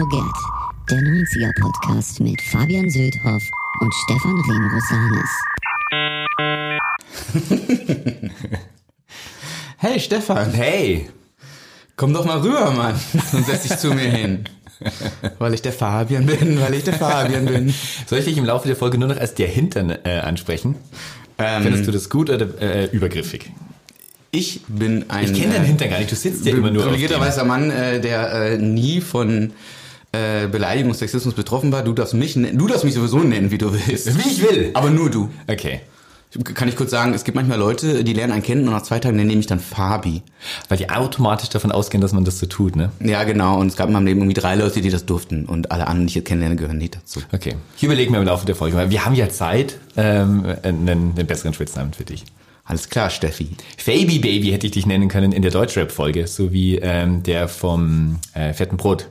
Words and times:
Forget, 0.00 0.32
der 0.90 0.98
90er-Podcast 0.98 2.20
mit 2.20 2.40
Fabian 2.40 2.88
Söldhoff 2.88 3.42
und 3.80 3.94
Stefan 3.94 4.40
Remrosanis. 4.48 5.30
Hey 9.76 10.00
Stefan, 10.00 10.54
Hey, 10.54 11.10
komm 11.96 12.14
doch 12.14 12.24
mal 12.24 12.38
rüber, 12.38 12.70
Mann. 12.70 12.98
Und 13.34 13.44
setz 13.44 13.64
dich 13.64 13.76
zu 13.76 13.88
mir 13.92 14.08
hin. 14.08 14.44
Weil 15.38 15.52
ich 15.52 15.60
der 15.60 15.74
Fabian 15.74 16.24
bin, 16.24 16.58
weil 16.58 16.72
ich 16.72 16.84
der 16.84 16.94
Fabian 16.94 17.44
bin. 17.44 17.74
soll 18.06 18.20
ich 18.20 18.24
dich 18.24 18.38
im 18.38 18.46
Laufe 18.46 18.66
der 18.68 18.76
Folge 18.76 18.96
nur 18.96 19.08
noch 19.08 19.18
als 19.18 19.34
der 19.34 19.48
Hintern 19.48 19.90
äh, 19.90 20.20
ansprechen? 20.20 20.76
Ähm, 21.36 21.62
Findest 21.62 21.86
du 21.86 21.92
das 21.92 22.08
gut 22.08 22.30
oder 22.30 22.48
äh, 22.58 22.86
übergriffig? 22.86 23.50
ich 24.32 24.60
bin 24.68 25.10
ein 25.10 25.24
Ich 25.24 25.34
kenne 25.34 25.54
deinen 25.54 25.66
Hintern 25.66 25.90
gar 25.90 25.98
nicht, 25.98 26.10
du 26.10 26.16
sitzt 26.16 26.46
ja 26.46 26.54
immer 26.54 26.70
nur 26.70 26.84
privilegierter 26.84 27.20
weißer 27.20 27.44
Mann, 27.44 27.70
äh, 27.70 28.00
der 28.00 28.32
äh, 28.32 28.58
nie 28.58 29.00
von 29.00 29.52
äh, 30.12 30.46
Beleidigung 30.48 30.92
Sexismus 30.94 31.34
betroffen 31.34 31.72
war. 31.72 31.82
Du 31.82 31.92
darfst 31.92 32.14
mich, 32.14 32.36
nen- 32.36 32.56
du 32.58 32.66
darfst 32.66 32.84
mich 32.84 32.94
sowieso 32.94 33.18
nennen, 33.18 33.50
wie 33.50 33.58
du 33.58 33.72
willst. 33.72 34.16
Wie 34.18 34.28
ich 34.28 34.42
will. 34.42 34.70
Aber 34.74 34.90
nur 34.90 35.10
du. 35.10 35.28
Okay. 35.48 35.80
Kann 36.54 36.68
ich 36.68 36.76
kurz 36.76 36.92
sagen, 36.92 37.12
es 37.12 37.24
gibt 37.24 37.34
manchmal 37.34 37.58
Leute, 37.58 38.04
die 38.04 38.12
lernen 38.12 38.32
einen 38.34 38.44
kennen 38.44 38.68
und 38.68 38.72
nach 38.72 38.82
zwei 38.84 39.00
Tagen 39.00 39.16
nennen 39.16 39.30
die 39.30 39.36
mich 39.36 39.48
dann 39.48 39.58
Fabi. 39.58 40.22
Weil 40.68 40.78
die 40.78 40.88
automatisch 40.88 41.48
davon 41.48 41.72
ausgehen, 41.72 42.00
dass 42.00 42.12
man 42.12 42.24
das 42.24 42.38
so 42.38 42.46
tut, 42.46 42.76
ne? 42.76 42.92
Ja, 43.04 43.24
genau. 43.24 43.58
Und 43.58 43.66
es 43.66 43.74
gab 43.76 43.88
in 43.88 43.94
meinem 43.94 44.06
Leben 44.06 44.20
irgendwie 44.20 44.40
drei 44.40 44.54
Leute, 44.54 44.80
die 44.80 44.90
das 44.90 45.06
durften. 45.06 45.46
Und 45.46 45.72
alle 45.72 45.88
anderen, 45.88 46.06
die 46.06 46.10
ich 46.12 46.14
jetzt 46.14 46.26
kennenlerne, 46.28 46.54
gehören 46.54 46.78
nicht 46.78 46.94
dazu. 46.94 47.18
Okay. 47.32 47.56
Ich 47.76 47.82
überlege 47.82 48.12
mir 48.12 48.18
im 48.18 48.24
Laufe 48.26 48.46
der 48.46 48.54
Folge 48.54 48.76
mal. 48.76 48.90
Wir 48.90 49.04
haben 49.04 49.16
ja 49.16 49.28
Zeit, 49.28 49.76
ähm, 49.96 50.44
einen, 50.62 50.88
einen 50.88 51.26
besseren 51.26 51.52
Spitznamen 51.52 51.92
für 51.94 52.04
dich. 52.04 52.24
Alles 52.64 52.88
klar, 52.88 53.10
Steffi. 53.10 53.48
Faby 53.76 54.20
Baby 54.20 54.52
hätte 54.52 54.66
ich 54.66 54.72
dich 54.72 54.86
nennen 54.86 55.08
können 55.08 55.32
in 55.32 55.42
der 55.42 55.50
Deutschrap-Folge, 55.50 56.28
so 56.28 56.52
wie 56.52 56.76
ähm, 56.76 57.24
der 57.24 57.48
vom 57.48 58.18
äh, 58.34 58.52
fetten 58.52 58.76
Brot. 58.76 59.08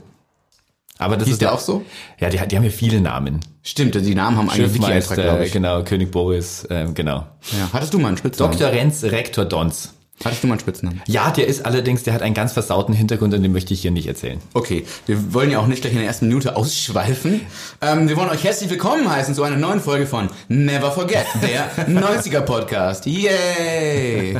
Aber 1.00 1.16
das 1.16 1.26
Hieß 1.28 1.36
ist 1.36 1.42
der 1.42 1.48
ja 1.50 1.56
auch 1.56 1.60
so? 1.60 1.84
Ja, 2.20 2.30
die, 2.30 2.38
die 2.46 2.56
haben 2.58 2.64
ja 2.64 2.70
viele 2.70 3.00
Namen. 3.00 3.40
Stimmt, 3.64 3.96
die 3.96 4.16
Namen 4.16 4.38
haben 4.38 4.50
einen 4.50 4.74
Wiki-Eintrag, 4.74 5.18
glaube 5.18 5.46
ich. 5.46 5.52
genau, 5.54 5.82
König 5.84 6.12
Boris, 6.12 6.68
ähm, 6.70 6.94
genau. 6.94 7.26
Ja. 7.58 7.70
Hattest 7.72 7.94
du 7.94 8.00
mal 8.00 8.10
einen 8.10 8.18
Spitznamen? 8.18 8.58
Dr. 8.58 8.72
Renz, 8.72 9.04
Rektor 9.06 9.46
Dons. 9.46 9.94
Hattest 10.26 10.44
du 10.44 10.48
mal 10.48 10.56
einen 10.56 10.60
Spitznamen? 10.60 11.02
Ja, 11.08 11.32
der 11.32 11.48
ist 11.48 11.66
allerdings, 11.66 12.04
der 12.04 12.14
hat 12.14 12.22
einen 12.22 12.34
ganz 12.34 12.52
versauten 12.52 12.94
Hintergrund 12.94 13.34
und 13.34 13.42
den 13.42 13.54
möchte 13.54 13.74
ich 13.74 13.82
hier 13.82 13.92
nicht 13.92 14.08
erzählen. 14.08 14.42
Okay, 14.54 14.86
wir 15.06 15.34
wollen 15.34 15.50
ja 15.50 15.60
auch 15.60 15.68
nicht 15.68 15.82
gleich 15.82 15.94
in 15.94 16.00
der 16.00 16.08
ersten 16.08 16.28
Minute 16.28 16.58
ausschweifen. 16.58 17.42
Ähm, 17.82 18.10
wir 18.10 18.18
wollen 18.18 18.30
euch 18.30 18.44
herzlich 18.44 18.70
willkommen 18.70 19.10
heißen 19.10 19.34
zu 19.34 19.44
einer 19.44 19.56
neuen 19.56 19.80
Folge 19.80 20.06
von 20.06 20.28
Never 20.50 20.92
Forget, 20.92 21.26
der 21.42 21.72
90er 21.88 22.42
Podcast. 22.42 23.06
Yay! 23.06 24.38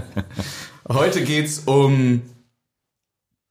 Heute 0.90 1.24
geht's 1.24 1.60
um... 1.60 2.22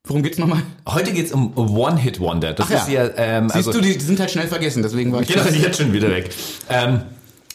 Worum 0.09 0.23
geht's 0.23 0.39
nochmal? 0.39 0.63
Heute 0.89 1.13
geht's 1.13 1.33
um 1.33 1.55
One-Hit-Wonder. 1.55 2.55
Das 2.55 2.67
Ach 2.67 2.71
ja. 2.71 2.79
ist 2.79 2.89
ja, 2.89 3.11
ähm, 3.17 3.51
Siehst 3.51 3.69
also, 3.69 3.73
du, 3.73 3.81
die, 3.83 3.93
sind 4.01 4.19
halt 4.19 4.31
schnell 4.31 4.49
vergessen, 4.49 4.83
deswegen 4.83 5.13
war 5.13 5.21
ich... 5.21 5.29
Genau, 5.29 5.45
jetzt 5.45 5.79
schon 5.79 5.93
wieder 5.93 6.09
weg. 6.09 6.31
Ähm, 6.71 7.03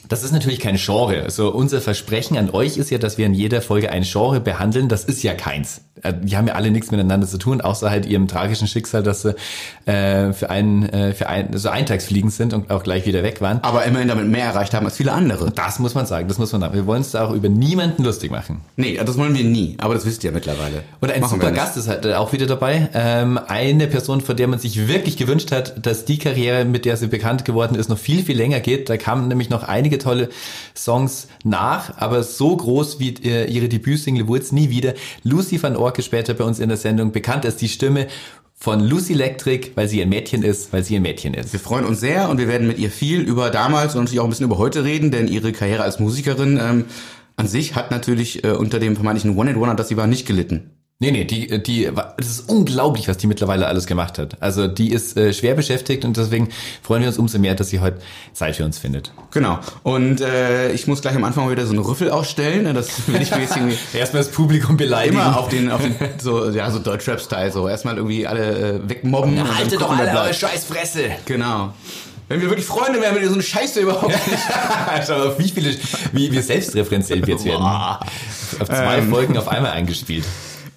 das 0.07 0.23
ist 0.23 0.31
natürlich 0.31 0.59
kein 0.59 0.75
Genre. 0.75 1.23
Also 1.23 1.51
unser 1.51 1.81
Versprechen 1.81 2.37
an 2.37 2.51
euch 2.51 2.77
ist 2.77 2.91
ja, 2.91 2.99
dass 2.99 3.17
wir 3.17 3.25
in 3.25 3.33
jeder 3.33 3.61
Folge 3.61 3.89
ein 3.89 4.03
Genre 4.03 4.39
behandeln. 4.39 4.87
Das 4.87 5.03
ist 5.03 5.23
ja 5.23 5.33
keins. 5.33 5.81
Äh, 6.03 6.13
Die 6.21 6.37
haben 6.37 6.47
ja 6.47 6.53
alle 6.55 6.71
nichts 6.71 6.91
miteinander 6.91 7.27
zu 7.27 7.37
tun, 7.37 7.61
außer 7.61 7.89
halt 7.89 8.05
ihrem 8.05 8.27
tragischen 8.27 8.67
Schicksal, 8.67 9.03
dass 9.03 9.23
sie 9.23 9.35
äh, 9.85 10.33
für 10.33 10.49
einen, 10.49 10.87
äh, 10.89 11.13
für 11.13 11.27
ein, 11.27 11.57
so 11.57 11.69
eintagsfliegend 11.69 12.33
sind 12.33 12.53
und 12.53 12.69
auch 12.69 12.83
gleich 12.83 13.05
wieder 13.05 13.23
weg 13.23 13.41
waren. 13.41 13.59
Aber 13.63 13.83
immerhin 13.85 14.07
damit 14.07 14.27
mehr 14.27 14.45
erreicht 14.45 14.73
haben 14.73 14.85
als 14.85 14.97
viele 14.97 15.11
andere. 15.11 15.51
Das 15.51 15.79
muss 15.79 15.95
man 15.95 16.05
sagen, 16.05 16.27
das 16.27 16.37
muss 16.37 16.51
man 16.51 16.61
sagen. 16.61 16.73
Wir 16.73 16.85
wollen 16.85 16.99
uns 16.99 17.11
da 17.11 17.25
auch 17.25 17.31
über 17.33 17.49
niemanden 17.49 18.03
lustig 18.03 18.31
machen. 18.31 18.61
Nee, 18.75 18.99
das 19.03 19.17
wollen 19.17 19.35
wir 19.35 19.43
nie, 19.43 19.75
aber 19.79 19.93
das 19.93 20.05
wisst 20.05 20.23
ihr 20.23 20.31
mittlerweile. 20.31 20.83
Und 21.01 21.11
ein 21.11 21.21
Machen 21.21 21.39
super. 21.39 21.51
Gast 21.51 21.77
ist 21.77 21.87
halt 21.87 22.05
auch 22.07 22.33
wieder 22.33 22.45
dabei. 22.45 22.89
Ähm, 22.93 23.39
eine 23.47 23.87
Person, 23.87 24.21
von 24.21 24.35
der 24.35 24.47
man 24.47 24.59
sich 24.59 24.87
wirklich 24.87 25.17
gewünscht 25.17 25.51
hat, 25.51 25.85
dass 25.85 26.05
die 26.05 26.17
Karriere, 26.17 26.65
mit 26.65 26.85
der 26.85 26.97
sie 26.97 27.07
bekannt 27.07 27.45
geworden 27.45 27.75
ist, 27.75 27.89
noch 27.89 27.97
viel, 27.97 28.23
viel 28.23 28.37
länger 28.37 28.59
geht. 28.59 28.89
Da 28.89 28.97
kamen 28.97 29.27
nämlich 29.27 29.49
noch 29.49 29.63
einige 29.63 29.97
tolle 29.97 30.29
Songs 30.75 31.27
nach, 31.43 31.97
aber 31.97 32.23
so 32.23 32.55
groß 32.55 32.99
wie 32.99 33.13
äh, 33.23 33.45
ihre 33.45 33.69
Debütsingle 33.69 34.27
wurde 34.27 34.41
es 34.43 34.51
nie 34.51 34.69
wieder. 34.69 34.93
Lucy 35.23 35.61
van 35.61 35.75
Orke 35.93 36.01
später 36.01 36.33
bei 36.33 36.43
uns 36.43 36.59
in 36.59 36.69
der 36.69 36.77
Sendung, 36.79 37.11
bekannt 37.11 37.45
als 37.45 37.57
die 37.57 37.69
Stimme 37.69 38.07
von 38.55 38.79
Lucy 38.79 39.13
Electric, 39.13 39.73
weil 39.75 39.87
sie 39.87 40.01
ein 40.01 40.09
Mädchen 40.09 40.41
ist, 40.41 40.73
weil 40.73 40.83
sie 40.83 40.95
ein 40.95 41.03
Mädchen 41.03 41.35
ist. 41.35 41.53
Wir 41.53 41.59
freuen 41.59 41.85
uns 41.85 41.99
sehr 41.99 42.29
und 42.29 42.39
wir 42.39 42.47
werden 42.47 42.65
mit 42.65 42.79
ihr 42.79 42.89
viel 42.89 43.21
über 43.21 43.51
damals 43.51 43.93
und 43.93 44.01
natürlich 44.01 44.19
auch 44.19 44.23
ein 44.23 44.31
bisschen 44.31 44.47
über 44.47 44.57
heute 44.57 44.83
reden, 44.83 45.11
denn 45.11 45.27
ihre 45.27 45.51
Karriere 45.51 45.83
als 45.83 45.99
Musikerin 45.99 46.59
ähm, 46.59 46.85
an 47.35 47.47
sich 47.47 47.75
hat 47.75 47.91
natürlich 47.91 48.43
äh, 48.43 48.53
unter 48.53 48.79
dem 48.79 48.95
vermeintlichen 48.95 49.37
One-Hit-Wonder, 49.37 49.75
das 49.75 49.89
sie 49.89 49.97
war, 49.97 50.07
nicht 50.07 50.25
gelitten. 50.25 50.71
Nee, 51.03 51.11
nee, 51.11 51.25
die, 51.25 51.61
die, 51.61 51.91
es 52.15 52.27
ist 52.29 52.49
unglaublich, 52.49 53.09
was 53.09 53.17
die 53.17 53.27
mittlerweile 53.27 53.67
alles 53.67 53.87
gemacht 53.87 54.17
hat. 54.17 54.37
Also 54.39 54.67
die 54.67 54.89
ist 54.93 55.17
äh, 55.17 55.33
schwer 55.33 55.53
beschäftigt 55.53 56.05
und 56.05 56.15
deswegen 56.15 56.47
freuen 56.81 57.01
wir 57.01 57.09
uns 57.09 57.17
umso 57.17 57.39
mehr, 57.39 57.55
dass 57.55 57.67
sie 57.71 57.81
heute 57.81 57.97
Zeit 58.31 58.55
für 58.55 58.63
uns 58.63 58.77
findet. 58.77 59.11
Genau. 59.31 59.59
Und 59.83 60.21
äh, 60.21 60.71
ich 60.71 60.87
muss 60.87 61.01
gleich 61.01 61.13
am 61.17 61.25
Anfang 61.25 61.43
mal 61.43 61.51
wieder 61.51 61.65
so 61.65 61.73
einen 61.73 61.81
Rüffel 61.83 62.09
ausstellen. 62.09 62.63
ne, 62.63 62.73
Das 62.73 63.05
will 63.07 63.21
ich 63.21 63.31
mir 63.35 63.41
jetzt 63.41 63.57
irgendwie 63.57 63.77
Erstmal 63.97 64.23
das 64.23 64.31
Publikum 64.31 64.77
beleidigen. 64.77 65.15
immer 65.17 65.37
auf 65.37 65.49
den, 65.49 65.69
auf 65.71 65.81
den 65.81 65.93
so, 66.21 66.49
ja, 66.51 66.71
so 66.71 66.79
Deutschrap-Style, 66.79 67.51
so 67.51 67.67
erstmal 67.67 67.97
irgendwie 67.97 68.25
alle 68.25 68.75
äh, 68.75 68.89
wegmobben. 68.89 69.35
dann 69.35 69.57
Haltet 69.57 69.81
doch 69.81 69.91
alle 69.91 70.03
eure 70.03 70.11
bleibt. 70.11 70.35
scheiß 70.35 70.63
Fresse. 70.63 71.01
Genau. 71.25 71.73
Wenn 72.29 72.39
wir 72.39 72.47
wirklich 72.47 72.65
Freunde 72.65 73.01
wären, 73.01 73.13
würde 73.13 73.27
so 73.27 73.33
eine 73.33 73.43
Scheiße 73.43 73.81
überhaupt 73.81 74.07
nicht. 74.31 74.39
Schau 75.05 75.15
auf, 75.27 75.37
wie 75.37 75.49
viele, 75.49 75.75
wie 76.13 76.31
wir 76.31 76.41
selbstreferenziell 76.41 77.27
jetzt 77.27 77.43
werden. 77.43 77.61
Auf 77.65 78.67
zwei 78.69 79.01
Folgen 79.01 79.37
auf 79.37 79.49
einmal 79.49 79.71
eingespielt. 79.71 80.23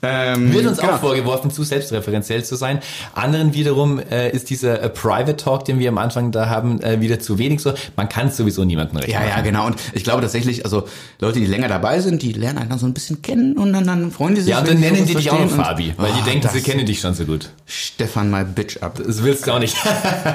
Ähm, 0.07 0.53
Wird 0.53 0.67
uns 0.67 0.79
genau. 0.79 0.93
auch 0.95 1.01
vorgeworfen, 1.01 1.51
zu 1.51 1.63
selbstreferenziell 1.65 2.45
zu 2.45 2.57
sein. 2.57 2.81
Anderen 3.15 3.55
wiederum 3.55 3.99
äh, 3.99 4.31
ist 4.31 4.51
dieser 4.51 4.81
äh, 4.83 4.89
Private 4.89 5.37
Talk, 5.37 5.65
den 5.65 5.79
wir 5.79 5.89
am 5.89 5.99
Anfang 5.99 6.33
da 6.33 6.49
haben, 6.49 6.81
äh, 6.83 7.01
wieder 7.01 7.19
zu 7.19 7.39
wenig 7.39 7.61
so. 7.61 7.75
Man 7.97 8.09
kann 8.09 8.29
es 8.29 8.37
sowieso 8.37 8.65
niemandem 8.65 8.99
recht 8.99 9.09
Ja, 9.09 9.23
ja, 9.23 9.31
machen. 9.31 9.45
genau. 9.45 9.67
Und 9.67 9.77
ich 9.95 10.05
glaube 10.05 10.23
tatsächlich, 10.23 10.65
also 10.65 10.85
Leute, 11.21 11.41
die 11.41 11.47
länger 11.47 11.69
dabei 11.69 12.01
sind, 12.01 12.23
die 12.23 12.33
lernen 12.33 12.69
dann 12.69 12.79
so 12.79 12.87
ein 12.87 12.95
bisschen 12.95 13.23
kennen 13.23 13.57
und 13.57 13.73
dann, 13.73 13.87
dann 13.87 14.11
freuen 14.13 14.35
die 14.35 14.41
sich. 14.43 14.51
Ja, 14.51 14.61
und 14.61 14.69
dann 14.69 14.81
nennen 14.81 15.05
die 15.07 15.15
dich 15.15 15.31
auch 15.31 15.41
noch 15.41 15.51
Fabi, 15.51 15.95
weil 15.97 16.13
die 16.13 16.21
Oh, 16.23 16.25
denken, 16.25 16.43
das- 16.43 16.53
sie 16.53 16.63
kennen 16.63 16.87
dich 16.87 17.01
schon 17.01 17.15
so 17.15 17.25
gut. 17.25 17.51
Stefan 17.67 18.31
my 18.31 18.45
bitch 18.45 18.83
up. 18.83 19.01
Das 19.05 19.23
willst 19.23 19.47
du 19.47 19.53
auch 19.53 19.59
nicht. 19.59 19.77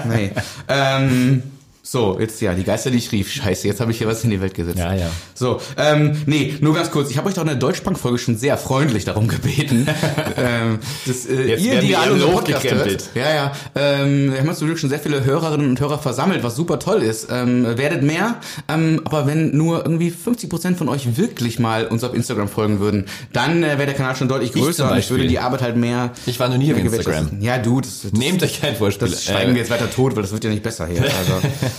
Nee. 0.06 0.32
ähm, 0.68 1.44
so, 1.92 2.18
jetzt 2.22 2.40
ja, 2.40 2.54
die 2.54 2.64
Geister, 2.64 2.90
die 2.90 3.00
ich 3.00 3.12
rief. 3.12 3.30
Scheiße, 3.30 3.68
jetzt 3.68 3.82
habe 3.82 3.92
ich 3.92 3.98
hier 3.98 4.08
was 4.08 4.24
in 4.24 4.30
die 4.30 4.40
Welt 4.40 4.54
gesetzt. 4.54 4.80
Ja, 4.80 4.94
ja. 4.94 5.12
So, 5.34 5.60
ähm, 5.76 6.16
nee, 6.26 6.56
nur 6.62 6.74
ganz 6.74 6.90
kurz. 6.90 7.12
Ich 7.12 7.18
habe 7.18 7.28
euch 7.28 7.34
doch 7.34 7.42
in 7.42 7.50
der 7.50 7.58
Deutschbank-Folge 7.58 8.18
schon 8.18 8.38
sehr 8.38 8.58
freundlich 8.58 9.04
darum 9.04 9.28
gebeten, 9.28 9.86
ähm, 10.38 10.80
dass 11.06 11.26
äh, 11.26 11.50
Jetzt 11.50 11.66
ihr, 11.66 11.74
werden 11.74 11.88
die 11.88 11.96
alle 11.98 12.16
Podcast 12.16 12.72
hört, 12.72 13.10
ja, 13.14 13.34
ja, 13.34 13.52
ähm, 13.76 14.32
wir 14.32 14.40
haben 14.40 14.48
uns 14.48 14.60
zum 14.60 14.68
Glück 14.68 14.80
schon 14.80 14.90
sehr 14.90 15.00
viele 15.00 15.26
Hörerinnen 15.26 15.70
und 15.70 15.82
Hörer 15.82 16.00
versammelt, 16.00 16.44
was 16.44 16.56
super 16.56 16.80
toll 16.80 17.02
ist. 17.02 17.28
Ähm, 17.30 17.78
werdet 17.78 18.04
mehr, 18.04 18.40
ähm, 18.70 19.02
aber 19.04 19.28
wenn 19.28 19.58
nur 19.58 19.84
irgendwie 19.84 20.14
50% 20.14 20.76
von 20.76 20.88
euch 20.88 21.18
wirklich 21.18 21.60
mal 21.60 21.88
uns 21.88 22.06
auf 22.06 22.14
Instagram 22.14 22.48
folgen 22.48 22.80
würden, 22.80 23.04
dann 23.34 23.64
äh, 23.64 23.72
wäre 23.72 23.88
der 23.88 23.96
Kanal 23.96 24.16
schon 24.16 24.30
deutlich 24.30 24.54
größer 24.54 24.90
und 24.90 24.98
ich 24.98 25.10
würde 25.10 25.28
die 25.28 25.40
Arbeit 25.40 25.62
halt 25.62 25.76
mehr... 25.76 26.12
Ich 26.26 26.40
war 26.40 26.48
noch 26.48 26.56
nie 26.56 26.72
auf 26.72 26.80
Instagram. 26.80 27.42
Ja, 27.42 27.58
du, 27.58 27.82
das, 27.82 28.04
das 28.04 28.14
Nehmt 28.14 28.42
euch 28.44 28.62
kein 28.62 28.78
Vorspiel. 28.78 29.10
das 29.10 29.26
schweigen 29.26 29.52
wir 29.52 29.60
jetzt 29.60 29.72
weiter 29.72 29.92
tot, 29.92 30.16
weil 30.16 30.22
das 30.22 30.32
wird 30.32 30.46
ja 30.46 30.50
nicht 30.50 30.64
besser 30.64 30.88
hier. 30.88 31.02
Also, 31.22 31.34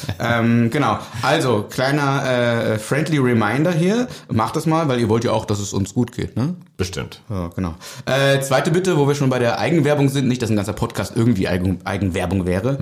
ähm, 0.20 0.70
genau. 0.70 0.98
Also, 1.22 1.66
kleiner 1.68 2.24
äh, 2.24 2.78
friendly 2.78 3.18
Reminder 3.18 3.72
hier. 3.72 4.08
Macht 4.30 4.56
das 4.56 4.66
mal, 4.66 4.88
weil 4.88 5.00
ihr 5.00 5.08
wollt 5.08 5.24
ja 5.24 5.32
auch, 5.32 5.44
dass 5.44 5.58
es 5.58 5.72
uns 5.72 5.94
gut 5.94 6.12
geht, 6.12 6.36
ne? 6.36 6.54
Bestimmt. 6.76 7.20
Ja, 7.30 7.48
genau. 7.54 7.74
Äh, 8.06 8.40
zweite 8.40 8.70
Bitte, 8.70 8.96
wo 8.96 9.06
wir 9.06 9.14
schon 9.14 9.30
bei 9.30 9.38
der 9.38 9.58
Eigenwerbung 9.58 10.08
sind, 10.08 10.26
nicht, 10.26 10.42
dass 10.42 10.50
ein 10.50 10.56
ganzer 10.56 10.72
Podcast 10.72 11.12
irgendwie 11.14 11.46
Eigen, 11.46 11.78
Eigenwerbung 11.84 12.44
wäre. 12.46 12.78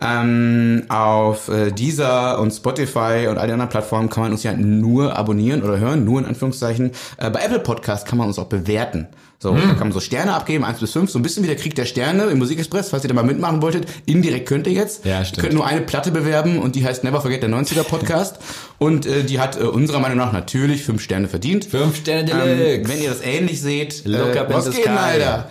Ähm, 0.00 0.84
auf 0.88 1.48
äh, 1.48 1.72
Deezer 1.72 2.38
und 2.38 2.52
Spotify 2.52 3.26
und 3.28 3.38
all 3.38 3.46
den 3.46 3.54
anderen 3.54 3.70
Plattformen 3.70 4.08
kann 4.08 4.22
man 4.22 4.32
uns 4.32 4.42
ja 4.42 4.52
nur 4.52 5.16
abonnieren 5.16 5.62
oder 5.62 5.78
hören, 5.78 6.04
nur 6.04 6.20
in 6.20 6.26
Anführungszeichen. 6.26 6.92
Äh, 7.16 7.30
bei 7.30 7.40
Apple 7.40 7.60
Podcast 7.60 8.06
kann 8.06 8.18
man 8.18 8.28
uns 8.28 8.38
auch 8.38 8.46
bewerten. 8.46 9.08
So, 9.42 9.54
da 9.54 9.60
kann 9.68 9.78
man 9.78 9.92
so 9.92 10.00
Sterne 10.00 10.34
abgeben, 10.34 10.64
1 10.64 10.80
bis 10.80 10.92
5, 10.92 11.10
so 11.10 11.18
ein 11.18 11.22
bisschen 11.22 11.42
wie 11.42 11.46
der 11.46 11.56
Krieg 11.56 11.74
der 11.74 11.86
Sterne 11.86 12.24
im 12.24 12.36
Musikexpress, 12.36 12.90
falls 12.90 13.04
ihr 13.04 13.08
da 13.08 13.14
mal 13.14 13.24
mitmachen 13.24 13.62
wolltet. 13.62 13.86
Indirekt 14.04 14.46
könönnt 14.46 14.66
ihr 14.66 14.74
jetzt. 14.74 15.06
Ja, 15.06 15.20
Ihr 15.20 15.24
stimmt. 15.24 15.40
könnt 15.40 15.54
nur 15.54 15.66
eine 15.66 15.80
Platte 15.80 16.10
bewerben 16.10 16.58
und 16.58 16.76
die 16.76 16.84
heißt 16.84 17.04
Never 17.04 17.22
Forget 17.22 17.42
der 17.42 17.48
90er 17.48 17.84
Podcast. 17.84 18.36
und 18.78 19.06
äh, 19.06 19.24
die 19.24 19.40
hat 19.40 19.58
äh, 19.58 19.62
unserer 19.64 19.98
Meinung 19.98 20.18
nach 20.18 20.32
natürlich 20.34 20.82
5 20.84 21.00
Sterne 21.00 21.26
verdient. 21.26 21.64
Fünf 21.64 21.96
Sterne 21.96 22.30
Ähm, 22.30 22.58
Deluxe. 22.58 22.92
wenn 22.92 23.02
ihr 23.02 23.08
das 23.08 23.22
ähnlich 23.22 23.62
seht, 23.62 24.02
Look 24.04 24.34
äh, 24.36 24.40
up 24.40 24.52
was 24.52 24.70
geht. 24.70 24.86
Alter? 24.86 25.48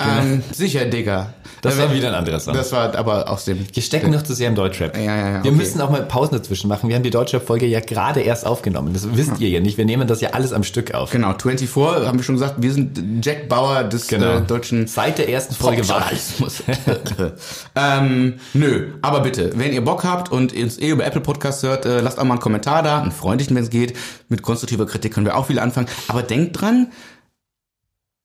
Ähm, 0.00 0.42
sicher, 0.52 0.84
Digga. 0.86 1.34
Das 1.62 1.76
Äh, 1.76 1.78
war 1.82 1.92
wieder 1.92 2.08
ein 2.08 2.14
anderer 2.14 2.40
Song. 2.40 2.54
Das 2.54 2.72
war 2.72 2.94
aber 2.96 3.28
aus 3.30 3.44
dem... 3.44 3.66
Wir 3.72 3.82
stecken 3.82 4.10
noch 4.10 4.22
zu 4.22 4.34
sehr 4.34 4.48
im 4.48 4.54
Deutschrap. 4.54 4.96
Ja, 4.96 5.02
ja, 5.02 5.16
ja, 5.16 5.32
Wir 5.34 5.38
okay. 5.40 5.50
müssen 5.50 5.80
auch 5.82 5.90
mal 5.90 6.02
Pausen 6.02 6.34
dazwischen 6.34 6.68
machen. 6.68 6.88
Wir 6.88 6.96
haben 6.96 7.02
die 7.02 7.10
Deutschrap-Folge 7.10 7.66
ja 7.66 7.80
gerade 7.80 8.20
erst 8.20 8.46
aufgenommen. 8.46 8.94
Das 8.94 9.06
wisst 9.14 9.38
ihr 9.40 9.48
ja 9.50 9.60
nicht. 9.60 9.76
Wir 9.76 9.84
nehmen 9.84 10.08
das 10.08 10.22
ja 10.22 10.30
alles 10.30 10.54
am 10.54 10.64
Stück 10.64 10.94
auf. 10.94 11.10
Genau, 11.10 11.34
24, 11.38 11.76
haben 12.06 12.18
wir 12.18 12.22
schon 12.24 12.36
gesagt, 12.36 12.54
wir 12.58 12.72
sind 12.72 12.98
Jack 13.22 13.48
Bauer 13.50 13.84
des 13.84 14.06
Genau. 14.06 14.38
äh, 14.38 14.40
deutschen 14.40 14.86
Seit 14.86 15.18
der 15.18 15.28
ersten 15.28 15.54
Folge 15.54 15.86
war 15.88 16.10
ähm, 17.76 18.34
nö, 18.54 18.88
aber 19.02 19.20
bitte, 19.20 19.52
wenn 19.56 19.72
ihr 19.72 19.84
Bock 19.84 20.04
habt 20.04 20.32
und 20.32 20.52
ihr 20.52 20.64
uns 20.64 20.78
eh 20.78 20.88
über 20.90 21.04
Apple 21.04 21.20
Podcasts 21.20 21.62
hört, 21.62 21.84
äh, 21.84 22.00
lasst 22.00 22.18
auch 22.18 22.24
mal 22.24 22.34
einen 22.34 22.40
Kommentar 22.40 22.82
da, 22.82 23.00
einen 23.02 23.12
freundlichen, 23.12 23.54
wenn 23.56 23.64
es 23.64 23.70
geht. 23.70 23.96
Mit 24.28 24.42
konstruktiver 24.42 24.86
Kritik 24.86 25.12
können 25.14 25.26
wir 25.26 25.36
auch 25.36 25.46
viel 25.46 25.58
anfangen. 25.58 25.88
Aber 26.08 26.22
denkt 26.22 26.60
dran, 26.60 26.88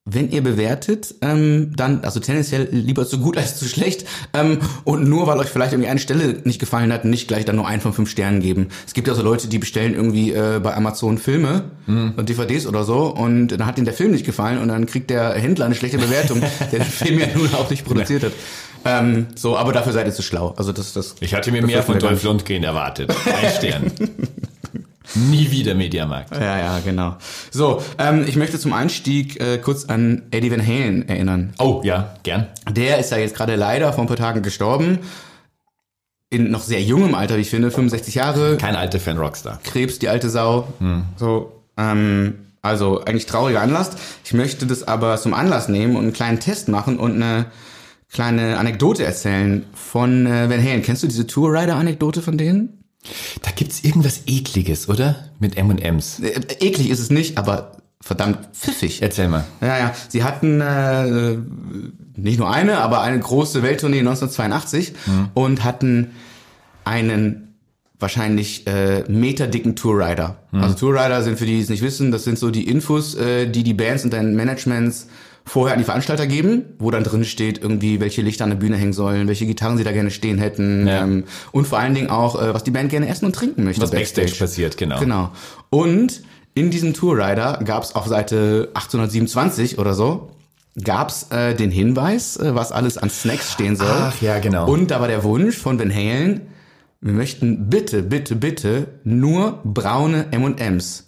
wenn 0.07 0.29
ihr 0.29 0.43
bewertet, 0.43 1.15
ähm, 1.21 1.73
dann, 1.75 2.03
also 2.03 2.19
tendenziell 2.19 2.69
lieber 2.71 3.07
zu 3.07 3.19
gut 3.19 3.37
als 3.39 3.57
zu 3.57 3.65
schlecht. 3.65 4.05
Ähm, 4.33 4.59
und 4.83 5.07
nur 5.07 5.25
weil 5.27 5.39
euch 5.39 5.47
vielleicht 5.47 5.73
irgendwie 5.73 5.89
eine 5.89 5.99
Stelle 5.99 6.41
nicht 6.43 6.59
gefallen 6.59 6.93
hat, 6.93 7.05
nicht 7.05 7.27
gleich 7.27 7.45
dann 7.45 7.55
nur 7.55 7.67
einen 7.67 7.81
von 7.81 7.91
fünf 7.91 8.09
Sternen 8.09 8.39
geben. 8.39 8.67
Es 8.85 8.93
gibt 8.93 9.07
ja 9.07 9.15
so 9.15 9.23
Leute, 9.23 9.47
die 9.47 9.57
bestellen 9.57 9.95
irgendwie 9.95 10.31
äh, 10.31 10.59
bei 10.61 10.75
Amazon 10.75 11.17
Filme 11.17 11.65
und 11.87 12.29
DVDs 12.29 12.65
oder 12.65 12.83
so 12.83 13.13
und 13.13 13.49
dann 13.49 13.65
hat 13.65 13.77
ihnen 13.77 13.85
der 13.85 13.93
Film 13.93 14.11
nicht 14.11 14.25
gefallen 14.25 14.57
und 14.57 14.69
dann 14.69 14.87
kriegt 14.87 15.09
der 15.09 15.33
Händler 15.33 15.65
eine 15.65 15.75
schlechte 15.75 15.97
Bewertung, 15.97 16.41
der 16.71 16.79
den 16.79 16.83
Film 16.83 17.19
ja 17.19 17.27
nun 17.35 17.53
auch 17.53 17.69
nicht 17.69 17.85
produziert 17.85 18.23
hat. 18.23 18.31
Ähm, 18.85 19.27
so, 19.35 19.57
aber 19.57 19.73
dafür 19.73 19.93
seid 19.93 20.05
ihr 20.05 20.13
zu 20.13 20.21
schlau. 20.21 20.53
Also 20.57 20.71
das, 20.71 20.93
das. 20.93 21.15
Ich 21.19 21.33
hatte 21.33 21.51
mir 21.51 21.63
mehr 21.63 21.83
von 21.83 21.97
Dolph. 21.99 22.23
Lundgren 22.23 22.63
erwartet. 22.63 23.13
Ein 23.25 23.51
Stern. 23.51 23.91
Nie 25.13 25.51
wieder 25.51 25.75
Mediamarkt. 25.75 26.35
Ja, 26.35 26.57
ja, 26.57 26.79
genau. 26.79 27.15
So, 27.51 27.81
ähm, 27.97 28.25
ich 28.27 28.35
möchte 28.35 28.59
zum 28.59 28.73
Einstieg 28.73 29.39
äh, 29.39 29.57
kurz 29.57 29.85
an 29.85 30.23
Eddie 30.31 30.51
Van 30.51 30.65
Halen 30.65 31.07
erinnern. 31.07 31.53
Oh, 31.59 31.81
ja, 31.83 32.15
gern. 32.23 32.47
Der 32.69 32.99
ist 32.99 33.11
ja 33.11 33.17
jetzt 33.17 33.35
gerade 33.35 33.55
leider 33.55 33.93
vor 33.93 34.03
ein 34.03 34.07
paar 34.07 34.17
Tagen 34.17 34.41
gestorben. 34.41 34.99
In 36.29 36.51
noch 36.51 36.63
sehr 36.63 36.81
jungem 36.81 37.15
Alter, 37.15 37.37
wie 37.37 37.41
ich 37.41 37.49
finde, 37.49 37.71
65 37.71 38.15
Jahre. 38.15 38.57
Kein 38.57 38.75
alter 38.75 38.99
Fan 38.99 39.17
Rockstar. 39.17 39.59
Krebs, 39.63 39.99
die 39.99 40.09
alte 40.09 40.29
Sau. 40.29 40.67
So, 41.17 41.63
ähm, 41.77 42.35
also 42.61 43.01
eigentlich 43.05 43.27
trauriger 43.27 43.61
Anlass. 43.61 43.91
Ich 44.23 44.33
möchte 44.33 44.65
das 44.65 44.87
aber 44.87 45.17
zum 45.17 45.33
Anlass 45.33 45.69
nehmen 45.69 45.95
und 45.95 46.03
einen 46.03 46.13
kleinen 46.13 46.39
Test 46.39 46.67
machen 46.67 46.97
und 46.97 47.13
eine 47.13 47.45
kleine 48.11 48.57
Anekdote 48.57 49.05
erzählen 49.05 49.65
von 49.73 50.25
äh, 50.25 50.49
Van 50.49 50.63
Halen. 50.63 50.81
Kennst 50.81 51.03
du 51.03 51.07
diese 51.07 51.27
Tourrider-Anekdote 51.27 52.21
von 52.21 52.37
denen? 52.37 52.84
Da 53.41 53.51
gibt's 53.51 53.83
irgendwas 53.83 54.21
Ekliges, 54.27 54.89
oder? 54.89 55.29
Mit 55.39 55.57
M&M's. 55.57 56.19
Äh, 56.19 56.41
eklig 56.59 56.89
ist 56.89 56.99
es 56.99 57.09
nicht, 57.09 57.37
aber 57.37 57.77
verdammt 58.01 58.39
pfiffig. 58.53 59.01
Erzähl 59.01 59.27
mal. 59.27 59.45
Ja, 59.61 59.77
ja. 59.77 59.93
Sie 60.09 60.23
hatten 60.23 60.61
äh, 60.61 61.37
nicht 62.15 62.39
nur 62.39 62.51
eine, 62.51 62.79
aber 62.79 63.01
eine 63.01 63.19
große 63.19 63.63
Welttournee 63.63 63.99
1982 63.99 64.93
und 65.33 65.63
hatten 65.63 66.11
einen 66.83 67.45
wahrscheinlich 67.99 68.67
äh, 68.67 69.03
meterdicken 69.07 69.75
Tourrider. 69.75 70.37
Also 70.51 70.75
Tourrider 70.75 71.23
sind 71.23 71.39
für 71.39 71.45
die, 71.45 71.55
die 71.55 71.61
es 71.61 71.69
nicht 71.69 71.81
wissen, 71.81 72.11
das 72.11 72.23
sind 72.23 72.37
so 72.37 72.51
die 72.51 72.67
Infos, 72.67 73.15
äh, 73.15 73.47
die 73.47 73.63
die 73.63 73.73
Bands 73.73 74.03
und 74.03 74.13
deren 74.13 74.35
Managements 74.35 75.07
vorher 75.47 75.73
an 75.73 75.79
die 75.79 75.85
Veranstalter 75.85 76.25
geben, 76.27 76.65
wo 76.79 76.89
dann 76.91 77.03
drin 77.03 77.23
steht 77.23 77.61
irgendwie, 77.61 77.99
welche 77.99 78.21
Lichter 78.23 78.43
an 78.45 78.49
der 78.49 78.57
Bühne 78.57 78.77
hängen 78.77 78.93
sollen, 78.93 79.27
welche 79.27 79.45
Gitarren 79.45 79.77
sie 79.77 79.83
da 79.83 79.91
gerne 79.91 80.09
stehen 80.11 80.37
hätten 80.39 80.87
Ja. 80.87 81.03
ähm, 81.03 81.25
und 81.51 81.67
vor 81.67 81.77
allen 81.79 81.93
Dingen 81.93 82.09
auch, 82.09 82.41
äh, 82.41 82.53
was 82.53 82.63
die 82.63 82.71
Band 82.71 82.89
gerne 82.89 83.07
essen 83.07 83.25
und 83.25 83.35
trinken 83.35 83.63
möchte. 83.63 83.81
Was 83.83 83.91
Backstage 83.91 84.33
passiert, 84.37 84.75
genau. 84.77 84.99
Genau. 84.99 85.31
Und 85.69 86.23
in 86.55 86.71
diesem 86.71 86.93
Tourrider 86.93 87.59
gab 87.63 87.83
es 87.83 87.95
auf 87.95 88.07
Seite 88.07 88.69
827 88.73 89.77
oder 89.77 89.93
so, 89.93 90.31
gab 90.83 91.09
es 91.09 91.27
äh, 91.29 91.53
den 91.53 91.69
Hinweis, 91.71 92.37
äh, 92.37 92.55
was 92.55 92.71
alles 92.71 92.97
an 92.97 93.09
Snacks 93.09 93.51
stehen 93.53 93.75
soll. 93.75 93.87
Ach, 93.87 94.19
ja, 94.21 94.39
genau. 94.39 94.67
Und 94.67 94.89
da 94.89 94.99
war 94.99 95.07
der 95.07 95.23
Wunsch 95.23 95.57
von 95.57 95.77
Van 95.79 95.93
Halen, 95.93 96.41
wir 97.01 97.13
möchten 97.13 97.69
bitte, 97.69 98.01
bitte, 98.01 98.35
bitte 98.35 98.87
nur 99.03 99.59
braune 99.63 100.25
M&M's. 100.31 101.03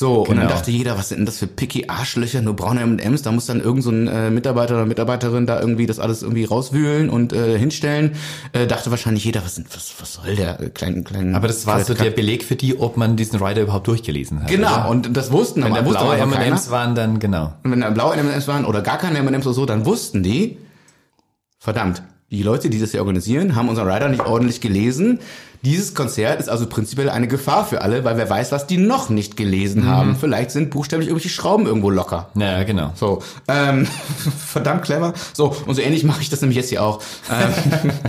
So, 0.00 0.20
und 0.20 0.30
dann 0.30 0.46
Genau. 0.46 0.48
dachte 0.48 0.70
jeder, 0.70 0.96
was 0.96 1.10
sind 1.10 1.18
denn 1.18 1.26
das 1.26 1.36
für 1.36 1.46
picky 1.46 1.84
Arschlöcher, 1.88 2.40
nur 2.40 2.56
braune 2.56 2.80
M&M's, 2.80 3.20
da 3.20 3.32
muss 3.32 3.44
dann 3.44 3.60
irgend 3.60 3.82
so 3.82 3.90
ein 3.90 4.08
äh, 4.08 4.30
Mitarbeiter 4.30 4.76
oder 4.76 4.86
Mitarbeiterin 4.86 5.44
da 5.44 5.60
irgendwie 5.60 5.84
das 5.84 5.98
alles 5.98 6.22
irgendwie 6.22 6.44
rauswühlen 6.44 7.10
und 7.10 7.34
äh, 7.34 7.58
hinstellen. 7.58 8.12
Äh, 8.54 8.66
dachte 8.66 8.90
wahrscheinlich 8.90 9.26
jeder, 9.26 9.44
was, 9.44 9.56
sind, 9.56 9.66
was, 9.76 9.92
was 10.00 10.14
soll 10.14 10.36
der 10.36 10.58
äh, 10.58 10.70
kleinen, 10.70 11.04
kleinen... 11.04 11.34
Aber 11.34 11.48
das 11.48 11.66
war 11.66 11.84
so 11.84 11.92
der 11.92 12.12
Beleg 12.12 12.44
für 12.44 12.56
die, 12.56 12.78
ob 12.80 12.96
man 12.96 13.16
diesen 13.16 13.42
Rider 13.42 13.60
überhaupt 13.60 13.88
durchgelesen 13.88 14.40
hat. 14.42 14.48
Genau, 14.48 14.72
Oder? 14.72 14.88
und 14.88 15.14
das 15.14 15.32
wussten 15.32 15.64
Wenn 15.64 15.72
aber 15.72 15.80
da 15.82 15.86
wusste 15.86 16.02
blaue. 16.02 16.16
M&M's 16.16 16.70
waren, 16.70 16.94
dann 16.94 17.18
genau. 17.18 17.52
Und 17.62 17.72
wenn 17.72 17.82
da 17.82 17.90
blaue 17.90 18.16
M&M's 18.16 18.48
waren 18.48 18.64
oder 18.64 18.80
gar 18.80 18.96
keine 18.96 19.18
M&M's 19.18 19.44
oder 19.46 19.54
so, 19.54 19.66
dann 19.66 19.84
wussten 19.84 20.22
die, 20.22 20.56
verdammt, 21.58 22.02
die 22.30 22.42
Leute, 22.42 22.70
die 22.70 22.78
das 22.78 22.92
hier 22.92 23.00
organisieren, 23.00 23.56
haben 23.56 23.68
unseren 23.68 23.90
Rider 23.90 24.08
nicht 24.08 24.24
ordentlich 24.24 24.60
gelesen. 24.60 25.18
Dieses 25.62 25.94
Konzert 25.94 26.40
ist 26.40 26.48
also 26.48 26.66
prinzipiell 26.66 27.10
eine 27.10 27.28
Gefahr 27.28 27.66
für 27.66 27.82
alle, 27.82 28.02
weil 28.04 28.16
wer 28.16 28.30
weiß, 28.30 28.50
was 28.50 28.66
die 28.66 28.78
noch 28.78 29.10
nicht 29.10 29.36
gelesen 29.36 29.86
haben. 29.86 30.16
Vielleicht 30.16 30.52
sind 30.52 30.70
buchstäblich 30.70 31.08
irgendwelche 31.08 31.28
Schrauben 31.28 31.66
irgendwo 31.66 31.90
locker. 31.90 32.30
Ja, 32.34 32.62
genau. 32.62 32.92
So, 32.94 33.22
ähm, 33.46 33.86
verdammt 34.46 34.82
clever. 34.82 35.12
So, 35.34 35.54
und 35.66 35.74
so 35.74 35.82
ähnlich 35.82 36.04
mache 36.04 36.22
ich 36.22 36.30
das 36.30 36.40
nämlich 36.40 36.56
jetzt 36.56 36.70
hier 36.70 36.82
auch. 36.82 37.02
Ähm, 37.30 37.90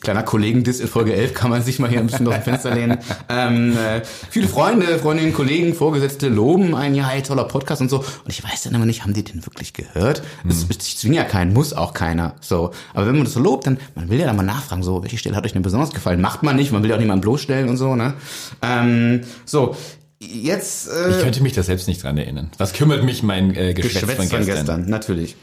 kleiner 0.00 0.22
Kollegen-Diss 0.22 0.80
in 0.80 0.88
Folge 0.88 1.14
11 1.14 1.34
kann 1.34 1.50
man 1.50 1.62
sich 1.62 1.78
mal 1.78 1.88
hier 1.88 2.00
ein 2.00 2.06
bisschen 2.06 2.26
aus 2.28 2.34
dem 2.34 2.42
Fenster 2.42 2.74
lehnen. 2.74 2.98
Ähm, 3.28 3.76
äh, 3.76 4.02
viele 4.30 4.48
Freunde, 4.48 4.98
Freundinnen, 4.98 5.32
Kollegen, 5.32 5.74
Vorgesetzte 5.74 6.28
loben 6.28 6.74
einen, 6.74 6.94
ja, 6.94 7.08
hey, 7.08 7.22
toller 7.22 7.44
Podcast 7.44 7.80
und 7.80 7.88
so. 7.88 7.98
Und 7.98 8.28
ich 8.28 8.42
weiß 8.42 8.62
dann 8.62 8.74
immer 8.74 8.86
nicht, 8.86 9.02
haben 9.02 9.12
die 9.12 9.24
den 9.24 9.44
wirklich 9.46 9.72
gehört? 9.72 10.22
Das, 10.44 10.66
ich 10.70 10.98
zwinge 10.98 11.16
ja 11.16 11.24
keinen, 11.24 11.52
muss 11.52 11.72
auch 11.72 11.94
keiner. 11.94 12.34
So, 12.40 12.72
aber 12.94 13.06
wenn 13.06 13.14
man 13.16 13.24
das 13.24 13.34
so 13.34 13.40
lobt, 13.40 13.66
dann, 13.66 13.78
man 13.94 14.08
will 14.08 14.18
ja 14.18 14.26
dann 14.26 14.36
mal 14.36 14.42
nachfragen, 14.42 14.82
so, 14.82 15.02
welche 15.02 15.18
Stelle 15.18 15.36
hat 15.36 15.44
euch 15.44 15.52
denn 15.52 15.62
besonders 15.62 15.90
gefallen? 15.90 16.20
Macht 16.20 16.42
man 16.42 16.56
nicht, 16.56 16.72
man 16.72 16.82
will 16.82 16.90
ja 16.90 16.96
auch 16.96 17.00
niemanden 17.00 17.22
bloßstellen 17.22 17.68
und 17.68 17.76
so, 17.76 17.96
ne? 17.96 18.14
Ähm, 18.62 19.22
so, 19.44 19.76
jetzt, 20.20 20.88
äh, 20.88 21.10
Ich 21.10 21.22
könnte 21.22 21.42
mich 21.42 21.52
da 21.52 21.62
selbst 21.62 21.88
nicht 21.88 22.02
dran 22.02 22.16
erinnern. 22.18 22.50
Was 22.58 22.72
kümmert 22.72 23.04
mich 23.04 23.22
mein 23.22 23.54
äh, 23.54 23.74
Geschwätz, 23.74 24.06
Geschwätz 24.06 24.30
von 24.30 24.44
gestern? 24.44 24.88
natürlich. 24.88 25.36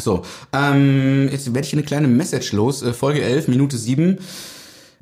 So, 0.00 0.22
ähm, 0.52 1.28
jetzt 1.30 1.46
werde 1.46 1.60
ich 1.60 1.70
hier 1.70 1.78
eine 1.78 1.86
kleine 1.86 2.08
Message 2.08 2.52
los, 2.52 2.82
äh, 2.82 2.92
Folge 2.92 3.22
11, 3.22 3.48
Minute 3.48 3.76
7. 3.78 4.18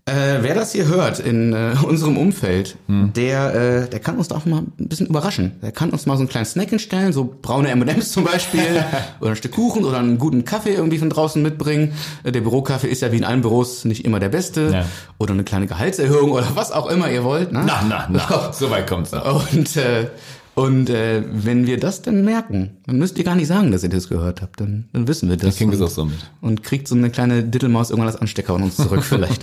Äh, 0.06 0.12
wer 0.42 0.54
das 0.54 0.72
hier 0.72 0.86
hört 0.86 1.18
in 1.18 1.54
äh, 1.54 1.72
unserem 1.82 2.18
Umfeld, 2.18 2.76
Hm. 2.88 3.14
der, 3.14 3.54
äh, 3.86 3.88
der 3.88 4.00
kann 4.00 4.18
uns 4.18 4.28
da 4.28 4.34
auch 4.36 4.44
mal 4.44 4.58
ein 4.60 4.72
bisschen 4.88 5.06
überraschen. 5.06 5.52
Der 5.62 5.72
kann 5.72 5.88
uns 5.90 6.04
mal 6.04 6.14
so 6.16 6.20
einen 6.20 6.28
kleinen 6.28 6.44
Snack 6.44 6.68
hinstellen, 6.68 7.14
so 7.14 7.34
braune 7.40 7.70
M&M's 7.70 8.12
zum 8.12 8.24
Beispiel, 8.24 8.84
oder 9.20 9.30
ein 9.30 9.36
Stück 9.36 9.52
Kuchen 9.52 9.82
oder 9.84 9.98
einen 9.98 10.18
guten 10.18 10.44
Kaffee 10.44 10.74
irgendwie 10.74 10.98
von 10.98 11.08
draußen 11.08 11.42
mitbringen. 11.42 11.94
Äh, 12.22 12.32
der 12.32 12.42
Bürokaffee 12.42 12.88
ist 12.88 13.00
ja 13.00 13.12
wie 13.12 13.16
in 13.16 13.24
allen 13.24 13.40
Büros 13.40 13.86
nicht 13.86 14.04
immer 14.04 14.20
der 14.20 14.28
beste. 14.28 14.70
Ja. 14.72 14.84
Oder 15.18 15.32
eine 15.32 15.42
kleine 15.44 15.66
Gehaltserhöhung 15.66 16.32
oder 16.32 16.48
was 16.54 16.70
auch 16.70 16.90
immer 16.90 17.10
ihr 17.10 17.24
wollt. 17.24 17.50
Ne? 17.52 17.62
Na, 17.66 17.82
na, 17.88 18.06
na. 18.10 18.52
So 18.52 18.70
weit 18.70 18.86
kommt's 18.86 19.10
noch. 19.12 19.52
Und, 19.54 19.74
äh, 19.78 20.08
und 20.54 20.88
äh, 20.88 21.22
wenn 21.30 21.66
wir 21.66 21.78
das 21.80 22.02
dann 22.02 22.24
merken, 22.24 22.76
dann 22.86 22.98
müsst 22.98 23.18
ihr 23.18 23.24
gar 23.24 23.34
nicht 23.34 23.48
sagen, 23.48 23.72
dass 23.72 23.82
ihr 23.82 23.88
das 23.88 24.08
gehört 24.08 24.40
habt. 24.40 24.60
Dann, 24.60 24.88
dann 24.92 25.08
wissen 25.08 25.28
wir 25.28 25.36
das. 25.36 25.56
kriegen 25.56 25.70
wir 25.70 25.76
es 25.76 25.80
und, 25.80 25.86
auch 25.88 25.90
so 25.90 26.04
mit. 26.04 26.30
Und 26.40 26.62
kriegt 26.62 26.86
so 26.86 26.94
eine 26.94 27.10
kleine 27.10 27.42
Dittelmaus 27.42 27.90
irgendwann 27.90 28.12
als 28.12 28.20
Anstecker 28.20 28.54
an 28.54 28.62
uns 28.62 28.76
zurück 28.76 29.02
vielleicht. 29.02 29.42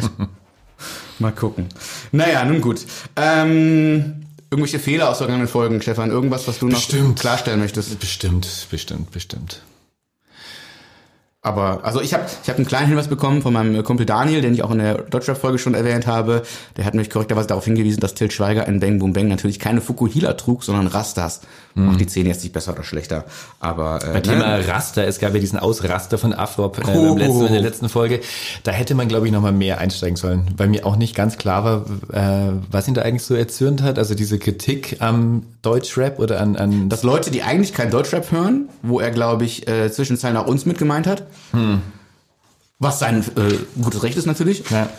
Mal 1.19 1.31
gucken. 1.31 1.65
Naja, 2.11 2.45
nun 2.45 2.61
gut. 2.61 2.85
Ähm, 3.15 4.23
irgendwelche 4.49 4.79
Fehler 4.79 5.09
aus 5.09 5.17
vergangenen 5.17 5.47
Folgen, 5.47 5.81
Stefan? 5.81 6.09
Irgendwas, 6.11 6.47
was 6.47 6.59
du 6.59 6.67
noch 6.67 6.75
Bestimmt. 6.77 7.19
klarstellen 7.19 7.59
möchtest? 7.59 7.99
Bestimmt, 7.99 8.67
bestimmt, 8.71 9.11
bestimmt. 9.11 9.61
Aber, 11.43 11.83
also 11.83 12.01
ich 12.01 12.13
habe 12.13 12.25
ich 12.43 12.49
hab 12.49 12.57
einen 12.57 12.67
kleinen 12.67 12.87
Hinweis 12.89 13.07
bekommen 13.07 13.41
von 13.41 13.51
meinem 13.51 13.83
Kumpel 13.83 14.05
Daniel, 14.05 14.41
den 14.41 14.53
ich 14.53 14.61
auch 14.63 14.69
in 14.69 14.77
der 14.77 14.99
Deutschrap-Folge 15.01 15.57
schon 15.57 15.73
erwähnt 15.73 16.05
habe. 16.05 16.43
Der 16.77 16.85
hat 16.85 16.93
mich 16.93 17.09
korrekterweise 17.09 17.47
darauf 17.47 17.65
hingewiesen, 17.65 17.99
dass 17.99 18.13
Til 18.13 18.29
Schweiger 18.29 18.67
in 18.67 18.79
Bang 18.79 18.99
Boom 18.99 19.13
Bang 19.13 19.27
natürlich 19.27 19.57
keine 19.57 19.81
Fukuhila 19.81 20.33
trug, 20.33 20.63
sondern 20.63 20.85
Rastas. 20.85 21.41
Macht 21.73 22.01
die 22.01 22.07
Szene 22.07 22.29
jetzt 22.29 22.43
nicht 22.43 22.51
besser 22.51 22.73
oder 22.73 22.83
schlechter. 22.83 23.23
Aber 23.61 24.03
äh, 24.03 24.13
Bei 24.13 24.19
Thema 24.19 24.57
ne? 24.57 24.67
Raster, 24.67 25.07
es 25.07 25.19
gab 25.19 25.33
ja 25.33 25.39
diesen 25.39 25.57
Ausraster 25.57 26.17
von 26.17 26.33
Afrop 26.33 26.77
äh, 26.79 26.81
Oh. 26.95 27.15
letzten, 27.17 27.45
in 27.47 27.53
der 27.53 27.61
letzten 27.61 27.89
Folge. 27.89 28.19
Da 28.63 28.71
hätte 28.71 28.93
man, 28.93 29.07
glaube 29.07 29.25
ich, 29.25 29.31
noch 29.31 29.41
mal 29.41 29.53
mehr 29.53 29.79
einsteigen 29.79 30.17
sollen, 30.17 30.47
weil 30.57 30.67
mir 30.67 30.85
auch 30.85 30.97
nicht 30.97 31.15
ganz 31.15 31.37
klar 31.37 31.63
war, 31.63 31.85
äh, 32.11 32.51
was 32.69 32.87
ihn 32.89 32.93
da 32.93 33.01
eigentlich 33.03 33.23
so 33.23 33.35
erzürnt 33.35 33.81
hat. 33.81 33.97
Also 33.97 34.15
diese 34.15 34.37
Kritik 34.37 34.97
am 34.99 35.43
Deutschrap 35.61 36.19
oder 36.19 36.41
an, 36.41 36.57
an 36.57 36.89
dass 36.89 37.03
Leute, 37.03 37.31
die 37.31 37.41
eigentlich 37.41 37.73
kein 37.73 37.89
Deutschrap 37.89 38.31
hören, 38.31 38.67
wo 38.83 38.99
er, 38.99 39.09
glaube 39.11 39.45
ich, 39.45 39.65
äh, 39.67 39.89
zwischen 39.91 40.17
Zeilen 40.17 40.35
auch 40.35 40.47
uns 40.47 40.65
mit 40.65 40.77
gemeint 40.77 41.07
hat, 41.07 41.23
was 42.79 42.99
sein 42.99 43.23
äh, 43.35 43.81
gutes 43.81 44.01
Recht 44.03 44.17
ist 44.17 44.25
natürlich, 44.25 44.63
ja. 44.71 44.89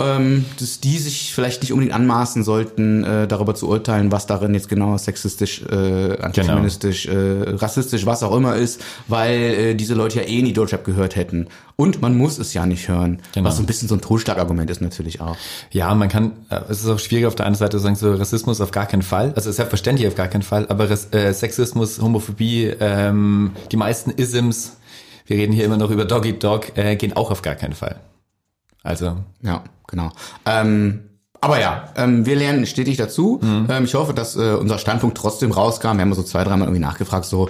ähm, 0.00 0.44
dass 0.58 0.80
die 0.80 0.98
sich 0.98 1.32
vielleicht 1.34 1.60
nicht 1.62 1.72
unbedingt 1.72 1.94
anmaßen 1.94 2.42
sollten, 2.42 3.04
äh, 3.04 3.28
darüber 3.28 3.54
zu 3.54 3.68
urteilen, 3.68 4.10
was 4.10 4.26
darin 4.26 4.54
jetzt 4.54 4.68
genau 4.70 4.96
sexistisch, 4.96 5.62
äh, 5.70 6.18
antifeministisch, 6.20 7.06
äh, 7.06 7.50
rassistisch, 7.50 8.06
was 8.06 8.22
auch 8.22 8.34
immer 8.34 8.56
ist, 8.56 8.80
weil 9.06 9.38
äh, 9.38 9.74
diese 9.74 9.92
Leute 9.94 10.20
ja 10.20 10.26
eh 10.26 10.40
nie 10.42 10.54
Deutschrap 10.54 10.84
gehört 10.84 11.14
hätten. 11.14 11.48
Und 11.76 12.00
man 12.00 12.16
muss 12.16 12.38
es 12.38 12.54
ja 12.54 12.64
nicht 12.66 12.88
hören, 12.88 13.20
Genau. 13.34 13.48
was 13.48 13.56
so 13.56 13.62
ein 13.62 13.66
bisschen 13.66 13.88
so 13.88 13.96
ein 13.96 14.00
Totschlagargument 14.00 14.70
ist 14.70 14.80
natürlich 14.80 15.20
auch. 15.20 15.36
Ja, 15.72 15.94
man 15.94 16.08
kann, 16.08 16.32
äh, 16.48 16.60
es 16.70 16.80
ist 16.82 16.88
auch 16.88 16.98
schwierig 16.98 17.26
auf 17.26 17.34
der 17.34 17.44
einen 17.46 17.54
Seite 17.56 17.76
zu 17.76 17.82
sagen, 17.82 17.96
so 17.96 18.14
Rassismus 18.14 18.60
auf 18.62 18.70
gar 18.70 18.86
keinen 18.86 19.02
Fall, 19.02 19.32
also 19.36 19.52
selbstverständlich 19.52 20.08
auf 20.08 20.14
gar 20.14 20.28
keinen 20.28 20.42
Fall, 20.42 20.66
aber 20.70 20.88
Ras- 20.88 21.12
äh, 21.12 21.32
Sexismus, 21.34 22.00
Homophobie, 22.00 22.72
ähm, 22.80 23.50
die 23.70 23.76
meisten 23.76 24.10
Isms, 24.10 24.76
wir 25.24 25.36
reden 25.36 25.52
hier 25.52 25.64
immer 25.64 25.76
noch 25.76 25.90
über 25.90 26.04
Doggy 26.04 26.38
Dog, 26.38 26.76
äh, 26.76 26.96
gehen 26.96 27.14
auch 27.14 27.30
auf 27.30 27.42
gar 27.42 27.54
keinen 27.54 27.74
Fall. 27.74 27.96
Also, 28.82 29.16
Ja, 29.40 29.64
genau. 29.86 30.10
Ähm, 30.46 31.04
aber 31.40 31.60
ja, 31.60 31.90
ähm, 31.96 32.24
wir 32.24 32.36
lernen 32.36 32.66
stetig 32.66 32.96
dazu. 32.96 33.40
Ähm, 33.42 33.84
ich 33.84 33.94
hoffe, 33.94 34.14
dass 34.14 34.36
äh, 34.36 34.54
unser 34.54 34.78
Standpunkt 34.78 35.16
trotzdem 35.16 35.52
rauskam. 35.52 35.96
Wir 35.96 36.02
haben 36.02 36.14
so 36.14 36.22
zwei, 36.22 36.44
dreimal 36.44 36.68
irgendwie 36.68 36.80
nachgefragt, 36.80 37.26
so 37.26 37.48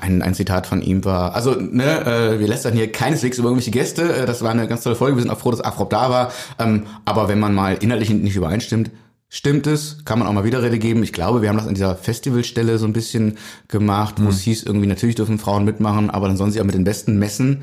ein, 0.00 0.22
ein 0.22 0.34
Zitat 0.34 0.66
von 0.66 0.82
ihm 0.82 1.04
war, 1.04 1.34
also 1.34 1.54
ne, 1.54 2.00
äh, 2.04 2.40
wir 2.40 2.48
lästern 2.48 2.74
hier 2.74 2.90
keineswegs 2.90 3.38
über 3.38 3.48
irgendwelche 3.48 3.70
Gäste, 3.70 4.12
äh, 4.14 4.26
das 4.26 4.42
war 4.42 4.50
eine 4.50 4.66
ganz 4.66 4.82
tolle 4.82 4.96
Folge, 4.96 5.16
wir 5.16 5.22
sind 5.22 5.30
auch 5.30 5.38
froh, 5.38 5.50
dass 5.50 5.60
Afrop 5.60 5.90
da 5.90 6.10
war, 6.10 6.32
ähm, 6.58 6.86
aber 7.04 7.28
wenn 7.28 7.38
man 7.38 7.54
mal 7.54 7.74
inhaltlich 7.74 8.10
nicht 8.10 8.34
übereinstimmt, 8.36 8.90
Stimmt 9.34 9.66
es? 9.66 10.04
Kann 10.04 10.18
man 10.18 10.28
auch 10.28 10.32
mal 10.34 10.44
Widerrede 10.44 10.78
geben? 10.78 11.02
Ich 11.02 11.14
glaube, 11.14 11.40
wir 11.40 11.48
haben 11.48 11.56
das 11.56 11.66
an 11.66 11.72
dieser 11.74 11.96
Festivalstelle 11.96 12.76
so 12.78 12.84
ein 12.84 12.92
bisschen 12.92 13.38
gemacht, 13.66 14.16
wo 14.18 14.28
es 14.28 14.42
hieß, 14.42 14.62
irgendwie 14.64 14.86
natürlich 14.86 15.14
dürfen 15.14 15.38
Frauen 15.38 15.64
mitmachen, 15.64 16.10
aber 16.10 16.28
dann 16.28 16.36
sollen 16.36 16.50
sie 16.52 16.60
auch 16.60 16.66
mit 16.66 16.74
den 16.74 16.84
Besten 16.84 17.18
messen. 17.18 17.62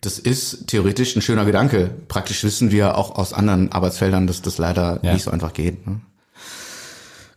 Das 0.00 0.18
ist 0.18 0.66
theoretisch 0.66 1.14
ein 1.14 1.22
schöner 1.22 1.44
Gedanke. 1.44 1.92
Praktisch 2.08 2.42
wissen 2.42 2.72
wir 2.72 2.98
auch 2.98 3.14
aus 3.14 3.32
anderen 3.32 3.70
Arbeitsfeldern, 3.70 4.26
dass 4.26 4.42
das 4.42 4.58
leider 4.58 4.98
Ja. 5.02 5.12
nicht 5.12 5.22
so 5.22 5.30
einfach 5.30 5.52
geht. 5.52 5.86
Ne? 5.86 6.00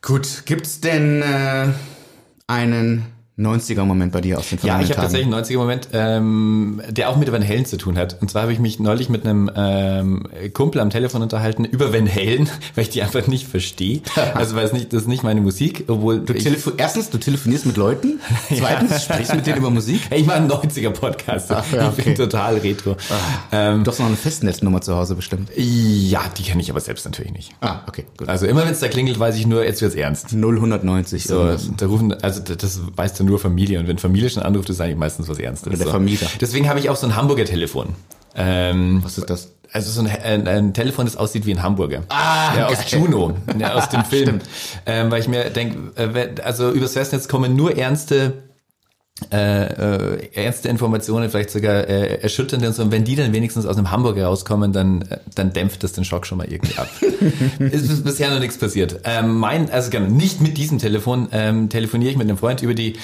Gut, 0.01 0.43
gibt's 0.47 0.81
denn 0.81 1.21
äh, 1.21 1.67
einen 2.47 3.05
90er-Moment 3.39 4.11
bei 4.11 4.21
dir 4.21 4.37
aus 4.37 4.49
den 4.49 4.59
Ja, 4.61 4.79
ich 4.81 4.87
vergangenen 4.87 4.89
habe 4.89 5.01
tatsächlich 5.01 5.33
einen 5.33 5.43
90er-Moment, 5.45 5.87
ähm, 5.93 6.81
der 6.89 7.09
auch 7.09 7.15
mit 7.15 7.31
Van 7.31 7.47
Halen 7.47 7.65
zu 7.65 7.77
tun 7.77 7.97
hat. 7.97 8.17
Und 8.21 8.29
zwar 8.29 8.43
habe 8.43 8.53
ich 8.53 8.59
mich 8.59 8.79
neulich 8.79 9.09
mit 9.09 9.25
einem 9.25 9.49
ähm, 9.55 10.27
Kumpel 10.53 10.81
am 10.81 10.89
Telefon 10.89 11.21
unterhalten 11.21 11.65
über 11.65 11.93
Van 11.93 12.13
Halen, 12.13 12.49
weil 12.75 12.83
ich 12.83 12.89
die 12.89 13.01
einfach 13.01 13.25
nicht 13.27 13.47
verstehe. 13.47 14.01
Also 14.35 14.55
weil 14.55 14.65
es 14.65 14.73
nicht, 14.73 14.93
das 14.93 15.03
ist 15.03 15.07
nicht 15.07 15.23
meine 15.23 15.41
Musik, 15.41 15.85
obwohl 15.87 16.19
Du 16.19 16.33
telefo 16.33 16.71
erstens, 16.77 17.09
du 17.09 17.17
telefonierst 17.17 17.65
mit 17.65 17.77
Leuten. 17.77 18.19
Zweitens, 18.55 19.03
sprichst 19.05 19.33
mit 19.33 19.47
denen 19.47 19.57
über 19.57 19.69
Musik. 19.69 20.01
ich 20.13 20.25
mache 20.25 20.37
einen 20.37 20.51
90er-Podcast. 20.51 21.51
Ach 21.51 21.65
ja, 21.71 21.89
Ich 21.89 21.95
bin 21.95 22.13
okay. 22.13 22.13
total 22.15 22.57
retro. 22.57 22.97
Ähm, 23.51 23.83
Du 23.83 23.91
hast 23.91 23.99
noch 23.99 24.07
eine 24.07 24.17
Festnetznummer 24.17 24.81
zu 24.81 24.95
Hause 24.95 25.15
bestimmt. 25.15 25.49
ja, 25.55 26.21
die 26.37 26.43
kenne 26.43 26.61
ich 26.61 26.69
aber 26.69 26.79
selbst 26.81 27.05
natürlich 27.05 27.31
nicht. 27.31 27.53
Ah, 27.61 27.79
okay, 27.87 28.05
gut. 28.17 28.29
Also 28.29 28.45
immer 28.45 28.63
wenn 28.65 28.71
es 28.73 28.79
da 28.81 28.87
klingelt, 28.87 29.19
weiß 29.19 29.35
ich 29.37 29.47
nur, 29.47 29.63
jetzt 29.63 29.81
wird's 29.81 29.95
ernst. 29.95 30.33
0190. 30.33 31.23
So, 31.23 31.55
da 31.77 31.85
rufen, 31.87 32.13
also 32.21 32.41
das 32.41 32.81
weiß 32.95 33.13
dann 33.13 33.27
nur 33.27 33.30
Familie 33.39 33.79
und 33.79 33.87
wenn 33.87 33.97
Familie 33.97 34.29
schon 34.29 34.43
anruft, 34.43 34.69
ist 34.69 34.81
eigentlich 34.81 34.97
meistens 34.97 35.27
was 35.27 35.39
Ernstes. 35.39 35.67
Oder 35.67 35.77
der 35.77 35.85
so. 35.87 35.91
Vermieter. 35.91 36.27
Deswegen 36.39 36.69
habe 36.69 36.79
ich 36.79 36.89
auch 36.89 36.95
so 36.95 37.07
ein 37.07 37.15
Hamburger 37.15 37.45
Telefon. 37.45 37.95
Ähm, 38.35 39.01
Was 39.03 39.17
ist 39.17 39.29
das? 39.29 39.53
Also 39.73 39.89
so 39.91 40.01
ein, 40.01 40.07
ein, 40.07 40.47
ein 40.47 40.73
Telefon, 40.73 41.05
das 41.05 41.15
aussieht 41.15 41.45
wie 41.45 41.51
ein 41.53 41.63
Hamburger. 41.63 42.03
Ah, 42.09 42.53
ja, 42.57 42.67
aus 42.67 42.79
geil. 42.89 43.01
Juno, 43.01 43.37
ja, 43.57 43.73
aus 43.73 43.89
dem 43.89 44.03
Film. 44.09 44.39
Ähm, 44.85 45.09
weil 45.11 45.21
ich 45.21 45.27
mir 45.27 45.49
denke, 45.49 45.91
äh, 45.95 46.41
also 46.41 46.71
übers 46.71 46.93
Festnetz 46.93 47.27
kommen 47.27 47.55
nur 47.55 47.77
ernste 47.77 48.33
äh, 49.31 50.15
äh, 50.15 50.29
ernste 50.33 50.69
Informationen, 50.69 51.29
vielleicht 51.29 51.51
sogar 51.51 51.87
äh, 51.87 52.21
erschütternde 52.21 52.67
und 52.67 52.73
so. 52.73 52.83
Und 52.83 52.91
wenn 52.91 53.03
die 53.03 53.15
dann 53.15 53.33
wenigstens 53.33 53.65
aus 53.65 53.77
einem 53.77 53.91
Hamburger 53.91 54.25
rauskommen, 54.25 54.73
dann, 54.73 55.03
äh, 55.03 55.19
dann 55.35 55.53
dämpft 55.53 55.83
das 55.83 55.93
den 55.93 56.03
Schock 56.03 56.25
schon 56.25 56.37
mal 56.37 56.51
irgendwie 56.51 56.77
ab. 56.77 56.89
es 57.59 57.89
ist 57.89 58.03
bisher 58.03 58.29
noch 58.31 58.39
nichts 58.39 58.57
passiert. 58.57 59.01
Ähm, 59.03 59.37
mein, 59.37 59.69
also 59.69 59.89
genau, 59.89 60.07
nicht 60.07 60.41
mit 60.41 60.57
diesem 60.57 60.79
Telefon 60.79 61.29
ähm, 61.31 61.69
telefoniere 61.69 62.11
ich 62.11 62.17
mit 62.17 62.27
einem 62.27 62.37
Freund 62.37 62.61
über 62.61 62.73
die 62.73 62.95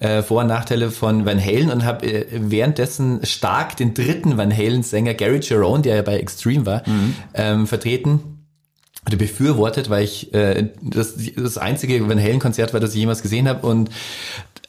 äh, 0.00 0.22
Vor- 0.22 0.42
und 0.42 0.48
Nachteile 0.48 0.90
von 0.90 1.24
Van 1.24 1.42
Halen 1.42 1.70
und 1.70 1.84
habe 1.84 2.06
äh, 2.06 2.26
währenddessen 2.30 3.24
stark 3.24 3.76
den 3.76 3.94
dritten 3.94 4.36
Van 4.36 4.56
Halen-Sänger 4.56 5.14
Gary 5.14 5.40
Cherone, 5.40 5.82
der 5.82 5.96
ja 5.96 6.02
bei 6.02 6.18
Extreme 6.18 6.66
war, 6.66 6.82
ähm, 7.34 7.66
vertreten 7.66 8.32
oder 9.06 9.16
befürwortet, 9.16 9.90
weil 9.90 10.04
ich 10.04 10.32
äh, 10.32 10.68
das, 10.80 11.14
das 11.36 11.58
einzige 11.58 12.08
Van 12.08 12.20
Halen 12.20 12.38
Konzert 12.38 12.72
war, 12.72 12.80
das 12.80 12.92
ich 12.94 13.00
jemals 13.00 13.22
gesehen 13.22 13.48
habe 13.48 13.66
und 13.66 13.90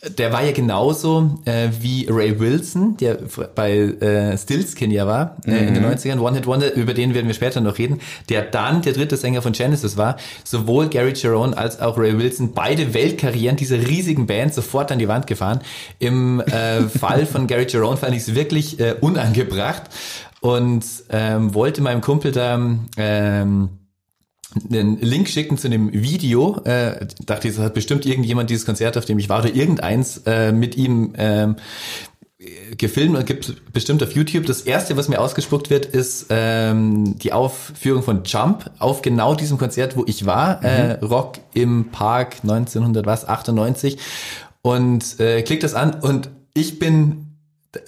der 0.10 0.34
war 0.34 0.44
ja 0.44 0.52
genauso 0.52 1.40
äh, 1.46 1.70
wie 1.80 2.08
Ray 2.10 2.40
Wilson, 2.40 2.98
der 2.98 3.20
bei 3.56 3.72
äh, 3.72 4.38
Stillskin 4.38 4.92
ja 4.92 5.08
war 5.08 5.38
äh, 5.46 5.68
in 5.68 5.74
den 5.74 5.86
90ern, 5.86 6.20
One 6.20 6.36
Hit 6.36 6.46
Wonder, 6.46 6.74
über 6.74 6.94
den 6.94 7.14
werden 7.14 7.28
wir 7.28 7.34
später 7.34 7.62
noch 7.62 7.78
reden, 7.78 8.02
der 8.30 8.42
dann 8.42 8.82
der 8.82 8.94
dritte 8.94 9.16
Sänger 9.16 9.42
von 9.42 9.54
Genesis 9.54 9.96
war. 9.96 10.18
Sowohl 10.44 10.90
Gary 10.90 11.14
Cherone 11.14 11.58
als 11.58 11.80
auch 11.80 11.98
Ray 11.98 12.18
Wilson, 12.18 12.54
beide 12.54 12.94
Weltkarrieren 12.94 13.56
dieser 13.56 13.78
riesigen 13.78 14.28
Band 14.28 14.54
sofort 14.54 14.92
an 14.92 15.00
die 15.00 15.08
Wand 15.08 15.28
gefahren. 15.28 15.62
Im 16.00 16.42
äh, 16.42 16.82
Fall 17.00 17.26
von 17.26 17.48
Gary 17.48 17.68
Cherone 17.68 17.98
fand 17.98 18.14
ich 18.14 18.24
es 18.24 18.36
wirklich 18.36 18.80
äh, 18.80 18.96
unangebracht 19.00 19.84
und 20.42 20.84
ähm, 21.10 21.54
wollte 21.54 21.82
meinem 21.82 22.02
Kumpel 22.02 22.34
da 22.34 22.60
ähm, 22.98 23.70
einen 24.70 25.00
Link 25.00 25.30
schicken 25.30 25.58
zu 25.58 25.68
einem 25.68 25.92
Video. 25.92 26.62
Äh, 26.64 27.08
dachte 27.26 27.48
ich, 27.48 27.56
es 27.56 27.60
hat 27.60 27.74
bestimmt 27.74 28.06
irgendjemand 28.06 28.50
dieses 28.50 28.66
Konzert, 28.66 28.98
auf 28.98 29.06
dem 29.06 29.20
ich 29.20 29.30
war, 29.30 29.40
oder 29.40 29.54
irgendeins 29.54 30.22
äh, 30.26 30.52
mit 30.52 30.78
ihm 30.78 31.14
ähm, 31.18 31.56
gefilmt 32.78 33.18
und 33.18 33.26
gibt 33.26 33.74
bestimmt 33.74 34.04
auf 34.04 34.14
YouTube. 34.14 34.46
Das 34.46 34.62
erste, 34.62 34.98
was 34.98 35.08
mir 35.08 35.20
ausgespuckt 35.20 35.70
wird, 35.70 35.86
ist 35.86 36.28
ähm, 36.30 37.18
die 37.20 37.32
Aufführung 37.32 38.04
von 38.04 38.24
Jump 38.26 38.70
auf 38.80 39.02
genau 39.02 39.36
diesem 39.36 39.58
Konzert, 39.58 39.96
wo 39.96 40.04
ich 40.06 40.26
war. 40.26 40.64
Äh, 40.64 40.94
Rock 41.04 41.40
im 41.54 41.90
Park 41.92 42.38
1998 42.44 43.98
und 44.62 45.20
äh, 45.20 45.42
klickt 45.42 45.64
das 45.64 45.74
an 45.74 45.96
und 46.02 46.30
ich 46.54 46.80
bin 46.80 47.33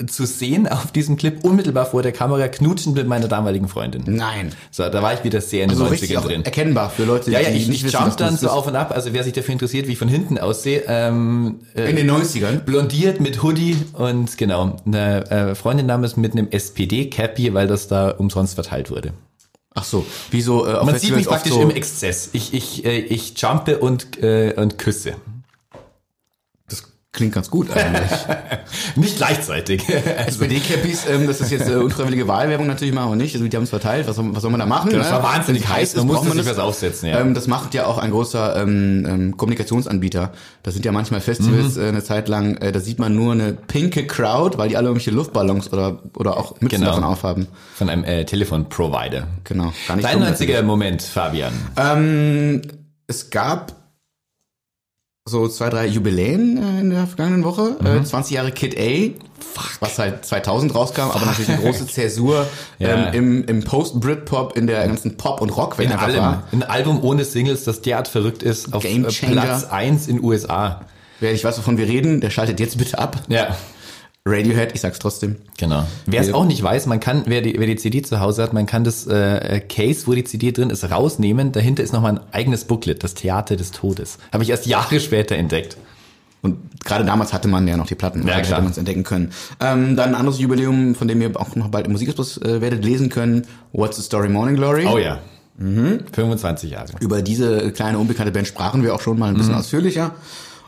zu 0.07 0.25
sehen 0.25 0.67
auf 0.67 0.91
diesem 0.91 1.15
Clip 1.15 1.43
unmittelbar 1.43 1.85
vor 1.85 2.01
der 2.01 2.11
Kamera 2.11 2.47
knutschend 2.47 2.95
mit 2.95 3.07
meiner 3.07 3.27
damaligen 3.27 3.67
Freundin. 3.67 4.03
Nein. 4.07 4.51
So, 4.71 4.87
da 4.89 5.01
war 5.03 5.13
ich 5.13 5.23
wieder 5.23 5.41
sehr 5.41 5.63
in 5.63 5.69
den 5.69 5.77
Also 5.79 5.91
richtig 5.91 6.11
90ern 6.11 6.19
auch 6.19 6.25
drin. 6.25 6.43
erkennbar 6.45 6.89
für 6.89 7.03
Leute, 7.03 7.29
Ja, 7.31 7.39
ja, 7.39 7.49
die 7.51 7.57
ich, 7.57 7.67
nicht 7.67 7.77
ich 7.79 7.85
wissen, 7.93 8.03
jump 8.03 8.17
dann 8.17 8.35
so 8.37 8.49
auf 8.49 8.65
und 8.67 8.75
ab, 8.75 8.91
also 8.95 9.13
wer 9.13 9.23
sich 9.23 9.33
dafür 9.33 9.53
interessiert, 9.53 9.87
wie 9.87 9.91
ich 9.91 9.97
von 9.99 10.07
hinten 10.07 10.37
aussehe, 10.39 10.83
ähm, 10.87 11.59
äh, 11.75 11.89
In 11.89 11.95
den 11.97 12.09
90ern. 12.09 12.59
blondiert 12.61 13.19
mit 13.21 13.43
Hoodie 13.43 13.77
und 13.93 14.37
genau, 14.37 14.77
eine 14.85 15.29
äh, 15.29 15.55
Freundin 15.55 15.85
nahm 15.85 16.03
es 16.03 16.17
mit 16.17 16.31
einem 16.33 16.47
SPD-Cappy, 16.49 17.53
weil 17.53 17.67
das 17.67 17.87
da 17.87 18.09
umsonst 18.09 18.55
verteilt 18.55 18.89
wurde. 18.89 19.13
Ach 19.77 19.83
so, 19.83 20.05
wie 20.31 20.41
so 20.41 20.65
äh, 20.65 20.83
Man 20.85 20.97
sieht 20.97 21.15
mich 21.15 21.27
praktisch 21.27 21.51
so, 21.53 21.61
im 21.61 21.69
Exzess. 21.69 22.29
Ich, 22.31 22.53
ich, 22.53 22.85
äh, 22.85 22.97
ich 22.97 23.37
jumpe 23.37 23.77
und, 23.79 24.23
äh, 24.23 24.53
und 24.55 24.77
küsse. 24.77 25.15
Das 27.15 27.19
klingt 27.19 27.33
ganz 27.33 27.49
gut 27.49 27.69
eigentlich. 27.71 28.11
Nicht 28.97 29.15
gleichzeitig. 29.15 29.87
SPD-Cappies, 30.27 31.05
ähm, 31.09 31.27
das 31.27 31.39
ist 31.39 31.49
jetzt 31.49 31.69
äh, 31.69 31.75
unfreiwillige 31.75 32.27
Wahlwerbung 32.27 32.67
natürlich, 32.67 32.93
machen 32.93 33.11
wir 33.11 33.15
nicht. 33.15 33.33
Also 33.35 33.47
die 33.47 33.55
haben 33.55 33.63
es 33.63 33.69
verteilt, 33.69 34.05
was, 34.05 34.17
soll- 34.17 34.35
was 34.35 34.41
soll 34.41 34.51
man 34.51 34.59
da 34.59 34.65
machen? 34.65 34.91
das 34.91 35.09
war 35.11 35.19
ne? 35.19 35.23
wahnsinnig 35.23 35.61
Wenn's 35.63 35.73
heiß, 35.73 35.95
man 35.95 36.07
musste 36.07 36.25
braucht 36.25 36.35
sich 36.35 36.45
das. 36.45 36.57
was 36.57 36.63
aufsetzen, 36.63 37.07
ja. 37.09 37.21
Ähm, 37.21 37.33
das 37.33 37.47
macht 37.47 37.73
ja 37.73 37.85
auch 37.85 37.99
ein 37.99 38.11
großer 38.11 38.61
ähm, 38.61 39.05
ähm, 39.07 39.37
Kommunikationsanbieter. 39.37 40.33
Da 40.63 40.71
sind 40.71 40.83
ja 40.83 40.91
manchmal 40.91 41.21
Mhm. 41.21 41.23
Festivals 41.23 41.77
äh, 41.77 41.87
eine 41.87 42.03
Zeit 42.03 42.27
lang, 42.27 42.57
äh, 42.57 42.73
da 42.73 42.81
sieht 42.81 42.99
man 42.99 43.15
nur 43.15 43.31
eine 43.31 43.53
pinke 43.53 44.05
Crowd, 44.07 44.57
weil 44.57 44.67
die 44.67 44.75
alle 44.75 44.87
irgendwelche 44.87 45.11
Luftballons 45.11 45.71
oder 45.71 45.99
oder 46.17 46.35
auch 46.35 46.59
Mützen 46.59 46.79
Genau. 46.79 46.87
davon 46.91 47.05
aufhaben. 47.05 47.47
Von 47.75 47.87
einem 47.89 48.03
äh, 48.03 48.25
Telefonprovider. 48.25 49.27
Genau, 49.45 49.71
gar 49.87 49.95
nicht 49.95 50.05
Dein 50.05 50.21
90er 50.21 50.63
Moment, 50.63 51.01
Fabian. 51.01 51.53
Ähm, 51.77 52.61
es 53.07 53.29
gab 53.29 53.73
so 55.27 55.47
zwei, 55.47 55.69
drei 55.71 55.87
Jubiläen 55.87 56.57
äh, 56.57 56.81
in 56.81 56.91
der 56.91 57.07
vergangenen 57.07 57.43
Woche. 57.43 57.75
Mhm. 57.81 57.87
Äh, 57.87 58.03
20 58.03 58.35
Jahre 58.35 58.51
Kid 58.51 58.77
A, 58.79 59.09
was 59.79 59.97
halt 59.97 60.23
2000 60.23 60.75
rauskam, 60.75 61.09
aber 61.09 61.25
natürlich 61.25 61.49
eine 61.49 61.61
große 61.63 61.87
Zäsur 61.87 62.45
Ja. 62.77 63.07
ähm, 63.11 63.13
im, 63.13 63.45
im 63.45 63.63
Post-Britpop, 63.63 64.55
in 64.55 64.67
der 64.67 64.85
ganzen 64.87 65.17
Pop- 65.17 65.41
und 65.41 65.49
Rock-Welt 65.49 65.87
In 65.89 65.93
einfach 65.93 66.07
allem. 66.09 66.19
war. 66.19 66.43
Ein 66.51 66.61
Album 66.61 67.03
ohne 67.03 67.25
Singles, 67.25 67.63
das 67.63 67.81
derart 67.81 68.07
verrückt 68.07 68.43
ist, 68.43 68.71
auf 68.71 68.83
Game 68.83 69.03
äh, 69.03 69.09
Changer. 69.09 69.41
Platz 69.41 69.63
1 69.63 70.07
in 70.07 70.23
USA. 70.23 70.81
Wer 71.19 71.31
nicht 71.31 71.43
weiß, 71.43 71.57
wovon 71.57 71.79
wir 71.79 71.87
reden, 71.87 72.21
der 72.21 72.29
schaltet 72.29 72.59
jetzt 72.59 72.77
bitte 72.77 72.99
ab. 72.99 73.17
Ja. 73.27 73.55
Radiohead, 74.27 74.73
ich 74.73 74.81
sag's 74.81 74.97
trotzdem. 74.97 75.35
Genau. 75.57 75.85
Wer 76.07 76.19
es 76.21 76.33
auch 76.33 76.45
nicht 76.45 76.61
weiß, 76.63 76.87
man 76.87 76.99
kann, 76.99 77.23
wer 77.27 77.41
die, 77.41 77.59
wer 77.59 77.67
die 77.67 77.75
CD 77.75 78.01
zu 78.01 78.19
Hause 78.19 78.41
hat, 78.41 78.53
man 78.53 78.65
kann 78.65 78.83
das 78.83 79.05
äh, 79.05 79.59
Case, 79.69 80.07
wo 80.07 80.13
die 80.13 80.23
CD 80.23 80.51
drin 80.51 80.71
ist, 80.71 80.89
rausnehmen. 80.89 81.51
Dahinter 81.51 81.83
ist 81.83 81.93
nochmal 81.93 82.13
ein 82.13 82.19
eigenes 82.33 82.65
Booklet, 82.65 83.03
das 83.03 83.13
Theater 83.13 83.55
des 83.55 83.69
Todes. 83.69 84.17
Habe 84.33 84.43
ich 84.43 84.49
erst 84.49 84.65
Jahre 84.65 84.99
später 84.99 85.35
entdeckt. 85.35 85.77
Und 86.41 86.57
gerade 86.83 87.05
damals 87.05 87.33
hatte 87.33 87.47
man 87.47 87.67
ja 87.67 87.77
noch 87.77 87.85
die 87.85 87.93
Platten, 87.93 88.21
Ja, 88.27 88.39
klar. 88.41 88.45
hätte 88.45 88.61
man 88.63 88.71
es 88.71 88.77
entdecken 88.79 89.03
können. 89.03 89.29
Ähm, 89.59 89.95
dann 89.95 90.09
ein 90.09 90.15
anderes 90.15 90.39
Jubiläum, 90.39 90.95
von 90.95 91.07
dem 91.07 91.21
ihr 91.21 91.29
auch 91.39 91.55
noch 91.55 91.67
bald 91.67 91.85
im 91.85 91.91
Musikexpress 91.91 92.37
äh, 92.37 92.61
werdet 92.61 92.83
lesen 92.83 93.09
können. 93.09 93.45
What's 93.73 93.97
the 93.97 94.03
Story 94.03 94.29
Morning 94.29 94.55
Glory? 94.55 94.87
Oh 94.91 94.97
ja. 94.97 95.19
25 95.57 96.71
Jahre. 96.71 96.87
Über 96.99 97.21
diese 97.21 97.71
kleine 97.71 97.97
unbekannte 97.99 98.31
Band 98.31 98.45
sprachen 98.47 98.83
wir 98.83 98.93
auch 98.93 99.01
schon 99.01 99.17
mal 99.19 99.27
ein 99.27 99.33
Mhm. 99.35 99.37
bisschen 99.37 99.55
ausführlicher. 99.55 100.15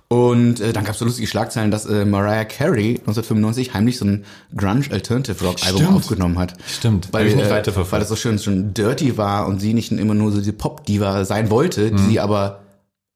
Und 0.10 0.62
äh, 0.62 0.72
dann 0.72 0.86
gab 0.86 0.94
es 0.94 1.00
so 1.00 1.06
lustige 1.06 1.28
Schlagzeilen, 1.28 1.70
dass 1.70 1.86
äh, 1.86 2.06
Mariah 2.06 2.46
Carey 2.46 2.92
1995 3.00 3.74
heimlich 3.74 3.98
so 3.98 4.06
ein 4.06 4.24
Grunge 4.56 4.86
Alternative 4.90 5.44
Rock 5.44 5.58
Album 5.66 5.82
Stimmt. 5.82 5.98
aufgenommen 5.98 6.40
hat. 6.40 6.54
Stimmt. 6.66 7.10
Weil, 7.12 7.28
ich 7.28 7.36
nicht 7.36 7.48
äh, 7.48 7.52
weiterverfolgt. 7.52 7.92
weil 7.92 8.00
das 8.00 8.08
so 8.10 8.16
schön, 8.16 8.40
schön 8.40 8.74
dirty 8.74 9.18
war 9.18 9.48
und 9.48 9.60
sie 9.60 9.74
nicht 9.74 9.92
immer 9.92 10.14
nur 10.14 10.32
so 10.32 10.38
diese 10.40 10.54
Pop-Diva 10.54 11.26
sein 11.26 11.50
wollte, 11.50 11.92
Mhm. 11.92 11.98
die 11.98 12.04
sie 12.04 12.20
aber 12.22 12.62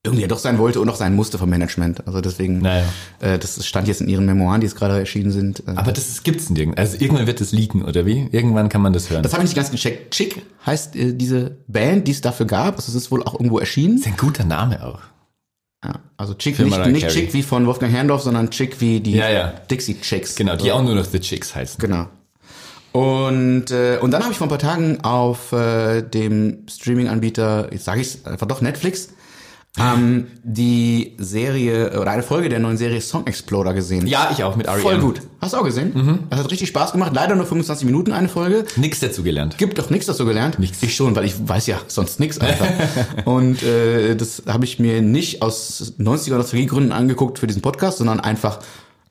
irgendwie 0.03 0.23
ja 0.23 0.27
doch 0.27 0.39
sein 0.39 0.57
wollte 0.57 0.81
und 0.81 0.89
auch 0.89 0.95
sein 0.95 1.15
musste 1.15 1.37
vom 1.37 1.49
Management. 1.49 2.05
Also 2.07 2.19
deswegen, 2.21 2.57
Naja. 2.59 2.83
äh, 3.19 3.37
das 3.39 3.63
stand 3.65 3.87
jetzt 3.87 4.01
in 4.01 4.09
ihren 4.09 4.25
Memoiren, 4.25 4.59
die 4.59 4.65
jetzt 4.67 4.75
gerade 4.75 4.97
erschienen 4.99 5.31
sind. 5.31 5.59
Äh, 5.67 5.73
Aber 5.75 5.91
das 5.93 6.09
ist- 6.09 6.23
gibt's 6.25 6.49
nirgends. 6.49 6.77
Also 6.77 6.97
irgendwann 6.99 7.27
wird 7.27 7.39
es 7.39 7.51
leaken, 7.53 7.83
oder 7.85 8.05
wie? 8.05 8.27
Irgendwann 8.31 8.67
kann 8.67 8.81
man 8.81 8.91
das 8.93 9.09
hören. 9.11 9.23
das 9.23 9.31
habe 9.33 9.43
ich 9.43 9.49
nicht 9.51 9.55
ganz 9.55 9.71
gecheckt. 9.71 10.11
Chick 10.13 10.41
heißt 10.65 10.95
äh, 10.97 11.13
diese 11.13 11.55
Band, 11.67 12.07
die 12.07 12.11
es 12.11 12.19
dafür 12.21 12.47
gab. 12.47 12.75
Also 12.77 12.89
es 12.89 12.95
ist 12.95 13.11
wohl 13.11 13.23
auch 13.23 13.35
irgendwo 13.35 13.59
erschienen. 13.59 13.97
ist 13.99 14.07
ein 14.07 14.17
guter 14.17 14.43
Name 14.43 14.83
auch. 14.85 14.99
Ja, 15.83 15.95
also 16.17 16.35
Chick, 16.35 16.59
nicht, 16.59 16.85
nicht. 16.87 17.07
Chick 17.09 17.33
wie 17.33 17.41
von 17.41 17.65
Wolfgang 17.65 17.91
Herrndorf, 17.91 18.21
sondern 18.21 18.51
Chick 18.51 18.79
wie 18.81 18.99
die 18.99 19.13
Ja, 19.13 19.29
ja. 19.29 19.53
Dixie 19.69 19.99
Chicks. 19.99 20.35
Genau, 20.35 20.55
die 20.55 20.71
auch 20.71 20.83
nur 20.83 20.93
noch 20.93 21.05
The 21.05 21.19
Chicks 21.19 21.55
heißen. 21.55 21.79
Genau. 21.79 22.07
Und, 22.91 23.71
äh, 23.71 23.97
und 24.01 24.11
dann 24.11 24.21
habe 24.21 24.31
ich 24.31 24.37
vor 24.37 24.47
ein 24.47 24.49
paar 24.49 24.59
Tagen 24.59 25.01
auf 25.01 25.53
äh, 25.53 26.01
dem 26.01 26.65
Streaming-Anbieter, 26.69 27.69
jetzt 27.71 27.85
sage 27.85 28.01
ich 28.01 28.25
einfach 28.27 28.47
doch 28.47 28.61
Netflix, 28.61 29.09
haben 29.77 30.27
die 30.43 31.15
Serie 31.17 31.97
oder 31.99 32.11
eine 32.11 32.23
Folge 32.23 32.49
der 32.49 32.59
neuen 32.59 32.75
Serie 32.75 32.99
Song 32.99 33.25
Exploder 33.25 33.73
gesehen. 33.73 34.05
Ja, 34.05 34.29
ich 34.31 34.43
auch 34.43 34.57
mit 34.57 34.67
R.E.M. 34.67 34.81
Voll 34.81 34.99
gut. 34.99 35.21
Hast 35.39 35.53
du 35.53 35.57
auch 35.57 35.63
gesehen? 35.63 35.93
Mhm. 35.93 36.19
Das 36.29 36.39
hat 36.39 36.51
richtig 36.51 36.67
Spaß 36.67 36.91
gemacht. 36.91 37.13
Leider 37.15 37.35
nur 37.35 37.45
25 37.45 37.85
Minuten 37.85 38.11
eine 38.11 38.27
Folge. 38.27 38.65
Nix 38.75 38.99
dazu 38.99 39.23
gelernt. 39.23 39.57
Gibt 39.57 39.77
doch 39.79 39.89
nichts 39.89 40.07
dazu 40.07 40.25
gelernt. 40.25 40.59
Nichts. 40.59 40.83
Ich 40.83 40.93
schon, 40.93 41.15
weil 41.15 41.23
ich 41.23 41.35
weiß 41.47 41.67
ja 41.67 41.79
sonst 41.87 42.19
nichts 42.19 42.37
einfach. 42.39 42.67
Und 43.25 43.63
äh, 43.63 44.15
das 44.15 44.43
habe 44.45 44.65
ich 44.65 44.79
mir 44.79 45.01
nicht 45.01 45.41
aus 45.41 45.93
90er 45.97 46.35
Nostalgiegründen 46.35 46.91
angeguckt 46.91 47.39
für 47.39 47.47
diesen 47.47 47.61
Podcast, 47.61 47.99
sondern 47.99 48.19
einfach 48.19 48.59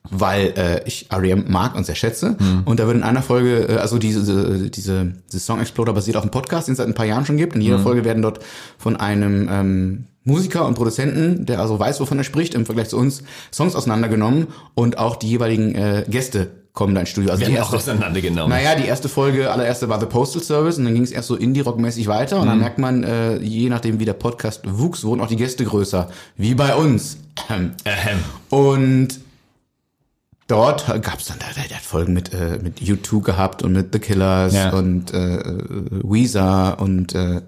weil 0.09 0.53
äh, 0.57 0.83
ich 0.85 1.11
R.E.M. 1.11 1.45
mag 1.47 1.75
und 1.75 1.85
sehr 1.85 1.95
schätze. 1.95 2.35
Mhm. 2.39 2.61
Und 2.65 2.79
da 2.79 2.87
wird 2.87 2.97
in 2.97 3.03
einer 3.03 3.21
Folge, 3.21 3.67
äh, 3.69 3.75
also 3.77 3.97
diese, 3.97 4.69
diese, 4.69 5.13
diese 5.31 5.39
Song 5.39 5.59
Exploder 5.59 5.93
basiert 5.93 6.17
auf 6.17 6.23
einem 6.23 6.31
Podcast, 6.31 6.67
den 6.67 6.73
es 6.73 6.77
seit 6.77 6.87
ein 6.87 6.93
paar 6.93 7.05
Jahren 7.05 7.25
schon 7.25 7.37
gibt. 7.37 7.55
In 7.55 7.61
jeder 7.61 7.79
Folge 7.79 8.03
werden 8.03 8.21
dort 8.21 8.39
von 8.77 8.95
einem 8.95 9.47
ähm, 9.49 10.05
Musiker 10.23 10.65
und 10.67 10.75
Produzenten, 10.75 11.45
der 11.45 11.59
also 11.59 11.79
weiß, 11.79 11.99
wovon 11.99 12.17
er 12.17 12.23
spricht, 12.23 12.53
im 12.53 12.65
Vergleich 12.65 12.89
zu 12.89 12.97
uns, 12.97 13.23
Songs 13.51 13.75
auseinandergenommen 13.75 14.47
und 14.75 14.97
auch 14.97 15.15
die 15.15 15.29
jeweiligen 15.29 15.73
äh, 15.75 16.05
Gäste 16.07 16.51
kommen 16.73 16.93
da 16.95 17.01
ins 17.01 17.09
Studio. 17.09 17.31
Also 17.31 17.41
Wir 17.41 17.49
die 17.49 17.59
haben 17.59 17.67
auch 17.67 17.73
auseinandergenommen. 17.73 18.49
naja, 18.49 18.75
die 18.75 18.85
erste 18.85 19.09
Folge, 19.09 19.51
allererste 19.51 19.89
war 19.89 19.99
The 19.99 20.05
Postal 20.05 20.41
Service 20.41 20.77
und 20.77 20.85
dann 20.85 20.93
ging 20.93 21.03
es 21.03 21.11
erst 21.11 21.27
so 21.27 21.35
Indie-Rock-mäßig 21.35 22.07
weiter 22.07 22.39
und 22.39 22.47
dann 22.47 22.59
merkt 22.59 22.77
man, 22.77 23.03
äh, 23.03 23.37
je 23.37 23.67
nachdem 23.69 23.99
wie 23.99 24.05
der 24.05 24.13
Podcast 24.13 24.61
wuchs, 24.65 25.03
wurden 25.03 25.21
auch 25.21 25.27
die 25.27 25.35
Gäste 25.35 25.65
größer. 25.65 26.09
Wie 26.37 26.53
bei 26.55 26.75
uns. 26.75 27.17
Ahem. 27.49 27.71
Und 28.49 29.19
dort 30.51 30.85
gab's 31.01 31.25
dann, 31.27 31.39
der, 31.39 31.63
der 31.67 31.77
hat 31.77 31.83
Folgen 31.83 32.13
mit, 32.13 32.33
äh, 32.33 32.59
mit 32.61 32.79
U2 32.81 33.21
gehabt 33.21 33.63
und 33.63 33.71
mit 33.71 33.93
The 33.93 33.99
Killers 33.99 34.53
Ja. 34.53 34.69
und 34.71 35.13
äh, 35.13 35.39
Weezer 36.03 36.77
und 36.79 37.15
äh, 37.15 37.41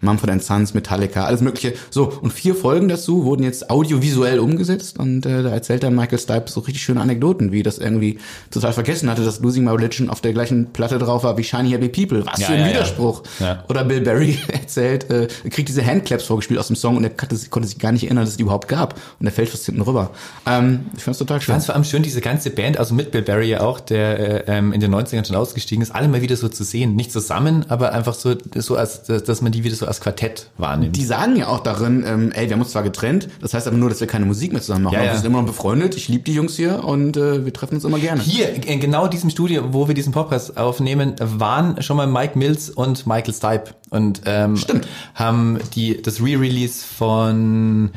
Mumford 0.00 0.42
Sons, 0.42 0.74
Metallica, 0.74 1.24
alles 1.24 1.40
mögliche. 1.40 1.74
So, 1.90 2.04
und 2.20 2.32
vier 2.32 2.54
Folgen 2.54 2.88
dazu 2.88 3.24
wurden 3.24 3.42
jetzt 3.42 3.70
audiovisuell 3.70 4.38
umgesetzt 4.38 4.98
und 4.98 5.26
äh, 5.26 5.42
da 5.42 5.50
erzählt 5.50 5.82
dann 5.82 5.94
Michael 5.94 6.18
Stipe 6.18 6.44
so 6.48 6.60
richtig 6.60 6.82
schöne 6.82 7.00
Anekdoten, 7.00 7.52
wie 7.52 7.62
das 7.62 7.78
irgendwie 7.78 8.18
total 8.50 8.72
vergessen 8.72 9.10
hatte, 9.10 9.24
dass 9.24 9.40
Losing 9.40 9.64
My 9.64 9.70
Religion 9.72 10.10
auf 10.10 10.20
der 10.20 10.32
gleichen 10.32 10.72
Platte 10.72 10.98
drauf 10.98 11.24
war 11.24 11.36
wie 11.38 11.44
Shiny 11.44 11.70
Happy 11.70 11.88
People. 11.88 12.24
Was 12.26 12.40
Ja, 12.40 12.46
für 12.48 12.52
ein 12.54 12.60
ja. 12.60 12.68
Widerspruch. 12.68 13.22
Ja. 13.40 13.64
Oder 13.68 13.84
Bill 13.84 14.00
Berry 14.00 14.38
erzählt, 14.52 15.10
äh, 15.10 15.26
kriegt 15.50 15.68
diese 15.68 15.84
Handclaps 15.84 16.24
vorgespielt 16.24 16.60
aus 16.60 16.66
dem 16.68 16.76
Song 16.76 16.96
und 16.96 17.04
er 17.04 17.10
konnte, 17.10 17.36
sich- 17.36 17.50
konnte 17.50 17.68
sich 17.68 17.78
gar 17.78 17.92
nicht 17.92 18.04
erinnern, 18.04 18.22
dass 18.24 18.30
es 18.30 18.36
die 18.36 18.42
überhaupt 18.42 18.68
gab. 18.68 18.94
Und 19.18 19.26
er 19.26 19.32
fällt 19.32 19.48
fast 19.48 19.66
hinten 19.66 19.80
rüber. 19.82 20.10
Ähm, 20.46 20.86
ich 20.96 21.02
fand's 21.02 21.18
total 21.18 21.40
schön. 21.40 21.52
Ganz 21.54 21.66
vor 21.66 21.74
allem 21.74 21.84
schön, 21.84 22.02
diese 22.02 22.20
ganze 22.20 22.50
Band, 22.50 22.78
also 22.78 22.94
mit 22.94 23.10
Bill 23.10 23.22
Berry 23.22 23.48
ja 23.48 23.60
auch, 23.60 23.80
der 23.80 24.46
äh, 24.48 24.58
ähm, 24.58 24.72
in 24.72 24.80
den 24.80 24.94
90ern 24.94 25.26
schon 25.26 25.36
ausgestiegen 25.36 25.82
ist, 25.82 25.94
alle 25.94 26.08
mal 26.08 26.22
wieder 26.22 26.36
so 26.36 26.48
zu 26.48 26.64
sehen. 26.64 26.94
Nicht 26.94 27.12
zusammen, 27.12 27.64
aber 27.68 27.92
einfach 27.92 28.14
so, 28.14 28.34
so 28.56 28.76
als, 28.76 29.02
dass 29.04 29.42
man 29.42 29.52
die 29.52 29.64
wieder 29.64 29.74
so 29.76 29.86
als 29.88 30.00
Quartett 30.00 30.50
wahrnimmt. 30.56 30.96
Die 30.96 31.04
sagen 31.04 31.36
ja 31.36 31.48
auch 31.48 31.60
darin, 31.60 32.04
ähm, 32.06 32.32
ey, 32.32 32.46
wir 32.48 32.54
haben 32.54 32.60
uns 32.60 32.70
zwar 32.70 32.82
getrennt, 32.82 33.28
das 33.40 33.54
heißt 33.54 33.66
aber 33.66 33.76
nur, 33.76 33.88
dass 33.88 34.00
wir 34.00 34.06
keine 34.06 34.26
Musik 34.26 34.52
mehr 34.52 34.60
zusammen 34.60 34.84
machen. 34.84 34.94
Ja, 34.94 35.00
aber 35.00 35.06
ja. 35.06 35.12
wir 35.14 35.18
sind 35.18 35.26
immer 35.26 35.40
noch 35.40 35.48
befreundet, 35.48 35.96
ich 35.96 36.08
liebe 36.08 36.24
die 36.24 36.34
Jungs 36.34 36.56
hier 36.56 36.84
und 36.84 37.16
äh, 37.16 37.44
wir 37.44 37.52
treffen 37.52 37.74
uns 37.74 37.84
immer 37.84 37.98
gerne. 37.98 38.22
Hier, 38.22 38.54
in 38.64 38.80
genau 38.80 39.08
diesem 39.08 39.30
Studio, 39.30 39.72
wo 39.72 39.88
wir 39.88 39.94
diesen 39.94 40.12
Podcast 40.12 40.56
aufnehmen, 40.56 41.16
waren 41.18 41.82
schon 41.82 41.96
mal 41.96 42.06
Mike 42.06 42.38
Mills 42.38 42.70
und 42.70 43.06
Michael 43.06 43.34
Stipe 43.34 43.74
und 43.90 44.22
ähm, 44.26 44.56
Stimmt. 44.56 44.86
haben 45.14 45.58
die 45.74 46.00
das 46.00 46.20
Re-Release 46.20 46.84
von, 46.84 47.90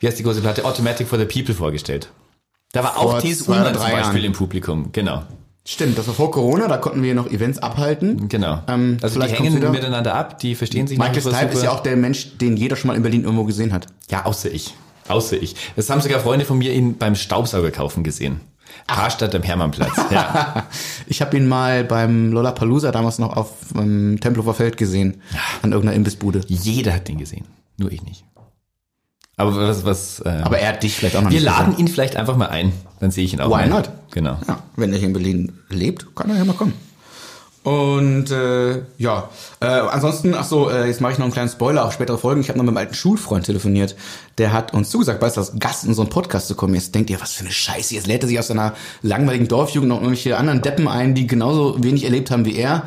wie 0.00 0.06
heißt 0.06 0.18
die 0.18 0.22
große 0.22 0.40
Platte, 0.40 0.64
Automatic 0.64 1.08
for 1.08 1.18
the 1.18 1.24
People 1.24 1.54
vorgestellt. 1.54 2.10
Da 2.72 2.82
war 2.84 2.94
Vor 2.94 3.02
auch 3.02 3.14
oder 3.14 3.24
Ullmann 3.24 3.74
zum 3.74 3.82
Beispiel 3.82 3.96
Jahren. 3.98 4.24
im 4.24 4.32
Publikum, 4.32 4.92
genau. 4.92 5.22
Stimmt, 5.70 5.98
das 5.98 6.08
war 6.08 6.14
vor 6.14 6.30
Corona, 6.30 6.66
da 6.66 6.78
konnten 6.78 7.02
wir 7.02 7.14
noch 7.14 7.30
Events 7.30 7.58
abhalten. 7.58 8.30
Genau. 8.30 8.62
Ähm, 8.68 8.96
also 9.02 9.20
die 9.20 9.28
hängen 9.28 9.70
miteinander 9.70 10.14
ab, 10.14 10.38
die 10.38 10.54
verstehen 10.54 10.86
sich 10.86 10.96
Michael 10.96 11.20
Stipe 11.20 11.52
ist 11.52 11.62
ja 11.62 11.72
auch 11.72 11.80
der 11.80 11.94
Mensch, 11.94 12.38
den 12.38 12.56
jeder 12.56 12.74
schon 12.74 12.88
mal 12.88 12.96
in 12.96 13.02
Berlin 13.02 13.24
irgendwo 13.24 13.44
gesehen 13.44 13.74
hat. 13.74 13.86
Ja, 14.10 14.24
außer 14.24 14.50
ich. 14.50 14.72
Außer 15.08 15.36
ich. 15.36 15.56
Das 15.76 15.90
haben 15.90 16.00
sogar 16.00 16.20
Freunde 16.20 16.46
von 16.46 16.56
mir 16.56 16.72
ihn 16.72 16.96
beim 16.96 17.14
Staubsauger 17.14 17.70
kaufen 17.70 18.02
gesehen. 18.02 18.40
Karstadt 18.86 19.34
am 19.34 19.42
Hermannplatz. 19.42 19.92
Ja. 20.10 20.66
Ich 21.06 21.20
habe 21.20 21.36
ihn 21.36 21.46
mal 21.46 21.84
beim 21.84 22.32
Lollapalooza 22.32 22.90
damals 22.90 23.18
noch 23.18 23.36
auf 23.36 23.50
ähm, 23.74 24.18
Tempelhofer 24.22 24.54
Feld 24.54 24.78
gesehen, 24.78 25.20
an 25.60 25.72
irgendeiner 25.72 25.96
Imbissbude. 25.96 26.40
Jeder 26.46 26.94
hat 26.94 27.08
den 27.08 27.18
gesehen. 27.18 27.44
Nur 27.76 27.92
ich 27.92 28.02
nicht. 28.02 28.24
Aber 29.38 29.56
was, 29.56 29.84
was, 29.86 30.20
äh, 30.20 30.28
Aber 30.42 30.58
er 30.58 30.68
hat 30.68 30.82
dich 30.82 30.94
vielleicht 30.94 31.16
auch 31.16 31.22
noch 31.22 31.30
wir 31.30 31.36
nicht 31.38 31.44
laden 31.44 31.70
gesehen. 31.70 31.86
ihn 31.86 31.88
vielleicht 31.92 32.16
einfach 32.16 32.36
mal 32.36 32.48
ein. 32.48 32.72
Dann 33.00 33.10
sehe 33.10 33.24
ich 33.24 33.32
ihn 33.32 33.40
auch 33.40 33.46
Why 33.48 33.68
mal. 33.68 33.68
not? 33.68 33.90
Genau. 34.10 34.36
Ja, 34.46 34.58
wenn 34.76 34.92
er 34.92 34.98
hier 34.98 35.08
in 35.08 35.14
Berlin 35.14 35.58
lebt, 35.70 36.14
kann 36.14 36.28
er 36.28 36.36
ja 36.36 36.44
mal 36.44 36.54
kommen. 36.54 36.74
Und 37.64 38.30
äh, 38.30 38.82
ja, 38.96 39.28
äh, 39.60 39.66
ansonsten, 39.66 40.34
ach 40.34 40.44
so, 40.44 40.70
äh, 40.70 40.86
jetzt 40.86 41.00
mache 41.00 41.12
ich 41.12 41.18
noch 41.18 41.26
einen 41.26 41.32
kleinen 41.34 41.50
Spoiler 41.50 41.84
auf 41.84 41.92
spätere 41.92 42.16
Folgen. 42.16 42.40
Ich 42.40 42.48
habe 42.48 42.58
noch 42.58 42.64
mit 42.64 42.72
meinem 42.74 42.82
alten 42.86 42.94
Schulfreund 42.94 43.44
telefoniert. 43.44 43.94
Der 44.38 44.52
hat 44.52 44.72
uns 44.72 44.90
zugesagt, 44.90 45.20
weißt 45.20 45.36
du, 45.36 45.40
als 45.40 45.52
Gast 45.58 45.84
in 45.84 45.92
so 45.92 46.02
einen 46.02 46.10
Podcast 46.10 46.48
zu 46.48 46.54
kommen. 46.54 46.74
Jetzt 46.74 46.94
denkt 46.94 47.10
ihr, 47.10 47.20
was 47.20 47.32
für 47.32 47.42
eine 47.44 47.52
Scheiße. 47.52 47.94
Jetzt 47.94 48.06
lädt 48.06 48.22
er 48.22 48.28
sich 48.28 48.38
aus 48.38 48.46
seiner 48.48 48.74
langweiligen 49.02 49.48
Dorfjugend 49.48 49.88
noch 49.90 49.96
irgendwelche 49.98 50.36
anderen 50.38 50.62
Deppen 50.62 50.88
ein, 50.88 51.14
die 51.14 51.26
genauso 51.26 51.76
wenig 51.82 52.04
erlebt 52.04 52.30
haben 52.30 52.44
wie 52.44 52.56
er. 52.56 52.84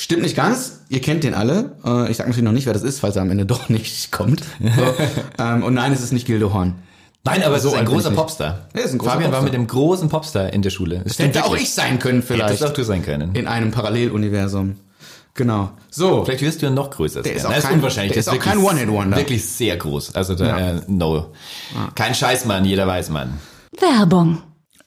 Stimmt 0.00 0.22
nicht 0.22 0.36
ganz. 0.36 0.80
Ihr 0.88 1.00
kennt 1.00 1.24
den 1.24 1.34
alle. 1.34 1.72
Äh, 1.84 2.08
ich 2.10 2.16
sage 2.18 2.28
natürlich 2.28 2.44
noch 2.44 2.52
nicht, 2.52 2.66
wer 2.66 2.72
das 2.72 2.82
ist, 2.82 3.00
falls 3.00 3.16
er 3.16 3.22
am 3.22 3.30
Ende 3.32 3.44
doch 3.46 3.68
nicht 3.68 4.12
kommt. 4.12 4.42
So. 4.60 4.94
ähm, 5.42 5.64
und 5.64 5.74
nein, 5.74 5.92
es 5.92 6.00
ist 6.00 6.12
nicht 6.12 6.26
Gildo 6.26 6.52
Horn. 6.52 6.76
Nein, 7.24 7.42
aber 7.42 7.58
so 7.58 7.70
So 7.70 7.74
ein 7.74 7.80
alt 7.80 7.88
bin 7.88 7.96
großer. 7.96 8.10
Popstar. 8.12 8.68
Er 8.74 8.82
ist 8.84 8.92
ein 8.92 8.98
großer 8.98 9.10
Fabian 9.14 9.32
war 9.32 9.40
Popstar. 9.40 9.44
mit 9.44 9.52
dem 9.54 9.66
großen 9.66 10.08
Popstar 10.08 10.52
in 10.52 10.62
der 10.62 10.70
Schule. 10.70 11.00
Das 11.04 11.18
Hätte 11.18 11.44
auch 11.44 11.56
ich 11.56 11.74
sein 11.74 11.98
können 11.98 12.22
vielleicht. 12.22 12.44
Hättest 12.44 12.64
auch 12.64 12.72
du 12.72 12.84
sein 12.84 13.02
können. 13.04 13.34
in 13.34 13.48
einem 13.48 13.72
Paralleluniversum. 13.72 14.76
Genau. 15.34 15.70
So. 15.90 16.24
Vielleicht 16.24 16.42
wirst 16.42 16.62
du 16.62 16.66
ja 16.66 16.72
noch 16.72 16.90
größer 16.90 17.22
Der 17.22 17.34
ist 17.34 17.42
sein. 17.42 17.50
auch 17.50 17.54
Das 17.56 17.64
kein- 17.64 17.74
unwahrscheinlich. 17.74 18.12
der 18.12 18.20
Das 18.22 18.26
ist 18.26 18.28
auch 18.28 18.34
wirklich- 18.44 18.52
kein 18.54 18.62
One-Hit-Wonder. 18.64 19.16
Wirklich 19.16 19.44
sehr 19.46 19.76
groß. 19.76 20.14
Also 20.14 20.34
da, 20.36 20.58
äh, 20.76 20.80
no. 20.86 21.32
Kein 21.96 22.14
Scheißmann, 22.14 22.64
jeder 22.64 22.86
weiß 22.86 23.10
man. 23.10 23.38
Werbung. 23.78 24.38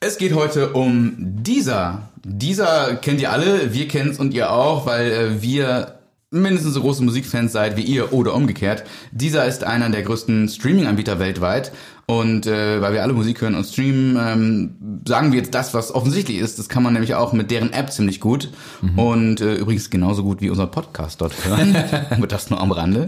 Es 0.04 0.18
geht 0.18 0.34
heute 0.34 0.74
um 0.74 1.14
dieser. 1.20 2.10
Dieser 2.26 2.96
kennt 2.96 3.22
ihr 3.22 3.32
alle, 3.32 3.72
wir 3.72 3.88
kennen's 3.88 4.18
und 4.18 4.34
ihr 4.34 4.52
auch, 4.52 4.88
weil 4.88 5.12
äh, 5.12 5.42
wir 5.44 6.00
mindestens 6.32 6.74
so 6.74 6.82
große 6.82 7.04
Musikfans 7.04 7.52
seid 7.52 7.78
wie 7.78 7.84
ihr 7.84 8.12
oder 8.12 8.34
umgekehrt. 8.34 8.84
Dieser 9.12 9.46
ist 9.46 9.64
einer 9.64 9.88
der 9.92 10.02
größten 10.02 10.50
Streaming-Anbieter 10.50 11.20
weltweit. 11.20 11.72
Und 12.06 12.46
äh, 12.46 12.82
weil 12.82 12.94
wir 12.94 13.04
alle 13.04 13.14
Musik 13.14 13.42
hören 13.42 13.56
und 13.56 13.66
streamen, 13.66 14.18
ähm, 14.20 15.02
sagen 15.08 15.32
wir 15.32 15.40
jetzt 15.40 15.54
das, 15.54 15.74
was 15.74 15.94
offensichtlich 15.94 16.40
ist. 16.40 16.60
Das 16.60 16.68
kann 16.68 16.84
man 16.84 16.94
nämlich 16.94 17.16
auch 17.16 17.32
mit 17.32 17.52
deren 17.52 17.72
App 17.72 17.92
ziemlich 17.92 18.20
gut. 18.20 18.50
Und 18.98 19.40
äh, 19.40 19.56
übrigens 19.56 19.90
genauso 19.90 20.24
gut 20.24 20.42
wie 20.42 20.50
unser 20.50 20.68
Podcast 20.68 21.22
dort 21.22 21.34
hören. 21.46 21.76
Aber 22.10 22.28
das 22.28 22.50
nur 22.50 22.60
am 22.60 22.72
Rande. 22.72 23.08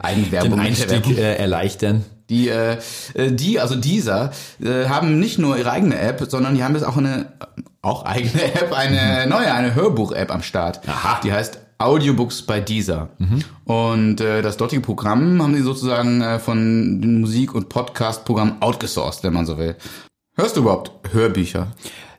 Eigenwerbung, 0.00 0.50
Den 0.50 0.60
Einstieg 0.60 1.06
äh, 1.16 1.36
erleichtern. 1.36 2.04
Die, 2.30 2.48
äh, 2.48 2.78
äh, 3.14 3.32
die, 3.32 3.60
also 3.60 3.74
dieser, 3.76 4.32
äh, 4.62 4.86
haben 4.86 5.18
nicht 5.18 5.38
nur 5.38 5.58
ihre 5.58 5.70
eigene 5.70 5.98
App, 5.98 6.24
sondern 6.28 6.54
die 6.54 6.64
haben 6.64 6.74
jetzt 6.74 6.84
auch 6.84 6.96
eine, 6.96 7.26
auch 7.82 8.04
eigene 8.04 8.42
App, 8.42 8.72
eine 8.72 9.26
neue, 9.30 9.52
eine 9.52 9.74
Hörbuch-App 9.74 10.30
am 10.30 10.42
Start. 10.42 10.80
Aha. 10.88 11.20
Die 11.22 11.32
heißt 11.32 11.58
Audiobooks 11.84 12.42
bei 12.42 12.60
dieser. 12.60 13.10
Und 13.64 14.20
äh, 14.20 14.42
das 14.42 14.56
dortige 14.56 14.82
Programm 14.82 15.42
haben 15.42 15.54
sie 15.54 15.62
sozusagen 15.62 16.20
äh, 16.20 16.38
von 16.38 17.00
dem 17.00 17.20
Musik- 17.20 17.54
und 17.54 17.68
Podcast-Programm 17.68 18.56
outgesourced, 18.60 19.24
wenn 19.24 19.32
man 19.32 19.46
so 19.46 19.58
will. 19.58 19.76
Hörst 20.36 20.56
du 20.56 20.60
überhaupt 20.60 21.12
Hörbücher? 21.12 21.68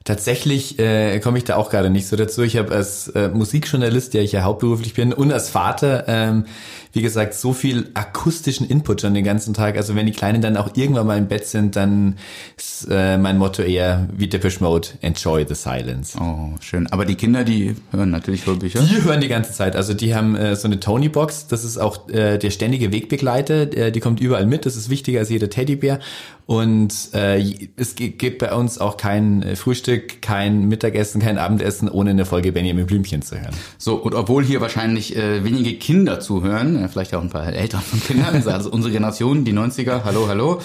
Tatsächlich 0.04 0.80
äh, 0.80 1.20
komme 1.22 1.38
ich 1.38 1.46
da 1.46 1.56
auch 1.56 1.70
gerade 1.70 1.90
nicht 1.90 2.08
so 2.08 2.18
dazu. 2.18 2.42
Ich 2.42 2.58
habe 2.58 2.74
als 2.74 3.08
äh, 3.10 3.30
Musikjournalist, 3.30 4.14
der 4.14 4.24
ich 4.24 4.34
ja 4.34 4.44
hauptberuflich 4.44 4.94
bin, 4.94 5.14
und 5.14 5.32
als 5.32 5.50
Vater, 5.50 6.04
ähm, 6.08 6.46
wie 6.92 7.02
gesagt, 7.02 7.34
so 7.36 7.54
viel 7.54 7.90
akustischen 7.94 8.68
Input 8.68 9.00
schon 9.00 9.14
den 9.14 9.24
ganzen 9.24 9.54
Tag. 9.54 9.78
Also 9.78 9.96
wenn 9.96 10.06
die 10.06 10.12
Kleinen 10.12 10.42
dann 10.42 10.58
auch 10.58 10.76
irgendwann 10.76 11.08
mal 11.08 11.18
im 11.18 11.28
Bett 11.28 11.48
sind, 11.48 11.78
dann 11.78 12.18
ist 12.58 12.88
äh, 12.92 13.18
mein 13.18 13.38
Motto 13.38 13.62
eher 13.62 14.10
wie 14.14 14.28
Depeche 14.28 14.62
Mode, 14.62 14.90
enjoy 15.00 15.46
the 15.48 15.56
silence. 15.56 16.18
Oh, 16.20 16.50
schön. 16.60 16.86
Aber 16.88 17.06
die 17.06 17.16
Kinder, 17.16 17.46
die 17.46 17.74
hören 17.92 18.12
natürlich 18.12 18.46
Hörbücher. 18.46 18.82
Die 18.82 19.04
hören 19.04 19.22
die 19.22 19.30
ganze 19.30 19.54
Zeit. 19.54 19.78
Also 19.78 19.94
die 19.94 20.14
haben 20.14 20.36
äh, 20.36 20.58
so 20.58 20.68
eine 20.68 20.82
Tony-Box, 20.82 21.48
das 21.48 21.64
ist 21.64 21.78
auch 21.78 22.10
äh, 22.10 22.38
der 22.38 22.52
ständige 22.52 22.92
Wegbegleiter, 22.92 23.76
äh, 23.76 23.92
die 23.92 24.02
kommt 24.02 24.20
überall 24.20 24.46
mit, 24.46 24.66
das 24.66 24.76
ist 24.76 24.90
wichtiger 24.90 25.22
als 25.22 25.30
jeder 25.30 25.50
Teddybär. 25.50 26.00
Und 26.46 27.10
äh, 27.14 27.42
es 27.78 27.96
gibt 27.96 28.40
bei 28.40 28.54
uns 28.54 28.78
auch 28.78 28.98
kein 28.98 29.44
äh, 29.44 29.56
Frühstück, 29.56 30.22
kein 30.22 30.68
Mittagessen, 30.68 31.22
kein 31.22 31.38
Abendessen, 31.38 31.88
ohne 31.88 32.10
eine 32.10 32.26
Folge 32.26 32.52
Benjamin 32.52 32.86
Blümchen 32.86 33.22
zu 33.22 33.40
hören. 33.40 33.56
So, 33.78 33.96
und 33.96 34.14
obwohl 34.14 34.44
hier 34.44 34.60
wahrscheinlich 34.60 35.16
äh, 35.16 35.44
wenige 35.46 35.76
Kinder 35.76 36.20
zuhören, 36.20 36.84
äh, 36.84 36.90
vielleicht 36.90 37.16
auch 37.16 37.22
ein 37.22 37.30
paar 37.30 37.48
Eltern 37.48 37.82
von 37.82 38.02
Kindern, 38.02 38.44
also 38.46 38.70
unsere 38.72 38.92
Generation, 38.92 39.46
die 39.46 39.54
90er, 39.54 40.04
hallo, 40.04 40.28
hallo. 40.28 40.62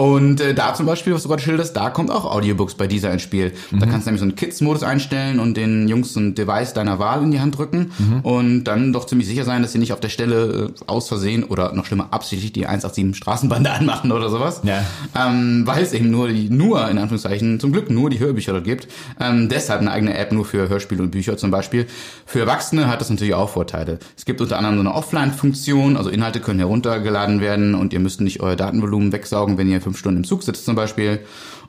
Und 0.00 0.40
äh, 0.40 0.54
da 0.54 0.74
zum 0.74 0.86
Beispiel, 0.86 1.12
was 1.12 1.24
du 1.24 1.28
gerade 1.28 1.42
schilderst, 1.42 1.76
da 1.76 1.90
kommt 1.90 2.12
auch 2.12 2.24
Audiobooks 2.24 2.74
bei 2.74 2.86
dieser 2.86 3.10
ins 3.12 3.22
Spiel. 3.22 3.52
Da 3.72 3.84
kannst 3.86 4.06
du 4.06 4.10
nämlich 4.10 4.20
so 4.20 4.26
einen 4.26 4.36
Kids-Modus 4.36 4.84
einstellen 4.84 5.40
und 5.40 5.56
den 5.56 5.88
Jungs 5.88 6.14
ein 6.14 6.36
Device 6.36 6.72
deiner 6.72 7.00
Wahl 7.00 7.24
in 7.24 7.32
die 7.32 7.40
Hand 7.40 7.58
drücken 7.58 7.90
und 8.22 8.62
dann 8.64 8.92
doch 8.92 9.06
ziemlich 9.06 9.26
sicher 9.26 9.42
sein, 9.42 9.60
dass 9.60 9.72
sie 9.72 9.78
nicht 9.80 9.92
auf 9.92 9.98
der 9.98 10.08
Stelle 10.08 10.70
äh, 10.70 10.84
aus 10.86 11.08
Versehen 11.08 11.42
oder 11.42 11.72
noch 11.72 11.84
schlimmer 11.84 12.08
absichtlich 12.12 12.52
die 12.52 12.66
187 12.66 13.16
Straßenbande 13.16 13.70
anmachen 13.72 14.12
oder 14.12 14.30
sowas. 14.30 14.60
Ja. 14.62 14.84
ähm, 15.16 15.62
weil 15.66 15.82
es 15.82 15.92
eben 15.92 16.12
nur 16.12 16.28
die, 16.28 16.48
nur 16.48 16.88
in 16.88 16.98
Anführungszeichen, 16.98 17.58
zum 17.58 17.72
Glück 17.72 17.90
nur 17.90 18.08
die 18.08 18.20
Hörbücher 18.20 18.52
dort 18.52 18.64
gibt. 18.64 18.86
Ähm, 19.18 19.48
deshalb 19.48 19.80
eine 19.80 19.90
eigene 19.90 20.16
App 20.16 20.30
nur 20.30 20.44
für 20.44 20.68
Hörspiele 20.68 21.02
und 21.02 21.10
Bücher 21.10 21.36
zum 21.36 21.50
Beispiel. 21.50 21.86
Für 22.24 22.38
Erwachsene 22.38 22.86
hat 22.86 23.00
das 23.00 23.10
natürlich 23.10 23.34
auch 23.34 23.50
Vorteile. 23.50 23.98
Es 24.16 24.24
gibt 24.24 24.40
unter 24.40 24.58
anderem 24.58 24.76
so 24.76 24.80
eine 24.80 24.94
Offline-Funktion, 24.94 25.96
also 25.96 26.08
Inhalte 26.08 26.38
können 26.38 26.60
heruntergeladen 26.60 27.40
werden 27.40 27.74
und 27.74 27.92
ihr 27.92 27.98
müsst 27.98 28.20
nicht 28.20 28.40
euer 28.40 28.54
Datenvolumen 28.54 29.10
wegsaugen, 29.10 29.58
wenn 29.58 29.68
ihr 29.68 29.87
fünf 29.88 29.98
Stunden 29.98 30.18
im 30.18 30.24
Zug 30.24 30.42
sitzt 30.42 30.64
zum 30.64 30.74
Beispiel. 30.74 31.20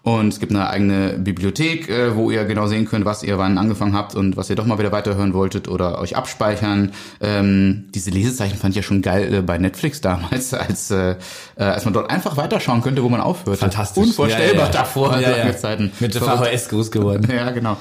Und 0.03 0.29
es 0.29 0.39
gibt 0.39 0.51
eine 0.51 0.69
eigene 0.69 1.19
Bibliothek, 1.19 1.89
äh, 1.89 2.15
wo 2.15 2.31
ihr 2.31 2.45
genau 2.45 2.67
sehen 2.67 2.85
könnt, 2.85 3.05
was 3.05 3.23
ihr 3.23 3.37
wann 3.37 3.57
angefangen 3.57 3.93
habt 3.93 4.15
und 4.15 4.37
was 4.37 4.49
ihr 4.49 4.55
doch 4.55 4.65
mal 4.65 4.79
wieder 4.79 4.91
weiterhören 4.91 5.33
wolltet 5.33 5.67
oder 5.67 5.99
euch 5.99 6.15
abspeichern. 6.15 6.91
Ähm, 7.21 7.85
diese 7.93 8.09
Lesezeichen 8.09 8.57
fand 8.57 8.71
ich 8.71 8.77
ja 8.77 8.83
schon 8.83 9.01
geil 9.01 9.33
äh, 9.33 9.41
bei 9.41 9.57
Netflix 9.57 9.99
damals, 10.01 10.53
als, 10.53 10.91
äh, 10.91 11.15
äh, 11.55 11.63
als 11.63 11.85
man 11.85 11.93
dort 11.93 12.09
einfach 12.09 12.37
weiterschauen 12.37 12.81
könnte, 12.81 13.03
wo 13.03 13.09
man 13.09 13.21
aufhört. 13.21 13.57
Fantastisch. 13.57 14.03
Unvorstellbar 14.03 14.53
Ja, 14.53 14.65
ja. 14.65 14.71
davor. 14.71 15.19
Ja, 15.19 15.37
ja. 15.37 15.57
Zeiten. 15.57 15.91
Mit. 15.99 16.15
VHS 16.15 16.69
groß 16.69 16.91
geworden. 16.91 17.27
Ja, 17.39 17.51
genau. 17.51 17.77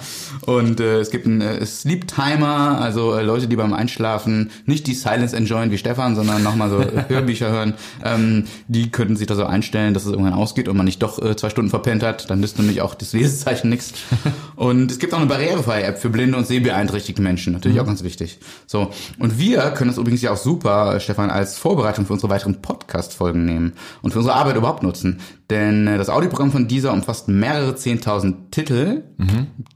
Und 0.46 0.78
äh, 0.78 1.00
es 1.00 1.10
gibt 1.10 1.26
einen 1.26 1.40
äh, 1.40 1.66
Sleep 1.66 2.06
Timer, 2.06 2.80
also 2.80 3.14
äh, 3.14 3.22
Leute, 3.22 3.48
die 3.48 3.56
beim 3.56 3.72
Einschlafen 3.72 4.50
nicht 4.66 4.86
die 4.86 4.94
Silence 4.94 5.34
enjoyen 5.34 5.70
wie 5.70 5.78
Stefan, 5.78 6.14
sondern 6.14 6.42
nochmal 6.42 6.70
so 6.70 6.84
Hörbücher 7.08 7.50
hören, 7.50 7.74
ähm, 8.04 8.44
die 8.68 8.90
könnten 8.90 9.16
sich 9.16 9.26
da 9.26 9.34
so 9.34 9.44
einstellen, 9.44 9.94
dass 9.94 10.04
es 10.04 10.12
irgendwann 10.12 10.34
ausgeht 10.34 10.68
und 10.68 10.76
man 10.76 10.86
nicht 10.86 11.02
doch 11.02 11.20
äh, 11.20 11.34
zwei 11.34 11.48
Stunden 11.48 11.70
verpennt 11.70 12.02
hat. 12.02 12.07
Dann 12.12 12.40
nützt 12.40 12.58
nämlich 12.58 12.80
auch 12.80 12.94
das 12.94 13.12
Lesezeichen 13.12 13.68
nichts. 13.68 13.92
Und 14.56 14.90
es 14.90 14.98
gibt 14.98 15.14
auch 15.14 15.18
eine 15.18 15.26
barrierefreie 15.26 15.84
App 15.84 15.98
für 15.98 16.10
blinde 16.10 16.36
und 16.36 16.46
sehbeeinträchtigte 16.46 17.22
Menschen. 17.22 17.52
Natürlich 17.52 17.80
auch 17.80 17.86
ganz 17.86 18.02
wichtig. 18.02 18.38
So. 18.66 18.90
Und 19.18 19.38
wir 19.38 19.70
können 19.70 19.88
das 19.88 19.98
übrigens 19.98 20.20
ja 20.20 20.32
auch 20.32 20.36
super, 20.36 20.98
Stefan, 20.98 21.30
als 21.30 21.56
Vorbereitung 21.58 22.06
für 22.06 22.14
unsere 22.14 22.30
weiteren 22.30 22.60
Podcast-Folgen 22.60 23.44
nehmen 23.44 23.74
und 24.02 24.12
für 24.12 24.18
unsere 24.18 24.34
Arbeit 24.34 24.56
überhaupt 24.56 24.82
nutzen. 24.82 25.20
Denn 25.50 25.86
äh, 25.86 25.96
das 25.96 26.10
Audioprogramm 26.10 26.52
von 26.52 26.68
dieser 26.68 26.92
umfasst 26.92 27.28
mehrere 27.28 27.72
10.000 27.72 28.34
Titel. 28.50 29.02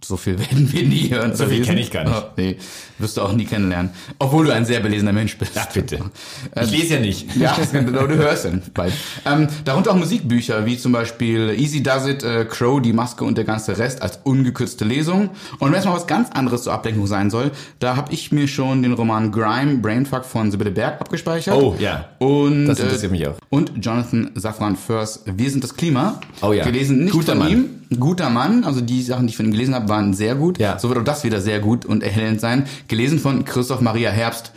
So 0.05 0.17
viel 0.19 0.39
werden 0.39 0.71
wir 0.73 0.83
nie 0.83 1.11
hören. 1.11 1.35
So 1.35 1.45
viel 1.47 1.59
lesen. 1.59 1.65
kenn 1.67 1.79
ich 1.79 1.91
gar 1.91 2.05
nicht. 2.05 2.15
Oh, 2.15 2.31
nee, 2.37 2.57
wirst 2.99 3.17
du 3.17 3.23
auch 3.23 3.33
nie 3.33 3.47
kennenlernen. 3.47 3.91
Obwohl 4.19 4.47
du 4.47 4.53
ein 4.53 4.67
sehr 4.67 4.81
belesener 4.81 5.13
Mensch 5.13 5.37
bist. 5.39 5.53
Ach 5.57 5.67
bitte. 5.73 5.99
Ich 6.63 6.71
lese 6.71 6.95
ja 6.95 7.01
nicht. 7.01 7.35
Ja, 7.37 7.57
kann, 7.73 7.87
du 7.87 8.17
hörst 8.17 8.45
dann 8.45 8.63
bald. 8.75 8.93
Ähm, 9.25 9.49
darunter 9.65 9.93
auch 9.93 9.97
Musikbücher, 9.97 10.67
wie 10.67 10.77
zum 10.77 10.93
Beispiel 10.93 11.55
Easy 11.59 11.83
Does 11.83 12.07
It, 12.07 12.23
äh, 12.23 12.45
Crow, 12.45 12.81
Die 12.81 12.93
Maske 12.93 13.25
und 13.25 13.39
der 13.39 13.45
ganze 13.45 13.79
Rest 13.79 14.03
als 14.03 14.21
ungekürzte 14.25 14.85
Lesung. 14.85 15.31
Und 15.59 15.73
wenn 15.73 15.79
es 15.79 15.85
mal 15.87 15.95
was 15.95 16.07
ganz 16.07 16.31
anderes 16.31 16.65
zur 16.65 16.75
Ablenkung 16.75 17.07
sein 17.07 17.31
soll, 17.31 17.51
da 17.79 17.97
habe 17.97 18.13
ich 18.13 18.33
mir 18.33 18.47
schon 18.49 18.83
den 18.83 18.93
Roman 18.93 19.33
Grime, 19.33 19.79
Brainfuck 19.79 20.25
von 20.25 20.51
Sibylle 20.51 20.71
Berg 20.71 21.01
abgespeichert. 21.01 21.55
Oh, 21.57 21.75
ja. 21.79 22.11
Und, 22.19 22.67
Das 22.67 22.79
interessiert 22.79 23.13
mich 23.13 23.27
auch. 23.27 23.37
Und 23.53 23.73
Jonathan 23.85 24.31
Safran 24.35 24.77
Foers, 24.77 25.25
Wir 25.27 25.51
sind 25.51 25.63
das 25.63 25.77
Klima. 25.77 26.19
Oh 26.41 26.55
ja. 26.55 26.65
Gelesen 26.65 27.05
nicht 27.05 27.13
Guter 27.13 27.33
von 27.33 27.39
Mann. 27.41 27.51
ihm. 27.91 27.99
Guter 28.01 28.31
Mann. 28.31 28.65
Also 28.65 28.81
die 28.81 29.03
Sachen, 29.03 29.27
die 29.27 29.33
ich 29.33 29.37
von 29.37 29.45
ihm 29.45 29.53
gelesen 29.53 29.75
habe, 29.75 29.91
waren 29.91 30.15
sehr 30.15 30.37
gut. 30.37 30.59
Ja. 30.59 30.79
So 30.79 30.89
wird 30.89 30.99
auch 30.99 31.05
das 31.05 31.23
wieder 31.23 31.39
sehr 31.39 31.61
gut 31.61 31.85
und 31.85 32.03
erhellend 32.03 32.41
sein. 32.41 32.65
Gelesen 32.89 33.19
von 33.19 33.45
Christoph 33.45 33.83
Maria 33.83 34.09
Herbst. 34.09 34.53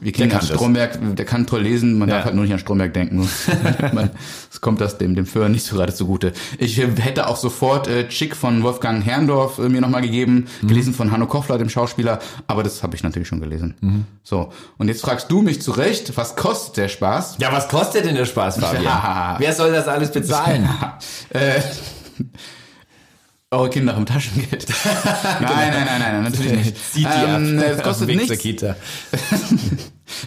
Wir 0.00 0.12
kennen 0.12 0.30
Der 0.30 0.38
aus 0.38 0.44
kann 0.44 0.48
das. 0.48 0.56
Stromberg, 0.58 0.98
der 1.16 1.24
kann 1.26 1.46
toll 1.46 1.62
lesen, 1.62 1.98
man 1.98 2.08
Ja. 2.08 2.16
darf 2.16 2.24
halt 2.24 2.34
nur 2.34 2.44
nicht 2.44 2.52
an 2.52 2.58
Stromberg 2.58 2.94
denken. 2.94 3.28
Es 4.52 4.60
kommt 4.60 4.80
das 4.80 4.98
dem, 4.98 5.14
dem 5.14 5.26
Föhr 5.26 5.48
nicht 5.48 5.64
so 5.64 5.76
gerade 5.76 5.94
zugute. 5.94 6.32
Ich 6.58 6.76
hätte 6.78 7.26
auch 7.28 7.36
sofort 7.36 7.86
äh, 7.86 8.08
Chick 8.08 8.34
von 8.34 8.62
Wolfgang 8.62 9.04
Herrndorf 9.04 9.58
äh, 9.58 9.68
mir 9.68 9.80
nochmal 9.80 10.02
gegeben, 10.02 10.46
Mhm. 10.62 10.68
gelesen 10.68 10.94
von 10.94 11.10
Hanno 11.12 11.26
Koffler, 11.26 11.58
dem 11.58 11.68
Schauspieler, 11.68 12.18
aber 12.46 12.62
das 12.62 12.82
habe 12.82 12.96
ich 12.96 13.02
natürlich 13.02 13.28
schon 13.28 13.40
gelesen. 13.40 13.74
Mhm. 13.80 14.04
So, 14.24 14.52
und 14.78 14.88
jetzt 14.88 15.02
fragst 15.02 15.30
du 15.30 15.42
mich 15.42 15.62
zurecht, 15.62 16.16
was 16.16 16.34
kostet 16.36 16.76
der 16.78 16.88
Spaß? 16.88 17.36
Ja, 17.38 17.52
was 17.52 17.68
kostet 17.68 18.04
denn 18.06 18.14
der 18.16 18.26
Spaß, 18.26 18.58
Fabian? 18.58 18.82
Ja. 18.84 19.36
Wer 19.38 19.52
soll 19.52 19.72
das 19.72 19.86
alles 19.86 20.10
bezahlen? 20.10 20.68
äh, 21.30 21.60
eure 23.52 23.68
Kinder 23.68 23.96
haben 23.96 24.06
Taschengeld. 24.06 24.66
nein, 25.40 25.70
nein, 25.72 25.84
nein, 25.84 26.00
nein, 26.00 26.22
natürlich 26.22 26.52
nicht. 26.52 26.92
Zieht 26.92 27.04
die 27.06 27.24
Ähm, 27.24 27.58
ab. 27.58 27.64
Es 27.78 27.82
kostet 27.82 28.08
nichts. 28.08 28.38
Kita. 28.38 28.76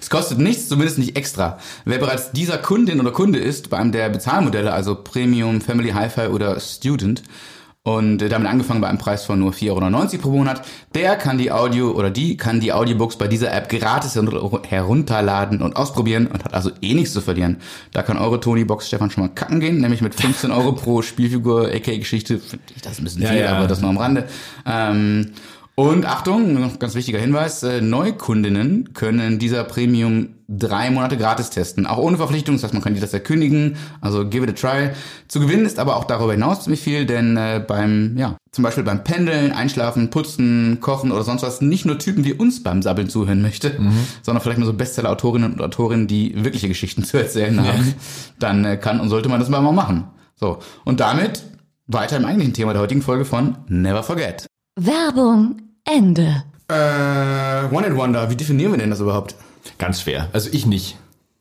Es 0.02 0.10
kostet 0.10 0.40
nichts, 0.40 0.70
zumindest 0.70 0.98
nicht 0.98 1.18
extra. 1.18 1.60
Wer 1.84 1.98
bereits 1.98 2.32
dieser 2.32 2.58
Kundin 2.58 3.02
oder 3.02 3.12
Kunde 3.12 3.38
ist, 3.40 3.70
bei 3.70 3.78
einem 3.78 3.92
der 3.92 4.08
Bezahlmodelle, 4.08 4.72
also 4.72 4.96
Premium, 4.96 5.60
Family, 5.60 5.90
Hi-Fi 5.90 6.28
oder 6.28 6.58
Student, 6.62 7.22
und 7.86 8.22
äh, 8.22 8.30
damit 8.30 8.48
angefangen 8.48 8.80
bei 8.80 8.88
einem 8.88 8.98
Preis 8.98 9.26
von 9.26 9.40
nur 9.40 9.52
4,90 9.52 9.70
Euro 10.14 10.22
pro 10.22 10.30
Monat, 10.30 10.66
der 10.96 11.18
kann 11.18 11.38
die 11.38 11.52
Audio 11.52 11.92
oder 11.92 12.10
die 12.12 12.38
kann 12.38 12.62
die 12.62 12.72
Audiobooks 12.72 13.18
bei 13.18 13.28
dieser 13.28 13.54
App 13.54 13.68
gratis 13.68 14.16
herun- 14.16 14.66
herunterladen 14.66 15.62
und 15.62 15.76
ausprobieren 15.76 16.28
und 16.28 16.46
hat 16.46 16.54
also 16.54 16.72
eh 16.82 16.94
nichts 16.94 17.12
zu 17.12 17.20
verlieren. 17.20 17.58
Da 17.92 18.02
kann 18.02 18.18
eure 18.18 18.40
Tony-Box 18.40 18.88
Stefan 18.88 19.12
schon 19.12 19.26
mal 19.26 19.34
kacken 19.34 19.60
gehen, 19.60 19.82
nämlich 19.82 20.02
mit 20.02 20.16
15 20.16 20.52
Euro 20.52 20.72
pro 20.72 21.02
Spielfigur, 21.02 21.68
aka 21.74 21.98
Geschichte, 21.98 22.40
finde 22.40 22.64
ich 22.74 22.82
das 22.82 23.00
ein 23.00 23.04
bisschen 23.04 23.22
Ja, 23.24 23.30
viel, 23.30 23.40
ja. 23.42 23.58
aber 23.58 23.68
das 23.68 23.82
nur 23.82 23.90
am 23.90 23.98
Rande. 23.98 24.30
Ähm, 24.66 25.32
und 25.76 26.06
Achtung, 26.06 26.60
noch 26.60 26.78
ganz 26.78 26.94
wichtiger 26.94 27.20
Hinweis, 27.20 27.64
äh, 27.64 27.82
Neukundinnen 27.82 28.94
können 28.94 29.40
dieser 29.40 29.64
Premium 29.64 30.30
drei 30.48 30.92
Monate 30.92 31.18
gratis 31.18 31.50
testen, 31.50 31.88
auch 31.88 31.98
ohne 31.98 32.18
Verpflichtung, 32.18 32.56
das 32.56 32.64
heißt, 32.64 32.74
man 32.76 32.84
kann 32.84 33.00
das 33.00 33.14
erkündigen, 33.14 33.78
also 34.00 34.28
give 34.30 34.44
it 34.44 34.52
a 34.52 34.54
try. 34.54 34.90
Zu 35.28 35.40
gewinnen 35.40 35.66
ist 35.66 35.80
aber 35.80 35.96
auch 35.96 36.04
darüber 36.04 36.34
hinaus 36.34 36.64
ziemlich 36.64 36.82
viel, 36.82 37.08
denn 37.08 37.38
äh, 37.38 37.64
beim, 37.66 38.16
ja, 38.18 38.38
zum 38.52 38.64
Beispiel 38.64 38.84
beim 38.84 39.04
Pendeln, 39.04 39.52
Einschlafen, 39.52 40.12
Putzen, 40.12 40.78
Kochen 40.80 41.12
oder 41.12 41.24
sonst 41.24 41.42
was 41.42 41.62
nicht 41.62 41.86
nur 41.86 41.98
Typen 41.98 42.24
wie 42.24 42.34
uns 42.34 42.62
beim 42.62 42.84
Sabbeln 42.84 43.10
zuhören 43.10 43.42
möchte, 43.42 43.72
sondern 44.22 44.44
vielleicht 44.44 44.60
mal 44.60 44.68
so 44.68 44.74
Bestseller-Autorinnen 44.74 45.54
und 45.54 45.62
Autorinnen, 45.62 46.06
die 46.08 46.36
wirkliche 46.44 46.68
Geschichten 46.68 47.04
zu 47.04 47.18
erzählen 47.18 47.60
haben, 47.66 47.96
dann 48.38 48.64
äh, 48.64 48.78
kann 48.78 49.00
und 49.00 49.10
sollte 49.10 49.28
man 49.28 49.40
das 49.40 49.50
mal 49.50 49.62
machen. 49.62 50.06
So, 50.36 50.60
und 50.86 51.00
damit 51.00 51.42
weiter 51.88 52.18
im 52.18 52.26
eigentlichen 52.26 52.54
Thema 52.54 52.74
der 52.74 52.82
heutigen 52.84 53.02
Folge 53.02 53.26
von 53.26 53.58
Never 53.68 54.04
Forget. 54.04 54.46
Werbung 54.76 55.62
Ende. 55.86 56.44
Äh, 56.68 57.76
One 57.76 57.86
and 57.86 57.96
Wonder, 57.96 58.30
wie 58.32 58.36
definieren 58.36 58.72
wir 58.72 58.80
denn 58.80 58.90
das 58.90 59.02
überhaupt? 59.02 59.36
Ganz 59.78 60.02
schwer. 60.02 60.30
Also 60.34 60.50
ich 60.52 60.66
nicht. 60.66 60.98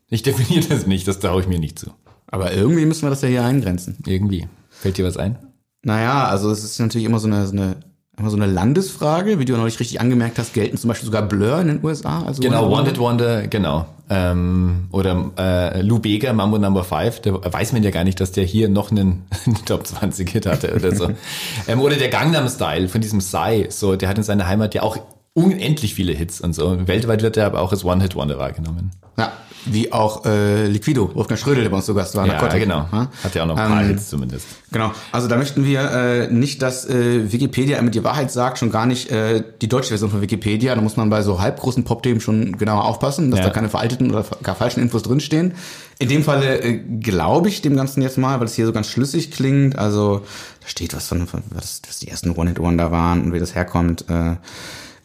Ich 0.09 0.23
definiere 0.23 0.67
das 0.69 0.87
nicht, 0.87 1.09
das 1.09 1.19
traue 1.19 1.41
ich 1.41 1.49
mir 1.49 1.59
nicht 1.59 1.79
zu. 1.79 1.91
Aber 2.27 2.53
irgendwie 2.53 2.85
müssen 2.85 3.03
wir 3.03 3.11
das 3.11 3.23
ja 3.23 3.29
hier 3.29 3.45
eingrenzen. 3.45 3.97
Irgendwie. 4.07 4.49
Fällt 4.69 4.99
dir 4.99 5.07
was 5.07 5.17
ein? 5.17 5.39
Naja, 5.83 6.27
also 6.27 6.51
es 6.51 6.63
ist 6.63 6.79
natürlich 6.79 7.07
immer 7.07 7.19
so 7.19 7.27
eine, 7.27 7.47
so 7.47 7.53
eine, 7.53 7.77
immer 8.19 8.29
so 8.29 8.37
eine 8.37 8.47
Landesfrage, 8.47 9.39
wie 9.39 9.45
du 9.47 9.57
neulich 9.57 9.81
richtig 9.81 10.01
angemerkt 10.01 10.39
hast, 10.39 10.53
gelten 10.53 10.77
zum 10.77 10.89
Beispiel 10.89 11.07
sogar 11.07 11.23
Blur 11.23 11.61
in 11.61 11.69
den 11.69 11.85
USA. 11.85 12.23
Also 12.25 12.43
Genau, 12.43 12.71
Wanted 12.71 12.99
Wonder, 12.99 13.47
genau. 13.47 13.87
Ähm, 14.11 14.89
oder 14.93 15.31
äh, 15.39 15.81
Lou 15.81 15.99
Bega, 15.99 16.33
Mambo 16.35 16.59
Number 16.59 16.85
5, 16.85 17.21
da 17.21 17.53
weiß 17.53 17.73
man 17.73 17.83
ja 17.83 17.91
gar 17.91 18.05
nicht, 18.05 18.21
dass 18.21 18.33
der 18.33 18.45
hier 18.45 18.69
noch 18.69 18.91
einen 18.91 19.25
Top 19.65 19.87
20 19.87 20.29
Hit 20.29 20.45
hatte 20.47 20.75
oder 20.75 20.95
so. 20.95 21.11
ähm, 21.69 21.81
oder 21.81 21.97
der 21.97 22.11
Gangnam 22.11 22.49
Style 22.49 22.89
von 22.89 23.01
diesem 23.01 23.21
Psy, 23.21 23.69
so, 23.71 23.97
der 23.97 24.11
hat 24.11 24.19
in 24.19 24.25
seiner 24.25 24.47
Heimat 24.47 24.75
ja 24.75 24.83
auch 24.83 24.99
unendlich 25.35 25.95
viele 25.95 26.13
Hits 26.13 26.41
und 26.41 26.55
so. 26.55 26.87
Weltweit 26.87 27.23
wird 27.23 27.37
er 27.37 27.47
aber 27.47 27.61
auch 27.61 27.73
als 27.73 27.85
One-Hit 27.85 28.15
Wonder 28.15 28.39
wahrgenommen. 28.39 28.91
Ja, 29.19 29.33
wie 29.67 29.93
auch 29.93 30.27
äh, 30.27 30.67
Liquido, 30.67 31.15
Wolfgang 31.15 31.39
Schrödel, 31.39 31.63
der 31.63 31.71
bei 31.71 31.77
uns 31.77 31.87
zu 31.87 31.95
Gast 31.95 32.17
war. 32.17 32.27
Ja, 32.27 32.33
Narcotic. 32.35 32.63
genau. 32.63 32.89
Ja? 32.93 33.09
Hat 33.23 33.35
ja 33.35 33.43
auch 33.43 33.47
noch 33.47 33.57
ein 33.57 33.69
paar 33.71 33.83
Ähm, 33.83 33.89
Hits 33.89 34.11
zumindest. 34.11 34.47
Genau. 34.73 34.91
Also 35.13 35.29
da 35.29 35.37
möchten 35.37 35.65
wir 35.65 35.81
äh, 35.91 36.29
nicht, 36.33 36.61
dass 36.63 36.85
äh, 36.87 37.31
Wikipedia 37.33 37.79
immer 37.79 37.91
die 37.91 38.03
Wahrheit 38.03 38.33
sagt, 38.33 38.59
schon 38.59 38.71
gar 38.71 38.87
nicht 38.87 39.11
äh, 39.11 39.43
die 39.61 39.69
deutsche 39.69 39.91
Version 39.91 40.11
von 40.11 40.21
Wikipedia. 40.21 40.75
Da 40.75 40.81
muss 40.81 40.97
man 40.97 41.09
bei 41.11 41.23
so 41.23 41.41
halbgroßen 41.41 41.85
Pop-Themen 41.85 42.21
schon 42.21 42.59
genauer 42.59 42.85
aufpassen, 42.85 43.31
dass 43.31 43.39
Ja. 43.41 43.47
da 43.47 43.53
keine 43.53 43.69
veralteten 43.69 44.11
oder 44.11 44.25
gar 44.43 44.57
falschen 44.57 44.81
Infos 44.83 45.03
drinstehen. 45.05 45.55
In 45.99 46.09
dem 46.09 46.25
Falle 46.25 46.61
äh, 46.61 46.79
glaube 46.79 47.49
ich 47.49 47.63
dem 47.63 47.77
Ganzen 47.77 48.03
jetzt 48.03 48.19
mal, 48.19 48.41
weil 48.41 48.47
es 48.47 48.55
hier 48.55 48.67
so 48.67 48.73
ganz 48.73 48.89
schlüssig 48.89 49.31
klingt. 49.31 49.79
Also 49.79 50.23
da 50.61 50.67
steht 50.69 50.93
was 50.95 51.07
von, 51.07 51.27
von 51.29 51.43
was, 51.51 51.81
was 51.87 52.01
die 52.01 52.09
ersten 52.09 52.33
One-Hit-Wonder 52.33 52.91
waren 52.91 53.23
und 53.23 53.33
wie 53.33 53.39
das 53.39 53.55
herkommt. 53.55 54.07
Äh, 54.11 54.37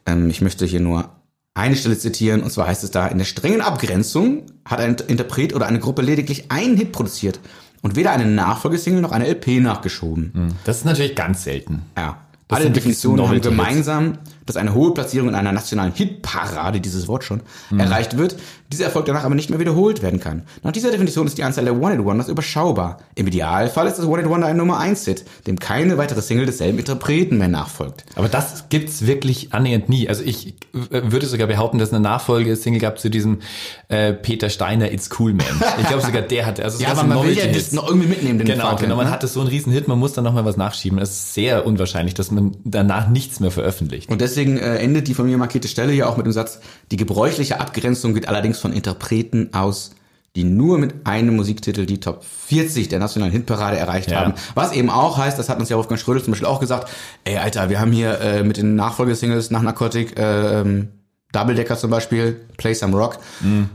ähm, 0.07 0.29
ich 0.29 0.41
möchte 0.41 0.65
hier 0.65 0.79
nur 0.79 1.11
eine 1.53 1.75
Stelle 1.75 1.97
zitieren, 1.97 2.41
und 2.41 2.51
zwar 2.51 2.67
heißt 2.67 2.83
es 2.83 2.91
da, 2.91 3.07
in 3.07 3.17
der 3.17 3.25
strengen 3.25 3.61
Abgrenzung 3.61 4.45
hat 4.65 4.79
ein 4.79 4.95
Interpret 5.07 5.53
oder 5.53 5.67
eine 5.67 5.79
Gruppe 5.79 6.01
lediglich 6.01 6.51
einen 6.51 6.77
Hit 6.77 6.91
produziert 6.91 7.39
und 7.81 7.95
weder 7.95 8.11
eine 8.11 8.25
Nachfolgesingle 8.25 9.01
noch 9.01 9.11
eine 9.11 9.27
LP 9.27 9.59
nachgeschoben. 9.59 10.55
Das 10.65 10.77
ist 10.77 10.85
natürlich 10.85 11.15
ganz 11.15 11.43
selten. 11.43 11.83
Ja. 11.97 12.19
Das 12.47 12.59
Alle 12.59 12.71
Definitionen 12.71 13.27
haben 13.27 13.41
gemeinsam, 13.41 14.19
dass 14.45 14.55
eine 14.55 14.73
hohe 14.73 14.93
Platzierung 14.93 15.27
in 15.27 15.35
einer 15.35 15.51
nationalen 15.51 15.91
Hitparade, 15.91 16.79
dieses 16.79 17.09
Wort 17.09 17.25
schon, 17.25 17.41
erreicht 17.77 18.17
wird, 18.17 18.37
dieser 18.71 18.85
Erfolg 18.85 19.05
danach 19.05 19.23
aber 19.23 19.35
nicht 19.35 19.49
mehr 19.49 19.59
wiederholt 19.59 20.01
werden 20.01 20.19
kann. 20.19 20.43
Nach 20.63 20.71
dieser 20.71 20.91
Definition 20.91 21.25
ist 21.25 21.37
die 21.37 21.43
Anzahl 21.43 21.65
der 21.65 21.79
One-Hit-Wonders 21.79 22.27
überschaubar. 22.27 22.97
Im 23.15 23.27
Idealfall 23.27 23.87
ist 23.87 23.97
das 23.97 24.05
One-Hit-Wonder 24.05 24.47
ein 24.47 24.57
Nummer-1-Hit, 24.57 25.25
dem 25.47 25.57
keine 25.57 25.97
weitere 25.97 26.21
Single 26.21 26.45
desselben 26.45 26.77
Interpreten 26.77 27.37
mehr 27.37 27.47
nachfolgt. 27.47 28.03
Aber 28.15 28.27
das 28.27 28.65
gibt's 28.69 29.05
wirklich 29.05 29.53
annähernd 29.53 29.89
nie. 29.89 30.09
Also 30.09 30.23
ich 30.23 30.55
äh, 30.73 31.01
würde 31.03 31.25
sogar 31.27 31.47
behaupten, 31.47 31.77
dass 31.77 31.89
es 31.89 31.93
eine 31.93 32.03
Nachfolge-Single 32.03 32.81
gab 32.81 32.99
zu 32.99 33.09
diesem 33.09 33.39
äh, 33.87 34.13
Peter 34.13 34.49
Steiner 34.49 34.91
It's 34.91 35.09
Cool 35.17 35.33
Man. 35.33 35.45
Ich 35.79 35.87
glaube 35.87 36.03
sogar 36.03 36.21
der 36.21 36.45
hatte. 36.45 36.63
Also 36.63 36.77
Ja, 36.83 36.91
aber 36.91 37.03
man 37.03 37.23
will 37.23 37.37
ja 37.37 37.47
das 37.47 37.71
noch 37.71 37.87
irgendwie 37.87 38.07
mitnehmen, 38.07 38.37
den 38.39 38.47
Genau, 38.47 38.65
Faktor, 38.65 38.81
genau. 38.83 38.97
Man 38.97 39.05
ne? 39.05 39.11
hatte 39.11 39.27
so 39.27 39.39
einen 39.39 39.49
riesen 39.49 39.71
Hit, 39.71 39.87
man 39.87 39.97
muss 39.97 40.13
dann 40.13 40.23
nochmal 40.23 40.45
was 40.45 40.57
nachschieben. 40.57 40.99
Es 40.99 41.09
ist 41.11 41.33
sehr 41.33 41.65
unwahrscheinlich, 41.65 42.13
dass 42.13 42.31
man 42.31 42.55
danach 42.63 43.09
nichts 43.09 43.39
mehr 43.39 43.51
veröffentlicht. 43.51 44.09
Und 44.09 44.21
deswegen 44.21 44.57
äh, 44.57 44.77
endet 44.77 45.07
die 45.07 45.13
von 45.13 45.25
mir 45.25 45.37
markierte 45.37 45.67
Stelle 45.67 45.91
hier 45.91 46.09
auch 46.09 46.17
mit 46.17 46.25
dem 46.25 46.33
Satz, 46.33 46.59
die 46.91 46.97
gebräuchliche 46.97 47.59
Abgrenzung 47.59 48.13
geht 48.13 48.27
allerdings 48.27 48.56
von 48.59 48.73
Interpreten 48.73 49.49
aus, 49.53 49.91
die 50.35 50.43
nur 50.43 50.77
mit 50.77 51.07
einem 51.07 51.35
Musiktitel 51.35 51.85
die 51.87 51.99
Top 51.99 52.23
40 52.23 52.89
der 52.89 52.99
nationalen 52.99 53.31
Hitparade 53.33 53.77
erreicht 53.77 54.11
Ja. 54.11 54.19
haben. 54.21 54.33
Was 54.53 54.71
eben 54.71 54.89
auch 54.89 55.17
heißt, 55.17 55.39
das 55.39 55.49
hat 55.49 55.59
uns 55.59 55.69
ja 55.69 55.77
Wolfgang 55.77 55.99
Schrödel 55.99 56.21
zum 56.23 56.31
Beispiel 56.31 56.47
auch 56.47 56.59
gesagt, 56.59 56.89
ey 57.23 57.37
Alter, 57.37 57.69
wir 57.69 57.79
haben 57.79 57.91
hier 57.91 58.19
äh, 58.21 58.43
mit 58.43 58.57
den 58.57 58.75
Nachfolgesingles 58.75 59.49
nach 59.49 59.61
Narcotic, 59.63 60.17
äh, 60.19 60.61
ähm, 60.61 60.89
Double 61.31 61.55
Decker 61.55 61.75
zum 61.77 61.89
Beispiel, 61.91 62.39
Play 62.55 62.73
Some 62.73 62.95
Rock, 62.95 63.17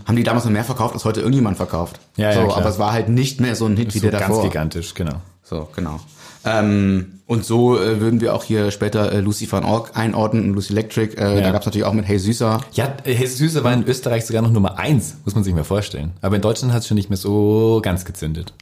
haben 0.06 0.16
die 0.16 0.22
damals 0.22 0.44
noch 0.46 0.52
mehr 0.52 0.64
verkauft, 0.64 0.94
als 0.94 1.04
heute 1.04 1.20
irgendjemand 1.20 1.58
verkauft. 1.58 2.00
Mhm. 2.16 2.22
Ja, 2.22 2.30
ja, 2.30 2.40
so, 2.40 2.44
klar. 2.46 2.56
aber 2.58 2.68
es 2.70 2.78
war 2.78 2.92
halt 2.92 3.08
nicht 3.10 3.40
mehr 3.42 3.54
so 3.56 3.66
ein 3.66 3.76
Hit 3.76 3.94
wie 3.94 3.98
So 3.98 4.02
der 4.08 4.12
ganz 4.20 4.28
davor. 4.28 4.44
gigantisch, 4.44 4.94
genau. 4.94 5.20
So, 5.42 5.68
genau. 5.76 6.00
Ähm, 6.44 7.20
und 7.26 7.44
so 7.44 7.78
äh, 7.80 8.00
würden 8.00 8.20
wir 8.20 8.34
auch 8.34 8.42
hier 8.44 8.70
später 8.70 9.12
äh, 9.12 9.20
Lucy 9.20 9.50
van 9.50 9.64
Ork 9.64 9.96
einordnen 9.96 10.44
und 10.48 10.54
Lucy 10.54 10.72
Electric. 10.72 11.14
Äh, 11.16 11.36
Ja. 11.36 11.40
Da 11.40 11.50
gab's 11.52 11.66
natürlich 11.66 11.86
auch 11.86 11.92
mit 11.92 12.06
Hey 12.06 12.18
Süßer. 12.18 12.60
Ja, 12.72 12.96
Jesus 13.06 13.38
Süße 13.38 13.64
war 13.64 13.72
in 13.72 13.84
Österreich 13.86 14.26
sogar 14.26 14.42
noch 14.42 14.50
Nummer 14.50 14.78
eins, 14.78 15.16
muss 15.24 15.34
man 15.34 15.44
sich 15.44 15.54
mal 15.54 15.64
vorstellen. 15.64 16.12
Aber 16.20 16.36
in 16.36 16.42
Deutschland 16.42 16.74
hat 16.74 16.82
es 16.82 16.88
schon 16.88 16.96
nicht 16.96 17.08
mehr 17.10 17.16
so 17.16 17.80
ganz 17.82 18.04
gezündet. 18.04 18.52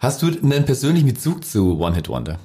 Hast 0.00 0.22
du 0.22 0.26
einen 0.26 0.64
persönlichen 0.64 1.06
Bezug 1.08 1.44
zu 1.44 1.78
One 1.80 1.94
Hit 1.94 2.08
Wonder? 2.08 2.38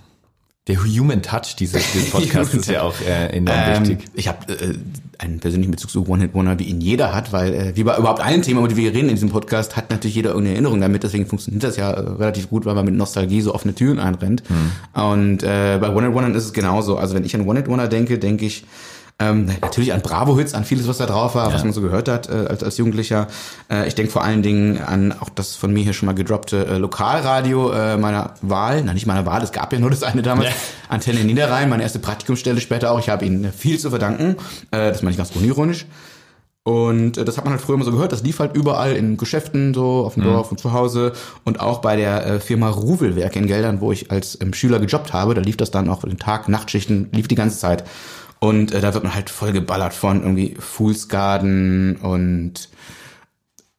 Der 0.69 0.77
Human 0.81 1.21
Touch 1.21 1.55
dieses, 1.57 1.91
dieses 1.91 2.09
Podcasts 2.11 2.53
ist 2.53 2.69
ja 2.69 2.83
auch 2.83 2.93
äh, 3.01 3.35
enorm 3.35 3.57
Ähm, 3.59 3.81
wichtig. 3.81 4.05
ich 4.13 4.27
habe 4.29 4.53
äh, 4.53 4.75
einen 5.17 5.39
persönlichen 5.39 5.71
Bezug 5.71 5.89
zu 5.89 6.07
One 6.07 6.21
Hit 6.21 6.33
Wonder, 6.33 6.57
wie 6.59 6.63
ihn 6.63 6.79
jeder 6.79 7.13
hat, 7.13 7.33
weil 7.33 7.53
äh, 7.53 7.75
wie 7.75 7.83
bei 7.83 7.97
überhaupt 7.97 8.21
allen 8.21 8.41
Themen, 8.41 8.59
über 8.59 8.67
die 8.67 8.77
wir 8.77 8.93
reden 8.93 9.09
in 9.09 9.15
diesem 9.15 9.29
Podcast, 9.29 9.75
hat 9.75 9.89
natürlich 9.89 10.15
jeder 10.15 10.29
irgendeine 10.29 10.53
Erinnerung 10.55 10.79
damit. 10.79 11.03
Deswegen 11.03 11.25
funktioniert 11.25 11.63
das 11.63 11.75
ja 11.75 11.91
äh, 11.91 11.99
relativ 11.99 12.49
gut, 12.49 12.65
weil 12.65 12.75
man 12.75 12.85
mit 12.85 12.93
Nostalgie 12.93 13.41
so 13.41 13.53
offene 13.53 13.75
Türen 13.75 13.99
einrennt. 13.99 14.43
Und 14.93 15.43
äh, 15.43 15.77
bei 15.81 15.89
One 15.93 16.05
Hit 16.07 16.15
Wonder 16.15 16.37
ist 16.37 16.45
es 16.45 16.53
genauso. 16.53 16.97
Also 16.97 17.15
wenn 17.15 17.25
ich 17.25 17.35
an 17.35 17.47
One 17.47 17.59
Hit 17.59 17.67
Wonder 17.67 17.87
denke, 17.87 18.19
denke 18.19 18.45
ich 18.45 18.63
ähm, 19.19 19.47
natürlich 19.61 19.93
an 19.93 20.01
Bravo-Hits, 20.01 20.53
an 20.53 20.63
vieles, 20.63 20.87
was 20.87 20.97
da 20.97 21.05
drauf 21.05 21.35
war, 21.35 21.53
was 21.53 21.63
man 21.63 21.73
so 21.73 21.81
gehört 21.81 22.07
hat 22.07 22.29
äh, 22.29 22.47
als, 22.47 22.63
als 22.63 22.77
Jugendlicher. 22.77 23.27
Äh, 23.69 23.87
ich 23.87 23.95
denke 23.95 24.11
vor 24.11 24.23
allen 24.23 24.41
Dingen 24.41 24.81
an 24.81 25.13
auch 25.19 25.29
das 25.29 25.55
von 25.55 25.73
mir 25.73 25.83
hier 25.83 25.93
schon 25.93 26.05
mal 26.05 26.15
gedroppte 26.15 26.65
äh, 26.65 26.77
Lokalradio 26.77 27.71
äh, 27.71 27.97
meiner 27.97 28.33
Wahl. 28.41 28.81
Na, 28.83 28.93
nicht 28.93 29.05
meiner 29.05 29.25
Wahl, 29.25 29.43
es 29.43 29.51
gab 29.51 29.73
ja 29.73 29.79
nur 29.79 29.89
das 29.89 30.03
eine 30.03 30.21
damals. 30.21 30.49
Ja. 30.49 30.55
Antenne 30.87 31.23
Niederrhein, 31.25 31.69
meine 31.69 31.83
erste 31.83 31.99
Praktikumsstelle 31.99 32.61
später 32.61 32.91
auch. 32.91 32.99
Ich 32.99 33.09
habe 33.09 33.25
ihnen 33.25 33.51
viel 33.51 33.77
zu 33.77 33.89
verdanken. 33.89 34.37
Äh, 34.71 34.89
das 34.89 35.01
meine 35.01 35.11
ich 35.11 35.17
ganz 35.17 35.31
unironisch. 35.35 35.85
Und 36.63 37.17
äh, 37.17 37.25
das 37.25 37.37
hat 37.37 37.45
man 37.45 37.53
halt 37.53 37.61
früher 37.61 37.75
immer 37.75 37.85
so 37.85 37.91
gehört. 37.91 38.11
Das 38.11 38.23
lief 38.23 38.39
halt 38.39 38.55
überall 38.55 38.95
in 38.95 39.17
Geschäften, 39.17 39.73
so 39.73 40.05
auf 40.05 40.13
dem 40.13 40.23
Dorf 40.23 40.51
und 40.51 40.59
zu 40.59 40.71
Hause. 40.71 41.13
Und 41.43 41.59
auch 41.59 41.79
bei 41.79 41.95
der 41.95 42.25
äh, 42.25 42.39
Firma 42.39 42.69
Ruwelwerk 42.69 43.35
in 43.35 43.47
Geldern, 43.47 43.81
wo 43.81 43.91
ich 43.91 44.11
als 44.11 44.37
ähm, 44.41 44.53
Schüler 44.53 44.79
gejobbt 44.79 45.11
habe. 45.11 45.33
Da 45.33 45.41
lief 45.41 45.57
das 45.57 45.71
dann 45.71 45.89
auch 45.89 46.03
in 46.03 46.19
Tag, 46.19 46.47
Nachtschichten, 46.47 47.09
lief 47.11 47.27
die 47.27 47.35
ganze 47.35 47.57
Zeit. 47.57 47.83
Und 48.39 48.71
äh, 48.71 48.79
da 48.81 48.93
wird 48.93 49.03
man 49.03 49.13
halt 49.15 49.29
voll 49.29 49.51
geballert 49.51 49.93
von 49.93 50.21
irgendwie 50.21 50.55
Fool's 50.59 51.09
Garden 51.09 51.97
und 51.97 52.69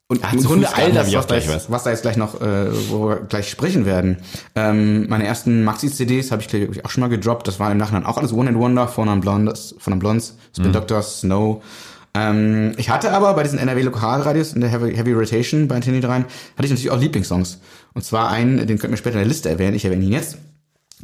und 0.09 0.25
Ah, 0.25 0.31
im 0.33 0.43
Grunde 0.43 0.67
Fool's 0.67 0.79
all 0.79 0.93
das, 0.93 1.15
was 1.15 1.27
da, 1.29 1.35
jetzt, 1.37 1.71
was. 1.71 1.85
da 1.85 1.91
jetzt 1.91 2.03
gleich 2.03 2.17
noch, 2.17 2.41
äh, 2.41 2.67
wo 2.91 3.09
wir 3.11 3.17
gleich 3.21 3.49
sprechen 3.49 3.87
werden. 3.87 4.17
Ähm, 4.57 5.09
meine 5.09 5.25
ersten 5.25 5.63
Maxi-CDs 5.63 6.33
habe 6.33 6.43
ich, 6.43 6.49
glaub 6.49 6.73
ich, 6.73 6.85
auch 6.85 6.91
schon 6.91 7.03
mal 7.03 7.07
gedroppt. 7.09 7.47
Das 7.47 7.61
war 7.61 7.71
im 7.71 7.79
Nachhinein 7.79 8.05
auch 8.05 8.19
alles 8.19 8.33
One 8.33 8.49
and 8.51 8.59
Wonder 8.59 8.89
von 8.89 9.09
einem 9.09 9.21
Blondes, 9.21 9.77
von 9.79 9.93
einem 9.93 10.01
Blondes, 10.01 10.37
Spin 10.53 10.69
Mhm. 10.69 10.73
Doctors, 10.73 11.21
Snow. 11.21 11.63
Ähm, 12.13 12.73
ich 12.77 12.91
hatte 12.91 13.13
aber 13.13 13.33
bei 13.35 13.45
diesen 13.45 13.61
NRW-Lokalradios 13.61 14.53
in 14.53 14.61
der 14.61 14.71
Heavy, 14.71 14.97
Heavy 14.97 15.13
Rotation 15.13 15.69
bei 15.69 15.77
Antenne 15.77 16.01
3 16.01 16.13
hatte 16.15 16.27
ich 16.65 16.71
natürlich 16.71 16.91
auch 16.91 16.99
Lieblingssongs. 16.99 17.61
Und 17.95 18.05
zwar 18.05 18.31
einen, 18.31 18.57
den 18.67 18.79
könnten 18.79 18.95
wir 18.95 18.97
später 18.99 19.15
in 19.15 19.21
der 19.21 19.29
Liste 19.29 19.49
erwähnen. 19.49 19.77
Ich 19.77 19.85
erwähne 19.85 20.05
ihn 20.05 20.13
jetzt. 20.13 20.39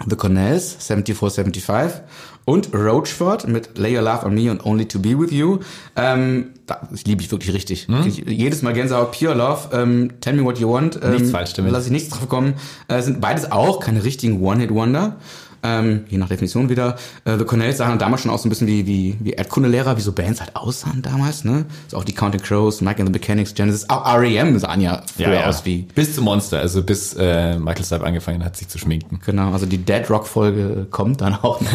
The 0.05 0.17
Cornells, 0.17 0.77
7475 0.87 2.03
und 2.45 2.73
Roachford 2.75 3.49
mit 3.49 3.77
Lay 3.79 3.97
Your 3.97 4.03
Love 4.03 4.27
on 4.27 4.35
Me 4.35 4.51
and 4.51 4.65
Only 4.65 4.87
to 4.87 4.99
Be 4.99 5.19
With 5.19 5.33
You. 5.33 5.61
Ähm, 5.97 6.51
da, 6.67 6.87
das 6.91 7.05
liebe 7.05 7.23
ich 7.23 7.31
wirklich 7.31 7.55
richtig. 7.55 7.89
Hm? 7.89 8.07
Ich, 8.07 8.19
jedes 8.19 8.63
Mal 8.63 8.73
Gänsehaut, 8.73 9.13
Pure 9.19 9.35
Love, 9.35 9.69
ähm, 9.73 10.13
Tell 10.21 10.35
Me 10.35 10.45
What 10.45 10.59
You 10.59 10.71
Want. 10.71 11.01
Ähm, 11.03 11.13
Nichts 11.13 11.31
falsch 11.31 11.55
damit. 11.55 11.73
Lass 11.73 11.87
ich 11.87 11.93
nichts 11.93 12.11
drauf 12.11 12.29
kommen. 12.29 12.55
Äh, 12.89 13.03
sind 13.03 13.21
beides 13.21 13.51
auch 13.51 13.81
keine 13.81 14.05
richtigen 14.05 14.43
One-Hit-Wonder. 14.43 15.17
Ähm, 15.66 16.05
je 16.09 16.18
nach 16.18 16.29
Definition 16.29 16.68
wieder. 16.68 16.96
Äh, 17.24 17.38
The 17.38 17.44
Cornells 17.44 17.79
sahen 17.79 17.98
damals 17.98 18.22
schon 18.22 18.31
aus 18.31 18.42
so 18.42 18.46
ein 18.46 18.50
bisschen 18.50 18.68
wie, 18.68 18.87
wie, 18.87 19.16
wie 19.20 19.33
Erdkundelehrer, 19.33 19.96
wie 19.96 20.00
so 20.00 20.12
Bands 20.12 20.40
halt 20.40 20.55
aussahen 20.55 21.02
damals, 21.02 21.44
ne? 21.44 21.64
So 21.88 21.96
auch 21.96 22.05
die 22.05 22.14
Counting 22.14 22.40
Crows, 22.40 22.81
Mike 22.81 23.02
and 23.02 23.09
the 23.09 23.12
Mechanics, 23.12 23.55
Genesis, 23.55 23.88
auch 23.90 24.07
R.E.M. 24.07 24.59
sahen 24.59 24.81
ja 24.81 25.02
früher 25.16 25.48
aus 25.48 25.64
wie 25.64 25.83
Bis 25.94 26.14
zum 26.14 26.24
Monster, 26.24 26.61
also 26.61 26.83
bis 26.83 27.14
äh, 27.14 27.59
Michael 27.59 27.85
Stipe 27.85 28.05
angefangen 28.05 28.44
hat, 28.44 28.57
sich 28.57 28.68
zu 28.68 28.79
schminken. 28.79 29.20
Genau, 29.24 29.52
also 29.52 29.66
die 29.66 29.79
Dead 29.79 30.09
Rock 30.09 30.26
Folge 30.26 30.87
kommt 30.90 31.20
dann 31.20 31.35
auch. 31.35 31.61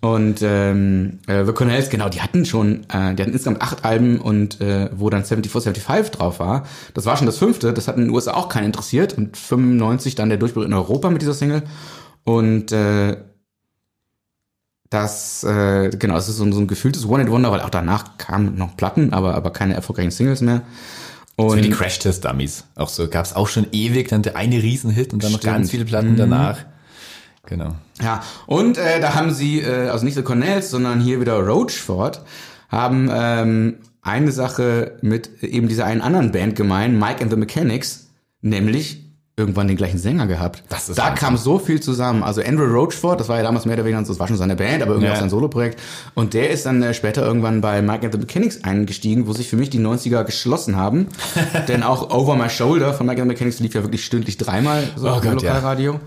Und 0.00 0.40
ähm, 0.42 1.18
äh, 1.26 1.44
The 1.44 1.52
Cornells, 1.52 1.88
genau, 1.88 2.08
die 2.08 2.20
hatten 2.20 2.44
schon, 2.44 2.84
äh, 2.90 3.14
die 3.14 3.22
hatten 3.22 3.32
insgesamt 3.32 3.62
acht 3.62 3.84
Alben 3.84 4.20
und 4.20 4.60
äh, 4.60 4.90
wo 4.94 5.10
dann 5.10 5.24
74, 5.24 5.50
75 5.50 6.10
drauf 6.12 6.38
war, 6.38 6.64
das 6.94 7.06
war 7.06 7.16
schon 7.16 7.26
das 7.26 7.38
fünfte, 7.38 7.72
das 7.72 7.88
hat 7.88 7.96
in 7.96 8.02
den 8.02 8.10
USA 8.10 8.34
auch 8.34 8.48
keinen 8.48 8.66
interessiert 8.66 9.16
und 9.16 9.36
95 9.36 10.14
dann 10.14 10.28
der 10.28 10.38
Durchbruch 10.38 10.64
in 10.64 10.74
Europa 10.74 11.10
mit 11.10 11.22
dieser 11.22 11.34
Single 11.34 11.62
und 12.26 12.70
äh, 12.72 13.16
das, 14.90 15.42
äh, 15.44 15.90
genau, 15.90 16.14
das 16.14 16.28
ist 16.28 16.36
so, 16.36 16.44
ein- 16.44 16.52
so 16.52 16.60
ein 16.60 16.66
gefühltes 16.68 17.06
One-Hit-Wonder, 17.08 17.50
weil 17.50 17.60
auch 17.60 17.70
danach 17.70 18.18
kamen 18.18 18.56
noch 18.56 18.76
Platten, 18.76 19.12
aber, 19.12 19.34
aber 19.34 19.52
keine 19.52 19.74
erfolgreichen 19.74 20.10
Singles 20.12 20.40
mehr. 20.42 20.62
Und 21.34 21.56
Wie 21.58 21.62
die 21.62 21.70
Crash 21.70 21.98
Test 21.98 22.24
Dummies. 22.24 22.64
Auch 22.76 22.88
so 22.88 23.08
gab's 23.08 23.34
auch 23.34 23.48
schon 23.48 23.66
ewig, 23.72 24.08
dann 24.08 24.22
der 24.22 24.36
eine 24.36 24.62
Riesenhit 24.62 25.12
und 25.12 25.22
dann 25.24 25.32
noch 25.32 25.38
Stimmt. 25.40 25.54
ganz 25.56 25.70
viele 25.70 25.84
Platten 25.84 26.16
danach. 26.16 26.58
Genau. 27.46 27.74
Ja, 28.02 28.22
und 28.46 28.78
äh, 28.78 29.00
da 29.00 29.14
haben 29.14 29.32
sie, 29.32 29.60
äh, 29.60 29.88
also 29.88 30.04
nicht 30.04 30.14
The 30.16 30.22
Cornells, 30.22 30.70
sondern 30.70 31.00
hier 31.00 31.20
wieder 31.20 31.38
Roachford, 31.38 32.22
haben 32.68 33.08
ähm, 33.12 33.76
eine 34.02 34.32
Sache 34.32 34.98
mit 35.02 35.42
eben 35.42 35.68
dieser 35.68 35.84
einen 35.84 36.00
anderen 36.00 36.32
Band 36.32 36.56
gemein, 36.56 36.98
Mike 36.98 37.22
and 37.22 37.30
the 37.30 37.36
Mechanics, 37.36 38.08
nämlich 38.40 39.04
irgendwann 39.38 39.68
den 39.68 39.76
gleichen 39.76 39.98
Sänger 39.98 40.26
gehabt. 40.26 40.62
Das 40.70 40.88
ist 40.88 40.98
da 40.98 41.02
Wahnsinn. 41.08 41.18
kam 41.18 41.36
so 41.36 41.58
viel 41.58 41.78
zusammen. 41.80 42.22
Also 42.22 42.40
Andrew 42.42 42.64
Roachford, 42.64 43.20
das 43.20 43.28
war 43.28 43.36
ja 43.36 43.42
damals 43.42 43.66
mehr 43.66 43.74
oder 43.76 43.84
weniger, 43.84 44.02
das 44.02 44.18
war 44.18 44.26
schon 44.28 44.38
seine 44.38 44.56
Band, 44.56 44.80
aber 44.82 44.92
irgendwie 44.92 45.08
Ja. 45.08 45.12
auch 45.12 45.18
sein 45.20 45.28
Soloprojekt. 45.28 45.78
Und 46.14 46.32
der 46.32 46.48
ist 46.48 46.64
dann 46.64 46.82
äh, 46.82 46.94
später 46.94 47.22
irgendwann 47.22 47.60
bei 47.60 47.82
Mike 47.82 48.06
and 48.06 48.14
the 48.14 48.18
Mechanics 48.18 48.64
eingestiegen, 48.64 49.26
wo 49.26 49.34
sich 49.34 49.48
für 49.48 49.56
mich 49.56 49.68
die 49.68 49.78
90er 49.78 50.24
geschlossen 50.24 50.76
haben. 50.76 51.08
Denn 51.68 51.82
auch 51.82 52.10
Over 52.10 52.34
My 52.36 52.48
Shoulder 52.48 52.94
von 52.94 53.04
Mike 53.06 53.20
and 53.20 53.30
the 53.30 53.34
Mechanics 53.34 53.60
lief 53.60 53.74
ja 53.74 53.82
wirklich 53.82 54.06
stündlich 54.06 54.38
dreimal 54.38 54.84
so 54.96 55.06
Oh 55.10 55.16
im 55.16 55.20
Gott, 55.22 55.42
ja. 55.42 55.54
Lokalradio. 55.54 56.00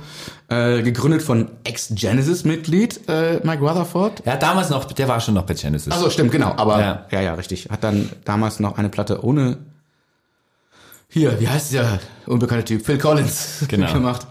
Äh, 0.48 0.82
gegründet 0.82 1.22
von 1.22 1.50
Ex-Genesis-Mitglied 1.66 3.08
äh, 3.08 3.40
Mike 3.44 3.62
Rutherford. 3.64 4.24
Ja, 4.26 4.36
damals 4.38 4.72
noch, 4.72 4.86
der 4.86 5.08
war 5.08 5.20
schon 5.22 5.36
noch 5.36 5.44
bei 5.44 5.54
Genesis. 5.54 5.94
Also 5.94 6.10
stimmt, 6.10 6.32
genau. 6.32 6.54
Aber 6.58 6.80
Ja. 6.80 7.06
ja. 7.12 7.22
ja, 7.22 7.34
richtig. 7.36 7.68
Hat 7.70 7.84
dann 7.84 8.10
damals 8.26 8.60
noch 8.60 8.78
eine 8.80 8.90
Platte 8.90 9.24
ohne 9.24 9.58
hier, 11.10 11.40
wie 11.40 11.48
heißt 11.48 11.74
der 11.74 12.00
unbekannte 12.28 12.66
Typ? 12.66 12.86
Phil 12.86 12.98
Collins 12.98 13.66
Genau. 13.68 13.92
gemacht. 13.94 14.28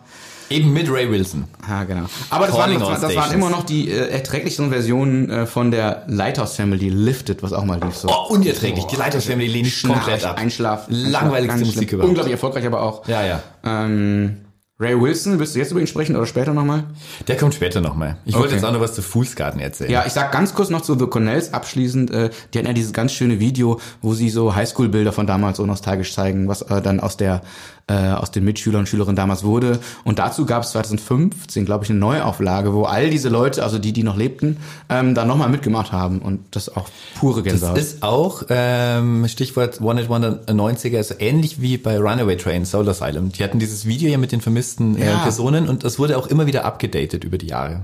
Eben 0.50 0.72
mit 0.72 0.90
Ray 0.90 1.10
Wilson. 1.10 1.44
Ja, 1.68 1.84
genau. 1.84 2.06
Aber 2.30 2.46
das 2.46 2.54
waren, 2.56 2.62
Calling 2.62 2.78
das, 2.78 2.88
waren- 2.88 3.02
das 3.02 3.14
waren 3.16 3.32
immer 3.34 3.50
noch 3.50 3.64
die 3.64 3.90
äh, 3.90 4.08
erträglichsten 4.08 4.70
Versionen 4.70 5.28
äh, 5.28 5.44
von 5.46 5.70
der 5.70 6.04
Lighthouse 6.06 6.56
Family 6.56 6.88
Lifted, 6.88 7.42
was 7.42 7.52
auch 7.52 7.64
mal 7.64 7.78
lief. 7.82 7.94
So. 7.96 8.08
Oh, 8.08 8.32
unerträglich. 8.32 8.86
Die 8.86 8.96
Lighthouse 8.96 9.26
Family 9.26 9.46
lehne 9.48 9.68
ich 9.68 9.82
komplett 9.82 10.24
ab. 10.24 10.38
Einschlaf. 10.38 10.86
Langweiligste 10.88 11.60
Musik 11.66 11.92
überhaupt. 11.92 12.08
Unglaublich 12.08 12.32
erfolgreich 12.32 12.64
aber 12.64 12.80
auch. 12.82 13.06
Ja, 13.06 13.22
ja. 13.26 13.42
Ähm, 13.62 14.38
Ray 14.80 15.00
Wilson, 15.00 15.40
willst 15.40 15.56
du 15.56 15.58
jetzt 15.58 15.72
über 15.72 15.80
ihn 15.80 15.88
sprechen 15.88 16.14
oder 16.14 16.24
später 16.26 16.54
nochmal? 16.54 16.84
Der 17.26 17.36
kommt 17.36 17.52
später 17.52 17.80
nochmal. 17.80 18.16
Ich 18.24 18.34
wollte 18.34 18.46
Okay. 18.48 18.54
jetzt 18.56 18.64
auch 18.64 18.72
noch 18.72 18.80
was 18.80 18.94
zu 18.94 19.02
Fool's 19.02 19.34
Garden 19.34 19.58
erzählen. 19.58 19.90
Ja, 19.90 20.04
ich 20.06 20.12
sag 20.12 20.30
ganz 20.30 20.54
kurz 20.54 20.70
noch 20.70 20.82
zu 20.82 20.96
The 20.96 21.06
Cornells 21.08 21.52
abschließend. 21.52 22.12
Äh, 22.12 22.30
die 22.54 22.58
hatten 22.58 22.68
ja 22.68 22.72
dieses 22.74 22.92
ganz 22.92 23.12
schöne 23.12 23.40
Video, 23.40 23.80
wo 24.02 24.14
sie 24.14 24.30
so 24.30 24.54
Highschool-Bilder 24.54 25.10
von 25.12 25.26
damals 25.26 25.56
so 25.56 25.66
nostalgisch 25.66 26.14
zeigen, 26.14 26.46
was 26.46 26.62
äh, 26.62 26.80
dann 26.80 27.00
aus 27.00 27.16
der 27.16 27.42
äh, 27.88 28.10
aus 28.12 28.30
den 28.30 28.44
Mitschülern 28.44 28.80
und 28.80 28.86
Schülerinnen 28.86 29.16
damals 29.16 29.44
wurde. 29.44 29.80
Und 30.04 30.18
dazu 30.18 30.46
gab 30.46 30.62
es 30.62 30.70
2015, 30.70 31.64
glaube 31.64 31.84
ich, 31.84 31.90
eine 31.90 31.98
Neuauflage, 31.98 32.72
wo 32.74 32.84
all 32.84 33.10
diese 33.10 33.28
Leute, 33.28 33.62
also 33.64 33.78
die, 33.78 33.92
die 33.92 34.02
noch 34.02 34.16
lebten, 34.16 34.58
ähm, 34.88 35.14
da 35.14 35.24
nochmal 35.24 35.48
mitgemacht 35.48 35.90
haben. 35.92 36.20
Und 36.20 36.40
das 36.50 36.74
auch 36.76 36.88
pure 37.18 37.42
Das 37.42 37.52
Gänsehaut. 37.52 37.78
ist 37.78 38.02
auch, 38.02 38.42
ähm, 38.50 39.26
Stichwort 39.28 39.80
One 39.80 40.02
It 40.02 40.08
Wonder 40.08 40.40
90er, 40.46 40.98
also 40.98 41.14
ähnlich 41.18 41.60
wie 41.60 41.78
bei 41.78 41.98
Runaway 41.98 42.36
Train, 42.36 42.64
Soul 42.64 42.88
Asylum. 42.88 43.32
Die 43.32 43.42
hatten 43.42 43.58
dieses 43.58 43.86
Video 43.86 44.10
ja 44.10 44.18
mit 44.18 44.32
den 44.32 44.40
vermissten 44.40 44.96
äh, 44.96 45.06
Ja. 45.06 45.18
Personen 45.18 45.68
und 45.68 45.84
das 45.84 45.98
wurde 45.98 46.18
auch 46.18 46.26
immer 46.26 46.46
wieder 46.46 46.64
abgedatet 46.64 47.24
über 47.24 47.38
die 47.38 47.46
Jahre. 47.48 47.82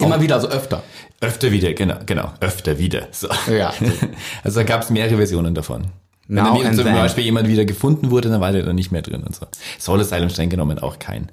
Immer 0.00 0.20
wieder, 0.20 0.34
also 0.34 0.48
öfter. 0.48 0.82
Öfter 1.20 1.52
wieder, 1.52 1.72
genau, 1.72 1.94
genau, 2.04 2.32
öfter 2.40 2.78
wieder. 2.78 3.06
So. 3.12 3.28
Ja. 3.50 3.72
Also 4.42 4.60
da 4.60 4.64
gab 4.64 4.82
es 4.82 4.90
mehrere 4.90 5.16
Versionen 5.16 5.54
davon. 5.54 5.84
Wenn 6.28 6.42
Now 6.44 6.62
dann 6.62 6.74
zum 6.74 6.84
then. 6.84 6.94
Beispiel 6.94 7.24
jemand 7.24 7.48
wieder 7.48 7.64
gefunden 7.64 8.10
wurde, 8.10 8.30
dann 8.30 8.40
war 8.40 8.52
der 8.52 8.62
dann 8.62 8.76
nicht 8.76 8.90
mehr 8.92 9.02
drin 9.02 9.22
und 9.22 9.34
so. 9.36 9.46
Soul 9.78 10.00
Asylum 10.00 10.30
streng 10.30 10.48
genommen 10.50 10.78
auch 10.78 10.98
kein. 10.98 11.30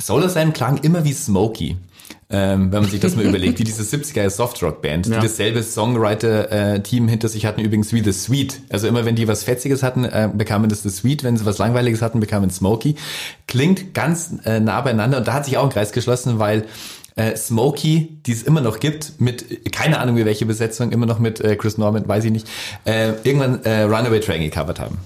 Soul 0.00 0.22
Asylum 0.24 0.52
klang 0.52 0.78
immer 0.78 1.04
wie 1.04 1.12
Smokey. 1.12 1.76
Ähm, 2.30 2.70
wenn 2.72 2.82
man 2.82 2.90
sich 2.90 3.00
das 3.00 3.16
mal 3.16 3.24
überlegt, 3.26 3.58
wie 3.58 3.64
diese 3.64 3.82
70er 3.82 4.28
Softrock-Band, 4.28 5.06
die 5.06 5.10
Ja. 5.12 5.20
dasselbe 5.20 5.62
Songwriter-Team 5.62 7.08
hinter 7.08 7.28
sich 7.28 7.46
hatten, 7.46 7.60
übrigens 7.60 7.92
wie 7.92 8.02
The 8.02 8.12
Sweet. 8.12 8.60
Also 8.68 8.86
immer 8.86 9.04
wenn 9.04 9.16
die 9.16 9.28
was 9.28 9.44
Fetziges 9.44 9.82
hatten, 9.82 10.04
äh, 10.04 10.28
bekamen 10.32 10.68
das 10.68 10.82
The 10.82 10.90
Sweet, 10.90 11.24
wenn 11.24 11.36
sie 11.36 11.46
was 11.46 11.58
Langweiliges 11.58 12.02
hatten, 12.02 12.20
bekamen 12.20 12.50
Smokey. 12.50 12.96
Klingt 13.46 13.94
ganz 13.94 14.30
äh, 14.44 14.60
nah 14.60 14.80
beieinander 14.82 15.18
und 15.18 15.26
da 15.28 15.32
hat 15.34 15.44
sich 15.46 15.56
auch 15.56 15.64
ein 15.64 15.70
Kreis 15.70 15.92
geschlossen, 15.92 16.38
weil 16.38 16.64
äh, 17.18 17.36
Smokey, 17.36 18.20
die 18.24 18.32
es 18.32 18.42
immer 18.42 18.60
noch 18.60 18.80
gibt, 18.80 19.20
mit, 19.20 19.72
keine 19.72 19.98
Ahnung 19.98 20.16
wie 20.16 20.24
welche 20.24 20.46
Besetzung, 20.46 20.92
immer 20.92 21.06
noch 21.06 21.18
mit 21.18 21.40
äh, 21.40 21.56
Chris 21.56 21.76
Norman, 21.76 22.06
weiß 22.08 22.24
ich 22.24 22.30
nicht, 22.30 22.48
äh, 22.84 23.12
irgendwann 23.24 23.62
äh, 23.64 23.82
Runaway 23.82 24.20
Train 24.20 24.40
gecovert 24.40 24.78
haben. 24.78 24.98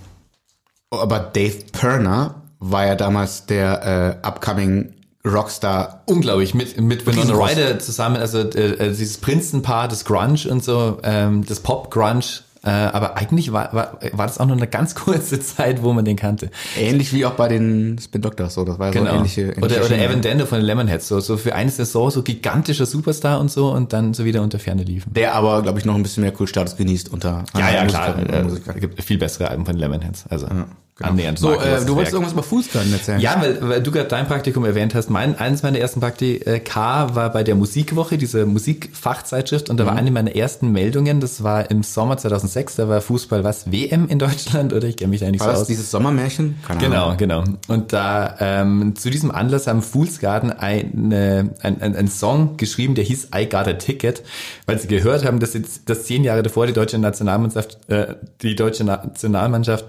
Aber 0.91 1.19
Dave 1.21 1.57
Perner 1.73 2.43
war 2.59 2.87
ja 2.87 2.95
damals 2.95 3.47
der 3.47 4.21
äh, 4.23 4.27
upcoming 4.27 4.93
Rockstar. 5.25 6.03
Unglaublich, 6.07 6.55
mit, 6.55 6.79
mit 6.81 7.07
Winona. 7.07 7.33
Ryder 7.35 7.79
zusammen, 7.79 8.17
also 8.17 8.41
äh, 8.41 8.73
äh, 8.73 8.89
dieses 8.89 9.19
Prinzenpaar, 9.19 9.89
das 9.89 10.05
Grunge 10.05 10.51
und 10.51 10.63
so, 10.63 10.99
ähm, 11.03 11.47
das 11.47 11.61
Pop-Grunge, 11.61 12.43
äh, 12.65 12.71
aber 12.71 13.17
eigentlich 13.17 13.53
war, 13.53 13.73
war, 13.73 13.99
war 14.13 14.27
das 14.27 14.39
auch 14.39 14.47
nur 14.47 14.57
eine 14.57 14.67
ganz 14.69 14.95
kurze 14.97 15.41
Zeit, 15.41 15.83
wo 15.83 15.93
man 15.93 16.05
den 16.05 16.17
kannte. 16.17 16.51
Ähnlich 16.79 17.13
wie 17.13 17.25
auch 17.27 17.33
bei 17.33 17.49
den 17.49 17.99
Spin 17.99 18.23
Doctors, 18.23 18.55
so. 18.55 18.65
Das 18.65 18.79
war 18.79 18.87
ja 18.89 18.93
so 18.93 18.99
Genau. 19.01 19.15
ähnliche, 19.17 19.43
ähnliche 19.43 19.61
oder 19.81 19.85
oder. 19.87 19.99
Evan 19.99 20.23
Dando 20.23 20.47
von 20.47 20.59
den 20.59 20.67
Lemonheads, 20.67 21.09
so, 21.09 21.21
so 21.21 21.37
für 21.37 21.55
eine 21.55 21.71
Saison 21.71 22.11
so 22.11 22.23
gigantischer 22.23 22.87
Superstar 22.87 23.41
und 23.41 23.51
so 23.51 23.71
und 23.71 23.93
dann 23.93 24.15
so 24.15 24.25
wieder 24.25 24.43
unter 24.43 24.59
Ferne 24.59 24.83
liefen. 24.85 25.13
Der 25.15 25.35
aber, 25.35 25.63
glaube 25.63 25.79
ich, 25.79 25.85
noch 25.85 25.95
ein 25.95 26.03
bisschen 26.03 26.23
mehr 26.23 26.33
Kultstatus 26.33 26.77
genießt 26.77 27.13
unter 27.13 27.45
anderen 27.53 27.87
Musikerinnen 27.87 28.51
und 28.51 28.77
Äh, 28.77 28.81
gibt 28.81 29.03
viel 29.03 29.19
bessere 29.19 29.49
Alben 29.49 29.67
von 29.67 29.75
den 29.75 29.81
Lemonheads. 29.81 30.27
Also 30.29 30.47
annähernd. 31.01 31.39
So, 31.39 31.53
äh, 31.53 31.55
du 31.55 31.61
wolltest 31.65 31.89
Werk. 31.97 32.13
irgendwas 32.13 32.33
über 32.33 32.43
Fußgarten 32.43 32.93
erzählen. 32.93 33.19
Ja, 33.21 33.41
weil, 33.41 33.59
weil 33.69 33.83
du 33.83 33.91
gerade 33.91 34.09
dein 34.09 34.27
Praktikum 34.27 34.65
erwähnt 34.65 34.95
hast. 34.95 35.11
Mein, 35.11 35.37
eines 35.39 35.63
meiner 35.63 35.79
ersten 35.79 36.01
Praktika 36.01 37.15
war 37.15 37.33
bei 37.33 37.43
der 37.43 37.55
Musikwoche, 37.55 38.19
diese 38.19 38.45
Musikfachzeitschrift, 38.47 39.71
und 39.71 39.79
da 39.79 39.85
Mhm. 39.85 39.89
war 39.89 39.97
eine 39.97 40.11
meiner 40.11 40.37
ersten 40.37 40.71
Meldungen, 40.71 41.21
das 41.21 41.43
war 41.43 41.71
im 41.71 41.83
Sommer 41.83 42.19
2006, 42.19 42.77
da 42.77 42.89
war 42.89 43.01
Fußball 43.01 43.43
was, 43.43 43.73
WM 43.73 44.07
in 44.09 44.19
Deutschland, 44.19 44.73
oder 44.73 44.87
ich 44.87 44.97
kenne 44.97 45.11
mich 45.11 45.21
da 45.21 45.31
nicht 45.31 45.41
War 45.41 45.49
so 45.49 45.53
das 45.53 45.61
aus. 45.63 45.67
dieses 45.69 45.91
Sommermärchen? 45.91 46.57
Keine 46.67 46.81
Genau, 46.81 47.05
Ahnung. 47.07 47.17
genau. 47.17 47.45
Und 47.69 47.93
da 47.93 48.37
ähm, 48.41 48.95
zu 48.95 49.11
diesem 49.11 49.31
Anlass 49.31 49.67
haben 49.67 49.83
Fools 49.83 50.21
Garden 50.21 50.51
eine, 50.53 51.51
ein, 51.63 51.81
ein, 51.81 51.97
ein 51.97 52.09
Song 52.09 52.57
geschrieben, 52.59 52.95
der 52.95 53.05
hieß 53.05 53.29
I 53.35 53.47
Got 53.49 53.67
a 53.67 53.73
Ticket, 53.75 54.23
weil 54.67 54.79
sie 54.79 54.89
gehört 54.89 55.25
haben, 55.25 55.41
dass 55.41 55.55
jetzt 55.55 55.89
dass 55.89 56.05
zehn 56.05 56.23
Jahre 56.23 56.43
davor 56.43 56.67
die 56.67 56.73
deutsche 56.75 56.99
Nationalmannschaft, 56.99 57.79
äh, 57.91 58.15
die 58.43 58.55
deutsche 58.55 58.85
Nationalmannschaft 58.85 59.87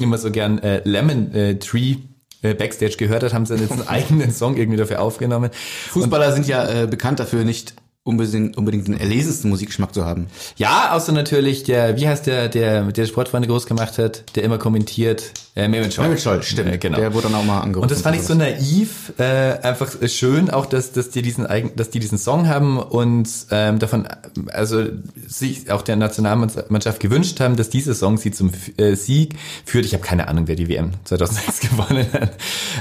immer 0.00 0.18
so 0.18 0.30
gern 0.30 0.58
äh, 0.58 0.82
Lemon 0.84 1.32
äh, 1.34 1.58
Tree 1.58 1.96
äh, 2.42 2.54
Backstage 2.54 2.96
gehört 2.96 3.22
hat, 3.22 3.32
haben 3.32 3.46
sie 3.46 3.54
jetzt 3.56 3.72
einen 3.72 3.82
eigenen 3.88 4.30
Song 4.32 4.56
irgendwie 4.56 4.78
dafür 4.78 5.00
aufgenommen. 5.00 5.50
Fußballer 5.90 6.32
sind 6.32 6.46
ja 6.46 6.82
äh, 6.82 6.86
bekannt 6.86 7.20
dafür, 7.20 7.44
nicht 7.44 7.74
unbedingt, 8.04 8.58
unbedingt 8.58 8.86
den 8.86 9.00
erlesensten 9.00 9.48
Musikgeschmack 9.48 9.94
zu 9.94 10.04
haben. 10.04 10.26
Ja, 10.56 10.92
außer 10.92 11.12
natürlich 11.12 11.64
der, 11.64 11.96
wie 11.96 12.06
heißt 12.06 12.26
der, 12.26 12.48
der 12.50 12.82
der 12.92 13.06
Sportfreunde 13.06 13.48
groß 13.48 13.64
gemacht 13.64 13.96
hat, 13.96 14.36
der 14.36 14.42
immer 14.44 14.58
kommentiert, 14.58 15.32
äh, 15.56 15.68
Mehmet 15.68 15.94
Scholl. 15.94 16.04
Mehmet 16.04 16.20
Scholl, 16.20 16.42
stimmt. 16.42 16.70
Äh, 16.70 16.78
genau. 16.78 16.98
Der 16.98 17.14
wurde 17.14 17.28
dann 17.28 17.36
auch 17.36 17.44
mal 17.44 17.60
angerufen. 17.60 17.84
Und 17.84 17.90
das 17.90 18.02
fand 18.02 18.16
ich 18.16 18.22
so 18.22 18.34
naiv, 18.34 19.14
äh, 19.18 19.58
einfach 19.62 19.90
schön, 20.06 20.50
auch 20.50 20.66
dass, 20.66 20.92
dass 20.92 21.08
die 21.10 21.22
diesen 21.22 21.46
eigen, 21.46 21.74
dass 21.76 21.88
die 21.88 21.98
diesen 21.98 22.18
Song 22.18 22.46
haben 22.46 22.78
und 22.78 23.28
ähm, 23.50 23.78
davon, 23.78 24.06
also 24.52 24.84
sich 25.26 25.70
auch 25.70 25.80
der 25.80 25.96
Nationalmannschaft 25.96 27.00
gewünscht 27.00 27.40
haben, 27.40 27.56
dass 27.56 27.70
dieser 27.70 27.94
Song 27.94 28.18
sie 28.18 28.32
zum 28.32 28.52
äh, 28.76 28.96
Sieg 28.96 29.36
führt. 29.64 29.86
Ich 29.86 29.94
habe 29.94 30.04
keine 30.04 30.28
Ahnung, 30.28 30.46
wer 30.46 30.56
die 30.56 30.68
WM 30.68 30.90
2006 31.04 31.60
gewonnen 31.70 32.06
hat. 32.12 32.32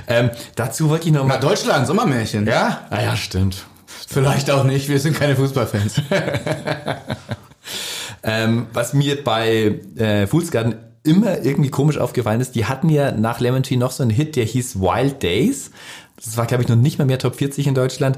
Ähm, 0.07 0.31
dazu 0.55 0.89
wollte 0.89 1.07
ich 1.07 1.13
noch 1.13 1.21
Na, 1.25 1.35
mal. 1.35 1.39
Deutschland, 1.39 1.87
Sommermärchen. 1.87 2.45
Ja, 2.45 2.81
ah 2.89 3.01
ja, 3.01 3.15
stimmt. 3.15 3.65
Vielleicht 4.07 4.51
auch 4.51 4.63
nicht, 4.63 4.89
wir 4.89 4.99
sind 4.99 5.15
keine 5.17 5.35
Fußballfans. 5.35 6.01
Ähm, 8.23 8.67
was 8.71 8.93
mir 8.93 9.21
bei 9.21 9.79
äh, 9.97 10.27
Fool's 10.27 10.49
Garden 10.49 10.75
immer 11.03 11.43
irgendwie 11.43 11.69
komisch 11.69 11.97
aufgefallen 11.97 12.39
ist, 12.39 12.55
die 12.55 12.65
hatten 12.65 12.87
ja 12.87 13.11
nach 13.11 13.41
Lemon 13.41 13.63
Tree 13.63 13.75
noch 13.75 13.91
so 13.91 14.03
einen 14.03 14.11
Hit, 14.11 14.37
der 14.37 14.45
hieß 14.45 14.79
Wild 14.79 15.21
Days. 15.21 15.71
Das 16.23 16.37
war, 16.37 16.45
glaube 16.45 16.63
ich, 16.63 16.69
noch 16.69 16.75
nicht 16.75 16.99
mal 16.99 17.05
mehr 17.05 17.19
Top 17.19 17.35
40 17.35 17.67
in 17.67 17.75
Deutschland. 17.75 18.17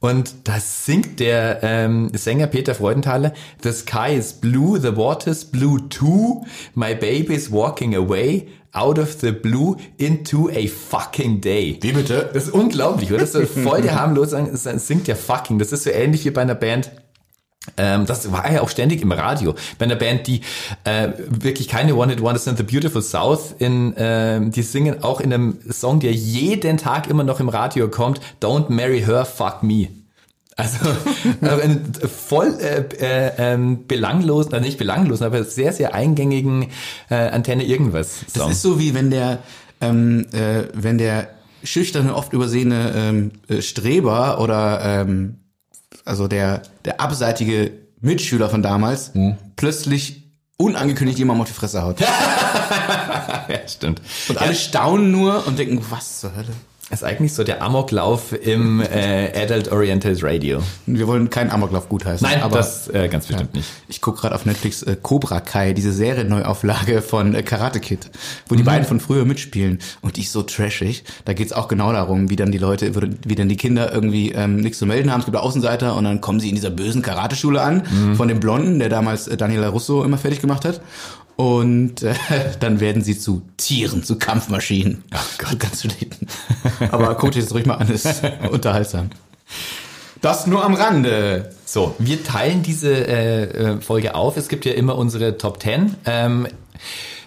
Und 0.00 0.34
da 0.44 0.58
singt 0.58 1.20
der 1.20 1.60
ähm, 1.62 2.10
Sänger 2.12 2.48
Peter 2.48 2.74
Freudenthaler, 2.74 3.32
The 3.62 3.72
sky 3.72 4.14
is 4.16 4.32
blue, 4.32 4.80
the 4.80 4.96
water's 4.96 5.44
blue 5.44 5.88
too, 5.88 6.44
my 6.74 6.94
baby's 6.94 7.50
walking 7.52 7.94
away, 7.94 8.48
out 8.72 8.98
of 8.98 9.20
the 9.20 9.30
blue 9.30 9.76
into 9.98 10.50
a 10.50 10.66
fucking 10.66 11.40
day. 11.40 11.78
Wie 11.80 11.92
bitte? 11.92 12.30
Das 12.34 12.44
ist 12.44 12.52
unglaublich, 12.52 13.10
oder? 13.10 13.20
Das 13.20 13.34
ist 13.34 13.54
so 13.54 13.60
voll 13.60 13.82
der 13.82 13.94
harmlose, 13.94 14.50
singt 14.54 15.06
ja 15.06 15.14
fucking. 15.14 15.58
Das 15.58 15.72
ist 15.72 15.84
so 15.84 15.90
ähnlich 15.90 16.24
wie 16.24 16.30
bei 16.30 16.42
einer 16.42 16.56
Band, 16.56 16.90
ähm, 17.76 18.06
das 18.06 18.30
war 18.30 18.50
ja 18.50 18.60
auch 18.60 18.68
ständig 18.68 19.02
im 19.02 19.12
Radio. 19.12 19.54
Bei 19.78 19.86
einer 19.86 19.96
Band, 19.96 20.26
die 20.26 20.42
äh, 20.84 21.08
wirklich 21.28 21.68
keine 21.68 21.94
One 21.94 22.12
Hit 22.12 22.20
Wonders 22.20 22.44
sind, 22.44 22.58
The 22.58 22.64
Beautiful 22.64 23.02
South, 23.02 23.54
in, 23.58 23.94
ähm, 23.96 24.50
die 24.50 24.62
singen 24.62 25.02
auch 25.02 25.20
in 25.20 25.32
einem 25.32 25.58
Song, 25.70 26.00
der 26.00 26.12
jeden 26.12 26.76
Tag 26.76 27.08
immer 27.08 27.24
noch 27.24 27.40
im 27.40 27.48
Radio 27.48 27.88
kommt, 27.88 28.20
Don't 28.40 28.70
Marry 28.70 29.02
Her, 29.02 29.24
Fuck 29.24 29.62
Me. 29.62 29.88
Also 30.56 30.78
äh, 31.40 32.06
voll 32.06 32.56
äh, 32.60 32.84
äh, 33.00 33.32
ähm, 33.38 33.86
belanglosen, 33.88 34.52
also 34.52 34.64
nicht 34.64 34.78
belanglosen, 34.78 35.26
aber 35.26 35.42
sehr, 35.44 35.72
sehr 35.72 35.94
eingängigen 35.94 36.68
äh, 37.10 37.14
Antenne 37.16 37.64
irgendwas 37.64 38.20
Das 38.26 38.34
Song. 38.34 38.50
ist 38.52 38.62
so 38.62 38.78
wie 38.78 38.94
wenn 38.94 39.10
der, 39.10 39.38
ähm, 39.80 40.26
äh, 40.32 40.64
wenn 40.74 40.98
der 40.98 41.30
schüchterne, 41.64 42.14
oft 42.14 42.32
übersehene 42.32 42.92
ähm, 42.94 43.30
äh, 43.48 43.62
Streber 43.62 44.40
oder 44.40 44.80
ähm, 45.00 45.38
also 46.04 46.28
der, 46.28 46.62
der 46.84 47.00
abseitige 47.00 47.72
Mitschüler 48.00 48.50
von 48.50 48.62
damals 48.62 49.12
plötzlich 49.56 50.24
unangekündigt 50.56 51.18
jemandem 51.18 51.42
auf 51.42 51.48
die 51.48 51.54
Fresse 51.54 51.82
haut. 51.82 52.00
ja, 53.48 53.66
stimmt. 53.66 54.00
Und 54.28 54.38
alle 54.38 54.54
staunen 54.54 55.10
nur 55.10 55.46
und 55.46 55.58
denken, 55.58 55.84
was 55.90 56.20
zur 56.20 56.34
Hölle? 56.36 56.52
Das 56.90 57.00
ist 57.00 57.08
eigentlich 57.08 57.32
so 57.32 57.44
der 57.44 57.62
Amoklauf 57.62 58.32
im 58.32 58.80
äh, 58.80 59.32
Adult 59.42 59.72
Oriented 59.72 60.22
Radio. 60.22 60.60
Wir 60.86 61.06
wollen 61.08 61.30
keinen 61.30 61.50
Amoklauf 61.50 61.88
gutheißen. 61.88 62.24
Nein, 62.28 62.42
aber 62.42 62.58
das 62.58 62.88
äh, 62.88 63.08
ganz 63.08 63.26
bestimmt 63.26 63.54
nicht. 63.54 63.68
ich 63.88 64.00
gucke 64.02 64.20
gerade 64.20 64.34
auf 64.34 64.44
Netflix 64.44 64.82
äh, 64.82 64.94
Cobra 65.00 65.40
Kai, 65.40 65.72
diese 65.72 65.92
Serienneuauflage 65.92 67.00
von 67.00 67.34
äh, 67.34 67.42
Karate 67.42 67.80
Kid, 67.80 68.10
wo 68.48 68.54
die 68.54 68.62
Mhm. 68.62 68.66
beiden 68.66 68.86
von 68.86 69.00
früher 69.00 69.24
mitspielen. 69.24 69.78
Und 70.02 70.16
die 70.16 70.20
ist 70.22 70.32
so 70.32 70.42
trashig. 70.42 71.04
Da 71.24 71.32
geht's 71.32 71.52
auch 71.54 71.68
genau 71.68 71.90
darum, 71.92 72.28
wie 72.28 72.36
dann 72.36 72.52
die 72.52 72.58
Leute, 72.58 72.92
wie 73.26 73.34
dann 73.34 73.48
die 73.48 73.56
Kinder 73.56 73.92
irgendwie 73.92 74.32
ähm, 74.32 74.56
nichts 74.56 74.78
zu 74.78 74.84
melden 74.86 75.10
haben. 75.10 75.20
Es 75.20 75.24
gibt 75.26 75.38
Außenseiter 75.38 75.96
und 75.96 76.04
dann 76.04 76.20
kommen 76.20 76.38
sie 76.38 76.50
in 76.50 76.54
dieser 76.54 76.70
bösen 76.70 77.00
Karateschule 77.02 77.62
an 77.62 77.82
Mhm. 77.90 78.14
von 78.16 78.28
dem 78.28 78.40
Blonden, 78.40 78.78
der 78.78 78.90
damals 78.90 79.26
äh, 79.26 79.36
Daniela 79.38 79.68
Russo 79.68 80.04
immer 80.04 80.18
fertig 80.18 80.40
gemacht 80.40 80.64
hat. 80.66 80.80
Und 81.36 82.02
äh, 82.02 82.14
dann 82.60 82.80
werden 82.80 83.02
sie 83.02 83.18
zu 83.18 83.42
Tieren, 83.56 84.04
zu 84.04 84.18
Kampfmaschinen. 84.18 85.04
Ach 85.10 85.38
Gott, 85.38 85.58
ganz 85.58 85.82
schlecht. 85.82 86.16
Aber 86.90 87.14
guckt 87.16 87.36
das 87.36 87.52
ruhig 87.52 87.66
mal 87.66 87.74
an, 87.74 87.88
ist 87.88 88.22
unterhaltsam. 88.50 89.10
Das 90.20 90.46
nur 90.46 90.64
am 90.64 90.74
Rande. 90.74 91.50
So, 91.66 91.94
wir 91.98 92.22
teilen 92.24 92.62
diese 92.62 92.92
äh, 92.92 93.42
äh, 93.42 93.80
Folge 93.80 94.14
auf. 94.14 94.36
Es 94.36 94.48
gibt 94.48 94.64
ja 94.64 94.72
immer 94.72 94.96
unsere 94.96 95.36
Top 95.36 95.60
10. 95.62 95.96
Ähm, 96.06 96.46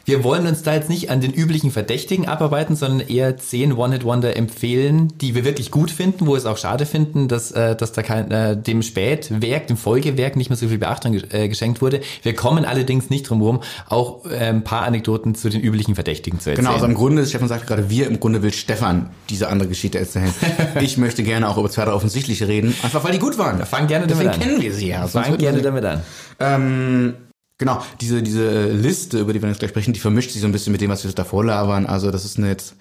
wir 0.07 0.23
wollen 0.23 0.47
uns 0.47 0.63
da 0.63 0.73
jetzt 0.73 0.89
nicht 0.89 1.11
an 1.11 1.19
den 1.19 1.33
üblichen 1.33 1.69
Verdächtigen 1.69 2.29
abarbeiten, 2.29 2.77
sondern 2.77 3.05
eher 3.05 3.35
zehn 3.35 3.73
One-Hit-Wonder 3.73 4.37
empfehlen, 4.37 5.11
die 5.19 5.35
wir 5.35 5.43
wirklich 5.43 5.69
gut 5.69 5.91
finden, 5.91 6.27
wo 6.27 6.31
wir 6.31 6.37
es 6.37 6.45
auch 6.45 6.55
schade 6.55 6.85
finden, 6.85 7.27
dass, 7.27 7.51
äh, 7.51 7.75
dass 7.75 7.91
da 7.91 8.03
kein, 8.03 8.31
äh, 8.31 8.55
dem 8.55 8.83
Spätwerk, 8.83 9.67
dem 9.67 9.75
Folgewerk 9.75 10.37
nicht 10.37 10.49
mehr 10.49 10.55
so 10.55 10.69
viel 10.69 10.77
Beachtung 10.77 11.19
äh, 11.31 11.49
geschenkt 11.49 11.81
wurde. 11.81 11.99
Wir 12.23 12.33
kommen 12.33 12.63
allerdings 12.63 13.09
nicht 13.09 13.29
drum 13.29 13.41
herum, 13.41 13.59
auch 13.89 14.25
äh, 14.25 14.47
ein 14.47 14.63
paar 14.63 14.83
Anekdoten 14.83 15.35
zu 15.35 15.49
den 15.49 15.59
üblichen 15.59 15.95
Verdächtigen 15.95 16.39
zu 16.39 16.51
erzählen. 16.51 16.67
Genau, 16.67 16.75
also 16.75 16.85
im 16.85 16.93
Grunde, 16.93 17.25
Stefan 17.25 17.49
sagt 17.49 17.67
gerade, 17.67 17.89
wir, 17.89 18.07
im 18.07 18.21
Grunde 18.21 18.41
will 18.41 18.53
Stefan 18.53 19.09
diese 19.29 19.49
andere 19.49 19.67
Geschichte 19.67 19.99
erzählen. 19.99 20.33
ich 20.79 20.97
möchte 20.97 21.21
gerne 21.23 21.49
auch 21.49 21.57
über 21.57 21.69
zwei, 21.69 21.83
drei 21.83 21.91
offensichtliche 21.91 22.47
reden, 22.47 22.73
einfach 22.81 23.03
weil 23.03 23.11
die 23.11 23.19
gut 23.19 23.37
waren. 23.37 23.61
fang 23.65 23.87
gerne 23.87 24.07
damit 24.07 24.25
Deswegen 24.25 24.29
an. 24.35 24.39
kennen 24.39 24.61
wir 24.61 24.73
sie 24.73 24.87
ja. 24.87 25.05
Fang 25.05 25.37
gerne 25.37 25.61
damit 25.61 25.83
an. 25.83 26.01
Ähm, 26.39 27.13
genau, 27.57 27.81
diese, 28.01 28.21
diese 28.21 28.49
äh, 28.49 28.71
Liste, 28.71 29.19
über 29.19 29.33
die 29.33 29.41
wir 29.41 29.49
jetzt 29.49 29.59
gleich 29.59 29.71
sprechen, 29.71 29.93
die 29.93 29.99
vermischt 29.99 30.31
sich 30.31 30.41
so 30.41 30.47
ein 30.47 30.51
bisschen 30.51 30.71
mit 30.71 30.81
dem, 30.81 30.89
was 30.89 31.03
wir 31.03 31.11
davor 31.11 31.45
labern. 31.45 31.85
Also 31.85 32.11
das 32.11 32.25
ist 32.25 32.37
eine 32.37 32.49
jetzt, 32.49 32.75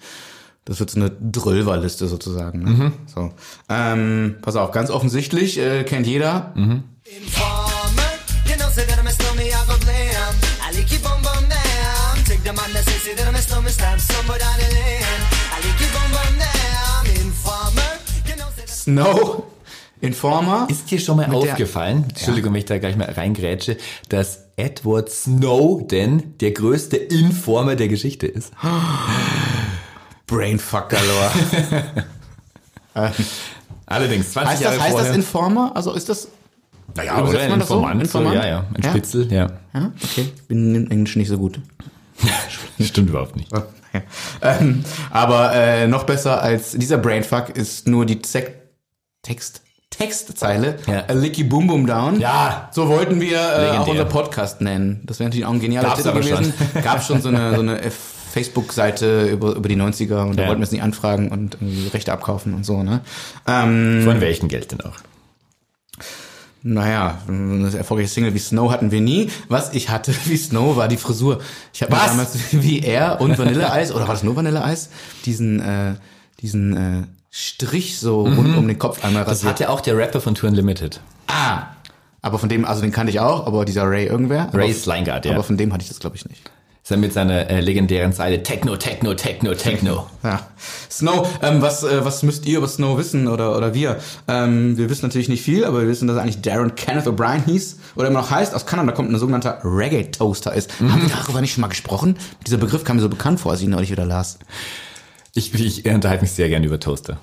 das 0.65 0.79
wird 0.79 0.89
so 0.89 0.99
eine 0.99 1.09
Drölver-Liste 1.09 2.07
sozusagen. 2.07 2.63
Ne? 2.63 2.69
Mhm. 2.69 2.93
So. 3.13 3.31
Ähm, 3.69 4.35
pass 4.41 4.55
auf, 4.55 4.71
ganz 4.71 4.89
offensichtlich, 4.89 5.57
äh, 5.59 5.83
kennt 5.83 6.07
jeder. 6.07 6.51
Mhm. 6.55 6.83
Snow, 18.87 19.43
Informer. 20.01 20.67
Ist 20.69 20.89
dir 20.91 20.99
schon 20.99 21.17
mal 21.17 21.27
Mit 21.27 21.43
der- 21.43 21.51
aufgefallen, 21.53 22.05
Entschuldigung, 22.09 22.53
wenn 22.53 22.59
ich 22.59 22.65
da 22.65 22.77
gleich 22.77 22.95
mal 22.95 23.09
reingrätsche, 23.09 23.77
dass 24.09 24.45
Edward 24.55 25.09
Snowden 25.09 26.37
der 26.39 26.51
größte 26.51 26.97
Informer 26.97 27.75
der 27.75 27.87
Geschichte 27.87 28.27
ist? 28.27 28.51
Brainfuck 30.27 30.89
galore. 30.89 31.31
ähm, 32.95 33.11
Allerdings, 33.85 34.31
20 34.33 34.51
heißt 34.51 34.61
Jahre 34.61 34.75
das, 34.75 34.83
heißt 34.83 34.91
vorher. 34.91 35.07
das 35.09 35.17
Informer? 35.17 35.71
Also 35.75 35.93
ist 35.93 36.09
das... 36.09 36.27
naja, 36.95 37.21
oder 37.23 37.47
man 37.49 37.59
das 37.59 37.67
so? 37.69 37.75
Informant, 37.75 38.01
Informant? 38.03 38.35
Ja, 38.35 38.45
ja, 38.47 38.65
ein 38.73 38.83
Ja? 38.83 38.89
Spitzel, 38.89 39.31
ja. 39.31 39.47
Ja, 39.73 39.91
okay. 40.03 40.29
Ich 40.35 40.47
bin 40.47 40.75
im 40.75 40.91
Englisch 40.91 41.15
nicht 41.15 41.29
so 41.29 41.37
gut. 41.37 41.59
Stimmt 42.81 43.09
überhaupt 43.09 43.35
nicht. 43.35 43.51
Ja. 43.53 43.63
Ähm, 44.41 44.83
aber 45.09 45.53
äh, 45.55 45.87
noch 45.87 46.03
besser 46.03 46.41
als 46.41 46.71
dieser 46.73 46.97
Brainfuck 46.97 47.49
ist 47.55 47.87
nur 47.87 48.05
die 48.05 48.21
Zek 48.21 48.53
Text 49.23 49.61
Textzeile, 49.89 50.77
Ja. 50.85 51.05
A 51.07 51.13
Licky 51.13 51.43
Boom 51.43 51.67
Boom 51.67 51.87
Down. 51.87 52.19
Ja. 52.19 52.69
So 52.71 52.87
wollten 52.87 53.19
wir 53.21 53.37
äh, 53.39 53.77
auch 53.77 53.87
unser 53.87 54.05
Podcast 54.05 54.61
nennen. 54.61 55.01
Das 55.05 55.19
wäre 55.19 55.29
natürlich 55.29 55.45
auch 55.45 55.53
ein 55.53 55.59
genialer 55.59 55.89
Gab's 55.89 56.03
Titel 56.03 56.15
gewesen. 56.19 56.53
Gab 56.83 57.03
schon 57.03 57.21
so 57.21 57.29
eine, 57.29 57.55
so 57.55 57.61
eine 57.61 57.79
Facebook-Seite 57.89 59.27
über, 59.27 59.55
über 59.55 59.69
die 59.69 59.77
90er 59.77 60.23
und 60.23 60.37
da 60.37 60.43
Ja. 60.43 60.47
wollten 60.49 60.61
wir 60.61 60.65
es 60.65 60.71
nicht 60.71 60.83
anfragen 60.83 61.29
und 61.29 61.55
irgendwie 61.55 61.87
Rechte 61.87 62.13
abkaufen 62.13 62.53
und 62.53 62.65
so, 62.65 62.83
ne? 62.83 63.01
Ähm, 63.47 64.01
Von 64.03 64.21
welchem 64.21 64.47
Geld 64.49 64.71
denn 64.71 64.81
auch? 64.81 64.95
naja, 66.63 67.19
eine 67.29 67.73
erfolgreiche 67.77 68.09
Single 68.09 68.33
wie 68.33 68.39
Snow 68.39 68.71
hatten 68.71 68.91
wir 68.91 68.99
nie. 68.99 69.29
Was 69.47 69.73
ich 69.73 69.89
hatte 69.89 70.13
wie 70.25 70.35
Snow 70.37 70.75
war 70.75 70.89
die 70.89 70.97
Frisur. 70.97 71.39
Ich 71.73 71.81
habe 71.81 71.93
damals 71.95 72.35
wie 72.51 72.81
er 72.81 73.21
und 73.21 73.37
Vanilleeis, 73.37 73.91
oder 73.93 74.01
war 74.07 74.15
das 74.15 74.23
nur 74.23 74.35
Vanilleeis? 74.35 74.89
Diesen, 75.25 75.59
äh, 75.61 75.93
diesen 76.41 76.75
äh, 76.75 77.03
Strich 77.39 77.99
so 77.99 78.21
rund 78.21 78.57
um 78.57 78.67
den 78.67 78.79
Kopf 78.79 79.03
einmal 79.05 79.21
Mhm. 79.21 79.27
Das 79.27 79.37
rasiert. 79.39 79.49
hat 79.51 79.59
ja 79.59 79.69
auch 79.69 79.81
der 79.81 79.95
Rapper 79.95 80.21
von 80.21 80.33
Tour 80.33 80.49
Unlimited. 80.49 80.99
Ah, 81.27 81.67
aber 82.23 82.39
von 82.39 82.49
dem, 82.49 82.65
also 82.65 82.81
den 82.81 82.91
kannte 82.91 83.11
ich 83.11 83.19
auch, 83.19 83.45
aber 83.45 83.63
dieser 83.63 83.83
Ray 83.83 84.07
irgendwer. 84.07 84.49
Ray 84.53 84.71
aber, 84.71 84.73
Slingard, 84.73 85.25
ja. 85.25 85.33
Aber 85.33 85.43
von 85.43 85.55
dem 85.55 85.71
hatte 85.71 85.83
ich 85.83 85.87
das, 85.89 85.99
glaube 85.99 86.15
ich, 86.15 86.27
nicht. 86.27 86.41
Ist 86.81 86.89
er 86.89 86.97
mit 86.97 87.13
seiner 87.13 87.47
äh, 87.49 87.59
legendären 87.59 88.11
Zeile 88.11 88.41
Techno, 88.41 88.75
Techno, 88.77 89.13
Techno, 89.13 89.53
Techno. 89.53 90.07
Ja. 90.23 90.47
Snow, 90.89 91.27
ähm, 91.43 91.61
was, 91.61 91.83
äh, 91.83 92.03
was 92.03 92.23
müsst 92.23 92.47
ihr 92.47 92.57
über 92.57 92.67
Snow 92.67 92.97
wissen 92.97 93.27
oder, 93.27 93.55
oder 93.55 93.75
wir? 93.75 93.97
Ähm, 94.27 94.75
wir 94.75 94.89
wissen 94.89 95.05
natürlich 95.05 95.29
nicht 95.29 95.43
viel, 95.43 95.63
aber 95.63 95.81
wir 95.81 95.87
wissen, 95.87 96.07
dass 96.07 96.17
er 96.17 96.23
eigentlich 96.23 96.41
Darren 96.41 96.73
Kenneth 96.73 97.05
O'Brien 97.05 97.45
hieß 97.45 97.77
oder 97.97 98.07
immer 98.07 98.21
noch 98.21 98.31
heißt. 98.31 98.55
Aus 98.55 98.65
Kanada 98.65 98.93
kommt 98.93 99.11
ein 99.11 99.19
sogenannter 99.19 99.59
Reggae-Toaster 99.63 100.53
ist. 100.53 100.81
Mhm. 100.81 100.91
Haben 100.91 101.01
wir 101.03 101.09
darüber 101.15 101.41
nicht 101.41 101.53
schon 101.53 101.61
mal 101.61 101.67
gesprochen? 101.67 102.17
Dieser 102.47 102.57
Begriff 102.57 102.83
kam 102.83 102.95
mir 102.95 103.03
so 103.03 103.09
bekannt 103.09 103.39
vor, 103.41 103.51
als 103.51 103.59
ich 103.59 103.65
ihn 103.67 103.71
neulich 103.71 103.91
wieder 103.91 104.05
las. 104.05 104.39
Ich, 105.37 105.53
ich 105.53 105.85
unterhalte 105.85 106.23
mich 106.23 106.31
sehr 106.31 106.49
gerne 106.49 106.65
über 106.65 106.79
Toaster. 106.79 107.17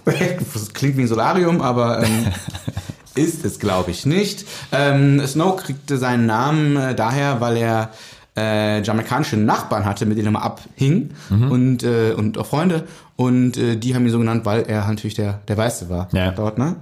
Klingt 0.72 0.96
wie 0.96 1.02
ein 1.02 1.08
Solarium, 1.08 1.60
aber 1.60 2.02
ähm, 2.04 2.26
ist 3.16 3.44
es, 3.44 3.58
glaube 3.58 3.90
ich, 3.90 4.06
nicht. 4.06 4.46
Ähm, 4.70 5.20
Snow 5.26 5.56
kriegte 5.56 5.98
seinen 5.98 6.26
Namen 6.26 6.76
äh, 6.76 6.94
daher, 6.94 7.40
weil 7.40 7.56
er 7.56 7.90
äh, 8.36 8.82
jamaikanische 8.82 9.36
Nachbarn 9.36 9.84
hatte, 9.84 10.06
mit 10.06 10.16
denen 10.16 10.28
er 10.28 10.32
mal 10.32 10.42
abhing 10.42 11.10
und, 11.30 11.82
äh, 11.82 12.12
und 12.16 12.38
auch 12.38 12.46
Freunde. 12.46 12.84
Und 13.16 13.56
äh, 13.56 13.76
die 13.76 13.94
haben 13.94 14.04
ihn 14.06 14.10
so 14.12 14.18
genannt, 14.18 14.44
weil 14.44 14.62
er 14.62 14.86
natürlich 14.86 15.14
der, 15.14 15.40
der 15.48 15.56
Weiße 15.56 15.88
war 15.88 16.08
Ja. 16.12 16.30
dort, 16.30 16.56
ne? 16.58 16.76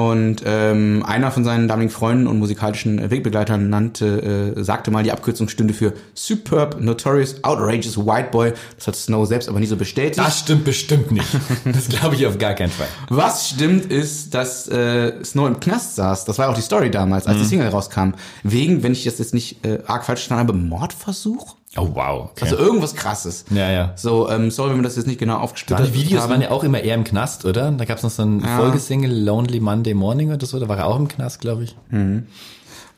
Und 0.00 0.42
ähm, 0.46 1.04
einer 1.06 1.30
von 1.30 1.44
seinen 1.44 1.68
damaligen 1.68 1.90
Freunden 1.90 2.26
und 2.26 2.38
musikalischen 2.38 3.10
Wegbegleitern 3.10 3.68
nannte, 3.68 4.54
äh, 4.56 4.64
sagte 4.64 4.90
mal, 4.90 5.02
die 5.02 5.12
Abkürzung 5.12 5.48
stünde 5.48 5.74
für 5.74 5.92
Superb, 6.14 6.80
Notorious, 6.80 7.44
Outrageous 7.44 7.98
White 7.98 8.28
Boy. 8.30 8.52
Das 8.76 8.86
hat 8.86 8.96
Snow 8.96 9.26
selbst 9.26 9.48
aber 9.48 9.60
nie 9.60 9.66
so 9.66 9.76
bestätigt. 9.76 10.18
Das 10.18 10.40
stimmt 10.40 10.64
bestimmt 10.64 11.10
nicht. 11.12 11.26
Das 11.64 11.88
glaube 11.88 12.14
ich 12.14 12.26
auf 12.26 12.38
gar 12.38 12.54
keinen 12.54 12.70
Fall. 12.70 12.86
Was 13.08 13.50
stimmt 13.50 13.92
ist, 13.92 14.32
dass 14.32 14.68
äh, 14.68 15.22
Snow 15.22 15.46
im 15.46 15.60
Knast 15.60 15.96
saß. 15.96 16.24
Das 16.24 16.38
war 16.38 16.48
auch 16.48 16.54
die 16.54 16.62
Story 16.62 16.90
damals, 16.90 17.26
als 17.26 17.38
die 17.38 17.44
Single 17.44 17.68
rauskam. 17.68 18.12
Wegen, 18.42 18.82
wenn 18.82 18.92
ich 18.92 19.04
das 19.04 19.18
jetzt 19.18 19.34
nicht 19.34 19.64
äh, 19.64 19.80
arg 19.86 20.04
falsch 20.04 20.20
verstanden 20.20 20.48
habe, 20.48 20.58
Mordversuch? 20.58 21.56
Oh 21.76 21.88
wow. 21.94 22.30
Okay. 22.32 22.44
Also 22.44 22.56
irgendwas 22.56 22.96
krasses. 22.96 23.44
Ja, 23.50 23.70
ja. 23.70 23.92
So, 23.94 24.28
ähm, 24.28 24.50
sorry, 24.50 24.70
wenn 24.70 24.78
wir 24.78 24.82
das 24.82 24.96
jetzt 24.96 25.06
nicht 25.06 25.20
genau 25.20 25.36
aufgesplittet 25.38 25.88
die 25.88 25.94
Videos 25.94 26.22
haben. 26.22 26.30
waren 26.30 26.40
ja 26.42 26.50
auch 26.50 26.64
immer 26.64 26.80
eher 26.80 26.96
im 26.96 27.04
Knast, 27.04 27.44
oder? 27.44 27.70
Da 27.70 27.84
gab 27.84 27.98
es 27.98 28.02
noch 28.02 28.10
so 28.10 28.22
ein 28.24 28.40
Folgesingle, 28.40 29.12
Lonely 29.22 29.60
Monday 29.60 29.94
Morning 29.94 30.32
oder 30.32 30.44
so, 30.46 30.58
da 30.58 30.68
war 30.68 30.78
er 30.78 30.86
auch 30.86 30.96
im 30.96 31.06
Knast, 31.06 31.40
glaube 31.40 31.64
ich. 31.64 31.76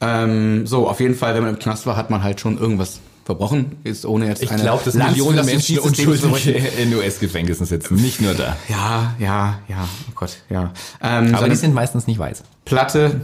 ähm, 0.01 0.67
so, 0.67 0.89
auf 0.89 1.01
jeden 1.01 1.15
Fall, 1.15 1.35
wenn 1.35 1.43
man 1.43 1.55
im 1.55 1.59
Knast 1.59 1.87
war, 1.87 1.97
hat 1.97 2.09
man 2.09 2.23
halt 2.23 2.41
schon 2.41 2.59
irgendwas 2.59 3.01
verbrochen. 3.25 3.77
Ist 3.85 4.07
ohne 4.07 4.27
jetzt 4.27 4.43
Ich 4.43 4.51
eine 4.51 4.63
glaube, 4.63 4.83
dass 4.85 4.95
Lanze 4.95 5.15
für 5.17 5.21
Millionen 5.21 5.47
Menschen 5.47 5.79
unschuldig 5.79 6.79
in 6.79 6.95
US-Gefängnissen 6.95 7.67
sitzen, 7.67 7.97
nicht 7.97 8.21
nur 8.21 8.35
da. 8.35 8.57
Ja, 8.69 9.15
ja, 9.19 9.61
ja, 9.69 9.89
oh 10.09 10.13
Gott, 10.15 10.39
ja. 10.49 10.73
Ähm, 11.03 11.35
Aber 11.35 11.49
die 11.49 11.57
sind 11.57 11.75
meistens 11.75 12.07
nicht 12.07 12.19
weiß. 12.19 12.43
Platte, 12.65 13.21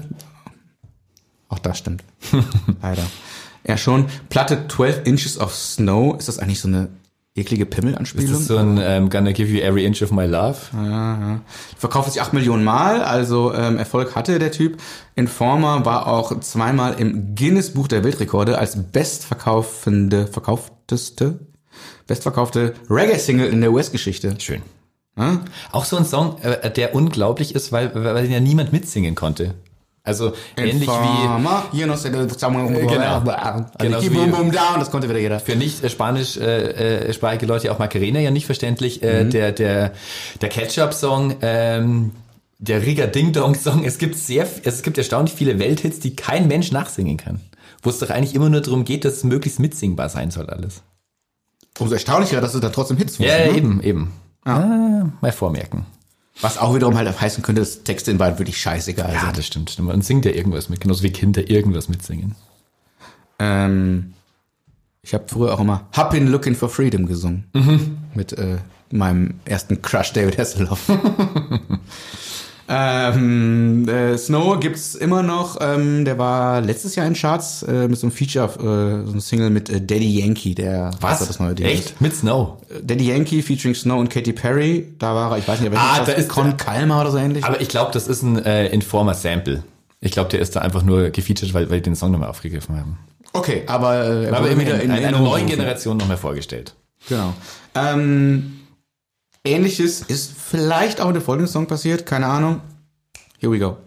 auch 1.49 1.59
das 1.59 1.78
stimmt. 1.78 2.05
Leider. 2.82 3.03
Ja, 3.66 3.76
schon. 3.76 4.06
Platte 4.28 4.66
12 4.68 5.02
Inches 5.04 5.38
of 5.38 5.54
Snow. 5.54 6.16
Ist 6.18 6.28
das 6.28 6.38
eigentlich 6.38 6.61
so 6.61 6.68
eine 6.68 6.88
eklige 7.38 7.64
Ist 7.64 7.70
Pimmel-Anspielung? 7.70 8.32
das 8.32 8.46
so 8.46 8.56
ein 8.56 8.78
ähm, 8.82 9.11
Gonna 9.11 9.32
give 9.32 9.50
you 9.50 9.61
every 9.61 9.84
inch 9.84 10.02
of 10.02 10.11
my 10.11 10.26
love? 10.26 10.56
Verkauft 11.76 12.12
sich 12.12 12.20
8 12.20 12.32
Millionen 12.32 12.64
Mal, 12.64 13.02
also 13.02 13.54
ähm, 13.54 13.78
Erfolg 13.78 14.14
hatte 14.14 14.38
der 14.38 14.50
Typ. 14.50 14.78
Informer 15.14 15.84
war 15.84 16.06
auch 16.09 16.38
zweimal 16.40 16.94
im 16.98 17.34
Guinness 17.34 17.72
Buch 17.72 17.88
der 17.88 18.04
Weltrekorde 18.04 18.59
als 18.59 18.76
bestverkaufende, 18.90 20.26
verkaufteste, 20.26 21.40
bestverkaufte 22.06 22.74
Reggae-Single 22.90 23.48
in 23.48 23.61
der 23.61 23.72
US-Geschichte. 23.72 24.34
Schön. 24.38 24.62
Ja? 25.16 25.40
Auch 25.72 25.84
so 25.84 25.96
ein 25.96 26.04
Song, 26.04 26.38
äh, 26.42 26.70
der 26.70 26.94
unglaublich 26.94 27.54
ist, 27.54 27.72
weil, 27.72 27.94
weil 27.94 28.30
ja 28.30 28.40
niemand 28.40 28.72
mitsingen 28.72 29.14
konnte. 29.14 29.54
Also 30.09 30.32
ähnlich 30.56 30.88
wie 30.88 31.26
you 31.72 31.84
know, 31.84 31.94
Genau. 32.88 33.20
Genau, 33.78 34.02
wie- 34.02 34.09
boom, 34.09 34.30
boom, 34.30 34.50
down, 34.52 34.78
das 34.80 34.90
konnte 34.90 35.09
wieder 35.09 35.18
jeder. 35.18 35.38
für 35.38 35.54
nicht 35.54 35.84
äh, 35.84 35.90
spanisch 35.90 36.36
äh, 36.38 37.09
äh, 37.09 37.12
sprachige 37.12 37.46
Leute 37.46 37.70
auch 37.70 37.78
Macarena 37.78 38.18
ja 38.20 38.30
nicht 38.30 38.46
verständlich. 38.46 39.02
Äh, 39.02 39.24
der 39.26 39.52
der 39.52 39.92
der 40.40 40.48
Ketchup-Song, 40.48 41.36
ähm, 41.42 42.12
der 42.59 42.82
Riga 42.82 43.06
Ding 43.06 43.32
Dong 43.32 43.54
Song. 43.54 43.84
Es 43.84 43.98
gibt 43.98 44.16
sehr, 44.16 44.46
es 44.64 44.82
gibt 44.82 44.98
erstaunlich 44.98 45.34
viele 45.34 45.59
Welthits, 45.59 46.00
die 46.00 46.16
kein 46.16 46.48
Mensch 46.48 46.72
nachsingen 46.72 47.16
kann. 47.16 47.40
Wo 47.82 47.90
es 47.90 47.98
doch 47.98 48.11
eigentlich 48.11 48.34
immer 48.34 48.48
nur 48.48 48.61
darum 48.62 48.84
geht, 48.84 49.04
dass 49.04 49.14
es 49.14 49.24
möglichst 49.24 49.61
mitsingbar 49.61 50.09
sein 50.09 50.30
soll 50.32 50.48
alles. 50.50 50.82
Umso 51.78 51.94
erstaunlicher, 51.94 52.40
dass 52.40 52.54
es 52.54 52.61
da 52.61 52.70
trotzdem 52.70 52.96
Hits 52.96 53.20
wurden. 53.20 53.28
Ja, 53.28 53.38
ne? 53.38 53.56
eben, 53.56 53.80
eben. 53.82 54.12
Ah, 54.44 55.06
mal 55.20 55.30
vormerken. 55.32 55.86
Was 56.41 56.57
auch 56.59 56.74
wiederum 56.74 56.97
halt 56.97 57.20
heißen 57.20 57.43
könnte, 57.43 57.62
dass 57.62 57.82
Texte 57.82 58.11
in 58.11 58.18
Wahrheit 58.18 58.39
wirklich 58.39 58.61
scheißegal 58.61 59.12
Ja, 59.12 59.20
sind. 59.26 59.39
das 59.39 59.47
stimmt, 59.47 59.70
stimmt. 59.70 59.93
Und 59.93 60.05
singt 60.05 60.24
ja 60.24 60.30
irgendwas 60.30 60.68
mit, 60.68 60.80
genauso 60.80 61.03
wie 61.03 61.11
Kinder 61.11 61.49
irgendwas 61.51 61.89
mitsingen. 61.89 62.34
Ähm, 63.41 64.14
ich 65.03 65.14
habe 65.14 65.24
früher 65.26 65.55
auch 65.55 65.61
immer 65.61 65.89
Hab 65.93 66.11
been 66.11 66.28
looking 66.28 66.55
for 66.55 66.68
freedom 66.68 67.07
gesungen. 67.07 67.45
Mit 68.14 68.32
äh, 68.34 68.59
meinem 68.91 69.34
ersten 69.45 69.80
Crush 69.82 70.12
David 70.12 70.39
Hasselhoff. 70.39 70.80
ähm, 72.68 73.88
äh, 73.88 74.16
Snow 74.18 74.60
gibt's 74.60 74.94
immer 74.94 75.22
noch. 75.22 75.56
Ähm, 75.60 76.04
der 76.04 76.18
war 76.18 76.60
letztes 76.60 76.94
Jahr 76.96 77.06
in 77.06 77.14
Charts 77.14 77.62
äh, 77.62 77.88
mit 77.88 77.98
so 77.98 78.06
einem 78.06 78.12
Feature, 78.12 78.46
äh, 78.58 79.06
so 79.06 79.10
einem 79.12 79.20
Single 79.20 79.50
mit 79.50 79.70
äh, 79.70 79.80
Daddy 79.80 80.20
Yankee, 80.20 80.54
der 80.54 80.90
Was? 81.00 81.26
das 81.26 81.38
neue 81.40 81.54
Ding 81.54 81.66
Echt? 81.66 82.00
Mit 82.00 82.14
Snow? 82.14 82.58
ist. 82.68 82.82
Daddy 82.90 83.08
Yankee 83.08 83.42
featuring 83.42 83.74
Snow 83.74 83.98
und 83.98 84.10
Katy 84.10 84.32
Perry. 84.32 84.86
Da 84.98 85.14
war 85.14 85.32
er, 85.32 85.38
ich 85.38 85.48
weiß 85.48 85.60
nicht, 85.60 85.72
aber 85.72 85.80
Ah, 85.80 86.04
da 86.04 86.12
ist 86.12 86.28
Con 86.28 86.56
Calma 86.56 87.00
oder 87.00 87.10
so 87.10 87.18
ähnlich. 87.18 87.44
Aber 87.44 87.60
ich 87.60 87.68
glaube, 87.68 87.90
das 87.92 88.06
ist 88.06 88.22
ein 88.22 88.44
äh, 88.44 88.66
Informer-Sample. 88.68 89.62
Ich 90.00 90.12
glaube, 90.12 90.28
der 90.30 90.40
ist 90.40 90.54
da 90.54 90.60
einfach 90.60 90.82
nur 90.82 91.10
gefeatured, 91.10 91.54
weil, 91.54 91.70
weil 91.70 91.78
die 91.78 91.84
den 91.84 91.96
Song 91.96 92.10
nochmal 92.12 92.28
aufgegriffen 92.28 92.76
haben. 92.78 92.98
okay, 93.32 93.62
aber, 93.66 93.94
äh, 94.04 94.24
er 94.26 94.32
Aber 94.32 94.42
wurde 94.44 94.52
immer 94.52 94.62
wieder 94.62 94.74
in, 94.76 94.82
in 94.82 94.90
einer 94.90 95.00
Erinnerung 95.02 95.26
neuen. 95.26 95.46
Generation 95.46 95.96
nochmal 95.96 96.16
vorgestellt. 96.18 96.74
Genau. 97.08 97.32
Ähm, 97.74 98.57
Ähnliches 99.45 100.03
ist 100.03 100.32
vielleicht 100.32 101.01
auch 101.01 101.07
mit 101.07 101.16
dem 101.16 101.22
folgenden 101.22 101.51
Song 101.51 101.66
passiert, 101.66 102.07
keine 102.07 102.26
Ahnung. 102.26 102.61
Here 103.39 103.51
we 103.53 103.59
go. 103.59 103.78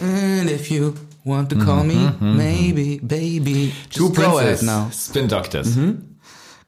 And 0.00 0.50
if 0.50 0.70
you 0.70 0.94
want 1.24 1.50
to 1.50 1.56
call 1.56 1.84
me, 1.84 2.12
maybe, 2.20 2.98
baby, 2.98 3.72
Two 3.90 4.08
just 4.08 4.16
go 4.16 4.38
ahead 4.38 4.58
Princess, 4.58 4.62
now. 4.62 4.90
Spin 4.90 5.28
Doctors. 5.28 5.76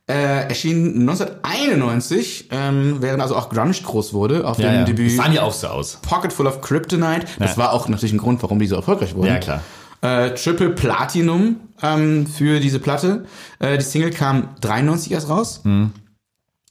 Äh, 0.06 0.48
erschien 0.48 1.00
1991, 1.08 2.48
ähm, 2.50 2.96
während 3.00 3.22
also 3.22 3.36
auch 3.36 3.48
Grunge 3.48 3.72
groß 3.72 4.12
wurde, 4.12 4.46
auf 4.46 4.58
Ja, 4.58 4.68
dem 4.70 4.74
ja. 4.80 4.84
Debüt 4.84 5.10
Die 5.10 5.14
sahen 5.16 5.32
ja 5.32 5.42
auch 5.42 5.52
so 5.54 5.68
aus. 5.68 5.98
Pocket 6.02 6.32
Full 6.32 6.46
of 6.46 6.60
Kryptonite. 6.60 7.26
Das 7.38 7.52
Ja. 7.52 7.56
war 7.56 7.72
auch 7.72 7.88
natürlich 7.88 8.12
ein 8.12 8.18
Grund, 8.18 8.42
warum 8.42 8.58
die 8.58 8.66
so 8.66 8.76
erfolgreich 8.76 9.14
wurden. 9.14 9.28
Ja, 9.28 9.38
klar. 9.38 9.62
Äh, 10.02 10.34
Triple 10.34 10.70
Platinum 10.70 11.56
ähm, 11.82 12.26
für 12.26 12.60
diese 12.60 12.80
Platte. 12.80 13.24
Äh, 13.60 13.78
die 13.78 13.84
Single 13.84 14.10
kam 14.10 14.50
93 14.60 15.12
erst 15.12 15.30
raus. 15.30 15.62
Mhm. 15.64 15.92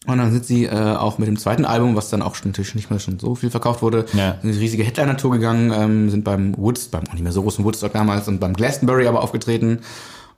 Und 0.05 0.17
dann 0.17 0.31
sind 0.31 0.45
sie 0.45 0.65
äh, 0.65 0.69
auch 0.95 1.17
mit 1.17 1.27
dem 1.27 1.39
zweiten 1.39 1.65
Album, 1.65 1.95
was 1.95 2.09
dann 2.09 2.21
auch 2.21 2.35
schon, 2.35 2.51
natürlich 2.51 2.75
nicht 2.75 2.91
mehr 2.91 2.99
schon 2.99 3.17
so 3.19 3.33
viel 3.35 3.49
verkauft 3.49 3.81
wurde, 3.81 4.05
Ja. 4.13 4.35
in 4.43 4.49
eine 4.51 4.59
riesige 4.59 4.83
Headliner-Tour 4.83 5.31
gegangen, 5.31 5.71
ähm, 5.75 6.09
sind 6.11 6.23
beim 6.23 6.55
Woods, 6.57 6.89
beim 6.89 7.03
auch 7.07 7.13
nicht 7.13 7.23
mehr 7.23 7.31
so 7.31 7.41
großen 7.41 7.63
Woodstock 7.65 7.93
damals 7.93 8.27
und 8.27 8.39
beim 8.39 8.53
Glastonbury 8.53 9.07
aber 9.07 9.23
aufgetreten. 9.23 9.79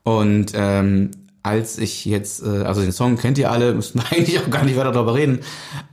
Und 0.04 0.52
ähm, 0.56 1.10
als 1.46 1.78
ich 1.78 2.06
jetzt, 2.06 2.43
äh, 2.43 2.64
also 2.64 2.82
den 2.82 2.91
Song 2.91 3.18
kennt 3.18 3.38
ihr 3.38 3.52
alle, 3.52 3.74
müssen 3.76 4.00
wir 4.00 4.12
eigentlich 4.12 4.39
auch 4.39 4.50
gar 4.50 4.64
nicht 4.64 4.78
weiter 4.78 4.91
darüber 4.91 5.14
reden. 5.14 5.39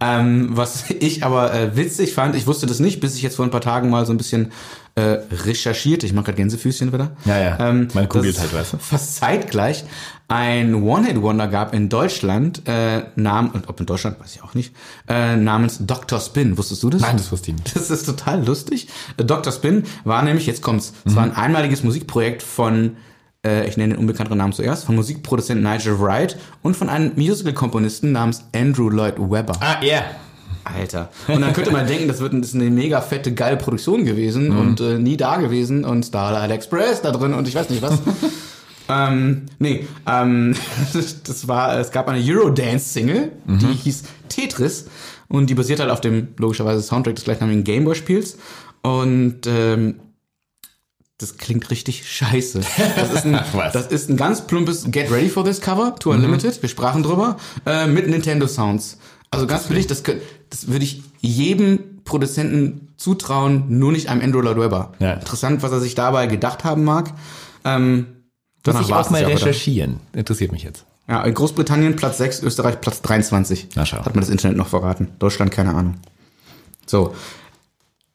Ähm, 0.00 0.48
was 0.53 0.90
ich 0.90 1.24
aber 1.24 1.53
äh, 1.53 1.76
witzig 1.76 2.14
fand, 2.14 2.34
ich 2.34 2.46
wusste 2.46 2.66
das 2.66 2.80
nicht, 2.80 3.00
bis 3.00 3.16
ich 3.16 3.22
jetzt 3.22 3.36
vor 3.36 3.44
ein 3.44 3.50
paar 3.50 3.61
Tagen 3.61 3.90
mal 3.90 4.07
so 4.07 4.12
ein 4.12 4.16
bisschen 4.16 4.53
äh, 4.94 5.18
recherchierte. 5.30 6.07
Ich 6.07 6.12
mache 6.12 6.26
gerade 6.26 6.36
Gänsefüßchen 6.36 6.92
wieder. 6.92 7.12
Ja, 7.24 7.38
ja. 7.38 7.68
Ähm, 7.68 7.88
Man 7.94 8.09
googelt 8.09 8.38
halt, 8.38 8.53
du. 8.53 8.78
Fast 8.78 9.16
zeitgleich. 9.16 9.84
ein 10.28 10.74
One-Hit-Wonder 10.74 11.48
gab 11.48 11.74
in 11.74 11.88
Deutschland, 11.88 12.62
äh, 12.66 13.03
nam, 13.16 13.50
und 13.50 13.68
ob 13.68 13.80
in 13.80 13.86
Deutschland, 13.86 14.20
weiß 14.20 14.34
ich 14.34 14.42
auch 14.42 14.55
nicht, 14.55 14.74
äh, 15.09 15.36
namens 15.36 15.78
Dr. 15.80 16.20
Spin. 16.20 16.57
Wusstest 16.59 16.82
du 16.82 16.90
das? 16.90 17.03
Nein, 17.03 17.16
das 17.16 17.32
wusste 17.32 17.50
ich 17.50 17.57
nicht. 17.59 17.76
Das 17.76 17.90
ist 17.90 18.05
total 18.05 18.44
lustig. 18.44 18.88
Äh, 19.16 19.24
Dr. 19.24 19.53
Spin 19.53 19.84
war 20.05 20.22
nämlich, 20.22 20.46
jetzt 20.46 20.62
kommt's, 20.62 20.92
es 21.05 21.16
war 21.16 21.22
ein 21.24 21.36
einmaliges 21.36 21.82
Musikprojekt 21.82 22.42
von, 22.42 22.96
äh, 23.45 23.66
ich 23.66 23.76
nenne 23.76 23.95
den 23.95 24.01
unbekannten 24.01 24.36
Namen 24.36 24.53
zuerst, 24.53 24.84
von 24.84 24.95
Musikproduzent 24.95 25.62
Nigel 25.62 25.99
Wright 26.01 26.36
und 26.62 26.76
von 26.76 26.88
einem 26.88 27.12
Musical-Komponisten 27.16 28.12
namens 28.12 28.45
Andrew 28.55 28.88
Lloyd 28.88 29.14
Webber. 29.18 29.55
Ah, 29.61 29.82
ja. 29.82 30.03
Alter. 30.64 31.11
Und 31.26 31.40
dann 31.40 31.53
könnte 31.53 31.72
man 31.72 31.88
denken, 31.88 32.07
das 32.07 32.20
wird 32.20 32.34
das 32.34 32.55
eine 32.55 32.70
mega 32.70 33.01
fette, 33.01 33.34
geile 33.34 33.57
Produktion 33.57 34.05
gewesen 34.05 34.57
und 34.57 34.80
äh, 34.80 34.97
nie 34.97 35.16
da 35.16 35.36
gewesen 35.38 35.84
und 35.84 36.05
Starlight 36.05 36.53
Express 36.53 37.03
da 37.03 37.11
drin 37.11 37.34
und 37.34 37.49
ich 37.49 37.55
weiß 37.57 37.68
nicht 37.70 37.82
was. 37.82 38.01
ähm, 38.88 39.47
nee, 39.59 39.88
ähm, 40.07 40.55
das 40.93 41.49
war, 41.49 41.80
es 41.80 41.90
gab 41.90 42.09
eine 42.09 42.22
Eurodance-Single, 42.24 43.32
die 43.47 43.74
hieß 43.74 44.05
Tetris 44.28 44.86
und 45.26 45.51
die 45.51 45.55
basiert 45.55 45.80
halt 45.80 45.90
auf 45.90 46.01
dem 46.01 46.28
logischerweise 46.36 46.80
Soundtrack 46.80 47.16
des 47.16 47.24
gleichnamigen 47.24 47.64
Gameboy-Spiels 47.64 48.38
und 48.82 49.40
ähm, 49.47 49.97
das 51.22 51.36
klingt 51.36 51.70
richtig 51.70 52.08
scheiße. 52.08 52.60
Das 52.96 53.12
ist, 53.12 53.24
ein, 53.24 53.40
Was? 53.52 53.72
das 53.72 53.86
ist 53.86 54.10
ein 54.10 54.16
ganz 54.16 54.46
plumpes 54.46 54.84
Get 54.90 55.10
Ready 55.10 55.28
for 55.28 55.44
This 55.44 55.60
Cover, 55.60 55.94
to 55.98 56.10
Unlimited, 56.10 56.60
wir 56.60 56.68
sprachen 56.68 57.02
drüber, 57.02 57.36
äh, 57.64 57.86
mit 57.86 58.08
Nintendo 58.08 58.46
Sounds. 58.46 58.98
Also 59.30 59.46
ganz 59.46 59.64
billig, 59.64 59.86
das, 59.86 60.02
das 60.02 60.68
würde 60.68 60.84
ich 60.84 61.02
jedem 61.20 62.02
Produzenten 62.04 62.88
zutrauen, 62.96 63.64
nur 63.68 63.92
nicht 63.92 64.08
einem 64.08 64.20
Andrew 64.20 64.40
Lloyd 64.40 64.58
Webber. 64.58 64.92
Ja. 64.98 65.14
Interessant, 65.14 65.62
was 65.62 65.72
er 65.72 65.80
sich 65.80 65.94
dabei 65.94 66.26
gedacht 66.26 66.64
haben 66.64 66.84
mag. 66.84 67.12
Ähm, 67.64 68.06
Muss 68.66 68.80
ich 68.80 68.92
auch 68.92 69.10
mal 69.10 69.22
ja 69.22 69.28
wieder. 69.28 69.38
recherchieren. 69.38 70.00
Interessiert 70.12 70.52
mich 70.52 70.62
jetzt. 70.62 70.84
Ja, 71.08 71.22
in 71.24 71.34
Großbritannien 71.34 71.96
Platz 71.96 72.18
6, 72.18 72.42
Österreich 72.42 72.80
Platz 72.80 73.02
23. 73.02 73.68
Na, 73.74 73.86
schau. 73.86 74.04
Hat 74.04 74.14
mir 74.14 74.20
das 74.20 74.30
Internet 74.30 74.56
noch 74.56 74.68
verraten. 74.68 75.08
Deutschland 75.18 75.50
keine 75.50 75.74
Ahnung. 75.74 75.94
So. 76.86 77.14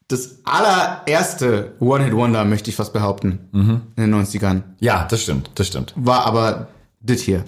Das 0.10 0.38
allererste 0.46 1.76
One-Hit-Wonder, 1.82 2.46
möchte 2.46 2.70
ich 2.70 2.78
fast 2.78 2.94
behaupten, 2.94 3.50
Mhm. 3.52 3.82
in 3.98 4.04
den 4.04 4.10
90ern, 4.12 4.64
Ja, 4.80 5.06
das 5.10 5.24
stimmt, 5.24 5.52
das 5.56 5.68
stimmt. 5.68 5.94
war 5.98 6.26
aber 6.26 6.70
das 7.02 7.20
hier. 7.20 7.44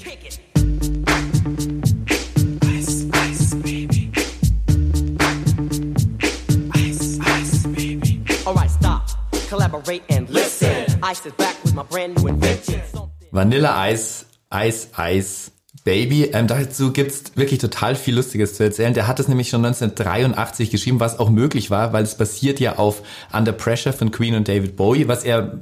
Vanilla 13.31 13.79
Eis, 13.79 14.25
Eis, 14.49 14.89
Eis, 14.95 15.51
Baby. 15.89 16.29
Ähm, 16.33 16.45
dazu 16.45 16.93
gibt's 16.93 17.31
wirklich 17.33 17.59
total 17.59 17.95
viel 17.95 18.15
Lustiges 18.15 18.53
zu 18.53 18.63
erzählen. 18.63 18.93
Der 18.93 19.07
hat 19.07 19.19
es 19.19 19.27
nämlich 19.27 19.49
schon 19.49 19.65
1983 19.65 20.69
geschrieben, 20.69 20.99
was 20.99 21.17
auch 21.17 21.31
möglich 21.31 21.71
war, 21.71 21.93
weil 21.93 22.03
es 22.03 22.13
basiert 22.13 22.59
ja 22.59 22.77
auf 22.77 23.01
Under 23.33 23.53
Pressure 23.53 23.91
von 23.91 24.11
Queen 24.11 24.35
und 24.35 24.47
David 24.47 24.75
Bowie, 24.75 25.07
was 25.07 25.23
er 25.23 25.57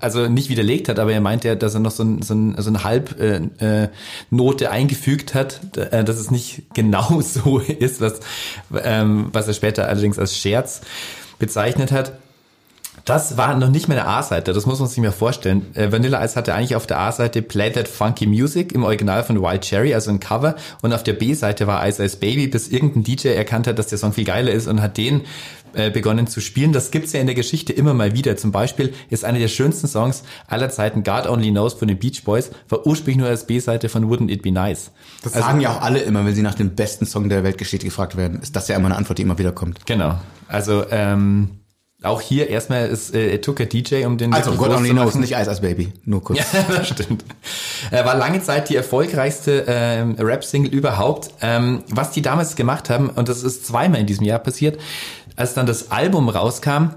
also 0.00 0.28
nicht 0.28 0.48
widerlegt 0.48 0.88
hat, 0.88 0.98
aber 0.98 1.12
er 1.12 1.20
meint 1.20 1.44
ja, 1.44 1.56
dass 1.56 1.74
er 1.74 1.80
noch 1.80 1.90
so, 1.90 2.04
ein, 2.04 2.22
so, 2.22 2.32
ein, 2.32 2.54
so 2.56 2.70
eine 2.70 2.84
Halbnote 2.84 4.64
äh, 4.64 4.66
äh, 4.66 4.70
eingefügt 4.70 5.34
hat, 5.34 5.60
äh, 5.76 6.02
dass 6.02 6.16
es 6.16 6.30
nicht 6.30 6.62
genau 6.74 7.20
so 7.20 7.58
ist, 7.58 8.00
was, 8.00 8.20
ähm, 8.82 9.28
was 9.34 9.46
er 9.46 9.52
später 9.52 9.88
allerdings 9.88 10.18
als 10.18 10.38
Scherz 10.38 10.80
bezeichnet 11.38 11.92
hat. 11.92 12.12
Das 13.06 13.36
war 13.38 13.54
noch 13.56 13.68
nicht 13.70 13.86
mehr 13.86 13.98
eine 14.02 14.08
A-Seite, 14.08 14.52
das 14.52 14.66
muss 14.66 14.80
man 14.80 14.88
sich 14.88 14.98
mal 14.98 15.12
vorstellen. 15.12 15.64
Äh, 15.76 15.92
Vanilla 15.92 16.24
Ice 16.24 16.34
hatte 16.34 16.54
eigentlich 16.54 16.74
auf 16.74 16.88
der 16.88 16.98
A-Seite 16.98 17.40
Play 17.40 17.70
That 17.70 17.86
Funky 17.86 18.26
Music 18.26 18.72
im 18.72 18.82
Original 18.82 19.22
von 19.22 19.40
Wild 19.40 19.62
Cherry, 19.62 19.94
also 19.94 20.10
ein 20.10 20.18
Cover. 20.18 20.56
Und 20.82 20.92
auf 20.92 21.04
der 21.04 21.12
B-Seite 21.12 21.68
war 21.68 21.86
Ice 21.86 22.04
Ice 22.04 22.16
Baby, 22.16 22.48
bis 22.48 22.66
irgendein 22.66 23.04
DJ 23.04 23.28
erkannt 23.28 23.68
hat, 23.68 23.78
dass 23.78 23.86
der 23.86 23.98
Song 23.98 24.12
viel 24.12 24.24
geiler 24.24 24.50
ist 24.50 24.66
und 24.66 24.82
hat 24.82 24.96
den 24.96 25.20
äh, 25.74 25.88
begonnen 25.90 26.26
zu 26.26 26.40
spielen. 26.40 26.72
Das 26.72 26.90
gibt's 26.90 27.12
ja 27.12 27.20
in 27.20 27.26
der 27.26 27.36
Geschichte 27.36 27.72
immer 27.72 27.94
mal 27.94 28.12
wieder. 28.12 28.36
Zum 28.36 28.50
Beispiel 28.50 28.92
ist 29.08 29.24
einer 29.24 29.38
der 29.38 29.46
schönsten 29.46 29.86
Songs 29.86 30.24
aller 30.48 30.68
Zeiten 30.70 31.04
God 31.04 31.28
Only 31.28 31.52
Knows 31.52 31.74
von 31.74 31.86
den 31.86 31.98
Beach 32.00 32.24
Boys, 32.24 32.50
war 32.68 32.84
ursprünglich 32.86 33.18
nur 33.18 33.28
als 33.28 33.46
B-Seite 33.46 33.88
von 33.88 34.10
Wouldn't 34.10 34.30
It 34.32 34.42
Be 34.42 34.50
Nice. 34.50 34.90
Das 35.22 35.34
Also- 35.34 35.46
sagen 35.46 35.60
ja 35.60 35.70
auch 35.70 35.80
alle 35.80 36.00
immer, 36.00 36.26
wenn 36.26 36.34
sie 36.34 36.42
nach 36.42 36.56
dem 36.56 36.74
besten 36.74 37.06
Song 37.06 37.28
der 37.28 37.44
Weltgeschichte 37.44 37.86
gefragt 37.86 38.16
werden. 38.16 38.40
Ist 38.42 38.56
das 38.56 38.66
ja 38.66 38.74
immer 38.74 38.86
eine 38.86 38.96
Antwort, 38.96 39.18
die 39.18 39.22
immer 39.22 39.38
wieder 39.38 39.52
kommt. 39.52 39.86
Genau. 39.86 40.18
Also 40.48 40.84
ähm, 40.90 41.50
auch 42.02 42.20
hier 42.20 42.48
erstmal 42.48 42.88
ist 42.88 43.14
äh, 43.14 43.34
a 43.34 43.64
DJ, 43.64 44.04
um 44.04 44.18
den 44.18 44.32
Also, 44.32 44.52
groß 44.52 44.68
Only 44.68 44.90
Knows, 44.90 45.14
nicht 45.14 45.32
Ice 45.32 45.50
Ice 45.50 45.60
Baby. 45.60 45.92
Nur 46.04 46.22
kurz. 46.22 46.38
Ja, 46.38 46.62
das 46.68 46.88
stimmt. 46.88 47.24
Er 47.90 48.04
war 48.04 48.14
lange 48.16 48.42
Zeit 48.42 48.68
die 48.68 48.76
erfolgreichste 48.76 49.64
ähm, 49.66 50.16
Rap-Single 50.18 50.72
überhaupt. 50.72 51.30
Ähm, 51.40 51.84
was 51.88 52.10
die 52.10 52.22
damals 52.22 52.54
gemacht 52.54 52.90
haben, 52.90 53.08
und 53.10 53.28
das 53.28 53.42
ist 53.42 53.66
zweimal 53.66 54.00
in 54.00 54.06
diesem 54.06 54.26
Jahr 54.26 54.38
passiert, 54.38 54.78
als 55.36 55.54
dann 55.54 55.66
das 55.66 55.90
Album 55.90 56.28
rauskam, 56.28 56.90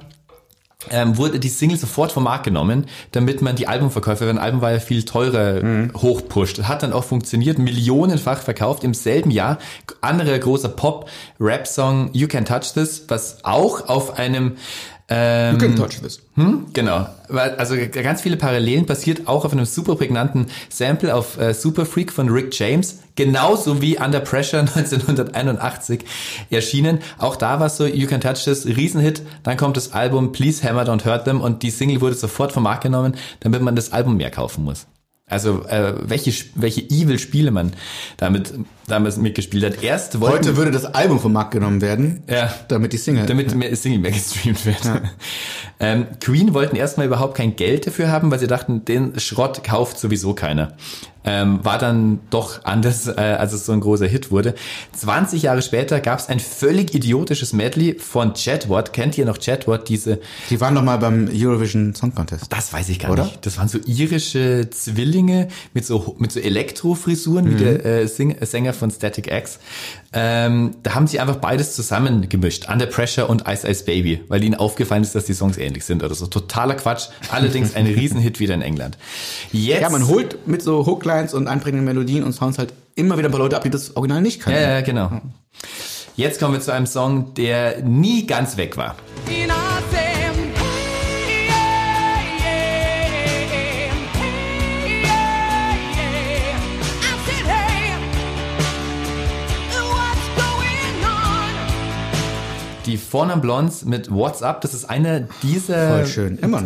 ähm, 0.91 1.17
wurde 1.17 1.39
die 1.39 1.49
Single 1.49 1.77
sofort 1.77 2.11
vom 2.11 2.23
Markt 2.23 2.45
genommen, 2.45 2.85
damit 3.11 3.41
man 3.41 3.55
die 3.55 3.67
Albumverkäufe, 3.67 4.21
weil 4.21 4.29
ein 4.29 4.37
Album 4.37 4.61
war 4.61 4.71
ja 4.71 4.79
viel 4.79 5.03
teurer, 5.03 5.61
hochpusht. 5.95 6.63
Hat 6.63 6.83
dann 6.83 6.93
auch 6.93 7.03
funktioniert, 7.03 7.59
millionenfach 7.59 8.39
verkauft. 8.39 8.83
Im 8.83 8.93
selben 8.93 9.31
Jahr 9.31 9.57
anderer 10.01 10.37
großer 10.37 10.69
Pop-Rap-Song 10.69 12.09
You 12.13 12.27
Can 12.27 12.45
Touch 12.45 12.73
This, 12.73 13.05
was 13.07 13.43
auch 13.43 13.87
auf 13.87 14.17
einem 14.17 14.57
ähm, 15.09 15.53
You 15.55 15.59
can 15.59 15.75
touch 15.75 15.99
this. 16.01 16.21
hm, 16.35 16.67
genau. 16.73 17.07
Also 17.29 17.75
ganz 17.91 18.21
viele 18.21 18.37
Parallelen 18.37 18.85
basiert 18.85 19.27
auch 19.27 19.45
auf 19.45 19.51
einem 19.51 19.65
super 19.65 19.95
prägnanten 19.95 20.47
Sample 20.69 21.13
auf 21.13 21.39
äh, 21.39 21.53
Super 21.53 21.85
Freak 21.85 22.11
von 22.11 22.29
Rick 22.29 22.57
James, 22.57 22.99
genauso 23.15 23.81
wie 23.81 23.97
Under 23.99 24.19
Pressure 24.19 24.59
1981 24.75 26.01
erschienen. 26.49 26.99
Auch 27.17 27.35
da 27.35 27.59
war 27.59 27.69
so 27.69 27.85
You 27.85 28.07
Can 28.07 28.21
Touch 28.21 28.43
This, 28.45 28.65
Riesenhit. 28.65 29.21
Dann 29.43 29.57
kommt 29.57 29.77
das 29.77 29.93
Album 29.93 30.31
Please 30.31 30.67
Hammer 30.67 30.83
Don't 30.83 31.05
Hurt 31.05 31.25
Them 31.25 31.41
und 31.41 31.63
die 31.63 31.71
Single 31.71 32.01
wurde 32.01 32.15
sofort 32.15 32.51
vom 32.51 32.63
Markt 32.63 32.83
genommen, 32.83 33.15
damit 33.41 33.61
man 33.61 33.75
das 33.75 33.91
Album 33.91 34.17
mehr 34.17 34.31
kaufen 34.31 34.63
muss. 34.63 34.87
Also 35.29 35.63
äh, 35.67 35.93
welche 36.01 36.33
welche 36.55 36.81
Evil 36.81 37.19
Spiele 37.19 37.51
man 37.51 37.71
damit 38.17 38.53
damals 38.87 39.17
mitgespielt 39.17 39.63
hat. 39.63 39.83
Erst 39.83 40.19
wollten 40.19 40.37
Heute 40.47 40.57
würde 40.57 40.71
das 40.71 40.85
Album 40.85 41.19
vom 41.19 41.31
Markt 41.33 41.51
genommen 41.51 41.81
werden, 41.81 42.23
Ja. 42.27 42.51
damit 42.67 42.91
die 42.93 42.97
Single. 42.97 43.25
damit 43.27 43.53
mehr 43.55 43.75
Single 43.75 43.99
mehr 43.99 44.11
gestreamt 44.11 44.65
wird. 44.65 44.81
Ähm, 45.81 46.07
Queen 46.19 46.53
wollten 46.53 46.75
erstmal 46.75 47.05
überhaupt 47.07 47.35
kein 47.37 47.55
Geld 47.55 47.87
dafür 47.87 48.11
haben, 48.11 48.29
weil 48.31 48.39
sie 48.39 48.47
dachten, 48.47 48.83
den 48.83 49.17
Schrott 49.17 49.63
kauft 49.63 49.97
sowieso 49.97 50.33
keiner. 50.33 50.73
Ähm, 51.31 51.59
war 51.63 51.77
dann 51.77 52.19
doch 52.31 52.63
anders, 52.65 53.07
äh, 53.07 53.11
als 53.37 53.53
es 53.53 53.65
so 53.65 53.71
ein 53.71 53.81
großer 53.81 54.07
Hit 54.07 54.31
wurde. 54.31 54.55
20 54.93 55.43
Jahre 55.43 55.61
später 55.61 55.99
gab 55.99 56.17
es 56.17 56.27
ein 56.27 56.39
völlig 56.39 56.95
idiotisches 56.95 57.53
Medley 57.53 57.99
von 57.99 58.33
Chatword. 58.33 58.93
Kennt 58.93 59.15
ihr 59.17 59.25
noch 59.25 59.37
Chatword? 59.39 59.87
Diese, 59.89 60.19
die 60.49 60.59
waren 60.59 60.73
doch 60.73 60.81
mal 60.81 60.97
beim 60.97 61.29
Eurovision 61.31 61.93
Song 61.93 62.15
Contest. 62.15 62.45
das 62.49 62.73
weiß 62.73 62.89
ich 62.89 62.97
gar 62.99 63.11
Oder? 63.11 63.25
nicht. 63.25 63.45
Das 63.45 63.57
waren 63.59 63.67
so 63.67 63.77
irische 63.85 64.69
Zwillinge 64.71 65.49
mit 65.75 65.85
so 65.85 66.15
mit 66.17 66.31
so 66.31 66.39
Elektrofrisuren 66.39 67.45
Mhm. 67.45 67.51
wie 67.59 67.63
der 67.63 67.85
äh, 67.85 68.07
Sänger 68.07 68.73
von 68.73 68.89
Static 68.89 69.31
X. 69.31 69.59
Ähm, 70.11 70.75
da 70.81 70.95
haben 70.95 71.05
sie 71.07 71.19
einfach 71.19 71.35
beides 71.35 71.75
zusammen 71.75 72.29
gemischt, 72.29 72.67
Under 72.67 72.87
Pressure 72.87 73.29
und 73.29 73.47
Ice 73.47 73.67
Ice 73.67 73.83
Baby, 73.83 74.23
weil 74.27 74.43
ihnen 74.43 74.55
aufgefallen 74.55 75.03
ist, 75.03 75.13
dass 75.13 75.25
die 75.25 75.33
Songs 75.33 75.57
ähnlich 75.57 75.85
sind 75.85 76.03
oder 76.03 76.15
so. 76.15 76.25
Totaler 76.27 76.75
Quatsch. 76.75 77.09
Allerdings 77.31 77.75
ein 77.75 77.85
Riesenhit 77.85 78.39
wieder 78.39 78.55
in 78.55 78.61
England. 78.61 78.97
Jetzt, 79.51 79.81
Ja, 79.81 79.89
man 79.89 80.07
holt 80.07 80.47
mit 80.47 80.63
so 80.63 80.85
Hooklines 80.85 81.33
und 81.33 81.47
einprägenden 81.47 81.85
Melodien 81.85 82.23
und 82.23 82.33
Sounds 82.33 82.57
halt 82.57 82.73
immer 82.95 83.17
wieder 83.17 83.29
ein 83.29 83.31
paar 83.31 83.39
Leute 83.39 83.55
ab, 83.55 83.63
die 83.63 83.69
das 83.69 83.95
Original 83.95 84.21
nicht 84.21 84.41
können. 84.41 84.55
ja, 84.55 84.69
ja, 84.73 84.81
genau. 84.81 85.21
Jetzt 86.15 86.39
kommen 86.39 86.53
wir 86.53 86.59
zu 86.59 86.73
einem 86.73 86.85
Song, 86.85 87.33
der 87.35 87.81
nie 87.81 88.25
ganz 88.27 88.57
weg 88.57 88.75
war. 88.75 88.95
And 89.27 89.58
Die 102.89 102.97
Four 102.97 103.27
Blondes 103.37 103.85
mit 103.85 104.09
What's 104.09 104.41
Up, 104.41 104.61
das 104.61 104.73
ist 104.73 104.89
einer 104.89 105.27
dieser 105.43 106.03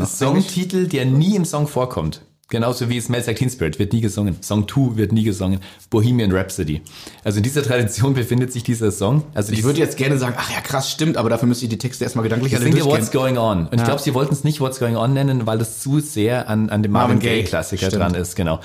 Songtitel, 0.05 0.87
der 0.87 1.03
nie 1.03 1.35
im 1.35 1.43
Song 1.43 1.67
vorkommt. 1.67 2.21
Genauso 2.49 2.87
wie 2.89 2.99
Smells 3.01 3.25
Like 3.25 3.37
Teen 3.37 3.49
Spirit 3.49 3.79
wird 3.79 3.93
nie 3.93 4.01
gesungen. 4.01 4.37
Song 4.41 4.67
2 4.67 4.95
wird 4.97 5.11
nie 5.11 5.23
gesungen. 5.23 5.59
Bohemian 5.89 6.31
Rhapsody. 6.31 6.81
Also 7.23 7.37
in 7.37 7.43
dieser 7.43 7.63
Tradition 7.63 8.13
befindet 8.13 8.51
sich 8.53 8.63
dieser 8.63 8.91
Song. 8.91 9.23
Also 9.33 9.53
Ich 9.53 9.63
würde 9.63 9.79
jetzt 9.79 9.97
gerne 9.97 10.17
sagen, 10.19 10.35
ach 10.37 10.51
ja, 10.51 10.59
krass, 10.61 10.91
stimmt, 10.91 11.17
aber 11.17 11.29
dafür 11.29 11.47
müsste 11.47 11.65
ich 11.65 11.69
die 11.69 11.77
Texte 11.79 12.03
erstmal 12.03 12.23
gedanklich 12.23 12.51
ich 12.51 12.57
alle 12.57 12.65
singe 12.65 12.79
durchgehen. 12.81 12.95
What's 13.01 13.11
Going 13.11 13.37
On. 13.37 13.67
Und 13.67 13.73
ich 13.79 13.83
glaube, 13.83 14.01
sie 14.01 14.13
wollten 14.13 14.33
es 14.33 14.43
nicht 14.43 14.59
What's 14.61 14.77
Going 14.79 14.97
On 14.97 15.13
nennen, 15.13 15.47
weil 15.47 15.57
das 15.57 15.79
zu 15.79 15.99
sehr 15.99 16.47
an, 16.49 16.69
an 16.69 16.83
dem 16.83 16.91
Marvin, 16.91 17.15
Marvin 17.15 17.19
Gaye. 17.21 17.39
Gaye 17.41 17.43
Klassiker 17.45 17.87
Stimmt. 17.87 18.01
dran 18.03 18.13
ist, 18.15 18.35
genau. 18.35 18.59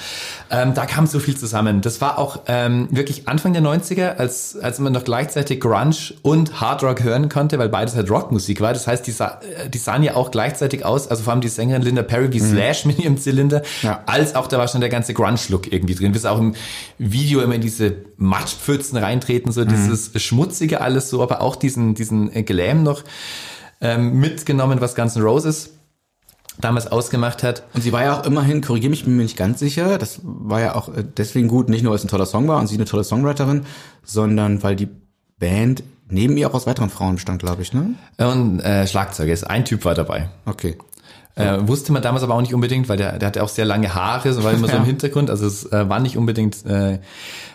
Ähm, 0.51 0.75
da 0.75 0.85
kam 0.85 1.07
so 1.07 1.19
viel 1.19 1.37
zusammen. 1.39 1.81
Das 1.81 2.01
war 2.01 2.19
auch 2.19 2.41
ähm, 2.47 2.89
wirklich 2.91 3.27
Anfang 3.29 3.53
der 3.55 3.63
90er, 3.63 4.17
als, 4.17 4.57
als 4.57 4.81
man 4.81 4.93
noch 4.93 5.05
gleichzeitig 5.05 5.61
Grunge 5.61 5.95
und 6.23 6.61
Hard 6.61 6.83
Rock 6.83 7.03
hören 7.05 7.29
konnte, 7.31 7.59
weil 7.59 7.69
beides 7.71 7.95
halt 7.95 8.11
Rockmusik 8.11 8.61
war. 8.61 8.75
Das 8.75 8.87
heißt, 8.87 9.07
die, 9.07 9.13
sah, 9.13 9.41
äh, 9.65 9.71
die 9.71 9.79
sahen 9.79 10.03
ja 10.03 10.15
auch 10.17 10.31
gleichzeitig 10.31 10.85
aus, 10.85 11.09
also 11.09 11.23
vor 11.23 11.33
allem 11.33 11.41
die 11.41 11.49
Sängerin 11.49 11.83
Linda 11.83 12.03
Perry 12.03 12.27
Mhm. 12.29 12.33
wie 12.35 12.41
Slash 12.41 12.85
mit 12.85 12.99
ihrem 12.99 13.17
Zylinder 13.17 13.63
Ja. 13.83 14.03
als 14.07 14.35
auch 14.35 14.47
da 14.47 14.59
war 14.59 14.69
schon 14.69 14.81
der 14.81 14.91
ganze 14.91 15.15
Grunge-Look 15.15 15.73
irgendwie 15.73 15.95
drin. 15.95 16.13
Bis 16.13 16.25
auch 16.25 16.39
im 16.39 16.55
Video 16.99 17.41
immer 17.41 17.55
in 17.55 17.61
diese 17.61 17.97
Matschpfützen 18.17 18.99
reintreten, 18.99 19.53
so 19.53 19.65
dieses 19.65 20.11
Schmutzige 20.23 20.81
alles 20.81 21.11
so, 21.11 21.23
aber 21.23 21.41
auch 21.41 21.57
diesen, 21.57 21.95
diesen 21.95 22.35
äh, 22.35 22.43
Glam 22.43 22.83
noch 22.83 23.05
ähm, 23.81 24.19
mitgenommen, 24.19 24.81
was 24.81 24.95
Guns 24.95 25.17
N' 25.17 25.23
Roses 25.23 25.71
damals 26.61 26.87
ausgemacht 26.89 27.43
hat. 27.43 27.63
Und 27.75 27.83
sie 27.83 27.93
war 27.93 28.03
ja 28.03 28.19
auch 28.19 28.25
immerhin, 28.25 28.61
korrigiere 28.61 28.91
mich, 28.91 29.05
bin 29.05 29.17
mir 29.17 29.23
nicht 29.23 29.37
ganz 29.37 29.61
sicher, 29.61 29.99
das 29.99 30.21
war 30.23 30.61
ja 30.61 30.75
auch 30.75 30.89
äh, 30.89 31.05
deswegen 31.17 31.49
gut, 31.49 31.69
nicht 31.69 31.83
nur 31.83 31.93
weil 31.93 31.99
es 31.99 32.05
ein 32.05 32.09
toller 32.09 32.27
Song 32.27 32.49
war 32.49 32.59
und 32.59 32.67
sie 32.67 32.75
eine 32.75 32.85
tolle 32.85 33.05
Songwriterin, 33.05 33.65
sondern 34.03 34.63
weil 34.63 34.77
die 34.77 34.89
Band 35.39 35.85
neben 36.11 36.37
ihr 36.37 36.49
auch 36.49 36.55
aus 36.55 36.67
weiteren 36.67 36.91
Frauen 36.91 37.17
bestand, 37.17 37.41
glaube 37.41 37.63
ich, 37.63 37.73
ne? 37.73 37.95
Und 38.17 38.61
äh, 38.61 38.87
Schlagzeuger 38.87 39.33
ist, 39.33 39.45
ein 39.45 39.65
Typ 39.65 39.85
war 39.85 39.95
dabei. 39.95 40.31
Okay. 40.47 40.77
Äh, 41.39 41.69
wusste 41.69 41.93
man 41.93 42.03
damals 42.03 42.23
aber 42.25 42.35
auch 42.35 42.41
nicht 42.41 42.55
unbedingt, 42.55 42.89
weil 42.89 42.97
der, 42.97 43.19
der 43.19 43.29
hatte 43.29 43.43
auch 43.43 43.49
sehr 43.49 43.65
lange 43.65 43.95
Haare, 43.95 44.33
so 44.33 44.43
war 44.45 44.53
immer 44.53 44.69
so 44.69 44.77
im. 44.77 44.85
Hintergrund. 44.85 45.31
Also 45.31 45.47
es 45.47 45.71
äh, 45.71 45.89
war 45.89 46.01
nicht 46.01 46.17
unbedingt, 46.17 46.65
äh, 46.67 46.99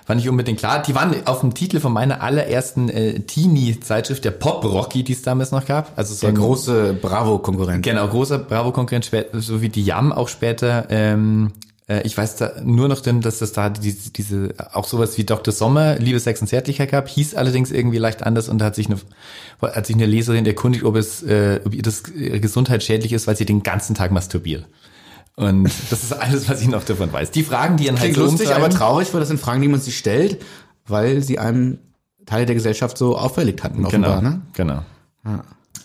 war 0.07 0.15
nicht 0.15 0.29
unbedingt 0.29 0.59
klar. 0.59 0.81
Die 0.81 0.95
waren 0.95 1.15
auf 1.25 1.41
dem 1.41 1.53
Titel 1.53 1.79
von 1.79 1.91
meiner 1.91 2.21
allerersten 2.21 2.89
äh, 2.89 3.19
Teenie-Zeitschrift, 3.19 4.23
der 4.23 4.31
Pop 4.31 4.63
Rocky, 4.63 5.03
die 5.03 5.13
es 5.13 5.21
damals 5.21 5.51
noch 5.51 5.65
gab. 5.65 5.91
Also 5.95 6.13
so 6.13 6.27
Der 6.27 6.33
große 6.33 6.97
Bravo-Konkurrent. 7.01 7.83
Genau, 7.83 8.07
großer 8.07 8.39
Bravo-Konkurrent, 8.39 9.09
so 9.33 9.61
wie 9.61 9.69
die 9.69 9.83
Yam 9.83 10.11
auch 10.11 10.27
später. 10.27 10.85
Ähm, 10.89 11.51
äh, 11.51 11.72
ich 12.03 12.17
weiß 12.17 12.37
da 12.37 12.61
nur 12.63 12.87
noch 12.87 13.01
denn, 13.01 13.19
dass 13.19 13.39
das 13.39 13.51
da 13.51 13.69
diese, 13.69 14.11
diese 14.11 14.53
auch 14.71 14.87
sowas 14.87 15.17
wie 15.17 15.25
Dr. 15.25 15.53
Sommer, 15.53 15.95
Liebe, 15.99 16.19
Sex 16.19 16.39
und 16.39 16.47
Zärtlichkeit 16.47 16.91
gab, 16.91 17.09
hieß 17.09 17.35
allerdings 17.35 17.71
irgendwie 17.71 17.97
leicht 17.97 18.23
anders 18.23 18.47
und 18.47 18.59
da 18.59 18.65
hat 18.65 18.75
sich 18.75 18.87
eine, 18.87 18.97
hat 19.61 19.85
sich 19.85 19.95
eine 19.95 20.05
Leserin 20.05 20.45
erkundigt, 20.45 20.85
ob 20.85 20.95
es, 20.95 21.23
äh, 21.23 21.59
ob 21.65 21.73
ihr 21.73 21.81
das 21.81 22.03
äh, 22.15 22.39
gesundheitsschädlich 22.39 23.11
ist, 23.11 23.27
weil 23.27 23.35
sie 23.35 23.45
den 23.45 23.63
ganzen 23.63 23.95
Tag 23.95 24.11
masturbiert. 24.11 24.65
Und 25.35 25.65
das 25.89 26.03
ist 26.03 26.13
alles, 26.13 26.47
was 26.47 26.61
ich 26.61 26.69
noch 26.69 26.85
davon 26.85 27.11
weiß. 27.11 27.31
Die 27.31 27.43
Fragen, 27.43 27.75
die 27.75 27.87
ihren 27.87 27.99
halt 27.99 28.15
so 28.15 28.21
lustig, 28.21 28.55
aber 28.55 28.69
traurig, 28.69 29.13
weil 29.13 29.19
das 29.19 29.27
sind 29.27 29.39
Fragen, 29.41 29.61
die 29.61 29.67
man 29.67 29.81
sich 29.81 29.97
stellt, 29.97 30.41
weil 30.87 31.21
sie 31.21 31.39
einem 31.39 31.79
Teile 32.25 32.45
der 32.45 32.55
Gesellschaft 32.55 32.97
so 32.97 33.17
auferlegt 33.17 33.63
hatten, 33.63 33.85
offenbar, 33.85 34.19
Genau, 34.19 34.29
ne? 34.29 34.41
genau. 34.53 34.83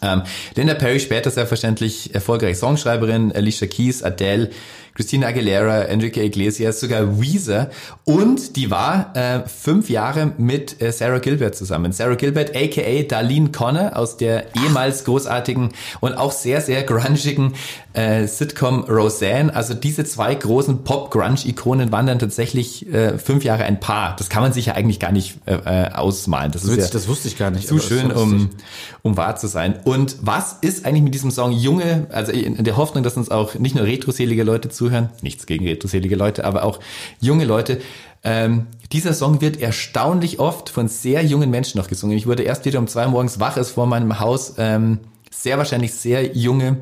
Ähm, 0.01 0.22
Linda 0.55 0.74
Perry 0.74 1.01
später 1.01 1.30
selbstverständlich 1.30 2.14
erfolgreich 2.14 2.57
Songschreiberin, 2.59 3.32
Alicia 3.32 3.66
Keys, 3.66 4.03
Adele, 4.05 4.51
Christina 4.99 5.28
Aguilera, 5.28 5.84
Enrique 5.84 6.24
Iglesias, 6.24 6.80
sogar 6.80 7.20
Weezer 7.20 7.70
und 8.05 8.57
die 8.57 8.68
war 8.68 9.14
äh, 9.14 9.49
fünf 9.49 9.88
Jahre 9.90 10.32
mit 10.38 10.82
äh, 10.82 10.90
Sarah 10.90 11.20
Gilbert 11.20 11.55
zusammen. 11.55 11.92
Sarah 11.92 12.16
Gilbert, 12.16 12.57
aka 12.57 13.03
Darlene 13.03 13.53
Connor 13.53 13.96
aus 13.96 14.16
der 14.16 14.46
ehemals 14.57 15.05
großartigen 15.05 15.68
und 16.01 16.14
auch 16.14 16.32
sehr, 16.32 16.61
sehr 16.61 16.82
grungigen 16.82 17.55
äh, 17.92 18.26
Sitcom 18.26 18.84
Roseanne. 18.88 19.55
Also 19.55 19.74
diese 19.74 20.05
zwei 20.05 20.34
großen 20.34 20.84
Pop-Grunge-Ikonen 20.84 21.92
waren 21.92 22.07
dann 22.07 22.18
tatsächlich 22.18 22.92
äh, 22.92 23.18
fünf 23.18 23.44
Jahre 23.44 23.64
ein 23.64 23.80
Paar. 23.80 24.16
Das 24.16 24.28
kann 24.28 24.42
man 24.42 24.53
sich 24.53 24.66
ja 24.66 24.74
eigentlich 24.74 25.01
gar 25.01 25.12
nicht 25.12 25.38
äh, 25.46 25.55
äh, 25.55 25.92
ausmalen. 25.92 26.53
Das 26.53 26.64
ist 26.64 26.70
Witzig, 26.70 26.84
ja 26.84 26.90
das 26.90 27.09
wusste 27.09 27.28
ich 27.28 27.38
gar 27.38 27.51
nicht. 27.51 27.68
zu 27.68 27.78
schön, 27.78 28.11
so 28.11 28.20
um, 28.20 28.51
um 29.03 29.16
wahr 29.16 29.36
zu 29.36 29.46
sein. 29.46 29.78
Und 29.84 30.16
was 30.22 30.57
ist 30.61 30.84
eigentlich 30.84 31.03
mit 31.03 31.14
diesem 31.14 31.30
Song 31.30 31.53
junge, 31.53 32.07
also 32.11 32.32
in 32.32 32.64
der 32.64 32.76
Hoffnung, 32.76 33.05
dass 33.05 33.16
uns 33.16 33.30
auch 33.30 33.55
nicht 33.55 33.74
nur 33.74 33.84
retroselige 33.84 34.42
Leute 34.42 34.68
zuhören, 34.89 35.11
nichts 35.22 35.47
gegen 35.47 35.66
retroselige 35.66 36.16
Leute, 36.16 36.45
aber 36.45 36.64
auch 36.64 36.80
junge 37.20 37.45
Leute, 37.45 37.80
ähm, 38.24 38.66
dieser 38.93 39.14
Song 39.14 39.41
wird 39.41 39.61
erstaunlich 39.61 40.39
oft 40.39 40.70
von 40.70 40.89
sehr 40.89 41.24
jungen 41.24 41.51
Menschen 41.51 41.78
noch 41.78 41.89
gesungen. 41.89 42.16
Ich 42.16 42.26
wurde 42.26 42.43
erst 42.43 42.64
wieder 42.64 42.78
um 42.78 42.89
zwei 42.89 43.05
Uhr 43.05 43.12
morgens 43.12 43.39
wach, 43.39 43.57
ist 43.57 43.70
vor 43.70 43.86
meinem 43.86 44.18
Haus. 44.18 44.55
Ähm, 44.59 44.99
sehr 45.30 45.59
wahrscheinlich 45.59 45.95
sehr 45.95 46.36
junge 46.36 46.78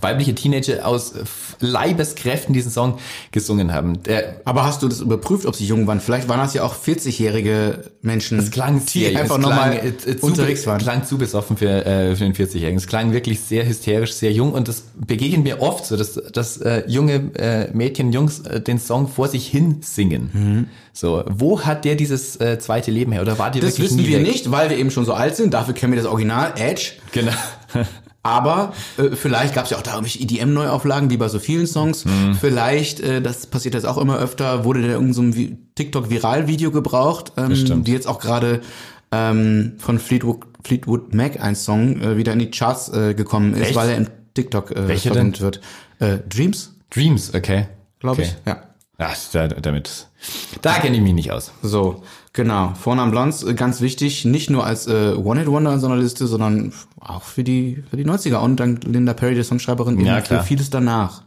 weibliche 0.00 0.34
Teenager 0.34 0.86
aus 0.86 1.14
F- 1.14 1.56
Leibeskräften 1.60 2.54
diesen 2.54 2.70
Song 2.72 2.98
gesungen 3.30 3.72
haben. 3.72 4.02
Der, 4.04 4.40
Aber 4.44 4.64
hast 4.64 4.82
du 4.82 4.88
das 4.88 5.00
überprüft, 5.00 5.46
ob 5.46 5.54
sie 5.54 5.66
jung 5.66 5.86
waren? 5.86 6.00
Vielleicht 6.00 6.28
waren 6.28 6.38
das 6.40 6.54
ja 6.54 6.62
auch 6.64 6.74
40-jährige 6.74 7.84
Menschen, 8.00 8.38
Es 8.38 8.50
klang 8.50 8.80
die 8.86 9.04
sehr, 9.06 9.20
einfach 9.20 9.38
nochmal 9.38 9.74
äh, 9.74 9.88
äh, 9.88 10.16
zu, 10.18 10.26
unterwegs 10.26 10.66
waren. 10.66 10.78
klang 10.78 11.04
zu 11.04 11.18
besoffen 11.18 11.56
für, 11.56 11.84
äh, 11.86 12.16
für 12.16 12.24
den 12.24 12.34
40-Jährigen. 12.34 12.78
Es 12.78 12.86
klang 12.86 13.12
wirklich 13.12 13.40
sehr 13.40 13.66
hysterisch, 13.66 14.14
sehr 14.14 14.32
jung 14.32 14.52
und 14.52 14.66
das 14.68 14.84
begegnet 14.94 15.44
mir 15.44 15.60
oft 15.60 15.84
so, 15.86 15.96
dass, 15.96 16.14
dass 16.14 16.56
äh, 16.56 16.82
junge 16.86 17.30
äh, 17.36 17.70
Mädchen, 17.72 18.12
Jungs 18.12 18.40
äh, 18.40 18.60
den 18.60 18.78
Song 18.78 19.08
vor 19.08 19.28
sich 19.28 19.46
hin 19.46 19.78
singen. 19.82 20.30
Mhm. 20.32 20.66
So, 20.94 21.22
wo 21.28 21.60
hat 21.60 21.84
der 21.84 21.94
dieses 21.94 22.36
äh, 22.40 22.58
zweite 22.58 22.90
Leben 22.90 23.12
her? 23.12 23.22
Oder 23.22 23.38
war 23.38 23.50
die 23.50 23.60
Das 23.60 23.78
wirklich 23.78 23.90
wissen 23.96 24.06
wir 24.06 24.18
weg? 24.18 24.26
nicht, 24.26 24.50
weil 24.50 24.68
wir 24.70 24.76
eben 24.78 24.90
schon 24.90 25.04
so 25.04 25.14
alt 25.14 25.36
sind. 25.36 25.54
Dafür 25.54 25.74
kennen 25.74 25.92
wir 25.92 26.00
das 26.02 26.10
Original, 26.10 26.52
Edge. 26.56 26.92
Genau. 27.12 27.32
Aber 28.22 28.72
äh, 28.98 29.16
vielleicht 29.16 29.54
gab 29.54 29.64
es 29.64 29.70
ja 29.70 29.78
auch 29.78 29.82
da 29.82 29.94
irgendwelche 29.94 30.20
EDM-Neuauflagen, 30.20 31.10
wie 31.10 31.16
bei 31.16 31.28
so 31.28 31.40
vielen 31.40 31.66
Songs. 31.66 32.04
Mhm. 32.04 32.34
Vielleicht, 32.34 33.00
äh, 33.00 33.20
das 33.20 33.46
passiert 33.46 33.74
jetzt 33.74 33.84
auch 33.84 33.98
immer 33.98 34.18
öfter, 34.18 34.64
wurde 34.64 34.82
da 34.82 34.88
irgendein 34.88 35.32
so 35.32 35.56
TikTok-Viral-Video 35.74 36.70
gebraucht, 36.70 37.32
ähm, 37.36 37.82
die 37.84 37.92
jetzt 37.92 38.06
auch 38.06 38.20
gerade 38.20 38.60
ähm, 39.10 39.74
von 39.78 39.98
Fleetwood, 39.98 40.46
Fleetwood 40.62 41.14
Mac, 41.14 41.40
ein 41.40 41.56
Song, 41.56 42.00
äh, 42.00 42.16
wieder 42.16 42.32
in 42.32 42.38
die 42.38 42.50
Charts 42.50 42.90
äh, 42.90 43.14
gekommen 43.14 43.54
ist, 43.54 43.68
Echt? 43.68 43.74
weil 43.74 43.90
er 43.90 43.96
im 43.96 44.06
TikTok 44.34 44.70
äh, 44.70 44.88
Welcher 44.88 45.12
verwendet 45.12 45.40
wird. 45.40 45.60
Äh, 45.98 46.18
Dreams, 46.28 46.74
Dreams, 46.90 47.34
okay. 47.34 47.66
glaube 47.98 48.22
okay. 48.22 48.30
ich. 48.30 48.46
Ja. 48.46 48.62
Ja, 48.98 49.10
da, 49.32 49.48
damit. 49.48 50.06
Da 50.60 50.74
kenne 50.74 50.96
ich 50.96 51.02
mich 51.02 51.14
nicht 51.14 51.32
aus. 51.32 51.50
So, 51.62 52.04
genau. 52.32 52.74
Vornamen 52.74 53.10
Blondes, 53.10 53.42
äh, 53.42 53.54
ganz 53.54 53.80
wichtig, 53.80 54.24
nicht 54.24 54.50
nur 54.50 54.66
als 54.66 54.86
äh, 54.86 55.14
One-Hit-Wonder 55.14 55.74
in 55.74 55.80
so 55.80 55.86
einer 55.86 55.96
Liste, 55.96 56.26
sondern 56.26 56.72
auch 57.00 57.22
für 57.22 57.44
die, 57.44 57.82
für 57.90 57.96
die 57.96 58.04
90er 58.04 58.36
und 58.36 58.56
dank 58.58 58.84
Linda 58.84 59.14
Perry, 59.14 59.34
der 59.34 59.44
Songschreiberin, 59.44 59.94
eben 59.98 60.06
Ja, 60.06 60.20
für 60.20 60.42
vieles 60.42 60.70
danach. 60.70 61.22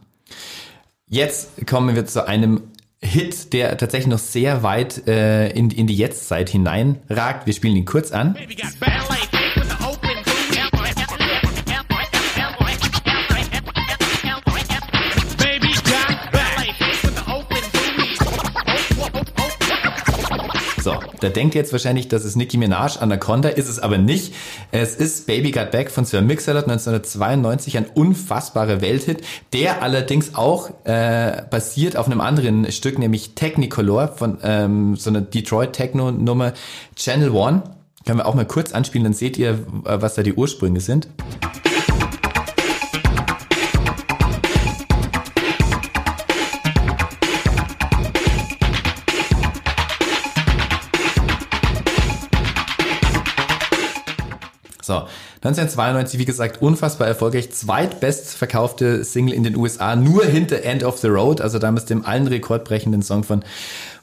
Jetzt 1.08 1.66
kommen 1.66 1.94
wir 1.94 2.06
zu 2.06 2.26
einem 2.26 2.62
Hit, 3.00 3.52
der 3.52 3.76
tatsächlich 3.76 4.08
noch 4.08 4.18
sehr 4.18 4.62
weit 4.62 5.06
äh, 5.06 5.50
in, 5.50 5.70
in 5.70 5.86
die 5.86 5.96
Jetztzeit 5.96 6.48
hineinragt. 6.48 7.46
Wir 7.46 7.52
spielen 7.52 7.76
ihn 7.76 7.84
kurz 7.84 8.10
an. 8.10 8.34
Baby 8.34 8.56
got 8.56 8.78
ballet 8.80 9.35
So, 20.86 20.94
da 21.18 21.30
denkt 21.30 21.56
ihr 21.56 21.60
jetzt 21.60 21.72
wahrscheinlich, 21.72 22.06
das 22.06 22.24
ist 22.24 22.36
Nicki 22.36 22.58
Minaj, 22.58 22.98
Anaconda, 23.00 23.48
ist 23.48 23.68
es 23.68 23.80
aber 23.80 23.98
nicht. 23.98 24.32
Es 24.70 24.94
ist 24.94 25.26
Baby 25.26 25.50
Got 25.50 25.72
Back 25.72 25.90
von 25.90 26.04
Sir 26.04 26.22
Mix-a-Lot 26.22 26.68
1992, 26.68 27.76
ein 27.76 27.86
unfassbarer 27.92 28.80
Welthit, 28.80 29.22
der 29.52 29.82
allerdings 29.82 30.36
auch 30.36 30.70
äh, 30.84 31.42
basiert 31.50 31.96
auf 31.96 32.06
einem 32.06 32.20
anderen 32.20 32.70
Stück, 32.70 33.00
nämlich 33.00 33.34
Technicolor 33.34 34.06
von 34.16 34.38
ähm, 34.44 34.94
so 34.94 35.10
einer 35.10 35.22
Detroit 35.22 35.72
Techno-Nummer 35.72 36.52
Channel 36.94 37.30
One. 37.30 37.64
Können 38.04 38.20
wir 38.20 38.26
auch 38.26 38.36
mal 38.36 38.46
kurz 38.46 38.70
anspielen, 38.70 39.02
dann 39.02 39.12
seht 39.12 39.38
ihr, 39.38 39.54
äh, 39.86 40.00
was 40.00 40.14
da 40.14 40.22
die 40.22 40.34
Ursprünge 40.34 40.78
sind. 40.78 41.08
So, 54.86 55.02
1992, 55.42 56.20
wie 56.20 56.24
gesagt, 56.24 56.62
unfassbar 56.62 57.08
erfolgreich. 57.08 57.50
Zweitbestverkaufte 57.50 59.02
Single 59.02 59.34
in 59.34 59.42
den 59.42 59.56
USA, 59.56 59.96
nur 59.96 60.24
hinter 60.24 60.62
End 60.62 60.84
of 60.84 60.98
the 60.98 61.08
Road, 61.08 61.40
also 61.40 61.58
damals 61.58 61.86
dem 61.86 62.04
allen 62.04 62.28
rekordbrechenden 62.28 63.02
Song 63.02 63.24
von 63.24 63.42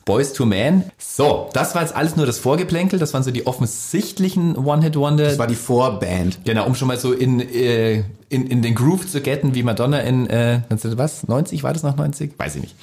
Boys 0.03 0.33
to 0.33 0.45
Man. 0.45 0.83
So, 0.97 1.49
das 1.53 1.73
war 1.73 1.83
jetzt 1.83 1.95
alles 1.95 2.17
nur 2.17 2.25
das 2.25 2.37
Vorgeplänkel, 2.37 2.99
das 2.99 3.13
waren 3.13 3.23
so 3.23 3.31
die 3.31 3.47
offensichtlichen 3.47 4.57
One-Hit-Wonder. 4.57 5.23
Das 5.23 5.39
war 5.39 5.47
die 5.47 5.55
Vorband. 5.55 6.43
Genau, 6.43 6.65
um 6.65 6.75
schon 6.75 6.89
mal 6.89 6.99
so 6.99 7.13
in, 7.13 7.39
äh, 7.39 8.03
in, 8.27 8.47
in 8.47 8.61
den 8.61 8.75
Groove 8.75 9.07
zu 9.07 9.21
getten, 9.21 9.55
wie 9.55 9.63
Madonna 9.63 9.99
in, 9.99 10.27
äh, 10.27 10.59
19 10.69 10.97
was, 10.97 11.25
90, 11.29 11.63
war 11.63 11.71
das 11.71 11.83
noch 11.83 11.95
90? 11.95 12.37
Weiß 12.37 12.55
ich 12.57 12.61
nicht. 12.61 12.75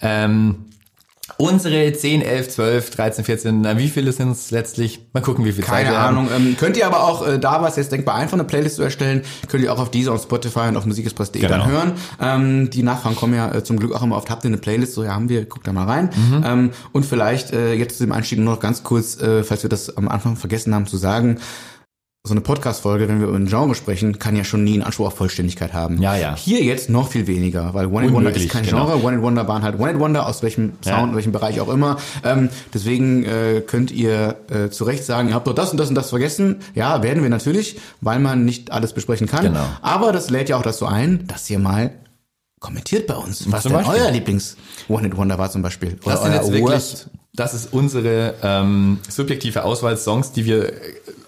Ähm, 0.00 0.64
unsere 1.38 1.92
10, 1.92 2.22
11, 2.22 2.48
12, 2.48 2.90
13, 2.90 3.24
14, 3.24 3.60
na, 3.60 3.78
wie 3.78 3.88
viele 3.88 4.12
sind 4.12 4.32
es 4.32 4.50
letztlich? 4.50 5.06
Mal 5.12 5.20
gucken, 5.20 5.44
wie 5.44 5.52
viel 5.52 5.64
Zeit 5.64 5.84
Keine 5.84 5.90
wir 5.90 6.00
haben. 6.00 6.16
Ahnung. 6.18 6.30
Ähm, 6.34 6.56
könnt 6.58 6.76
ihr 6.76 6.86
aber 6.86 7.04
auch, 7.04 7.26
äh, 7.26 7.38
da 7.38 7.60
war 7.60 7.68
es 7.68 7.76
jetzt 7.76 7.92
denkbar 7.92 8.14
einfach, 8.14 8.34
eine 8.34 8.44
Playlist 8.44 8.76
zu 8.76 8.82
erstellen, 8.82 9.22
könnt 9.48 9.62
ihr 9.62 9.72
auch 9.72 9.78
auf 9.78 9.90
dieser, 9.90 10.12
auf 10.12 10.22
Spotify 10.22 10.68
und 10.68 10.76
auf 10.76 10.86
musikexpress.de 10.86 11.42
Genau. 11.42 11.56
dann 11.58 11.66
hören. 11.70 11.92
Ähm, 12.20 12.70
die 12.70 12.82
Nachfragen 12.82 13.16
kommen 13.16 13.34
ja 13.34 13.54
äh, 13.54 13.62
zum 13.62 13.78
Glück 13.78 13.92
auch 13.94 14.02
immer 14.02 14.16
oft. 14.16 14.30
Habt 14.30 14.44
ihr 14.44 14.48
eine 14.48 14.56
Playlist? 14.56 14.94
So, 14.94 15.04
ja, 15.04 15.14
haben 15.14 15.28
wir. 15.28 15.44
Guckt 15.44 15.66
da 15.66 15.72
mal 15.72 15.84
rein. 15.84 16.10
Mhm. 16.16 16.44
Ähm, 16.46 16.70
und 16.92 17.04
vielleicht 17.04 17.52
äh, 17.52 17.74
jetzt 17.74 17.98
zu 17.98 18.04
dem 18.04 18.12
Einstieg 18.12 18.38
nur 18.38 18.54
noch 18.54 18.60
ganz 18.60 18.82
kurz, 18.82 19.20
äh, 19.20 19.44
falls 19.44 19.62
wir 19.62 19.70
das 19.70 19.96
am 19.96 20.08
Anfang 20.08 20.36
vergessen 20.36 20.74
haben 20.74 20.86
zu 20.86 20.96
sagen, 20.96 21.38
so 22.26 22.32
eine 22.34 22.40
Podcast-Folge, 22.40 23.08
wenn 23.08 23.20
wir 23.20 23.28
über 23.28 23.36
ein 23.36 23.46
Genre 23.46 23.74
sprechen, 23.74 24.18
kann 24.18 24.34
ja 24.34 24.42
schon 24.42 24.64
nie 24.64 24.74
einen 24.74 24.82
Anspruch 24.82 25.06
auf 25.06 25.14
Vollständigkeit 25.16 25.72
haben. 25.72 26.02
Ja, 26.02 26.16
ja. 26.16 26.34
Hier 26.36 26.62
jetzt 26.64 26.90
noch 26.90 27.08
viel 27.08 27.26
weniger, 27.28 27.72
weil 27.72 27.86
One 27.86 28.06
It 28.06 28.12
Wonder 28.12 28.34
ist 28.34 28.48
kein 28.48 28.64
genau. 28.64 28.86
Genre. 28.86 29.04
One 29.04 29.16
It 29.16 29.22
Wonder 29.22 29.46
waren 29.46 29.62
halt 29.62 29.78
One 29.78 29.92
It 29.92 29.98
Wonder, 30.00 30.26
aus 30.26 30.42
welchem 30.42 30.72
Sound, 30.84 31.10
Ja. 31.10 31.14
welchem 31.14 31.32
Bereich 31.32 31.60
auch 31.60 31.68
immer. 31.68 31.98
Ähm, 32.24 32.48
deswegen 32.74 33.24
äh, 33.24 33.62
könnt 33.64 33.92
ihr 33.92 34.36
äh, 34.50 34.70
zu 34.70 34.84
Recht 34.84 35.04
sagen, 35.04 35.28
ihr 35.28 35.34
habt 35.34 35.46
doch 35.46 35.54
das 35.54 35.70
und 35.70 35.78
das 35.78 35.88
und 35.88 35.94
das 35.94 36.10
vergessen. 36.10 36.56
Ja, 36.74 37.02
werden 37.02 37.22
wir 37.22 37.30
natürlich, 37.30 37.78
weil 38.00 38.18
man 38.18 38.44
nicht 38.44 38.72
alles 38.72 38.92
besprechen 38.92 39.28
kann. 39.28 39.44
Genau. 39.44 39.64
Aber 39.80 40.10
das 40.12 40.28
lädt 40.28 40.48
ja 40.48 40.56
auch 40.56 40.62
dazu 40.62 40.86
ein, 40.86 41.26
dass 41.28 41.48
ihr 41.48 41.58
mal 41.60 41.92
Kommentiert 42.58 43.06
bei 43.06 43.14
uns, 43.14 43.50
was 43.52 43.64
denn 43.64 43.72
Beispiel. 43.72 44.00
euer 44.00 44.10
Lieblings 44.10 44.56
One-Hit-Wonder 44.88 45.38
war 45.38 45.50
zum 45.50 45.60
Beispiel. 45.60 45.98
Das 46.04 46.22
sind 46.22 46.32
jetzt 46.32 46.50
wirklich, 46.50 47.06
das 47.34 47.52
ist 47.52 47.72
unsere 47.72 48.34
ähm, 48.42 48.98
subjektive 49.08 49.62
Auswahl 49.62 49.98
Songs, 49.98 50.32
die 50.32 50.46
wir 50.46 50.70
äh, 50.72 50.72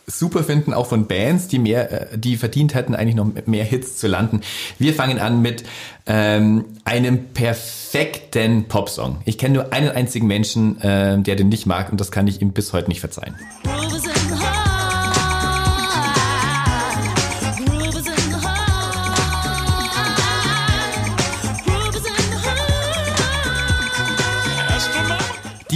super 0.08 0.42
finden, 0.42 0.72
auch 0.72 0.86
von 0.86 1.06
Bands, 1.06 1.48
die 1.48 1.58
mehr, 1.58 2.12
äh, 2.12 2.18
die 2.18 2.36
verdient 2.36 2.74
hätten, 2.74 2.94
eigentlich 2.94 3.14
noch 3.14 3.30
mehr 3.46 3.64
Hits 3.64 3.96
zu 3.96 4.08
landen. 4.08 4.40
Wir 4.78 4.94
fangen 4.94 5.18
an 5.18 5.42
mit 5.42 5.64
ähm, 6.06 6.64
einem 6.84 7.26
perfekten 7.34 8.64
Popsong. 8.64 9.20
Ich 9.26 9.38
kenne 9.38 9.54
nur 9.54 9.72
einen 9.72 9.90
einzigen 9.90 10.26
Menschen, 10.26 10.80
äh, 10.80 11.18
der 11.20 11.36
den 11.36 11.48
nicht 11.48 11.66
mag, 11.66 11.92
und 11.92 12.00
das 12.00 12.10
kann 12.10 12.26
ich 12.26 12.40
ihm 12.40 12.52
bis 12.52 12.72
heute 12.72 12.88
nicht 12.88 13.00
verzeihen. 13.00 13.36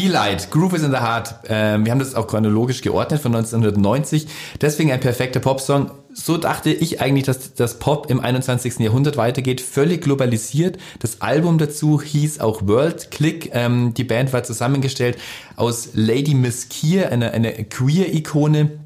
Heart. 0.02 0.32
Delight, 0.32 0.50
Groove 0.50 0.74
is 0.74 0.82
in 0.82 0.90
the 0.90 0.98
Heart. 0.98 1.34
Ähm, 1.48 1.84
wir 1.84 1.92
haben 1.92 1.98
das 1.98 2.14
auch 2.14 2.26
chronologisch 2.26 2.82
geordnet 2.82 3.20
von 3.20 3.34
1990. 3.34 4.26
Deswegen 4.60 4.92
ein 4.92 5.00
perfekter 5.00 5.40
Popsong. 5.40 5.90
So 6.14 6.36
dachte 6.36 6.70
ich 6.70 7.00
eigentlich, 7.00 7.24
dass 7.24 7.54
das 7.54 7.78
Pop 7.78 8.10
im 8.10 8.20
21. 8.20 8.78
Jahrhundert 8.80 9.16
weitergeht. 9.16 9.60
Völlig 9.60 10.02
globalisiert. 10.02 10.78
Das 10.98 11.20
Album 11.20 11.58
dazu 11.58 12.00
hieß 12.00 12.40
auch 12.40 12.66
World 12.66 13.10
Click. 13.10 13.50
Ähm, 13.52 13.94
die 13.94 14.04
Band 14.04 14.32
war 14.32 14.42
zusammengestellt 14.42 15.18
aus 15.56 15.90
Lady 15.94 16.34
Miss 16.34 16.68
Kier, 16.68 17.10
einer 17.10 17.32
eine 17.32 17.52
Queer-Ikone 17.52 18.78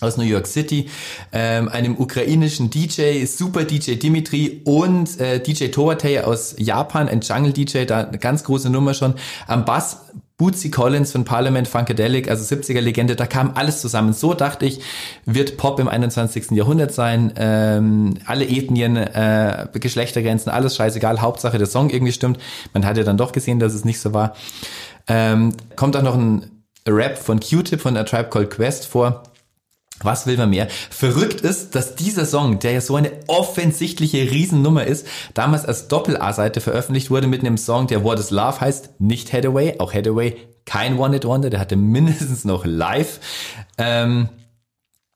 aus 0.00 0.18
New 0.18 0.24
York 0.24 0.46
City, 0.46 0.88
ähm, 1.32 1.68
einem 1.68 1.96
ukrainischen 1.98 2.68
DJ, 2.68 3.24
Super 3.24 3.64
DJ 3.64 3.94
Dimitri 3.94 4.60
und 4.64 5.18
äh, 5.18 5.40
DJ 5.40 5.68
Toatei 5.68 6.22
aus 6.22 6.54
Japan, 6.58 7.08
ein 7.08 7.22
Jungle 7.22 7.52
DJ, 7.52 7.84
da 7.84 8.04
eine 8.04 8.18
ganz 8.18 8.44
große 8.44 8.68
Nummer 8.68 8.92
schon. 8.92 9.14
Am 9.46 9.64
Bass 9.64 10.02
Bootsy 10.38 10.70
Collins 10.70 11.12
von 11.12 11.24
Parliament 11.24 11.66
Funkadelic, 11.66 12.28
also 12.28 12.44
70er 12.44 12.80
Legende, 12.80 13.16
da 13.16 13.26
kam 13.26 13.52
alles 13.54 13.80
zusammen. 13.80 14.12
So 14.12 14.34
dachte 14.34 14.66
ich, 14.66 14.80
wird 15.24 15.56
Pop 15.56 15.80
im 15.80 15.88
21. 15.88 16.50
Jahrhundert 16.50 16.92
sein. 16.92 17.32
Ähm, 17.36 18.14
alle 18.26 18.46
Ethnien, 18.46 18.96
äh, 18.96 19.66
Geschlechtergrenzen, 19.72 20.52
alles 20.52 20.76
scheißegal. 20.76 21.22
Hauptsache 21.22 21.56
der 21.56 21.66
Song 21.66 21.88
irgendwie 21.88 22.12
stimmt. 22.12 22.38
Man 22.74 22.84
hat 22.84 22.98
ja 22.98 23.04
dann 23.04 23.16
doch 23.16 23.32
gesehen, 23.32 23.60
dass 23.60 23.72
es 23.72 23.86
nicht 23.86 23.98
so 23.98 24.12
war. 24.12 24.36
Ähm, 25.08 25.54
kommt 25.74 25.96
auch 25.96 26.02
noch 26.02 26.16
ein 26.16 26.50
Rap 26.86 27.16
von 27.16 27.40
Q-Tip 27.40 27.80
von 27.80 27.96
A 27.96 28.04
Tribe 28.04 28.28
Called 28.28 28.50
Quest 28.50 28.86
vor. 28.86 29.22
Was 30.02 30.26
will 30.26 30.36
man 30.36 30.50
mehr? 30.50 30.68
Verrückt 30.90 31.40
ist, 31.40 31.74
dass 31.74 31.94
dieser 31.94 32.26
Song, 32.26 32.58
der 32.58 32.72
ja 32.72 32.80
so 32.80 32.96
eine 32.96 33.12
offensichtliche 33.28 34.30
Riesennummer 34.30 34.84
ist, 34.84 35.06
damals 35.34 35.64
als 35.64 35.88
Doppel-A-Seite 35.88 36.60
veröffentlicht 36.60 37.10
wurde 37.10 37.26
mit 37.26 37.40
einem 37.40 37.56
Song, 37.56 37.86
der 37.86 38.04
What 38.04 38.18
is 38.18 38.30
Love 38.30 38.60
heißt, 38.60 39.00
nicht 39.00 39.32
Hathaway, 39.32 39.78
auch 39.78 39.94
Hathaway, 39.94 40.36
kein 40.66 40.98
One-Hit-Wonder, 40.98 41.48
der 41.48 41.60
hatte 41.60 41.76
mindestens 41.76 42.44
noch 42.44 42.66
live. 42.66 43.20
Ähm, 43.78 44.28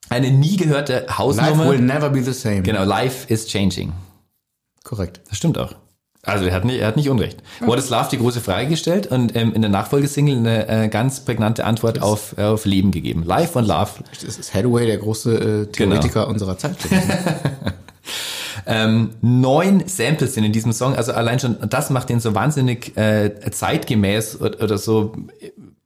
eine 0.08 0.30
nie 0.30 0.56
gehörte 0.56 0.94
Life 0.94 1.18
Hausnummer. 1.18 1.68
will 1.68 1.80
never 1.80 2.08
be 2.08 2.22
the 2.22 2.32
same. 2.32 2.62
Genau, 2.62 2.84
Life 2.84 3.32
is 3.32 3.46
Changing. 3.46 3.92
Korrekt. 4.82 5.20
Das 5.28 5.36
stimmt 5.36 5.58
auch. 5.58 5.74
Also 6.22 6.44
er 6.44 6.52
hat 6.52 6.64
nicht, 6.66 6.80
er 6.80 6.88
hat 6.88 6.96
nicht 6.96 7.08
Unrecht. 7.08 7.42
What 7.60 7.78
is 7.78 7.88
Love 7.88 8.08
die 8.12 8.18
große 8.18 8.40
Frage 8.40 8.68
gestellt 8.68 9.06
und 9.06 9.34
ähm, 9.34 9.54
in 9.54 9.62
der 9.62 9.70
Nachfolgesingle 9.70 10.36
eine 10.36 10.68
äh, 10.68 10.88
ganz 10.88 11.20
prägnante 11.20 11.64
Antwort 11.64 12.02
auf, 12.02 12.36
äh, 12.36 12.42
auf 12.42 12.66
Leben 12.66 12.90
gegeben. 12.90 13.24
Life 13.24 13.58
und 13.58 13.66
Love. 13.66 13.90
Das 14.22 14.36
ist 14.36 14.52
Hathaway, 14.52 14.86
der 14.86 14.98
große 14.98 15.34
äh, 15.34 15.66
Theoretiker 15.72 16.28
unserer 16.28 16.58
Zeit. 16.58 16.76
Ähm, 18.66 19.10
neun 19.20 19.86
Samples 19.86 20.34
sind 20.34 20.44
in 20.44 20.52
diesem 20.52 20.72
Song, 20.72 20.94
also 20.94 21.12
allein 21.12 21.40
schon 21.40 21.56
das 21.68 21.90
macht 21.90 22.08
den 22.08 22.20
so 22.20 22.34
wahnsinnig 22.34 22.96
äh, 22.96 23.50
zeitgemäß 23.50 24.40
oder, 24.40 24.62
oder 24.62 24.78
so 24.78 25.14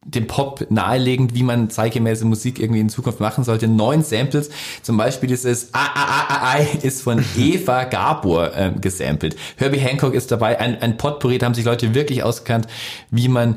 dem 0.04 0.26
Pop 0.26 0.66
nahelegend, 0.70 1.34
wie 1.34 1.42
man 1.42 1.70
zeitgemäße 1.70 2.24
Musik 2.24 2.58
irgendwie 2.58 2.80
in 2.80 2.88
Zukunft 2.88 3.20
machen 3.20 3.44
sollte. 3.44 3.68
Neun 3.68 4.02
Samples, 4.02 4.50
zum 4.82 4.96
Beispiel 4.96 5.28
dieses 5.28 5.72
A, 5.72 5.78
A, 5.78 6.04
A, 6.04 6.34
A, 6.34 6.52
A 6.52 6.58
ist 6.82 7.02
von 7.02 7.24
Eva 7.36 7.84
Gabor 7.84 8.52
ähm, 8.54 8.80
gesampelt. 8.80 9.36
Herbie 9.56 9.78
Hancock 9.78 10.14
ist 10.14 10.30
dabei, 10.30 10.60
ein, 10.60 10.80
ein 10.80 10.96
Potpourri, 10.96 11.38
da 11.38 11.46
haben 11.46 11.54
sich 11.54 11.64
Leute 11.64 11.94
wirklich 11.94 12.22
ausgekannt, 12.22 12.66
wie 13.10 13.28
man 13.28 13.56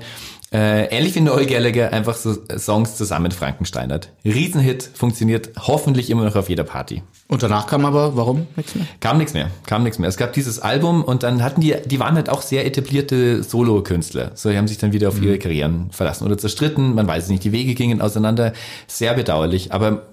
äh, 0.54 0.86
ähnlich 0.96 1.14
wie 1.16 1.20
Noel 1.22 1.46
Gallagher 1.46 1.92
einfach 1.92 2.16
so 2.16 2.36
Songs 2.58 2.96
zusammen 2.96 3.32
Frankensteinert. 3.32 4.14
Riesenhit, 4.24 4.90
funktioniert 4.94 5.50
hoffentlich 5.60 6.10
immer 6.10 6.24
noch 6.24 6.36
auf 6.38 6.48
jeder 6.48 6.64
Party. 6.64 7.04
Und 7.28 7.44
danach 7.44 7.68
kam 7.68 7.84
aber, 7.86 8.16
warum? 8.16 8.48
Nichts 8.56 8.76
mehr? 8.76 8.86
Kam 9.02 9.18
nichts 9.18 9.34
mehr, 9.34 9.52
kam 9.66 9.84
nichts 9.84 10.00
mehr. 10.00 10.08
Es 10.08 10.16
gab 10.16 10.32
dieses 10.32 10.60
Album 10.60 11.04
und 11.04 11.24
dann 11.24 11.44
hatten 11.44 11.60
die, 11.60 11.76
die 11.86 12.00
waren 12.00 12.16
halt 12.16 12.30
auch 12.30 12.42
sehr 12.42 12.66
etablierte 12.66 13.44
Solo-Künstler. 13.44 14.32
So, 14.36 14.50
die 14.50 14.58
haben 14.58 14.70
sich 14.70 14.78
dann 14.78 14.94
wieder 14.94 15.10
auf 15.10 15.22
ihre 15.22 15.38
Karrieren 15.38 15.90
verlassen 15.92 16.26
oder 16.26 16.38
zerstritten, 16.38 16.96
man 16.96 17.08
weiß 17.08 17.26
es 17.26 17.30
nicht, 17.30 17.44
die 17.44 17.52
Wege 17.52 17.74
gingen 17.76 18.00
auseinander. 18.02 18.54
Sehr 18.88 19.14
bedauerlich, 19.16 19.74
aber 19.74 20.04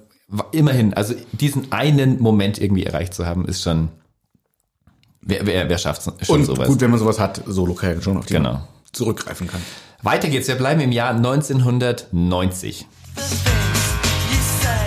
immerhin, 0.50 0.94
also 0.94 1.14
diesen 1.32 1.70
einen 1.70 2.20
Moment 2.20 2.60
irgendwie 2.60 2.84
erreicht 2.84 3.14
zu 3.14 3.24
haben, 3.26 3.44
ist 3.46 3.62
schon, 3.62 3.90
wer, 5.20 5.46
wer, 5.46 5.68
wer 5.68 5.78
schafft 5.78 6.02
schon 6.24 6.40
Und 6.40 6.44
sowas? 6.46 6.66
gut, 6.66 6.80
wenn 6.80 6.90
man 6.90 6.98
sowas 6.98 7.20
hat, 7.20 7.42
Solo-Karriere 7.46 8.02
schon, 8.02 8.16
auf 8.16 8.26
die 8.26 8.34
Genau. 8.34 8.66
zurückgreifen 8.92 9.46
kann. 9.46 9.60
Weiter 10.04 10.28
geht's, 10.28 10.48
wir 10.48 10.56
bleiben 10.56 10.82
im 10.82 10.92
Jahr 10.92 11.14
1990. 11.14 12.86
You 13.16 13.22
say 14.42 14.84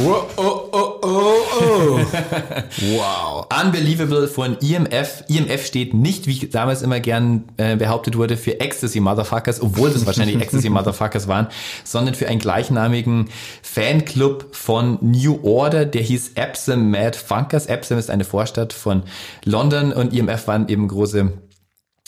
Oh, 0.00 0.24
oh, 0.36 0.68
oh, 0.72 0.98
oh, 1.02 1.36
oh. 1.60 2.00
wow. 2.96 3.46
Unbelievable 3.62 4.26
von 4.26 4.56
IMF. 4.58 5.22
IMF 5.28 5.66
steht 5.66 5.92
nicht, 5.92 6.26
wie 6.26 6.46
damals 6.48 6.80
immer 6.80 6.98
gern 6.98 7.44
äh, 7.58 7.76
behauptet 7.76 8.16
wurde, 8.16 8.38
für 8.38 8.58
Ecstasy 8.58 9.00
Motherfuckers, 9.00 9.60
obwohl 9.60 9.90
das 9.90 10.06
wahrscheinlich 10.06 10.36
Ecstasy 10.40 10.70
Motherfuckers 10.70 11.28
waren, 11.28 11.48
sondern 11.84 12.14
für 12.14 12.26
einen 12.26 12.40
gleichnamigen 12.40 13.28
Fanclub 13.62 14.54
von 14.56 14.98
New 15.02 15.40
Order, 15.42 15.84
der 15.84 16.00
hieß 16.02 16.32
Epsom 16.36 16.90
Mad 16.90 17.18
Funkers. 17.18 17.66
Epsom 17.66 17.98
ist 17.98 18.10
eine 18.10 18.24
Vorstadt 18.24 18.72
von 18.72 19.02
London 19.44 19.92
und 19.92 20.14
IMF 20.14 20.46
waren 20.46 20.68
eben 20.68 20.88
große 20.88 21.32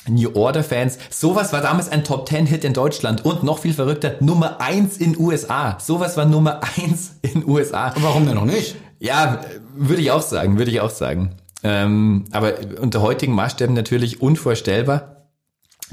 New 0.09 0.31
Order 0.35 0.63
Fans. 0.63 0.99
Sowas 1.11 1.53
war 1.53 1.61
damals 1.61 1.89
ein 1.89 2.05
Top 2.05 2.29
10 2.29 2.47
Hit 2.47 2.65
in 2.65 2.73
Deutschland 2.73 3.25
und 3.25 3.43
noch 3.43 3.59
viel 3.59 3.75
verrückter, 3.75 4.15
Nummer 4.21 4.61
1 4.61 4.99
in 4.99 5.19
USA. 5.19 5.79
Sowas 5.81 6.17
war 6.17 6.25
Nummer 6.25 6.61
1 6.77 7.17
in 7.23 7.49
USA. 7.49 7.95
Warum 8.01 8.27
denn 8.27 8.35
noch 8.35 8.45
nicht? 8.45 8.77
Ja, 9.01 9.41
würde 9.75 10.03
ich 10.03 10.11
auch 10.11 10.23
sagen, 10.23 10.59
würde 10.59 10.71
ich 10.71 10.81
auch 10.81 10.91
sagen. 10.91 11.37
Ähm, 11.63 12.25
aber 12.31 12.55
unter 12.81 13.01
heutigen 13.01 13.35
Maßstäben 13.35 13.75
natürlich 13.75 14.21
unvorstellbar. 14.21 15.15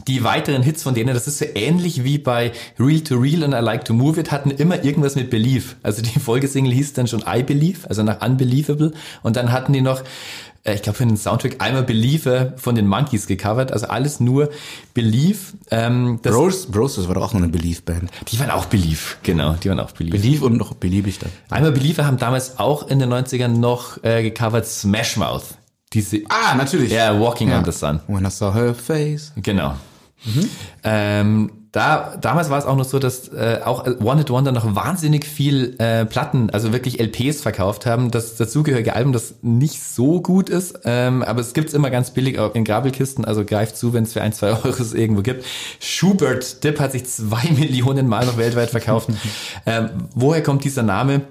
Die 0.07 0.23
weiteren 0.23 0.63
Hits 0.63 0.83
von 0.83 0.93
denen, 0.93 1.13
das 1.13 1.27
ist 1.27 1.39
so 1.39 1.45
ähnlich 1.53 2.03
wie 2.03 2.17
bei 2.17 2.53
Real 2.79 3.01
to 3.01 3.15
Real 3.15 3.43
und 3.43 3.51
I 3.51 3.57
Like 3.57 3.85
to 3.85 3.93
Move 3.93 4.19
It, 4.19 4.31
hatten 4.31 4.49
immer 4.49 4.83
irgendwas 4.83 5.15
mit 5.15 5.29
Belief. 5.29 5.75
Also 5.83 6.01
die 6.01 6.19
Folgesingle 6.19 6.73
hieß 6.73 6.93
dann 6.93 7.07
schon 7.07 7.23
I 7.27 7.43
Believe, 7.43 7.87
also 7.89 8.01
nach 8.01 8.25
Unbelievable. 8.25 8.93
Und 9.21 9.35
dann 9.35 9.51
hatten 9.51 9.73
die 9.73 9.81
noch, 9.81 10.01
äh, 10.63 10.75
ich 10.75 10.81
glaube 10.81 10.97
für 10.97 11.05
den 11.05 11.17
Soundtrack 11.17 11.55
einmal 11.59 11.83
Believer 11.83 12.53
von 12.57 12.75
den 12.75 12.87
Monkeys 12.87 13.27
gecovert. 13.27 13.71
Also 13.71 13.87
alles 13.87 14.19
nur 14.19 14.49
Belief. 14.93 15.53
Ähm, 15.71 16.19
das, 16.21 16.33
Bros, 16.33 16.65
Bros, 16.67 16.95
das 16.95 17.07
war 17.07 17.15
doch 17.15 17.23
auch 17.23 17.33
noch 17.33 17.41
eine 17.41 17.49
Belief-Band. 17.49 18.09
die 18.27 18.39
waren 18.39 18.51
auch 18.51 18.65
Belief, 18.65 19.17
genau, 19.23 19.53
die 19.53 19.69
waren 19.69 19.79
auch 19.79 19.91
Belief. 19.91 20.11
Belief 20.11 20.41
und 20.41 20.57
noch 20.57 20.73
beliebig 20.73 21.19
dann. 21.19 21.31
Einmal 21.49 21.71
Believer 21.71 22.05
haben 22.05 22.17
damals 22.17 22.59
auch 22.59 22.87
in 22.87 22.99
den 22.99 23.11
90ern 23.13 23.47
noch 23.49 24.03
äh, 24.03 24.23
gecovert 24.23 24.65
Smash 24.65 25.17
Mouth. 25.17 25.43
Diese, 25.93 26.21
Ah, 26.29 26.55
natürlich. 26.55 26.91
ja, 26.91 27.19
Walking 27.19 27.51
on 27.51 27.65
the 27.65 27.71
Sun. 27.71 27.99
When 28.07 28.25
I 28.25 28.29
saw 28.29 28.53
her 28.53 28.73
face. 28.73 29.33
Genau. 29.35 29.75
Ähm, 30.83 31.51
da, 31.71 32.17
damals 32.19 32.49
war 32.49 32.59
es 32.59 32.65
auch 32.65 32.75
noch 32.75 32.83
so, 32.83 32.99
dass 32.99 33.29
äh, 33.29 33.61
auch 33.63 33.85
One 34.01 34.17
Hit 34.17 34.29
Wonder 34.29 34.51
noch 34.51 34.75
wahnsinnig 34.75 35.25
viel 35.25 35.75
äh, 35.79 36.05
Platten, 36.05 36.49
also 36.49 36.73
wirklich 36.73 36.99
LPs 36.99 37.41
verkauft 37.41 37.85
haben. 37.85 38.11
Das 38.11 38.35
dazugehörige 38.35 38.93
Album, 38.93 39.13
das 39.13 39.35
nicht 39.41 39.81
so 39.81 40.21
gut 40.21 40.49
ist, 40.49 40.81
ähm, 40.83 41.23
aber 41.23 41.39
es 41.39 41.53
gibt's 41.53 41.73
immer 41.73 41.89
ganz 41.89 42.11
billig 42.11 42.39
auch 42.39 42.55
in 42.55 42.65
Grabelkisten, 42.65 43.23
also 43.23 43.45
greift 43.45 43.77
zu, 43.77 43.93
wenn 43.93 44.03
es 44.03 44.11
für 44.11 44.21
ein, 44.21 44.33
zwei 44.33 44.49
Euro 44.63 44.73
irgendwo 44.93 45.21
gibt. 45.21 45.45
Schubert 45.79 46.61
Dip 46.65 46.81
hat 46.81 46.91
sich 46.91 47.05
zwei 47.05 47.49
Millionen 47.57 48.07
Mal 48.07 48.25
noch 48.25 48.35
weltweit 48.35 48.71
verkauft. 48.71 49.07
ähm, 49.65 49.89
woher 50.13 50.43
kommt 50.43 50.65
dieser 50.65 50.83
Name? 50.83 51.21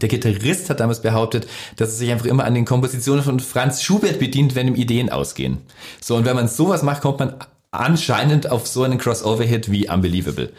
Der 0.00 0.08
Gitarrist 0.08 0.70
hat 0.70 0.78
damals 0.78 1.02
behauptet, 1.02 1.48
dass 1.74 1.88
er 1.88 1.96
sich 1.96 2.12
einfach 2.12 2.26
immer 2.26 2.44
an 2.44 2.54
den 2.54 2.64
Kompositionen 2.64 3.24
von 3.24 3.40
Franz 3.40 3.82
Schubert 3.82 4.20
bedient, 4.20 4.54
wenn 4.54 4.68
ihm 4.68 4.76
Ideen 4.76 5.10
ausgehen. 5.10 5.58
So, 6.00 6.14
und 6.14 6.26
wenn 6.26 6.36
man 6.36 6.46
sowas 6.46 6.84
macht, 6.84 7.02
kommt 7.02 7.18
man 7.18 7.34
anscheinend 7.70 8.50
auf 8.50 8.66
so 8.66 8.82
einen 8.82 8.98
Crossover-Hit 8.98 9.70
wie 9.70 9.88
Unbelievable. 9.88 10.52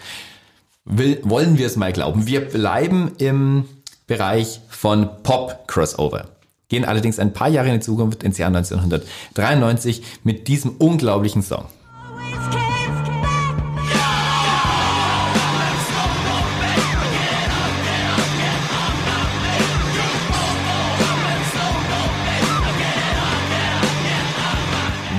Will, 0.86 1.20
wollen 1.24 1.57
wir 1.57 1.68
es 1.68 1.76
mal 1.76 1.93
glauben. 1.93 2.26
Wir 2.28 2.41
bleiben 2.41 3.12
im 3.18 3.66
Bereich 4.07 4.62
von 4.70 5.10
Pop-Crossover. 5.24 6.30
Gehen 6.68 6.86
allerdings 6.86 7.20
ein 7.20 7.34
paar 7.34 7.49
Jahre 7.49 7.68
in 7.68 7.76
die 7.76 7.80
Zukunft, 7.80 8.24
ins 8.24 8.38
Jahr 8.38 8.47
1993, 8.47 10.03
mit 10.24 10.47
diesem 10.47 10.72
unglaublichen 10.78 11.41
Song. 11.41 11.66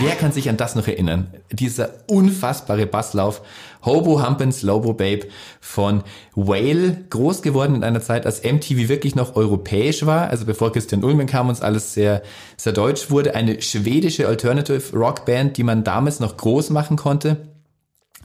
Wer 0.03 0.15
kann 0.15 0.33
sich 0.33 0.49
an 0.49 0.57
das 0.57 0.77
noch 0.77 0.89
erinnern? 0.89 1.27
Dieser 1.53 1.91
unfassbare 2.07 2.87
Basslauf. 2.87 3.43
Hobo 3.85 4.27
Humpin' 4.27 4.51
Slowbo 4.51 4.95
Babe 4.95 5.27
von 5.61 6.03
Whale, 6.35 7.05
groß 7.11 7.43
geworden 7.43 7.75
in 7.75 7.85
einer 7.85 8.01
Zeit, 8.01 8.25
als 8.25 8.43
MTV 8.43 8.89
wirklich 8.89 9.15
noch 9.15 9.37
europäisch 9.37 10.07
war, 10.07 10.29
also 10.29 10.47
bevor 10.47 10.73
Christian 10.73 11.05
Ulmen 11.05 11.27
kam 11.27 11.49
und 11.49 11.55
es 11.55 11.61
alles 11.61 11.93
sehr, 11.93 12.23
sehr 12.57 12.73
deutsch 12.73 13.11
wurde. 13.11 13.35
Eine 13.35 13.61
schwedische 13.61 14.27
Alternative 14.27 14.97
Rock 14.97 15.27
Band, 15.27 15.59
die 15.59 15.65
man 15.65 15.85
damals 15.85 16.19
noch 16.19 16.39
groß 16.39 16.71
machen 16.71 16.97
konnte. 16.97 17.50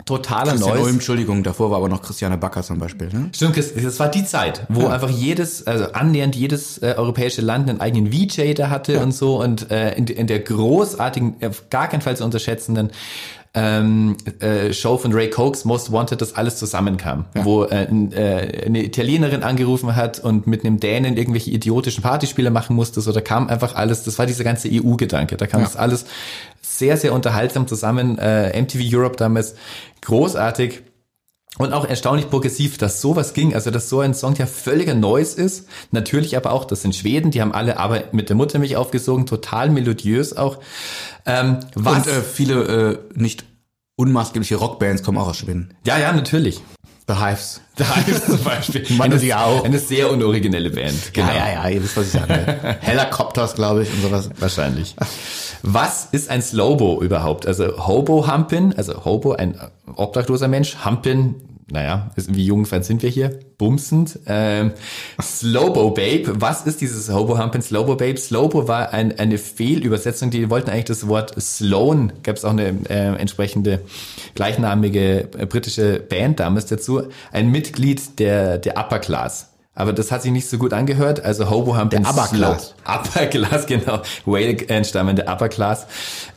Totaler 0.03 0.51
Christian 0.51 0.69
Neues. 0.69 0.85
Ulm, 0.85 0.95
Entschuldigung, 0.95 1.43
davor 1.43 1.71
war 1.71 1.77
aber 1.77 1.89
noch 1.89 2.01
Christiane 2.01 2.37
Backer 2.37 2.61
zum 2.61 2.79
Beispiel. 2.79 3.07
Ne? 3.07 3.29
Stimmt, 3.33 3.57
das 3.57 3.99
war 3.99 4.09
die 4.09 4.25
Zeit, 4.25 4.65
wo 4.67 4.87
einfach 4.87 5.09
jedes, 5.09 5.65
also 5.65 5.85
annähernd 5.93 6.35
jedes 6.35 6.77
äh, 6.79 6.95
europäische 6.97 7.41
Land 7.41 7.69
einen 7.69 7.79
eigenen 7.79 8.11
VJ 8.11 8.53
da 8.53 8.69
hatte 8.69 8.99
und 8.99 9.13
so 9.13 9.41
und 9.41 9.71
äh, 9.71 9.95
in, 9.95 10.05
in 10.07 10.27
der 10.27 10.39
großartigen, 10.39 11.37
auf 11.43 11.69
gar 11.69 11.87
keinen 11.87 12.01
Fall 12.01 12.17
zu 12.17 12.25
unterschätzenden 12.25 12.91
ähm, 13.55 14.17
äh, 14.39 14.73
Show 14.73 14.97
von 14.97 15.13
Ray 15.13 15.29
Cokes, 15.29 15.65
Most 15.65 15.91
Wanted, 15.91 16.21
das 16.21 16.35
alles 16.35 16.57
zusammenkam, 16.57 17.25
wo 17.33 17.63
äh, 17.63 17.83
äh, 17.83 18.65
eine 18.65 18.83
Italienerin 18.83 19.43
angerufen 19.43 19.95
hat 19.95 20.19
und 20.19 20.45
mit 20.45 20.65
einem 20.65 20.79
Dänen 20.79 21.15
irgendwelche 21.15 21.51
idiotischen 21.51 22.03
Partyspiele 22.03 22.51
machen 22.51 22.75
musste, 22.75 22.99
so 23.01 23.11
da 23.11 23.21
kam 23.21 23.47
einfach 23.47 23.75
alles, 23.75 24.03
das 24.03 24.19
war 24.19 24.25
dieser 24.25 24.43
ganze 24.43 24.69
EU-Gedanke, 24.71 25.37
da 25.37 25.47
kam 25.47 25.61
das 25.61 25.77
alles 25.77 26.05
sehr, 26.61 26.97
sehr 26.97 27.13
unterhaltsam 27.13 27.67
zusammen, 27.67 28.17
äh, 28.17 28.61
MTV 28.61 28.81
Europe 28.93 29.15
damals 29.15 29.55
großartig, 30.01 30.83
und 31.57 31.73
auch 31.73 31.85
erstaunlich 31.85 32.29
progressiv, 32.29 32.77
dass 32.77 33.01
sowas 33.01 33.33
ging, 33.33 33.53
also 33.53 33.71
dass 33.71 33.89
so 33.89 34.01
ein 34.01 34.13
Song 34.13 34.35
ja 34.35 34.45
völliger 34.45 34.93
Neues 34.93 35.35
ist. 35.35 35.67
Natürlich 35.91 36.35
aber 36.35 36.51
auch, 36.51 36.65
das 36.65 36.81
sind 36.81 36.95
Schweden, 36.95 37.31
die 37.31 37.41
haben 37.41 37.53
alle 37.53 37.77
aber 37.77 38.03
mit 38.11 38.29
der 38.29 38.35
Muttermilch 38.35 38.75
aufgesogen, 38.75 39.25
total 39.25 39.69
melodiös 39.69 40.35
auch. 40.35 40.59
Ähm, 41.25 41.59
was? 41.75 42.07
Und 42.07 42.13
äh, 42.13 42.21
viele 42.21 42.63
äh, 42.63 43.19
nicht 43.19 43.45
unmaßgebliche 43.95 44.55
Rockbands 44.57 45.03
kommen 45.03 45.17
auch 45.17 45.27
aus 45.27 45.37
Schweden. 45.37 45.73
ja, 45.85 45.97
ja, 45.97 46.11
natürlich. 46.11 46.61
The 47.07 47.13
Hives. 47.13 47.61
Da 47.75 47.85
ist 48.07 48.25
zum 48.25 48.43
Beispiel 48.43 48.85
Meine 48.97 49.15
eine, 49.15 49.37
auch. 49.39 49.63
eine 49.63 49.77
sehr 49.79 50.09
unoriginelle 50.09 50.71
Band. 50.71 51.13
Genau. 51.13 51.27
Ja, 51.27 51.35
ja, 51.35 51.51
ja, 51.53 51.69
ihr 51.69 51.83
wisst, 51.83 51.97
was 51.97 52.07
ich 52.07 52.11
sage. 52.13 52.33
Helicopters, 52.81 53.53
glaube 53.55 53.83
ich, 53.83 53.93
und 53.93 54.01
sowas. 54.01 54.29
Wahrscheinlich. 54.39 54.95
Was 55.61 56.07
ist 56.11 56.29
ein 56.29 56.41
Slowbo 56.41 57.01
überhaupt? 57.01 57.45
Also 57.45 57.85
Hobo 57.85 58.31
Humpin, 58.31 58.73
also 58.75 59.05
Hobo, 59.05 59.33
ein 59.33 59.59
obdachloser 59.95 60.47
Mensch, 60.47 60.77
Humpin, 60.83 61.35
naja, 61.67 62.11
wie 62.15 62.45
jugendfern 62.45 62.83
sind 62.83 63.01
wir 63.01 63.09
hier? 63.09 63.39
Bumsend. 63.57 64.19
Ähm, 64.27 64.71
Slowbo 65.19 65.91
Babe, 65.91 66.39
was 66.39 66.67
ist 66.67 66.79
dieses 66.79 67.11
Hobo 67.11 67.39
Humpin 67.39 67.63
Slowbo 67.63 67.95
Babe? 67.95 68.17
Slowbo 68.17 68.67
war 68.67 68.93
ein, 68.93 69.17
eine 69.17 69.39
Fehlübersetzung, 69.39 70.29
die 70.29 70.49
wollten 70.51 70.69
eigentlich 70.69 70.85
das 70.85 71.07
Wort 71.07 71.33
Sloan, 71.41 72.13
gab 72.21 72.35
es 72.35 72.45
auch 72.45 72.51
eine 72.51 72.75
äh, 72.89 73.15
entsprechende 73.19 73.81
gleichnamige 74.35 75.21
äh, 75.37 75.45
britische 75.47 75.99
Band 75.99 76.39
damals 76.39 76.67
dazu, 76.67 77.03
ein 77.31 77.49
Mitglied 77.49 78.19
der, 78.19 78.59
der 78.59 78.77
Upper 78.77 78.99
Class. 78.99 79.49
Aber 79.73 79.91
das 79.91 80.11
hat 80.11 80.21
sich 80.21 80.31
nicht 80.31 80.47
so 80.47 80.57
gut 80.57 80.71
angehört. 80.71 81.19
Also 81.25 81.49
Hobo 81.49 81.77
Humpin 81.77 82.03
Der 82.03 82.11
Upper 82.11 82.27
Class. 82.27 82.75
Upper 82.85 83.25
Class, 83.25 83.65
genau. 83.67 84.01
Whale 84.25 84.55
entstammende 84.69 85.25
Upper 85.27 85.49
Class. 85.49 85.87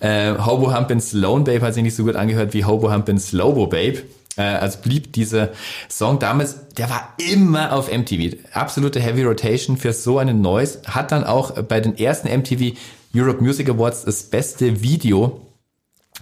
Äh, 0.01 0.35
Hobo 0.39 0.75
Humpin' 0.75 1.01
Sloan 1.01 1.45
Babe 1.45 1.61
hat 1.61 1.75
sich 1.75 1.85
nicht 1.85 1.95
so 1.95 2.05
gut 2.05 2.17
angehört 2.17 2.53
wie 2.53 2.65
Hobo 2.65 2.93
Humpin' 2.93 3.19
Slowbo 3.21 3.69
Babe. 3.69 4.03
Äh, 4.39 4.43
also 4.43 4.79
blieb 4.83 5.13
dieser 5.13 5.51
Song 5.91 6.19
damals, 6.19 6.69
der 6.77 6.89
war 6.89 7.15
immer 7.19 7.73
auf 7.73 7.93
MTV. 7.93 8.37
Absolute 8.55 9.01
Heavy 9.01 9.25
Rotation 9.25 9.77
für 9.77 9.93
so 9.93 10.19
einen 10.19 10.41
Noise. 10.41 10.81
Hat 10.87 11.13
dann 11.13 11.25
auch 11.25 11.61
bei 11.63 11.81
den 11.81 11.99
ersten 11.99 12.29
MTV 12.29 12.77
Europe 13.15 13.43
Music 13.43 13.69
Awards 13.69 14.05
das 14.05 14.23
beste 14.23 14.81
Video 14.83 15.43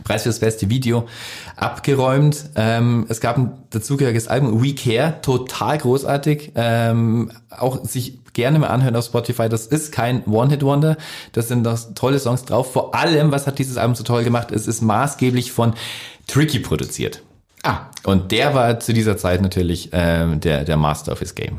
Preis 0.05 0.25
für 0.25 0.29
das 0.29 0.41
beste 0.41 0.69
Video 0.69 1.07
abgeräumt. 1.57 2.51
Ähm, 2.55 3.07
es 3.09 3.21
gab 3.21 3.39
ein 3.39 3.53
dazugehöriges 3.71 4.29
Album, 4.29 4.63
We 4.63 4.75
Care, 4.75 5.21
total 5.23 5.79
großartig. 5.79 6.53
Ähm, 6.55 7.33
auch 7.51 7.83
sich 7.85 8.19
gerne 8.35 8.59
mal 8.59 8.69
anhören 8.69 8.95
auf 8.97 9.07
Spotify. 9.07 9.49
Das 9.49 9.67
ist 9.67 9.93
kein 9.93 10.25
One-Hit-Wonder. 10.27 10.99
Das 11.33 11.49
sind 11.49 11.63
noch 11.63 11.79
tolle 11.95 12.19
Songs 12.19 12.45
drauf. 12.45 12.73
Vor 12.73 12.95
allem, 12.95 13.33
was 13.33 13.47
hat 13.47 13.59
dieses 13.59 13.79
Album 13.79 13.95
so 13.95 14.05
toll 14.05 14.23
gemacht? 14.23 14.53
Es 14.53 14.67
ist 14.67 14.83
maßgeblich 14.83 15.53
von 15.53 15.73
Tricky 16.27 16.59
produziert. 16.59 17.23
Ah, 17.67 17.91
Und 18.05 18.33
der 18.33 18.55
war 18.55 18.79
zu 18.81 18.93
dieser 18.93 19.17
Zeit 19.17 19.41
natürlich 19.43 19.91
ähm, 19.93 20.41
der, 20.41 20.65
der 20.65 20.77
Master 20.77 21.13
of 21.13 21.19
his 21.21 21.35
Game. 21.35 21.59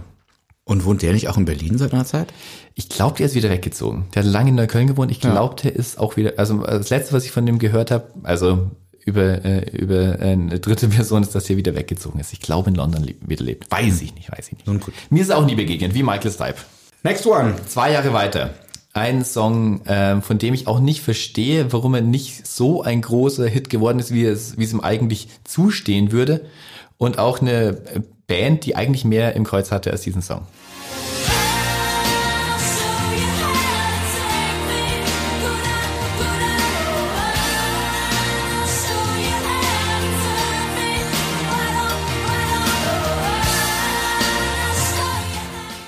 und 0.63 0.83
wohnt 0.85 1.01
der 1.01 1.13
nicht 1.13 1.27
auch 1.29 1.37
in 1.37 1.45
Berlin 1.45 1.77
seit 1.77 1.93
einer 1.93 2.05
Zeit? 2.05 2.27
Ich 2.75 2.89
glaube, 2.89 3.17
der 3.17 3.25
ist 3.25 3.35
wieder 3.35 3.49
weggezogen. 3.49 4.05
Der 4.13 4.23
hat 4.23 4.29
lange 4.29 4.49
in 4.49 4.55
Neukölln 4.55 4.87
gewohnt. 4.87 5.11
Ich 5.11 5.19
glaube, 5.21 5.55
der 5.61 5.75
ist 5.75 5.97
auch 5.99 6.17
wieder. 6.17 6.33
Also 6.37 6.57
das 6.61 6.89
letzte, 6.89 7.13
was 7.13 7.25
ich 7.25 7.31
von 7.31 7.45
dem 7.45 7.57
gehört 7.59 7.89
habe, 7.91 8.05
also 8.23 8.69
über 9.05 9.43
äh, 9.45 9.69
über 9.71 10.17
eine 10.19 10.59
dritte 10.59 10.87
Person 10.97 11.23
ist, 11.23 11.33
dass 11.33 11.49
er 11.49 11.57
wieder 11.57 11.73
weggezogen 11.75 12.19
ist. 12.19 12.33
Ich 12.33 12.41
glaube, 12.41 12.69
in 12.69 12.75
London 12.75 13.03
le 13.03 13.15
wieder 13.21 13.43
lebt. 13.45 13.71
Weiß 13.71 14.01
ich 14.01 14.13
nicht, 14.15 14.29
weiß 14.31 14.47
ich 14.47 14.53
nicht. 14.53 14.67
Nun 14.67 14.79
gut. 14.81 14.93
Mir 15.09 15.21
ist 15.23 15.29
er 15.29 15.37
auch 15.37 15.45
nie 15.45 15.55
begegnet, 15.55 15.93
wie 15.93 16.03
Michael 16.03 16.31
Stipe. 16.31 16.55
Next 17.03 17.25
one. 17.25 17.55
Zwei 17.67 17.93
Jahre 17.93 18.11
weiter. 18.13 18.53
Ein 18.97 19.23
Song, 19.23 19.81
ähm, 19.85 20.23
von 20.23 20.39
dem 20.39 20.55
ich 20.55 20.65
auch 20.65 20.79
nicht 20.79 21.01
verstehe, 21.01 21.71
warum 21.71 21.93
er 21.93 22.01
nicht 22.01 22.47
so 22.47 22.81
ein 22.81 23.01
großer 23.01 23.47
Hit 23.47 23.69
geworden 23.69 23.99
ist, 23.99 24.11
wie 24.11 24.25
es, 24.25 24.57
wie 24.57 24.63
es 24.63 24.73
ihm 24.73 24.81
eigentlich 24.81 25.27
zustehen 25.43 26.11
würde. 26.11 26.45
Und 26.97 27.19
auch 27.19 27.39
eine 27.39 27.77
äh, 27.93 28.01
Band, 28.25 28.65
die 28.65 28.75
eigentlich 28.75 29.05
mehr 29.05 29.35
im 29.35 29.43
Kreuz 29.43 29.71
hatte 29.71 29.91
als 29.91 30.01
diesen 30.01 30.23
Song. 30.23 30.47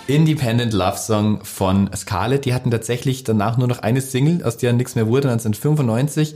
Independent 0.09 0.73
Love 0.73 0.97
Song 0.97 1.45
von 1.45 1.87
Scarlett. 1.95 2.45
Die 2.45 2.55
hatten 2.55 2.71
tatsächlich 2.71 3.23
danach 3.23 3.57
nur 3.57 3.67
noch 3.67 3.79
eine 3.79 4.01
Single, 4.01 4.43
aus 4.43 4.57
der 4.57 4.73
nichts 4.73 4.95
mehr 4.95 5.05
wurde, 5.05 5.29
1995. 5.29 6.35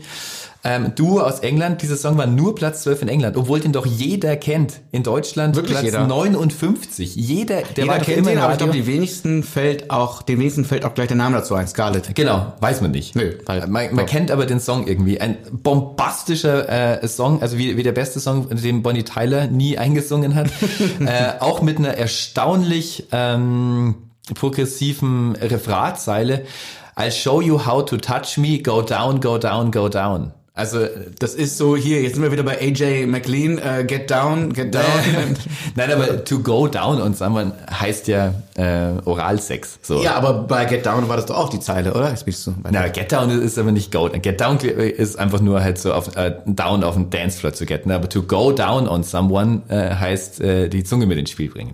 Ähm, 0.65 0.93
Duo 0.95 1.19
aus 1.19 1.39
England. 1.39 1.81
Dieser 1.81 1.97
Song 1.97 2.17
war 2.17 2.25
nur 2.25 2.55
Platz 2.55 2.83
12 2.83 3.01
in 3.03 3.07
England, 3.09 3.35
obwohl 3.35 3.59
den 3.59 3.73
doch 3.73 3.85
jeder 3.85 4.37
kennt. 4.37 4.79
In 4.91 5.03
Deutschland 5.03 5.55
Wirklich 5.55 5.73
Platz 5.73 5.85
jeder? 5.85 6.07
59. 6.07 7.15
Jeder, 7.15 7.63
der 7.63 7.65
Jeder 7.75 7.87
war 7.87 7.99
kennt 7.99 8.25
den, 8.27 8.37
aber 8.37 8.53
ich 8.53 8.57
glaube, 8.59 8.73
die 8.73 8.87
wenigsten 8.87 9.43
fällt 9.43 9.89
auch, 9.89 10.21
den 10.21 10.39
wenigsten 10.39 10.63
fällt 10.63 10.85
auch 10.85 10.93
gleich 10.93 11.07
der 11.07 11.17
Name 11.17 11.37
dazu 11.37 11.55
ein, 11.55 11.67
Scarlett. 11.67 12.15
Genau, 12.15 12.53
weiß 12.61 12.81
man 12.81 12.91
nicht. 12.91 13.13
Nö, 13.15 13.33
weil- 13.45 13.67
man, 13.67 13.93
man 13.93 14.05
kennt 14.05 14.31
aber 14.31 14.45
den 14.45 14.61
Song 14.61 14.87
irgendwie. 14.87 15.19
Ein 15.19 15.37
bombastischer 15.51 17.01
äh, 17.01 17.07
Song, 17.09 17.41
also 17.41 17.57
wie, 17.57 17.75
wie 17.75 17.83
der 17.83 17.91
beste 17.91 18.21
Song, 18.21 18.47
den 18.49 18.83
Bonnie 18.83 19.03
Tyler 19.03 19.47
nie 19.47 19.77
eingesungen 19.77 20.33
hat. 20.35 20.47
äh, 20.99 21.41
auch 21.41 21.61
mit 21.61 21.77
einer 21.77 21.97
erstaunlich 21.97 23.07
ähm, 23.11 23.95
progressiven 24.33 25.35
Refrainzeile. 25.35 26.45
I'll 26.95 27.11
show 27.11 27.41
you 27.41 27.65
how 27.65 27.83
to 27.83 27.97
touch 27.97 28.37
me, 28.37 28.59
go 28.59 28.81
down, 28.81 29.19
go 29.19 29.37
down, 29.37 29.71
go 29.71 29.89
down. 29.89 30.31
Also 30.55 30.85
Das 31.17 31.33
ist 31.33 31.57
so 31.57 31.75
hier, 31.75 32.03
jetzt 32.03 32.13
sind 32.13 32.21
wir 32.21 32.31
wieder 32.31 32.43
bei 32.43 32.61
AJ 32.61 33.07
McLean, 33.07 33.57
äh, 33.57 33.85
Get 33.85 34.11
Down, 34.11 34.53
Get 34.53 34.75
Down. 34.75 34.83
Nein, 35.75 35.91
aber 35.91 36.23
to 36.23 36.39
go 36.39 36.67
down 36.67 37.01
und 37.01 37.17
sagen 37.17 37.53
heißt 37.71 38.07
ja 38.07 38.35
äh, 38.55 38.91
Oralsex. 39.03 39.79
So. 39.81 40.03
ja, 40.03 40.13
aber 40.13 40.33
bei 40.43 40.65
Get 40.65 40.85
Down 40.85 41.09
war 41.09 41.17
das 41.17 41.25
doch 41.25 41.37
auch 41.37 41.49
die 41.49 41.59
Zeile, 41.59 41.95
oder? 41.95 42.11
Jetzt 42.11 42.25
bist 42.25 42.45
du. 42.45 42.53
Na, 42.69 42.87
Get 42.89 43.11
Down 43.11 43.31
ist 43.41 43.57
aber 43.57 43.71
nicht 43.71 43.91
Go. 43.91 44.07
Get 44.09 44.39
Down 44.41 44.57
ist 44.59 45.17
einfach 45.17 45.41
nur 45.41 45.63
halt 45.63 45.79
so 45.79 45.91
auf 45.91 46.15
äh, 46.15 46.35
down 46.45 46.83
auf 46.83 46.93
den 46.93 47.09
Dancefloor 47.09 47.53
zu 47.53 47.65
getten. 47.65 47.89
Aber 47.89 48.07
to 48.07 48.21
go 48.21 48.51
down 48.51 48.87
on 48.87 49.01
someone 49.01 49.63
äh, 49.69 49.95
heißt 49.95 50.39
äh, 50.39 50.69
die 50.69 50.83
Zunge 50.83 51.07
mit 51.07 51.17
ins 51.17 51.31
Spiel 51.31 51.49
bringen. 51.49 51.73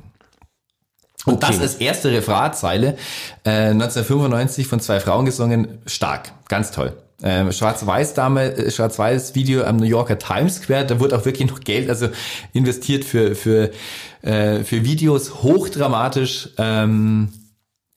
Und 1.26 1.44
Okay. 1.44 1.48
das 1.48 1.74
ist 1.74 1.82
erste 1.82 2.12
Refrainzeile, 2.12 2.96
äh, 3.44 3.72
1995 3.72 4.68
von 4.68 4.80
zwei 4.80 5.02
Frauen 5.02 5.26
gesungen, 5.26 5.80
stark, 5.86 6.32
ganz 6.48 6.72
toll. 6.72 6.94
Ähm, 7.22 7.52
Schwarz-Weiß 7.52 8.14
Dame, 8.14 8.56
äh, 8.56 8.72
Schwarz-Weiß 8.72 9.36
Video 9.36 9.64
am 9.64 9.78
New 9.78 9.86
Yorker 9.86 10.18
Times 10.18 10.56
Square, 10.56 10.86
da 10.86 11.00
wurde 11.00 11.18
auch 11.18 11.26
wirklich 11.26 11.50
noch 11.50 11.60
Geld 11.60 11.90
also 11.90 12.10
investiert 12.54 13.04
für 13.04 13.36
für 13.36 13.72
äh, 14.22 14.64
für 14.64 14.84
Videos 14.84 15.44
hochdramatisch. 15.44 16.50
Ähm, 16.58 17.30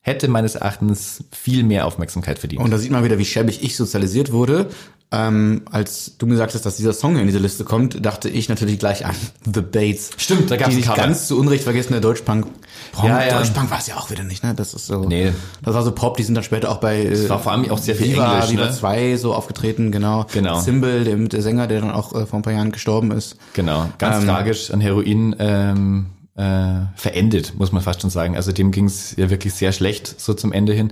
hätte 0.02 0.26
meines 0.26 0.56
Erachtens 0.56 1.24
viel 1.30 1.62
mehr 1.62 1.86
Aufmerksamkeit 1.86 2.38
verdient. 2.38 2.62
Und 2.62 2.72
da 2.72 2.78
sieht 2.78 2.90
man 2.90 3.04
wieder, 3.04 3.18
wie 3.18 3.24
schäbig 3.24 3.62
ich 3.62 3.76
sozialisiert 3.76 4.32
wurde. 4.32 4.68
Ähm, 5.14 5.62
als 5.70 6.12
du 6.16 6.26
mir 6.26 6.36
sagtest, 6.36 6.64
dass 6.64 6.76
dieser 6.76 6.94
Song 6.94 7.16
in 7.18 7.26
diese 7.26 7.38
Liste 7.38 7.64
kommt, 7.64 8.04
dachte 8.04 8.30
ich 8.30 8.48
natürlich 8.48 8.78
gleich 8.78 9.04
an 9.04 9.14
The 9.44 9.60
Bates. 9.60 10.10
Stimmt, 10.16 10.50
da 10.50 10.56
nicht 10.68 10.86
Cover. 10.86 10.96
ganz 10.96 11.26
zu 11.28 11.38
Unrecht 11.38 11.64
vergessene 11.64 12.00
Deutschpunk. 12.00 12.46
Prom- 12.92 13.08
Ja, 13.08 13.22
ja. 13.22 13.36
Deutschpunk 13.38 13.70
war 13.70 13.78
es 13.78 13.86
ja 13.88 13.96
auch 13.96 14.10
wieder 14.10 14.24
nicht, 14.24 14.42
ne? 14.42 14.54
Das 14.54 14.72
ist 14.72 14.86
so. 14.86 15.04
Nee. 15.04 15.32
Das 15.62 15.74
war 15.74 15.82
so 15.82 15.92
Pop, 15.92 16.16
die 16.16 16.22
sind 16.22 16.34
dann 16.34 16.44
später 16.44 16.70
auch 16.70 16.78
bei. 16.78 17.04
Das 17.04 17.28
war 17.28 17.38
vor 17.38 17.52
allem 17.52 17.70
auch 17.70 17.76
sehr 17.78 17.94
viel 17.94 18.14
Viva, 18.14 18.32
Englisch, 18.36 18.50
Viva 18.52 18.64
ne? 18.64 18.72
2 18.72 19.16
so 19.18 19.34
aufgetreten, 19.34 19.92
genau. 19.92 20.24
Genau. 20.32 20.58
Symbol, 20.60 21.04
der, 21.04 21.16
der 21.16 21.42
Sänger, 21.42 21.66
der 21.66 21.80
dann 21.82 21.90
auch 21.90 22.14
äh, 22.14 22.24
vor 22.24 22.38
ein 22.38 22.42
paar 22.42 22.54
Jahren 22.54 22.72
gestorben 22.72 23.10
ist. 23.10 23.36
Genau, 23.52 23.90
ganz 23.98 24.22
Ähm, 24.22 24.28
tragisch 24.28 24.70
an 24.70 24.80
Heroin 24.80 25.36
ähm, 25.38 26.06
äh, 26.34 26.86
verendet, 26.96 27.54
muss 27.58 27.72
man 27.72 27.82
fast 27.82 28.00
schon 28.00 28.08
sagen. 28.10 28.36
Also 28.36 28.52
dem 28.52 28.70
ging 28.70 28.86
es 28.86 29.14
ja 29.16 29.28
wirklich 29.28 29.52
sehr 29.52 29.72
schlecht 29.72 30.18
so 30.18 30.32
zum 30.32 30.52
Ende 30.52 30.72
hin. 30.72 30.90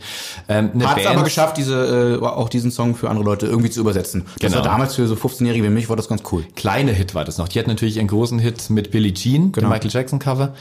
Ähm, 0.49 0.70
Hat 0.84 0.99
es 0.99 1.07
aber 1.07 1.22
geschafft, 1.22 1.57
diese, 1.57 2.18
äh, 2.20 2.24
auch 2.24 2.51
diesen 2.51 2.70
Song 2.70 2.95
für 2.95 3.09
andere 3.09 3.24
Leute 3.24 3.47
irgendwie 3.47 3.70
zu 3.70 3.80
übersetzen. 3.80 4.26
Das 4.38 4.53
Genau. 4.53 4.57
war 4.57 4.62
damals 4.70 4.97
für 4.97 5.07
so 5.09 5.14
15-Jährige 5.14 5.64
wie 5.64 5.70
mich, 5.70 5.88
war 5.88 5.97
das 5.97 6.09
ganz 6.09 6.22
cool. 6.30 6.45
kleiner 6.57 6.93
Hit 6.93 7.14
war 7.14 7.24
das 7.24 7.38
noch. 7.38 7.49
Die 7.49 7.59
hat 7.59 7.66
natürlich 7.68 7.99
einen 7.99 8.09
großen 8.09 8.38
Hit 8.38 8.68
mit 8.68 8.91
Billie 8.91 9.14
Jean, 9.14 9.53
Genau. 9.53 9.68
dem 9.68 9.70
Michael 9.72 9.91
Jackson 9.91 10.18
Cover. 10.18 10.53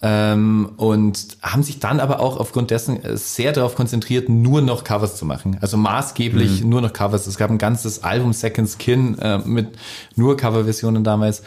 Ähm, 0.00 0.74
und 0.76 1.26
haben 1.42 1.64
sich 1.64 1.80
dann 1.80 1.98
aber 1.98 2.20
auch 2.20 2.36
aufgrund 2.36 2.70
dessen 2.70 3.02
äh, 3.02 3.16
sehr 3.16 3.52
darauf 3.52 3.74
konzentriert, 3.74 4.28
nur 4.28 4.60
noch 4.60 4.84
Covers 4.84 5.16
zu 5.16 5.24
machen. 5.24 5.58
Also 5.60 5.76
maßgeblich 5.76 6.62
Mhm. 6.62 6.68
nur 6.68 6.80
noch 6.82 6.92
Covers. 6.92 7.26
Es 7.26 7.36
gab 7.36 7.50
ein 7.50 7.58
ganzes 7.58 8.04
Album 8.04 8.32
Second 8.32 8.68
Skin 8.70 9.18
äh, 9.18 9.38
mit 9.38 9.70
nur 10.14 10.36
Coverversionen 10.36 11.02
damals. 11.02 11.42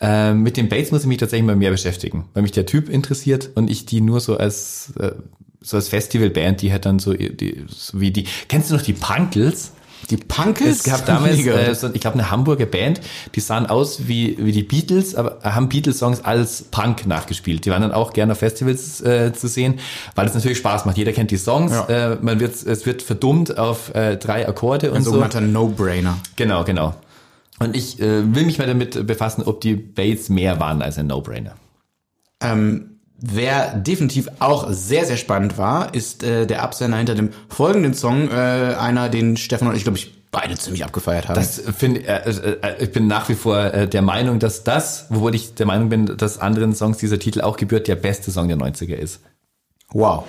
Ähm, 0.00 0.42
mit 0.42 0.56
den 0.56 0.68
Bates 0.68 0.92
muss 0.92 1.02
ich 1.02 1.06
mich 1.08 1.18
tatsächlich 1.18 1.46
mal 1.46 1.56
mehr 1.56 1.70
beschäftigen, 1.72 2.26
weil 2.34 2.42
mich 2.42 2.52
der 2.52 2.66
Typ 2.66 2.88
interessiert 2.88 3.50
und 3.56 3.68
ich 3.68 3.84
die 3.86 4.00
nur 4.00 4.20
so 4.20 4.36
als 4.36 4.92
äh, 5.00 5.12
so 5.60 5.76
als 5.76 5.88
Festivalband, 5.88 6.62
die 6.62 6.72
hat 6.72 6.86
dann 6.86 6.98
so, 7.00 7.14
die, 7.14 7.64
so 7.68 8.00
wie 8.00 8.12
die. 8.12 8.26
Kennst 8.48 8.70
du 8.70 8.74
noch 8.76 8.82
die 8.82 8.92
Punkles? 8.92 9.72
Die 10.10 10.16
Punkels? 10.16 10.78
Es 10.78 10.82
gab 10.84 11.04
damals, 11.04 11.38
äh, 11.46 11.74
so, 11.74 11.90
ich 11.92 12.00
glaube, 12.00 12.14
eine 12.14 12.30
Hamburger 12.30 12.64
Band, 12.66 13.00
die 13.34 13.40
sahen 13.40 13.66
aus 13.66 14.06
wie, 14.06 14.36
wie 14.38 14.52
die 14.52 14.62
Beatles, 14.62 15.16
aber 15.16 15.38
haben 15.42 15.68
Beatles-Songs 15.68 16.24
als 16.24 16.62
Punk 16.70 17.06
nachgespielt. 17.08 17.64
Die 17.66 17.70
waren 17.70 17.82
dann 17.82 17.90
auch 17.92 18.12
gerne 18.12 18.32
auf 18.32 18.38
Festivals 18.38 19.00
äh, 19.00 19.32
zu 19.32 19.48
sehen, 19.48 19.80
weil 20.14 20.26
es 20.28 20.34
natürlich 20.34 20.58
Spaß 20.58 20.84
macht. 20.86 20.96
Jeder 20.96 21.12
kennt 21.12 21.32
die 21.32 21.36
Songs, 21.36 21.72
Ja. 21.72 22.12
äh, 22.12 22.18
man 22.22 22.38
wird, 22.38 22.54
es 22.64 22.86
wird 22.86 23.02
verdummt 23.02 23.58
auf 23.58 23.92
äh, 23.96 24.16
drei 24.16 24.48
Akkorde 24.48 24.90
und 24.92 24.98
Ein 24.98 25.02
so. 25.02 25.10
sogenannter 25.10 25.40
No-Brainer. 25.40 26.16
Genau, 26.36 26.62
genau. 26.62 26.94
Und 27.58 27.76
ich 27.76 28.00
äh, 28.00 28.34
will 28.34 28.44
mich 28.44 28.58
mal 28.58 28.66
damit 28.66 29.06
befassen, 29.06 29.42
ob 29.44 29.60
die 29.60 29.74
Bates 29.74 30.28
mehr 30.28 30.60
waren 30.60 30.82
als 30.82 30.98
ein 30.98 31.08
No-Brainer. 31.08 31.54
Ähm, 32.40 33.00
wer 33.18 33.74
definitiv 33.74 34.28
auch 34.38 34.68
sehr, 34.70 35.04
sehr 35.04 35.16
spannend 35.16 35.58
war, 35.58 35.94
ist 35.94 36.22
äh, 36.22 36.46
der 36.46 36.62
Absender 36.62 36.96
hinter 36.96 37.14
dem 37.14 37.30
folgenden 37.48 37.94
Song, 37.94 38.28
äh, 38.30 38.34
einer, 38.34 39.08
den 39.08 39.36
Stefan 39.36 39.68
und 39.68 39.76
ich, 39.76 39.82
glaube 39.82 39.98
ich, 39.98 40.14
beide 40.30 40.56
ziemlich 40.56 40.84
abgefeiert 40.84 41.28
haben. 41.28 41.36
Das 41.36 41.60
finde 41.76 42.06
äh, 42.06 42.30
äh, 42.30 42.84
ich 42.84 42.92
bin 42.92 43.06
nach 43.06 43.28
wie 43.28 43.34
vor 43.34 43.58
äh, 43.58 43.88
der 43.88 44.02
Meinung, 44.02 44.38
dass 44.38 44.62
das, 44.62 45.06
wobei 45.08 45.30
ich 45.30 45.54
der 45.54 45.66
Meinung 45.66 45.88
bin, 45.88 46.16
dass 46.16 46.38
anderen 46.38 46.74
Songs 46.74 46.98
dieser 46.98 47.18
Titel 47.18 47.40
auch 47.40 47.56
gebührt, 47.56 47.88
der 47.88 47.96
beste 47.96 48.30
Song 48.30 48.48
der 48.48 48.58
90er 48.58 48.94
ist. 48.94 49.20
wow. 49.92 50.24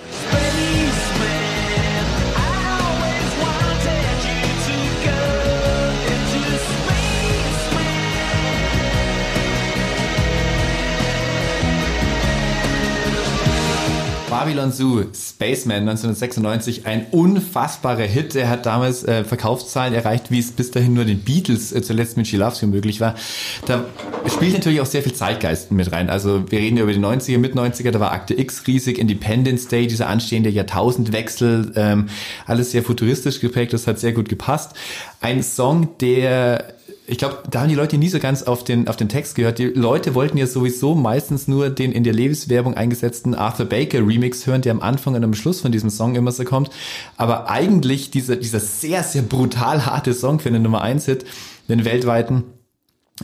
Babylon 14.39 14.71
Zoo, 14.71 15.03
Spaceman 15.13 15.79
1996, 15.89 16.85
ein 16.85 17.07
unfassbarer 17.11 18.03
Hit. 18.03 18.37
Er 18.37 18.49
hat 18.49 18.65
damals 18.65 19.03
äh, 19.03 19.25
Verkaufszahlen 19.25 19.93
erreicht, 19.93 20.31
wie 20.31 20.39
es 20.39 20.53
bis 20.53 20.71
dahin 20.71 20.93
nur 20.93 21.03
den 21.03 21.19
Beatles 21.19 21.73
äh, 21.73 21.81
zuletzt 21.81 22.15
mit 22.15 22.25
She 22.25 22.37
Loves 22.37 22.61
You 22.61 22.69
möglich 22.69 23.01
war. 23.01 23.15
Da 23.65 23.83
spielt 24.33 24.53
natürlich 24.53 24.79
auch 24.79 24.85
sehr 24.85 25.03
viel 25.03 25.11
Zeitgeist 25.11 25.73
mit 25.73 25.91
rein. 25.91 26.09
Also 26.09 26.49
wir 26.49 26.59
reden 26.59 26.77
ja 26.77 26.83
über 26.83 26.93
die 26.93 26.99
90er, 26.99 27.37
mit 27.37 27.53
90er, 27.53 27.91
da 27.91 27.99
war 27.99 28.13
Akte 28.13 28.33
X 28.39 28.65
riesig, 28.65 28.97
Independence 28.97 29.67
Day, 29.67 29.87
dieser 29.87 30.07
anstehende 30.07 30.49
Jahrtausendwechsel, 30.49 31.73
ähm, 31.75 32.07
alles 32.45 32.71
sehr 32.71 32.83
futuristisch 32.83 33.41
geprägt, 33.41 33.73
das 33.73 33.87
hat 33.87 33.99
sehr 33.99 34.13
gut 34.13 34.29
gepasst. 34.29 34.71
Ein 35.19 35.43
Song, 35.43 35.97
der 35.99 36.78
ich 37.09 37.17
glaube, 37.17 37.39
da 37.49 37.61
haben 37.61 37.69
die 37.69 37.75
Leute 37.75 37.97
nie 37.97 38.07
so 38.07 38.19
ganz 38.19 38.43
auf 38.43 38.63
den, 38.63 38.87
auf 38.87 38.95
den 38.95 39.09
Text 39.09 39.35
gehört. 39.35 39.57
Die 39.57 39.65
Leute 39.65 40.13
wollten 40.13 40.37
ja 40.37 40.45
sowieso 40.45 40.93
meistens 40.93 41.47
nur 41.47 41.69
den 41.69 41.91
in 41.91 42.03
der 42.03 42.13
Lebenswerbung 42.13 42.75
eingesetzten 42.75 43.33
Arthur 43.33 43.65
Baker 43.65 44.05
Remix 44.05 44.45
hören, 44.45 44.61
der 44.61 44.73
am 44.73 44.81
Anfang 44.81 45.15
und 45.15 45.23
am 45.23 45.33
Schluss 45.33 45.61
von 45.61 45.71
diesem 45.71 45.89
Song 45.89 46.15
immer 46.15 46.31
so 46.31 46.43
kommt. 46.43 46.69
Aber 47.17 47.49
eigentlich 47.49 48.11
dieser, 48.11 48.35
dieser 48.35 48.59
sehr, 48.59 49.03
sehr 49.03 49.23
brutal 49.23 49.87
harte 49.87 50.13
Song 50.13 50.39
für 50.39 50.51
den 50.51 50.61
Nummer 50.61 50.81
1 50.81 51.05
Hit, 51.05 51.25
den 51.67 51.83
weltweiten, 51.83 52.43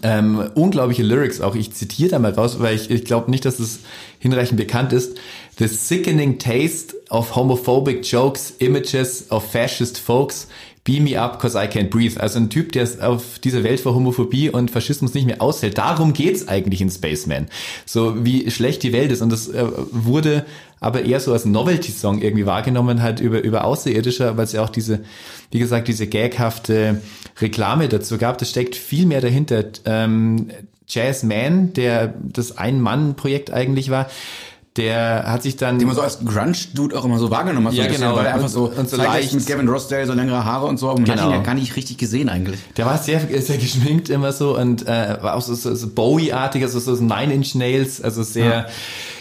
ähm, 0.03 0.49
unglaubliche 0.55 1.03
Lyrics 1.03 1.39
auch. 1.39 1.55
Ich 1.55 1.73
zitiere 1.73 2.11
da 2.11 2.19
mal 2.19 2.33
raus, 2.33 2.59
weil 2.59 2.75
ich, 2.75 2.89
ich 2.89 3.05
glaube 3.05 3.29
nicht, 3.29 3.45
dass 3.45 3.59
es 3.59 3.81
hinreichend 4.19 4.57
bekannt 4.57 4.93
ist. 4.93 5.17
The 5.57 5.67
sickening 5.67 6.39
taste 6.39 6.95
of 7.09 7.35
homophobic 7.35 8.05
jokes, 8.05 8.51
images 8.59 9.31
of 9.31 9.49
fascist 9.49 9.99
folks, 9.99 10.47
beam 10.85 11.03
me 11.03 11.19
up 11.19 11.39
cause 11.39 11.57
I 11.57 11.67
can't 11.67 11.89
breathe. 11.89 12.17
Also 12.17 12.39
ein 12.39 12.49
Typ, 12.49 12.71
der 12.71 12.87
auf 13.01 13.39
dieser 13.39 13.63
Welt 13.63 13.81
vor 13.81 13.93
Homophobie 13.93 14.49
und 14.49 14.71
Faschismus 14.71 15.13
nicht 15.13 15.25
mehr 15.25 15.41
aushält. 15.41 15.77
Darum 15.77 16.13
geht's 16.13 16.47
eigentlich 16.47 16.79
in 16.79 16.89
Spaceman. 16.89 17.47
So 17.85 18.23
wie 18.23 18.49
schlecht 18.49 18.83
die 18.83 18.93
Welt 18.93 19.11
ist. 19.11 19.21
Und 19.21 19.31
das 19.31 19.49
äh, 19.49 19.65
wurde 19.91 20.45
aber 20.79 21.03
eher 21.03 21.19
so 21.19 21.33
als 21.33 21.45
Novelty-Song 21.45 22.21
irgendwie 22.21 22.45
wahrgenommen, 22.45 23.01
halt 23.01 23.19
über, 23.19 23.41
über 23.41 23.65
Außerirdische, 23.65 24.37
weil 24.37 24.43
es 24.43 24.51
ja 24.51 24.63
auch 24.63 24.69
diese, 24.69 25.01
wie 25.49 25.59
gesagt, 25.59 25.87
diese 25.87 26.05
gaghafte 26.05 27.01
Reklame 27.41 27.89
dazu 27.89 28.19
gab. 28.19 28.37
Das 28.37 28.51
steckt 28.51 28.75
viel 28.75 29.07
mehr 29.07 29.21
dahinter. 29.21 29.65
Ähm, 29.85 30.51
Jazz 30.87 31.23
Man, 31.23 31.73
der 31.73 32.13
das 32.21 32.59
Ein-Mann-Projekt 32.59 33.51
eigentlich 33.51 33.89
war, 33.89 34.07
der 34.77 35.23
hat 35.31 35.43
sich 35.43 35.55
dann 35.55 35.79
Den 35.79 35.87
man 35.87 35.95
so 35.95 36.01
als 36.01 36.19
Grunge-Dude 36.25 36.97
auch 36.99 37.05
immer 37.05 37.17
so 37.17 37.31
wahrgenommen 37.31 37.67
hat. 37.67 37.73
so 37.75 37.81
Ja, 37.81 37.87
bisschen, 37.87 38.01
genau. 38.03 38.17
Weil 38.17 38.25
er 38.25 38.33
einfach 38.33 38.47
Und- 38.47 38.51
so, 38.51 38.65
und 38.75 38.89
so 38.89 38.97
leicht- 38.97 39.33
mit 39.33 39.45
Gavin 39.47 39.69
Rossdale, 39.69 40.05
so 40.05 40.11
längere 40.13 40.43
Haare 40.43 40.65
und 40.65 40.77
so. 40.77 40.89
Und 40.89 41.01
man 41.07 41.11
hat 41.11 41.17
Genau. 41.17 41.29
ihn 41.29 41.35
ja 41.37 41.41
gar 41.43 41.55
nicht 41.55 41.75
richtig 41.77 41.97
gesehen 41.97 42.27
eigentlich. 42.27 42.59
Der 42.75 42.85
war 42.85 42.97
sehr, 42.97 43.21
sehr 43.41 43.57
geschminkt 43.57 44.09
immer 44.09 44.33
so 44.33 44.57
und 44.57 44.85
äh, 44.87 45.17
war 45.21 45.35
auch 45.35 45.41
so, 45.41 45.53
so, 45.55 45.73
so 45.75 45.87
Bowie-artig, 45.87 46.61
also 46.63 46.79
so, 46.79 46.93
so 46.93 47.03
Nine 47.03 47.33
Inch 47.33 47.55
Nails, 47.55 48.01
also 48.01 48.21
sehr, 48.23 48.67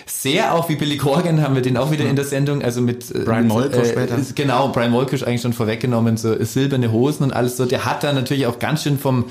sehr 0.07 0.55
auch 0.55 0.69
wie 0.69 0.75
Billy 0.77 0.97
Corgan 0.97 1.41
haben 1.41 1.55
wir 1.55 1.63
den 1.63 1.77
auch 1.77 1.91
wieder 1.93 2.05
in 2.05 2.17
der 2.17 2.25
Sendung, 2.25 2.63
also 2.63 2.81
mit 2.81 3.11
äh, 3.15 3.21
Brian 3.21 3.43
mit, 3.45 3.49
Molko 3.49 3.85
später. 3.85 4.17
Genau, 4.35 4.69
Brian 4.69 4.91
Molko 4.91 5.15
ist 5.15 5.23
eigentlich 5.25 5.43
schon 5.43 5.53
vorweggenommen, 5.53 6.17
so 6.17 6.35
silberne 6.45 6.91
Hosen 6.91 7.23
und 7.25 7.33
alles 7.33 7.57
so. 7.57 7.65
Der 7.65 7.85
hat 7.85 8.03
da 8.03 8.13
natürlich 8.13 8.47
auch 8.47 8.59
ganz 8.59 8.83
schön 8.83 8.99
vom 8.99 9.27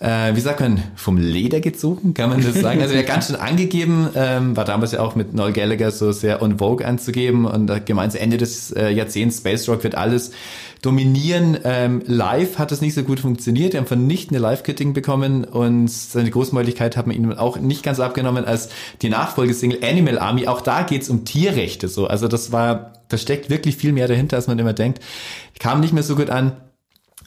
äh, 0.00 0.34
wie 0.34 0.40
sagt 0.40 0.60
man, 0.60 0.82
vom 0.94 1.16
Leder 1.16 1.60
gezogen, 1.60 2.14
kann 2.14 2.30
man 2.30 2.42
das 2.42 2.60
sagen? 2.60 2.80
Also 2.80 2.96
hat 2.96 3.06
ganz 3.06 3.26
schön 3.26 3.36
angegeben, 3.36 4.08
ähm, 4.14 4.56
war 4.56 4.64
damals 4.64 4.92
ja 4.92 5.00
auch 5.00 5.16
mit 5.16 5.34
Noel 5.34 5.52
Gallagher 5.52 5.90
so 5.90 6.12
sehr 6.12 6.40
on 6.40 6.58
Vogue 6.58 6.86
anzugeben 6.86 7.44
und 7.46 7.70
hat 7.70 7.86
gemeint, 7.86 8.14
Ende 8.14 8.36
des 8.36 8.70
äh, 8.70 8.90
Jahrzehnts 8.90 9.38
Space 9.38 9.68
Rock 9.68 9.82
wird 9.82 9.96
alles 9.96 10.30
dominieren. 10.82 11.58
Ähm, 11.64 12.02
live 12.06 12.58
hat 12.58 12.70
das 12.70 12.80
nicht 12.80 12.94
so 12.94 13.02
gut 13.02 13.18
funktioniert, 13.18 13.74
er 13.74 13.80
hat 13.80 13.88
vernichtende 13.88 14.40
Live-Kitting 14.40 14.92
bekommen 14.92 15.44
und 15.44 15.90
seine 15.90 16.30
Großmäuligkeit 16.30 16.96
hat 16.96 17.08
man 17.08 17.16
ihm 17.16 17.32
auch 17.32 17.58
nicht 17.58 17.82
ganz 17.82 17.98
abgenommen 17.98 18.44
als 18.44 18.68
die 19.02 19.08
Nachfolgesingle 19.08 19.80
Animal 19.82 20.18
Army. 20.20 20.46
Auch 20.46 20.60
da 20.60 20.82
geht's 20.82 21.08
um 21.08 21.24
Tierrechte 21.24 21.88
so. 21.88 22.06
Also 22.06 22.28
das 22.28 22.52
war, 22.52 22.92
da 23.08 23.18
steckt 23.18 23.50
wirklich 23.50 23.76
viel 23.76 23.92
mehr 23.92 24.06
dahinter, 24.06 24.36
als 24.36 24.46
man 24.46 24.58
immer 24.60 24.72
denkt. 24.72 25.00
Kam 25.58 25.80
nicht 25.80 25.92
mehr 25.92 26.04
so 26.04 26.14
gut 26.14 26.30
an. 26.30 26.52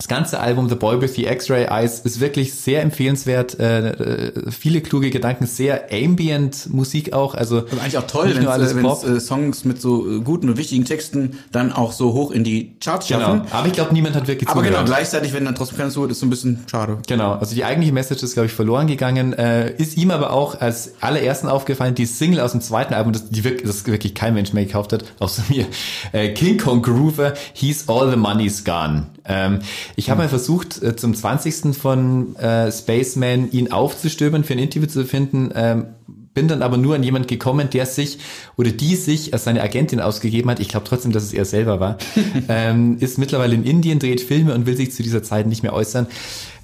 Das 0.02 0.08
ganze 0.08 0.40
Album 0.40 0.68
The 0.68 0.74
Boy 0.74 1.00
with 1.00 1.14
the 1.14 1.28
X-Ray 1.28 1.66
Eyes 1.70 2.00
ist 2.00 2.20
wirklich 2.20 2.56
sehr 2.56 2.82
empfehlenswert. 2.82 3.60
Äh, 3.60 3.90
äh, 3.90 4.52
viele 4.52 4.82
kluge 4.82 5.12
Gedanken, 5.12 5.46
sehr 5.46 5.90
ambient 5.94 6.74
Musik 6.74 7.14
auch. 7.14 7.36
Also 7.36 7.58
Und 7.60 7.74
eigentlich 7.80 8.00
auch 8.00 8.08
toll, 8.08 8.34
wenn 8.36 8.82
Pop. 8.82 9.08
äh, 9.08 9.20
Songs 9.20 9.64
mit 9.64 9.80
so 9.80 10.10
äh, 10.10 10.20
guten 10.22 10.50
und 10.50 10.58
wichtigen 10.58 10.86
Texten 10.86 11.38
dann 11.52 11.72
auch 11.72 11.92
so 11.92 12.14
hoch 12.14 12.32
in 12.32 12.44
die 12.44 12.76
Charts 12.80 13.10
schaffen. 13.10 13.42
Genau. 13.44 13.56
Aber 13.56 13.68
ich 13.68 13.74
glaube, 13.74 13.94
niemand 13.94 14.16
hat 14.16 14.28
wirklich 14.28 14.50
Aber 14.50 14.62
genau, 14.64 14.78
zugehört. 14.80 14.88
gleichzeitig, 14.88 15.34
wenn 15.34 15.46
dann 15.46 15.54
trotzdem 15.54 15.78
keiner 15.78 15.92
zuhört, 15.92 16.10
ist 16.10 16.20
so 16.22 16.26
ein 16.26 16.32
bisschen 16.32 16.64
schade. 16.66 16.98
Genau, 17.08 17.34
also 17.34 17.54
die 17.54 17.64
eigentliche 17.64 17.94
Message 17.94 18.24
ist, 18.24 18.34
glaube 18.34 18.48
ich, 18.48 18.54
verloren 18.54 18.88
gegangen. 18.88 19.34
Äh, 19.34 19.72
ist 19.76 19.98
ihm 19.98 20.10
aber 20.10 20.32
auch 20.34 20.60
als 20.60 20.94
allerersten 21.02 21.48
aufgefallen, 21.48 21.94
die 21.94 22.08
Single 22.08 22.40
aus 22.40 22.54
dem 22.54 22.62
zweiten 22.62 22.96
Album, 22.96 23.14
das, 23.14 23.30
die 23.30 23.44
wirklich, 23.44 23.68
das 23.70 23.86
wirklich 23.86 24.16
kein 24.16 24.34
Mensch 24.34 24.52
mehr 24.52 24.66
gekauft 24.66 24.94
hat, 24.94 25.04
außer 25.20 25.44
mir. 25.50 25.68
Äh, 26.12 26.30
King 26.30 26.58
Kong 26.58 26.82
Groover, 26.82 27.36
He's 27.54 27.88
All 27.88 28.10
the 28.10 28.18
Money's 28.18 28.64
Gone. 28.64 29.06
Ähm, 29.24 29.60
ich 29.96 30.10
habe 30.10 30.22
mal 30.22 30.30
versucht, 30.30 30.82
äh, 30.82 30.96
zum 30.96 31.14
20. 31.14 31.76
von 31.76 32.36
äh, 32.36 32.72
Spaceman 32.72 33.52
ihn 33.52 33.72
aufzustöbern, 33.72 34.44
für 34.44 34.54
ein 34.54 34.60
Interview 34.60 34.88
zu 34.88 35.06
finden. 35.06 35.52
Ähm, 35.56 35.86
bin 36.34 36.48
dann 36.48 36.62
aber 36.62 36.78
nur 36.78 36.96
an 36.96 37.04
jemand 37.04 37.28
gekommen, 37.28 37.70
der 37.70 37.86
sich 37.86 38.20
oder 38.58 38.72
die 38.72 38.96
sich 38.96 39.34
als 39.34 39.44
seine 39.44 39.62
Agentin 39.62 40.00
ausgegeben 40.00 40.50
hat. 40.50 40.60
Ich 40.60 40.70
glaube 40.70 40.86
trotzdem, 40.88 41.12
dass 41.12 41.24
es 41.24 41.34
er 41.34 41.46
selber 41.46 41.80
war. 41.80 41.98
ähm, 42.50 42.98
ist 43.00 43.18
mittlerweile 43.18 43.54
in 43.54 43.66
Indien, 43.66 44.00
dreht 44.00 44.22
Filme 44.22 44.54
und 44.54 44.66
will 44.66 44.78
sich 44.78 44.94
zu 44.94 45.04
dieser 45.04 45.24
Zeit 45.24 45.48
nicht 45.48 45.64
mehr 45.64 45.74
äußern. 45.74 46.08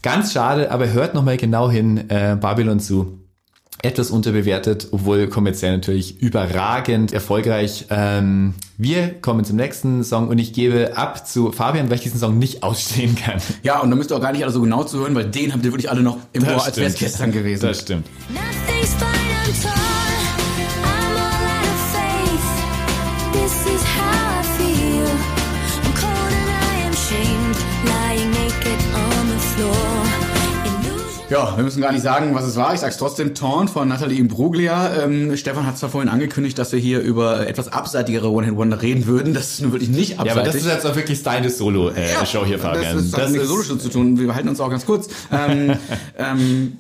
Ganz 0.02 0.32
schade, 0.32 0.72
aber 0.72 0.92
hört 0.94 1.14
nochmal 1.14 1.38
genau 1.38 1.70
hin, 1.70 2.10
äh, 2.10 2.38
Babylon 2.40 2.80
Zoo. 2.80 3.08
Etwas 3.84 4.10
unterbewertet, 4.10 4.88
obwohl 4.92 5.28
kommerziell 5.28 5.74
natürlich 5.74 6.20
überragend 6.20 7.14
erfolgreich. 7.14 7.86
Ähm, 7.90 8.56
wir 8.78 9.10
kommen 9.22 9.46
zum 9.46 9.56
nächsten 9.56 10.04
Song 10.04 10.30
und 10.30 10.40
ich 10.40 10.52
gebe 10.54 10.98
ab 10.98 11.28
zu 11.28 11.52
Fabian, 11.52 11.90
weil 11.90 11.98
ich 11.98 12.04
diesen 12.04 12.20
Song 12.20 12.40
nicht 12.40 12.64
ausstehen 12.64 13.16
kann. 13.16 13.40
Ja, 13.62 13.80
und 13.80 13.92
da 13.92 13.96
müsst 13.96 14.12
ihr 14.12 14.18
auch 14.18 14.22
gar 14.22 14.32
nicht 14.32 14.44
alle 14.44 14.52
so 14.52 14.62
genau 14.62 14.84
zuhören, 14.84 15.14
weil 15.14 15.26
den 15.26 15.54
habt 15.54 15.64
ihr 15.64 15.72
wirklich 15.72 15.90
alle 15.92 16.02
noch 16.02 16.18
im 16.34 16.44
Ohr, 16.44 16.66
als 16.66 16.78
wäre 16.78 16.88
es 16.88 16.96
gestern 16.96 17.32
gewesen. 17.32 17.62
Das 17.62 17.82
stimmt. 17.82 18.08
Ja, 31.30 31.58
wir 31.58 31.64
müssen 31.64 31.82
gar 31.82 31.92
nicht 31.92 32.04
sagen, 32.04 32.34
was 32.34 32.46
es 32.46 32.56
war. 32.56 32.74
Ich 32.74 32.80
sag's 32.80 32.96
trotzdem. 32.96 33.36
Torn 33.36 33.68
von 33.68 33.90
Nathalie 33.90 34.18
Imbruglia. 34.18 35.04
Ähm, 35.04 35.36
Stefan 35.36 35.66
hat 35.66 35.78
zwar 35.78 35.90
vorhin 35.90 36.10
angekündigt, 36.10 36.58
dass 36.58 36.72
wir 36.72 36.80
hier 36.80 37.02
über 37.02 37.46
etwas 37.48 37.68
abseitigere 37.68 38.32
One-Hit-Wonder 38.32 38.82
reden 38.82 39.08
würden. 39.08 39.34
Das 39.34 39.52
ist 39.52 39.62
nun 39.62 39.74
wirklich 39.74 39.90
nicht 39.90 40.20
abseitig. 40.20 40.36
Ja, 40.36 40.42
aber 40.42 40.46
das 40.46 40.56
ist 40.56 40.66
jetzt 40.66 40.86
auch 40.86 40.96
wirklich 40.96 41.22
deine 41.24 41.50
Solo-Show 41.50 42.46
hier, 42.46 42.60
Fabian. 42.60 42.96
Das, 42.96 43.12
das 43.12 43.22
hat 43.22 43.32
mit 43.32 43.46
Soloshow 43.46 43.78
zu 43.78 43.90
tun. 43.90 44.18
Wir 44.18 44.34
halten 44.34 44.48
uns 44.48 44.62
auch 44.62 44.70
ganz 44.70 44.86
kurz. 44.86 45.10
Ähm, 45.30 45.76
ähm, 46.18 46.78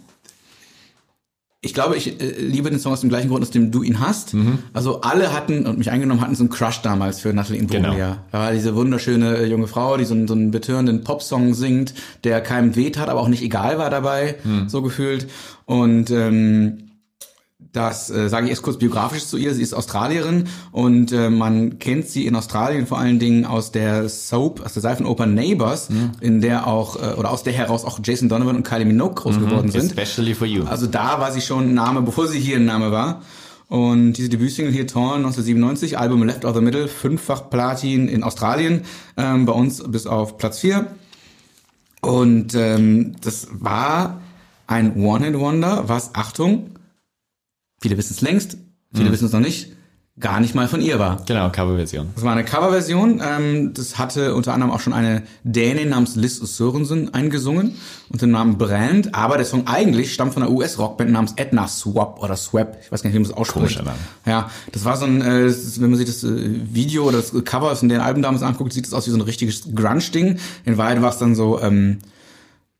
ich 1.61 1.73
glaube, 1.73 1.95
ich 1.97 2.21
äh, 2.21 2.31
liebe 2.39 2.69
den 2.69 2.79
Song 2.79 2.93
aus 2.93 3.01
dem 3.01 3.09
gleichen 3.09 3.29
Grund, 3.29 3.41
aus 3.41 3.49
dem 3.49 3.71
du 3.71 3.81
ihn 3.81 3.99
hast. 3.99 4.33
Mhm. 4.35 4.59
Also 4.73 5.01
alle 5.01 5.33
hatten 5.33 5.65
und 5.65 5.77
mich 5.79 5.89
eingenommen 5.89 6.21
hatten 6.21 6.35
so 6.35 6.43
einen 6.43 6.49
Crush 6.49 6.81
damals 6.83 7.19
für 7.19 7.33
Natalie 7.33 7.59
Imbruglia. 7.59 7.91
Genau. 7.91 8.15
Da 8.31 8.39
war 8.39 8.51
diese 8.51 8.75
wunderschöne 8.75 9.37
äh, 9.37 9.45
junge 9.47 9.67
Frau, 9.67 9.97
die 9.97 10.05
so 10.05 10.13
einen, 10.13 10.27
so 10.27 10.33
einen 10.35 10.51
betörenden 10.51 11.03
Popsong 11.03 11.53
singt, 11.55 11.93
der 12.23 12.41
keinem 12.41 12.75
weh 12.75 12.91
tat, 12.91 13.09
aber 13.09 13.19
auch 13.21 13.27
nicht 13.27 13.41
egal 13.41 13.77
war 13.79 13.89
dabei, 13.89 14.35
Mhm. 14.43 14.69
so 14.69 14.81
gefühlt. 14.83 15.27
Und 15.65 16.11
ähm, 16.11 16.86
das 17.73 18.09
äh, 18.09 18.29
sage 18.29 18.45
ich 18.45 18.51
erst 18.51 18.61
kurz 18.63 18.77
biografisch 18.77 19.25
zu 19.25 19.37
ihr. 19.37 19.53
Sie 19.53 19.61
ist 19.61 19.73
Australierin 19.73 20.45
und 20.71 21.11
äh, 21.11 21.29
man 21.29 21.79
kennt 21.79 22.07
sie 22.07 22.25
in 22.25 22.35
Australien 22.35 22.87
vor 22.87 22.97
allen 22.97 23.19
Dingen 23.19 23.45
aus 23.45 23.71
der 23.71 24.09
Soap, 24.09 24.65
aus 24.65 24.73
der 24.73 24.81
Seifenoper 24.81 25.25
Neighbours, 25.25 25.89
Mhm. 25.89 26.11
in 26.21 26.41
der 26.41 26.67
auch 26.67 26.95
äh, 26.95 27.13
oder 27.15 27.31
aus 27.31 27.43
der 27.43 27.53
heraus 27.53 27.85
auch 27.85 27.99
Jason 28.03 28.29
Donovan 28.29 28.55
und 28.55 28.63
Kylie 28.63 28.85
Minogue 28.85 29.15
groß 29.15 29.39
geworden 29.39 29.69
sind. 29.71 29.83
Mhm. 29.83 29.87
Especially 29.89 30.33
for 30.33 30.47
you. 30.47 30.63
Also 30.65 30.87
da 30.87 31.19
war 31.19 31.31
sie 31.31 31.41
schon 31.41 31.69
ein 31.69 31.73
Name, 31.73 32.01
bevor 32.01 32.27
sie 32.27 32.39
hier 32.39 32.57
ein 32.57 32.65
Name 32.65 32.91
war. 32.91 33.21
Und 33.69 34.13
diese 34.13 34.29
Debütsingle 34.29 34.71
hier, 34.73 34.87
Torn, 34.87 35.17
1997, 35.25 35.97
Album 35.99 36.23
Left 36.23 36.45
of 36.45 36.55
the 36.55 36.61
Middle, 36.61 36.87
fünffach 36.87 37.49
Platin 37.49 38.07
in 38.07 38.23
Australien, 38.23 38.83
ähm, 39.17 39.45
bei 39.45 39.51
uns 39.51 39.83
bis 39.83 40.07
auf 40.07 40.37
Platz 40.37 40.59
4. 40.59 40.87
Und 42.01 42.55
ähm, 42.55 43.15
das 43.21 43.47
war 43.51 44.21
ein 44.67 44.95
One-Hit-Wonder, 44.95 45.83
was, 45.87 46.15
Achtung, 46.15 46.71
viele 47.81 47.97
wissen 47.97 48.13
es 48.13 48.21
längst, 48.21 48.57
viele 48.93 49.11
wissen 49.11 49.25
es 49.25 49.33
noch 49.33 49.39
nicht, 49.39 49.73
gar 50.19 50.39
nicht 50.39 50.55
mal 50.55 50.67
von 50.67 50.81
ihr 50.81 50.97
war. 50.97 51.21
Genau, 51.27 51.49
Coverversion. 51.49 52.09
Das 52.15 52.23
war 52.23 52.31
eine 52.31 52.43
Coverversion. 52.43 53.21
Ähm, 53.23 53.73
das 53.73 53.99
hatte 53.99 54.33
unter 54.33 54.53
anderem 54.53 54.71
auch 54.71 54.79
schon 54.79 54.93
eine 54.93 55.23
Dänin 55.43 55.89
namens 55.89 56.15
Liz 56.15 56.37
Sørensen 56.37 57.13
eingesungen 57.13 57.75
unter 58.09 58.25
dem 58.25 58.31
Namen 58.31 58.57
Brand. 58.57 59.13
Aber 59.13 59.37
der 59.37 59.45
Song 59.45 59.67
eigentlich 59.67 60.13
stammt 60.13 60.33
von 60.33 60.41
einer 60.41 60.51
US-Rockband 60.51 61.11
namens 61.11 61.33
Edna 61.35 61.67
Swap 61.67 62.21
oder 62.23 62.35
Swap. 62.35 62.79
Ich 62.83 62.91
weiß 62.91 63.03
gar 63.03 63.09
nicht, 63.09 63.15
wie 63.15 63.19
man 63.19 63.29
das 63.29 63.37
ausspricht. 63.37 63.77
Komischer 63.77 63.83
Name. 63.83 63.97
Ja, 64.25 64.49
das 64.71 64.85
war 64.85 64.97
so 64.97 65.05
ein, 65.05 65.21
äh, 65.21 65.45
ist, 65.45 65.79
wenn 65.81 65.91
man 65.91 65.97
sich 65.97 66.07
das 66.07 66.23
äh, 66.23 66.73
Video 66.73 67.03
oder 67.07 67.17
das 67.17 67.33
Cover 67.45 67.75
von 67.75 67.89
den 67.89 68.01
Alben 68.01 68.23
damals 68.23 68.41
anguckt, 68.41 68.73
sieht 68.73 68.87
es 68.87 68.93
aus 68.93 69.05
wie 69.05 69.11
so 69.11 69.17
ein 69.17 69.21
richtiges 69.21 69.75
Grunge-Ding. 69.75 70.39
In 70.65 70.77
Wahrheit 70.77 71.01
war 71.01 71.11
es 71.11 71.19
dann 71.19 71.35
so, 71.35 71.61
ähm, 71.61 71.99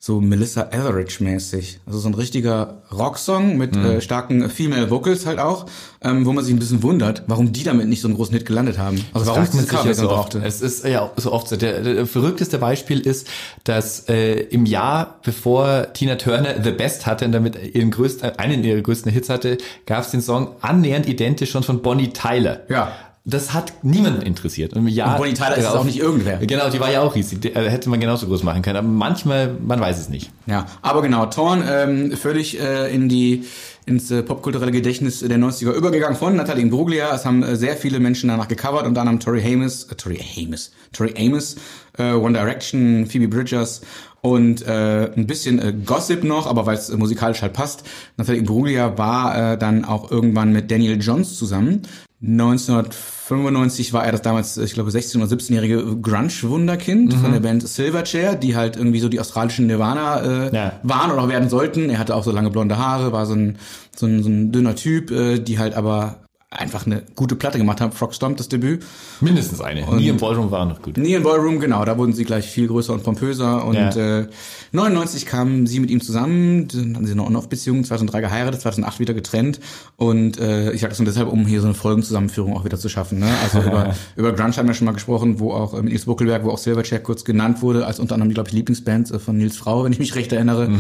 so 0.08 0.22
Melissa 0.22 0.70
Etheridge 0.72 1.18
mäßig. 1.20 1.82
Also 1.86 2.00
so 2.00 2.08
ein 2.08 2.14
richtiger 2.14 2.82
Rocksong 2.94 3.58
mit 3.58 3.76
äh, 3.76 4.00
starken 4.00 4.50
Female 4.50 4.90
Vocals 4.90 5.26
halt 5.26 5.38
auch, 5.38 5.66
ähm, 6.02 6.26
wo 6.26 6.32
man 6.32 6.46
sich 6.46 6.54
ein 6.54 6.60
bisschen 6.60 6.82
wundert, 6.82 7.24
warum 7.28 7.52
die 7.52 7.66
damit 7.66 7.90
nicht 7.90 8.00
so 8.00 8.08
einen 8.08 8.16
großen 8.16 8.34
Hit 8.34 8.46
gelandet 8.46 8.78
haben. 8.78 9.04
Also 9.12 9.28
warum 9.28 9.44
es 9.44 9.50
fragt 9.50 9.56
man 9.56 9.66
sich 9.66 9.86
ja 9.86 9.94
so 9.94 10.10
oft. 10.10 10.32
brauchte. 10.32 10.42
Es 10.46 10.62
ist 10.62 10.86
ja 10.86 11.12
so 11.18 11.34
oft 11.34 11.50
so. 11.50 11.58
Der, 11.58 11.82
der 11.82 12.08
verrückteste 12.08 12.58
Beispiel 12.58 13.02
ist, 13.02 13.28
dass 13.66 14.08
äh, 14.08 14.44
im 14.44 14.66
Jahr, 14.66 15.20
bevor 15.26 15.92
Tina 15.92 16.16
Turner 16.16 16.64
The 16.64 16.72
Best 16.72 17.06
hatte 17.06 17.26
und 17.26 17.34
damit 17.34 17.76
ihren 17.76 17.92
größten, 17.92 18.40
einen 18.40 18.64
ihrer 18.64 18.80
größten 18.80 19.12
Hits 19.12 19.28
hatte, 19.28 19.58
gab 19.86 20.06
es 20.06 20.12
den 20.12 20.22
Song 20.22 20.56
annähernd 20.62 21.06
identisch 21.10 21.52
schon 21.52 21.64
von 21.64 21.82
Bonnie 21.82 22.14
Tyler. 22.14 22.62
Ja. 22.70 22.94
Das 23.30 23.54
hat 23.54 23.84
niemanden 23.84 24.22
interessiert. 24.22 24.74
Und, 24.74 24.88
Jahr 24.88 25.12
Und 25.12 25.18
Bonnie 25.18 25.34
Tyler 25.34 25.58
ist 25.58 25.66
auch 25.66 25.84
nicht 25.84 26.00
irgendwer. 26.00 26.38
Genau, 26.38 26.70
die 26.70 26.80
war 26.80 26.90
ja 26.90 27.02
auch 27.02 27.14
riesig. 27.14 27.42
Die, 27.42 27.54
äh, 27.54 27.70
hätte 27.70 27.90
man 27.90 28.00
genauso 28.00 28.26
groß 28.26 28.44
machen 28.44 28.62
können. 28.62 28.78
Aber 28.78 28.88
manchmal, 28.88 29.54
man 29.60 29.82
weiß 29.82 30.00
es 30.00 30.08
nicht. 30.08 30.32
Ja, 30.46 30.66
aber 30.82 31.02
genau, 31.02 31.26
Torn 31.26 31.62
ähm, 31.70 32.14
völlig 32.14 32.58
äh, 32.58 32.94
in 32.94 33.10
die 33.10 33.44
ins 33.86 34.12
äh, 34.12 34.24
popkulturelle 34.24 34.72
Gedächtnis 34.72 35.20
der 35.20 35.38
90er 35.38 35.72
übergegangen 35.72 36.18
von 36.18 36.38
Natalie 36.38 36.62
Imbruglia. 36.64 37.14
Es 37.14 37.26
haben 37.26 37.44
äh, 37.44 37.58
sehr 37.58 37.76
viele 37.76 38.00
Menschen 38.00 38.30
danach 38.30 38.48
gecovert, 38.48 38.86
unter 38.86 39.02
anderem 39.02 39.20
Tori 39.20 39.42
Hamis, 39.42 39.86
äh, 39.92 39.96
Tori 39.96 40.18
Hamis, 40.18 40.72
Tori 40.94 41.14
Amos, 41.18 41.58
äh, 41.98 42.14
One 42.14 42.38
Direction, 42.38 43.08
Phoebe 43.08 43.28
Bridgers 43.28 43.82
und 44.22 44.66
äh, 44.66 45.12
ein 45.16 45.28
bisschen 45.28 45.60
äh, 45.60 45.74
Gossip 45.74 46.24
noch, 46.24 46.48
aber 46.48 46.66
weil 46.66 46.76
es 46.76 46.90
äh, 46.90 46.98
musikalisch 46.98 47.42
halt 47.42 47.54
passt. 47.54 47.84
Natalie 48.18 48.40
Imbruglia 48.40 48.98
war 48.98 49.54
äh, 49.54 49.58
dann 49.58 49.86
auch 49.86 50.12
irgendwann 50.12 50.52
mit 50.52 50.70
Daniel 50.72 51.00
Johns 51.02 51.38
zusammen. 51.38 51.84
1995 52.22 53.94
war 53.94 54.06
er 54.06 54.12
das 54.12 54.22
damals, 54.22 54.58
ich 54.58 54.74
glaube, 54.74 54.90
16- 54.90 55.18
oder 55.18 55.26
17-jährige 55.28 55.98
Grunge-Wunderkind 56.02 57.14
von 57.14 57.32
der 57.32 57.40
Band 57.40 57.68
Silverchair, 57.68 58.36
die 58.36 58.56
halt 58.56 58.76
irgendwie 58.76 59.00
so 59.00 59.10
die 59.10 59.20
australischen 59.20 59.68
Nirvana 59.68 60.22
äh, 60.48 60.56
Ja. 60.56 60.74
waren 60.84 61.12
oder 61.12 61.22
auch 61.24 61.30
werden 61.30 61.50
sollten. 61.50 61.90
Er 61.90 62.00
hatte 62.00 62.16
auch 62.16 62.24
so 62.24 62.32
lange 62.32 62.50
blonde 62.50 62.78
Haare, 62.78 63.12
war 63.12 63.26
so 63.26 63.34
ein, 63.34 63.58
so 63.96 64.06
ein, 64.08 64.24
so 64.24 64.30
ein 64.30 64.52
dünner 64.52 64.76
Typ, 64.76 65.12
äh, 65.12 65.40
die 65.40 65.60
halt 65.60 65.76
aber 65.76 66.18
einfach 66.50 66.86
eine 66.86 67.04
gute 67.16 67.36
Platte 67.36 67.58
gemacht 67.58 67.82
haben. 67.82 67.92
Frog 67.92 68.14
Stomp, 68.14 68.38
das 68.38 68.48
Debüt. 68.48 68.82
Mindestens 69.20 69.60
eine. 69.60 69.86
Nie 69.98 70.08
im 70.08 70.16
Ballroom 70.18 70.50
war 70.50 70.66
noch 70.66 70.82
gut. 70.82 70.96
Nie 70.96 71.14
in 71.16 71.24
Ballroom, 71.24 71.60
genau, 71.60 71.84
da 71.84 71.98
wurden 71.98 72.14
sie 72.14 72.24
gleich 72.24 72.46
viel 72.48 72.68
größer 72.68 72.94
und 72.94 73.04
pompöser. 73.04 73.66
Und 73.66 73.76
Ja. 73.76 74.20
äh, 74.22 74.28
99 74.72 75.26
kamen 75.26 75.68
sie 75.68 75.82
mit 75.82 75.90
ihm 75.92 76.00
zusammen, 76.00 76.70
dann 76.70 76.96
hatten 76.96 77.06
sie 77.06 77.12
eine 77.12 77.26
On-Off-Beziehung, 77.26 77.84
2003 77.84 78.22
geheiratet, 78.22 78.62
2008 78.62 79.00
wieder 79.02 79.14
getrennt. 79.14 79.60
Und 79.98 80.40
äh, 80.40 80.72
ich 80.72 80.80
sage 80.80 80.92
das 80.92 81.00
nur 81.00 81.06
deshalb, 81.06 81.28
um 81.30 81.46
hier 81.46 81.60
so 81.60 81.68
eine 81.68 81.74
Folgenzusammenführung 81.76 82.56
auch 82.56 82.64
wieder 82.64 82.78
zu 82.78 82.88
schaffen. 82.88 83.20
Ne? 83.20 83.30
Also 83.44 83.60
über, 83.68 83.94
über 84.16 84.32
Grunge 84.32 84.56
haben 84.56 84.68
wir 84.68 84.74
schon 84.74 84.86
mal 84.86 84.94
gesprochen, 84.94 85.40
wo 85.42 85.52
auch 85.52 85.74
äh, 85.74 85.82
mit 85.82 85.92
Nils 85.92 86.06
Buckelberg, 86.06 86.46
wo 86.46 86.52
auch 86.52 86.58
Silverchair 86.60 87.00
kurz 87.02 87.26
genannt 87.26 87.62
wurde, 87.62 87.86
als 87.86 88.00
unter 88.00 88.14
anderem, 88.16 88.34
glaube 88.34 88.48
ich, 88.48 88.56
Lieblingsband 88.56 89.12
äh, 89.12 89.20
von 89.20 89.38
Nils 89.38 89.58
Frau, 89.58 89.84
wenn 89.84 89.92
ich 89.92 90.00
mich 90.00 90.16
recht 90.16 90.32
erinnere. 90.32 90.72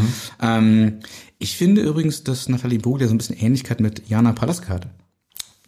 Ähm, 0.41 0.99
ich 1.39 1.57
finde 1.57 1.81
übrigens, 1.81 2.23
dass 2.23 2.47
Nathalie 2.47 2.79
Brugler 2.79 3.09
so 3.09 3.13
ein 3.13 3.17
bisschen 3.17 3.37
Ähnlichkeit 3.37 3.81
mit 3.81 4.07
Jana 4.07 4.31
Palaska 4.31 4.69
hatte. 4.69 4.87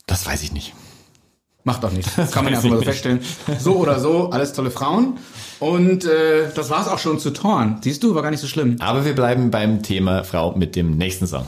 Das 0.09 0.25
weiß 0.25 0.41
ich 0.41 0.51
nicht. 0.51 0.73
Macht 1.63 1.85
auch 1.85 1.91
nichts. 1.91 2.11
Das 2.17 2.31
kann 2.31 2.43
man 2.43 2.55
einfach 2.55 2.67
mal 2.67 2.77
so 2.77 2.83
feststellen. 2.83 3.19
So 3.59 3.75
oder 3.75 3.99
so, 3.99 4.31
alles 4.31 4.53
tolle 4.53 4.71
Frauen. 4.71 5.17
Und 5.59 6.03
äh, 6.05 6.49
das 6.55 6.69
war's 6.69 6.87
auch 6.87 6.99
schon 6.99 7.19
zu 7.19 7.29
Torn. 7.29 7.77
Siehst 7.81 8.01
du, 8.01 8.15
war 8.15 8.23
gar 8.23 8.31
nicht 8.31 8.39
so 8.39 8.47
schlimm. 8.47 8.77
Aber 8.79 9.05
wir 9.05 9.13
bleiben 9.13 9.51
beim 9.51 9.83
Thema 9.83 10.23
Frau 10.23 10.55
mit 10.55 10.75
dem 10.75 10.97
nächsten 10.97 11.27
Song. 11.27 11.45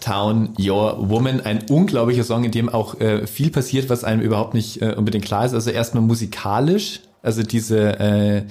Town, 0.00 0.50
Your 0.58 1.08
Woman, 1.08 1.40
ein 1.40 1.64
unglaublicher 1.70 2.24
Song, 2.24 2.44
in 2.44 2.50
dem 2.50 2.68
auch 2.68 3.00
äh, 3.00 3.26
viel 3.26 3.50
passiert, 3.50 3.88
was 3.88 4.04
einem 4.04 4.20
überhaupt 4.20 4.54
nicht 4.54 4.82
äh, 4.82 4.94
unbedingt 4.96 5.24
klar 5.24 5.44
ist. 5.44 5.54
Also 5.54 5.70
erstmal 5.70 6.02
musikalisch, 6.02 7.00
also 7.22 7.42
diese, 7.42 7.98
äh, 7.98 8.42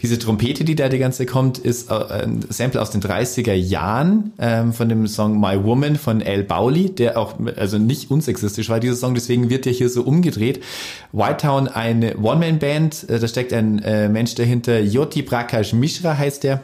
diese 0.00 0.18
Trompete, 0.18 0.64
die 0.64 0.76
da 0.76 0.88
die 0.88 0.98
ganze 0.98 1.26
kommt, 1.26 1.58
ist 1.58 1.90
äh, 1.90 1.94
ein 1.94 2.40
Sample 2.48 2.80
aus 2.80 2.90
den 2.90 3.02
30er 3.02 3.52
Jahren 3.52 4.32
ähm, 4.38 4.72
von 4.72 4.88
dem 4.88 5.06
Song 5.08 5.40
My 5.40 5.62
Woman 5.62 5.96
von 5.96 6.22
Al 6.22 6.44
Bauli, 6.44 6.90
der 6.90 7.18
auch 7.18 7.34
also 7.56 7.78
nicht 7.78 8.10
unsexistisch 8.10 8.68
war, 8.68 8.78
dieser 8.78 8.94
Song, 8.94 9.14
deswegen 9.14 9.50
wird 9.50 9.64
der 9.64 9.72
hier 9.72 9.88
so 9.88 10.02
umgedreht. 10.02 10.62
White 11.12 11.38
Town, 11.38 11.68
eine 11.68 12.16
One-Man-Band, 12.16 13.10
äh, 13.10 13.18
da 13.18 13.26
steckt 13.26 13.52
ein 13.52 13.80
äh, 13.80 14.08
Mensch 14.08 14.34
dahinter, 14.34 14.78
Yoti 14.80 15.22
Prakash 15.22 15.72
Mishra 15.72 16.16
heißt 16.16 16.44
der 16.44 16.62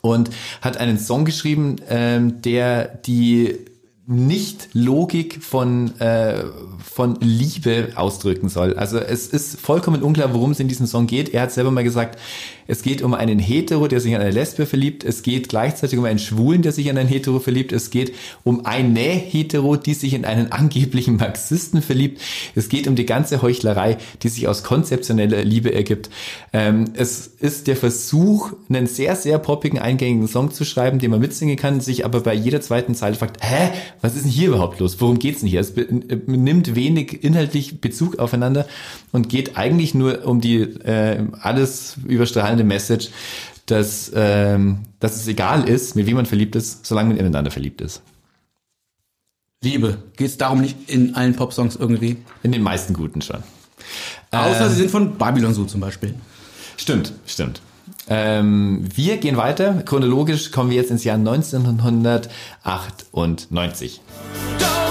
und 0.00 0.30
hat 0.60 0.76
einen 0.76 0.98
Song 0.98 1.24
geschrieben, 1.24 1.76
ähm, 1.88 2.42
der 2.42 2.86
die 2.86 3.58
Nicht-Logik 4.06 5.42
von, 5.42 5.98
äh, 5.98 6.44
von 6.82 7.16
Liebe 7.20 7.92
ausdrücken 7.94 8.48
soll. 8.48 8.74
Also 8.74 8.98
es 8.98 9.28
ist 9.28 9.58
vollkommen 9.58 10.02
unklar, 10.02 10.34
worum 10.34 10.50
es 10.50 10.60
in 10.60 10.68
diesem 10.68 10.86
Song 10.86 11.06
geht. 11.06 11.30
Er 11.30 11.42
hat 11.42 11.52
selber 11.52 11.70
mal 11.70 11.84
gesagt, 11.84 12.18
es 12.66 12.82
geht 12.82 13.02
um 13.02 13.14
einen 13.14 13.38
Hetero, 13.38 13.88
der 13.88 14.00
sich 14.00 14.14
an 14.14 14.20
eine 14.20 14.30
Lesbe 14.30 14.66
verliebt. 14.66 15.04
Es 15.04 15.22
geht 15.22 15.48
gleichzeitig 15.48 15.98
um 15.98 16.04
einen 16.04 16.18
Schwulen, 16.18 16.62
der 16.62 16.72
sich 16.72 16.88
an 16.90 16.98
einen 16.98 17.08
Hetero 17.08 17.38
verliebt. 17.40 17.72
Es 17.72 17.90
geht 17.90 18.14
um 18.42 18.64
eine 18.64 19.00
Hetero, 19.00 19.76
die 19.76 19.94
sich 19.94 20.14
in 20.14 20.24
einen 20.24 20.52
angeblichen 20.52 21.16
Marxisten 21.16 21.82
verliebt. 21.82 22.20
Es 22.54 22.68
geht 22.68 22.86
um 22.88 22.96
die 22.96 23.06
ganze 23.06 23.42
Heuchlerei, 23.42 23.98
die 24.22 24.28
sich 24.28 24.48
aus 24.48 24.62
konzeptioneller 24.62 25.44
Liebe 25.44 25.74
ergibt. 25.74 26.10
Ähm, 26.52 26.86
es 26.94 27.26
ist 27.26 27.66
der 27.66 27.76
Versuch, 27.76 28.52
einen 28.68 28.86
sehr, 28.86 29.16
sehr 29.16 29.38
poppigen, 29.38 29.78
eingängigen 29.78 30.28
Song 30.28 30.50
zu 30.50 30.64
schreiben, 30.64 30.98
den 30.98 31.10
man 31.10 31.20
mitsingen 31.20 31.56
kann, 31.56 31.80
sich 31.80 32.04
aber 32.04 32.20
bei 32.20 32.34
jeder 32.34 32.60
zweiten 32.60 32.94
Zeile 32.94 33.16
fragt, 33.16 33.42
hä, 33.42 33.70
was 34.00 34.14
ist 34.14 34.24
denn 34.24 34.32
hier 34.32 34.48
überhaupt 34.48 34.80
los? 34.80 35.00
Worum 35.00 35.18
geht's 35.18 35.40
denn 35.40 35.48
hier? 35.48 35.60
Es 35.60 35.70
äh, 35.72 35.86
nimmt 36.26 36.74
wenig 36.74 37.22
inhaltlich 37.24 37.80
Bezug 37.80 38.18
aufeinander 38.18 38.66
und 39.12 39.28
geht 39.28 39.56
eigentlich 39.56 39.94
nur 39.94 40.26
um 40.26 40.40
die 40.40 40.60
äh, 40.60 41.24
alles 41.40 41.96
überstrahlende 42.06 42.53
Message, 42.62 43.08
dass, 43.66 44.12
ähm, 44.14 44.80
dass 45.00 45.16
es 45.16 45.26
egal 45.26 45.68
ist, 45.68 45.96
mit 45.96 46.06
wem 46.06 46.16
man 46.16 46.26
verliebt 46.26 46.54
ist, 46.54 46.86
solange 46.86 47.08
man 47.08 47.16
ineinander 47.16 47.50
verliebt 47.50 47.80
ist. 47.80 48.02
Liebe. 49.64 49.98
Geht's 50.16 50.36
darum 50.36 50.60
nicht 50.60 50.88
in 50.88 51.16
allen 51.16 51.34
Popsongs 51.34 51.74
irgendwie? 51.74 52.18
In 52.42 52.52
den 52.52 52.62
meisten 52.62 52.92
guten 52.94 53.22
schon. 53.22 53.42
Außer 54.30 54.68
sie 54.68 54.76
sind 54.76 54.90
von 54.90 55.16
Babylon 55.16 55.54
Zoo 55.54 55.64
zum 55.64 55.80
Beispiel. 55.80 56.14
Stimmt, 56.76 57.14
stimmt. 57.26 57.62
Ähm, 58.08 58.86
wir 58.94 59.16
gehen 59.16 59.38
weiter. 59.38 59.82
Chronologisch 59.84 60.50
kommen 60.50 60.68
wir 60.70 60.76
jetzt 60.76 60.90
ins 60.90 61.04
Jahr 61.04 61.16
1998. 61.16 64.02
Don't 64.58 64.83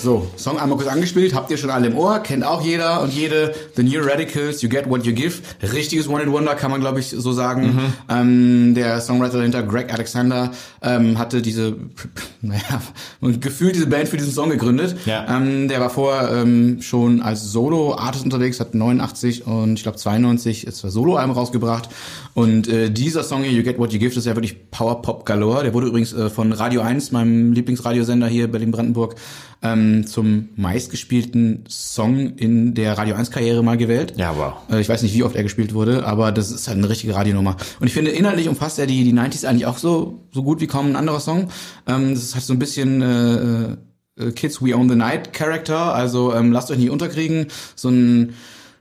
So, 0.00 0.30
Song 0.36 0.60
einmal 0.60 0.78
kurz 0.78 0.88
angespielt, 0.88 1.34
habt 1.34 1.50
ihr 1.50 1.56
schon 1.56 1.70
alle 1.70 1.88
im 1.88 1.98
Ohr, 1.98 2.20
kennt 2.20 2.44
auch 2.44 2.62
jeder 2.62 3.02
und 3.02 3.12
jede. 3.12 3.52
The 3.74 3.82
New 3.82 4.00
Radicals, 4.00 4.62
You 4.62 4.68
Get 4.68 4.88
What 4.88 5.04
You 5.04 5.12
Give. 5.12 5.34
Richtiges 5.60 6.08
One 6.08 6.22
in 6.22 6.30
Wonder 6.30 6.54
kann 6.54 6.70
man, 6.70 6.80
glaube 6.80 7.00
ich, 7.00 7.08
so 7.08 7.32
sagen. 7.32 7.92
Ähm, 8.08 8.74
der 8.76 9.00
Songwriter 9.00 9.38
dahinter, 9.38 9.64
Greg 9.64 9.92
Alexander, 9.92 10.52
ähm, 10.82 11.18
hatte 11.18 11.42
diese, 11.42 11.76
naja, 12.42 12.80
gefühlt 13.40 13.74
diese 13.74 13.88
Band 13.88 14.08
für 14.08 14.16
diesen 14.16 14.32
Song 14.32 14.50
gegründet. 14.50 14.96
Ja. 15.04 15.36
Ähm, 15.36 15.66
der 15.66 15.80
war 15.80 15.90
vorher 15.90 16.30
ähm, 16.42 16.80
schon 16.80 17.20
als 17.20 17.50
Solo-Artist 17.50 18.24
unterwegs, 18.24 18.60
hat 18.60 18.74
89 18.74 19.46
und 19.48 19.74
ich 19.74 19.82
glaube 19.82 19.98
92 19.98 20.66
ist 20.66 20.78
zwei 20.78 20.90
Solo-Alben 20.90 21.32
rausgebracht. 21.32 21.88
Und 22.34 22.68
äh, 22.68 22.88
dieser 22.88 23.24
Song 23.24 23.42
hier, 23.42 23.50
You 23.50 23.64
Get 23.64 23.78
What 23.80 23.92
You 23.92 23.98
Give, 23.98 24.10
das 24.10 24.18
ist 24.18 24.26
ja 24.26 24.36
wirklich 24.36 24.70
Power 24.70 25.02
Pop 25.02 25.26
Galore. 25.26 25.64
Der 25.64 25.74
wurde 25.74 25.88
übrigens 25.88 26.12
äh, 26.12 26.30
von 26.30 26.52
Radio 26.52 26.82
1, 26.82 27.10
meinem 27.10 27.52
Lieblingsradiosender 27.52 28.28
hier 28.28 28.46
Berlin-Brandenburg, 28.46 29.16
ähm, 29.62 30.06
zum 30.06 30.50
meistgespielten 30.56 31.64
Song 31.68 32.36
in 32.36 32.74
der 32.74 32.96
Radio 32.96 33.16
1 33.16 33.30
Karriere 33.30 33.62
mal 33.62 33.76
gewählt. 33.76 34.14
Ja, 34.16 34.36
wow. 34.36 34.54
Äh, 34.70 34.80
ich 34.80 34.88
weiß 34.88 35.02
nicht, 35.02 35.14
wie 35.14 35.22
oft 35.22 35.36
er 35.36 35.42
gespielt 35.42 35.74
wurde, 35.74 36.06
aber 36.06 36.32
das 36.32 36.50
ist 36.50 36.68
halt 36.68 36.78
eine 36.78 36.88
richtige 36.88 37.14
Radionummer. 37.14 37.56
Und 37.80 37.86
ich 37.86 37.92
finde, 37.92 38.10
inhaltlich 38.10 38.48
umfasst 38.48 38.78
er 38.78 38.86
die, 38.86 39.04
die 39.04 39.12
90s 39.12 39.46
eigentlich 39.46 39.66
auch 39.66 39.78
so, 39.78 40.20
so 40.32 40.42
gut 40.42 40.60
wie 40.60 40.66
kaum 40.66 40.86
ein 40.86 40.96
anderer 40.96 41.20
Song. 41.20 41.48
Ähm, 41.86 42.14
das 42.14 42.34
hat 42.34 42.42
so 42.42 42.52
ein 42.52 42.58
bisschen 42.58 43.02
äh, 43.02 44.22
äh, 44.22 44.32
Kids 44.32 44.62
We 44.62 44.76
Own 44.76 44.88
the 44.88 44.96
Night 44.96 45.32
Character, 45.32 45.94
also 45.94 46.34
ähm, 46.34 46.52
lasst 46.52 46.70
euch 46.70 46.78
nicht 46.78 46.90
unterkriegen. 46.90 47.46
So 47.74 47.88
ein 47.88 48.34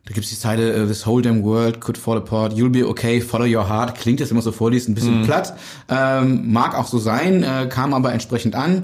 da 0.08 0.14
gibt's 0.14 0.30
die 0.30 0.40
Zeile, 0.40 0.72
äh, 0.72 0.88
this 0.88 1.06
whole 1.06 1.22
damn 1.22 1.44
world 1.44 1.82
could 1.82 1.98
fall 1.98 2.18
apart, 2.18 2.54
you'll 2.54 2.70
be 2.70 2.88
okay, 2.88 3.20
follow 3.20 3.46
your 3.46 3.68
heart. 3.68 3.96
Klingt 3.96 4.22
jetzt 4.22 4.32
immer 4.32 4.42
so 4.42 4.54
vorliest, 4.54 4.88
ein 4.88 4.96
bisschen 4.96 5.24
platt. 5.24 5.58
Ähm, 5.90 6.50
mag 6.50 6.76
auch 6.76 6.88
so 6.88 6.98
sein, 6.98 7.44
äh, 7.44 7.68
kam 7.70 7.94
aber 7.94 8.14
entsprechend 8.14 8.56
an. 8.56 8.84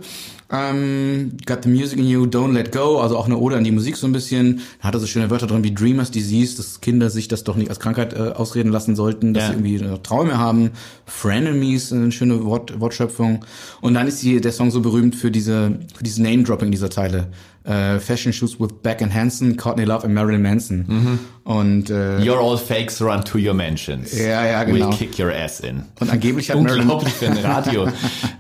Ähm, 0.52 1.32
got 1.46 1.64
the 1.64 1.70
music 1.70 1.98
in 2.00 2.06
you, 2.06 2.26
don't 2.26 2.52
let 2.54 2.72
go, 2.72 3.00
also 3.00 3.18
auch 3.18 3.26
eine 3.26 3.38
Ode 3.38 3.58
an 3.58 3.64
die 3.64 3.72
Musik 3.72 3.96
so 3.98 4.06
ein 4.08 4.12
bisschen. 4.12 4.62
Hat 4.82 4.94
er 4.94 5.00
so 5.00 5.08
schöne 5.08 5.30
Wörter 5.30 5.48
drin 5.48 5.64
wie 5.64 5.74
Dreamers 5.74 6.12
Disease, 6.12 6.56
dass 6.58 6.80
Kinder 6.82 7.10
sich 7.10 7.28
das 7.28 7.44
doch 7.44 7.56
nicht 7.56 7.70
als 7.70 7.80
Krankheit 7.80 8.14
äh, 8.14 8.20
ausreden 8.34 8.72
lassen 8.72 8.96
sollten, 8.96 9.34
dass 9.34 9.44
Ja. 9.44 9.50
sie 9.50 9.56
irgendwie 9.56 9.76
äh, 9.86 9.98
Träume 10.04 10.38
haben. 10.38 10.72
Frenemies, 11.06 11.92
eine 11.92 12.12
schöne 12.12 12.44
Wort, 12.46 12.80
Wortschöpfung. 12.80 13.46
Und 13.82 13.94
dann 13.96 14.08
ist 14.08 14.22
die, 14.22 14.40
der 14.42 14.52
Song 14.52 14.70
so 14.72 14.82
berühmt 14.82 15.16
für 15.16 15.32
diese, 15.32 15.80
für 15.96 16.04
dieses 16.04 16.20
Name-Dropping 16.20 16.72
dieser 16.72 16.90
Teile. 16.90 17.28
Äh, 17.66 18.00
Fashion 18.00 18.34
Shoes 18.34 18.60
with 18.60 18.70
Beck 18.84 19.02
and 19.02 19.14
Hansen, 19.14 19.56
Courtney 19.56 19.86
Love 19.86 20.06
und 20.06 20.14
Marilyn 20.14 20.42
Manson. 20.42 21.20
Und 21.46 21.90
äh, 21.90 22.18
You're 22.20 22.38
all 22.40 22.58
fakes, 22.58 23.02
run 23.02 23.24
to 23.24 23.38
your 23.38 23.54
mansions. 23.54 24.18
Ja, 24.18 24.46
ja, 24.46 24.64
genau. 24.66 24.90
We'll 24.90 24.98
kick 24.98 25.18
your 25.18 25.32
ass 25.34 25.62
in. 25.62 25.84
Und 26.00 26.12
angeblich 26.12 26.50
hat 26.50 26.62
Marilyn, 26.62 26.82
Unglaublich 26.82 27.14
für 27.14 27.28
einen 27.28 27.38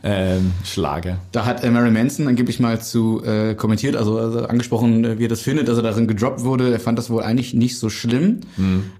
Radio-Schlager. 0.03 1.17
da 1.31 1.45
hat 1.45 1.63
äh, 1.63 1.69
Marilyn 1.69 1.93
Manson 2.03 2.27
angeblich 2.27 2.59
mal 2.59 2.81
zu 2.81 3.23
äh, 3.23 3.55
kommentiert, 3.55 3.95
also, 3.95 4.17
also 4.19 4.45
angesprochen, 4.45 5.05
äh, 5.05 5.19
wie 5.19 5.25
er 5.25 5.29
das 5.29 5.41
findet, 5.41 5.67
dass 5.69 5.77
er 5.77 5.83
darin 5.83 6.07
gedroppt 6.07 6.43
wurde. 6.43 6.71
Er 6.71 6.79
fand 6.79 6.97
das 6.99 7.09
wohl 7.09 7.23
eigentlich 7.23 7.53
nicht 7.53 7.79
so 7.79 7.89
schlimm. 7.89 8.41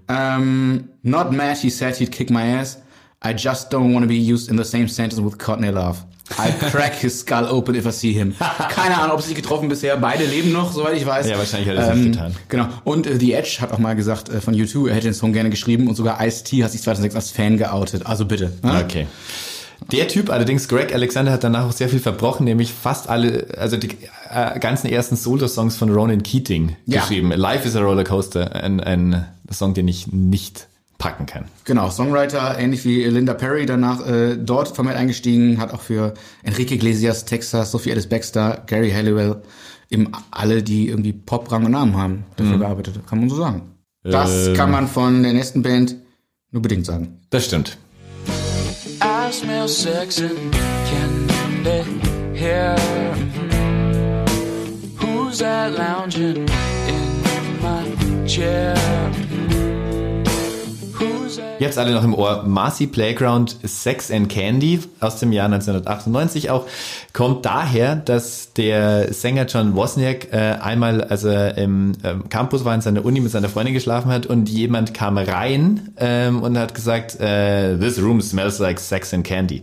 Ähm, 0.08 0.84
not 1.02 1.32
mad, 1.32 1.56
he 1.60 1.70
said 1.70 1.96
he'd 1.96 2.10
kick 2.10 2.30
my 2.30 2.58
ass. 2.58 2.78
I 3.22 3.32
just 3.36 3.72
don't 3.72 3.94
want 3.94 4.02
to 4.02 4.08
be 4.08 4.14
used 4.18 4.50
in 4.50 4.58
the 4.58 4.64
same 4.64 4.88
sentence 4.88 5.22
with 5.22 5.38
Courtney 5.38 5.68
Love. 5.70 5.98
I 6.38 6.50
crack 6.70 6.94
his 6.94 7.20
skull 7.20 7.46
open 7.50 7.74
if 7.74 7.86
I 7.86 7.90
see 7.90 8.12
him. 8.12 8.34
Keine 8.70 8.98
Ahnung, 8.98 9.16
ob 9.16 9.20
sie 9.20 9.28
sich 9.28 9.36
getroffen 9.36 9.68
bisher. 9.68 9.96
Beide 9.98 10.24
leben 10.24 10.52
noch, 10.52 10.72
soweit 10.72 10.96
ich 10.96 11.04
weiß. 11.04 11.28
Ja, 11.28 11.36
wahrscheinlich 11.38 11.68
hat 11.68 11.76
er 11.76 11.90
es 11.90 11.96
nicht 11.98 12.12
getan. 12.12 12.34
Genau. 12.48 12.68
Und 12.84 13.06
äh, 13.06 13.18
The 13.18 13.34
Edge 13.34 13.58
hat 13.60 13.72
auch 13.72 13.78
mal 13.78 13.94
gesagt 13.94 14.30
äh, 14.30 14.40
von 14.40 14.54
U2, 14.54 14.88
er 14.88 14.94
hätte 14.94 15.08
den 15.08 15.14
Song 15.14 15.32
gerne 15.34 15.50
geschrieben 15.50 15.88
und 15.88 15.94
sogar 15.96 16.24
Ice-T 16.24 16.64
hat 16.64 16.72
sich 16.72 16.82
2006 16.82 17.14
als 17.14 17.30
Fan 17.30 17.58
geoutet. 17.58 18.06
Also 18.06 18.24
bitte. 18.24 18.52
ne? 18.62 18.82
Okay. 18.84 19.06
Der 19.92 20.08
Typ 20.08 20.30
allerdings, 20.30 20.68
Greg 20.68 20.94
Alexander, 20.94 21.32
hat 21.32 21.44
danach 21.44 21.66
auch 21.66 21.72
sehr 21.72 21.88
viel 21.88 21.98
verbrochen, 22.00 22.44
nämlich 22.44 22.72
fast 22.72 23.08
alle, 23.08 23.46
also 23.58 23.76
die 23.76 23.90
äh, 24.30 24.58
ganzen 24.58 24.88
ersten 24.88 25.16
Solo-Songs 25.16 25.76
von 25.76 25.90
Ronan 25.92 26.22
Keating 26.22 26.76
Ja. 26.86 27.00
geschrieben. 27.00 27.30
Life 27.32 27.66
is 27.68 27.76
a 27.76 27.80
Rollercoaster, 27.80 28.54
ein, 28.54 28.80
ein 28.80 29.24
Song, 29.50 29.74
den 29.74 29.86
ich 29.88 30.06
nicht 30.12 30.68
packen 30.98 31.26
kann. 31.26 31.44
Genau, 31.64 31.90
Songwriter, 31.90 32.58
ähnlich 32.58 32.84
wie 32.84 33.04
Linda 33.04 33.34
Perry, 33.34 33.66
danach 33.66 34.06
äh, 34.06 34.36
dort 34.36 34.68
vermehrt 34.74 34.96
eingestiegen, 34.96 35.58
hat 35.58 35.72
auch 35.74 35.82
für 35.82 36.14
Enrique 36.42 36.72
Iglesias, 36.72 37.24
Texas, 37.26 37.70
Sophie 37.72 37.90
Ellis 37.90 38.08
Baxter, 38.08 38.62
Gary 38.66 38.90
Halliwell, 38.90 39.42
eben 39.90 40.12
alle, 40.30 40.62
die 40.62 40.88
irgendwie 40.88 41.12
Pop, 41.12 41.52
Rang 41.52 41.64
und 41.66 41.72
Namen 41.72 41.96
haben, 41.96 42.24
dafür 42.36 42.58
gearbeitet, 42.58 43.00
kann 43.06 43.20
man 43.20 43.28
so 43.28 43.36
sagen. 43.36 43.62
Das 44.02 44.48
Ähm. 44.48 44.54
kann 44.54 44.70
man 44.70 44.88
von 44.88 45.22
der 45.22 45.32
nächsten 45.34 45.62
Band 45.62 45.96
nur 46.50 46.62
bedingt 46.62 46.86
sagen. 46.86 47.20
Das 47.30 47.44
stimmt. 47.44 47.76
Smell 49.34 49.66
sex 49.66 50.20
and 50.20 50.52
candy 50.52 52.38
here. 52.38 52.76
Hmm. 53.34 54.24
Who's 54.96 55.40
that 55.40 55.72
lounging 55.72 56.48
in 56.48 57.60
my 57.60 58.26
chair? 58.26 58.76
Hmm. 58.76 59.43
Jetzt 61.58 61.78
alle 61.78 61.92
noch 61.92 62.04
im 62.04 62.14
Ohr. 62.14 62.44
Marcy 62.46 62.86
Playground 62.86 63.56
Sex 63.62 64.10
and 64.10 64.28
Candy 64.28 64.80
aus 65.00 65.18
dem 65.18 65.32
Jahr 65.32 65.46
1998 65.46 66.50
auch. 66.50 66.66
Kommt 67.12 67.46
daher, 67.46 67.96
dass 67.96 68.52
der 68.52 69.12
Sänger 69.12 69.46
John 69.46 69.74
Wozniak 69.74 70.32
äh, 70.32 70.56
einmal, 70.60 71.02
als 71.02 71.24
er 71.24 71.56
im 71.56 71.92
ähm, 72.02 72.28
Campus 72.28 72.64
war, 72.64 72.74
in 72.74 72.80
seiner 72.80 73.04
Uni 73.04 73.20
mit 73.20 73.30
seiner 73.30 73.48
Freundin 73.48 73.74
geschlafen 73.74 74.10
hat 74.10 74.26
und 74.26 74.48
jemand 74.48 74.94
kam 74.94 75.16
rein 75.16 75.94
ähm, 75.98 76.42
und 76.42 76.58
hat 76.58 76.74
gesagt, 76.74 77.20
äh, 77.20 77.78
this 77.78 78.00
room 78.00 78.20
smells 78.20 78.58
like 78.58 78.80
sex 78.80 79.14
and 79.14 79.24
candy. 79.24 79.62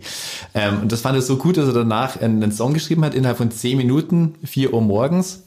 Ähm, 0.53 0.81
und 0.83 0.91
das 0.91 1.01
fand 1.01 1.15
er 1.15 1.21
so 1.21 1.37
gut, 1.37 1.57
dass 1.57 1.67
er 1.67 1.73
danach 1.73 2.19
einen, 2.21 2.41
einen 2.41 2.51
Song 2.51 2.73
geschrieben 2.73 3.03
hat, 3.03 3.13
innerhalb 3.13 3.37
von 3.37 3.51
10 3.51 3.77
Minuten, 3.77 4.35
4 4.43 4.73
Uhr 4.73 4.81
morgens. 4.81 5.43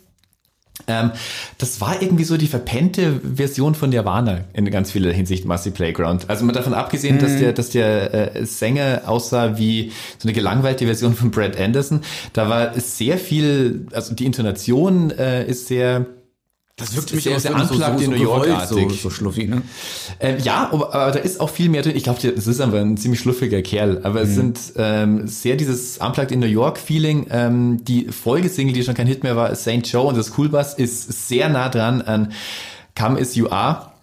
Ähm, 0.86 1.12
das 1.58 1.80
war 1.80 2.00
irgendwie 2.02 2.24
so 2.24 2.36
die 2.36 2.46
verpennte 2.46 3.20
Version 3.36 3.74
von 3.74 3.90
Nirvana 3.90 4.40
in 4.52 4.70
ganz 4.70 4.90
vieler 4.90 5.12
Hinsicht, 5.12 5.44
Massey 5.44 5.72
Playground. 5.72 6.28
Also 6.28 6.44
mal 6.44 6.52
davon 6.52 6.74
abgesehen, 6.74 7.18
dass 7.18 7.38
der, 7.38 7.52
dass 7.52 7.70
der 7.70 8.36
äh, 8.36 8.46
Sänger 8.46 9.02
aussah 9.06 9.58
wie 9.58 9.92
so 10.18 10.28
eine 10.28 10.32
gelangweilte 10.32 10.86
Version 10.86 11.14
von 11.14 11.30
Brad 11.30 11.58
Anderson. 11.58 12.00
Da 12.32 12.48
war 12.48 12.78
sehr 12.78 13.18
viel, 13.18 13.86
also 13.92 14.14
die 14.14 14.26
Intonation 14.26 15.10
äh, 15.10 15.46
ist 15.46 15.68
sehr 15.68 16.06
Das 16.76 16.96
wirkt 16.96 17.14
mich 17.14 17.32
auch 17.32 17.38
sehr 17.38 17.54
unplugged 17.54 18.00
in 18.00 18.10
New 18.10 18.16
York-artig. 18.16 18.88
So, 18.90 19.08
so 19.08 19.10
schluffig, 19.10 19.48
ne? 19.48 19.62
ähm, 20.18 20.38
ja, 20.42 20.68
aber, 20.72 20.92
aber 20.92 21.12
da 21.12 21.20
ist 21.20 21.38
auch 21.38 21.50
viel 21.50 21.68
mehr 21.68 21.82
drin. 21.82 21.94
Ich 21.94 22.02
glaube, 22.02 22.18
das 22.20 22.48
ist 22.48 22.60
einfach 22.60 22.80
ein 22.80 22.96
ziemlich 22.96 23.20
schluffiger 23.20 23.62
Kerl. 23.62 24.00
Aber 24.02 24.22
es 24.22 24.34
sind 24.34 24.58
ähm, 24.76 25.28
sehr 25.28 25.54
dieses 25.54 25.98
Unplugged 25.98 26.32
in 26.32 26.40
New 26.40 26.46
York 26.46 26.78
Feeling. 26.78 27.28
Ähm, 27.30 27.84
die 27.84 28.06
Folgesingle, 28.06 28.74
die 28.74 28.82
schon 28.82 28.94
kein 28.94 29.06
Hit 29.06 29.22
mehr 29.22 29.36
war, 29.36 29.54
St. 29.54 29.82
Joe 29.84 30.08
und 30.08 30.18
das 30.18 30.36
Cool 30.36 30.48
Bus 30.48 30.74
ist 30.74 31.28
sehr 31.28 31.48
nah 31.48 31.68
dran 31.68 32.02
an 32.02 32.32
Come 32.98 33.20
As 33.20 33.36
You 33.36 33.50
Are. 33.50 33.93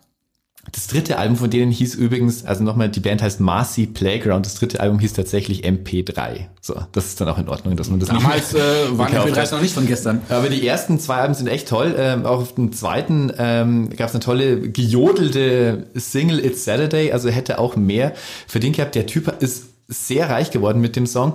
Das 0.74 0.88
dritte 0.88 1.18
Album 1.18 1.36
von 1.36 1.50
denen 1.50 1.72
hieß 1.72 1.96
übrigens, 1.96 2.46
also 2.46 2.64
nochmal, 2.64 2.90
die 2.90 3.02
Band 3.02 3.22
heißt 3.22 3.42
Marcy 3.42 3.88
Playground. 3.88 4.46
Das 4.46 4.56
dritte 4.56 4.80
Album 4.80 5.00
hieß 5.00 5.14
tatsächlich 5.14 5.66
MP3. 5.66 6.46
So, 6.62 6.76
das 6.94 7.08
ist 7.08 7.20
dann 7.20 7.28
auch 7.28 7.38
in 7.38 7.50
Ordnung, 7.50 7.76
dass 7.76 7.90
man 7.90 8.00
das 8.00 8.10
nicht 8.10 8.24
Damals 8.24 8.54
äh, 8.54 8.58
waren 8.92 9.08
die 9.08 9.14
gekauft 9.14 9.32
hat. 9.32 9.48
MP3s 9.48 9.52
noch 9.52 9.62
nicht 9.62 9.74
von 9.74 9.88
gestern. 9.88 10.22
Aber 10.30 10.50
die 10.50 10.66
ersten 10.66 11.00
zwei 11.00 11.16
Alben 11.16 11.34
sind 11.34 11.48
echt 11.48 11.68
toll. 11.68 11.96
Ähm, 11.98 12.26
auch 12.26 12.40
auf 12.40 12.56
dem 12.56 12.72
zweiten 12.72 13.34
ähm, 13.38 13.90
gab 13.90 14.10
es 14.10 14.14
eine 14.14 14.22
tolle 14.22 14.70
gejodelte 14.70 15.88
Single 15.94 16.44
It's 16.44 16.64
Saturday. 16.64 17.12
Also 17.12 17.30
hätte 17.30 17.60
auch 17.60 17.76
mehr 17.76 18.14
verdient 18.48 18.78
gehabt. 18.78 18.96
Der 18.96 19.08
Typ 19.08 19.42
ist 19.42 19.66
sehr 19.88 20.30
reich 20.30 20.52
geworden 20.52 20.80
mit 20.80 20.96
dem 20.96 21.06
Song. 21.06 21.34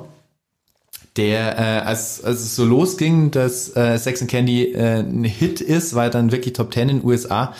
Der, 1.16 1.58
äh, 1.58 1.86
als, 1.86 2.22
als 2.22 2.40
es 2.40 2.56
so 2.56 2.64
losging, 2.64 3.30
dass 3.30 3.74
äh, 3.74 3.98
Sex 3.98 4.20
and 4.20 4.30
Candy 4.30 4.72
äh, 4.72 5.00
ein 5.00 5.24
Hit 5.24 5.60
ist, 5.60 5.94
war 5.94 6.10
dann 6.10 6.30
wirklich 6.30 6.54
Top 6.54 6.72
10 6.72 6.88
in 6.88 6.98
den 6.98 7.06
USA. 7.06 7.54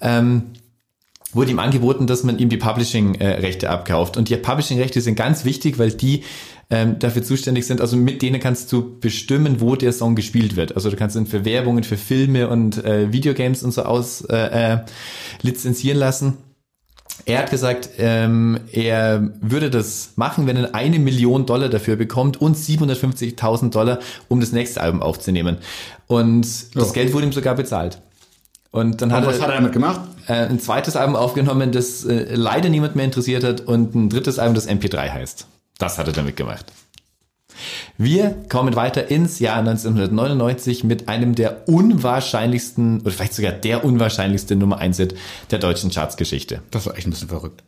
Ähm, 0.00 0.44
wurde 1.32 1.50
ihm 1.50 1.58
angeboten, 1.58 2.06
dass 2.06 2.24
man 2.24 2.38
ihm 2.38 2.48
die 2.48 2.56
Publishing-Rechte 2.56 3.70
abkauft. 3.70 4.16
Und 4.16 4.28
die 4.28 4.36
Publishing-Rechte 4.36 5.00
sind 5.00 5.14
ganz 5.14 5.44
wichtig, 5.44 5.78
weil 5.78 5.90
die 5.92 6.24
ähm, 6.70 6.98
dafür 6.98 7.22
zuständig 7.22 7.66
sind. 7.66 7.80
Also 7.80 7.96
mit 7.96 8.22
denen 8.22 8.40
kannst 8.40 8.72
du 8.72 8.98
bestimmen, 8.98 9.60
wo 9.60 9.76
der 9.76 9.92
Song 9.92 10.14
gespielt 10.14 10.56
wird. 10.56 10.74
Also 10.74 10.90
du 10.90 10.96
kannst 10.96 11.16
ihn 11.16 11.26
für 11.26 11.44
Werbungen, 11.44 11.84
für 11.84 11.96
Filme 11.96 12.48
und 12.48 12.84
äh, 12.84 13.12
Videogames 13.12 13.62
und 13.62 13.72
so 13.72 13.82
aus 13.82 14.22
äh, 14.22 14.74
äh, 14.74 14.78
lizenzieren 15.42 15.98
lassen. 15.98 16.38
Er 17.24 17.40
hat 17.40 17.50
gesagt, 17.50 17.90
ähm, 17.98 18.58
er 18.72 19.32
würde 19.40 19.70
das 19.70 20.14
machen, 20.16 20.46
wenn 20.46 20.56
er 20.56 20.74
eine 20.74 20.98
Million 20.98 21.46
Dollar 21.46 21.68
dafür 21.68 21.96
bekommt 21.96 22.40
und 22.40 22.56
750.000 22.56 23.70
Dollar, 23.70 24.00
um 24.28 24.40
das 24.40 24.52
nächste 24.52 24.80
Album 24.80 25.02
aufzunehmen. 25.02 25.58
Und 26.08 26.42
das 26.74 26.88
Ja. 26.88 26.92
Geld 26.92 27.12
wurde 27.12 27.26
ihm 27.26 27.32
sogar 27.32 27.54
bezahlt. 27.54 28.00
Und 28.72 29.00
dann 29.02 29.12
hat 29.12 29.22
Und 29.22 29.28
was 29.28 29.36
er, 29.36 29.42
hat 29.42 29.50
er 29.50 29.56
damit 29.56 29.72
gemacht? 29.72 30.00
äh, 30.26 30.32
ein 30.32 30.58
zweites 30.58 30.96
Album 30.96 31.14
aufgenommen, 31.14 31.72
das 31.72 32.04
äh, 32.04 32.34
leider 32.34 32.68
niemand 32.68 32.96
mehr 32.96 33.04
interessiert 33.04 33.44
hat 33.44 33.60
und 33.60 33.94
ein 33.94 34.08
drittes 34.08 34.38
Album, 34.38 34.54
das 34.54 34.68
MP3 34.68 35.10
heißt. 35.10 35.46
Das 35.78 35.98
hat 35.98 36.06
er 36.06 36.12
damit 36.12 36.36
gemacht. 36.36 36.72
Wir 37.98 38.34
kommen 38.48 38.74
weiter 38.74 39.08
ins 39.10 39.38
Jahr 39.38 39.58
1999 39.58 40.84
mit 40.84 41.08
einem 41.08 41.34
der 41.34 41.68
unwahrscheinlichsten, 41.68 43.02
oder 43.02 43.10
vielleicht 43.10 43.34
sogar 43.34 43.52
der 43.52 43.84
unwahrscheinlichste 43.84 44.56
Nummer 44.56 44.78
1 44.78 44.96
Hit 44.96 45.14
der 45.50 45.58
deutschen 45.58 45.90
Chartsgeschichte. 45.90 46.62
Das 46.70 46.86
war 46.86 46.96
echt 46.96 47.06
ein 47.06 47.10
bisschen 47.10 47.28
verrückt. 47.28 47.62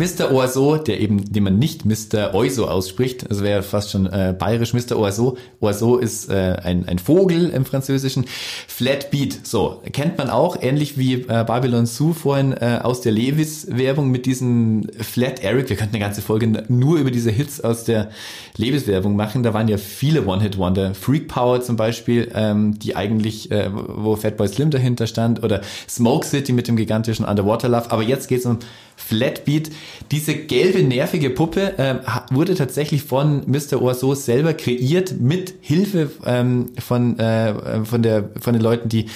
Mr. 0.00 0.32
Oiseau, 0.32 0.78
der 0.78 0.98
eben, 0.98 1.30
den 1.30 1.44
man 1.44 1.58
nicht 1.58 1.84
Mr. 1.84 2.34
Oiseau 2.34 2.64
ausspricht, 2.64 3.30
das 3.30 3.42
wäre 3.42 3.62
fast 3.62 3.90
schon 3.90 4.06
äh, 4.06 4.34
bayerisch, 4.36 4.72
Mr. 4.72 4.98
Oiseau. 4.98 5.36
Oiseau 5.60 5.98
ist 5.98 6.30
äh, 6.30 6.56
ein, 6.62 6.88
ein 6.88 6.98
Vogel 6.98 7.50
im 7.50 7.66
Französischen. 7.66 8.24
Flat 8.66 9.10
Beat, 9.10 9.46
so, 9.46 9.82
kennt 9.92 10.16
man 10.16 10.30
auch, 10.30 10.56
ähnlich 10.62 10.96
wie 10.96 11.16
äh, 11.16 11.44
Babylon 11.44 11.84
Zoo 11.84 12.14
vorhin 12.14 12.54
äh, 12.54 12.80
aus 12.82 13.02
der 13.02 13.12
Levis-Werbung 13.12 14.10
mit 14.10 14.24
diesem 14.24 14.86
Flat 14.98 15.40
Eric. 15.40 15.68
Wir 15.68 15.76
könnten 15.76 15.96
eine 15.96 16.02
ganze 16.02 16.22
Folge 16.22 16.46
nur 16.68 16.96
über 16.96 17.10
diese 17.10 17.30
Hits 17.30 17.60
aus 17.60 17.84
der 17.84 18.08
Levis-Werbung 18.56 19.16
machen. 19.16 19.42
Da 19.42 19.52
waren 19.52 19.68
ja 19.68 19.76
viele 19.76 20.26
One-Hit-Wonder. 20.26 20.94
Freak 20.94 21.28
Power 21.28 21.60
zum 21.60 21.76
Beispiel, 21.76 22.32
ähm, 22.34 22.78
die 22.78 22.96
eigentlich, 22.96 23.50
äh, 23.50 23.68
wo 23.70 24.16
Fatboy 24.16 24.48
Slim 24.48 24.70
dahinter 24.70 25.06
stand, 25.06 25.42
oder 25.42 25.60
Smoke 25.86 26.26
City 26.26 26.54
mit 26.54 26.68
dem 26.68 26.76
gigantischen 26.76 27.26
Underwater 27.26 27.68
Love. 27.68 27.90
Aber 27.90 28.02
jetzt 28.02 28.28
geht's 28.28 28.46
um 28.46 28.60
Flatbeat. 29.06 29.70
Diese 30.10 30.34
gelbe, 30.34 30.82
nervige 30.82 31.30
Puppe 31.30 31.74
ha- 32.06 32.26
wurde 32.30 32.54
tatsächlich 32.54 33.02
von 33.02 33.42
Mr. 33.46 33.80
Oiseau 33.82 34.14
selber 34.14 34.54
kreiert 34.54 35.20
mit 35.20 35.54
Hilfe 35.60 36.10
ähm, 36.24 36.66
von, 36.78 37.18
äh, 37.18 37.84
von, 37.84 38.02
der, 38.02 38.30
von 38.40 38.52
den 38.52 38.62
Leuten, 38.62 38.88
die 38.88 39.06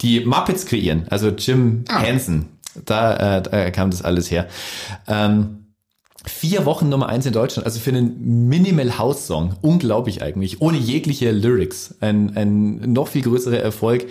die 0.00 0.20
Muppets 0.20 0.66
kreieren. 0.66 1.06
Also 1.10 1.28
Jim 1.28 1.84
Henson. 1.88 2.46
Da, 2.84 3.38
äh, 3.38 3.42
da 3.42 3.70
kam 3.70 3.90
das 3.90 4.02
alles 4.02 4.30
her. 4.30 4.46
Ähm, 5.06 5.54
Vier 6.26 6.66
Wochen 6.66 6.88
Nummer 6.90 7.08
eins 7.08 7.24
in 7.26 7.32
Deutschland, 7.32 7.64
also 7.64 7.80
für 7.80 7.90
einen 7.90 8.48
Minimal 8.48 8.98
House 8.98 9.26
Song. 9.26 9.54
Unglaublich 9.62 10.20
eigentlich. 10.20 10.60
Ohne 10.60 10.76
jegliche 10.76 11.30
Lyrics. 11.30 11.94
Ein, 12.00 12.36
ein 12.36 12.92
noch 12.92 13.08
viel 13.08 13.22
größerer 13.22 13.58
Erfolg 13.58 14.04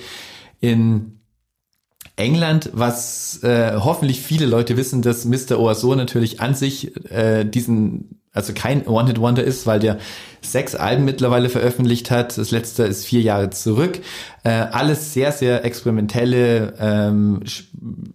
in 0.60 1.17
England, 2.18 2.72
was 2.74 3.42
äh, 3.44 3.74
hoffentlich 3.76 4.22
viele 4.22 4.48
Leute 4.48 4.76
wissen, 4.76 5.02
dass 5.02 5.24
Mr. 5.24 5.60
Oiseau 5.60 5.96
natürlich 5.96 6.42
an 6.42 6.56
sich 6.56 6.96
äh, 7.12 7.46
diesen, 7.46 8.20
also 8.34 8.54
kein 8.54 8.86
One-Hit-Wonder 8.88 9.44
ist, 9.44 9.68
weil 9.68 9.80
der 9.80 10.00
sechs 10.42 10.74
Alben 10.76 11.06
mittlerweile 11.06 11.50
veröffentlicht 11.50 12.10
hat. 12.10 12.38
Das 12.38 12.50
letzte 12.50 12.84
ist 12.84 13.06
vier 13.06 13.22
Jahre 13.22 13.52
zurück. 13.52 14.00
Äh, 14.44 14.50
alles 14.50 15.14
sehr, 15.14 15.32
sehr 15.32 15.64
experimentelle, 15.64 16.74
ähm, 16.80 17.42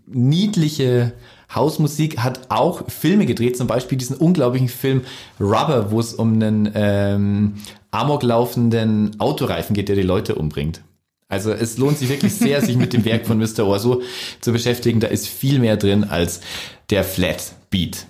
niedliche 0.07 1.13
Hausmusik, 1.55 2.19
hat 2.19 2.51
auch 2.51 2.91
Filme 2.91 3.25
gedreht, 3.25 3.57
zum 3.57 3.69
Beispiel 3.69 3.99
diesen 3.99 4.17
unglaublichen 4.17 4.69
Film 4.69 5.03
Rubber, 5.39 5.93
wo 5.93 6.01
es 6.01 6.15
um 6.15 6.35
einen 6.35 6.73
ähm, 6.75 7.55
amok 7.93 8.25
laufenden 8.25 9.21
Autoreifen 9.21 9.75
geht, 9.75 9.89
der 9.89 9.97
die 9.97 10.03
Leute 10.03 10.35
umbringt. 10.35 10.83
Also 11.33 11.51
es 11.51 11.79
lohnt 11.79 11.97
sich 11.99 12.09
wirklich 12.11 12.35
sehr, 12.35 12.61
sich 12.61 12.77
mit 12.77 12.93
dem 12.93 13.05
Werk 13.07 13.27
von 13.27 13.39
Mr. 13.39 13.67
Oiseau 13.67 14.03
zu 14.43 14.53
beschäftigen. 14.53 15.01
Da 15.01 15.09
ist 15.09 15.27
viel 15.27 15.59
mehr 15.59 15.77
drin 15.79 16.05
als 16.05 16.41
der 16.91 17.05
Flat 17.05 17.53
Beat. 17.71 18.07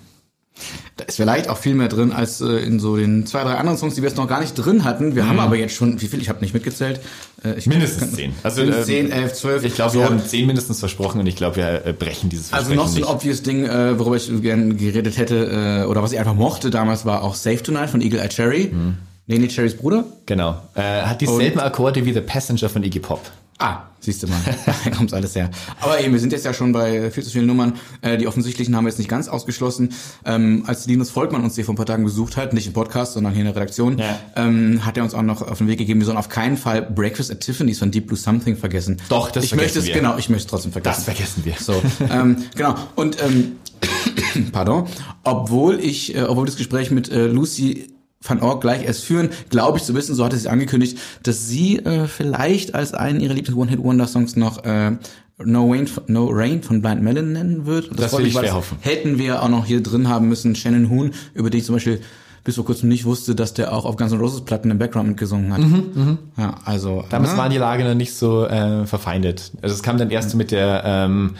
Da 0.97 1.05
ist 1.05 1.15
vielleicht 1.15 1.49
auch 1.49 1.57
viel 1.57 1.73
mehr 1.73 1.87
drin 1.87 2.11
als 2.11 2.39
äh, 2.41 2.45
in 2.57 2.79
so 2.79 2.95
den 2.97 3.25
zwei, 3.25 3.43
drei 3.43 3.55
anderen 3.55 3.77
Songs, 3.77 3.95
die 3.95 4.01
wir 4.03 4.09
jetzt 4.09 4.17
noch 4.17 4.27
gar 4.27 4.39
nicht 4.41 4.53
drin 4.53 4.83
hatten. 4.83 5.15
Wir 5.15 5.27
haben 5.27 5.39
aber 5.39 5.55
jetzt 5.55 5.73
schon, 5.73 5.99
wie 6.01 6.07
viel? 6.07 6.21
Ich 6.21 6.29
habe 6.29 6.41
nicht 6.41 6.53
mitgezählt. 6.53 6.99
Äh, 7.43 7.55
ich 7.57 7.65
Mindestens 7.65 8.01
kann- 8.01 8.13
zehn. 8.15 8.33
Also, 8.43 8.61
Mindestens 8.61 8.87
ähm, 8.89 8.93
zehn, 9.09 9.11
elf, 9.11 9.33
zwölf. 9.33 9.63
Ich 9.63 9.73
glaube, 9.73 9.91
so. 9.93 9.99
wir 9.99 10.05
haben 10.05 10.19
zehn 10.23 10.45
mindestens 10.45 10.79
versprochen 10.79 11.19
und 11.21 11.27
ich 11.27 11.35
glaube, 11.37 11.55
wir 11.55 11.85
äh, 11.85 11.93
brechen 11.93 12.29
dieses 12.29 12.53
Also 12.53 12.67
Versprechen 12.67 12.77
noch 12.77 12.87
so 12.87 12.95
ein 12.97 13.01
nicht. 13.01 13.09
obvious 13.09 13.41
Ding, 13.41 13.65
äh, 13.65 13.97
worüber 13.97 14.17
ich 14.17 14.29
gerne 14.41 14.75
geredet 14.75 15.17
hätte, 15.17 15.81
äh, 15.85 15.87
oder 15.87 16.03
was 16.03 16.11
ich 16.11 16.19
einfach 16.19 16.35
mochte 16.35 16.69
damals, 16.69 17.05
war 17.05 17.23
auch 17.23 17.35
Save 17.35 17.63
Tonight 17.63 17.89
von 17.89 18.01
Eagle 18.01 18.19
Eye 18.19 18.29
Cherry. 18.29 18.69
Mhm. 18.71 18.97
Nene 19.27 19.47
Cherrys 19.47 19.75
Bruder. 19.77 20.03
Genau. 20.25 20.61
Äh, 20.75 20.81
hat 21.03 21.21
dieselben 21.21 21.59
Akkorde 21.59 22.05
wie 22.05 22.13
The 22.13 22.21
Passenger 22.21 22.67
von 22.69 22.83
Iggy 22.83 22.99
Pop. 22.99 23.21
Ah, 23.59 23.83
siehst 24.01 24.21
du 24.23 24.27
mal, 24.27 24.39
da 24.83 24.89
kommt's 24.89 25.13
alles 25.13 25.35
her. 25.35 25.49
Aber 25.79 26.01
eben, 26.01 26.11
wir 26.11 26.19
sind 26.19 26.33
jetzt 26.33 26.43
ja 26.43 26.53
schon 26.53 26.73
bei 26.73 27.09
viel 27.11 27.23
zu 27.23 27.29
vielen 27.29 27.45
Nummern. 27.45 27.73
Äh, 28.01 28.17
die 28.17 28.27
offensichtlichen 28.27 28.75
haben 28.75 28.83
wir 28.83 28.89
jetzt 28.89 28.97
nicht 28.97 29.07
ganz 29.09 29.29
ausgeschlossen. 29.29 29.93
Ähm, 30.25 30.63
als 30.67 30.85
Linus 30.87 31.11
Volkmann 31.11 31.43
uns 31.43 31.55
hier 31.55 31.63
vor 31.63 31.73
ein 31.73 31.77
paar 31.77 31.85
Tagen 31.85 32.03
besucht 32.03 32.35
hat, 32.35 32.51
nicht 32.51 32.67
im 32.67 32.73
Podcast, 32.73 33.13
sondern 33.13 33.31
hier 33.31 33.41
in 33.41 33.45
der 33.45 33.55
Redaktion, 33.55 33.97
Ja. 33.99 34.19
ähm, 34.35 34.85
hat 34.85 34.97
er 34.97 35.03
uns 35.03 35.13
auch 35.13 35.21
noch 35.21 35.41
auf 35.41 35.59
den 35.59 35.67
Weg 35.67 35.77
gegeben, 35.77 35.99
wir 36.01 36.05
sollen 36.05 36.17
auf 36.17 36.27
keinen 36.29 36.57
Fall 36.57 36.81
Breakfast 36.81 37.31
at 37.31 37.39
Tiffany's 37.39 37.79
von 37.79 37.91
Deep 37.91 38.07
Blue 38.07 38.17
Something 38.17 38.57
vergessen. 38.57 38.97
Doch, 39.07 39.31
das 39.31 39.45
ich 39.45 39.49
vergessen 39.51 39.65
möchte 39.65 39.79
es, 39.79 39.85
wir. 39.85 39.93
Genau, 39.93 40.17
ich 40.17 40.27
möchte 40.29 40.45
es 40.47 40.49
trotzdem 40.49 40.71
vergessen. 40.73 41.03
Das 41.05 41.15
vergessen 41.15 41.45
wir. 41.45 41.53
So, 41.57 41.81
ähm, 42.11 42.37
genau. 42.55 42.75
Und 42.95 43.17
ähm, 43.23 43.53
pardon, 44.51 44.87
obwohl 45.23 45.79
ich, 45.79 46.15
äh, 46.15 46.23
obwohl 46.23 46.47
das 46.47 46.57
Gespräch 46.57 46.91
mit 46.91 47.09
äh, 47.09 47.27
Lucy 47.27 47.93
van 48.23 48.41
Ork 48.41 48.61
gleich 48.61 48.85
erst 48.85 49.03
führen, 49.03 49.29
glaube 49.49 49.77
ich 49.77 49.83
zu 49.83 49.93
wissen, 49.93 50.15
so 50.15 50.23
hatte 50.23 50.37
sie 50.37 50.49
angekündigt, 50.49 50.97
dass 51.23 51.47
sie 51.47 51.79
äh, 51.79 52.07
vielleicht 52.07 52.73
als 52.73 52.93
einen 52.93 53.19
ihrer 53.19 53.33
Lieblings 53.33 53.57
One-Hit-Wonder-Songs 53.57 54.35
noch 54.35 54.63
äh, 54.63 54.91
No 55.43 55.71
Rain, 55.71 55.89
no 56.07 56.29
Rain 56.31 56.61
von 56.63 56.81
Blind 56.81 57.01
Melon 57.01 57.33
nennen 57.33 57.65
wird. 57.65 57.89
Das 57.99 58.11
freut 58.11 58.21
will 58.21 58.27
ich 58.27 58.33
das 58.33 58.53
hoffen. 58.53 58.77
Hätten 58.81 59.17
wir 59.17 59.41
auch 59.41 59.49
noch 59.49 59.65
hier 59.65 59.81
drin 59.81 60.07
haben 60.07 60.29
müssen, 60.29 60.55
Shannon 60.55 60.89
Hoon, 60.89 61.11
über 61.33 61.49
den 61.49 61.59
ich 61.59 61.65
zum 61.65 61.75
Beispiel 61.75 62.01
bis 62.43 62.55
vor 62.55 62.65
kurzem 62.65 62.89
nicht 62.89 63.05
wusste, 63.05 63.35
dass 63.35 63.53
der 63.53 63.71
auch 63.73 63.85
auf 63.85 63.95
Guns 63.95 64.11
N' 64.11 64.19
Roses 64.19 64.41
Platten 64.41 64.69
im 64.69 64.77
Background 64.77 65.07
mitgesungen 65.07 65.53
hat. 65.53 65.61
Ja, 66.37 66.55
also 66.65 66.97
Mhm, 66.97 67.03
Damals 67.09 67.31
ne? 67.33 67.37
waren 67.37 67.51
die 67.51 67.57
Lage 67.57 67.83
noch 67.85 67.93
nicht 67.95 68.13
so 68.13 68.45
äh, 68.45 68.85
verfeindet. 68.85 69.51
Also 69.61 69.73
es 69.75 69.81
kam 69.83 69.97
dann 69.97 70.09
erst 70.09 70.35
mit 70.35 70.51
der 70.51 70.83
ähm, 70.85 71.35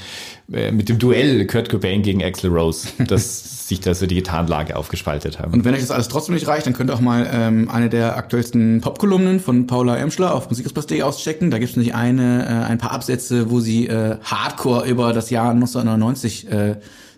äh, 0.51 0.71
mit 0.71 0.87
dem 0.89 0.99
Duell 0.99 1.45
Kurt 1.45 1.69
Cobain 1.69 2.03
gegen 2.03 2.23
Axl 2.23 2.47
Rose, 2.47 2.87
dass 3.07 3.67
sich 3.67 3.79
da 3.81 3.93
so 3.93 4.05
die 4.05 4.15
Gitarrenlage 4.15 4.75
aufgespaltet 4.77 5.39
haben. 5.39 5.53
Und 5.53 5.65
wenn 5.65 5.73
euch 5.73 5.81
das 5.81 5.91
alles 5.91 6.07
trotzdem 6.07 6.35
nicht 6.35 6.47
reicht, 6.47 6.65
dann 6.67 6.73
könnt 6.73 6.89
ihr 6.89 6.93
auch 6.93 7.01
mal 7.01 7.27
ähm, 7.33 7.69
eine 7.69 7.89
der 7.89 8.15
aktuellsten 8.17 8.79
Popkolumnen 8.81 9.39
von 9.41 9.67
Paula 9.67 9.97
Emschler 9.97 10.33
auf 10.33 10.49
musikexpress.de 10.49 11.01
auschecken. 11.01 11.51
Da 11.51 11.59
gibt 11.59 11.71
es 11.71 11.75
nämlich 11.77 11.95
eine, 11.95 12.45
äh, 12.45 12.49
ein 12.71 12.77
paar 12.77 12.91
Absätze, 12.91 13.49
wo 13.51 13.59
sie 13.59 13.87
äh, 13.87 14.17
hardcore 14.23 14.87
über 14.87 15.11
das 15.11 15.29
Jahr 15.29 15.51
1999 15.51 16.49
äh, 16.51 16.75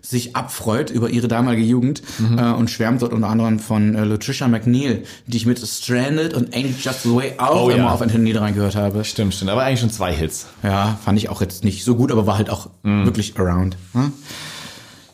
sich 0.08 0.36
abfreut 0.36 0.90
über 0.90 1.10
ihre 1.10 1.28
damalige 1.28 1.62
Jugend 1.64 2.02
Mhm. 2.18 2.38
äh, 2.38 2.52
und 2.52 2.70
schwärmt 2.70 3.02
dort 3.02 3.12
unter 3.12 3.28
anderem 3.28 3.58
von 3.58 3.94
äh, 3.94 4.04
Latricia 4.04 4.46
McNeil, 4.48 5.02
die 5.26 5.36
ich 5.36 5.46
mit 5.46 5.58
Stranded 5.58 6.32
und 6.34 6.54
Ain't 6.54 6.74
Just 6.82 7.02
the 7.02 7.14
Way 7.14 7.34
auch 7.38 7.64
Oh 7.66 7.70
ja. 7.70 7.76
immer 7.76 7.92
auf 7.92 8.00
Anthony 8.02 8.24
Niederrhein 8.24 8.54
gehört 8.54 8.76
habe. 8.76 9.04
Stimmt, 9.04 9.34
stimmt. 9.34 9.50
Aber 9.50 9.62
eigentlich 9.64 9.80
schon 9.80 9.90
zwei 9.90 10.12
Hits. 10.14 10.46
Ja, 10.62 10.98
fand 11.04 11.18
ich 11.18 11.28
auch 11.28 11.40
jetzt 11.40 11.64
nicht 11.64 11.84
so 11.84 11.96
gut, 11.96 12.12
aber 12.12 12.26
war 12.26 12.36
halt 12.38 12.50
auch 12.50 12.68
Mhm. 12.82 13.04
wirklich 13.06 13.38
around. 13.38 13.76
Hm? 13.92 14.12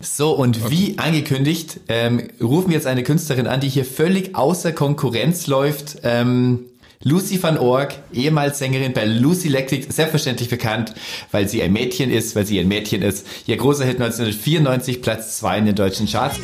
So, 0.01 0.33
und 0.33 0.69
wie 0.71 0.99
angekündigt, 0.99 1.79
ähm, 1.89 2.29
rufen 2.41 2.71
wir 2.71 2.75
jetzt 2.75 2.89
eine 2.89 3.05
Künstlerin 3.05 3.47
an, 3.47 3.61
die 3.61 3.69
hier 3.69 3.85
völlig 3.85 4.35
außer 4.35 4.73
Konkurrenz 4.73 5.47
läuft. 5.47 5.99
Ähm, 6.03 6.61
Lucy 7.05 7.43
van 7.43 7.59
Org, 7.59 7.95
ehemals 8.13 8.59
Sängerin 8.59 8.93
bei 8.93 9.05
Lucy 9.05 9.49
Electric, 9.49 9.93
selbstverständlich 9.93 10.49
bekannt, 10.49 10.95
weil 11.33 11.49
sie 11.49 11.63
ein 11.63 11.73
Mädchen 11.73 12.11
ist, 12.11 12.37
weil 12.37 12.47
sie 12.47 12.61
ein 12.61 12.69
Mädchen 12.69 13.03
ist. 13.03 13.27
Ihr 13.47 13.57
großer 13.57 13.85
Hit 13.85 14.01
1994, 14.01 15.03
Platz 15.03 15.39
2 15.39 15.59
in 15.59 15.67
den 15.67 15.75
deutschen 15.75 16.07
Charts. 16.07 16.39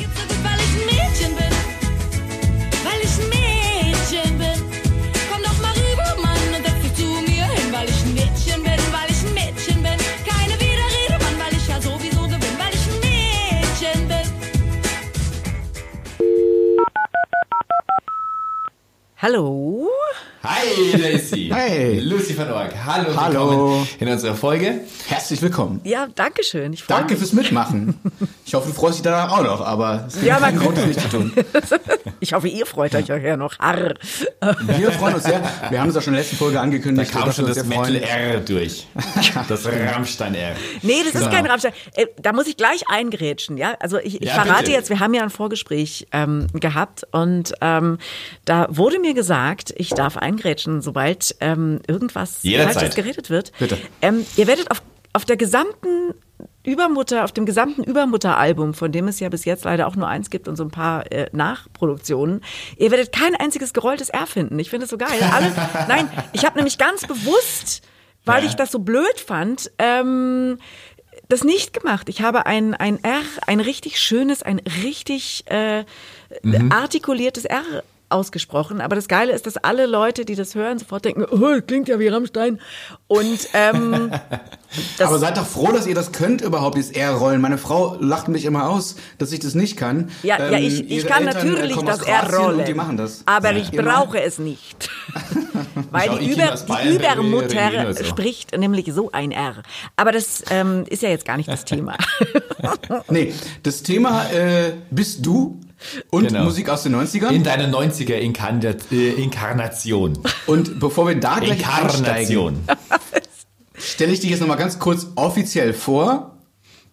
Hallo? 19.21 19.89
Hi, 20.41 20.95
Lacey. 20.97 21.49
Hey. 21.53 21.99
Lucy 21.99 22.33
van 22.37 22.49
Org. 22.53 22.71
Hallo, 22.85 23.13
Hallo. 23.13 23.49
willkommen 23.49 23.87
in 23.99 24.07
unserer 24.07 24.35
Folge. 24.35 24.79
Herzlich 25.07 25.41
willkommen. 25.41 25.81
Ja, 25.83 26.07
danke 26.15 26.45
schön. 26.45 26.71
Ich 26.71 26.85
Danke 26.85 27.09
mich. 27.11 27.19
fürs 27.19 27.33
Mitmachen. 27.33 27.99
Ich 28.45 28.53
hoffe, 28.53 28.69
du 28.69 28.73
freust 28.73 28.95
dich 28.99 29.03
danach 29.03 29.29
auch 29.37 29.43
noch, 29.43 29.59
aber 29.59 30.05
es 30.07 30.13
gibt 30.13 30.25
Ja, 30.27 30.39
man- 30.39 30.57
Grund, 30.57 30.87
nicht 30.87 31.01
zu 31.01 31.09
tun. 31.09 31.33
Ich 32.21 32.33
hoffe, 32.33 32.49
ihr 32.49 32.65
freut 32.65 32.93
euch 32.95 33.07
ja 33.07 33.37
noch. 33.37 33.57
Harr. 33.59 33.93
Wir 34.67 34.91
freuen 34.91 35.15
uns 35.15 35.23
sehr. 35.23 35.41
Wir 35.69 35.79
haben 35.79 35.87
es 35.87 35.95
ja 35.95 36.01
schon 36.01 36.11
in 36.13 36.15
der 36.15 36.23
letzten 36.23 36.35
Folge 36.35 36.55
Da 36.55 36.61
angekündigt. 36.61 37.11
kam 37.13 37.25
dass 37.25 37.35
schon 37.37 37.45
das. 37.47 37.63
Metal 37.65 37.95
R 37.95 38.39
durch. 38.41 38.87
Das 39.47 39.65
Rammstein 39.65 40.35
R. 40.35 40.53
Nee, 40.81 40.95
das 41.05 41.13
ist 41.15 41.19
Genau. 41.21 41.31
kein 41.31 41.45
Rammstein. 41.45 41.71
Äh, 41.93 42.07
Da 42.21 42.33
muss 42.33 42.47
ich 42.47 42.57
gleich 42.57 42.89
eingrätschen, 42.89 43.55
ja. 43.57 43.75
Also 43.79 43.99
ich, 43.99 44.21
ich 44.21 44.27
Ja, 44.27 44.33
verrate 44.33 44.63
bitte. 44.63 44.71
jetzt, 44.73 44.89
wir 44.89 44.99
haben 44.99 45.13
ja 45.13 45.23
ein 45.23 45.29
Vorgespräch 45.29 46.07
ähm, 46.11 46.47
gehabt 46.53 47.07
und 47.11 47.53
ähm, 47.61 47.97
da 48.43 48.67
wurde 48.69 48.99
mir 48.99 49.13
gesagt, 49.13 49.73
ich 49.77 49.89
darf 49.91 50.17
eingrätschen, 50.29 50.81
sobald 50.81 51.35
ähm, 51.39 51.81
irgendwas. 51.87 52.43
Falsches 52.73 52.95
geredet 52.95 53.29
wird. 53.29 53.51
Bitte. 53.57 53.77
Ähm, 54.01 54.25
ihr 54.37 54.47
werdet 54.47 54.69
auf, 54.71 54.81
auf 55.13 55.25
der 55.25 55.37
gesamten 55.37 56.13
Übermutter, 56.63 57.23
auf 57.23 57.31
dem 57.31 57.45
gesamten 57.45 57.83
Übermutter-Album, 57.83 58.73
von 58.73 58.91
dem 58.91 59.07
es 59.07 59.19
ja 59.19 59.29
bis 59.29 59.45
jetzt 59.45 59.65
leider 59.65 59.87
auch 59.87 59.95
nur 59.95 60.07
eins 60.07 60.29
gibt 60.29 60.47
und 60.47 60.55
so 60.55 60.63
ein 60.63 60.71
paar 60.71 61.11
äh, 61.11 61.29
Nachproduktionen, 61.31 62.41
ihr 62.77 62.91
werdet 62.91 63.11
kein 63.11 63.35
einziges 63.35 63.73
gerolltes 63.73 64.09
R 64.09 64.27
finden. 64.27 64.59
Ich 64.59 64.69
finde 64.69 64.83
es 64.83 64.89
so 64.89 64.97
geil. 64.97 65.19
Alle, 65.33 65.51
nein, 65.87 66.09
ich 66.33 66.45
habe 66.45 66.57
nämlich 66.57 66.77
ganz 66.77 67.07
bewusst, 67.07 67.81
weil 68.25 68.45
ich 68.45 68.55
das 68.55 68.71
so 68.71 68.79
blöd 68.79 69.19
fand, 69.25 69.71
ähm, 69.79 70.59
das 71.29 71.43
nicht 71.43 71.73
gemacht. 71.73 72.09
Ich 72.09 72.21
habe 72.21 72.45
ein, 72.45 72.73
ein 72.73 73.03
R, 73.03 73.21
ein 73.47 73.59
richtig 73.59 73.99
schönes, 73.99 74.43
ein 74.43 74.59
richtig 74.83 75.45
äh, 75.47 75.85
artikuliertes 76.69 77.45
R 77.45 77.83
ausgesprochen. 78.09 78.81
Aber 78.81 78.95
das 78.95 79.07
Geile 79.07 79.33
ist, 79.33 79.45
dass 79.45 79.57
alle 79.57 79.85
Leute, 79.85 80.25
die 80.25 80.35
das 80.35 80.55
hören, 80.55 80.79
sofort 80.79 81.05
denken, 81.05 81.25
oh, 81.29 81.61
klingt 81.65 81.87
ja 81.87 81.99
wie 81.99 82.07
Rammstein. 82.07 82.59
Und 83.07 83.47
ähm, 83.53 84.11
Aber 84.99 85.19
seid 85.19 85.37
doch 85.37 85.45
froh, 85.47 85.71
dass 85.71 85.87
ihr 85.87 85.95
das 85.95 86.11
könnt 86.11 86.41
überhaupt, 86.41 86.77
dieses 86.77 86.91
R-Rollen. 86.91 87.41
Meine 87.41 87.57
Frau 87.57 87.97
lacht 87.99 88.27
mich 88.27 88.45
immer 88.45 88.69
aus, 88.69 88.95
dass 89.17 89.31
ich 89.31 89.39
das 89.39 89.55
nicht 89.55 89.77
kann. 89.77 90.11
ja, 90.23 90.37
ja, 90.37 90.57
Ähm, 90.57 90.63
ich, 90.63 90.81
ich 90.81 90.89
ihre 90.91 91.07
kann 91.07 91.27
Eltern, 91.27 91.47
äh, 91.47 91.49
natürlich 91.51 91.75
das 91.77 92.01
aus 92.01 92.07
R 92.07 92.19
Kroatien 92.19 92.41
rollen. 92.41 92.59
Und 92.59 92.67
die 92.67 92.73
machen 92.73 92.97
das. 92.97 93.23
Aber 93.25 93.53
ich 93.53 93.73
Ihr 93.73 93.81
brauche 93.81 94.21
es 94.21 94.39
nicht. 94.39 94.89
Weil 95.91 96.09
die, 96.19 96.25
ich 96.25 96.37
Über, 96.37 96.55
die 96.55 96.71
reden 96.73 96.95
Übermutter 96.95 97.93
so. 97.93 98.03
spricht 98.03 98.57
nämlich 98.57 98.91
so 98.93 99.11
ein 99.11 99.31
R. 99.31 99.63
Aber 99.95 100.11
das 100.11 100.43
ähm, 100.49 100.85
ist 100.87 101.01
ja 101.03 101.09
jetzt 101.09 101.25
gar 101.25 101.37
nicht 101.37 101.49
das 101.49 101.65
Thema. 101.65 101.97
Nee, 103.09 103.33
das 103.63 103.83
Thema 103.83 104.29
äh, 104.31 104.73
bist 104.91 105.25
du 105.25 105.59
und 106.09 106.27
Genau. 106.27 106.43
Musik 106.45 106.69
aus 106.69 106.83
den 106.83 106.95
90ern. 106.95 107.29
In 107.31 107.43
deiner 107.43 107.67
90er 107.67 108.15
Inkarnat 108.15 108.91
äh, 108.91 109.11
Inkarnation. 109.11 110.17
und 110.47 110.79
bevor 110.79 111.07
wir 111.07 111.15
da 111.19 111.39
gleich 111.39 111.67
einsteigen, 111.67 112.57
Inkarnation. 112.57 112.59
stelle 113.77 114.11
ich 114.11 114.19
dich 114.19 114.29
jetzt 114.31 114.39
nochmal 114.41 114.57
ganz 114.57 114.79
kurz 114.79 115.07
offiziell 115.15 115.73
vor. 115.73 116.35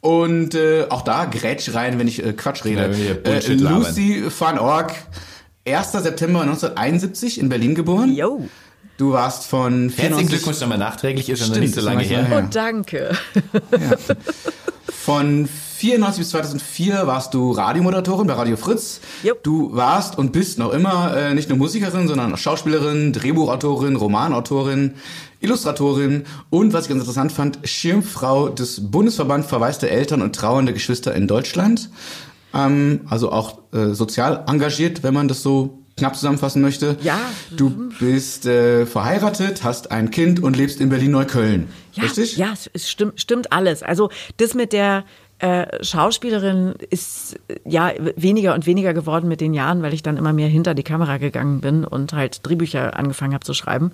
Und 0.01 0.55
äh, 0.55 0.87
auch 0.89 1.03
da 1.03 1.25
grätsch 1.25 1.75
rein, 1.75 1.99
wenn 1.99 2.07
ich 2.07 2.25
äh, 2.25 2.33
Quatsch 2.33 2.65
rede. 2.65 2.83
Ja, 2.97 3.31
äh, 3.31 3.55
labern. 3.55 3.83
Lucy 3.83 4.25
van 4.39 4.59
Org, 4.59 4.93
1. 5.67 5.93
September 5.93 6.43
1971 6.43 7.41
in 7.41 7.49
Berlin 7.49 7.75
geboren. 7.75 8.15
Yo. 8.15 8.47
Du 8.99 9.13
warst 9.13 9.47
von 9.47 9.89
Herzlichen 9.89 10.29
94 10.29 10.29
Glückwunsch 10.29 10.61
nochmal 10.61 10.79
nachträglich, 10.79 11.29
ist 11.29 11.41
ja 11.41 11.47
noch 11.47 11.55
Stimmt, 11.55 11.67
nicht 11.67 11.75
so 11.75 11.81
lange 11.81 11.99
nicht 11.99 12.11
her. 12.11 12.25
her. 12.25 12.39
Und 12.39 12.55
danke. 12.55 13.17
Von 14.89 15.49
94 15.77 16.19
bis 16.19 16.31
2004 16.31 17.07
warst 17.07 17.35
du 17.35 17.51
Radiomoderatorin 17.51 18.27
bei 18.27 18.33
Radio 18.33 18.57
Fritz. 18.57 19.01
Jupp. 19.23 19.43
Du 19.43 19.77
warst 19.77 20.17
und 20.17 20.33
bist 20.33 20.59
noch 20.59 20.73
immer 20.73 21.15
äh, 21.15 21.35
nicht 21.35 21.51
nur 21.51 21.59
Musikerin, 21.59 22.09
sondern 22.09 22.33
auch 22.33 22.39
Schauspielerin, 22.39 23.13
Drehbuchautorin, 23.13 23.97
Romanautorin, 23.97 24.95
Illustratorin 25.41 26.25
und, 26.49 26.73
was 26.73 26.85
ich 26.85 26.89
ganz 26.89 27.03
interessant 27.03 27.31
fand, 27.31 27.59
Schirmfrau 27.65 28.49
des 28.49 28.91
Bundesverband 28.91 29.45
verwaiste 29.45 29.91
Eltern 29.91 30.23
und 30.23 30.35
trauernde 30.35 30.73
Geschwister 30.73 31.15
in 31.15 31.27
Deutschland. 31.27 31.91
Ähm, 32.55 33.03
also 33.11 33.31
auch 33.31 33.59
äh, 33.75 33.89
sozial 33.89 34.45
engagiert, 34.49 35.03
wenn 35.03 35.13
man 35.13 35.29
das 35.29 35.43
so 35.43 35.83
knapp 35.99 36.15
zusammenfassen 36.15 36.63
möchte. 36.63 36.97
Ja. 37.03 37.19
Du 37.51 37.91
bist 37.99 38.47
äh, 38.47 38.87
verheiratet, 38.87 39.63
hast 39.63 39.91
ein 39.91 40.11
Kind 40.11 40.43
und 40.43 40.57
lebst 40.57 40.81
in 40.81 40.89
Berlin-Neukölln. 40.89 41.69
Ja, 41.93 42.03
Richtig? 42.03 42.37
ja, 42.37 42.53
es, 42.53 42.71
es 42.73 42.91
stimmt, 42.91 43.21
stimmt 43.21 43.53
alles. 43.53 43.83
Also 43.83 44.11
das 44.39 44.55
mit 44.55 44.73
der 44.73 45.05
äh, 45.39 45.85
Schauspielerin 45.85 46.75
ist 46.91 47.37
ja 47.65 47.93
weniger 48.17 48.55
und 48.55 48.67
weniger 48.67 48.95
geworden 48.95 49.29
mit 49.29 49.41
den 49.41 49.53
Jahren, 49.55 49.83
weil 49.83 49.93
ich 49.93 50.03
dann 50.03 50.17
immer 50.17 50.33
mehr 50.33 50.49
hinter 50.49 50.75
die 50.75 50.83
Kamera 50.83 51.19
gegangen 51.19 51.61
bin 51.61 51.85
und 51.85 52.13
halt 52.15 52.47
Drehbücher 52.47 52.97
angefangen 52.97 53.35
habe 53.35 53.45
zu 53.45 53.53
schreiben. 53.55 53.93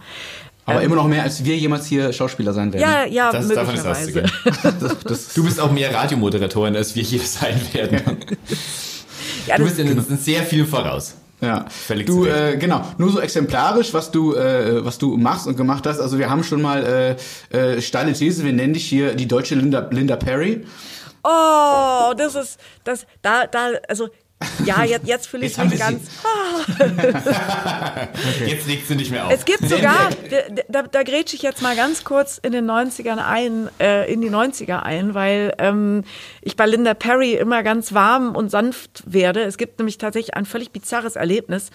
Aber 0.65 0.81
immer 0.83 0.95
noch 0.95 1.09
mehr, 1.09 1.25
als 1.25 1.45
wir 1.45 1.57
jemals 1.57 1.87
hier 1.87 2.13
Schauspieler 2.13 2.53
sein 2.53 2.73
werden. 2.73 2.83
Ja, 2.89 3.05
ja, 3.05 3.33
Das, 3.33 3.49
davon 3.49 3.75
ist 3.75 3.85
möglicherweise. 3.85 4.25
auszugehen. 4.25 4.77
Das, 4.81 4.99
das, 5.01 5.35
Du 5.35 5.43
bist 5.43 5.59
auch 5.59 5.73
mehr 5.73 5.93
Radiomoderatorin, 5.93 6.77
als 6.77 6.95
wir 6.95 7.03
hier 7.03 7.21
sein 7.21 7.61
werden. 7.73 8.01
Ja, 9.49 9.57
Du 9.57 9.65
das, 9.65 9.75
bist 9.75 9.79
in, 9.81 9.99
in 9.99 10.19
sehr 10.19 10.45
viel 10.45 10.65
voraus. 10.65 11.17
ja. 11.41 11.65
Völlig 11.69 12.07
du, 12.07 12.23
zu 12.23 12.31
Recht. 12.31 12.55
äh, 12.55 12.57
genau, 12.59 12.83
nur 12.99 13.11
so 13.11 13.19
exemplarisch, 13.19 13.93
was 13.93 14.13
du, 14.13 14.35
äh, 14.37 14.85
was 14.85 14.99
du 14.99 15.17
machst 15.17 15.49
und 15.49 15.57
gemacht 15.57 15.85
hast. 15.85 15.99
Also 15.99 16.17
wir 16.21 16.31
haben 16.31 16.45
schon 16.45 16.63
mal 16.63 17.17
äh, 17.53 17.57
äh, 17.77 17.83
steile 17.83 18.13
These, 18.13 18.45
wir 18.45 18.53
nennen 18.53 18.75
dich 18.75 18.85
hier 18.85 19.17
die 19.17 19.27
deutsche 19.27 19.57
Linda, 19.57 19.89
Linda 19.91 20.15
Perry. 20.15 20.65
Oh, 21.25 22.15
das 22.17 22.35
ist, 22.35 22.61
das, 22.85 23.07
da, 23.23 23.47
da, 23.47 23.71
also, 23.89 24.09
ja, 24.65 24.85
jetzt, 24.85 25.07
jetzt 25.07 25.27
fühle 25.27 25.47
ich 25.47 25.57
Jetzt 25.57 25.71
mich 25.71 25.79
ganz. 25.79 26.09
Ah. 26.25 28.09
Jetzt 28.47 28.67
legst 28.67 28.91
du 28.91 28.95
nicht 28.95 29.11
mehr 29.11 29.27
auf. 29.27 29.33
Es 29.33 29.45
gibt 29.45 29.69
sogar, 29.69 30.11
da, 30.69 30.83
da 30.83 31.03
grätsche 31.03 31.37
ich 31.37 31.43
jetzt 31.43 31.63
mal 31.63 31.77
ganz 31.77 32.05
kurz 32.05 32.39
in 32.39 32.53
den 32.53 32.71
90ern 32.71 33.19
ein, 33.19 33.69
äh, 33.81 34.13
in 34.13 34.21
die 34.21 34.31
90er 34.31 34.81
ein, 34.83 35.15
weil 35.15 35.55
ähm, 35.59 36.05
ich 36.41 36.57
bei 36.57 36.67
Linda 36.67 36.95
Perry 36.95 37.35
immer 37.35 37.63
ganz 37.63 37.93
warm 37.93 38.35
und 38.35 38.51
sanft 38.51 39.03
werde. 39.07 39.43
Es 39.43 39.59
gibt 39.59 39.79
nämlich 39.79 39.99
tatsächlich 39.99 40.35
ein 40.35 40.47
völlig 40.47 40.71
bizarres 40.71 41.17
Erlebnis. 41.17 41.71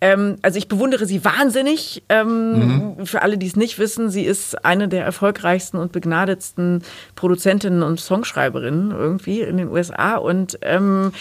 Ähm, 0.00 0.36
also 0.42 0.58
ich 0.58 0.68
bewundere 0.68 1.06
sie 1.06 1.24
wahnsinnig. 1.24 2.02
Ähm, 2.08 2.96
Für 3.04 3.22
alle, 3.22 3.38
die 3.38 3.46
es 3.46 3.56
nicht 3.56 3.78
wissen, 3.78 4.10
sie 4.10 4.24
ist 4.24 4.64
eine 4.64 4.88
der 4.88 5.04
erfolgreichsten 5.04 5.76
und 5.78 5.92
begnadetsten 5.92 6.82
Produzentinnen 7.14 7.82
und 7.82 8.00
Songschreiberinnen 8.00 8.92
irgendwie 8.92 9.40
in 9.40 9.56
den 9.56 9.68
USA. 9.68 10.16
Und 10.16 10.58
ähm, 10.62 11.12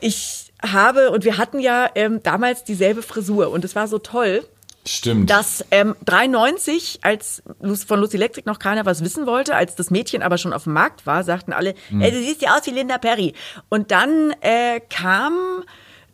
ich 0.00 0.52
habe, 0.62 1.10
und 1.10 1.24
wir 1.24 1.38
hatten 1.38 1.58
ja 1.58 1.88
ähm, 1.94 2.22
damals 2.22 2.64
dieselbe 2.64 3.02
Frisur 3.02 3.50
und 3.50 3.64
es 3.64 3.74
war 3.74 3.88
so 3.88 3.98
toll, 3.98 4.44
Stimmt. 4.84 5.30
dass 5.30 5.64
ähm, 5.70 5.94
93, 6.04 7.00
als 7.02 7.42
von 7.86 8.00
Lucy 8.00 8.16
Electric 8.16 8.48
noch 8.48 8.58
keiner 8.58 8.84
was 8.84 9.02
wissen 9.02 9.26
wollte, 9.26 9.54
als 9.54 9.76
das 9.76 9.90
Mädchen 9.90 10.22
aber 10.22 10.38
schon 10.38 10.52
auf 10.52 10.64
dem 10.64 10.72
Markt 10.72 11.06
war, 11.06 11.24
sagten 11.24 11.52
alle, 11.52 11.74
ey, 12.00 12.10
du 12.10 12.18
siehst 12.18 12.42
ja 12.42 12.56
aus 12.56 12.66
wie 12.66 12.70
Linda 12.70 12.98
Perry. 12.98 13.32
Und 13.68 13.90
dann 13.90 14.34
äh, 14.40 14.80
kam 14.90 15.62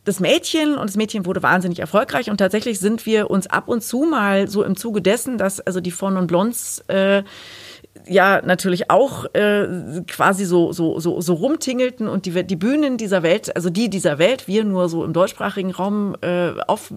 das 0.09 0.21
Mädchen 0.21 0.77
und 0.77 0.89
das 0.89 0.97
Mädchen 0.97 1.27
wurde 1.27 1.43
wahnsinnig 1.43 1.79
erfolgreich 1.81 2.31
und 2.31 2.39
tatsächlich 2.39 2.81
sind 2.81 3.05
wir 3.05 3.31
uns 3.31 3.47
ab 3.47 3.69
und 3.69 3.83
zu 3.83 4.05
mal 4.05 4.49
so 4.49 4.65
im 4.65 4.75
Zuge 4.75 5.03
dessen, 5.03 5.37
dass 5.37 5.61
also 5.61 5.83
die 5.83 5.91
Von 5.91 6.17
und 6.17 6.29
Blondes 6.29 6.83
äh, 6.89 7.23
ja 8.07 8.41
natürlich 8.43 8.91
auch 8.91 9.27
äh, 9.35 9.67
quasi 10.07 10.47
so 10.47 10.73
so 10.73 10.99
so 10.99 11.21
so 11.21 11.35
rumtingelten 11.35 12.09
und 12.09 12.25
die 12.25 12.43
die 12.45 12.57
Bühnen 12.57 12.97
dieser 12.97 13.23
Welt, 13.23 13.55
also 13.55 13.69
die 13.69 13.91
dieser 13.91 14.19
Welt, 14.19 14.49
wir 14.49 14.65
nur 14.65 14.89
so 14.89 15.05
im 15.05 15.13
deutschsprachigen 15.13 15.73
Raum 15.73 16.17
äh, 16.23 16.53
auf, 16.67 16.93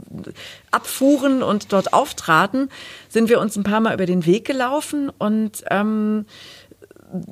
abfuhren 0.71 1.43
und 1.43 1.73
dort 1.73 1.91
auftraten, 1.91 2.69
sind 3.09 3.27
wir 3.27 3.41
uns 3.41 3.57
ein 3.57 3.63
paar 3.63 3.81
Mal 3.81 3.93
über 3.93 4.05
den 4.05 4.25
Weg 4.25 4.45
gelaufen 4.45 5.11
und 5.17 5.65
ähm, 5.69 6.25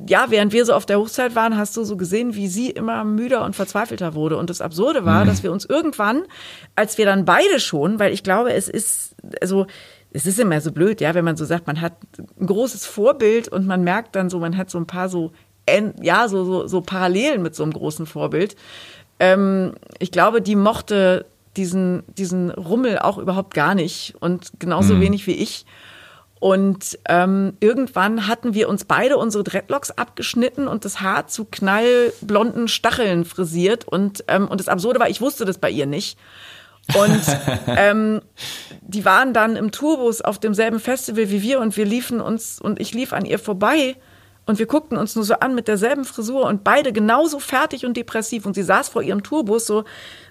ja, 0.08 0.28
während 0.30 0.54
wir 0.54 0.66
so 0.66 0.74
auf 0.74 0.86
der 0.86 1.00
Hochzeit 1.00 1.36
waren, 1.36 1.58
hast 1.58 1.76
du 1.78 1.84
so 1.84 1.98
gesehen, 1.98 2.36
wie 2.36 2.48
sie 2.48 2.70
immer 2.70 3.04
müder 3.04 3.44
und 3.46 3.56
verzweifelter 3.56 4.14
wurde. 4.14 4.38
Und 4.38 4.50
das 4.50 4.62
Absurde 4.62 5.06
war, 5.06 5.26
dass 5.26 5.44
wir 5.44 5.52
uns 5.52 5.66
irgendwann, 5.66 6.24
als 6.76 6.98
wir 6.98 7.06
dann 7.06 7.26
beide 7.26 7.60
schon, 7.60 8.00
weil 8.00 8.14
ich 8.14 8.24
glaube, 8.24 8.54
es 8.54 8.68
ist, 8.68 9.16
also, 9.42 9.68
es 10.12 10.26
ist 10.26 10.40
immer 10.40 10.60
so 10.60 10.72
blöd, 10.72 11.02
ja, 11.02 11.14
wenn 11.14 11.26
man 11.26 11.38
so 11.38 11.46
sagt, 11.46 11.68
man 11.68 11.82
hat 11.82 11.94
ein 12.40 12.48
großes 12.48 12.86
Vorbild 12.86 13.48
und 13.48 13.68
man 13.68 13.84
merkt 13.84 14.16
dann 14.16 14.30
so, 14.30 14.40
man 14.40 14.58
hat 14.58 14.70
so 14.70 14.80
ein 14.80 14.88
paar 14.88 15.08
so, 15.08 15.32
ja, 16.02 16.28
so, 16.28 16.44
so, 16.46 16.68
so 16.68 16.82
Parallelen 16.82 17.44
mit 17.44 17.56
so 17.56 17.62
einem 17.62 17.74
großen 17.74 18.08
Vorbild. 18.08 18.56
Ähm, 19.20 19.74
ich 20.00 20.12
glaube, 20.12 20.42
die 20.42 20.56
mochte 20.56 21.28
diesen, 21.58 22.04
diesen 22.18 22.50
Rummel 22.50 23.00
auch 23.00 23.18
überhaupt 23.18 23.54
gar 23.54 23.76
nicht 23.76 24.16
und 24.20 24.52
genauso 24.60 25.00
wenig 25.00 25.28
wie 25.28 25.34
ich. 25.34 25.66
Und 26.40 26.98
ähm, 27.08 27.58
irgendwann 27.60 28.28
hatten 28.28 28.54
wir 28.54 28.70
uns 28.70 28.86
beide 28.86 29.18
unsere 29.18 29.44
Dreadlocks 29.44 29.92
abgeschnitten 29.92 30.68
und 30.68 30.86
das 30.86 31.02
Haar 31.02 31.28
zu 31.28 31.46
knallblonden 31.46 32.70
Stacheln 32.70 33.26
frisiert. 33.26 33.86
Und, 33.86 34.24
ähm, 34.30 34.48
und 34.48 34.60
das 34.60 34.70
Absurde 34.70 35.00
war, 35.00 35.10
ich 35.10 35.20
wusste 35.20 35.44
das 35.44 35.58
bei 35.58 35.70
ihr 35.70 35.86
nicht. 35.86 36.18
Und 36.96 37.22
ähm, 37.68 38.22
die 38.82 39.04
waren 39.04 39.34
dann 39.34 39.58
im 39.58 39.72
Tourbus 39.72 40.22
auf 40.22 40.40
demselben 40.40 40.80
Festival 40.80 41.30
wie 41.30 41.42
wir 41.42 41.60
und 41.60 41.76
wir 41.76 41.86
liefen 41.86 42.22
uns 42.22 42.60
und 42.60 42.80
ich 42.80 42.94
lief 42.94 43.14
an 43.14 43.26
ihr 43.26 43.38
vorbei 43.38 43.96
und 44.50 44.58
wir 44.58 44.66
guckten 44.66 44.98
uns 44.98 45.16
nur 45.16 45.24
so 45.24 45.36
an 45.36 45.54
mit 45.54 45.68
derselben 45.68 46.06
Frisur 46.06 46.48
und 46.48 46.64
beide 46.64 46.92
genauso 46.92 47.38
fertig 47.38 47.86
und 47.86 47.96
depressiv 47.96 48.48
und 48.48 48.56
sie 48.56 48.64
saß 48.64 48.90
vor 48.90 49.04
ihrem 49.04 49.22
Tourbus 49.22 49.68
so 49.68 49.84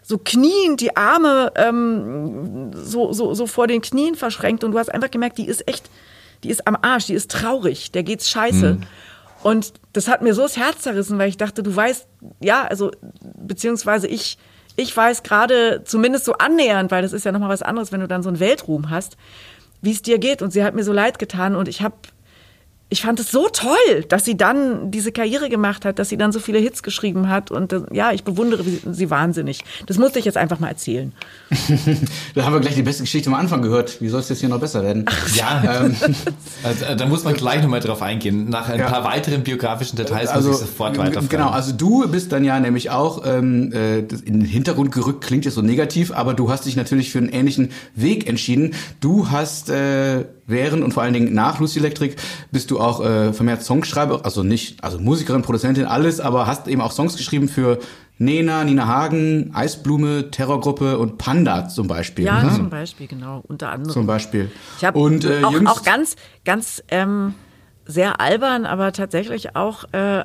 so 0.02 0.18
kniend, 0.18 0.80
die 0.80 0.96
Arme 0.96 1.52
ähm, 1.54 2.72
so, 2.74 3.12
so, 3.12 3.32
so 3.34 3.46
vor 3.46 3.68
den 3.68 3.80
Knien 3.80 4.16
verschränkt 4.16 4.64
und 4.64 4.72
du 4.72 4.78
hast 4.78 4.92
einfach 4.92 5.12
gemerkt, 5.12 5.38
die 5.38 5.46
ist 5.46 5.68
echt, 5.68 5.88
die 6.42 6.50
ist 6.50 6.66
am 6.66 6.76
Arsch, 6.82 7.06
die 7.06 7.14
ist 7.14 7.30
traurig, 7.30 7.92
der 7.92 8.02
geht's 8.02 8.28
scheiße. 8.28 8.78
Und 9.44 9.72
das 9.92 10.08
hat 10.08 10.20
mir 10.22 10.34
so 10.34 10.42
das 10.42 10.56
Herz 10.56 10.80
zerrissen, 10.80 11.16
weil 11.18 11.28
ich 11.28 11.36
dachte, 11.36 11.62
du 11.62 11.76
weißt, 11.76 12.08
ja, 12.40 12.64
also 12.64 12.90
beziehungsweise 13.20 14.08
ich, 14.08 14.36
ich 14.74 14.96
weiß 14.96 15.22
gerade 15.22 15.82
zumindest 15.84 16.24
so 16.24 16.32
annähernd, 16.32 16.90
weil 16.90 17.02
das 17.02 17.12
ist 17.12 17.24
ja 17.24 17.30
nochmal 17.30 17.50
was 17.50 17.62
anderes, 17.62 17.92
wenn 17.92 18.00
du 18.00 18.08
dann 18.08 18.24
so 18.24 18.30
einen 18.30 18.40
Weltruhm 18.40 18.90
hast, 18.90 19.16
wie 19.80 19.92
es 19.92 20.02
dir 20.02 20.18
geht. 20.18 20.42
Und 20.42 20.52
sie 20.52 20.64
hat 20.64 20.74
mir 20.74 20.82
so 20.82 20.92
leid 20.92 21.20
getan 21.20 21.54
und 21.54 21.68
ich 21.68 21.82
habe 21.82 21.94
ich 22.90 23.02
fand 23.02 23.20
es 23.20 23.30
so 23.30 23.48
toll, 23.52 24.04
dass 24.08 24.24
sie 24.24 24.36
dann 24.36 24.90
diese 24.90 25.12
Karriere 25.12 25.48
gemacht 25.50 25.84
hat, 25.84 25.98
dass 25.98 26.08
sie 26.08 26.16
dann 26.16 26.32
so 26.32 26.40
viele 26.40 26.58
Hits 26.58 26.82
geschrieben 26.82 27.28
hat. 27.28 27.50
Und 27.50 27.72
äh, 27.72 27.80
ja, 27.92 28.12
ich 28.12 28.24
bewundere 28.24 28.64
sie, 28.64 29.10
wahnsinnig. 29.10 29.62
Das 29.86 29.98
musste 29.98 30.18
ich 30.18 30.24
jetzt 30.24 30.38
einfach 30.38 30.58
mal 30.58 30.68
erzählen. 30.68 31.12
Da 32.34 32.44
haben 32.44 32.52
wir 32.52 32.60
gleich 32.60 32.74
die 32.74 32.82
beste 32.82 33.02
Geschichte 33.02 33.28
am 33.28 33.34
Anfang 33.34 33.62
gehört. 33.62 34.00
Wie 34.00 34.08
soll 34.08 34.20
es 34.20 34.28
jetzt 34.28 34.40
hier 34.40 34.48
noch 34.48 34.60
besser 34.60 34.82
werden? 34.82 35.06
Ja, 35.34 35.82
Ähm, 35.84 35.96
also, 36.62 36.84
äh, 36.84 36.96
da 36.96 37.06
muss 37.06 37.24
man 37.24 37.34
gleich 37.34 37.62
nochmal 37.62 37.80
drauf 37.80 38.00
eingehen. 38.02 38.48
Nach 38.48 38.68
ein 38.68 38.78
Ja. 38.78 38.88
paar 38.88 39.04
weiteren 39.04 39.42
biografischen 39.42 39.96
Details 39.96 40.28
also, 40.30 40.48
muss 40.50 40.60
ich 40.62 40.66
sofort 40.68 40.94
g- 40.94 40.98
weiterfragen. 41.00 41.28
Genau, 41.28 41.48
also 41.50 41.72
du 41.72 42.06
bist 42.08 42.32
dann 42.32 42.44
ja 42.44 42.58
nämlich 42.60 42.90
auch 42.90 43.22
ähm, 43.26 43.72
äh, 43.72 43.98
in 43.98 44.40
den 44.40 44.44
Hintergrund 44.44 44.92
gerückt, 44.92 45.24
klingt 45.24 45.44
jetzt 45.44 45.54
so 45.54 45.62
negativ, 45.62 46.12
aber 46.12 46.34
du 46.34 46.50
hast 46.50 46.64
dich 46.66 46.76
natürlich 46.76 47.10
für 47.10 47.18
einen 47.18 47.28
ähnlichen 47.28 47.70
Weg 47.94 48.28
entschieden. 48.28 48.74
Du 49.00 49.30
hast 49.30 49.70
äh, 49.70 50.24
während 50.46 50.82
und 50.84 50.94
vor 50.94 51.02
allen 51.02 51.12
Dingen 51.14 51.34
nach 51.34 51.58
Lucy 51.60 51.78
Electric 51.80 52.14
bist 52.52 52.70
du 52.70 52.77
auch 52.78 53.00
äh, 53.00 53.32
vermehrt 53.32 53.62
Songschreiber, 53.62 54.24
also 54.24 54.42
nicht, 54.42 54.82
also 54.82 54.98
Musikerin, 54.98 55.42
Produzentin, 55.42 55.84
alles, 55.84 56.20
aber 56.20 56.46
hast 56.46 56.68
eben 56.68 56.80
auch 56.80 56.92
Songs 56.92 57.16
geschrieben 57.16 57.48
für 57.48 57.78
Nena, 58.18 58.64
Nina 58.64 58.86
Hagen, 58.86 59.52
Eisblume, 59.54 60.30
Terrorgruppe 60.30 60.98
und 60.98 61.18
Panda 61.18 61.68
zum 61.68 61.86
Beispiel. 61.86 62.24
Ja, 62.24 62.42
ne? 62.42 62.52
zum 62.54 62.70
Beispiel, 62.70 63.06
genau, 63.06 63.42
unter 63.46 63.70
anderem. 63.70 63.92
Zum 63.92 64.06
Beispiel. 64.06 64.50
Ich 64.76 64.84
habe 64.84 64.98
und 64.98 65.24
äh, 65.24 65.42
auch, 65.44 65.54
auch 65.66 65.82
ganz, 65.84 66.16
ganz 66.44 66.82
ähm, 66.88 67.34
sehr 67.88 68.20
albern, 68.20 68.66
aber 68.66 68.92
tatsächlich 68.92 69.56
auch, 69.56 69.84
äh, 69.92 70.24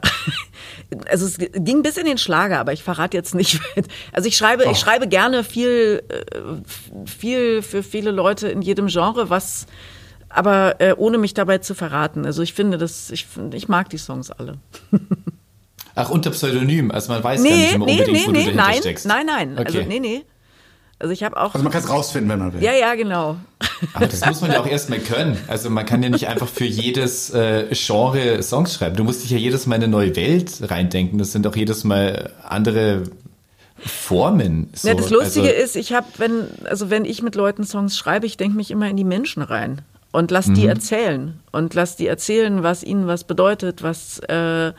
also 1.09 1.25
es 1.25 1.37
ging 1.37 1.81
bis 1.81 1.97
in 1.97 2.05
den 2.05 2.17
Schlager, 2.17 2.59
aber 2.59 2.73
ich 2.73 2.83
verrate 2.83 3.15
jetzt 3.15 3.33
nicht. 3.33 3.59
Also 4.11 4.27
ich 4.27 4.37
schreibe, 4.37 4.65
ich 4.71 4.77
schreibe 4.77 5.07
gerne 5.07 5.43
viel, 5.43 6.03
äh, 6.09 7.07
viel 7.07 7.61
für 7.61 7.83
viele 7.83 8.11
Leute 8.11 8.47
in 8.49 8.61
jedem 8.61 8.87
Genre, 8.87 9.29
was, 9.29 9.65
aber 10.33 10.81
äh, 10.81 10.93
ohne 10.97 11.17
mich 11.17 11.33
dabei 11.33 11.59
zu 11.59 11.75
verraten. 11.75 12.25
Also 12.25 12.41
ich 12.41 12.53
finde 12.53 12.77
das, 12.77 13.11
ich, 13.11 13.27
ich 13.53 13.67
mag 13.67 13.89
die 13.89 13.97
Songs 13.97 14.31
alle. 14.31 14.57
Ach, 15.95 16.09
unter 16.09 16.31
Pseudonym. 16.31 16.91
Also 16.91 17.11
man 17.11 17.23
weiß 17.23 17.43
gar 17.43 17.49
nicht 17.49 17.69
Nee, 17.69 17.75
immer 17.75 17.85
nee, 17.85 17.91
unbedingt, 18.01 18.17
nee, 18.17 18.27
wo 18.27 18.31
nee, 18.31 18.37
du 18.39 18.43
dahinter 18.45 18.63
nein, 18.63 18.77
steckst. 18.79 19.05
nein, 19.05 19.25
nein. 19.27 19.57
Also 19.57 19.77
Okay. 19.77 19.87
nee, 19.87 19.99
nee. 19.99 20.23
Also 20.99 21.11
ich 21.11 21.23
habe 21.23 21.35
auch, 21.37 21.53
also 21.53 21.63
man 21.63 21.71
kann 21.71 21.83
es 21.83 21.89
rausfinden, 21.89 22.29
wenn 22.31 22.39
man 22.39 22.53
will. 22.53 22.63
ja, 22.63 22.73
ja, 22.73 22.95
genau. 22.95 23.35
Aber 23.93 24.07
das 24.07 24.25
muss 24.25 24.39
man 24.41 24.51
ja 24.51 24.61
auch 24.61 24.65
erstmal 24.65 24.99
können. 24.99 25.37
Also 25.47 25.69
man 25.69 25.85
kann 25.85 26.01
ja 26.01 26.09
nicht 26.09 26.27
einfach 26.27 26.47
für 26.47 26.65
jedes 26.65 27.29
äh, 27.31 27.67
Genre 27.71 28.41
Songs 28.41 28.73
schreiben. 28.73 28.95
Du 28.95 29.03
musst 29.03 29.23
dich 29.23 29.31
ja 29.31 29.37
jedes 29.37 29.67
Mal 29.67 29.75
in 29.75 29.83
eine 29.83 29.91
neue 29.91 30.15
Welt 30.15 30.51
reindenken. 30.61 31.19
Das 31.19 31.33
sind 31.33 31.45
auch 31.45 31.55
jedes 31.55 31.83
Mal 31.83 32.31
andere 32.47 33.03
Formen. 33.77 34.69
So. 34.73 34.87
Ja, 34.87 34.93
das 34.93 35.09
Lustige 35.09 35.49
also, 35.49 35.61
ist, 35.61 35.75
ich 35.75 35.91
habe, 35.93 36.07
wenn, 36.17 36.47
also 36.63 36.89
wenn 36.89 37.03
ich 37.03 37.21
mit 37.21 37.35
Leuten 37.35 37.65
Songs 37.65 37.97
schreibe, 37.97 38.25
ich 38.25 38.37
denke 38.37 38.55
mich 38.55 38.71
immer 38.71 38.87
in 38.89 38.95
die 38.95 39.03
Menschen 39.03 39.43
rein 39.43 39.81
und 40.13 40.31
lass 40.31 40.53
die 40.53 40.67
erzählen 40.67 41.39
und 41.51 41.73
lass 41.73 41.97
die 41.97 42.07
erzählen, 42.07 42.63
was 42.63 42.83
ihnen 42.83 43.07
was 43.07 43.25
bedeutet, 43.25 43.83
was 43.83 44.19
äh, 44.19 44.71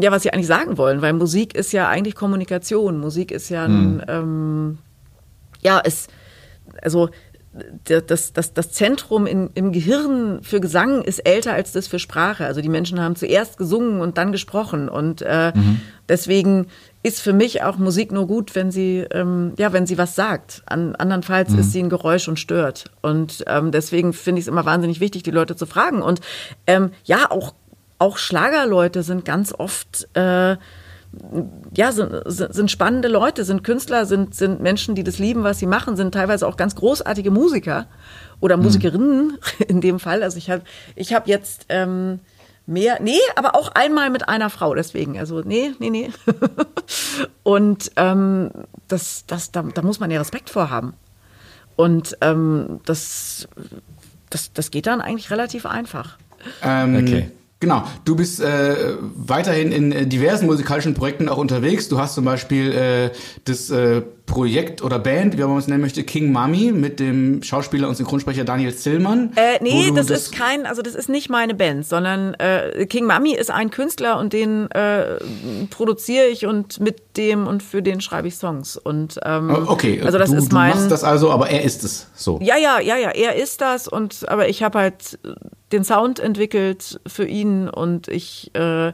ja, 0.00 0.10
was 0.10 0.22
sie 0.22 0.32
eigentlich 0.32 0.46
sagen 0.46 0.76
wollen, 0.78 1.02
weil 1.02 1.12
Musik 1.12 1.54
ist 1.54 1.72
ja 1.72 1.88
eigentlich 1.88 2.14
Kommunikation. 2.14 2.98
Musik 2.98 3.30
ist 3.30 3.48
ja 3.48 3.64
ein, 3.64 4.02
ähm, 4.08 4.78
ja, 5.62 5.80
es, 5.84 6.08
also 6.82 7.10
das, 7.84 8.32
das, 8.32 8.54
das 8.54 8.72
Zentrum 8.72 9.26
in, 9.26 9.50
im 9.54 9.72
Gehirn 9.72 10.42
für 10.42 10.60
Gesang 10.60 11.02
ist 11.02 11.20
älter 11.20 11.52
als 11.52 11.72
das 11.72 11.86
für 11.86 11.98
Sprache. 11.98 12.46
Also 12.46 12.60
die 12.60 12.68
Menschen 12.68 13.00
haben 13.00 13.16
zuerst 13.16 13.58
gesungen 13.58 14.00
und 14.00 14.16
dann 14.18 14.32
gesprochen. 14.32 14.88
Und 14.88 15.22
äh, 15.22 15.52
deswegen 16.08 16.66
ist 17.08 17.20
für 17.20 17.32
mich 17.32 17.62
auch 17.62 17.78
Musik 17.78 18.12
nur 18.12 18.26
gut, 18.26 18.54
wenn 18.54 18.70
sie, 18.70 19.06
ähm, 19.10 19.54
ja, 19.58 19.72
wenn 19.72 19.86
sie 19.86 19.98
was 19.98 20.14
sagt. 20.14 20.62
An, 20.66 20.94
andernfalls 20.94 21.54
ist 21.54 21.72
sie 21.72 21.82
ein 21.82 21.88
Geräusch 21.88 22.28
und 22.28 22.38
stört. 22.38 22.84
Und 23.02 23.44
ähm, 23.46 23.72
deswegen 23.72 24.12
finde 24.12 24.38
ich 24.40 24.44
es 24.44 24.48
immer 24.48 24.64
wahnsinnig 24.64 25.00
wichtig, 25.00 25.22
die 25.22 25.30
Leute 25.30 25.56
zu 25.56 25.66
fragen. 25.66 26.02
Und 26.02 26.20
ähm, 26.66 26.90
ja, 27.04 27.30
auch, 27.30 27.54
auch 27.98 28.18
Schlagerleute 28.18 29.02
sind 29.02 29.24
ganz 29.24 29.54
oft 29.56 30.06
äh, 30.14 30.56
ja, 31.74 31.90
sind, 31.90 32.22
sind 32.26 32.70
spannende 32.70 33.08
Leute, 33.08 33.44
sind 33.44 33.64
Künstler, 33.64 34.04
sind, 34.04 34.34
sind 34.34 34.60
Menschen, 34.60 34.94
die 34.94 35.04
das 35.04 35.18
lieben, 35.18 35.42
was 35.42 35.58
sie 35.58 35.66
machen, 35.66 35.96
sind 35.96 36.12
teilweise 36.12 36.46
auch 36.46 36.58
ganz 36.58 36.74
großartige 36.74 37.30
Musiker 37.30 37.86
oder 38.40 38.58
Musikerinnen 38.58 39.38
in 39.68 39.80
dem 39.80 40.00
Fall. 40.00 40.22
Also 40.22 40.36
ich 40.36 40.50
habe 40.50 40.62
ich 40.96 41.14
hab 41.14 41.26
jetzt 41.26 41.64
ähm, 41.70 42.20
mehr, 42.68 42.98
nee, 43.02 43.18
aber 43.34 43.54
auch 43.54 43.72
einmal 43.74 44.10
mit 44.10 44.28
einer 44.28 44.50
Frau, 44.50 44.74
deswegen. 44.74 45.18
Also 45.18 45.40
nee, 45.40 45.72
nee, 45.78 45.90
nee. 45.90 46.10
Und 47.42 47.90
ähm, 47.96 48.50
das, 48.86 49.24
das, 49.26 49.50
da, 49.50 49.62
da 49.62 49.82
muss 49.82 50.00
man 50.00 50.10
ja 50.10 50.18
Respekt 50.18 50.50
vor 50.50 50.70
haben. 50.70 50.94
Und 51.76 52.16
ähm, 52.20 52.80
das, 52.84 53.48
das, 54.30 54.52
das 54.52 54.70
geht 54.70 54.86
dann 54.86 55.00
eigentlich 55.00 55.30
relativ 55.30 55.66
einfach. 55.66 56.18
Ähm, 56.62 56.96
Okay. 56.96 57.30
Genau, 57.60 57.82
du 58.04 58.14
bist 58.14 58.40
äh, 58.40 58.94
weiterhin 59.00 59.72
in 59.72 59.90
äh, 59.90 60.06
diversen 60.06 60.46
musikalischen 60.46 60.94
Projekten 60.94 61.28
auch 61.28 61.38
unterwegs. 61.38 61.88
Du 61.88 61.98
hast 61.98 62.14
zum 62.14 62.24
Beispiel 62.24 62.72
äh, 62.72 63.10
das 63.46 63.68
äh, 63.70 64.02
Projekt 64.28 64.82
oder 64.82 65.00
Band, 65.00 65.36
wie 65.36 65.42
man 65.42 65.56
es 65.58 65.66
nennen 65.66 65.80
möchte, 65.80 66.04
King 66.04 66.30
Mami 66.30 66.70
mit 66.70 67.00
dem 67.00 67.42
Schauspieler 67.42 67.88
und 67.88 67.96
Synchronsprecher 67.96 68.44
Daniel 68.44 68.72
Zillmann. 68.74 69.32
Äh, 69.34 69.58
nee, 69.60 69.88
du 69.88 69.94
das, 69.94 70.10
ist 70.10 70.32
kein, 70.32 70.66
also 70.66 70.82
das 70.82 70.94
ist 70.94 71.08
nicht 71.08 71.28
meine 71.30 71.54
Band, 71.54 71.86
sondern 71.86 72.34
äh, 72.34 72.86
King 72.86 73.06
Mami 73.06 73.34
ist 73.34 73.50
ein 73.50 73.70
Künstler 73.70 74.18
und 74.18 74.32
den 74.32 74.70
äh, 74.70 75.16
produziere 75.70 76.26
ich 76.26 76.46
und 76.46 76.78
mit 76.78 77.16
dem 77.16 77.46
und 77.48 77.62
für 77.62 77.82
den 77.82 78.00
schreibe 78.00 78.28
ich 78.28 78.36
Songs. 78.36 78.76
Und 78.76 79.18
ähm, 79.24 79.50
Oh, 79.50 79.72
Okay, 79.72 80.00
also 80.04 80.18
das 80.18 80.30
du, 80.30 80.36
ist 80.36 80.52
du 80.52 80.54
mein. 80.54 80.70
machst 80.70 80.90
das 80.90 81.02
also, 81.02 81.30
aber 81.30 81.48
er 81.50 81.62
ist 81.62 81.82
es 81.82 82.08
so. 82.14 82.38
Ja, 82.42 82.56
ja, 82.56 82.78
ja, 82.80 82.96
ja, 82.96 83.10
er 83.10 83.34
ist 83.36 83.60
das 83.60 83.88
und 83.88 84.28
aber 84.28 84.48
ich 84.48 84.62
habe 84.62 84.78
halt 84.78 85.18
den 85.72 85.84
Sound 85.84 86.20
entwickelt 86.20 87.00
für 87.06 87.24
ihn 87.26 87.68
und 87.68 88.08
ich 88.08 88.50
äh, 88.54 88.92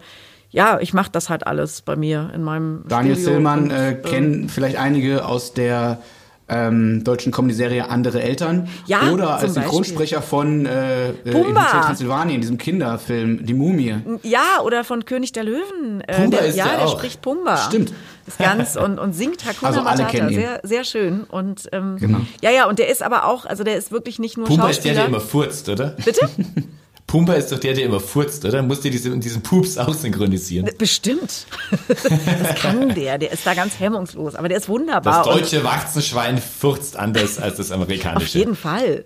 ja, 0.54 0.78
ich 0.80 0.94
mache 0.94 1.10
das 1.10 1.28
halt 1.30 1.46
alles 1.48 1.82
bei 1.82 1.96
mir 1.96 2.30
in 2.32 2.42
meinem 2.44 2.84
Daniel 2.88 3.16
Studio 3.16 3.32
Zillmann 3.34 3.64
und, 3.64 3.70
äh, 3.72 3.94
kennen 3.94 4.48
vielleicht 4.48 4.76
einige 4.76 5.24
aus 5.26 5.52
der 5.52 5.98
ähm, 6.46 7.02
deutschen 7.02 7.32
Comedy-Serie 7.32 7.88
Andere 7.88 8.22
Eltern 8.22 8.68
Ja, 8.86 9.10
oder 9.10 9.38
als 9.38 9.54
Synchronsprecher 9.54 10.20
von 10.22 10.66
äh, 10.66 11.08
äh, 11.08 11.12
in 11.24 11.32
Pumba. 11.32 11.66
Hotel 11.68 11.80
Transsilvanien, 11.80 12.40
diesem 12.42 12.58
Kinderfilm 12.58 13.46
Die 13.46 13.54
Mumie. 13.54 13.96
Ja, 14.22 14.60
oder 14.62 14.84
von 14.84 15.06
König 15.06 15.32
der 15.32 15.44
Löwen. 15.44 16.02
Äh, 16.06 16.16
Pumba 16.16 16.36
der, 16.36 16.46
ist 16.46 16.56
ja, 16.56 16.66
der 16.68 16.76
der 16.76 16.86
auch. 16.86 16.98
spricht 16.98 17.22
Pumba. 17.22 17.56
Stimmt. 17.56 17.92
Ist 18.26 18.38
ganz 18.38 18.76
und, 18.84 18.98
und 18.98 19.14
singt 19.14 19.44
Hakuna 19.44 19.68
Also 19.68 19.80
alle 19.80 20.02
Matata. 20.02 20.10
kennen 20.10 20.28
ihn. 20.28 20.34
Sehr, 20.36 20.60
sehr 20.62 20.84
schön. 20.84 21.24
Und 21.24 21.68
ähm, 21.72 21.96
Genau. 21.98 22.18
ja, 22.42 22.50
ja, 22.50 22.68
und 22.68 22.78
der 22.78 22.88
ist 22.90 23.02
aber 23.02 23.24
auch, 23.24 23.46
also 23.46 23.64
der 23.64 23.76
ist 23.76 23.90
wirklich 23.90 24.18
nicht 24.18 24.36
nur 24.36 24.46
Pumba 24.46 24.68
ist 24.68 24.84
der, 24.84 24.92
Schauspieler. 24.94 24.94
der 24.96 25.06
immer 25.08 25.20
furzt, 25.20 25.68
oder? 25.70 25.96
Bitte? 26.04 26.28
Pumba 27.06 27.34
ist 27.34 27.52
doch 27.52 27.58
der, 27.58 27.74
der 27.74 27.84
immer 27.84 28.00
furzt, 28.00 28.44
oder? 28.44 28.62
Musst 28.62 28.84
du 28.84 28.90
diese, 28.90 29.16
diesen 29.18 29.42
Pups 29.42 29.78
aussynchronisieren? 29.78 30.68
Bestimmt. 30.78 31.46
das 31.88 32.54
kann 32.60 32.94
der. 32.94 33.18
Der 33.18 33.30
ist 33.30 33.46
da 33.46 33.54
ganz 33.54 33.78
hemmungslos. 33.78 34.34
Aber 34.34 34.48
der 34.48 34.58
ist 34.58 34.68
wunderbar. 34.68 35.24
Das 35.24 35.34
deutsche 35.34 35.62
Warzenschwein 35.62 36.38
furzt 36.38 36.96
anders 36.96 37.38
als 37.38 37.58
das 37.58 37.70
Auf 37.70 37.76
amerikanische. 37.82 38.38
jeden 38.38 38.56
Fall. 38.56 39.04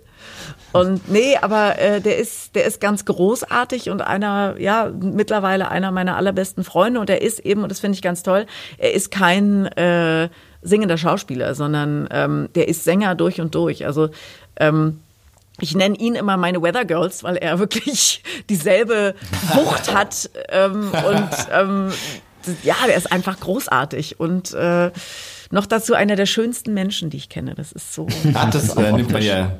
Und 0.71 1.09
nee, 1.09 1.35
aber 1.41 1.79
äh, 1.79 1.99
der 1.99 2.17
ist, 2.17 2.55
der 2.55 2.65
ist 2.65 2.79
ganz 2.79 3.05
großartig 3.05 3.89
und 3.89 4.01
einer, 4.01 4.55
ja, 4.59 4.91
mittlerweile 4.99 5.69
einer 5.69 5.91
meiner 5.91 6.15
allerbesten 6.15 6.63
Freunde. 6.63 6.99
Und 6.99 7.09
er 7.09 7.21
ist 7.21 7.39
eben, 7.39 7.63
und 7.63 7.69
das 7.69 7.79
finde 7.79 7.95
ich 7.95 8.01
ganz 8.01 8.23
toll, 8.23 8.45
er 8.77 8.93
ist 8.93 9.11
kein 9.11 9.65
äh, 9.65 10.29
singender 10.61 10.97
Schauspieler, 10.97 11.55
sondern 11.55 12.07
ähm, 12.11 12.49
der 12.55 12.67
ist 12.67 12.83
Sänger 12.83 13.15
durch 13.15 13.41
und 13.41 13.55
durch. 13.55 13.85
Also 13.85 14.09
ähm, 14.57 14.99
ich 15.61 15.75
nenne 15.75 15.95
ihn 15.97 16.15
immer 16.15 16.37
meine 16.37 16.61
Weather 16.61 16.85
Girls, 16.85 17.23
weil 17.23 17.37
er 17.37 17.59
wirklich 17.59 18.23
dieselbe 18.49 19.15
Wucht 19.53 19.93
hat 19.93 20.29
ähm, 20.49 20.91
und 20.91 21.29
ähm, 21.51 21.91
ja, 22.63 22.75
der 22.87 22.95
ist 22.95 23.11
einfach 23.11 23.39
großartig 23.39 24.19
und 24.19 24.53
äh, 24.53 24.91
noch 25.51 25.65
dazu 25.65 25.93
einer 25.93 26.15
der 26.15 26.25
schönsten 26.25 26.73
Menschen, 26.73 27.09
die 27.09 27.17
ich 27.17 27.29
kenne. 27.29 27.55
Das 27.55 27.71
ist 27.71 27.93
so. 27.93 28.07
Ah, 28.33 28.45
das 28.51 28.75
äh, 28.75 28.91
nimmt 28.91 29.11
man 29.11 29.21
ja 29.21 29.57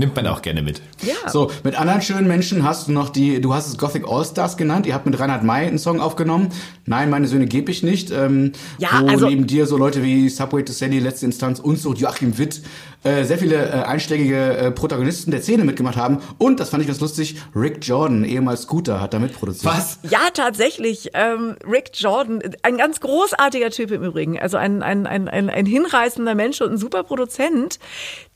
nimmt 0.00 0.16
man 0.16 0.26
auch 0.26 0.42
gerne 0.42 0.62
mit. 0.62 0.82
Ja. 1.02 1.30
So, 1.30 1.50
mit 1.62 1.76
anderen 1.76 2.02
schönen 2.02 2.26
Menschen 2.26 2.64
hast 2.64 2.88
du 2.88 2.92
noch 2.92 3.10
die, 3.10 3.40
du 3.40 3.54
hast 3.54 3.68
es 3.68 3.78
Gothic 3.78 4.08
All-Stars 4.08 4.56
genannt, 4.56 4.86
ihr 4.86 4.94
habt 4.94 5.06
mit 5.06 5.20
Reinhard 5.20 5.44
May 5.44 5.66
einen 5.66 5.78
Song 5.78 6.00
aufgenommen. 6.00 6.48
Nein, 6.86 7.10
meine 7.10 7.28
Söhne 7.28 7.46
gebe 7.46 7.70
ich 7.70 7.82
nicht. 7.84 8.10
Ähm, 8.10 8.52
Ja, 8.78 8.88
wo 9.02 9.08
also- 9.08 9.28
neben 9.28 9.46
dir 9.46 9.66
so 9.66 9.76
Leute 9.76 10.02
wie 10.02 10.28
Subway 10.28 10.64
to 10.64 10.72
Sally, 10.72 10.98
Letzte 10.98 11.26
Instanz 11.26 11.60
und 11.60 11.78
so 11.78 11.94
Joachim 11.94 12.38
Witt 12.38 12.62
äh, 13.02 13.24
sehr 13.24 13.38
viele 13.38 13.56
äh, 13.56 13.82
einschlägige 13.82 14.56
äh, 14.56 14.70
Protagonisten 14.70 15.30
der 15.30 15.40
Szene 15.40 15.64
mitgemacht 15.64 15.96
haben. 15.96 16.18
Und, 16.38 16.60
das 16.60 16.70
fand 16.70 16.82
ich 16.82 16.86
ganz 16.86 17.00
lustig, 17.00 17.36
Rick 17.54 17.78
Jordan, 17.86 18.24
ehemals 18.24 18.62
Scooter, 18.62 19.00
hat 19.00 19.14
da 19.14 19.18
mitproduziert. 19.18 19.72
Was? 19.72 19.98
Ja, 20.02 20.18
tatsächlich. 20.34 21.10
Ähm, 21.14 21.56
Rick 21.66 21.92
Jordan, 21.94 22.42
ein 22.62 22.76
ganz 22.76 23.00
großartiger 23.00 23.70
Typ 23.70 23.90
im 23.90 24.02
Übrigen. 24.02 24.38
Also 24.38 24.58
ein, 24.58 24.82
ein, 24.82 25.06
ein, 25.06 25.28
ein, 25.28 25.48
ein 25.48 25.66
hinreißender 25.66 26.34
Mensch 26.34 26.60
und 26.60 26.72
ein 26.72 26.78
super 26.78 27.02
Produzent. 27.02 27.78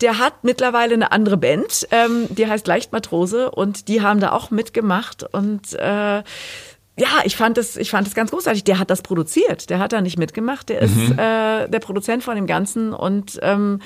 Der 0.00 0.18
hat 0.18 0.44
mittlerweile 0.44 0.94
eine 0.94 1.12
andere 1.12 1.36
Band, 1.36 1.86
ähm, 1.90 2.26
die 2.30 2.46
heißt 2.46 2.66
Leichtmatrose 2.66 3.50
und 3.50 3.88
die 3.88 4.00
haben 4.00 4.20
da 4.20 4.32
auch 4.32 4.50
mitgemacht 4.50 5.24
und 5.32 5.74
äh, 5.74 6.22
ja, 6.96 7.08
ich 7.24 7.36
fand 7.36 7.58
es, 7.58 7.76
ich 7.76 7.90
fand 7.90 8.06
es 8.06 8.14
ganz 8.14 8.30
großartig. 8.30 8.62
Der 8.64 8.78
hat 8.78 8.88
das 8.88 9.02
produziert, 9.02 9.68
der 9.68 9.80
hat 9.80 9.92
da 9.92 10.00
nicht 10.00 10.16
mitgemacht. 10.16 10.68
Der 10.68 10.80
ist 10.80 11.10
äh, 11.10 11.68
der 11.68 11.80
Produzent 11.80 12.22
von 12.22 12.36
dem 12.36 12.46
Ganzen 12.46 12.92
und 12.92 13.38
ähm, 13.42 13.80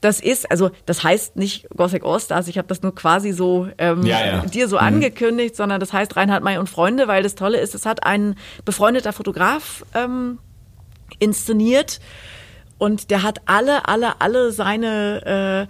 das 0.00 0.20
ist, 0.20 0.50
also 0.50 0.70
das 0.86 1.02
heißt 1.02 1.36
nicht 1.36 1.68
Gothic 1.76 2.04
All-Stars, 2.04 2.48
ich 2.48 2.58
habe 2.58 2.68
das 2.68 2.82
nur 2.82 2.94
quasi 2.94 3.32
so 3.32 3.68
ähm, 3.78 4.04
Ja, 4.04 4.24
ja. 4.24 4.40
dir 4.46 4.68
so 4.68 4.76
angekündigt, 4.78 5.56
sondern 5.56 5.80
das 5.80 5.92
heißt 5.92 6.16
Reinhard 6.16 6.44
May 6.44 6.58
und 6.58 6.68
Freunde, 6.68 7.08
weil 7.08 7.22
das 7.22 7.34
Tolle 7.34 7.58
ist, 7.58 7.74
es 7.74 7.84
hat 7.84 8.04
ein 8.04 8.36
befreundeter 8.64 9.12
Fotograf 9.12 9.84
ähm, 9.94 10.38
inszeniert 11.18 12.00
und 12.78 13.10
der 13.10 13.24
hat 13.24 13.40
alle, 13.46 13.88
alle, 13.88 14.20
alle 14.20 14.52
seine 14.52 15.66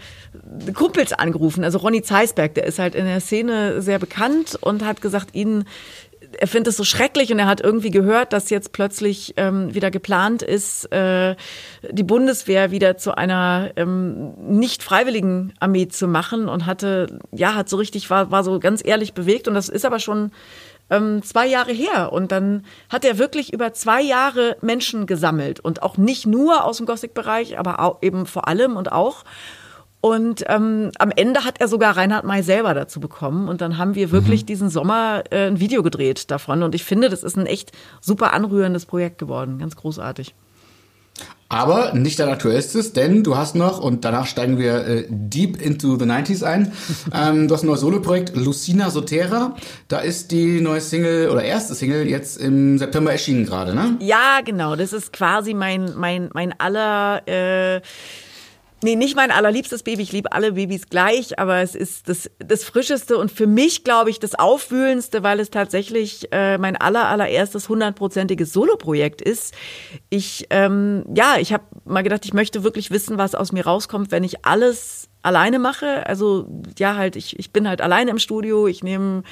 äh, 0.69 0.73
Kumpels 0.73 1.15
angerufen. 1.15 1.65
Also 1.65 1.79
Ronny 1.79 2.03
Zeisberg, 2.03 2.55
der 2.55 2.65
ist 2.67 2.79
halt 2.79 2.95
in 2.95 3.07
der 3.07 3.21
Szene 3.21 3.81
sehr 3.81 3.99
bekannt 3.99 4.59
und 4.61 4.85
hat 4.85 5.01
gesagt, 5.01 5.35
ihn 5.35 5.65
er 6.39 6.47
findet 6.47 6.69
es 6.69 6.77
so 6.77 6.85
schrecklich 6.85 7.33
und 7.33 7.39
er 7.39 7.47
hat 7.47 7.61
irgendwie 7.61 7.91
gehört, 7.91 8.33
dass 8.33 8.51
jetzt 8.51 8.73
plötzlich 8.73 9.35
ähm, 9.37 9.75
wieder 9.75 9.91
geplant 9.91 10.43
ist, 10.43 10.91
äh, 10.93 11.37
die 11.91 12.03
Bundeswehr 12.03 12.71
wieder 12.71 12.97
zu 12.97 13.17
einer 13.17 13.71
ähm, 13.77 14.35
nicht 14.39 14.83
freiwilligen 14.83 15.55
Armee 15.61 15.89
zu 15.89 16.07
machen 16.07 16.49
und 16.49 16.67
hatte, 16.67 17.19
ja, 17.33 17.55
hat 17.55 17.69
so 17.69 17.77
richtig, 17.77 18.11
war, 18.11 18.31
war 18.31 18.45
so 18.45 18.59
ganz 18.61 18.85
ehrlich 18.85 19.15
bewegt 19.15 19.49
und 19.49 19.55
das 19.55 19.69
ist 19.69 19.85
aber 19.85 19.99
schon 19.99 20.31
ähm, 20.91 21.23
zwei 21.23 21.47
Jahre 21.47 21.73
her. 21.73 22.13
Und 22.13 22.33
dann 22.33 22.65
hat 22.89 23.05
er 23.05 23.19
wirklich 23.19 23.53
über 23.53 23.73
zwei 23.73 24.03
Jahre 24.03 24.57
Menschen 24.61 25.07
gesammelt 25.07 25.61
und 25.61 25.83
auch 25.83 25.97
nicht 25.97 26.27
nur 26.27 26.65
aus 26.65 26.79
dem 26.79 26.87
Gothic-Bereich, 26.87 27.59
aber 27.59 27.81
auch 27.81 28.03
eben 28.03 28.27
vor 28.27 28.49
allem 28.49 28.77
und 28.77 28.93
auch. 28.93 29.25
Und 30.01 30.45
ähm, 30.47 30.93
am 30.99 31.11
Ende 31.11 31.45
hat 31.45 31.61
er 31.61 31.67
sogar 31.67 31.97
Reinhard 31.97 32.25
May 32.25 32.43
selber 32.43 32.73
dazu 32.75 33.01
bekommen. 33.01 33.49
Und 33.49 33.61
dann 33.61 33.79
haben 33.79 33.95
wir 33.97 34.13
wirklich 34.13 34.47
diesen 34.47 34.69
Sommer 34.69 35.25
äh, 35.31 35.49
ein 35.49 35.59
Video 35.59 35.83
gedreht 35.83 36.31
davon. 36.31 36.63
Und 36.63 36.75
ich 36.75 36.85
finde, 36.85 37.09
das 37.09 37.25
ist 37.25 37.37
ein 37.37 37.47
echt 37.47 37.73
super 38.01 38.33
anrührendes 38.33 38.87
Projekt 38.87 39.19
geworden. 39.19 39.59
Ganz 39.59 39.75
großartig. 39.75 40.35
Aber 41.51 41.95
nicht 41.95 42.21
dein 42.21 42.29
aktuellstes, 42.29 42.93
denn 42.93 43.25
du 43.25 43.37
hast 43.37 43.55
noch, 43.55 43.81
und 43.81 44.05
danach 44.05 44.27
steigen 44.27 44.59
wir 44.59 44.87
äh, 44.87 45.07
deep 45.09 45.61
into 45.61 45.99
the 45.99 46.05
90s 46.05 46.45
ein, 46.45 46.73
ähm, 47.15 47.49
du 47.49 47.55
hast 47.55 47.63
ein 47.63 47.69
neues 47.69 47.81
Soloprojekt, 47.81 48.37
Lucina 48.37 48.91
Sotera. 48.91 49.57
Da 49.89 50.01
ist 50.01 50.31
die 50.31 50.61
neue 50.61 50.83
Single 50.83 51.31
oder 51.31 51.43
erste 51.43 51.75
Single 51.75 52.07
jetzt 52.07 52.37
im 52.37 52.77
September 52.77 53.11
erschienen 53.13 53.47
gerade, 53.47 53.75
ne? 53.75 53.97
Ja, 54.01 54.43
genau. 54.45 54.77
Das 54.77 54.93
ist 54.93 55.13
quasi 55.13 55.55
mein, 55.55 55.95
mein, 55.97 56.29
mein 56.35 56.53
aller. 56.61 57.27
Äh, 57.27 57.81
Nee, 58.83 58.95
nicht 58.95 59.17
mein 59.17 59.33
allerliebstes 59.33 59.83
Baby. 59.83 60.03
Ich 60.03 60.13
liebe 60.13 60.31
alle 60.31 60.53
Babys 60.53 60.87
gleich, 60.89 61.39
aber 61.39 61.59
es 61.59 61.75
ist 61.75 62.09
das, 62.09 62.31
das 62.39 62.63
Frischeste 62.63 63.17
und 63.17 63.33
für 63.33 63.49
mich, 63.49 63.83
glaube 63.83 64.11
ich, 64.11 64.21
das 64.21 64.37
Aufwühlendste, 64.37 65.25
weil 65.25 65.41
es 65.41 65.51
tatsächlich 65.51 66.29
äh, 66.31 66.59
mein 66.59 66.77
aller, 66.77 67.09
allererstes 67.09 67.69
hundertprozentiges 67.69 68.53
Soloprojekt 68.53 69.21
ist. 69.21 69.53
Ich, 70.11 70.47
ähm, 70.51 71.05
ja, 71.13 71.37
ich 71.41 71.53
habe 71.53 71.65
mal 71.85 72.03
gedacht, 72.03 72.25
ich 72.25 72.35
möchte 72.35 72.63
wirklich 72.63 72.93
wissen, 72.93 73.19
was 73.19 73.35
aus 73.35 73.51
mir 73.51 73.65
rauskommt, 73.65 74.13
wenn 74.13 74.23
ich 74.23 74.45
alles 74.45 75.09
alleine 75.23 75.59
mache. 75.59 76.07
Also 76.07 76.47
ja, 76.79 76.97
halt, 76.97 77.17
ich, 77.17 77.39
ich 77.39 77.53
bin 77.53 77.69
halt 77.69 77.81
alleine 77.81 78.11
im 78.11 78.19
Studio, 78.19 78.67
ich 78.67 78.83
nehme 78.83 79.23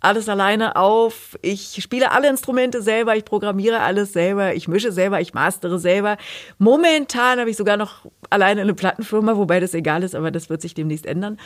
alles 0.00 0.28
alleine 0.28 0.76
auf, 0.76 1.38
ich 1.40 1.78
spiele 1.82 2.12
alle 2.12 2.28
Instrumente 2.28 2.82
selber, 2.82 3.16
ich 3.16 3.24
programmiere 3.24 3.80
alles 3.80 4.12
selber, 4.12 4.54
ich 4.54 4.68
mische 4.68 4.92
selber, 4.92 5.20
ich 5.20 5.32
mastere 5.32 5.78
selber. 5.78 6.18
Momentan 6.58 7.40
habe 7.40 7.50
ich 7.50 7.56
sogar 7.56 7.76
noch 7.76 8.06
alleine 8.30 8.60
eine 8.60 8.74
Plattenfirma, 8.74 9.36
wobei 9.36 9.60
das 9.60 9.74
egal 9.74 10.02
ist, 10.02 10.14
aber 10.14 10.30
das 10.30 10.50
wird 10.50 10.60
sich 10.60 10.74
demnächst 10.74 11.06
ändern. 11.06 11.38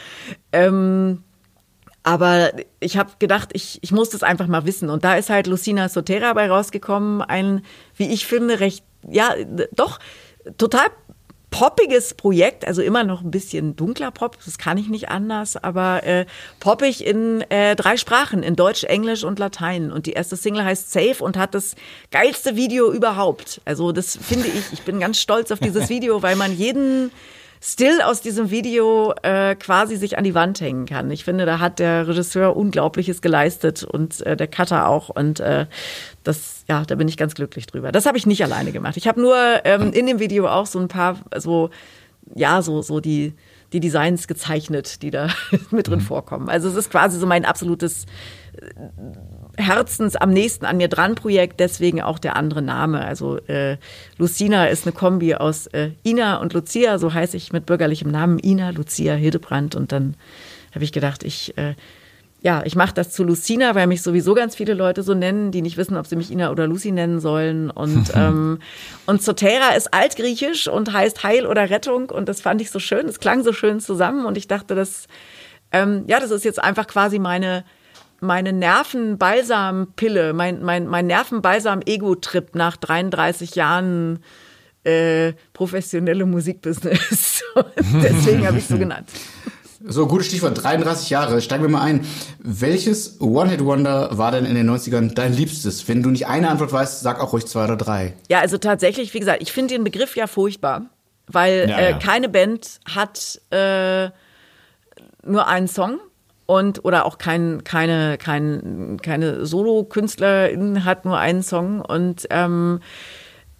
Ähm, 0.53 1.23
aber 2.03 2.53
ich 2.81 2.97
habe 2.97 3.11
gedacht, 3.19 3.51
ich, 3.53 3.79
ich 3.83 3.93
muss 3.93 4.11
das 4.11 4.23
einfach 4.23 4.47
mal 4.47 4.65
wissen. 4.65 4.89
Und 4.89 5.05
da 5.05 5.15
ist 5.15 5.31
halt 5.31 5.47
Lucina 5.47 5.89
Sotera 5.89 6.33
bei 6.33 6.49
rausgekommen, 6.49 7.23
ein, 7.23 7.63
wie 7.97 8.11
ich 8.11 8.27
finde, 8.27 8.61
recht, 8.61 8.85
ja, 9.09 9.35
doch, 9.73 9.99
total 10.57 10.87
poppiges 11.51 12.15
Projekt, 12.15 12.67
also 12.67 12.83
immer 12.83 13.05
noch 13.05 13.23
ein 13.23 13.31
bisschen 13.31 13.75
dunkler 13.75 14.11
Pop, 14.11 14.37
das 14.45 14.59
kann 14.59 14.79
ich 14.79 14.89
nicht 14.89 15.09
anders, 15.09 15.57
aber 15.57 16.05
äh, 16.05 16.27
poppig 16.61 17.05
in 17.05 17.41
äh, 17.51 17.75
drei 17.75 17.97
Sprachen, 17.97 18.43
in 18.43 18.55
Deutsch, 18.55 18.85
Englisch 18.85 19.25
und 19.25 19.39
Latein. 19.39 19.91
Und 19.91 20.07
die 20.07 20.13
erste 20.13 20.37
Single 20.37 20.65
heißt 20.65 20.93
Safe 20.93 21.23
und 21.23 21.37
hat 21.37 21.55
das 21.55 21.75
geilste 22.11 22.57
Video 22.57 22.93
überhaupt. 22.93 23.61
Also 23.65 23.93
das 23.93 24.17
finde 24.17 24.49
ich, 24.49 24.73
ich 24.73 24.83
bin 24.83 25.01
ganz 25.01 25.21
stolz 25.21 25.51
auf 25.51 25.59
dieses 25.59 25.89
Video, 25.89 26.23
weil 26.23 26.37
man 26.37 26.57
jeden 26.57 27.11
Still 27.61 28.01
aus 28.03 28.21
diesem 28.21 28.51
Video 28.51 29.15
äh, 29.23 29.55
quasi 29.57 29.97
sich 29.97 30.17
an 30.19 30.25
die 30.25 30.35
Wand 30.35 30.61
hängen 30.61 30.87
kann. 30.87 31.11
Ich 31.11 31.25
finde, 31.25 31.47
da 31.47 31.59
hat 31.59 31.79
der 31.79 32.07
Regisseur 32.07 32.57
Unglaubliches 32.57 33.21
geleistet 33.21 33.83
und 33.83 34.21
äh, 34.27 34.37
der 34.37 34.47
Cutter 34.47 34.89
auch. 34.89 35.09
Und 35.09 35.41
äh, 35.41 35.67
das, 36.25 36.65
ja, 36.69 36.85
da 36.85 36.95
bin 36.95 37.09
ich 37.09 37.17
ganz 37.17 37.35
glücklich 37.35 37.67
drüber. 37.67 37.93
Das 37.93 38.07
habe 38.07 38.17
ich 38.17 38.27
nicht 38.27 38.43
alleine 38.45 38.73
gemacht. 38.73 38.97
Ich 38.97 39.09
habe 39.09 39.21
nur 39.21 39.37
ähm, 39.65 39.93
in 39.93 40.07
dem 40.07 40.21
Video 40.21 40.47
auch 40.49 40.67
so 40.67 40.79
ein 40.79 40.89
paar, 40.89 41.19
so, 41.37 41.71
ja, 42.35 42.63
so, 42.63 42.83
so 42.83 43.01
die, 43.01 43.35
die 43.73 43.81
Designs 43.81 44.29
gezeichnet, 44.29 45.03
die 45.03 45.11
da 45.11 45.29
mit 45.71 45.89
drin 45.89 46.01
vorkommen. 46.01 46.49
Also 46.49 46.69
es 46.69 46.77
ist 46.77 46.91
quasi 46.91 47.19
so 47.19 47.27
mein 47.27 47.45
absolutes 47.45 48.07
Herzens 49.59 50.17
am 50.17 50.31
nächsten 50.31 50.65
an 50.65 50.77
mir 50.77 50.89
dran 50.89 51.15
Projekt, 51.15 51.61
deswegen 51.61 52.01
auch 52.01 52.19
der 52.19 52.37
andere 52.37 52.63
Name. 52.63 53.05
Also 53.05 53.39
äh, 53.47 53.77
Lucina 54.17 54.67
ist 54.67 54.87
eine 54.87 54.93
Kombi 54.93 55.35
aus 55.35 55.67
äh, 55.69 55.91
Ina 56.05 56.37
und 56.37 56.53
Lucia, 56.53 56.99
so 56.99 57.13
heiße 57.13 57.37
ich 57.37 57.53
mit 57.53 57.67
bürgerlichem 57.67 58.11
Namen 58.11 58.39
Ina, 58.39 58.71
Lucia, 58.71 59.15
Hildebrand 59.15 59.75
und 59.75 59.93
dann 59.93 60.15
habe 60.75 60.85
ich 60.85 60.93
gedacht, 60.93 61.25
ich 61.25 61.59
äh, 61.59 61.75
ja, 62.41 62.63
ich 62.65 62.77
mache 62.77 62.95
das 62.95 63.11
zu 63.11 63.25
Lucina, 63.25 63.75
weil 63.75 63.89
mich 63.89 64.03
sowieso 64.03 64.33
ganz 64.35 64.55
viele 64.55 64.75
Leute 64.75 65.03
so 65.03 65.13
nennen, 65.13 65.51
die 65.51 65.61
nicht 65.61 65.77
wissen, 65.77 65.97
ob 65.97 66.07
sie 66.07 66.15
mich 66.15 66.31
Ina 66.31 66.53
oder 66.53 66.69
Lucy 66.69 66.93
nennen 66.93 67.19
sollen. 67.19 67.69
Und, 67.69 68.13
ähm, 68.15 68.61
und 69.07 69.23
Sotera 69.23 69.75
ist 69.75 69.93
altgriechisch 69.93 70.69
und 70.69 70.93
heißt 70.93 71.25
Heil 71.25 71.47
oder 71.47 71.69
Rettung. 71.69 72.11
Und 72.11 72.29
das 72.29 72.41
fand 72.41 72.61
ich 72.61 72.71
so 72.71 72.79
schön. 72.79 73.09
Es 73.09 73.19
klang 73.19 73.43
so 73.43 73.53
schön 73.53 73.81
zusammen. 73.81 74.25
Und 74.25 74.37
ich 74.37 74.47
dachte, 74.47 74.77
das, 74.77 75.09
ähm, 75.73 76.05
ja, 76.07 76.21
das 76.21 76.31
ist 76.31 76.45
jetzt 76.45 76.63
einfach 76.63 76.87
quasi 76.87 77.19
meine, 77.19 77.65
meine 78.21 78.53
Nervenbalsam-Pille, 78.53 80.33
mein, 80.33 80.63
mein, 80.63 80.87
mein 80.87 81.07
Nervenbalsam-Ego-Trip 81.07 82.55
nach 82.55 82.77
33 82.77 83.55
Jahren 83.55 84.21
äh, 84.85 85.33
professionelle 85.53 86.25
Musikbusiness. 86.27 87.45
Deswegen 88.03 88.47
habe 88.47 88.59
ich 88.59 88.67
so 88.67 88.79
genannt. 88.79 89.09
So, 89.87 90.09
gutes 90.09 90.27
Stichwort, 90.27 90.61
33 90.61 91.09
Jahre. 91.11 91.41
Steigen 91.41 91.63
wir 91.63 91.71
mal 91.71 91.83
ein. 91.83 92.05
Welches 92.41 93.21
One-Hit-Wonder 93.21 94.19
war 94.19 94.33
denn 94.33 94.45
in 94.45 94.57
den 94.57 94.69
90ern 94.69 95.15
dein 95.15 95.33
Liebstes? 95.33 95.87
Wenn 95.87 96.03
du 96.03 96.11
nicht 96.11 96.27
eine 96.27 96.49
Antwort 96.49 96.73
weißt, 96.73 97.01
sag 97.01 97.21
auch 97.21 97.33
ruhig 97.33 97.47
zwei 97.47 97.65
oder 97.65 97.77
drei. 97.77 98.15
Ja, 98.29 98.41
also 98.41 98.59
tatsächlich, 98.59 99.15
wie 99.15 99.21
gesagt, 99.21 99.41
ich 99.41 99.53
finde 99.53 99.75
den 99.75 99.85
Begriff 99.85 100.17
ja 100.17 100.27
furchtbar, 100.27 100.87
weil 101.29 101.69
Ja, 101.69 101.79
äh, 101.79 101.91
ja. 101.93 101.99
keine 101.99 102.29
Band 102.29 102.81
hat 102.93 103.41
äh, 103.51 104.11
nur 105.25 105.47
einen 105.47 105.69
Song 105.69 106.01
und 106.49 106.83
oder 106.83 107.05
auch 107.05 107.19
kein, 107.19 107.63
keine, 107.63 108.17
kein, 108.17 108.97
keine 109.03 109.45
Solo-Künstlerin 109.45 110.87
hat 110.87 111.05
nur 111.05 111.19
einen 111.19 111.43
Song 111.43 111.83
und 111.83 112.27
ähm, 112.31 112.81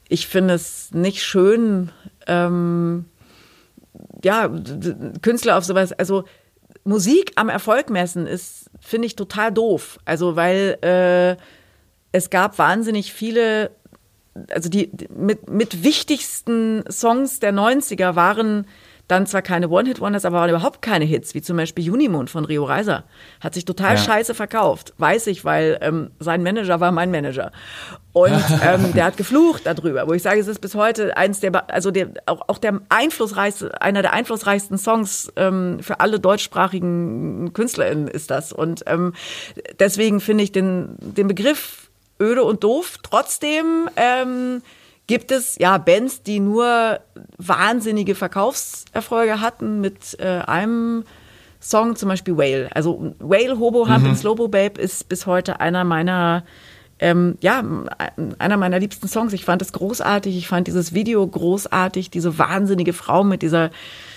ich 0.09 0.27
finde 0.27 0.55
es 0.55 0.91
nicht 0.95 1.23
schön, 1.23 1.93
ähm, 2.27 3.05
ja, 4.25 4.51
Künstler 5.21 5.59
auf 5.59 5.65
sowas, 5.65 5.93
also 5.93 6.25
Musik 6.83 7.33
am 7.37 7.51
Erfolg 7.51 7.91
messen 7.91 8.27
ist, 8.27 8.71
finde 8.81 9.05
ich, 9.05 9.17
total 9.17 9.53
doof. 9.53 9.99
Also, 10.07 10.35
weil 10.37 10.79
äh, 10.81 11.37
es 12.13 12.31
gab 12.31 12.57
wahnsinnig 12.57 13.13
viele, 13.13 13.71
also 14.51 14.71
die 14.71 14.89
die 14.97 15.09
mit, 15.13 15.51
mit 15.51 15.85
wichtigsten 15.85 16.85
Songs 16.91 17.39
der 17.39 17.53
90er 17.53 18.15
waren 18.15 18.67
dann 19.09 19.27
zwar 19.27 19.43
keine 19.43 19.69
One-Hit-Wonders, 19.71 20.25
aber 20.27 20.37
waren 20.37 20.51
überhaupt 20.51 20.83
keine 20.83 21.07
Hits, 21.07 21.35
wie 21.35 21.41
zum 21.43 21.57
Beispiel 21.57 21.91
Unimond 21.91 22.29
von 22.29 22.45
Rio 22.45 22.65
Reiser. 22.65 23.05
Hat 23.41 23.55
sich 23.55 23.65
total 23.65 23.97
Ja. 23.97 24.03
scheiße 24.03 24.35
verkauft. 24.35 24.93
Weiß 24.99 25.27
ich, 25.29 25.45
weil 25.45 25.79
ähm, 25.81 26.11
sein 26.21 26.43
Manager 26.43 26.79
war 26.81 26.93
mein 26.93 27.11
Manager. 27.11 27.51
Und 28.13 28.33
ähm, 28.63 28.93
der 28.93 29.07
hat 29.07 29.17
geflucht 29.17 29.63
darüber, 29.65 30.07
wo 30.07 30.13
ich 30.13 30.23
sage, 30.23 30.41
es 30.41 30.47
ist 30.47 30.61
bis 30.61 30.75
heute 30.75 31.17
eins 31.17 31.41
der, 31.41 31.73
also 31.73 31.91
der, 31.91 32.09
auch, 32.27 32.43
auch 32.49 32.59
der 32.59 32.81
einflussreichste, 32.91 33.81
einer 33.81 34.03
der 34.03 34.13
einflussreichsten 34.13 34.77
Songs 34.77 35.33
ähm, 35.37 35.79
für 35.81 36.01
alle 36.01 36.21
deutschsprachigen 36.21 37.53
KünstlerInnen 37.55 38.09
ist 38.09 38.31
das. 38.31 38.53
Und 38.53 38.85
ähm, 38.87 39.15
deswegen 39.79 40.21
finde 40.21 40.45
ich 40.45 40.53
den, 40.53 40.97
den 41.01 41.29
Begriff 41.29 41.89
öde 42.21 42.43
und 42.45 42.63
doof. 42.63 42.99
Trotzdem 43.03 43.89
ähm, 43.97 44.63
gibt 45.09 45.33
es 45.33 45.57
ja 45.59 45.77
Bands, 45.79 46.23
die 46.23 46.39
nur 46.39 47.01
wahnsinnige 47.39 48.15
Verkaufserfolge 48.15 49.41
hatten 49.41 49.81
mit 49.81 50.17
äh, 50.21 50.43
einem 50.47 51.03
Song, 51.61 51.97
zum 51.97 52.09
Beispiel 52.09 52.37
Whale. 52.37 52.69
Also 52.73 53.15
Whale, 53.19 53.59
Hobo 53.59 53.89
Hump 53.89 54.07
und 54.07 54.17
Slobo 54.17 54.47
Babe 54.47 54.81
ist 54.81 55.09
bis 55.09 55.27
heute 55.27 55.59
einer 55.59 55.83
meiner 55.83 56.45
ähm, 57.01 57.37
ja, 57.41 57.63
einer 58.39 58.57
meiner 58.57 58.79
liebsten 58.81 59.07
Songs. 59.09 59.33
Ich 59.33 59.45
fand 59.45 59.63
es 59.63 59.73
großartig. 59.73 60.37
Ich 60.37 60.49
fand 60.49 60.67
dieses 60.67 60.95
Video 60.95 61.25
großartig. 61.27 62.11
Diese 62.11 62.39
wahnsinnige 62.39 62.93
Frau 62.93 63.23
mit 63.25 63.43
dieser, 63.43 63.71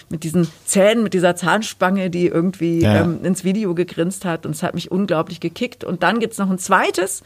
mit 0.09 0.23
diesen 0.23 0.47
Zähnen, 0.65 1.03
mit 1.03 1.13
dieser 1.13 1.35
Zahnspange, 1.35 2.09
die 2.09 2.25
irgendwie 2.27 2.81
Ja. 2.81 3.01
ähm, 3.01 3.23
ins 3.23 3.43
Video 3.43 3.75
gegrinst 3.75 4.25
hat. 4.25 4.45
Und 4.47 4.53
es 4.55 4.63
hat 4.63 4.73
mich 4.73 4.89
unglaublich 4.89 5.39
gekickt. 5.39 5.83
Und 5.83 6.01
dann 6.01 6.19
gibt's 6.19 6.39
noch 6.39 6.49
ein 6.49 6.57
zweites, 6.57 7.21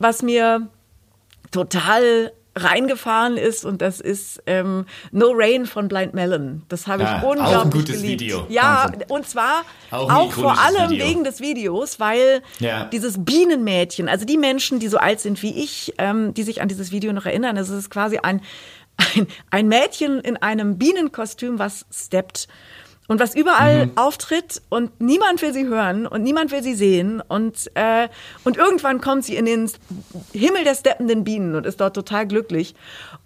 was 0.00 0.22
mir 0.22 0.66
total 1.52 2.32
reingefahren 2.62 3.36
ist 3.36 3.64
und 3.64 3.80
das 3.82 4.00
ist 4.00 4.42
ähm, 4.46 4.84
No 5.12 5.32
Rain 5.34 5.66
von 5.66 5.88
Blind 5.88 6.14
Melon. 6.14 6.62
Das 6.68 6.86
habe 6.86 7.02
ich 7.04 7.08
Ja, 7.08 7.18
auch 7.22 7.32
ein 7.32 7.38
unglaublich 7.38 7.72
gutes 7.72 8.02
geliebt. 8.02 8.20
Video. 8.20 8.46
Ja, 8.48 8.84
Wahnsinn. 8.84 9.04
und 9.08 9.28
zwar 9.28 9.62
Auch 9.90 10.12
auch, 10.12 10.32
vor 10.32 10.58
allem 10.58 10.90
Video. 10.90 11.06
wegen 11.06 11.24
des 11.24 11.40
Videos, 11.40 11.98
weil 12.00 12.42
Ja. 12.60 12.84
dieses 12.86 13.24
Bienenmädchen, 13.24 14.08
also 14.08 14.24
die 14.24 14.36
Menschen, 14.38 14.78
die 14.80 14.88
so 14.88 14.98
alt 14.98 15.20
sind 15.20 15.42
wie 15.42 15.62
ich, 15.62 15.94
ähm, 15.98 16.34
die 16.34 16.42
sich 16.42 16.60
an 16.60 16.68
dieses 16.68 16.90
Video 16.92 17.12
noch 17.12 17.26
erinnern, 17.26 17.56
es 17.56 17.68
ist 17.70 17.90
quasi 17.90 18.18
ein, 18.18 18.40
ein, 19.16 19.26
ein 19.50 19.68
Mädchen 19.68 20.20
in 20.20 20.36
einem 20.36 20.76
Bienenkostüm, 20.78 21.58
was 21.58 21.86
steppt 21.94 22.48
und 23.08 23.18
was 23.20 23.34
überall 23.34 23.86
Mhm. 23.86 23.92
auftritt 23.96 24.62
und 24.68 25.00
niemand 25.00 25.42
will 25.42 25.52
sie 25.52 25.66
hören 25.66 26.06
und 26.06 26.22
niemand 26.22 26.52
will 26.52 26.62
sie 26.62 26.74
sehen 26.74 27.20
und, 27.26 27.70
äh, 27.74 28.08
und 28.44 28.56
irgendwann 28.56 29.00
kommt 29.00 29.24
sie 29.24 29.34
in 29.34 29.46
den 29.46 29.68
Himmel 30.32 30.62
der 30.62 30.74
steppenden 30.76 31.24
Bienen 31.24 31.56
und 31.56 31.66
ist 31.66 31.80
dort 31.80 31.94
total 31.94 32.26
glücklich. 32.28 32.74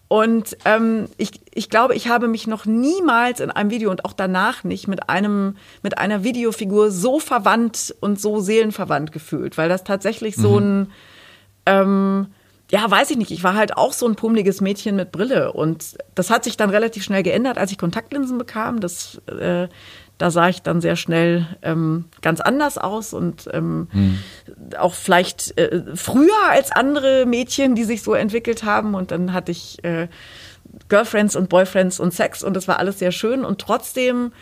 Und 0.09 0.59
ähm, 0.67 1.09
ich, 1.17 1.41
ich 1.55 1.71
glaube, 1.71 1.95
ich 1.95 2.09
habe 2.09 2.29
mich 2.29 2.47
noch 2.47 2.67
niemals 2.67 3.41
in 3.41 3.51
einem 3.51 3.71
Video 3.71 3.91
und 3.91 4.05
auch 4.05 4.13
danach 4.13 4.63
nicht 4.63 4.87
mit 4.87 5.09
einem 5.09 5.57
mit 5.83 5.97
einer 5.99 6.23
Videofigur 6.23 6.91
so 6.91 7.19
verwandt 7.19 7.95
und 8.01 8.21
so 8.21 8.39
seelenverwandt 8.41 9.11
gefühlt, 9.11 9.57
weil 9.57 9.71
das 9.71 9.85
tatsächlich 9.85 10.37
so 10.37 10.59
ein 10.59 10.93
ähm, 11.65 12.27
ja, 12.73 12.91
weiß 12.91 13.11
ich 13.11 13.19
nicht. 13.19 13.31
Ich 13.31 13.45
war 13.45 13.55
halt 13.55 13.77
auch 13.77 13.93
so 13.93 14.09
ein 14.09 14.17
pummeliges 14.17 14.63
Mädchen 14.63 14.97
mit 14.97 15.13
Brille. 15.13 15.53
Und 15.53 15.99
das 16.15 16.31
hat 16.31 16.43
sich 16.43 16.57
dann 16.57 16.71
relativ 16.71 17.05
schnell 17.05 17.23
geändert, 17.23 17.59
als 17.59 17.71
ich 17.71 17.77
Kontaktlinsen 17.77 18.39
bekam. 18.39 18.81
Das, 18.81 19.21
äh, 19.27 19.69
da 20.17 20.31
sah 20.31 20.49
ich 20.49 20.63
dann 20.63 20.81
sehr 20.81 20.97
schnell 20.97 21.47
ähm, 21.61 22.07
ganz 22.23 22.41
anders 22.41 22.79
aus 22.79 23.13
und 23.13 23.47
ähm, 23.53 23.89
auch 24.79 24.95
vielleicht 24.95 25.59
äh, 25.59 25.83
früher 25.95 26.49
als 26.49 26.73
andere 26.73 27.27
Mädchen, 27.27 27.75
die 27.75 27.85
sich 27.85 28.03
so 28.03 28.15
entwickelt 28.15 28.65
haben. 28.65 28.95
Und 28.95 29.11
dann 29.11 29.35
hatte 29.35 29.53
ich 29.53 29.85
äh, 29.85 30.09
Girlfriends 30.89 31.37
und 31.37 31.51
Boyfriends 31.51 32.01
und 32.01 32.15
Sex 32.15 32.43
und 32.43 32.55
das 32.55 32.69
war 32.69 32.79
alles 32.79 32.99
sehr 32.99 33.13
schön. 33.13 33.45
Und 33.45 33.61
trotzdem 33.61 34.33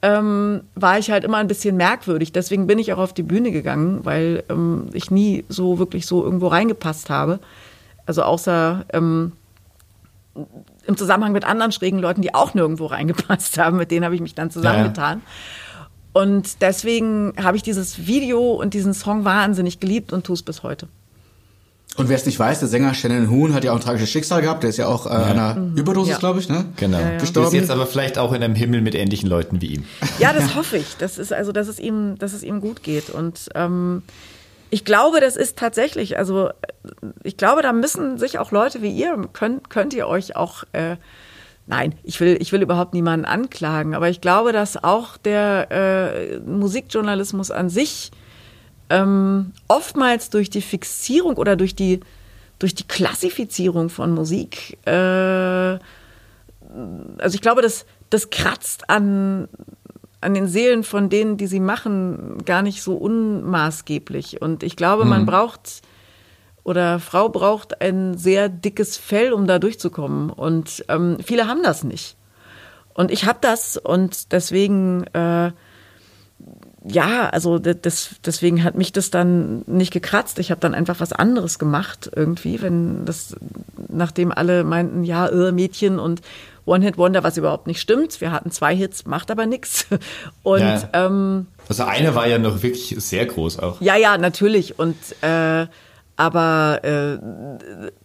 ähm, 0.00 0.62
war 0.74 0.98
ich 0.98 1.10
halt 1.10 1.24
immer 1.24 1.36
ein 1.36 1.48
bisschen 1.48 1.76
merkwürdig. 1.76 2.32
Deswegen 2.32 2.66
bin 2.66 2.78
ich 2.78 2.94
auch 2.94 2.98
auf 2.98 3.12
die 3.12 3.22
Bühne 3.22 3.50
gegangen, 3.50 4.00
weil 4.04 4.44
ähm, 4.48 4.86
ich 4.94 5.10
nie 5.10 5.44
so 5.50 5.78
wirklich 5.78 6.06
so 6.06 6.24
irgendwo 6.24 6.48
reingepasst 6.48 7.10
habe. 7.10 7.38
Also 8.06 8.22
außer 8.22 8.84
ähm, 8.92 9.32
im 10.86 10.96
Zusammenhang 10.96 11.32
mit 11.32 11.44
anderen 11.44 11.72
schrägen 11.72 11.98
Leuten, 11.98 12.22
die 12.22 12.34
auch 12.34 12.54
nirgendwo 12.54 12.86
reingepasst 12.86 13.58
haben, 13.58 13.76
mit 13.76 13.90
denen 13.90 14.04
habe 14.04 14.14
ich 14.14 14.20
mich 14.20 14.34
dann 14.34 14.50
zusammengetan. 14.50 15.22
Und 16.12 16.62
deswegen 16.62 17.34
habe 17.42 17.56
ich 17.56 17.62
dieses 17.62 18.06
Video 18.06 18.52
und 18.54 18.72
diesen 18.74 18.94
Song 18.94 19.24
wahnsinnig 19.24 19.80
geliebt 19.80 20.12
und 20.12 20.24
tue 20.24 20.34
es 20.34 20.42
bis 20.42 20.62
heute. 20.62 20.88
Und 21.96 22.08
wer 22.10 22.16
es 22.16 22.26
nicht 22.26 22.38
weiß, 22.38 22.58
der 22.58 22.68
Sänger 22.68 22.92
Shannon 22.94 23.30
Hoon 23.30 23.54
hat 23.54 23.64
ja 23.64 23.72
auch 23.72 23.76
ein 23.76 23.80
tragisches 23.80 24.10
Schicksal 24.10 24.42
gehabt. 24.42 24.62
Der 24.62 24.70
ist 24.70 24.76
ja 24.76 24.86
auch 24.86 25.06
äh, 25.06 25.10
an 25.10 25.38
einer 25.38 25.56
Überdosis, 25.76 26.12
Ja. 26.12 26.18
glaube 26.18 26.40
ich, 26.40 26.48
ne? 26.48 26.66
Genau. 26.76 26.98
Gestorben. 27.18 27.48
Ist 27.48 27.54
jetzt 27.54 27.70
aber 27.70 27.86
vielleicht 27.86 28.18
auch 28.18 28.32
in 28.32 28.42
einem 28.42 28.54
Himmel 28.54 28.82
mit 28.82 28.94
ähnlichen 28.94 29.28
Leuten 29.30 29.60
wie 29.62 29.66
ihm. 29.66 29.84
Ja, 30.18 30.32
das 30.34 30.54
hoffe 30.56 30.76
ich. 30.76 30.96
Das 30.98 31.16
ist 31.16 31.32
also, 31.32 31.52
dass 31.52 31.68
es 31.68 31.78
ihm, 31.78 32.18
dass 32.18 32.34
es 32.34 32.42
ihm 32.42 32.60
gut 32.60 32.82
geht. 32.82 33.08
Und 33.08 33.48
ähm, 33.54 34.02
ich 34.76 34.84
glaube, 34.84 35.20
das 35.20 35.36
ist 35.36 35.56
tatsächlich, 35.56 36.18
also 36.18 36.48
äh, 36.48 36.52
ich 37.22 37.38
glaube, 37.38 37.62
da 37.62 37.72
müssen 37.72 38.18
sich 38.18 38.38
auch 38.38 38.50
Leute 38.50 38.82
wie 38.82 38.90
ihr, 38.90 39.16
könnt, 39.32 39.70
könnt 39.70 39.94
ihr 39.94 40.06
euch 40.06 40.36
auch, 40.36 40.64
äh, 40.72 40.96
nein, 41.66 41.94
ich 42.02 42.20
will, 42.20 42.36
ich 42.42 42.52
will 42.52 42.60
überhaupt 42.60 42.92
niemanden 42.92 43.24
anklagen, 43.24 43.94
aber 43.94 44.10
ich 44.10 44.20
glaube, 44.20 44.52
dass 44.52 44.84
auch 44.84 45.16
der 45.16 45.68
äh, 45.70 46.38
Musikjournalismus 46.40 47.50
an 47.50 47.70
sich 47.70 48.10
ähm, 48.90 49.54
oftmals 49.66 50.28
durch 50.28 50.50
die 50.50 50.60
Fixierung 50.60 51.38
oder 51.38 51.56
durch 51.56 51.74
die, 51.74 52.00
durch 52.58 52.74
die 52.74 52.86
Klassifizierung 52.86 53.88
von 53.88 54.12
Musik, 54.12 54.76
äh, 54.84 54.90
also 54.90 55.80
ich 57.32 57.40
glaube, 57.40 57.62
das, 57.62 57.86
das 58.10 58.28
kratzt 58.28 58.90
an, 58.90 59.48
an 60.26 60.34
den 60.34 60.48
Seelen 60.48 60.82
von 60.82 61.08
denen, 61.08 61.36
die 61.36 61.46
sie 61.46 61.60
machen, 61.60 62.44
gar 62.44 62.60
nicht 62.60 62.82
so 62.82 62.96
unmaßgeblich. 62.96 64.42
Und 64.42 64.64
ich 64.64 64.74
glaube, 64.74 65.04
man 65.04 65.24
braucht 65.24 65.82
oder 66.64 66.98
Frau 66.98 67.28
braucht 67.28 67.80
ein 67.80 68.18
sehr 68.18 68.48
dickes 68.48 68.96
Fell, 68.96 69.32
um 69.32 69.46
da 69.46 69.60
durchzukommen. 69.60 70.30
Und 70.30 70.84
ähm, 70.88 71.18
viele 71.24 71.46
haben 71.46 71.62
das 71.62 71.84
nicht. 71.84 72.16
Und 72.92 73.12
ich 73.12 73.24
habe 73.24 73.38
das 73.40 73.76
und 73.76 74.32
deswegen, 74.32 75.04
äh, 75.12 75.52
ja, 76.84 77.28
also 77.30 77.60
das, 77.60 78.16
deswegen 78.24 78.64
hat 78.64 78.74
mich 78.74 78.90
das 78.90 79.12
dann 79.12 79.62
nicht 79.68 79.92
gekratzt. 79.92 80.40
Ich 80.40 80.50
habe 80.50 80.60
dann 80.60 80.74
einfach 80.74 80.98
was 80.98 81.12
anderes 81.12 81.60
gemacht 81.60 82.10
irgendwie, 82.16 82.60
wenn 82.60 83.04
das, 83.04 83.36
nachdem 83.86 84.32
alle 84.32 84.64
meinten, 84.64 85.04
ja, 85.04 85.28
äh, 85.28 85.52
Mädchen 85.52 86.00
und 86.00 86.20
One-Hit-Wonder, 86.66 87.22
was 87.24 87.36
überhaupt 87.38 87.66
nicht 87.66 87.80
stimmt. 87.80 88.20
Wir 88.20 88.32
hatten 88.32 88.50
zwei 88.50 88.74
Hits, 88.76 89.06
macht 89.06 89.30
aber 89.30 89.46
nichts. 89.46 89.86
Und 90.42 90.60
Ja. 90.60 90.88
ähm, 90.92 91.46
Also 91.68 91.84
einer 91.84 92.14
war 92.14 92.26
ja 92.26 92.38
noch 92.38 92.62
wirklich 92.62 92.94
sehr 92.98 93.24
groß 93.24 93.58
auch. 93.60 93.80
ja, 93.80 93.96
ja, 93.96 94.18
natürlich. 94.18 94.78
Und 94.78 94.96
äh, 95.22 95.66
aber 96.18 96.80
äh, 96.82 97.18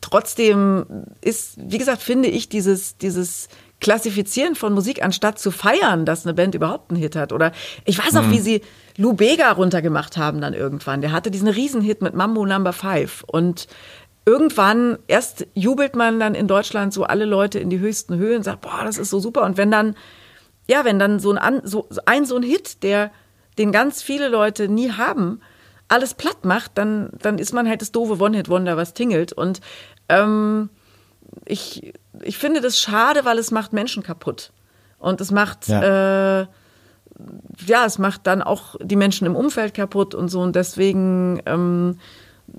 trotzdem 0.02 0.86
ist, 1.22 1.54
wie 1.58 1.78
gesagt, 1.78 2.02
finde 2.02 2.28
ich 2.28 2.50
dieses, 2.50 2.98
dieses 2.98 3.48
Klassifizieren 3.80 4.54
von 4.56 4.74
Musik, 4.74 5.04
anstatt 5.04 5.40
zu 5.40 5.50
feiern, 5.50 6.06
dass 6.06 6.26
eine 6.26 6.34
Band 6.36 6.54
überhaupt 6.54 6.92
einen 6.92 7.00
Hit 7.00 7.16
hat. 7.16 7.32
Oder 7.34 7.52
ich 7.86 7.98
weiß 7.98 8.16
auch, 8.18 8.30
wie 8.30 8.40
sie 8.40 8.62
Lou 8.98 9.14
Bega 9.14 9.52
runtergemacht 9.54 10.18
haben 10.18 10.40
dann 10.42 10.54
irgendwann. 10.54 11.02
Der 11.02 11.12
hatte 11.14 11.32
diesen 11.32 11.48
Riesenhit 11.48 12.02
mit 12.04 12.14
Mambo 12.14 12.46
Number 12.46 12.74
Five. 12.74 13.24
Und 13.26 13.68
irgendwann, 14.26 15.00
erst 15.08 15.48
jubelt 15.54 15.96
man 15.96 16.20
dann 16.20 16.36
in 16.36 16.48
Deutschland 16.48 16.94
so 16.94 17.04
alle 17.04 17.26
Leute 17.26 17.60
in 17.60 17.70
die 17.70 17.80
höchsten 17.80 18.18
Höhen, 18.18 18.44
sagt, 18.44 18.62
boah, 18.62 18.82
das 18.84 18.98
ist 18.98 19.10
so 19.10 19.20
super. 19.20 19.44
Und 19.44 19.58
wenn 19.58 19.72
dann 19.72 19.96
ja, 20.68 20.86
wenn 20.86 21.00
dann 21.00 21.20
so 21.20 21.34
ein, 21.34 21.62
so 21.66 21.88
ein, 22.06 22.26
so 22.26 22.38
ein 22.38 22.44
Hit, 22.44 22.84
der, 22.84 23.12
den 23.58 23.72
ganz 23.72 24.02
viele 24.02 24.30
Leute 24.30 24.70
nie 24.70 24.92
haben, 24.92 25.42
alles 25.88 26.14
platt 26.14 26.46
macht, 26.46 26.78
dann, 26.78 27.10
dann 27.22 27.38
ist 27.38 27.54
man 27.54 27.68
halt 27.68 27.82
das 27.82 27.92
doofe 27.92 28.22
One-Hit-Wonder, 28.24 28.78
was 28.78 28.94
tingelt. 28.94 29.34
Und 29.34 29.60
ähm, 30.08 30.70
ich, 31.46 31.94
ich 32.22 32.38
finde 32.38 32.62
das 32.62 32.80
schade, 32.80 33.26
weil 33.26 33.38
es 33.38 33.52
macht 33.52 33.74
Menschen 33.74 34.02
kaputt. 34.04 34.54
Und 34.98 35.20
es 35.20 35.32
macht, 35.32 35.68
ja. 35.68 36.42
Äh, 36.42 36.48
ja, 37.68 37.86
es 37.86 38.00
macht 38.00 38.26
dann 38.26 38.42
auch 38.42 38.76
die 38.82 38.96
Menschen 38.96 39.28
im 39.28 39.36
Umfeld 39.36 39.74
kaputt 39.74 40.16
und 40.16 40.30
so. 40.30 40.40
Und 40.40 40.56
deswegen 40.56 41.42
ähm, 41.46 42.00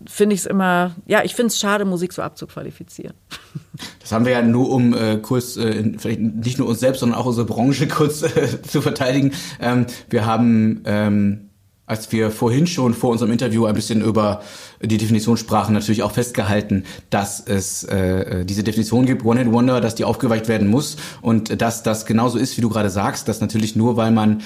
finde 0.08 0.34
ich 0.34 0.40
es 0.40 0.46
immer, 0.46 0.94
ja, 1.06 1.22
ich 1.24 1.34
finde 1.34 1.48
es 1.48 1.58
schade, 1.58 1.84
Musik 1.84 2.12
so 2.12 2.22
abzuqualifizieren. 2.22 3.14
Das 4.00 4.12
haben 4.12 4.24
wir 4.24 4.32
ja 4.32 4.42
nur, 4.42 4.70
um 4.70 4.94
äh, 4.94 5.18
kurz, 5.18 5.56
äh, 5.56 5.92
vielleicht 5.98 6.20
nicht 6.20 6.58
nur 6.58 6.68
uns 6.68 6.80
selbst, 6.80 7.00
sondern 7.00 7.18
auch 7.18 7.26
unsere 7.26 7.46
Branche 7.46 7.88
kurz 7.88 8.22
äh, 8.22 8.62
zu 8.62 8.82
verteidigen. 8.82 9.32
Ähm, 9.60 9.86
wir 10.10 10.26
haben, 10.26 10.82
ähm, 10.84 11.50
als 11.84 12.12
wir 12.12 12.30
vorhin 12.30 12.66
schon 12.66 12.94
vor 12.94 13.10
unserem 13.10 13.32
Interview 13.32 13.66
ein 13.66 13.74
bisschen 13.74 14.02
über 14.02 14.42
die 14.80 14.98
Definition 14.98 15.36
sprachen, 15.36 15.74
natürlich 15.74 16.02
auch 16.02 16.12
festgehalten, 16.12 16.84
dass 17.10 17.40
es 17.40 17.82
äh, 17.84 18.44
diese 18.44 18.62
Definition 18.62 19.04
gibt, 19.04 19.24
One-Hit 19.24 19.52
Wonder, 19.52 19.80
dass 19.80 19.96
die 19.96 20.04
aufgeweicht 20.04 20.48
werden 20.48 20.68
muss 20.68 20.96
und 21.22 21.60
dass 21.60 21.82
das 21.82 22.06
genauso 22.06 22.38
ist, 22.38 22.56
wie 22.56 22.60
du 22.60 22.68
gerade 22.68 22.88
sagst, 22.88 23.28
dass 23.28 23.40
natürlich 23.40 23.74
nur, 23.74 23.96
weil 23.96 24.12
man 24.12 24.42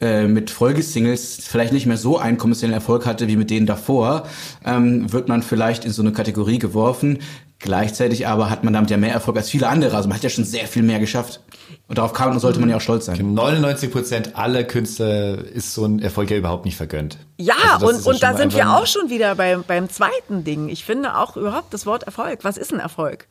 äh, 0.00 0.26
mit 0.26 0.50
Folgesingles 0.50 1.40
vielleicht 1.42 1.72
nicht 1.72 1.86
mehr 1.86 1.96
so 1.98 2.18
einen 2.18 2.38
kommerziellen 2.38 2.74
Erfolg 2.74 3.04
hatte 3.04 3.28
wie 3.28 3.36
mit 3.36 3.50
denen 3.50 3.66
davor, 3.66 4.26
ähm, 4.64 5.12
wird 5.12 5.28
man 5.28 5.42
vielleicht 5.42 5.84
in 5.84 5.90
so 5.90 6.02
eine 6.02 6.12
Kategorie 6.12 6.58
geworfen. 6.58 7.18
Gleichzeitig 7.60 8.28
aber 8.28 8.50
hat 8.50 8.62
man 8.62 8.72
damit 8.72 8.90
ja 8.90 8.96
mehr 8.96 9.12
Erfolg 9.12 9.36
als 9.36 9.50
viele 9.50 9.68
andere. 9.68 9.96
Also 9.96 10.08
man 10.08 10.16
hat 10.16 10.22
ja 10.22 10.30
schon 10.30 10.44
sehr 10.44 10.68
viel 10.68 10.84
mehr 10.84 11.00
geschafft. 11.00 11.40
Und 11.88 11.98
darauf 11.98 12.12
kann 12.12 12.30
und 12.30 12.38
sollte 12.38 12.60
man 12.60 12.68
ja 12.68 12.76
auch 12.76 12.80
stolz 12.80 13.06
sein. 13.06 13.34
99 13.34 13.90
Prozent 13.90 14.36
aller 14.36 14.62
Künstler 14.62 15.44
ist 15.44 15.74
so 15.74 15.84
ein 15.84 15.98
Erfolg 16.00 16.30
ja 16.30 16.36
überhaupt 16.36 16.64
nicht 16.64 16.76
vergönnt. 16.76 17.18
Ja, 17.36 17.54
Also 17.72 17.88
und, 17.88 18.06
und 18.06 18.22
da 18.22 18.36
sind 18.36 18.54
wir 18.54 18.70
auch 18.70 18.86
schon 18.86 19.10
wieder 19.10 19.34
beim, 19.34 19.64
beim 19.66 19.90
zweiten 19.90 20.44
Ding. 20.44 20.68
Ich 20.68 20.84
finde 20.84 21.16
auch 21.16 21.36
überhaupt 21.36 21.74
das 21.74 21.84
Wort 21.84 22.04
Erfolg. 22.04 22.40
Was 22.42 22.56
ist 22.58 22.72
ein 22.72 22.78
Erfolg? 22.78 23.26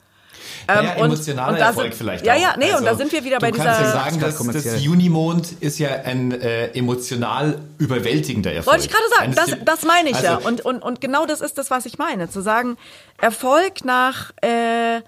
Naja, 0.66 0.80
Ähm, 0.92 0.96
und- 1.00 1.04
emotionaler 1.06 1.52
und 1.54 1.58
Erfolg 1.60 1.86
sind- 1.86 1.94
vielleicht 1.94 2.26
Ja, 2.26 2.34
auch. 2.34 2.40
ja, 2.40 2.54
nee, 2.58 2.66
und 2.66 2.72
Also, 2.74 2.84
da 2.86 2.94
sind 2.96 3.12
wir 3.12 3.24
wieder 3.24 3.38
bei 3.38 3.50
du 3.50 3.58
kannst 3.58 3.80
ja 3.80 3.86
dieser. 3.86 3.92
sagen, 3.92 4.20
dass 4.20 4.36
kommerziell. 4.36 4.74
das 4.74 4.82
Junimond 4.84 5.52
ist 5.60 5.78
ja 5.78 5.88
ein 6.04 6.32
äh, 6.40 6.68
emotional 6.76 7.58
überwältigender 7.78 8.52
Erfolg. 8.52 8.74
Wollte 8.76 8.86
ich 8.86 8.92
gerade 8.92 9.08
sagen, 9.16 9.22
Eines 9.24 9.36
das, 9.36 9.64
das 9.64 9.84
meine 9.86 10.10
ich 10.10 10.16
also, 10.16 10.26
ja. 10.26 10.36
Und, 10.36 10.60
und, 10.64 10.82
und 10.82 11.00
genau 11.00 11.26
das 11.26 11.40
ist 11.40 11.58
das, 11.58 11.70
was 11.70 11.86
ich 11.86 11.98
meine. 11.98 12.28
Zu 12.30 12.40
sagen, 12.40 12.76
Erfolg 13.20 13.84
nach, 13.84 14.32
äh, 14.42 15.00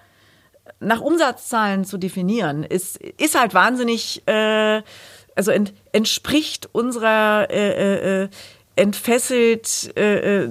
nach 0.80 1.00
Umsatzzahlen 1.00 1.84
zu 1.84 1.98
definieren, 1.98 2.64
ist, 2.64 2.96
ist 2.96 3.38
halt 3.38 3.52
wahnsinnig, 3.54 4.22
äh, 4.26 4.82
also 5.36 5.50
ent, 5.50 5.72
entspricht 5.92 6.68
unserer 6.72 7.48
äh, 7.50 8.22
äh, 8.24 8.28
entfesselt, 8.76 9.92
äh, 9.96 10.44
äh, 10.44 10.48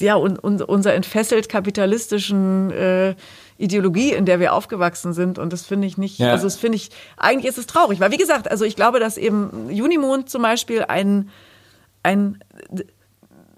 ja, 0.00 0.16
un, 0.16 0.38
un, 0.38 0.60
unserer 0.62 0.94
entfesselt 0.94 1.48
kapitalistischen 1.48 2.70
äh, 2.72 3.14
Ideologie, 3.60 4.12
in 4.12 4.24
der 4.26 4.40
wir 4.40 4.52
aufgewachsen 4.54 5.12
sind. 5.12 5.38
Und 5.38 5.52
das 5.52 5.62
finde 5.66 5.86
ich 5.86 5.98
nicht, 5.98 6.18
Ja. 6.18 6.30
also 6.32 6.44
das 6.44 6.56
finde 6.56 6.76
ich, 6.76 6.90
eigentlich 7.16 7.46
ist 7.46 7.58
es 7.58 7.66
traurig. 7.66 8.00
Weil 8.00 8.10
wie 8.10 8.16
gesagt, 8.16 8.50
also 8.50 8.64
ich 8.64 8.74
glaube, 8.76 9.00
dass 9.00 9.16
eben 9.16 9.68
Junimond 9.70 10.28
zum 10.30 10.42
Beispiel 10.42 10.84
ein, 10.88 11.28
ein 12.02 12.42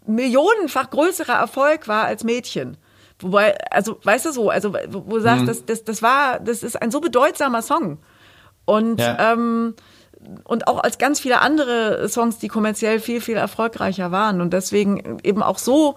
millionenfach 0.06 0.90
größerer 0.90 1.34
Erfolg 1.34 1.88
war 1.88 2.04
als 2.04 2.24
Mädchen. 2.24 2.76
Wobei, 3.20 3.56
also, 3.70 3.98
weißt 4.02 4.26
du 4.26 4.32
so, 4.32 4.50
also, 4.50 4.74
wo 4.88 5.04
wo 5.06 5.16
du 5.16 5.20
sagst, 5.20 5.46
das, 5.46 5.64
das, 5.64 5.84
das 5.84 6.02
war, 6.02 6.40
das 6.40 6.62
ist 6.64 6.80
ein 6.82 6.90
so 6.90 7.00
bedeutsamer 7.00 7.62
Song. 7.62 7.98
Und, 8.64 9.00
Ja. 9.00 9.32
ähm, 9.32 9.74
und 10.44 10.66
auch 10.68 10.82
als 10.82 10.98
ganz 10.98 11.20
viele 11.20 11.40
andere 11.40 12.08
Songs, 12.08 12.38
die 12.38 12.48
kommerziell 12.48 13.00
viel, 13.00 13.20
viel 13.20 13.36
erfolgreicher 13.36 14.10
waren 14.12 14.40
und 14.40 14.52
deswegen 14.52 15.18
eben 15.22 15.42
auch 15.42 15.58
so 15.58 15.96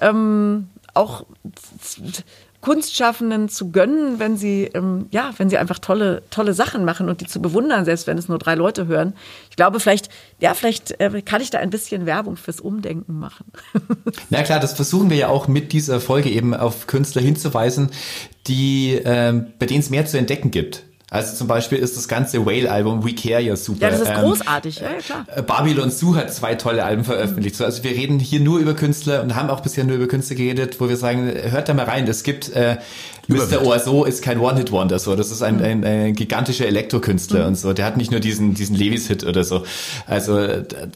ähm, 0.00 0.68
auch 0.94 1.24
Kunstschaffenden 2.66 3.48
zu 3.48 3.70
gönnen, 3.70 4.18
wenn 4.18 4.36
sie 4.36 4.64
ähm, 4.74 5.06
ja, 5.12 5.32
wenn 5.36 5.48
sie 5.48 5.56
einfach 5.56 5.78
tolle 5.78 6.24
tolle 6.30 6.52
Sachen 6.52 6.84
machen 6.84 7.08
und 7.08 7.20
die 7.20 7.26
zu 7.26 7.40
bewundern, 7.40 7.84
selbst 7.84 8.08
wenn 8.08 8.18
es 8.18 8.28
nur 8.28 8.40
drei 8.40 8.56
Leute 8.56 8.88
hören. 8.88 9.14
Ich 9.50 9.54
glaube, 9.54 9.78
vielleicht 9.78 10.08
ja, 10.40 10.52
vielleicht 10.52 11.00
äh, 11.00 11.22
kann 11.22 11.40
ich 11.40 11.50
da 11.50 11.58
ein 11.58 11.70
bisschen 11.70 12.06
Werbung 12.06 12.36
fürs 12.36 12.58
Umdenken 12.58 13.20
machen. 13.20 13.44
Na 14.30 14.42
klar, 14.42 14.58
das 14.58 14.72
versuchen 14.72 15.10
wir 15.10 15.16
ja 15.16 15.28
auch 15.28 15.46
mit 15.46 15.72
dieser 15.72 16.00
Folge 16.00 16.28
eben 16.28 16.54
auf 16.54 16.88
Künstler 16.88 17.22
hinzuweisen, 17.22 17.92
die 18.48 19.00
ähm, 19.04 19.52
bei 19.60 19.66
denen 19.66 19.78
es 19.78 19.90
mehr 19.90 20.04
zu 20.04 20.18
entdecken 20.18 20.50
gibt. 20.50 20.82
Also 21.16 21.34
zum 21.36 21.48
Beispiel 21.48 21.78
ist 21.78 21.96
das 21.96 22.08
ganze 22.08 22.44
Whale-Album 22.44 23.04
We 23.04 23.14
Care 23.14 23.40
ja 23.40 23.56
super. 23.56 23.82
Ja, 23.82 23.90
das 23.90 24.00
ist 24.00 24.08
Ähm, 24.08 24.20
großartig, 24.20 24.80
ja, 24.80 24.90
ja 24.92 24.98
klar. 24.98 25.26
Äh, 25.34 25.42
Babylon 25.42 25.90
Sue 25.90 26.16
hat 26.16 26.32
zwei 26.32 26.54
tolle 26.54 26.84
Alben 26.84 27.04
veröffentlicht. 27.04 27.56
So, 27.56 27.64
Also 27.64 27.82
wir 27.84 27.90
reden 27.92 28.18
hier 28.18 28.40
nur 28.40 28.58
über 28.58 28.74
Künstler 28.74 29.22
und 29.22 29.34
haben 29.34 29.50
auch 29.50 29.60
bisher 29.60 29.84
nur 29.84 29.96
über 29.96 30.06
Künstler 30.06 30.36
geredet, 30.36 30.80
wo 30.80 30.88
wir 30.88 30.96
sagen, 30.96 31.30
hört 31.50 31.68
da 31.68 31.74
mal 31.74 31.84
rein. 31.86 32.06
Es 32.06 32.22
gibt 32.22 32.50
äh, 32.50 32.76
Mr. 33.28 33.64
Oiseau 33.64 34.04
ist 34.04 34.22
kein 34.22 34.40
One-Hit-Wonder, 34.40 34.98
so. 34.98 35.16
Das 35.16 35.30
ist 35.30 35.42
ein, 35.42 35.62
ein, 35.62 35.84
ein 35.84 36.14
gigantischer 36.14 36.66
Elektrokünstler 36.66 37.46
und 37.46 37.56
so. 37.56 37.72
Der 37.72 37.84
hat 37.84 37.96
nicht 37.96 38.10
nur 38.10 38.20
diesen, 38.20 38.54
diesen 38.54 38.76
Levis-Hit 38.76 39.24
oder 39.24 39.44
so. 39.44 39.64
Also 40.06 40.38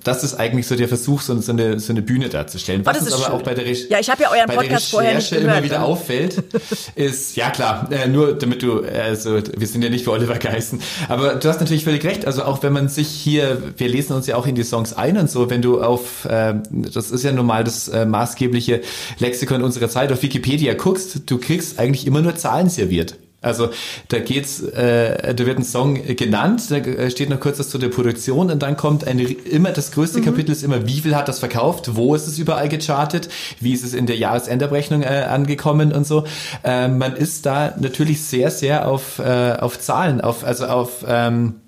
das 0.04 0.24
ist 0.24 0.34
eigentlich 0.34 0.66
so 0.66 0.76
der 0.76 0.88
Versuch, 0.88 1.20
so, 1.20 1.38
so, 1.40 1.52
eine, 1.52 1.80
so 1.80 1.92
eine 1.92 2.02
Bühne 2.02 2.28
darzustellen. 2.28 2.84
Was 2.84 2.94
das 2.94 3.02
uns 3.02 3.08
ist 3.10 3.14
aber 3.16 3.24
schön. 3.26 3.34
auch 3.34 3.42
bei 3.42 3.54
der, 3.54 3.64
Re 3.64 3.72
Ja, 3.88 3.98
ich 3.98 4.10
habe 4.10 4.22
ja 4.22 4.30
euren 4.30 4.46
Podcast 4.46 4.90
vorher 4.90 5.14
nicht 5.14 5.30
gehört. 5.30 5.44
immer 5.44 5.62
wieder 5.62 5.84
auffällt, 5.84 6.42
ist, 6.94 7.36
ja 7.36 7.50
klar, 7.50 7.88
äh, 7.90 8.08
nur 8.08 8.34
damit 8.34 8.62
du, 8.62 8.82
also 8.82 9.40
wir 9.56 9.66
sind 9.66 9.82
ja 9.82 9.90
nicht 9.90 10.04
für 10.04 10.12
Oliver 10.12 10.38
Geissen, 10.38 10.80
aber 11.08 11.34
du 11.34 11.48
hast 11.48 11.60
natürlich 11.60 11.84
völlig 11.84 12.04
recht, 12.04 12.26
also 12.26 12.44
auch 12.44 12.62
wenn 12.62 12.72
man 12.72 12.88
sich 12.88 13.08
hier, 13.08 13.62
wir 13.76 13.88
lesen 13.88 14.14
uns 14.14 14.26
ja 14.26 14.36
auch 14.36 14.46
in 14.46 14.54
die 14.54 14.64
Songs 14.64 14.92
ein 14.92 15.16
und 15.16 15.30
so, 15.30 15.50
wenn 15.50 15.62
du 15.62 15.82
auf, 15.82 16.24
äh, 16.24 16.54
das 16.70 17.10
ist 17.10 17.24
ja 17.24 17.32
nun 17.32 17.46
mal 17.46 17.64
das 17.64 17.88
äh, 17.88 18.06
maßgebliche 18.06 18.80
Lexikon 19.18 19.62
unserer 19.62 19.88
Zeit, 19.88 20.12
auf 20.12 20.22
Wikipedia 20.22 20.74
guckst, 20.74 21.22
du 21.26 21.38
kriegst 21.38 21.78
eigentlich 21.78 22.06
immer 22.06 22.19
nur 22.22 22.36
Zahlen 22.36 22.68
serviert. 22.68 23.16
Also 23.42 23.70
da 24.08 24.18
geht's, 24.18 24.60
äh, 24.60 25.34
da 25.34 25.46
wird 25.46 25.58
ein 25.58 25.64
Song 25.64 25.94
genannt, 26.14 26.70
da 26.70 27.10
steht 27.10 27.30
noch 27.30 27.40
kurz 27.40 27.58
was 27.58 27.70
zu 27.70 27.78
der 27.78 27.88
Produktion 27.88 28.50
und 28.50 28.62
dann 28.62 28.76
kommt 28.76 29.06
eine, 29.06 29.22
immer 29.22 29.70
das 29.70 29.92
größte 29.92 30.20
Kapitel 30.20 30.52
ist 30.52 30.62
immer, 30.62 30.86
wie 30.86 31.00
viel 31.00 31.16
hat 31.16 31.26
das 31.26 31.38
verkauft, 31.38 31.96
wo 31.96 32.14
ist 32.14 32.26
es 32.26 32.38
überall 32.38 32.68
gechartet, 32.68 33.30
wie 33.58 33.72
ist 33.72 33.82
es 33.82 33.94
in 33.94 34.04
der 34.04 34.16
Jahresendabrechnung 34.16 35.02
äh, 35.02 35.24
angekommen 35.30 35.92
und 35.92 36.06
so. 36.06 36.24
Äh, 36.64 36.88
man 36.88 37.16
ist 37.16 37.46
da 37.46 37.74
natürlich 37.78 38.22
sehr, 38.22 38.50
sehr 38.50 38.86
auf, 38.86 39.18
äh, 39.20 39.56
auf 39.58 39.80
Zahlen, 39.80 40.20
auf, 40.20 40.44
also 40.44 40.66
auf 40.66 41.02
ähm, 41.08 41.62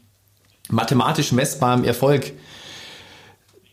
mathematisch 0.69 1.33
messbarem 1.33 1.85
Erfolg 1.85 2.33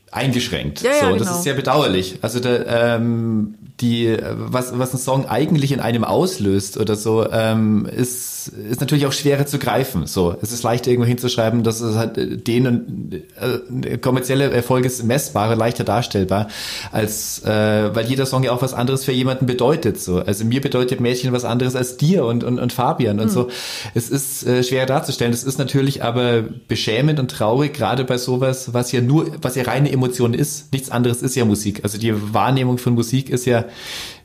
eingeschränkt. 0.09 0.81
Ja, 0.83 0.91
ja, 0.91 0.99
so, 1.01 1.11
das 1.17 1.27
genau. 1.27 1.37
ist 1.37 1.43
sehr 1.43 1.53
bedauerlich. 1.53 2.19
Also 2.21 2.39
da, 2.39 2.95
ähm, 2.95 3.55
die, 3.81 4.17
was, 4.33 4.77
was 4.77 4.93
ein 4.93 4.97
Song 4.97 5.25
eigentlich 5.27 5.71
in 5.71 5.79
einem 5.79 6.03
auslöst 6.03 6.77
oder 6.77 6.95
so, 6.95 7.29
ähm, 7.31 7.85
ist, 7.85 8.49
ist 8.69 8.81
natürlich 8.81 9.05
auch 9.05 9.13
schwerer 9.13 9.45
zu 9.45 9.59
greifen. 9.59 10.05
So, 10.05 10.35
es 10.41 10.51
ist 10.51 10.63
leichter 10.63 10.91
irgendwo 10.91 11.07
hinzuschreiben, 11.07 11.63
dass 11.63 11.79
es 11.79 11.95
halt 11.95 12.17
äh, 12.17 12.37
den 12.37 12.67
und 12.67 13.85
äh, 13.85 13.97
kommerzielle 13.97 14.51
Erfolg 14.51 14.85
ist 14.85 15.03
messbarer, 15.03 15.55
leichter 15.55 15.83
darstellbar, 15.83 16.49
als 16.91 17.43
äh, 17.43 17.95
weil 17.95 18.05
jeder 18.07 18.25
Song 18.25 18.43
ja 18.43 18.51
auch 18.51 18.61
was 18.61 18.73
anderes 18.73 19.05
für 19.05 19.11
jemanden 19.11 19.45
bedeutet. 19.45 19.99
So, 19.99 20.19
also 20.19 20.43
mir 20.45 20.61
bedeutet 20.61 20.99
Mädchen 20.99 21.31
was 21.31 21.45
anderes 21.45 21.75
als 21.75 21.97
dir 21.97 22.25
und 22.25 22.43
und, 22.43 22.59
und 22.59 22.73
Fabian 22.73 23.19
und 23.19 23.29
so. 23.29 23.49
Es 23.93 24.09
ist 24.09 24.45
äh, 24.45 24.63
schwer 24.63 24.85
darzustellen. 24.85 25.33
Es 25.33 25.43
ist 25.43 25.57
natürlich 25.57 26.03
aber 26.03 26.43
beschämend 26.67 27.19
und 27.19 27.31
traurig, 27.31 27.73
gerade 27.73 28.03
bei 28.03 28.17
sowas, 28.17 28.73
was 28.73 28.91
ja 28.91 29.01
nur, 29.01 29.31
was 29.41 29.55
ja 29.55 29.63
reine 29.63 29.91
Emotion 29.91 30.33
ist. 30.33 30.71
Nichts 30.73 30.89
anderes 30.89 31.21
ist 31.21 31.35
ja 31.35 31.45
Musik. 31.45 31.81
Also 31.83 31.97
die 31.97 32.13
Wahrnehmung 32.33 32.77
von 32.77 32.93
Musik 32.93 33.29
ist 33.29 33.45
ja 33.45 33.65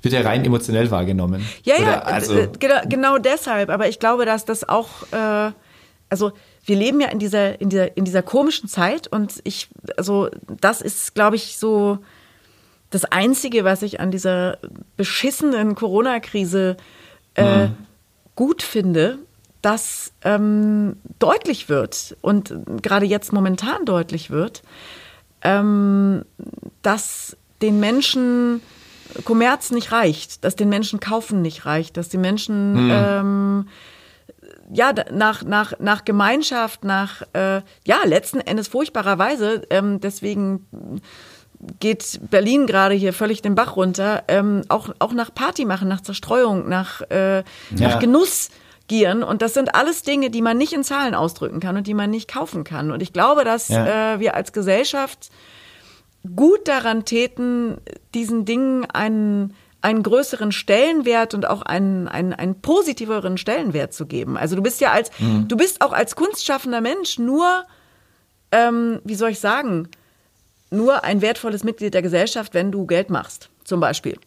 wird 0.03 0.15
ja 0.15 0.21
rein 0.21 0.45
emotionell 0.45 0.91
wahrgenommen. 0.91 1.47
Ja, 1.63 1.81
ja, 1.81 2.01
also, 2.01 2.35
genau, 2.59 2.81
genau 2.89 3.19
deshalb. 3.19 3.71
Aber 3.71 3.89
ich 3.89 3.99
glaube, 3.99 4.27
dass 4.27 4.45
das 4.45 4.69
auch, 4.69 4.89
äh, 5.13 5.53
also 6.11 6.33
wir 6.67 6.77
leben 6.77 7.01
ja 7.01 7.09
in 7.09 7.19
dieser, 7.19 7.61
in 7.61 7.69
dieser, 7.69 7.97
in 7.97 8.05
dieser 8.05 8.23
komischen 8.23 8.69
Zeit 8.69 9.07
und 9.07 9.41
ich, 9.45 9.69
also 9.97 10.31
das 10.61 10.81
ist, 10.81 11.15
glaube 11.15 11.37
ich, 11.37 11.59
so 11.59 11.99
das 12.91 13.05
Einzige, 13.05 13.65
was 13.65 13.83
ich 13.83 14.01
an 14.01 14.11
dieser 14.11 14.59
beschissenen 14.97 15.75
Corona-Krise 15.75 16.77
äh, 17.35 17.69
gut 18.37 18.63
finde, 18.63 19.19
dass 19.63 20.13
ähm, 20.23 20.97
deutlich 21.19 21.69
wird 21.69 22.17
und 22.21 22.55
gerade 22.83 23.07
jetzt 23.07 23.33
momentan 23.33 23.85
deutlich 23.85 24.31
wird, 24.31 24.63
ähm, 25.43 26.25
dass 26.83 27.37
den 27.63 27.81
Menschen 27.81 28.61
Kommerz 29.25 29.71
nicht 29.71 29.93
reicht, 29.93 30.45
dass 30.45 30.57
den 30.57 30.69
Menschen 30.69 31.01
Kaufen 31.01 31.43
nicht 31.43 31.67
reicht, 31.67 31.97
dass 31.97 32.09
die 32.09 32.19
Menschen 32.19 32.77
ähm, 32.91 33.69
ja 34.73 34.93
nach 35.13 35.43
nach 35.45 35.75
nach 35.79 36.05
Gemeinschaft, 36.05 36.85
nach 36.85 37.23
äh, 37.33 37.63
ja 37.87 37.99
letzten 38.05 38.41
Endes 38.41 38.69
furchtbarerweise 38.69 39.63
ähm, 39.71 40.01
deswegen 40.01 40.67
geht 41.81 42.21
Berlin 42.31 42.67
gerade 42.67 42.95
hier 42.95 43.13
völlig 43.13 43.41
den 43.43 43.55
Bach 43.55 43.77
runter, 43.77 44.25
ähm, 44.29 44.63
auch, 44.69 44.91
auch 44.99 45.13
nach 45.13 45.33
Party 45.35 45.65
machen, 45.65 45.89
nach 45.89 46.03
Zerstreuung, 46.03 46.69
nach, 46.69 47.01
äh, 47.11 47.43
nach 47.71 47.99
Genuss 48.01 48.51
gieren. 48.87 49.23
Und 49.23 49.41
das 49.41 49.55
sind 49.55 49.75
alles 49.75 50.03
Dinge, 50.03 50.29
die 50.29 50.43
man 50.43 50.59
nicht 50.59 50.75
in 50.75 50.85
Zahlen 50.85 51.15
ausdrücken 51.15 51.61
kann 51.61 51.77
und 51.79 51.87
die 51.87 51.95
man 51.95 52.11
nicht 52.11 52.31
kaufen 52.31 52.65
kann. 52.65 52.91
Und 52.91 53.03
ich 53.03 53.15
glaube, 53.15 53.45
dass 53.45 53.69
Ja. 53.69 54.15
äh, 54.15 54.21
wir 54.21 54.35
als 54.35 54.53
Gesellschaft 54.53 55.31
gut 56.37 56.69
daran 56.69 57.05
täten, 57.05 57.77
diesen 58.15 58.45
Dingen 58.45 58.87
einen, 58.87 59.55
einen 59.83 60.03
größeren 60.03 60.53
Stellenwert 60.53 61.35
und 61.35 61.47
auch 61.47 61.63
einen, 61.63 62.09
einen, 62.09 62.33
einen 62.33 62.61
positiveren 62.61 63.37
Stellenwert 63.37 63.93
zu 63.93 64.07
geben. 64.07 64.37
Also 64.37 64.57
du 64.57 64.63
bist 64.63 64.81
ja 64.81 64.93
als, 64.93 65.11
du 65.19 65.57
bist 65.57 65.83
auch 65.83 65.93
als 65.93 66.17
kunstschaffender 66.17 66.81
Mensch 66.81 67.19
nur, 67.19 67.65
ähm, 68.53 69.01
wie 69.05 69.15
soll 69.15 69.31
ich 69.31 69.41
sagen, 69.41 69.89
nur 70.71 71.05
ein 71.05 71.21
wertvolles 71.21 71.65
Mitglied 71.65 71.95
der 71.95 72.03
Gesellschaft, 72.03 72.55
wenn 72.55 72.73
du 72.73 72.87
Geld 72.87 73.11
machst, 73.11 73.51
zum 73.65 73.81
Beispiel. 73.81 74.19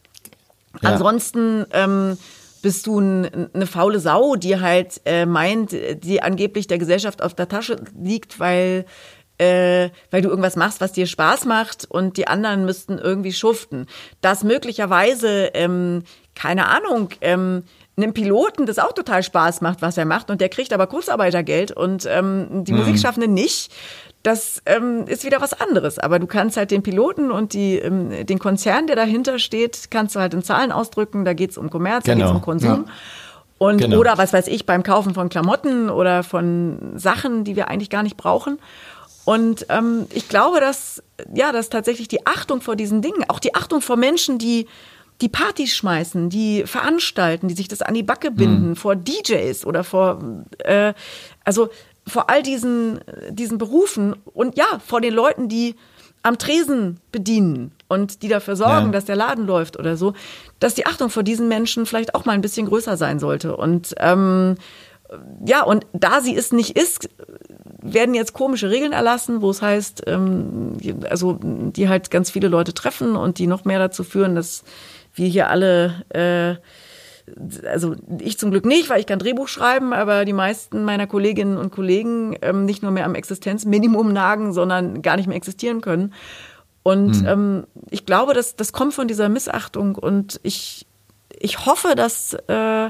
Ja. 0.82 0.91
Ansonsten 0.91 1.65
ähm, 1.72 2.18
bist 2.61 2.86
du 2.88 2.99
n, 2.99 3.49
eine 3.53 3.65
faule 3.65 3.99
Sau, 3.99 4.36
die 4.36 4.60
halt 4.60 5.02
äh, 5.06 5.26
meint, 5.26 5.72
die 5.72 6.22
angeblich 6.22 6.68
der 6.68 6.78
Gesellschaft 6.78 7.22
auf 7.22 7.34
der 7.34 7.48
Tasche 7.48 7.78
liegt, 7.99 8.40
weil 8.40 8.86
äh, 9.38 9.90
weil 10.12 10.22
du 10.22 10.30
irgendwas 10.30 10.56
machst, 10.56 10.82
was 10.82 10.92
dir 10.94 11.06
Spaß 11.08 11.46
macht 11.46 11.86
und 11.90 12.18
die 12.18 12.28
anderen 12.28 12.66
müssten 12.66 12.98
irgendwie 12.98 13.34
schuften. 13.34 13.88
Dass 14.22 14.44
möglicherweise, 14.44 15.52
ähm, 15.54 16.04
keine 16.36 16.68
Ahnung, 16.68 17.10
ähm, 17.22 17.64
einem 17.98 18.14
Piloten 18.14 18.66
das 18.68 18.78
auch 18.80 18.94
total 18.94 19.24
Spaß 19.24 19.62
macht, 19.62 19.82
was 19.82 19.98
er 19.98 20.06
macht 20.06 20.30
und 20.30 20.40
der 20.40 20.50
kriegt 20.50 20.72
aber 20.72 20.86
Kurzarbeitergeld 20.88 21.72
und 21.72 22.06
ähm, 22.08 22.64
die 22.64 22.74
Musikschaffenden 22.74 23.34
nicht. 23.34 23.72
Das 24.24 24.62
ähm, 24.66 25.06
ist 25.08 25.24
wieder 25.24 25.42
was 25.42 25.54
anderes. 25.60 25.98
Aber 26.00 26.20
du 26.20 26.28
kannst 26.28 26.58
halt 26.58 26.70
den 26.72 26.84
Piloten 26.84 27.32
und 27.32 27.54
die, 27.54 27.78
ähm, 27.78 28.26
den 28.26 28.40
Konzern, 28.40 28.86
der 28.88 28.96
dahinter 28.96 29.40
steht, 29.40 29.90
kannst 29.90 30.16
du 30.16 30.20
halt 30.20 30.34
in 30.34 30.44
Zahlen 30.44 30.72
ausdrücken. 30.72 31.26
Da 31.26 31.34
geht's 31.34 31.58
um 31.58 31.70
Kommerz, 31.70 32.04
da 32.06 32.14
Genau. 32.14 32.26
geht's 32.26 32.36
um 32.36 32.42
Konsum. 32.42 32.86
Und 33.58 33.80
Genau. 33.80 33.98
oder 33.98 34.18
was 34.18 34.34
weiß 34.34 34.48
ich, 34.48 34.66
beim 34.66 34.84
Kaufen 34.84 35.14
von 35.14 35.30
Klamotten 35.30 35.90
oder 35.90 36.24
von 36.24 36.94
Sachen, 36.96 37.44
die 37.46 37.56
wir 37.56 37.70
eigentlich 37.70 37.90
gar 37.90 38.04
nicht 38.04 38.18
brauchen. 38.18 38.60
Und 39.28 39.66
ähm, 39.68 40.08
ich 40.14 40.30
glaube, 40.30 40.62
dass 40.62 41.04
ja, 41.34 41.52
dass 41.52 41.68
tatsächlich 41.68 42.08
die 42.08 42.26
Achtung 42.26 42.62
vor 42.62 42.78
diesen 42.78 43.02
Dingen, 43.02 43.26
auch 43.28 43.40
die 43.40 43.56
Achtung 43.56 43.82
vor 43.82 43.98
Menschen, 43.98 44.38
die 44.38 44.68
die 45.20 45.28
Partys 45.28 45.76
schmeißen, 45.76 46.30
die 46.30 46.64
veranstalten, 46.66 47.49
die 47.49 47.56
sich 47.56 47.68
das 47.68 47.82
an 47.82 47.94
die 47.94 48.04
Backe 48.04 48.32
binden, 48.32 48.78
vor 48.78 48.95
DJs 48.95 49.66
oder 49.66 49.84
vor 49.84 50.24
äh, 50.60 50.94
also 51.44 51.68
vor 52.08 52.30
all 52.30 52.41
diesen 52.41 53.02
diesen 53.30 53.58
Berufen 53.58 54.16
und 54.34 54.58
ja, 54.58 54.80
vor 54.86 55.02
den 55.02 55.14
Leuten, 55.14 55.49
die 55.49 55.76
am 56.24 56.38
Tresen 56.38 57.02
bedienen 57.12 57.72
und 57.90 58.22
die 58.22 58.30
dafür 58.30 58.56
sorgen, 58.56 58.88
Ja. 58.88 58.91
dass 58.94 59.06
der 59.06 59.18
Laden 59.18 59.45
läuft 59.45 59.78
oder 59.78 59.98
so, 59.98 60.14
dass 60.62 60.74
die 60.74 60.86
Achtung 60.86 61.10
vor 61.10 61.24
diesen 61.24 61.49
Menschen 61.49 61.86
vielleicht 61.86 62.16
auch 62.16 62.24
mal 62.24 62.32
ein 62.32 62.41
bisschen 62.41 62.68
größer 62.68 62.95
sein 62.95 63.20
sollte. 63.20 63.58
Und 63.58 63.94
ähm, 63.98 64.56
ja, 65.46 65.64
und 65.64 65.86
da 65.94 66.22
sie 66.22 66.36
es 66.36 66.52
nicht 66.52 66.78
ist, 66.78 67.10
werden 67.82 68.14
jetzt 68.14 68.34
komische 68.34 68.70
Regeln 68.70 68.92
erlassen, 68.92 69.42
wo 69.42 69.50
es 69.50 69.62
heißt, 69.62 70.04
ähm, 70.08 70.78
also 71.10 71.40
die 71.42 71.88
halt 71.88 72.12
ganz 72.12 72.30
viele 72.30 72.48
Leute 72.48 72.74
treffen 72.74 73.16
und 73.16 73.40
die 73.40 73.48
noch 73.48 73.66
mehr 73.66 73.80
dazu 73.80 74.04
führen, 74.04 74.36
dass 74.36 74.64
wir 75.14 75.28
hier 75.28 75.50
alle, 75.50 76.04
äh, 76.10 76.56
also 77.68 77.96
ich 78.20 78.38
zum 78.38 78.52
Glück 78.52 78.66
nicht, 78.66 78.90
weil 78.90 79.00
ich 79.00 79.06
kann 79.06 79.20
Drehbuch 79.20 79.48
schreiben, 79.48 79.94
aber 79.94 80.26
die 80.26 80.34
meisten 80.34 80.84
meiner 80.84 81.08
Kolleginnen 81.08 81.58
und 81.58 81.72
Kollegen 81.72 82.38
ähm, 82.42 82.66
nicht 82.66 82.84
nur 82.84 82.92
mehr 82.92 83.06
am 83.06 83.16
Existenzminimum 83.16 84.12
nagen, 84.12 84.54
sondern 84.54 85.02
gar 85.02 85.16
nicht 85.16 85.28
mehr 85.28 85.38
existieren 85.38 85.82
können. 85.82 86.14
Und 86.84 87.26
ähm, 87.28 87.68
ich 87.90 88.06
glaube, 88.06 88.34
dass 88.34 88.56
das 88.56 88.72
kommt 88.72 88.94
von 88.94 89.10
dieser 89.10 89.28
Missachtung 89.28 89.96
und 89.96 90.40
ich 90.44 90.86
ich 91.40 91.66
hoffe, 91.66 91.96
dass, 91.96 92.34
äh, 92.48 92.90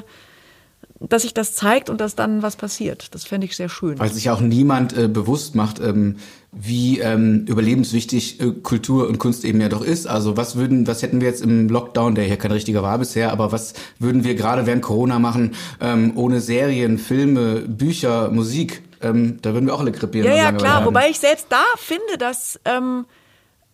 dass 1.00 1.22
sich 1.22 1.34
das 1.34 1.54
zeigt 1.54 1.90
und 1.90 2.02
dass 2.02 2.16
dann 2.16 2.42
was 2.42 2.56
passiert. 2.56 3.14
Das 3.14 3.24
fände 3.24 3.46
ich 3.46 3.56
sehr 3.56 3.70
schön. 3.70 4.00
Weil 4.00 4.12
sich 4.12 4.30
auch 4.30 4.42
niemand 4.42 4.98
äh, 4.98 5.08
bewusst 5.08 5.54
macht, 5.54 5.80
ähm, 5.80 6.18
wie 6.52 7.00
ähm, 7.00 7.46
überlebenswichtig 7.48 8.42
äh, 8.42 8.52
Kultur 8.64 9.08
und 9.08 9.20
Kunst 9.20 9.46
eben 9.46 9.62
ja 9.62 9.70
doch 9.70 9.84
ist. 9.84 10.08
Also 10.08 10.38
was 10.38 10.56
würden, 10.56 10.88
was 10.88 11.04
hätten 11.04 11.22
wir 11.22 11.28
jetzt 11.28 11.42
im 11.42 11.70
Lockdown, 11.70 12.16
der 12.16 12.24
hier 12.24 12.38
kein 12.38 12.52
richtiger 12.52 12.82
war 12.82 12.98
bisher, 12.98 13.32
aber 13.32 13.52
was 13.52 13.74
würden 14.00 14.24
wir 14.24 14.34
gerade 14.36 14.66
während 14.66 14.82
Corona 14.82 15.20
machen, 15.20 15.54
ähm, 15.80 16.14
ohne 16.16 16.42
Serien, 16.42 16.98
Filme, 16.98 17.62
Bücher, 17.62 18.30
Musik? 18.30 18.82
Ähm, 19.02 19.40
da 19.42 19.54
würden 19.54 19.68
wir 19.68 19.76
auch 19.76 19.82
alle 19.82 19.92
krepieren. 19.92 20.28
Ja, 20.28 20.36
ja, 20.36 20.52
klar. 20.52 20.86
Wobei 20.86 21.10
ich 21.10 21.20
selbst 21.20 21.48
da 21.50 21.64
finde, 21.78 22.18
dass, 22.18 22.60
ähm, 22.66 23.06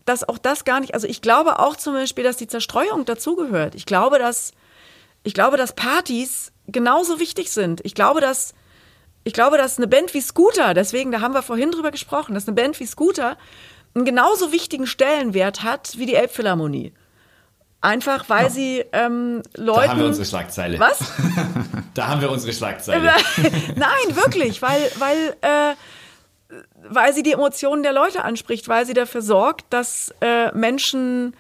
dass 0.03 0.27
auch 0.27 0.37
das 0.37 0.65
gar 0.65 0.81
nicht, 0.81 0.93
also 0.93 1.07
ich 1.07 1.21
glaube 1.21 1.59
auch 1.59 1.77
zum 1.77 1.93
Beispiel, 1.93 2.25
dass 2.25 2.35
die 2.35 2.47
Zerstreuung 2.47 3.05
dazugehört. 3.05 3.75
Ich 3.75 3.85
glaube, 3.85 4.19
dass, 4.19 4.51
ich 5.23 5.33
glaube, 5.33 5.55
dass 5.55 5.73
Partys 5.73 6.52
genauso 6.67 7.19
wichtig 7.19 7.51
sind. 7.51 7.81
Ich 7.83 7.95
glaube, 7.95 8.21
dass, 8.21 8.53
ich 9.23 9.33
glaube, 9.33 9.57
dass 9.57 9.77
eine 9.77 9.87
Band 9.87 10.13
wie 10.13 10.21
Scooter, 10.21 10.73
deswegen, 10.73 11.11
da 11.11 11.21
haben 11.21 11.33
wir 11.33 11.43
vorhin 11.43 11.71
drüber 11.71 11.91
gesprochen, 11.91 12.33
dass 12.33 12.47
eine 12.47 12.55
Band 12.55 12.79
wie 12.79 12.85
Scooter 12.85 13.37
einen 13.95 14.05
genauso 14.05 14.51
wichtigen 14.51 14.87
Stellenwert 14.87 15.63
hat 15.63 15.97
wie 15.97 16.05
die 16.05 16.15
Elbphilharmonie. 16.15 16.93
Einfach, 17.81 18.29
weil 18.29 18.49
sie 18.49 18.85
ähm, 18.93 19.43
Leuten. 19.55 19.81
Da 19.83 19.89
haben 19.89 19.99
wir 19.99 20.05
unsere 20.07 20.25
Schlagzeile. 20.25 20.79
Was? 20.79 20.99
Da 21.93 22.07
haben 22.07 22.21
wir 22.21 22.31
unsere 22.31 22.53
Schlagzeile. 22.53 23.11
Nein, 23.75 24.15
wirklich, 24.15 24.61
weil, 24.61 24.89
weil, 24.99 25.35
äh, 25.41 25.75
weil 26.89 27.13
sie 27.13 27.23
die 27.23 27.33
Emotionen 27.33 27.83
der 27.83 27.91
Leute 27.91 28.23
anspricht, 28.23 28.69
weil 28.69 28.85
sie 28.85 28.93
dafür 28.93 29.21
sorgt, 29.21 29.65
dass 29.69 30.13
äh, 30.21 30.51
Menschen 30.57 31.35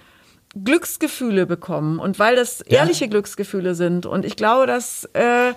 Glücksgefühle 0.55 1.45
bekommen 1.45 1.99
und 1.99 2.19
weil 2.19 2.35
das 2.35 2.61
ehrliche 2.61 3.07
Glücksgefühle 3.07 3.75
sind. 3.75 4.05
Und 4.05 4.23
ich 4.23 4.35
glaube, 4.35 4.67
dass, 4.67 5.05
äh, 5.13 5.53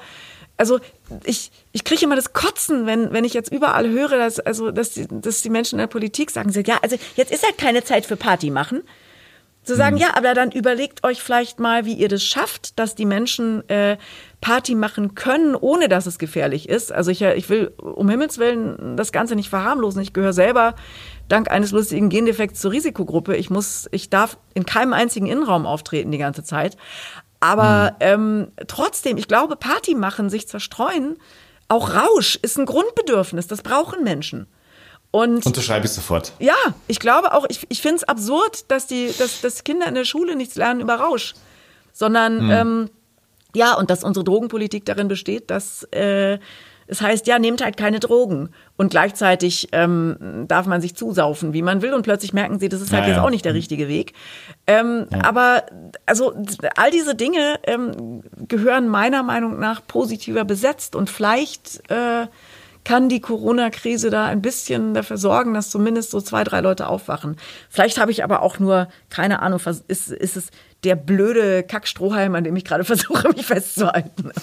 also 0.56 0.80
ich, 1.24 1.50
ich 1.72 1.84
kriege 1.84 2.04
immer 2.04 2.16
das 2.16 2.32
Kotzen, 2.32 2.86
wenn, 2.86 3.12
wenn 3.12 3.24
ich 3.24 3.34
jetzt 3.34 3.52
überall 3.52 3.88
höre, 3.90 4.16
dass, 4.16 4.40
also, 4.40 4.70
dass, 4.70 4.90
die, 4.90 5.06
dass 5.08 5.42
die 5.42 5.50
Menschen 5.50 5.76
in 5.76 5.80
der 5.80 5.86
Politik 5.86 6.30
sagen, 6.30 6.50
ja, 6.64 6.78
also 6.82 6.96
jetzt 7.14 7.30
ist 7.30 7.44
halt 7.44 7.58
keine 7.58 7.84
Zeit 7.84 8.06
für 8.06 8.16
Party 8.16 8.50
machen. 8.50 8.82
Zu 9.66 9.74
sagen, 9.74 9.96
ja, 9.96 10.14
aber 10.14 10.32
dann 10.32 10.52
überlegt 10.52 11.02
euch 11.02 11.20
vielleicht 11.20 11.58
mal, 11.58 11.84
wie 11.86 11.94
ihr 11.94 12.08
das 12.08 12.22
schafft, 12.22 12.78
dass 12.78 12.94
die 12.94 13.04
Menschen 13.04 13.68
äh, 13.68 13.96
Party 14.40 14.76
machen 14.76 15.16
können, 15.16 15.56
ohne 15.56 15.88
dass 15.88 16.06
es 16.06 16.20
gefährlich 16.20 16.68
ist. 16.68 16.92
Also 16.92 17.10
ich, 17.10 17.20
ich 17.22 17.48
will 17.48 17.72
um 17.76 18.08
Himmels 18.08 18.38
Willen 18.38 18.96
das 18.96 19.10
Ganze 19.10 19.34
nicht 19.34 19.50
verharmlosen. 19.50 20.00
Ich 20.02 20.12
gehöre 20.12 20.32
selber 20.32 20.76
dank 21.28 21.50
eines 21.50 21.72
lustigen 21.72 22.08
Gendefekts 22.08 22.60
zur 22.60 22.72
Risikogruppe. 22.72 23.36
Ich 23.36 23.50
muss, 23.50 23.88
ich 23.92 24.10
darf 24.10 24.38
in 24.54 24.66
keinem 24.66 24.92
einzigen 24.92 25.26
Innenraum 25.26 25.66
auftreten 25.66 26.10
die 26.10 26.18
ganze 26.18 26.44
Zeit. 26.44 26.76
Aber 27.40 27.96
ähm, 28.00 28.48
trotzdem, 28.66 29.18
ich 29.18 29.28
glaube, 29.28 29.56
Party 29.56 29.94
machen, 29.94 30.30
sich 30.30 30.48
zerstreuen, 30.48 31.16
auch 31.68 31.94
Rausch 31.94 32.36
ist 32.42 32.58
ein 32.58 32.66
Grundbedürfnis. 32.66 33.46
Das 33.46 33.62
brauchen 33.62 34.04
Menschen. 34.04 34.46
Und 35.10 35.46
Unterschreibe 35.46 35.86
ich 35.86 35.92
sofort. 35.92 36.32
ja, 36.38 36.54
ich 36.88 36.98
glaube 36.98 37.32
auch, 37.32 37.46
ich, 37.48 37.66
ich 37.68 37.80
finde 37.80 37.96
es 37.96 38.04
absurd, 38.04 38.70
dass 38.70 38.86
die, 38.86 39.12
dass, 39.18 39.40
dass 39.40 39.64
Kinder 39.64 39.86
in 39.86 39.94
der 39.94 40.04
Schule 40.04 40.36
nichts 40.36 40.56
lernen 40.56 40.80
über 40.80 40.96
Rausch. 40.96 41.34
Sondern 41.92 42.50
ähm, 42.50 42.90
ja, 43.54 43.74
und 43.74 43.88
dass 43.88 44.04
unsere 44.04 44.24
Drogenpolitik 44.24 44.84
darin 44.84 45.08
besteht, 45.08 45.50
dass 45.50 45.84
äh, 45.84 46.38
es 46.86 47.00
heißt, 47.00 47.26
ja, 47.26 47.38
nehmt 47.38 47.62
halt 47.62 47.76
keine 47.76 48.00
Drogen. 48.00 48.50
Und 48.76 48.90
gleichzeitig 48.90 49.68
ähm, 49.72 50.44
darf 50.48 50.66
man 50.66 50.80
sich 50.80 50.94
zusaufen, 50.94 51.52
wie 51.52 51.62
man 51.62 51.82
will. 51.82 51.94
Und 51.94 52.02
plötzlich 52.02 52.32
merken 52.32 52.58
sie, 52.58 52.68
das 52.68 52.80
ist 52.80 52.92
halt 52.92 53.04
Ja, 53.04 53.08
jetzt 53.08 53.16
ja. 53.16 53.24
auch 53.24 53.30
nicht 53.30 53.44
der 53.44 53.54
richtige 53.54 53.88
Weg. 53.88 54.12
Ähm, 54.66 55.06
Aber 55.22 55.64
also 56.04 56.34
all 56.76 56.90
diese 56.90 57.14
Dinge 57.14 57.58
ähm, 57.64 58.22
gehören 58.48 58.88
meiner 58.88 59.22
Meinung 59.22 59.58
nach 59.58 59.86
positiver 59.86 60.44
besetzt. 60.44 60.94
Und 60.94 61.10
vielleicht 61.10 61.82
äh, 61.90 62.26
kann 62.84 63.08
die 63.08 63.20
Corona-Krise 63.20 64.10
da 64.10 64.26
ein 64.26 64.40
bisschen 64.40 64.94
dafür 64.94 65.16
sorgen, 65.16 65.54
dass 65.54 65.70
zumindest 65.70 66.12
so 66.12 66.20
zwei, 66.20 66.44
drei 66.44 66.60
Leute 66.60 66.86
aufwachen. 66.86 67.36
Vielleicht 67.68 67.98
habe 67.98 68.12
ich 68.12 68.22
aber 68.22 68.42
auch 68.42 68.60
nur, 68.60 68.86
keine 69.10 69.42
Ahnung, 69.42 69.60
ist, 69.88 70.12
ist 70.12 70.36
es 70.36 70.50
der 70.84 70.94
blöde 70.94 71.64
Kackstrohhalm, 71.64 72.36
an 72.36 72.44
dem 72.44 72.54
ich 72.54 72.64
gerade 72.64 72.84
versuche, 72.92 73.28
mich 73.30 73.44
festzuhalten. 73.44 74.30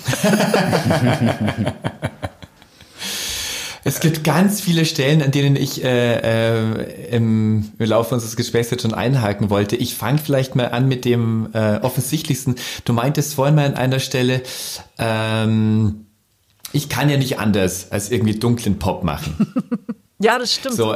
Es 3.86 4.00
gibt 4.00 4.24
ganz 4.24 4.62
viele 4.62 4.86
Stellen, 4.86 5.22
an 5.22 5.32
denen 5.32 5.56
ich 5.56 5.84
äh, 5.84 6.20
äh, 6.20 7.16
im, 7.16 7.72
im 7.78 7.86
Laufe 7.86 8.14
unseres 8.14 8.36
Gesprächs 8.36 8.70
jetzt 8.72 8.84
schon 8.84 8.94
einhaken 8.94 9.50
wollte. 9.50 9.76
Ich 9.76 9.96
fange 9.96 10.20
vielleicht 10.20 10.56
mal 10.56 10.68
an 10.70 10.88
mit 10.88 11.06
dem 11.06 11.50
äh, 11.54 11.78
offensichtlichsten. 11.78 12.56
Du 12.86 12.94
meintest 12.94 13.34
vorhin 13.34 13.56
mal 13.56 13.66
an 13.66 13.76
einer 13.76 14.00
Stelle, 14.00 14.42
ähm, 14.98 16.06
ich 16.72 16.90
kann 16.90 17.10
ja 17.10 17.18
nicht 17.18 17.40
anders 17.40 17.92
als 17.92 18.10
irgendwie 18.10 18.40
dunklen 18.40 18.80
Pop 18.80 19.04
machen. 19.04 19.54
Ja, 20.20 20.40
das 20.40 20.54
stimmt. 20.54 20.76
So, 20.76 20.96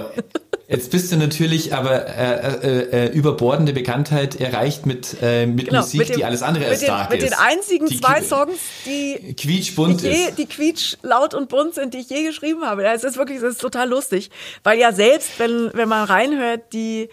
jetzt 0.68 0.92
bist 0.92 1.12
du 1.12 1.18
natürlich 1.18 1.74
aber 1.74 2.06
äh, 2.08 2.58
äh, 2.68 3.06
äh, 3.08 3.12
überbordende 3.14 3.74
Bekanntheit 3.74 4.36
erreicht 4.40 4.86
mit, 4.86 5.16
äh, 5.22 5.46
mit 5.46 5.68
Genau, 5.70 5.82
Musik, 5.82 6.00
mit 6.00 6.10
dem- 6.10 6.16
die 6.18 6.26
alles 6.26 6.42
andere 6.44 6.64
mit 6.66 6.72
als 6.72 6.80
den, 6.82 6.94
Mit 7.10 7.24
ist. 7.24 7.32
den 7.32 7.40
einzigen 7.40 7.86
die 7.88 8.00
zwei 8.02 8.22
Songs, 8.22 8.58
die 8.86 9.34
quietschbunt 9.40 10.02
die, 10.02 10.08
je, 10.08 10.14
ist. 10.30 10.38
die 10.38 10.46
quietsch 10.46 10.98
laut 11.04 11.34
und 11.34 11.50
bunt 11.50 11.76
sind, 11.76 11.94
die 11.94 12.00
ich 12.00 12.10
je 12.10 12.24
geschrieben 12.24 12.64
habe. 12.66 12.84
Es 12.86 13.04
ist 13.04 13.18
wirklich, 13.18 13.40
das 13.40 13.54
ist 13.54 13.62
total 13.62 13.88
lustig, 13.90 14.30
weil 14.64 14.78
ja 14.80 14.92
selbst, 14.92 15.30
wenn, 15.38 15.72
wenn 15.74 15.88
man 15.90 16.06
reinhört, 16.06 16.74
die 16.74 17.10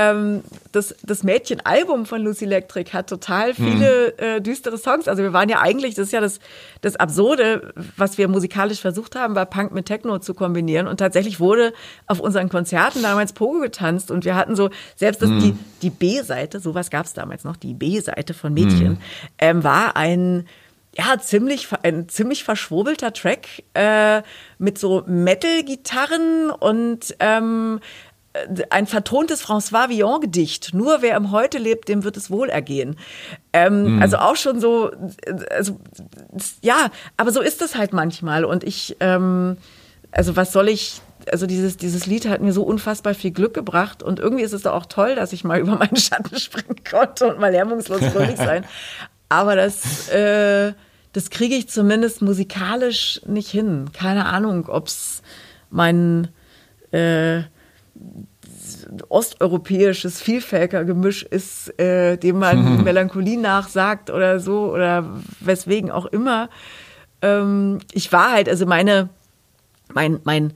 ähm, 0.00 0.42
das, 0.72 0.94
das 1.02 1.22
Mädchen-Album 1.22 2.06
von 2.06 2.22
Lucy 2.22 2.44
Electric 2.44 2.92
hat 2.92 3.08
total 3.08 3.54
viele 3.54 4.16
äh, 4.18 4.40
düstere 4.40 4.78
Songs. 4.78 5.08
Also 5.08 5.22
wir 5.22 5.32
waren 5.32 5.48
ja 5.48 5.60
eigentlich, 5.60 5.94
das 5.94 6.06
ist 6.06 6.12
ja 6.12 6.20
das, 6.20 6.40
das 6.80 6.96
Absurde, 6.96 7.72
was 7.96 8.16
wir 8.16 8.28
musikalisch 8.28 8.80
versucht 8.80 9.16
haben, 9.16 9.34
war 9.34 9.46
Punk 9.46 9.72
mit 9.72 9.86
Techno 9.86 10.18
zu 10.18 10.34
kombinieren. 10.34 10.86
Und 10.86 10.98
tatsächlich 10.98 11.40
wurde 11.40 11.72
auf 12.06 12.20
unseren 12.20 12.48
Konzerten 12.48 13.02
damals 13.02 13.32
Pogo 13.32 13.60
getanzt 13.60 14.10
und 14.10 14.24
wir 14.24 14.36
hatten 14.36 14.56
so, 14.56 14.70
selbst 14.96 15.22
das, 15.22 15.28
die, 15.28 15.54
die 15.82 15.90
B-Seite, 15.90 16.60
sowas 16.60 16.90
gab 16.90 17.06
es 17.06 17.12
damals 17.12 17.44
noch, 17.44 17.56
die 17.56 17.74
B-Seite 17.74 18.32
von 18.32 18.54
Mädchen, 18.54 18.98
ähm, 19.38 19.62
war 19.62 19.96
ein 19.96 20.46
ja, 20.96 21.18
ziemlich, 21.18 21.68
ein 21.82 22.08
ziemlich 22.08 22.42
verschwurbelter 22.42 23.12
Track 23.12 23.46
äh, 23.74 24.22
mit 24.58 24.78
so 24.78 25.04
Metal-Gitarren 25.06 26.50
und 26.50 27.14
ähm, 27.20 27.80
äh, 27.80 28.09
ein 28.70 28.86
vertontes 28.86 29.44
François 29.44 29.88
Villon-Gedicht. 29.88 30.72
Nur 30.72 31.02
wer 31.02 31.16
im 31.16 31.32
Heute 31.32 31.58
lebt, 31.58 31.88
dem 31.88 32.04
wird 32.04 32.16
es 32.16 32.30
wohl 32.30 32.48
ergehen. 32.48 32.96
Ähm, 33.52 34.00
Also 34.00 34.18
auch 34.18 34.36
schon 34.36 34.60
so, 34.60 34.90
äh, 35.24 35.34
also, 35.50 35.80
ja, 36.62 36.90
aber 37.16 37.32
so 37.32 37.40
ist 37.40 37.60
es 37.60 37.74
halt 37.74 37.92
manchmal. 37.92 38.44
Und 38.44 38.62
ich, 38.62 38.96
ähm, 39.00 39.56
also 40.12 40.36
was 40.36 40.52
soll 40.52 40.68
ich, 40.68 41.00
also 41.30 41.46
dieses, 41.46 41.76
dieses 41.76 42.06
Lied 42.06 42.28
hat 42.28 42.40
mir 42.40 42.52
so 42.52 42.62
unfassbar 42.62 43.14
viel 43.14 43.32
Glück 43.32 43.52
gebracht 43.52 44.02
und 44.02 44.20
irgendwie 44.20 44.44
ist 44.44 44.52
es 44.52 44.62
doch 44.62 44.74
auch 44.74 44.86
toll, 44.86 45.16
dass 45.16 45.32
ich 45.32 45.42
mal 45.42 45.58
über 45.60 45.76
meinen 45.76 45.96
Schatten 45.96 46.38
springen 46.38 46.76
konnte 46.88 47.26
und 47.26 47.40
mal 47.40 47.52
hemmungslos 47.54 48.04
fröhlich 48.06 48.36
sein. 48.36 48.64
Aber 49.28 49.56
das, 49.56 50.08
äh, 50.08 50.72
das 51.12 51.30
kriege 51.30 51.56
ich 51.56 51.68
zumindest 51.68 52.22
musikalisch 52.22 53.20
nicht 53.26 53.48
hin. 53.48 53.90
Keine 53.92 54.26
Ahnung, 54.26 54.68
ob's 54.68 55.22
mein 55.70 56.28
äh, 56.92 57.42
osteuropäisches 59.08 60.20
Vielvölkergemisch 60.20 61.22
ist, 61.22 61.78
äh, 61.78 62.16
dem 62.16 62.38
man 62.38 62.84
Melancholie 62.84 63.38
nachsagt 63.38 64.10
oder 64.10 64.40
so 64.40 64.72
oder 64.72 65.04
weswegen 65.40 65.90
auch 65.90 66.06
immer. 66.06 66.48
Ähm, 67.22 67.78
ich 67.92 68.12
war 68.12 68.32
halt, 68.32 68.48
also 68.48 68.66
meine, 68.66 69.10
mein, 69.92 70.20
mein, 70.24 70.52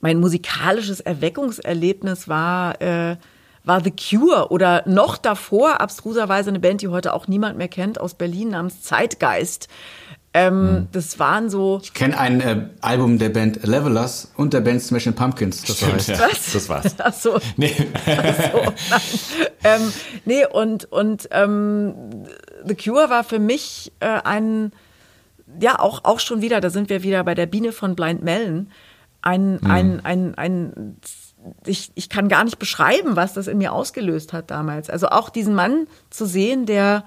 mein 0.00 0.18
musikalisches 0.18 1.00
Erweckungserlebnis 1.00 2.28
war, 2.28 2.80
äh, 2.80 3.16
war 3.64 3.82
The 3.82 3.92
Cure 3.92 4.50
oder 4.50 4.82
noch 4.86 5.18
davor, 5.18 5.80
abstruserweise 5.80 6.50
eine 6.50 6.60
Band, 6.60 6.82
die 6.82 6.88
heute 6.88 7.12
auch 7.12 7.28
niemand 7.28 7.58
mehr 7.58 7.68
kennt, 7.68 8.00
aus 8.00 8.14
Berlin 8.14 8.50
namens 8.50 8.82
Zeitgeist. 8.82 9.68
Ähm, 10.34 10.88
Das 10.92 11.18
waren 11.18 11.48
so, 11.48 11.80
Ich 11.82 11.94
kenne 11.94 12.18
ein 12.18 12.40
äh, 12.40 12.68
Album 12.82 13.18
der 13.18 13.30
Band 13.30 13.64
Levelers 13.66 14.30
und 14.36 14.52
der 14.52 14.60
Band 14.60 14.82
Smashing 14.82 15.14
Pumpkins. 15.14 15.62
Das 15.62 15.76
Stimmt, 15.78 15.94
heißt. 15.94 16.08
ja. 16.08 16.18
Was? 16.20 16.52
Das 16.52 16.68
war's. 16.68 16.94
ach 16.98 17.12
so, 17.14 17.38
Nee. 17.56 17.74
so, 17.76 18.72
nein. 18.90 19.00
ähm, 19.64 19.92
nee, 20.26 20.46
und, 20.46 20.84
und 20.92 21.28
ähm, 21.32 21.94
The 22.66 22.74
Cure 22.74 23.08
war 23.10 23.24
für 23.24 23.38
mich 23.38 23.92
äh, 24.00 24.20
ein, 24.24 24.72
ja, 25.60 25.78
auch, 25.78 26.04
auch 26.04 26.20
schon 26.20 26.42
wieder, 26.42 26.60
da 26.60 26.68
sind 26.70 26.90
wir 26.90 27.02
wieder 27.02 27.24
bei 27.24 27.34
der 27.34 27.46
Biene 27.46 27.72
von 27.72 27.96
Blind 27.96 28.22
Melon, 28.22 28.70
ein, 29.22 29.60
ein, 29.64 30.04
ein, 30.04 30.34
ein, 30.36 30.96
ich, 31.66 31.90
ich 31.94 32.08
kann 32.08 32.28
gar 32.28 32.44
nicht 32.44 32.58
beschreiben, 32.58 33.16
was 33.16 33.32
das 33.32 33.46
in 33.48 33.58
mir 33.58 33.72
ausgelöst 33.72 34.32
hat 34.32 34.50
damals. 34.50 34.90
Also 34.90 35.08
auch 35.08 35.30
diesen 35.30 35.54
Mann 35.54 35.86
zu 36.10 36.26
sehen, 36.26 36.66
der 36.66 37.04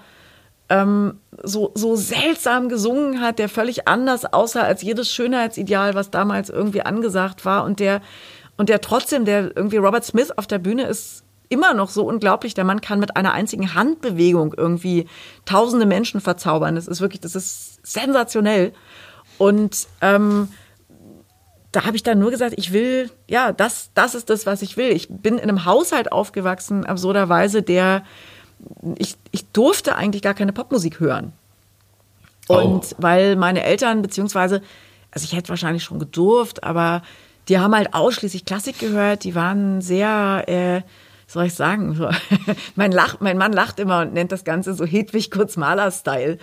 ähm, 0.72 1.20
so, 1.44 1.72
so 1.76 1.98
seltsam 1.98 2.70
gesungen 2.70 3.20
hat, 3.20 3.40
der 3.40 3.50
völlig 3.50 3.90
anders 3.90 4.26
aussah 4.26 4.62
als 4.62 4.82
jedes 4.82 5.12
Schönheitsideal, 5.12 5.96
was 5.96 6.12
damals 6.12 6.50
irgendwie 6.50 6.82
angesagt 6.82 7.44
war 7.44 7.66
und 7.66 7.82
der, 7.82 8.02
und 8.56 8.70
der 8.70 8.80
trotzdem, 8.80 9.26
der 9.26 9.56
irgendwie 9.56 9.78
Robert 9.78 10.06
Smith 10.06 10.32
auf 10.32 10.48
der 10.48 10.60
Bühne 10.60 10.86
ist 10.86 11.24
immer 11.50 11.74
noch 11.74 11.90
so 11.90 12.06
unglaublich. 12.06 12.54
Der 12.54 12.64
Mann 12.64 12.80
kann 12.80 13.00
mit 13.00 13.18
einer 13.18 13.34
einzigen 13.34 13.74
Handbewegung 13.74 14.54
irgendwie 14.56 15.08
tausende 15.44 15.86
Menschen 15.86 16.22
verzaubern. 16.22 16.76
Das 16.76 16.88
ist 16.88 17.02
wirklich, 17.02 17.20
das 17.20 17.36
ist 17.36 17.86
sensationell. 17.86 18.72
Und 19.38 19.88
ähm, 20.00 20.48
da 21.74 21.86
habe 21.86 21.98
ich 21.98 22.04
dann 22.04 22.20
nur 22.20 22.32
gesagt, 22.32 22.54
ich 22.56 22.72
will, 22.72 23.10
ja, 23.28 23.52
das, 23.52 23.92
das 23.94 24.16
ist 24.16 24.30
das, 24.30 24.46
was 24.46 24.62
ich 24.62 24.78
will. 24.78 24.92
Ich 24.92 25.10
bin 25.10 25.38
in 25.38 25.50
einem 25.50 25.66
Haushalt 25.66 26.14
aufgewachsen, 26.14 26.86
absurderweise, 26.86 27.62
der, 27.62 28.04
ich, 28.98 29.16
ich 29.32 29.46
durfte 29.52 29.96
eigentlich 29.96 30.22
gar 30.22 30.34
keine 30.34 30.54
Popmusik 30.54 31.00
hören. 31.00 31.34
Und 32.48 32.84
Oh. 32.84 32.96
weil 32.98 33.36
meine 33.36 33.64
Eltern, 33.64 34.02
beziehungsweise, 34.02 34.62
also 35.12 35.26
ich 35.26 35.34
hätte 35.36 35.50
wahrscheinlich 35.50 35.84
schon 35.84 36.00
gedurft, 36.00 36.64
aber 36.64 37.02
die 37.48 37.60
haben 37.60 37.76
halt 37.76 37.94
ausschließlich 37.94 38.46
Klassik 38.46 38.80
gehört. 38.80 39.24
Die 39.24 39.36
waren 39.36 39.82
sehr, 39.82 40.44
äh, 40.48 40.82
soll 41.28 41.46
ich 41.46 41.54
sagen, 41.54 41.96
so, 41.96 42.10
mein, 42.76 42.92
Lach, 42.92 43.18
mein 43.22 43.38
Mann 43.38 43.54
lacht 43.54 43.80
immer 43.80 44.02
und 44.02 44.14
nennt 44.14 44.32
das 44.34 44.44
Ganze 44.44 44.74
so 44.74 44.86
Hedwig 44.86 45.32
Kurz-Maler-Style. 45.32 46.38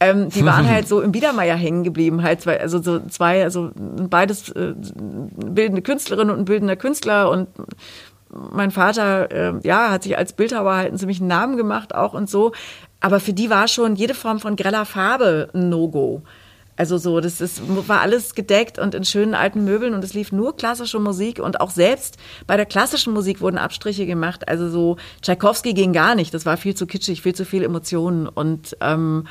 Ähm, 0.00 0.30
die 0.30 0.44
waren 0.46 0.66
halt 0.68 0.88
so 0.88 1.02
im 1.02 1.12
Biedermeier 1.12 1.56
hängen 1.56 1.84
geblieben, 1.84 2.22
halt 2.22 2.40
zwei, 2.40 2.58
also 2.58 2.80
so 2.80 3.00
zwei, 3.08 3.42
also 3.42 3.70
beides 3.74 4.48
äh, 4.50 4.74
bildende 4.76 5.82
Künstlerin 5.82 6.30
und 6.30 6.38
ein 6.38 6.44
bildender 6.46 6.76
Künstler 6.76 7.30
und 7.30 7.48
mein 8.32 8.70
Vater, 8.70 9.30
äh, 9.30 9.52
ja, 9.62 9.90
hat 9.90 10.04
sich 10.04 10.16
als 10.16 10.32
Bildhauer 10.32 10.74
halt 10.74 10.88
einen 10.88 10.98
ziemlichen 10.98 11.26
Namen 11.26 11.56
gemacht 11.56 11.94
auch 11.94 12.14
und 12.14 12.30
so. 12.30 12.52
Aber 13.00 13.20
für 13.20 13.32
die 13.32 13.50
war 13.50 13.66
schon 13.68 13.96
jede 13.96 14.14
Form 14.14 14.40
von 14.40 14.56
greller 14.56 14.84
Farbe 14.84 15.48
ein 15.54 15.68
No-Go. 15.68 16.22
Also 16.76 16.96
so, 16.96 17.20
das 17.20 17.42
ist, 17.42 17.60
war 17.88 18.00
alles 18.00 18.34
gedeckt 18.34 18.78
und 18.78 18.94
in 18.94 19.04
schönen 19.04 19.34
alten 19.34 19.64
Möbeln 19.64 19.92
und 19.92 20.02
es 20.02 20.14
lief 20.14 20.32
nur 20.32 20.56
klassische 20.56 20.98
Musik 20.98 21.38
und 21.38 21.60
auch 21.60 21.68
selbst 21.68 22.16
bei 22.46 22.56
der 22.56 22.64
klassischen 22.64 23.12
Musik 23.12 23.42
wurden 23.42 23.58
Abstriche 23.58 24.06
gemacht. 24.06 24.48
Also 24.48 24.70
so 24.70 24.96
Tchaikovsky 25.20 25.74
ging 25.74 25.92
gar 25.92 26.14
nicht, 26.14 26.32
das 26.32 26.46
war 26.46 26.56
viel 26.56 26.74
zu 26.74 26.86
kitschig, 26.86 27.20
viel 27.20 27.34
zu 27.34 27.44
viel 27.44 27.64
Emotionen 27.64 28.26
und 28.26 28.78
ähm, 28.80 29.26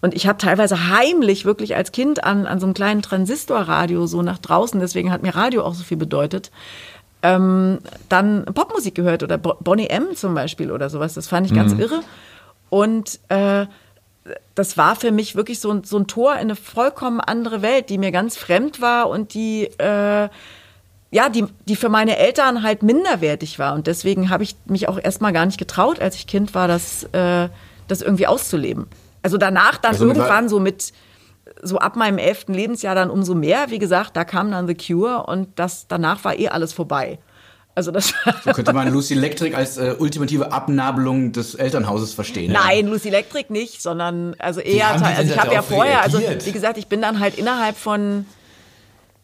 und 0.00 0.14
ich 0.14 0.28
habe 0.28 0.38
teilweise 0.38 0.88
heimlich 0.90 1.44
wirklich 1.44 1.74
als 1.74 1.90
Kind 1.90 2.22
an, 2.22 2.46
an 2.46 2.60
so 2.60 2.66
einem 2.66 2.74
kleinen 2.74 3.02
Transistorradio 3.02 4.06
so 4.06 4.22
nach 4.22 4.38
draußen, 4.38 4.78
deswegen 4.80 5.10
hat 5.10 5.22
mir 5.22 5.34
Radio 5.34 5.64
auch 5.64 5.74
so 5.74 5.82
viel 5.82 5.96
bedeutet, 5.96 6.50
ähm, 7.22 7.78
dann 8.08 8.44
Popmusik 8.46 8.94
gehört 8.94 9.22
oder 9.22 9.38
Bo- 9.38 9.56
Bonnie 9.60 9.88
M 9.88 10.14
zum 10.14 10.34
Beispiel 10.34 10.70
oder 10.70 10.88
sowas. 10.90 11.14
Das 11.14 11.28
fand 11.28 11.46
ich 11.46 11.54
ganz 11.54 11.72
irre. 11.80 12.00
Und 12.70 13.18
äh, 13.28 13.66
das 14.54 14.76
war 14.76 14.94
für 14.94 15.10
mich 15.10 15.36
wirklich 15.36 15.58
so 15.58 15.70
ein, 15.70 15.84
so 15.84 15.98
ein 15.98 16.06
Tor 16.06 16.34
in 16.34 16.40
eine 16.40 16.56
vollkommen 16.56 17.20
andere 17.20 17.62
Welt, 17.62 17.88
die 17.88 17.98
mir 17.98 18.12
ganz 18.12 18.36
fremd 18.36 18.80
war 18.80 19.08
und 19.08 19.32
die, 19.34 19.64
äh, 19.78 20.28
ja, 21.10 21.28
die, 21.30 21.46
die 21.66 21.76
für 21.76 21.88
meine 21.88 22.18
Eltern 22.18 22.62
halt 22.62 22.82
minderwertig 22.82 23.58
war. 23.58 23.74
Und 23.74 23.86
deswegen 23.86 24.28
habe 24.28 24.42
ich 24.42 24.54
mich 24.66 24.88
auch 24.88 24.98
erstmal 25.02 25.32
gar 25.32 25.46
nicht 25.46 25.58
getraut, 25.58 26.00
als 26.00 26.16
ich 26.16 26.26
Kind 26.26 26.54
war, 26.54 26.68
das, 26.68 27.04
äh, 27.12 27.48
das 27.88 28.02
irgendwie 28.02 28.26
auszuleben. 28.26 28.86
Also 29.22 29.38
danach 29.38 29.78
dann 29.78 29.92
Also 29.92 30.06
irgendwann 30.06 30.48
so 30.50 30.60
mit, 30.60 30.92
so 31.62 31.78
ab 31.78 31.96
meinem 31.96 32.18
elften 32.18 32.54
Lebensjahr 32.54 32.94
dann 32.94 33.10
umso 33.10 33.34
mehr. 33.34 33.70
Wie 33.70 33.78
gesagt, 33.78 34.16
da 34.16 34.24
kam 34.24 34.50
dann 34.50 34.66
The 34.66 34.74
Cure 34.74 35.24
und 35.26 35.48
das, 35.58 35.86
danach 35.88 36.24
war 36.24 36.38
eh 36.38 36.48
alles 36.48 36.72
vorbei. 36.72 37.18
Also 37.74 37.92
das 37.92 38.12
So 38.44 38.50
könnte 38.50 38.72
man 38.72 38.92
Lucy 38.92 39.14
Electric 39.14 39.54
als 39.54 39.78
äh, 39.78 39.94
ultimative 39.96 40.50
Abnabelung 40.50 41.30
des 41.30 41.54
Elternhauses 41.54 42.12
verstehen. 42.12 42.52
Nein, 42.52 42.88
Lucy 42.88 43.06
Electric 43.06 43.52
nicht, 43.52 43.80
sondern 43.80 44.34
also 44.40 44.58
eher, 44.58 44.90
also 44.90 45.32
ich 45.32 45.38
habe 45.38 45.54
ja 45.54 45.62
vorher, 45.62 46.02
also 46.02 46.18
reagiert? 46.18 46.44
wie 46.46 46.52
gesagt, 46.52 46.76
ich 46.76 46.88
bin 46.88 47.00
dann 47.00 47.20
halt 47.20 47.38
innerhalb 47.38 47.76
von 47.76 48.26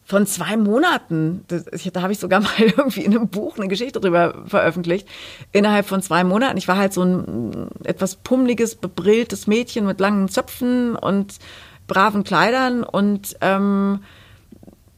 von 0.06 0.27
zwei 0.27 0.59
Monaten, 0.59 1.44
das, 1.48 1.65
ich, 1.73 1.90
da 1.90 2.02
habe 2.02 2.12
ich 2.12 2.19
sogar 2.19 2.40
mal 2.43 2.52
irgendwie 2.59 3.01
in 3.01 3.16
einem 3.16 3.28
Buch 3.28 3.56
eine 3.56 3.69
Geschichte 3.69 4.01
drüber 4.01 4.44
veröffentlicht, 4.47 5.09
innerhalb 5.51 5.86
von 5.86 6.02
zwei 6.02 6.24
Monaten. 6.24 6.59
Ich 6.59 6.69
war 6.69 6.77
halt 6.77 6.93
so 6.93 7.02
ein 7.02 7.69
etwas 7.85 8.16
pummeliges, 8.16 8.77
bebrilltes 8.77 9.47
Mädchen 9.47 9.86
mit 9.86 10.01
langen 10.01 10.28
Zöpfen 10.28 10.94
und 10.94 11.39
braven 11.86 12.24
Kleidern 12.24 12.82
und 12.82 13.36
ähm, 13.40 14.01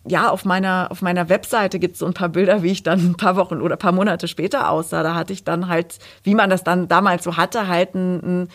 ja, 0.08 0.30
auf 0.30 0.44
meiner, 0.44 0.88
auf 0.90 1.02
meiner 1.02 1.28
Webseite 1.28 1.78
gibt 1.78 1.94
es 1.94 1.98
so 2.00 2.06
ein 2.06 2.14
paar 2.14 2.28
Bilder, 2.28 2.62
wie 2.62 2.70
ich 2.70 2.82
dann 2.82 3.00
ein 3.00 3.16
paar 3.16 3.36
Wochen 3.36 3.60
oder 3.60 3.74
ein 3.74 3.78
paar 3.78 3.92
Monate 3.92 4.28
später 4.28 4.70
aussah. 4.70 5.02
Da 5.02 5.14
hatte 5.14 5.32
ich 5.32 5.44
dann 5.44 5.68
halt, 5.68 5.98
wie 6.22 6.34
man 6.34 6.50
das 6.50 6.64
dann 6.64 6.88
damals 6.88 7.24
so 7.24 7.36
hatte, 7.36 7.66
halt 7.66 7.94
einen, 7.94 8.48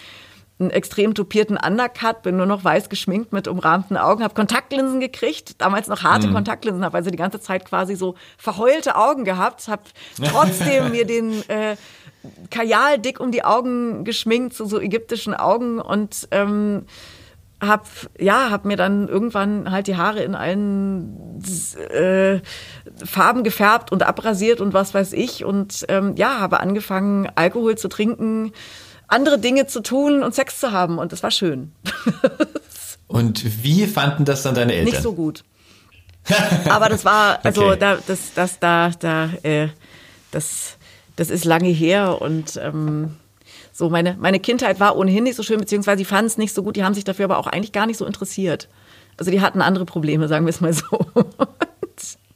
einen 0.59 0.69
extrem 0.69 1.13
tupierten 1.13 1.57
Undercut, 1.57 2.21
bin 2.21 2.37
nur 2.37 2.45
noch 2.45 2.63
weiß 2.63 2.87
geschminkt 2.87 3.33
mit 3.33 3.47
umrahmten 3.47 3.97
Augen, 3.97 4.23
habe 4.23 4.33
Kontaktlinsen 4.33 4.99
gekriegt, 4.99 5.59
damals 5.59 5.87
noch 5.87 6.03
harte 6.03 6.31
Kontaktlinsen, 6.31 6.85
habe 6.85 6.97
also 6.97 7.09
die 7.09 7.17
ganze 7.17 7.41
Zeit 7.41 7.65
quasi 7.65 7.95
so 7.95 8.15
verheulte 8.37 8.95
Augen 8.95 9.25
gehabt, 9.25 9.67
habe 9.67 9.83
trotzdem 10.23 10.91
mir 10.91 11.05
den 11.05 11.47
äh, 11.49 11.75
Kajal 12.49 12.99
dick 12.99 13.19
um 13.19 13.31
die 13.31 13.43
Augen 13.43 14.05
geschminkt, 14.05 14.53
so, 14.53 14.65
so 14.65 14.79
ägyptischen 14.79 15.33
Augen 15.33 15.79
und 15.79 16.27
ähm, 16.31 16.85
hab 17.61 17.85
ja 18.19 18.49
hab 18.49 18.65
mir 18.65 18.75
dann 18.75 19.07
irgendwann 19.07 19.69
halt 19.71 19.85
die 19.87 19.95
Haare 19.95 20.23
in 20.23 20.33
allen 20.35 21.41
äh, 21.91 22.39
Farben 23.05 23.43
gefärbt 23.43 23.91
und 23.91 24.03
abrasiert 24.03 24.59
und 24.61 24.73
was 24.73 24.93
weiß 24.93 25.13
ich 25.13 25.45
und 25.45 25.85
ähm, 25.87 26.15
ja 26.17 26.39
habe 26.39 26.59
angefangen 26.59 27.29
Alkohol 27.35 27.77
zu 27.77 27.87
trinken 27.87 28.51
andere 29.07 29.37
Dinge 29.39 29.67
zu 29.67 29.81
tun 29.81 30.23
und 30.23 30.33
Sex 30.33 30.59
zu 30.59 30.71
haben 30.71 30.97
und 30.97 31.11
das 31.11 31.21
war 31.23 31.31
schön 31.31 31.71
Und 33.07 33.63
wie 33.63 33.85
fanden 33.87 34.23
das 34.25 34.41
dann 34.41 34.55
deine 34.55 34.73
Eltern? 34.73 34.93
nicht 34.93 35.03
so 35.03 35.13
gut 35.13 35.43
aber 36.69 36.87
das 36.89 37.03
war 37.05 37.39
also 37.43 37.65
Okay. 37.67 37.77
da 37.79 37.97
das 38.07 38.33
das 38.33 38.59
da 38.59 38.91
da 38.99 39.29
äh, 39.43 39.67
das 40.31 40.77
das 41.15 41.29
ist 41.29 41.45
lange 41.45 41.69
her 41.69 42.21
und 42.21 42.57
ähm, 42.61 43.17
so 43.71 43.89
meine 43.89 44.17
meine 44.19 44.39
Kindheit 44.39 44.79
war 44.79 44.95
ohnehin 44.97 45.23
nicht 45.23 45.35
so 45.35 45.43
schön 45.43 45.59
beziehungsweise 45.59 45.97
die 45.97 46.05
fanden 46.05 46.27
es 46.27 46.37
nicht 46.37 46.53
so 46.53 46.63
gut 46.63 46.75
die 46.75 46.83
haben 46.83 46.93
sich 46.93 47.03
dafür 47.03 47.25
aber 47.25 47.37
auch 47.37 47.47
eigentlich 47.47 47.71
gar 47.71 47.85
nicht 47.85 47.97
so 47.97 48.05
interessiert 48.05 48.67
also 49.17 49.31
die 49.31 49.41
hatten 49.41 49.61
andere 49.61 49.85
Probleme 49.85 50.27
sagen 50.27 50.45
wir 50.45 50.49
es 50.49 50.61
mal 50.61 50.73
so 50.73 50.85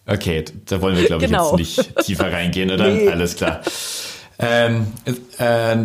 Okay, 0.07 0.45
da 0.67 0.81
wollen 0.81 0.95
wir, 0.97 1.05
glaube 1.05 1.23
ich, 1.25 1.31
Genau. 1.31 1.57
jetzt 1.57 1.77
nicht 1.77 1.97
tiefer 2.05 2.31
reingehen, 2.31 2.69
oder? 2.69 2.89
Nee. 2.91 3.09
Alles 3.09 3.35
klar. 3.35 3.61
Ähm, 4.37 4.87
äh, 5.37 5.77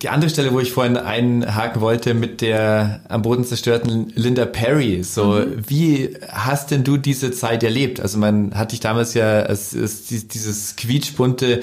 die 0.00 0.08
andere 0.08 0.30
Stelle, 0.30 0.52
wo 0.54 0.60
ich 0.60 0.72
vorhin 0.72 0.96
einhaken 0.96 1.82
wollte 1.82 2.14
mit 2.14 2.40
der 2.40 3.00
am 3.08 3.20
Boden 3.20 3.44
zerstörten 3.44 4.10
Linda 4.16 4.46
Perry, 4.46 5.02
so 5.02 5.34
Mhm. 5.34 5.64
wie 5.68 6.16
hast 6.28 6.70
denn 6.70 6.82
du 6.82 6.96
diese 6.96 7.30
Zeit 7.30 7.62
erlebt? 7.62 8.00
Also 8.00 8.16
man 8.18 8.54
hat 8.54 8.72
dich 8.72 8.80
damals 8.80 9.12
ja 9.12 9.40
als 9.40 9.70
dies- 9.72 10.28
dieses 10.28 10.76
quietschbunte 10.76 11.60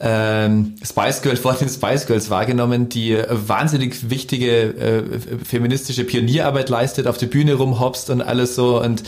ähm, 0.00 0.76
Spice 0.82 1.20
Girl 1.20 1.36
vor 1.36 1.52
den 1.54 1.68
Spice 1.68 2.06
Girls 2.06 2.30
wahrgenommen, 2.30 2.88
die 2.88 3.18
wahnsinnig 3.28 4.08
wichtige 4.08 4.48
äh, 4.78 5.02
feministische 5.44 6.04
Pionierarbeit 6.04 6.70
leistet, 6.70 7.06
auf 7.06 7.18
der 7.18 7.26
Bühne 7.26 7.52
rumhopst 7.54 8.08
und 8.08 8.22
alles 8.22 8.54
so 8.54 8.80
und 8.82 9.02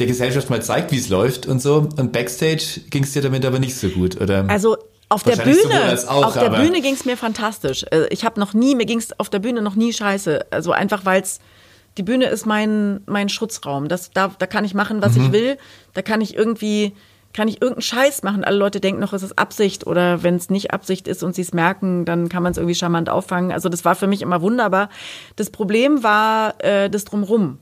der 0.00 0.06
Gesellschaft 0.06 0.48
mal 0.50 0.62
zeigt, 0.62 0.92
wie 0.92 0.98
es 0.98 1.08
läuft 1.08 1.46
und 1.46 1.60
so. 1.60 1.88
Und 1.96 2.12
Backstage 2.12 2.80
ging 2.90 3.02
es 3.04 3.12
dir 3.12 3.22
damit 3.22 3.44
aber 3.44 3.58
nicht 3.58 3.74
so 3.76 3.88
gut, 3.88 4.20
oder? 4.20 4.44
Also 4.48 4.76
auf 5.08 5.22
der 5.22 5.36
Bühne, 5.36 5.98
auch, 6.08 6.26
auf 6.26 6.34
der 6.38 6.50
Bühne 6.50 6.80
ging 6.82 6.94
es 6.94 7.04
mir 7.04 7.16
fantastisch. 7.16 7.84
Äh, 7.90 8.06
Ich 8.10 8.24
habe 8.24 8.38
noch 8.38 8.52
nie, 8.54 8.74
mir 8.74 8.84
ging 8.86 8.98
es 8.98 9.18
auf 9.18 9.30
der 9.30 9.38
Bühne 9.38 9.62
noch 9.62 9.74
nie 9.74 9.92
scheiße. 9.92 10.46
Also 10.50 10.72
einfach 10.72 11.04
weil 11.04 11.22
es 11.22 11.38
die 11.96 12.02
Bühne 12.02 12.26
ist 12.26 12.46
mein 12.46 13.00
mein 13.06 13.28
Schutzraum. 13.28 13.88
Das 13.88 14.10
da 14.12 14.30
da 14.38 14.46
kann 14.46 14.64
ich 14.64 14.74
machen, 14.74 15.00
was 15.02 15.14
Mhm. 15.16 15.24
ich 15.24 15.32
will. 15.32 15.58
Da 15.94 16.02
kann 16.02 16.20
ich 16.20 16.36
irgendwie 16.36 16.94
kann 17.34 17.46
ich 17.48 17.60
irgendeinen 17.60 17.82
Scheiß 17.82 18.22
machen. 18.22 18.42
Alle 18.44 18.56
Leute 18.56 18.80
denken 18.80 19.00
noch, 19.00 19.12
es 19.12 19.22
ist 19.22 19.38
Absicht 19.38 19.86
oder 19.86 20.22
wenn 20.22 20.36
es 20.36 20.48
nicht 20.50 20.72
Absicht 20.72 21.06
ist 21.08 21.22
und 21.22 21.34
sie 21.34 21.42
es 21.42 21.52
merken, 21.52 22.04
dann 22.04 22.28
kann 22.28 22.42
man 22.42 22.52
es 22.52 22.58
irgendwie 22.58 22.74
charmant 22.74 23.08
auffangen. 23.10 23.52
Also 23.52 23.68
das 23.68 23.84
war 23.84 23.94
für 23.94 24.06
mich 24.06 24.22
immer 24.22 24.40
wunderbar. 24.42 24.88
Das 25.36 25.50
Problem 25.50 26.02
war 26.02 26.54
äh, 26.64 26.88
das 26.90 27.04
drumrum. 27.04 27.58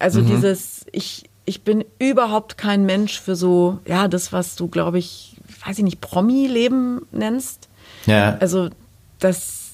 Also 0.00 0.20
Mhm. 0.20 0.26
dieses, 0.26 0.86
ich, 0.92 1.30
ich 1.44 1.62
bin 1.62 1.84
überhaupt 2.00 2.58
kein 2.58 2.84
Mensch 2.84 3.20
für 3.20 3.36
so, 3.36 3.78
ja, 3.86 4.08
das, 4.08 4.32
was 4.32 4.56
du, 4.56 4.66
glaube 4.68 4.98
ich, 4.98 5.33
weiß 5.64 5.78
ich 5.78 5.84
nicht, 5.84 6.00
Promi-Leben 6.00 7.06
nennst. 7.12 7.68
ja. 8.06 8.36
Also 8.40 8.70
das 9.18 9.64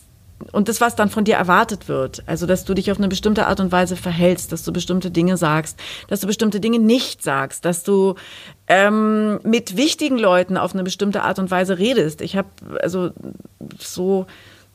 und 0.52 0.68
das, 0.68 0.80
was 0.80 0.96
dann 0.96 1.10
von 1.10 1.24
dir 1.24 1.36
erwartet 1.36 1.88
wird, 1.88 2.22
also 2.26 2.46
dass 2.46 2.64
du 2.64 2.74
dich 2.74 2.90
auf 2.90 2.98
eine 2.98 3.08
bestimmte 3.08 3.46
Art 3.46 3.60
und 3.60 3.72
Weise 3.72 3.96
verhältst, 3.96 4.52
dass 4.52 4.64
du 4.64 4.72
bestimmte 4.72 5.10
Dinge 5.10 5.36
sagst, 5.36 5.78
dass 6.08 6.20
du 6.20 6.26
bestimmte 6.26 6.60
Dinge 6.60 6.78
nicht 6.78 7.22
sagst, 7.22 7.64
dass 7.64 7.82
du 7.82 8.14
ähm, 8.66 9.38
mit 9.42 9.76
wichtigen 9.76 10.18
Leuten 10.18 10.56
auf 10.56 10.72
eine 10.72 10.82
bestimmte 10.82 11.22
Art 11.22 11.38
und 11.38 11.50
Weise 11.50 11.78
redest. 11.78 12.22
Ich 12.22 12.36
habe 12.36 12.48
also 12.80 13.10
so, 13.78 14.26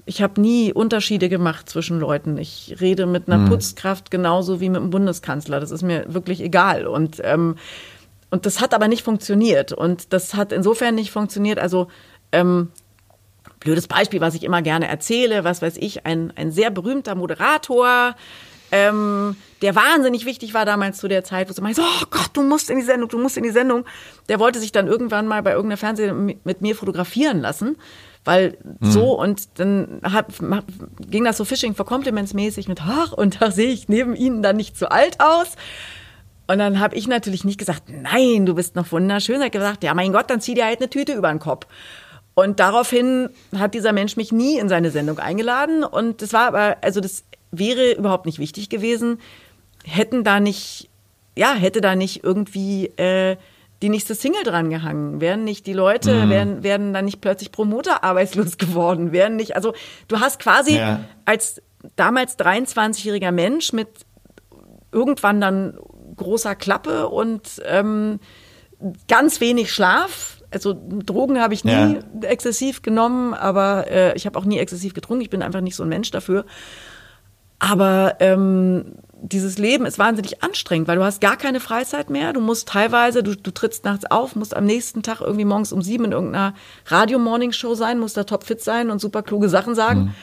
ich 0.05 0.21
habe 0.21 0.39
nie 0.39 0.71
Unterschiede 0.71 1.29
gemacht 1.29 1.67
zwischen 1.67 1.99
Leuten. 1.99 2.37
Ich 2.37 2.75
rede 2.79 3.07
mit 3.07 3.27
einer 3.27 3.47
Putzkraft 3.49 4.11
genauso 4.11 4.61
wie 4.61 4.69
mit 4.69 4.81
einem 4.81 4.91
Bundeskanzler. 4.91 5.59
Das 5.59 5.71
ist 5.71 5.81
mir 5.81 6.05
wirklich 6.07 6.41
egal 6.41 6.85
und 6.85 7.19
ähm, 7.23 7.55
und 8.29 8.45
das 8.45 8.61
hat 8.61 8.73
aber 8.73 8.87
nicht 8.87 9.03
funktioniert 9.03 9.71
und 9.71 10.13
das 10.13 10.33
hat 10.33 10.51
insofern 10.51 10.95
nicht 10.95 11.11
funktioniert. 11.11 11.59
Also 11.59 11.87
ähm, 12.31 12.71
blödes 13.59 13.87
Beispiel, 13.87 14.21
was 14.21 14.35
ich 14.35 14.43
immer 14.43 14.61
gerne 14.61 14.87
erzähle, 14.87 15.43
was 15.43 15.61
weiß 15.61 15.77
ich, 15.77 16.05
ein, 16.05 16.33
ein 16.35 16.51
sehr 16.51 16.71
berühmter 16.71 17.15
Moderator 17.15 18.15
ähm, 18.71 19.35
der 19.61 19.75
wahnsinnig 19.75 20.25
wichtig 20.25 20.53
war 20.53 20.65
damals 20.65 20.97
zu 20.97 21.07
der 21.07 21.23
Zeit, 21.23 21.49
wo 21.49 21.53
sie 21.53 21.61
meinte, 21.61 21.81
oh 21.81 22.05
Gott, 22.09 22.31
du 22.33 22.43
musst 22.43 22.69
in 22.69 22.77
die 22.77 22.83
Sendung, 22.83 23.09
du 23.09 23.17
musst 23.17 23.37
in 23.37 23.43
die 23.43 23.51
Sendung. 23.51 23.85
Der 24.27 24.39
wollte 24.39 24.59
sich 24.59 24.71
dann 24.71 24.87
irgendwann 24.87 25.27
mal 25.27 25.41
bei 25.43 25.51
irgendeiner 25.51 25.77
Fernseh 25.77 26.11
mit 26.11 26.61
mir 26.61 26.75
fotografieren 26.75 27.39
lassen. 27.39 27.77
Weil 28.25 28.57
so 28.81 29.19
und 29.19 29.59
dann 29.59 30.01
hat, 30.03 30.25
ging 30.99 31.23
das 31.25 31.37
so 31.37 31.45
Fishing 31.45 31.75
for 31.75 31.85
Compliments 31.85 32.33
mäßig 32.33 32.67
mit, 32.67 32.81
ach, 32.81 33.13
und 33.13 33.39
da 33.39 33.51
sehe 33.51 33.71
ich 33.71 33.87
neben 33.87 34.15
ihnen 34.15 34.41
dann 34.41 34.55
nicht 34.57 34.75
zu 34.75 34.89
alt 34.89 35.19
aus. 35.19 35.55
Und 36.47 36.59
dann 36.59 36.79
habe 36.79 36.95
ich 36.95 37.07
natürlich 37.07 37.43
nicht 37.43 37.57
gesagt, 37.57 37.83
nein, 37.89 38.45
du 38.45 38.53
bist 38.55 38.75
noch 38.75 38.91
wunderschön. 38.91 39.39
Er 39.39 39.45
hat 39.45 39.51
gesagt, 39.51 39.83
ja, 39.83 39.93
mein 39.93 40.13
Gott, 40.13 40.29
dann 40.29 40.41
zieh 40.41 40.53
dir 40.53 40.65
halt 40.65 40.79
eine 40.79 40.89
Tüte 40.89 41.13
über 41.13 41.29
den 41.29 41.39
Kopf. 41.39 41.65
Und 42.35 42.59
daraufhin 42.59 43.29
hat 43.57 43.73
dieser 43.73 43.93
Mensch 43.93 44.15
mich 44.17 44.31
nie 44.31 44.57
in 44.59 44.69
seine 44.69 44.91
Sendung 44.91 45.19
eingeladen. 45.19 45.83
Und 45.83 46.21
das 46.21 46.33
war 46.33 46.47
aber, 46.47 46.77
also 46.81 46.99
das 47.01 47.23
wäre 47.51 47.93
überhaupt 47.93 48.25
nicht 48.25 48.39
wichtig 48.39 48.69
gewesen, 48.69 49.19
hätten 49.85 50.23
da 50.23 50.39
nicht, 50.39 50.89
ja, 51.37 51.53
hätte 51.53 51.79
da 51.81 51.95
nicht 51.95 52.23
irgendwie 52.23 52.87
äh, 52.97 53.37
die 53.81 53.89
nächste 53.89 54.15
Single 54.15 54.43
dran 54.43 54.69
gehangen, 54.69 55.21
wären 55.21 55.43
nicht 55.43 55.65
die 55.65 55.73
Leute, 55.73 56.29
wären, 56.29 56.63
wären 56.63 56.93
dann 56.93 57.05
nicht 57.05 57.21
plötzlich 57.21 57.51
Promoter 57.51 58.03
arbeitslos 58.03 58.57
geworden, 58.59 59.11
wären 59.11 59.35
nicht, 59.35 59.55
also 59.55 59.73
du 60.07 60.19
hast 60.19 60.39
quasi 60.39 60.77
Ja. 60.77 61.01
als 61.25 61.61
damals 61.95 62.37
23-jähriger 62.39 63.31
Mensch 63.31 63.73
mit 63.73 63.87
irgendwann 64.91 65.39
dann 65.41 65.77
großer 66.17 66.55
Klappe 66.55 67.09
und 67.09 67.61
ähm, 67.65 68.19
ganz 69.07 69.41
wenig 69.41 69.71
Schlaf. 69.71 70.41
Also 70.51 70.73
Drogen 71.05 71.41
habe 71.41 71.53
ich 71.53 71.65
nie 71.65 71.71
Ja. 71.71 71.99
exzessiv 72.21 72.81
genommen, 72.81 73.33
aber 73.33 73.87
äh, 73.89 74.15
ich 74.15 74.25
habe 74.25 74.37
auch 74.39 74.45
nie 74.45 74.59
exzessiv 74.59 74.93
getrunken. 74.93 75.21
Ich 75.21 75.29
bin 75.29 75.41
einfach 75.41 75.61
nicht 75.61 75.75
so 75.75 75.83
ein 75.83 75.89
Mensch 75.89 76.11
dafür. 76.11 76.45
Aber 77.59 78.15
ähm, 78.19 78.93
dieses 79.21 79.57
Leben 79.57 79.85
ist 79.85 79.97
wahnsinnig 79.97 80.43
anstrengend, 80.43 80.87
weil 80.87 80.97
du 80.97 81.03
hast 81.03 81.21
gar 81.21 81.37
keine 81.37 81.59
Freizeit 81.59 82.09
mehr. 82.09 82.33
Du 82.33 82.41
musst 82.41 82.67
teilweise, 82.67 83.23
du, 83.23 83.35
du 83.35 83.51
trittst 83.51 83.85
nachts 83.85 84.05
auf, 84.11 84.35
musst 84.35 84.55
am 84.55 84.65
nächsten 84.65 85.03
Tag 85.03 85.21
irgendwie 85.21 85.45
morgens 85.45 85.71
um 85.71 85.81
sieben 85.81 86.05
in 86.05 86.11
irgendeiner 86.11 86.53
Radio-Morning-Show 86.87 87.73
sein, 87.75 87.97
musst 87.99 88.17
da 88.17 88.23
topfit 88.25 88.61
sein 88.61 88.89
und 88.91 88.99
super 88.99 89.23
kluge 89.23 89.49
Sachen 89.49 89.73
sagen. 89.73 90.01
Und 90.01 90.15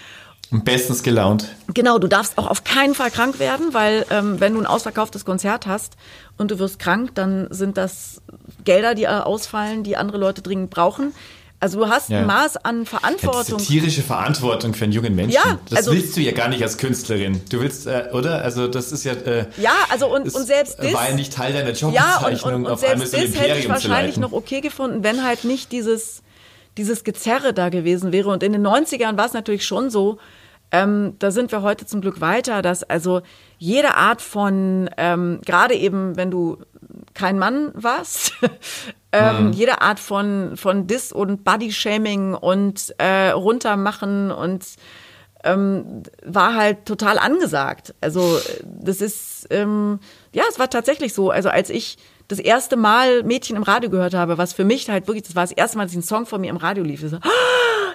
bestens 0.61 1.03
gelaunt. 1.03 1.47
Genau, 1.74 1.99
du 1.99 2.07
darfst 2.09 2.39
auch 2.39 2.47
auf 2.47 2.62
keinen 2.65 2.95
Fall 2.95 3.11
krank 3.11 3.39
werden, 3.39 3.73
weil 3.74 4.05
ähm, 4.11 4.39
wenn 4.41 4.55
du 4.55 4.61
ein 4.61 4.66
ausverkauftes 4.66 5.24
Konzert 5.24 5.66
hast 5.66 5.95
und 6.39 6.51
du 6.51 6.59
wirst 6.59 6.79
krank, 6.79 7.15
dann 7.15 7.49
sind 7.51 7.77
das 7.77 8.20
Gelder, 8.65 8.95
die 8.95 9.05
äh, 9.05 9.09
ausfallen, 9.09 9.83
die 9.83 9.97
andere 9.97 10.19
Leute 10.19 10.43
dringend 10.43 10.70
brauchen. 10.70 11.15
Also 11.61 11.79
du 11.79 11.89
hast 11.89 12.09
Ja. 12.11 12.19
ein 12.19 12.27
Maß 12.27 12.57
an 12.65 12.81
Ja, 12.81 12.87
Verantwortung. 12.87 13.59
diese 13.59 13.70
tierische 13.70 14.03
Verantwortung 14.03 14.74
für 14.74 14.83
einen 14.85 14.93
jungen 14.93 15.15
Menschen. 15.15 15.35
Ja, 15.45 15.59
das 15.70 15.79
also- 15.79 15.93
willst 15.93 16.16
du 16.16 16.20
ja 16.20 16.33
gar 16.33 16.49
nicht 16.49 16.61
als 16.62 16.77
Künstlerin. 16.77 17.41
Du 17.51 17.61
willst, 17.61 17.87
äh, 17.87 18.09
oder? 18.12 18.43
Also 18.43 18.66
das 18.66 18.91
ist 18.91 19.05
ja. 19.05 19.12
Äh, 19.12 19.47
Ja, 19.59 19.70
also 19.89 20.12
und, 20.12 20.23
und 20.24 20.45
selbst 20.47 20.79
das. 20.81 20.93
war 20.93 21.09
ja 21.09 21.15
nicht 21.15 21.33
Teil 21.33 21.53
deiner 21.53 21.70
Ja, 21.73 21.87
und, 21.87 21.93
Jobbezeichnung, 22.33 22.65
und, 22.65 22.70
auf 22.73 22.83
einmal 22.83 23.07
selbst 23.07 23.12
so 23.12 23.16
ein 23.16 23.33
das 23.33 23.41
hätte 23.51 23.59
ich 23.61 23.69
wahrscheinlich 23.69 24.16
noch 24.16 24.33
okay 24.33 24.61
gefunden, 24.61 25.05
wenn 25.05 25.23
halt 25.24 25.45
nicht 25.45 25.70
dieses, 25.70 26.23
dieses 26.79 27.05
Gezerre 27.05 27.53
da 27.55 27.69
gewesen 27.69 28.11
wäre. 28.11 28.31
Und 28.31 28.43
in 28.43 28.53
den 28.53 28.66
90ern 28.66 29.16
war 29.16 29.27
es 29.27 29.33
natürlich 29.33 29.65
schon 29.65 29.89
so, 29.89 30.19
ähm, 30.73 31.16
da 31.19 31.31
sind 31.31 31.53
wir 31.53 31.62
heute 31.62 31.85
zum 31.85 32.01
Glück 32.01 32.20
weiter, 32.23 32.62
dass 32.62 32.82
also 32.82 33.20
jede 33.59 33.94
Art 33.94 34.23
von, 34.23 34.89
ähm, 34.97 35.40
gerade 35.44 35.74
eben, 35.74 36.16
wenn 36.16 36.31
du 36.31 36.59
kein 37.15 37.39
Mann 37.39 37.70
warst, 37.74 38.32
ähm, 39.12 39.53
jede 39.53 39.82
Art 39.82 40.01
von, 40.01 40.57
von 40.57 40.86
Dis- 40.86 41.12
und 41.12 41.44
Body-Shaming 41.44 42.35
und 42.35 42.94
äh, 42.97 43.31
runtermachen 43.31 44.31
und 44.31 44.65
ähm, 45.44 46.03
war 46.24 46.55
halt 46.55 46.86
total 46.86 47.19
angesagt. 47.19 47.94
Also 48.01 48.39
äh, 48.39 48.62
das 48.65 49.01
ist, 49.01 49.47
ähm, 49.51 50.01
ja, 50.32 50.44
es 50.49 50.59
war 50.59 50.70
tatsächlich 50.70 51.12
so. 51.12 51.31
Also 51.31 51.51
als 51.51 51.69
ich 51.69 51.99
das 52.28 52.39
erste 52.39 52.77
Mal 52.77 53.23
Mädchen 53.23 53.57
im 53.57 53.62
Radio 53.62 53.90
gehört 53.90 54.15
habe, 54.15 54.39
was 54.39 54.53
für 54.53 54.65
mich 54.65 54.89
halt 54.89 55.07
wirklich, 55.07 55.24
das 55.24 55.36
war 55.36 55.43
das 55.43 55.53
erste 55.53 55.78
Mal, 55.78 55.85
dass 55.85 55.94
ein 55.94 56.03
Song 56.03 56.27
von 56.27 56.40
mir 56.40 56.51
im 56.51 56.57
Radio 56.57 56.85
lief. 56.85 57.01
So, 57.01 57.19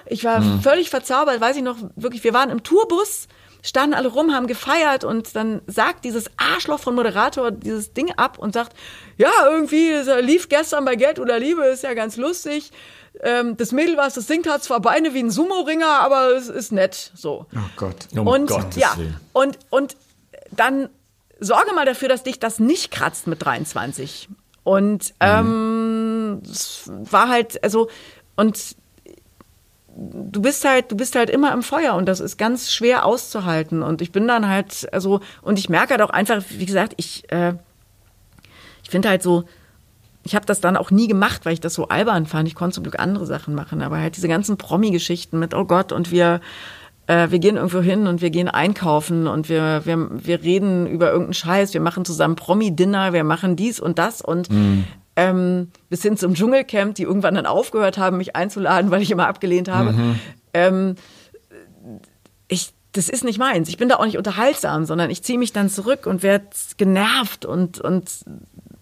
ich 0.06 0.24
war 0.24 0.42
völlig 0.62 0.90
verzaubert, 0.90 1.40
weiß 1.40 1.56
ich 1.56 1.62
noch, 1.62 1.76
wirklich, 1.96 2.24
wir 2.24 2.34
waren 2.34 2.50
im 2.50 2.62
Tourbus, 2.62 3.28
standen 3.62 3.94
alle 3.94 4.08
rum, 4.08 4.34
haben 4.34 4.46
gefeiert 4.46 5.04
und 5.04 5.34
dann 5.34 5.62
sagt 5.66 6.04
dieses 6.04 6.30
Arschloch 6.36 6.78
von 6.78 6.94
Moderator 6.94 7.50
dieses 7.50 7.92
Ding 7.92 8.12
ab 8.12 8.38
und 8.38 8.54
sagt, 8.54 8.74
ja, 9.16 9.30
irgendwie, 9.44 9.90
es 9.90 10.08
lief 10.22 10.48
gestern 10.48 10.84
bei 10.84 10.96
Geld 10.96 11.18
oder 11.18 11.38
Liebe, 11.38 11.64
ist 11.64 11.82
ja 11.82 11.94
ganz 11.94 12.16
lustig. 12.16 12.70
Ähm, 13.20 13.56
das 13.56 13.72
Mädel, 13.72 13.96
was 13.96 14.14
das 14.14 14.26
singt, 14.26 14.48
hat 14.48 14.62
zwar 14.62 14.80
Beine 14.80 15.12
wie 15.12 15.20
ein 15.20 15.30
Sumo-Ringer, 15.30 16.00
aber 16.00 16.36
es 16.36 16.48
ist 16.48 16.70
nett, 16.70 17.10
so. 17.14 17.46
Oh 17.54 17.58
Gott. 17.76 17.96
Um 18.12 18.26
und 18.26 18.48
Gottes 18.48 18.76
ja, 18.76 18.96
und, 19.32 19.58
und 19.70 19.96
dann 20.52 20.88
sorge 21.40 21.72
mal 21.74 21.86
dafür, 21.86 22.08
dass 22.08 22.22
dich 22.22 22.38
das 22.38 22.58
nicht 22.58 22.90
kratzt 22.90 23.26
mit 23.26 23.44
23. 23.44 24.28
Und 24.64 25.14
ähm, 25.20 26.42
es 26.44 26.90
war 26.90 27.28
halt, 27.28 27.62
also, 27.64 27.88
und 28.36 28.76
du 29.96 30.42
bist 30.42 30.64
halt, 30.64 30.92
du 30.92 30.96
bist 30.96 31.16
halt 31.16 31.30
immer 31.30 31.52
im 31.52 31.62
Feuer 31.62 31.94
und 31.94 32.06
das 32.06 32.20
ist 32.20 32.36
ganz 32.36 32.70
schwer 32.70 33.04
auszuhalten. 33.04 33.82
Und 33.82 34.02
ich 34.02 34.12
bin 34.12 34.28
dann 34.28 34.48
halt, 34.48 34.92
also, 34.92 35.20
und 35.42 35.58
ich 35.58 35.68
merke 35.68 35.90
halt 35.90 36.02
auch 36.02 36.10
einfach, 36.10 36.42
wie 36.50 36.66
gesagt, 36.66 36.94
ich, 36.96 37.30
äh, 37.32 37.54
ich 38.82 38.90
finde 38.90 39.08
halt 39.08 39.22
so, 39.22 39.44
ich 40.22 40.34
habe 40.34 40.44
das 40.44 40.60
dann 40.60 40.76
auch 40.76 40.90
nie 40.90 41.08
gemacht, 41.08 41.46
weil 41.46 41.54
ich 41.54 41.60
das 41.60 41.74
so 41.74 41.88
albern 41.88 42.26
fand. 42.26 42.46
Ich 42.48 42.54
konnte 42.54 42.74
zum 42.74 42.84
Glück 42.84 42.98
andere 42.98 43.26
Sachen 43.26 43.54
machen, 43.54 43.80
aber 43.80 43.98
halt 43.98 44.16
diese 44.16 44.28
ganzen 44.28 44.58
Promi-Geschichten 44.58 45.38
mit, 45.38 45.54
oh 45.54 45.64
Gott, 45.64 45.92
und 45.92 46.10
wir, 46.10 46.40
äh, 47.08 47.30
wir 47.30 47.40
gehen 47.40 47.56
irgendwo 47.56 47.80
hin 47.80 48.06
und 48.06 48.20
wir 48.20 48.30
gehen 48.30 48.48
einkaufen 48.48 49.26
und 49.26 49.48
wir, 49.48 49.82
wir, 49.84 50.08
wir 50.10 50.42
reden 50.42 50.86
über 50.86 51.08
irgendeinen 51.08 51.34
Scheiß, 51.34 51.74
wir 51.74 51.80
machen 51.80 52.04
zusammen 52.04 52.36
Promi-Dinner, 52.36 53.12
wir 53.12 53.24
machen 53.24 53.56
dies 53.56 53.80
und 53.80 53.98
das 53.98 54.22
und 54.22 54.48
ähm, 55.16 55.72
bis 55.88 56.02
hin 56.02 56.16
zum 56.16 56.34
Dschungelcamp, 56.34 56.94
die 56.94 57.02
irgendwann 57.02 57.34
dann 57.34 57.46
aufgehört 57.46 57.98
haben, 57.98 58.18
mich 58.18 58.36
einzuladen, 58.36 58.92
weil 58.92 59.02
ich 59.02 59.10
immer 59.10 59.26
abgelehnt 59.26 59.68
habe. 59.68 59.94
Ähm, 60.54 60.94
ich, 62.46 62.72
das 62.92 63.08
ist 63.08 63.24
nicht 63.24 63.38
meins. 63.38 63.68
Ich 63.68 63.78
bin 63.78 63.88
da 63.88 63.96
auch 63.96 64.04
nicht 64.04 64.16
unterhaltsam, 64.16 64.84
sondern 64.84 65.10
ich 65.10 65.22
ziehe 65.22 65.38
mich 65.38 65.52
dann 65.52 65.70
zurück 65.70 66.06
und 66.06 66.22
werde 66.22 66.46
genervt 66.76 67.44
und, 67.44 67.80
und 67.80 68.24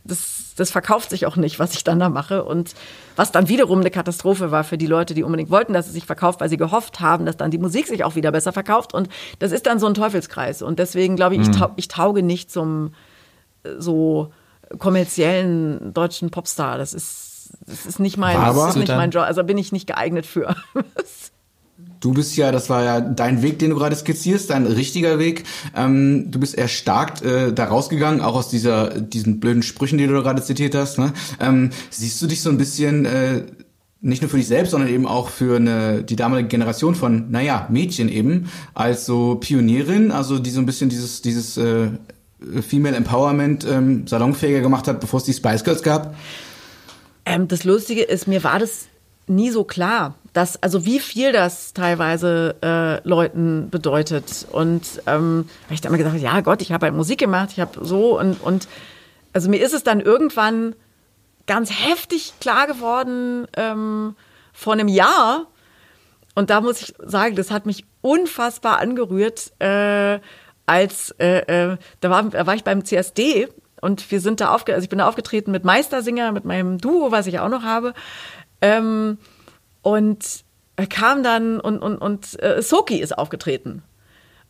das, 0.07 0.55
das 0.57 0.70
verkauft 0.70 1.11
sich 1.11 1.27
auch 1.27 1.37
nicht, 1.37 1.59
was 1.59 1.74
ich 1.74 1.85
dann 1.85 1.99
da 1.99 2.09
mache. 2.09 2.45
Und 2.45 2.74
was 3.16 3.33
dann 3.33 3.49
wiederum 3.49 3.81
eine 3.81 3.91
Katastrophe 3.91 4.51
war 4.51 4.65
für 4.65 4.78
die 4.78 4.87
Leute, 4.87 5.15
die 5.15 5.23
unbedingt 5.23 5.51
wollten, 5.51 5.73
dass 5.73 5.87
es 5.87 5.93
sich 5.93 6.07
verkauft, 6.07 6.41
weil 6.41 6.49
sie 6.49 6.57
gehofft 6.57 7.01
haben, 7.01 7.27
dass 7.27 7.37
dann 7.37 7.51
die 7.51 7.59
Musik 7.59 7.87
sich 7.87 8.05
auch 8.05 8.15
wieder 8.15 8.33
besser 8.33 8.53
verkauft. 8.53 8.95
Und 8.95 9.09
das 9.39 9.53
ist 9.53 9.66
dann 9.66 9.78
so 9.78 9.87
ein 9.87 9.95
Teufelskreis. 9.95 10.62
Und 10.62 10.78
deswegen 10.78 11.16
glaube 11.16 11.35
ich, 11.37 11.43
ich, 11.43 11.51
tau 11.57 11.70
ich 11.77 11.89
tauge 11.89 12.23
nicht 12.23 12.51
zum 12.51 12.93
äh, 13.65 13.70
so 13.78 14.33
kommerziellen 14.78 15.93
deutschen 15.95 16.31
Popstar. 16.31 16.78
Das 16.78 16.95
ist, 16.95 17.51
das 17.66 17.87
ist 17.87 18.01
nicht 18.01 18.16
mein, 18.16 18.37
Aber- 18.37 18.66
das 18.66 18.70
ist 18.70 18.77
nicht 18.77 18.89
mein 18.97 19.11
Job. 19.11 19.24
Also 19.24 19.45
bin 19.45 19.59
ich 19.59 19.73
nicht 19.73 19.87
geeignet 19.87 20.27
für. 20.27 20.55
Du 22.07 22.12
bist 22.12 22.37
ja, 22.37 22.53
das 22.53 22.70
war 22.70 22.85
ja 22.85 23.01
dein 23.01 23.43
Weg, 23.43 23.59
den 23.59 23.70
du 23.70 23.77
gerade 23.77 23.97
skizzierst, 23.97 24.51
dein 24.51 24.65
richtiger 24.65 25.19
Weg. 25.19 25.43
Ähm, 25.74 26.31
du 26.31 26.39
bist 26.39 26.57
erstarkt 26.57 27.20
äh, 27.23 27.53
da 27.53 27.65
rausgegangen, 27.65 28.20
auch 28.20 28.37
aus 28.37 28.49
dieser, 28.49 29.01
diesen 29.01 29.41
blöden 29.41 29.65
Sprüchen, 29.65 29.99
die 29.99 30.07
du 30.07 30.12
gerade 30.23 30.41
zitiert 30.41 30.77
hast. 30.77 31.01
Ne? 31.01 31.12
Ähm, 31.41 31.70
siehst 31.91 32.23
du 32.23 32.28
dich 32.28 32.43
so 32.43 32.51
ein 32.51 32.59
bisschen, 32.59 33.07
äh, 33.07 33.43
nicht 34.01 34.23
nur 34.23 34.31
für 34.31 34.37
dich 34.37 34.47
selbst, 34.47 34.70
sondern 34.70 34.89
eben 34.89 35.05
auch 35.05 35.31
für 35.31 35.57
eine, 35.57 36.05
die 36.05 36.15
damalige 36.15 36.47
Generation 36.47 36.95
von, 36.95 37.28
naja, 37.33 37.66
Mädchen 37.73 38.09
eben, 38.09 38.51
als 38.73 39.05
so 39.05 39.35
Pionierin, 39.35 40.12
also 40.12 40.39
die 40.39 40.51
so 40.51 40.61
ein 40.61 40.66
bisschen 40.66 40.89
dieses, 40.89 41.23
dieses 41.23 41.57
äh, 41.57 41.89
Female 42.62 42.95
Empowerment 42.95 43.66
ähm, 43.69 44.07
salonfähiger 44.07 44.61
gemacht 44.61 44.87
hat, 44.87 45.01
bevor 45.01 45.19
es 45.19 45.24
die 45.24 45.33
Spice 45.33 45.65
Girls 45.65 45.83
gab? 45.83 46.15
Ähm, 47.24 47.49
das 47.49 47.65
Lustige 47.65 48.03
ist, 48.03 48.28
mir 48.28 48.45
war 48.45 48.61
das 48.61 48.87
nie 49.27 49.51
so 49.51 49.65
klar, 49.65 50.15
dass, 50.36 50.62
also 50.62 50.84
wie 50.84 51.00
viel 51.00 51.32
das 51.32 51.72
teilweise 51.72 52.56
äh, 52.62 53.08
Leuten 53.08 53.70
bedeutet. 53.70 54.46
Und 54.52 54.82
ähm, 55.06 55.48
weil 55.66 55.74
ich 55.74 55.80
dann 55.80 55.94
immer 55.94 56.02
gesagt, 56.02 56.20
ja 56.20 56.42
Gott, 56.42 56.60
ich 56.60 56.72
habe 56.72 56.84
halt 56.84 56.94
Musik 56.94 57.18
gemacht, 57.18 57.50
ich 57.52 57.60
habe 57.60 57.82
so 57.82 58.20
und, 58.20 58.42
und 58.42 58.68
also 59.32 59.48
mir 59.48 59.62
ist 59.62 59.72
es 59.72 59.82
dann 59.82 60.00
irgendwann 60.00 60.74
ganz 61.46 61.70
heftig 61.70 62.34
klar 62.38 62.66
geworden 62.66 63.46
ähm, 63.56 64.14
vor 64.52 64.74
einem 64.74 64.88
Jahr. 64.88 65.46
Und 66.34 66.50
da 66.50 66.60
muss 66.60 66.82
ich 66.82 66.94
sagen, 66.98 67.34
das 67.34 67.50
hat 67.50 67.64
mich 67.64 67.86
unfassbar 68.02 68.78
angerührt, 68.78 69.52
äh, 69.58 70.20
als 70.66 71.14
äh, 71.18 71.38
äh, 71.70 71.76
da, 72.00 72.10
war, 72.10 72.24
da 72.24 72.46
war 72.46 72.54
ich 72.54 72.64
beim 72.64 72.84
CSD 72.84 73.48
und 73.80 74.10
wir 74.10 74.20
sind 74.20 74.42
da 74.42 74.52
aufge 74.52 74.74
also 74.74 74.84
ich 74.84 74.90
bin 74.90 74.98
da 74.98 75.08
aufgetreten 75.08 75.50
mit 75.50 75.64
Meistersinger, 75.64 76.32
mit 76.32 76.44
meinem 76.44 76.76
Duo, 76.76 77.10
was 77.10 77.26
ich 77.26 77.38
auch 77.38 77.48
noch 77.48 77.62
habe. 77.62 77.94
Ähm, 78.60 79.16
und 79.86 80.44
kam 80.90 81.22
dann 81.22 81.60
und, 81.60 81.78
und, 81.78 81.98
und 81.98 82.42
äh, 82.42 82.60
Soki 82.60 82.96
ist 82.96 83.16
aufgetreten. 83.16 83.84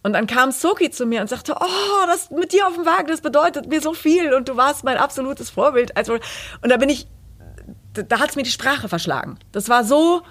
Und 0.03 0.15
dann 0.15 0.27
kam 0.27 0.51
Soki 0.51 0.91
zu 0.91 1.05
mir 1.05 1.21
und 1.21 1.29
sagte, 1.29 1.55
oh, 1.61 2.07
das 2.07 2.31
mit 2.31 2.55
dir 2.55 2.67
auf 2.67 2.75
dem 2.75 2.87
Wagen, 2.87 3.09
das 3.09 3.21
bedeutet 3.21 3.69
mir 3.69 3.83
so 3.83 3.93
viel 3.93 4.33
und 4.33 4.49
du 4.49 4.57
warst 4.57 4.83
mein 4.83 4.97
absolutes 4.97 5.51
Vorbild. 5.51 5.95
Also, 5.95 6.15
und 6.15 6.71
da 6.71 6.79
bin 6.79 6.89
ich, 6.89 7.07
da, 7.93 8.19
hat 8.19 8.31
es 8.31 8.37
mir 8.37 8.45
die 8.45 8.51
Sprache 8.51 8.89
verschlagen. 8.89 9.39
Das 9.53 9.69
war 9.69 9.85
so, 9.85 10.23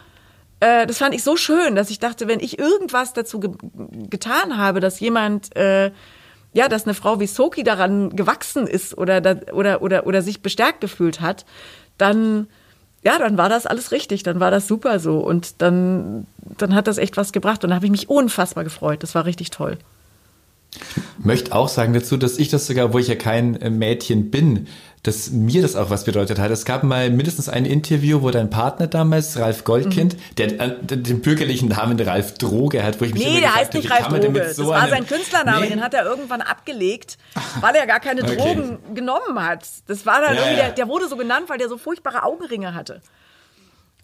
äh, 0.59 0.87
das 0.87 0.97
fand 0.97 1.13
ich 1.13 1.23
so 1.23 1.35
schön, 1.35 1.75
dass 1.75 1.91
ich 1.91 1.99
dachte, 1.99 2.27
wenn 2.27 2.39
ich 2.39 2.57
irgendwas 2.57 3.13
dazu 3.13 3.39
ge 3.39 3.51
getan 4.09 4.57
habe, 4.57 4.79
dass 4.79 4.99
jemand 4.99 5.55
äh, 5.55 5.91
ja, 6.53 6.67
dass 6.67 6.85
eine 6.85 6.95
Frau 6.95 7.19
wie 7.19 7.27
Soki 7.27 7.63
daran 7.63 8.15
gewachsen 8.15 8.65
ist 8.65 8.97
oder, 8.97 9.21
oder, 9.53 9.83
oder, 9.83 10.07
oder 10.07 10.21
sich 10.23 10.41
bestärkt 10.41 10.81
gefühlt 10.81 11.21
hat, 11.21 11.45
dann, 11.99 12.47
ja, 13.05 13.19
dann 13.19 13.37
war 13.37 13.49
das 13.49 13.67
alles 13.67 13.91
richtig, 13.91 14.23
dann 14.23 14.39
war 14.39 14.49
das 14.49 14.67
super 14.67 14.99
so 14.99 15.19
und 15.19 15.61
dann, 15.61 16.25
dann 16.57 16.73
hat 16.73 16.87
das 16.87 16.97
echt 16.97 17.17
was 17.17 17.31
gebracht 17.31 17.63
und 17.63 17.69
da 17.69 17.75
habe 17.75 17.85
ich 17.85 17.91
mich 17.91 18.09
unfassbar 18.09 18.63
gefreut. 18.63 19.03
Das 19.03 19.13
war 19.13 19.25
richtig 19.25 19.51
toll. 19.51 19.77
Möchte 21.17 21.53
auch 21.55 21.67
sagen 21.69 21.93
dazu, 21.93 22.17
dass 22.17 22.37
ich 22.37 22.49
das 22.49 22.67
sogar, 22.67 22.93
wo 22.93 22.99
ich 22.99 23.07
ja 23.07 23.15
kein 23.15 23.59
äh, 23.61 23.69
Mädchen 23.69 24.31
bin, 24.31 24.67
dass 25.03 25.29
mir 25.29 25.61
das 25.61 25.75
auch 25.75 25.91
was 25.91 26.03
bedeutet 26.05 26.39
hat. 26.39 26.49
Es 26.49 26.65
gab 26.65 26.81
mal 26.83 27.11
mindestens 27.11 27.47
ein 27.47 27.65
Interview, 27.65 28.23
wo 28.23 28.31
dein 28.31 28.49
Partner 28.49 28.87
damals, 28.87 29.37
Ralf 29.37 29.63
Goldkind, 29.63 30.17
der 30.39 30.59
äh, 30.59 30.75
den 30.81 31.21
bürgerlichen 31.21 31.69
Namen 31.69 31.99
Ralf 31.99 32.39
Droge 32.39 32.83
hat, 32.83 32.99
wo 32.99 33.05
ich 33.05 33.13
mich 33.13 33.21
immer 33.23 33.33
Nee, 33.35 33.39
der 33.41 33.49
gefragt 33.49 33.65
heißt 33.65 33.73
nicht 33.75 33.91
Ralf 33.91 34.07
Droge. 34.07 34.53
so 34.53 34.63
das 34.63 34.81
war 34.81 34.89
sein 34.89 35.05
Künstlername, 35.05 35.61
Nee. 35.61 35.69
den 35.69 35.83
hat 35.83 35.93
er 35.93 36.05
irgendwann 36.05 36.41
abgelegt, 36.41 37.19
weil 37.61 37.75
er 37.75 37.85
gar 37.85 37.99
keine 37.99 38.23
Okay. 38.23 38.35
Drogen 38.35 38.79
genommen 38.95 39.39
hat. 39.39 39.61
Das 39.87 40.07
war 40.07 40.21
dann 40.21 40.35
Ja, 40.35 40.41
irgendwie. 40.41 40.55
Der, 40.55 40.69
der 40.71 40.87
wurde 40.87 41.07
so 41.07 41.17
genannt, 41.17 41.49
weil 41.49 41.59
der 41.59 41.69
so 41.69 41.77
furchtbare 41.77 42.23
Augenringe 42.23 42.73
hatte. 42.73 43.01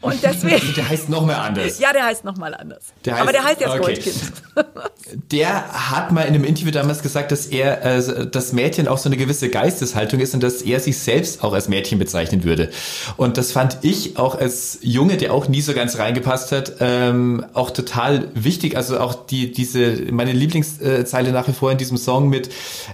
Und 0.02 0.22
deswegen, 0.24 0.74
Der 0.76 0.90
heißt 0.90 1.10
noch 1.10 1.26
mehr 1.26 1.42
anders. 1.42 1.80
ja, 1.80 1.94
der 1.94 2.06
heißt 2.06 2.24
nochmal 2.26 2.54
anders. 2.56 2.86
Der 3.06 3.18
Aber 3.18 3.30
heißt- 3.30 3.34
der 3.34 3.44
heißt 3.44 3.62
jetzt 3.62 3.70
okay. 3.70 3.80
Goldkind. 3.82 4.16
Der 5.32 5.68
hat 5.92 6.12
mal 6.12 6.22
in 6.22 6.36
einem 6.36 6.44
Interview 6.46 6.72
damals 6.72 7.02
gesagt, 7.02 7.32
dass 7.34 7.46
er, 7.48 7.84
äh, 7.84 8.28
das 8.28 8.54
Mädchen 8.54 8.88
auch 8.88 8.98
so 8.98 9.10
eine 9.10 9.18
gewisse 9.18 9.50
Geisteshaltung 9.50 10.20
ist 10.22 10.34
und 10.34 10.42
dass 10.42 10.62
er 10.62 10.80
sich 10.80 10.98
selbst 11.00 11.44
auch 11.44 11.52
als 11.54 11.68
Mädchen 11.68 12.00
bezeichnen 12.00 12.44
würde. 12.46 12.70
Und 13.18 13.38
das 13.38 13.52
fand 13.52 13.80
ich 13.82 14.18
auch 14.18 14.36
als 14.40 14.78
Junge, 14.82 15.18
der 15.18 15.34
auch 15.34 15.48
nie 15.50 15.62
so 15.62 15.74
ganz 15.74 15.98
reingepasst 15.98 16.52
hat, 16.54 16.74
ähm, 16.80 17.46
auch 17.54 17.72
total 17.72 18.30
wichtig. 18.36 18.78
Also 18.78 19.00
auch 19.00 19.26
die, 19.26 19.52
diese, 19.52 19.92
meine 20.12 20.32
Lieblingszeile 20.32 21.32
nach 21.32 21.48
wie 21.48 21.54
vor 21.54 21.72
in 21.72 21.78
diesem 21.78 21.98
Song 21.98 22.30
mit, 22.30 22.50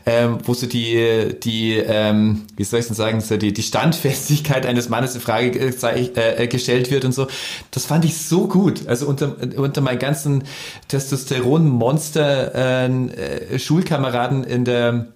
ähm, 0.06 0.40
wo 0.44 0.54
so 0.56 0.66
die, 0.66 1.36
die, 1.44 1.76
ähm, 1.78 2.46
wie 2.56 2.64
soll 2.64 2.80
ich 2.80 2.88
denn 2.88 2.96
sagen, 2.96 3.22
so 3.22 3.38
die, 3.38 3.54
die 3.54 3.64
Standfestigkeit 3.64 4.66
eines 4.66 4.90
Mannes 4.90 5.14
in 5.16 5.22
Frage 5.22 5.52
äh, 5.60 6.44
äh, 6.44 6.48
gestellt 6.48 6.90
wird 6.90 6.97
und 7.06 7.14
so. 7.14 7.28
Das 7.72 7.86
fand 7.86 8.06
ich 8.06 8.18
so 8.18 8.48
gut. 8.48 8.88
Also 8.88 9.08
unter, 9.08 9.36
unter 9.58 9.82
meinen 9.82 10.00
ganzen 10.00 10.44
Testosteron-Monster 10.88 12.56
äh, 12.56 13.56
äh, 13.56 14.54
in 14.54 14.66
der 14.66 15.08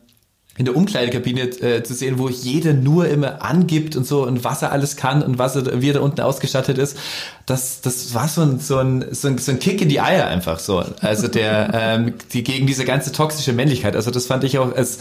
in 0.58 0.66
der 0.66 0.76
Umkleidekabine 0.76 1.42
äh, 1.42 1.82
zu 1.82 1.94
sehen, 1.94 2.20
wo 2.20 2.28
jeder 2.28 2.74
nur 2.74 3.08
immer 3.08 3.42
angibt 3.42 3.96
und 3.96 4.06
so 4.06 4.28
und 4.28 4.44
was 4.44 4.62
er 4.62 4.72
alles 4.74 4.98
kann 4.98 5.24
und 5.24 5.40
was 5.40 5.56
er, 5.56 5.82
wie 5.82 5.90
er 5.90 5.94
da 5.94 6.00
unten 6.02 6.20
ausgestattet 6.22 6.78
ist. 6.78 6.98
Das, 7.46 7.80
das 7.82 8.14
war 8.14 8.28
so 8.28 8.42
ein, 8.42 8.60
so 8.60 8.78
ein, 8.78 9.06
so 9.12 9.30
ein, 9.30 9.38
so 9.38 9.52
ein 9.52 9.60
Kick 9.60 9.82
in 9.82 9.88
die 9.88 10.02
Eier 10.02 10.28
einfach 10.28 10.60
so. 10.60 10.84
Also 11.00 11.30
der, 11.30 11.72
ähm, 11.74 12.14
die 12.34 12.44
gegen 12.44 12.68
diese 12.68 12.84
ganze 12.84 13.14
toxische 13.14 13.54
Männlichkeit. 13.54 13.96
Also 13.96 14.12
das 14.12 14.26
fand 14.26 14.44
ich 14.44 14.60
auch 14.60 14.76
als, 14.76 15.00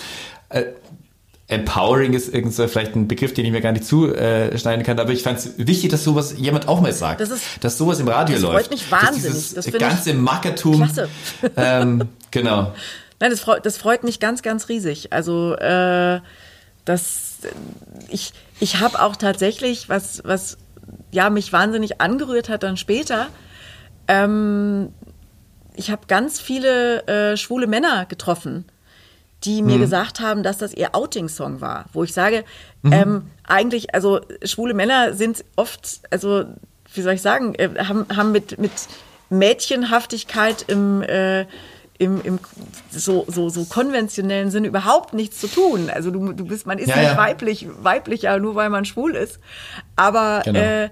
äh, 0.51 0.65
Empowering 1.51 2.12
ist 2.12 2.32
irgend 2.32 2.55
so 2.55 2.66
vielleicht 2.68 2.94
ein 2.97 3.09
Begriff, 3.09 3.35
den 3.35 3.44
ich 3.44 3.52
mir 3.52 3.60
gar 3.60 3.72
nicht 3.72 3.85
zuschneiden 3.85 4.85
kann, 4.85 4.98
aber 4.98 5.10
ich 5.12 5.22
fand 5.22 5.39
es 5.39 5.55
wichtig, 5.59 5.90
dass 5.90 6.05
sowas 6.05 6.35
jemand 6.39 6.68
auch 6.68 6.81
mal 6.81 6.93
sagt. 6.93 7.20
Das 7.20 7.31
ist- 7.31 7.43
dass 7.60 7.77
sowas 7.77 7.98
im 8.01 8.09
Radio 8.09 8.36
das 8.36 8.44
freut 8.44 8.52
läuft. 8.55 8.70
mich 8.70 8.90
wahnsinnig. 8.90 9.55
Das 9.55 9.70
ganze 9.72 10.14
Mackertum. 10.14 10.77
klasse. 10.77 11.09
Ähm, 11.56 12.09
genau. 12.31 12.72
Nein, 13.18 13.31
das 13.31 13.40
freut, 13.40 13.66
das 13.66 13.77
freut 13.77 14.02
mich 14.05 14.20
ganz, 14.20 14.43
ganz 14.43 14.68
riesig. 14.68 15.12
Also 15.12 15.55
äh, 15.56 16.20
das, 16.85 17.39
ich, 18.09 18.32
ich 18.60 18.81
habe 18.81 19.02
auch 19.02 19.16
tatsächlich, 19.16 19.89
was, 19.89 20.22
was 20.24 20.56
ja 21.10 21.28
mich 21.31 21.52
wahnsinnig 21.52 22.01
angerührt 22.01 22.48
hat 22.48 22.62
dann 22.62 22.77
später, 22.77 23.27
ähm, 24.09 24.89
ich 25.77 25.90
habe 25.90 26.02
ganz 26.09 26.40
viele 26.40 27.06
äh, 27.06 27.36
schwule 27.36 27.66
Männer 27.66 28.06
getroffen, 28.06 28.64
die 29.44 29.62
mir 29.62 29.78
gesagt 29.78 30.20
haben, 30.20 30.42
dass 30.42 30.58
das 30.58 30.74
ihr 30.74 30.94
Outing-Song 30.94 31.60
war. 31.60 31.86
Wo 31.92 32.04
ich 32.04 32.12
sage, 32.12 32.44
ähm, 32.84 33.30
eigentlich, 33.46 33.94
also 33.94 34.20
schwule 34.44 34.74
Männer 34.74 35.14
sind 35.14 35.44
oft, 35.56 36.00
also 36.10 36.44
wie 36.92 37.02
soll 37.02 37.14
ich 37.14 37.22
sagen, 37.22 37.54
äh, 37.54 37.70
haben, 37.84 38.06
haben 38.14 38.32
mit, 38.32 38.58
mit 38.58 38.72
Mädchenhaftigkeit 39.30 40.64
im, 40.68 41.02
äh, 41.02 41.46
im, 41.98 42.20
im 42.22 42.38
so, 42.90 43.24
so, 43.28 43.48
so 43.48 43.64
konventionellen 43.64 44.50
Sinne 44.50 44.68
überhaupt 44.68 45.12
nichts 45.14 45.40
zu 45.40 45.48
tun. 45.48 45.90
Also 45.90 46.10
du, 46.10 46.32
du 46.32 46.44
bist, 46.46 46.66
man 46.66 46.78
ist 46.78 46.88
Ja, 46.88 46.96
nicht 46.96 47.10
ja. 47.12 47.16
weiblich, 47.16 47.66
weiblicher, 47.82 48.38
nur 48.38 48.54
weil 48.54 48.70
man 48.70 48.84
schwul 48.84 49.14
ist. 49.14 49.38
Aber 49.96 50.42
Genau. 50.44 50.58
äh, 50.58 50.90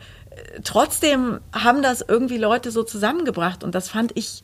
trotzdem 0.64 1.40
haben 1.52 1.82
das 1.82 2.04
irgendwie 2.06 2.38
Leute 2.38 2.70
so 2.70 2.82
zusammengebracht 2.82 3.64
und 3.64 3.74
das 3.74 3.88
fand 3.88 4.12
ich, 4.16 4.42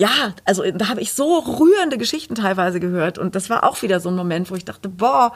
ja, 0.00 0.34
also 0.44 0.62
da 0.70 0.88
habe 0.88 1.00
ich 1.00 1.12
so 1.12 1.38
rührende 1.38 1.98
Geschichten 1.98 2.34
teilweise 2.34 2.78
gehört 2.78 3.18
und 3.18 3.34
das 3.34 3.50
war 3.50 3.64
auch 3.64 3.82
wieder 3.82 4.00
so 4.00 4.08
ein 4.08 4.16
Moment, 4.16 4.50
wo 4.50 4.54
ich 4.54 4.64
dachte, 4.64 4.88
boah, 4.88 5.32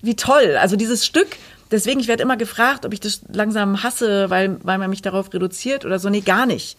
wie 0.00 0.14
toll. 0.14 0.56
Also 0.60 0.76
dieses 0.76 1.04
Stück, 1.04 1.36
deswegen, 1.70 2.00
ich 2.00 2.08
werde 2.08 2.22
immer 2.22 2.36
gefragt, 2.36 2.86
ob 2.86 2.92
ich 2.92 3.00
das 3.00 3.22
langsam 3.32 3.82
hasse, 3.82 4.30
weil, 4.30 4.58
weil 4.62 4.78
man 4.78 4.90
mich 4.90 5.02
darauf 5.02 5.32
reduziert 5.32 5.84
oder 5.84 5.98
so. 5.98 6.08
Nee, 6.08 6.20
gar 6.20 6.46
nicht. 6.46 6.78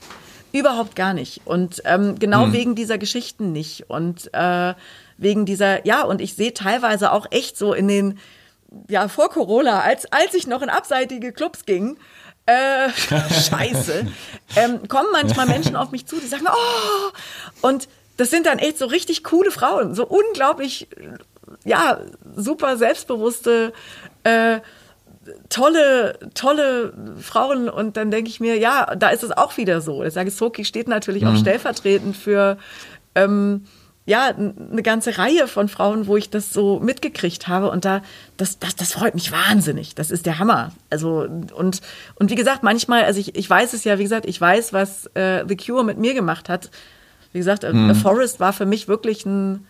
Überhaupt 0.54 0.96
gar 0.96 1.14
nicht. 1.14 1.42
Und 1.44 1.82
ähm, 1.84 2.18
genau 2.18 2.54
wegen 2.54 2.76
dieser 2.76 2.98
Geschichten 2.98 3.52
nicht. 3.52 3.90
Und 3.90 4.34
äh, 4.34 4.74
wegen 5.18 5.46
dieser, 5.46 5.86
ja, 5.86 6.04
und 6.04 6.22
ich 6.22 6.36
sehe 6.36 6.54
teilweise 6.54 7.12
auch 7.12 7.28
echt 7.32 7.58
so 7.58 7.74
in 7.74 7.90
den, 7.90 8.20
ja, 8.88 9.10
vor 9.10 9.30
Corona, 9.30 9.82
als, 9.82 10.12
als 10.12 10.34
ich 10.34 10.48
noch 10.48 10.62
in 10.62 10.70
abseitige 10.70 11.34
Clubs 11.34 11.66
ging, 11.66 11.98
äh, 12.48 12.90
scheiße, 12.90 14.08
ähm, 14.56 14.88
kommen 14.88 15.10
manchmal 15.12 15.46
Menschen 15.48 15.76
auf 15.76 15.92
mich 15.92 16.06
zu, 16.08 16.20
die 16.20 16.28
sagen, 16.28 16.48
oh, 16.48 17.68
und 17.68 17.88
das 18.16 18.32
sind 18.32 18.46
dann 18.46 18.58
echt 18.58 18.78
so 18.78 18.86
richtig 18.86 19.24
coole 19.24 19.52
Frauen, 19.52 19.94
so 19.94 20.06
unglaublich, 20.06 20.88
ja, 21.66 22.00
super 22.36 22.78
selbstbewusste, 22.78 23.74
äh, 24.24 24.60
tolle, 25.50 26.18
tolle 26.34 26.94
Frauen. 27.22 27.70
Und 27.70 27.98
dann 27.98 28.12
denke 28.12 28.30
ich 28.30 28.40
mir, 28.40 28.58
ja, 28.58 28.96
da 28.96 29.10
ist 29.10 29.24
es 29.24 29.32
auch 29.32 29.58
wieder 29.58 29.82
so. 29.82 30.04
Ich 30.04 30.14
sage, 30.14 30.32
Soki 30.32 30.66
steht 30.66 30.88
natürlich 30.88 31.26
auch 31.26 31.36
stellvertretend 31.36 32.16
für 32.16 32.58
ähm, 33.14 33.66
ja, 34.08 34.28
eine 34.30 34.84
ganze 34.84 35.18
Reihe 35.18 35.50
von 35.50 35.68
Frauen, 35.68 36.08
wo 36.08 36.16
ich 36.16 36.30
das 36.30 36.54
so 36.54 36.80
mitgekriegt 36.80 37.50
habe 37.50 37.70
und 37.70 37.84
da, 37.84 38.02
das, 38.38 38.58
das, 38.58 38.78
das 38.78 38.94
freut 38.94 39.16
mich 39.16 39.34
wahnsinnig. 39.34 39.96
Das 39.96 40.12
ist 40.12 40.26
der 40.26 40.40
Hammer. 40.40 40.72
Also, 40.90 41.28
und, 41.54 41.82
und 42.16 42.32
wie 42.32 42.36
gesagt, 42.36 42.64
manchmal, 42.64 43.04
also 43.04 43.20
ich, 43.20 43.36
ich 43.36 43.50
weiß 43.50 43.74
es 43.74 43.84
ja, 43.84 44.00
wie 44.00 44.04
gesagt, 44.04 44.26
ich 44.26 44.40
weiß, 44.40 44.72
was 44.72 45.08
äh, 45.08 45.44
The 45.46 45.58
Cure 45.58 45.84
mit 45.84 45.98
mir 45.98 46.14
gemacht 46.14 46.48
hat. 46.48 46.72
Wie 47.34 47.40
gesagt, 47.40 47.66
äh, 47.66 47.68
A 47.68 47.94
Forest 47.94 48.40
war 48.40 48.54
für 48.54 48.66
mich 48.66 48.88
wirklich 48.88 49.26
ein, 49.26 49.68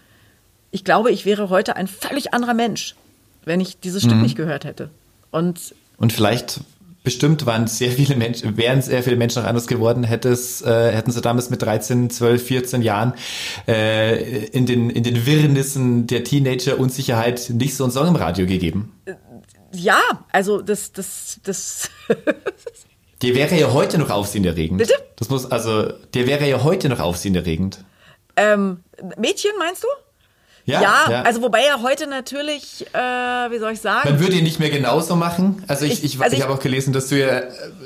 ich 0.70 0.84
glaube, 0.84 1.10
ich 1.10 1.26
wäre 1.26 1.50
heute 1.50 1.76
ein 1.76 1.88
völlig 1.88 2.36
anderer 2.36 2.54
Mensch, 2.54 2.96
wenn 3.44 3.60
ich 3.60 3.80
dieses 3.80 4.04
Stück 4.04 4.18
nicht 4.18 4.36
gehört 4.38 4.66
hätte. 4.66 4.92
Und 5.32 5.74
Und 5.98 6.14
vielleicht 6.14 6.60
bestimmt 7.08 7.46
waren 7.46 7.68
sehr 7.68 7.90
viele 7.90 8.18
Menschen, 8.18 8.58
wären 8.58 8.82
sehr 8.82 9.02
viele 9.02 9.16
Menschen 9.16 9.42
noch 9.42 9.48
anders 9.48 9.66
geworden, 9.66 10.04
hätte 10.04 10.28
es, 10.28 10.62
äh, 10.62 10.92
hätten 10.92 11.10
sie 11.10 11.22
damals 11.22 11.50
mit 11.50 11.62
13, 11.62 12.10
12, 12.10 12.46
14 12.46 12.82
Jahren 12.82 13.14
äh, 13.66 14.48
in, 14.48 14.66
den, 14.66 14.90
in 14.90 15.04
den 15.04 15.26
Wirrnissen 15.26 16.06
der 16.06 16.26
Teenager-Unsicherheit 16.26 17.50
nicht 17.52 17.78
so 17.78 17.86
einen 17.86 17.94
Song 17.94 18.10
im 18.10 18.18
Radio 18.18 18.46
gegeben. 18.46 19.00
ja, 19.72 20.02
also 20.34 20.62
das, 20.62 20.92
das, 20.92 21.40
das, 21.46 21.90
Der 23.22 23.34
wäre 23.34 23.58
ja 23.58 23.72
heute 23.72 24.00
noch 24.00 24.10
aufsehenerregend. 24.10 24.80
Bitte? 24.80 24.94
Das 25.16 25.30
muss, 25.30 25.50
also, 25.50 25.94
der 26.14 26.28
wäre 26.28 26.46
ja 26.46 26.62
heute 26.66 26.90
noch 26.90 27.00
aufsehenerregend. 27.00 27.86
ähm, 28.36 28.82
Mädchen 29.18 29.52
meinst 29.58 29.86
du? 29.86 29.88
Ja, 30.70 30.82
Ja, 31.10 31.22
also 31.24 31.42
wobei 31.42 31.62
er 31.62 31.82
heute 31.82 32.08
natürlich, 32.08 32.86
äh, 32.94 32.98
wie 32.98 33.58
soll 33.58 33.72
ich 33.72 33.80
sagen? 33.80 34.10
Man 34.10 34.20
würde 34.20 34.36
ihn 34.36 34.44
nicht 34.44 34.60
mehr 34.60 34.70
genauso 34.70 35.16
machen. 35.16 35.64
Also 35.70 35.86
ich, 35.86 36.04
Ich- 36.04 36.16
ich, 36.16 36.22
also 36.22 36.36
ich- 36.36 36.44
habe 36.44 36.54
auch 36.54 36.60
gelesen, 36.60 36.92
dass 36.92 37.08
du 37.08 37.18
ja 37.18 37.44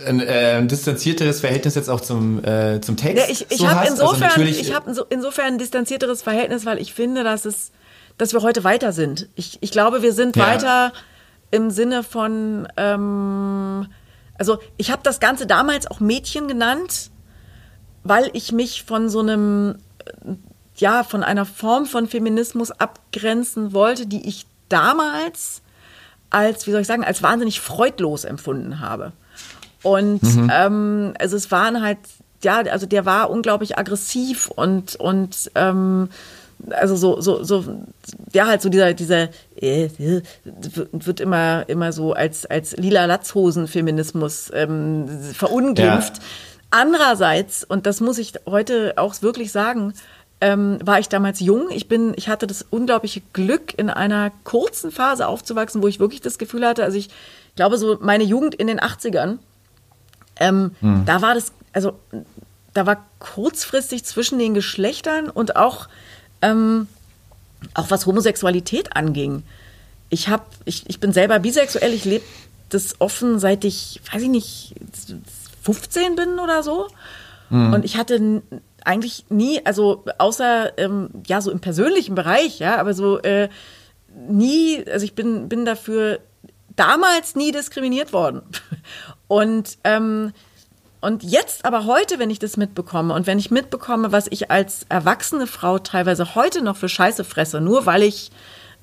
ein, 0.08 0.20
äh, 0.20 0.56
ein 0.58 0.68
distanzierteres 0.68 1.42
Verhältnis 1.42 1.76
jetzt 1.76 1.90
auch 1.90 2.02
zum, 2.02 2.44
äh, 2.44 2.82
zum 2.82 2.98
Text 2.98 3.24
Ja, 3.24 3.32
ich 3.32 3.46
ich 3.52 3.60
so 3.60 3.68
habe 3.70 3.82
hast. 3.82 3.90
insofern, 3.92 4.32
also 4.32 4.42
ich 4.42 4.74
hab 4.74 4.88
inso, 4.88 5.04
insofern 5.10 5.46
ein 5.46 5.58
distanzierteres 5.60 6.24
Verhältnis, 6.24 6.66
weil 6.66 6.80
ich 6.82 6.92
finde, 6.94 7.24
dass 7.24 7.46
es, 7.46 7.72
dass 8.18 8.34
wir 8.34 8.42
heute 8.42 8.64
weiter 8.64 8.94
sind. 8.94 9.30
Ich, 9.36 9.60
ich 9.62 9.70
glaube, 9.72 10.02
wir 10.02 10.12
sind 10.14 10.36
Ja. 10.36 10.48
weiter 10.48 10.92
im 11.52 11.70
Sinne 11.70 12.02
von, 12.02 12.68
ähm, 12.78 13.86
also 14.40 14.58
ich 14.78 14.90
habe 14.90 15.02
das 15.04 15.20
Ganze 15.20 15.46
damals 15.46 15.86
auch 15.86 16.00
Mädchen 16.00 16.48
genannt, 16.48 17.12
weil 18.04 18.32
ich 18.34 18.52
mich 18.52 18.84
von 18.88 19.08
so 19.08 19.20
einem, 19.20 19.76
äh, 19.76 19.91
ja, 20.82 21.04
von 21.04 21.24
einer 21.24 21.46
Form 21.46 21.86
von 21.86 22.08
Feminismus 22.08 22.72
abgrenzen 22.72 23.72
wollte, 23.72 24.06
die 24.08 24.28
ich 24.28 24.46
damals 24.68 25.62
als, 26.30 26.66
wie 26.66 26.72
soll 26.72 26.82
ich 26.82 26.88
sagen, 26.88 27.04
als 27.04 27.22
wahnsinnig 27.22 27.62
freudlos 27.62 28.26
empfunden 28.26 28.80
habe. 28.80 29.12
Und 29.84 30.22
ähm, 30.52 31.14
also 31.20 31.36
es 31.36 31.52
waren 31.52 31.82
halt, 31.82 32.00
ja, 32.44 32.60
also 32.60 32.86
der 32.86 33.06
war 33.06 33.30
unglaublich 33.30 33.78
aggressiv 33.78 34.50
und 34.50 34.96
und 34.96 35.52
ähm, 35.56 36.10
also 36.70 36.96
so 36.96 37.20
so 37.22 37.44
so 37.44 37.66
ja 38.34 38.46
halt 38.46 38.62
so 38.62 38.70
dieser 38.70 38.94
dieser 38.94 39.30
äh, 39.56 39.90
wird 40.92 41.20
immer 41.20 41.68
immer 41.68 41.92
so 41.92 42.14
als 42.14 42.46
als 42.46 42.78
lila 42.78 43.06
Latzhosen 43.06 43.68
Feminismus 43.68 44.52
ähm, 44.54 45.08
verunglimpft. 45.34 46.18
Ja. 46.18 46.24
Andererseits 46.70 47.64
und 47.64 47.86
das 47.86 48.00
muss 48.00 48.18
ich 48.18 48.34
heute 48.46 48.94
auch 48.98 49.20
wirklich 49.22 49.52
sagen, 49.52 49.94
ähm, 50.42 50.80
war 50.84 51.00
ich 51.00 51.08
damals 51.08 51.40
jung. 51.40 51.70
Ich 51.70 51.88
bin, 51.88 52.14
ich 52.18 52.28
hatte 52.28 52.48
das 52.48 52.66
unglaubliche 52.70 53.22
Glück, 53.32 53.78
in 53.78 53.90
einer 53.90 54.32
kurzen 54.44 54.92
Phase 54.92 55.28
aufzuwachsen, 55.28 55.82
wo 55.84 55.88
ich 55.88 56.00
wirklich 56.00 56.22
das 56.22 56.40
Gefühl 56.40 56.66
hatte, 56.66 56.84
also 56.84 56.98
ich 56.98 57.10
glaube 57.56 57.78
so 57.78 57.98
meine 58.02 58.24
Jugend 58.24 58.56
in 58.56 58.68
den 58.68 58.80
80ern, 58.80 59.38
ähm, 60.40 60.72
da 61.06 61.22
war 61.22 61.36
das, 61.36 61.52
also 61.74 62.00
da 62.74 62.86
war 62.88 63.06
kurzfristig 63.20 64.04
zwischen 64.04 64.40
den 64.40 64.54
Geschlechtern 64.56 65.30
und 65.30 65.56
auch, 65.56 65.88
ähm, 66.42 66.88
auch 67.76 67.92
was 67.92 68.08
Homosexualität 68.08 68.96
anging. 68.96 69.44
Ich 70.10 70.30
hab, 70.30 70.48
ich, 70.66 70.90
ich 70.90 71.00
bin 71.00 71.14
selber 71.14 71.38
bisexuell, 71.40 71.94
ich 71.94 72.06
lebe 72.06 72.26
das 72.70 73.00
offen, 73.00 73.40
seit 73.40 73.64
ich, 73.64 74.02
weiß 74.12 74.24
ich 74.24 74.30
nicht, 74.30 74.76
15 75.64 76.16
bin 76.16 76.40
oder 76.40 76.64
so. 76.64 76.88
Und 77.74 77.86
ich 77.86 77.98
hatte 77.98 78.42
eigentlich 78.92 79.26
nie, 79.30 79.62
also 79.66 80.04
außer 80.18 80.78
ähm, 80.78 81.10
ja 81.26 81.42
so 81.42 81.50
im 81.50 81.60
persönlichen 81.60 82.16
Bereich, 82.16 82.60
ja, 82.60 82.78
aber 82.78 82.94
so 82.94 83.20
äh, 83.20 83.50
nie, 84.28 84.84
also 84.92 85.06
ich 85.06 85.16
bin 85.16 85.48
bin 85.50 85.66
dafür 85.66 86.20
damals 86.76 87.36
nie 87.36 87.52
diskriminiert 87.52 88.14
worden. 88.14 88.42
Und 89.28 89.78
ähm, 89.86 90.34
und 91.00 91.24
jetzt 91.24 91.66
aber 91.66 91.86
heute, 91.86 92.20
wenn 92.20 92.30
ich 92.30 92.38
das 92.38 92.58
mitbekomme 92.58 93.16
und 93.16 93.26
wenn 93.26 93.40
ich 93.40 93.50
mitbekomme, 93.50 94.12
was 94.12 94.28
ich 94.30 94.52
als 94.52 94.86
erwachsene 94.88 95.48
Frau 95.48 95.80
teilweise 95.80 96.36
heute 96.36 96.64
noch 96.64 96.78
für 96.78 96.90
Scheiße 96.90 97.24
fresse, 97.24 97.60
nur 97.60 97.88
weil 97.88 98.04
ich 98.04 98.30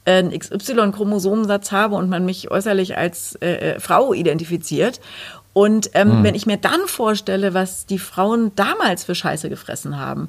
äh, 0.04 0.18
einen 0.18 0.36
XY-Chromosomensatz 0.36 1.70
habe 1.70 1.94
und 1.94 2.08
man 2.08 2.24
mich 2.24 2.50
äußerlich 2.50 2.96
als 2.96 3.36
äh, 3.36 3.74
äh, 3.74 3.80
Frau 3.80 4.14
identifiziert. 4.14 5.00
Und 5.58 5.90
ähm, 5.94 6.22
wenn 6.22 6.36
ich 6.36 6.46
mir 6.46 6.56
dann 6.56 6.86
vorstelle, 6.86 7.52
was 7.52 7.84
die 7.84 7.98
Frauen 7.98 8.52
damals 8.54 9.02
für 9.02 9.16
Scheiße 9.16 9.48
gefressen 9.48 9.98
haben, 9.98 10.28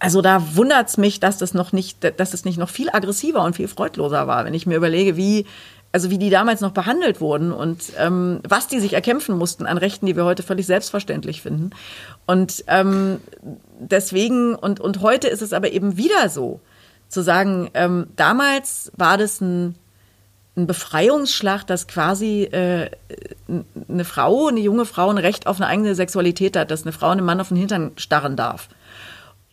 also 0.00 0.20
da 0.20 0.56
wundert's 0.56 0.96
mich, 0.96 1.20
dass 1.20 1.38
das 1.38 1.54
noch 1.54 1.70
nicht, 1.70 1.98
dass 2.18 2.32
das 2.32 2.44
nicht 2.44 2.58
noch 2.58 2.68
viel 2.68 2.90
aggressiver 2.90 3.44
und 3.44 3.54
viel 3.54 3.68
freudloser 3.68 4.26
war, 4.26 4.44
wenn 4.44 4.52
ich 4.52 4.66
mir 4.66 4.74
überlege, 4.74 5.16
wie 5.16 5.46
also 5.92 6.10
wie 6.10 6.18
die 6.18 6.28
damals 6.28 6.60
noch 6.60 6.72
behandelt 6.72 7.20
wurden 7.20 7.52
und 7.52 7.92
ähm, 8.00 8.40
was 8.48 8.66
die 8.66 8.80
sich 8.80 8.94
erkämpfen 8.94 9.38
mussten 9.38 9.64
an 9.64 9.78
Rechten, 9.78 10.06
die 10.06 10.16
wir 10.16 10.24
heute 10.24 10.42
völlig 10.42 10.66
selbstverständlich 10.66 11.40
finden. 11.40 11.70
Und 12.26 12.64
ähm, 12.66 13.20
deswegen, 13.78 14.56
und, 14.56 14.80
und 14.80 15.02
heute 15.02 15.28
ist 15.28 15.40
es 15.40 15.52
aber 15.52 15.70
eben 15.70 15.96
wieder 15.96 16.28
so, 16.28 16.58
zu 17.08 17.22
sagen, 17.22 17.70
ähm, 17.74 18.08
damals 18.16 18.90
war 18.96 19.18
das 19.18 19.40
ein, 19.40 19.76
ein 20.56 20.66
Befreiungsschlag, 20.66 21.66
dass 21.66 21.86
quasi 21.88 22.44
äh, 22.44 22.90
eine 23.88 24.04
Frau, 24.04 24.48
eine 24.48 24.60
junge 24.60 24.84
Frau 24.84 25.10
ein 25.10 25.18
Recht 25.18 25.46
auf 25.46 25.56
eine 25.56 25.66
eigene 25.66 25.94
Sexualität 25.94 26.56
hat, 26.56 26.70
dass 26.70 26.82
eine 26.82 26.92
Frau 26.92 27.08
einem 27.08 27.24
Mann 27.24 27.40
auf 27.40 27.48
den 27.48 27.56
Hintern 27.56 27.92
starren 27.96 28.36
darf. 28.36 28.68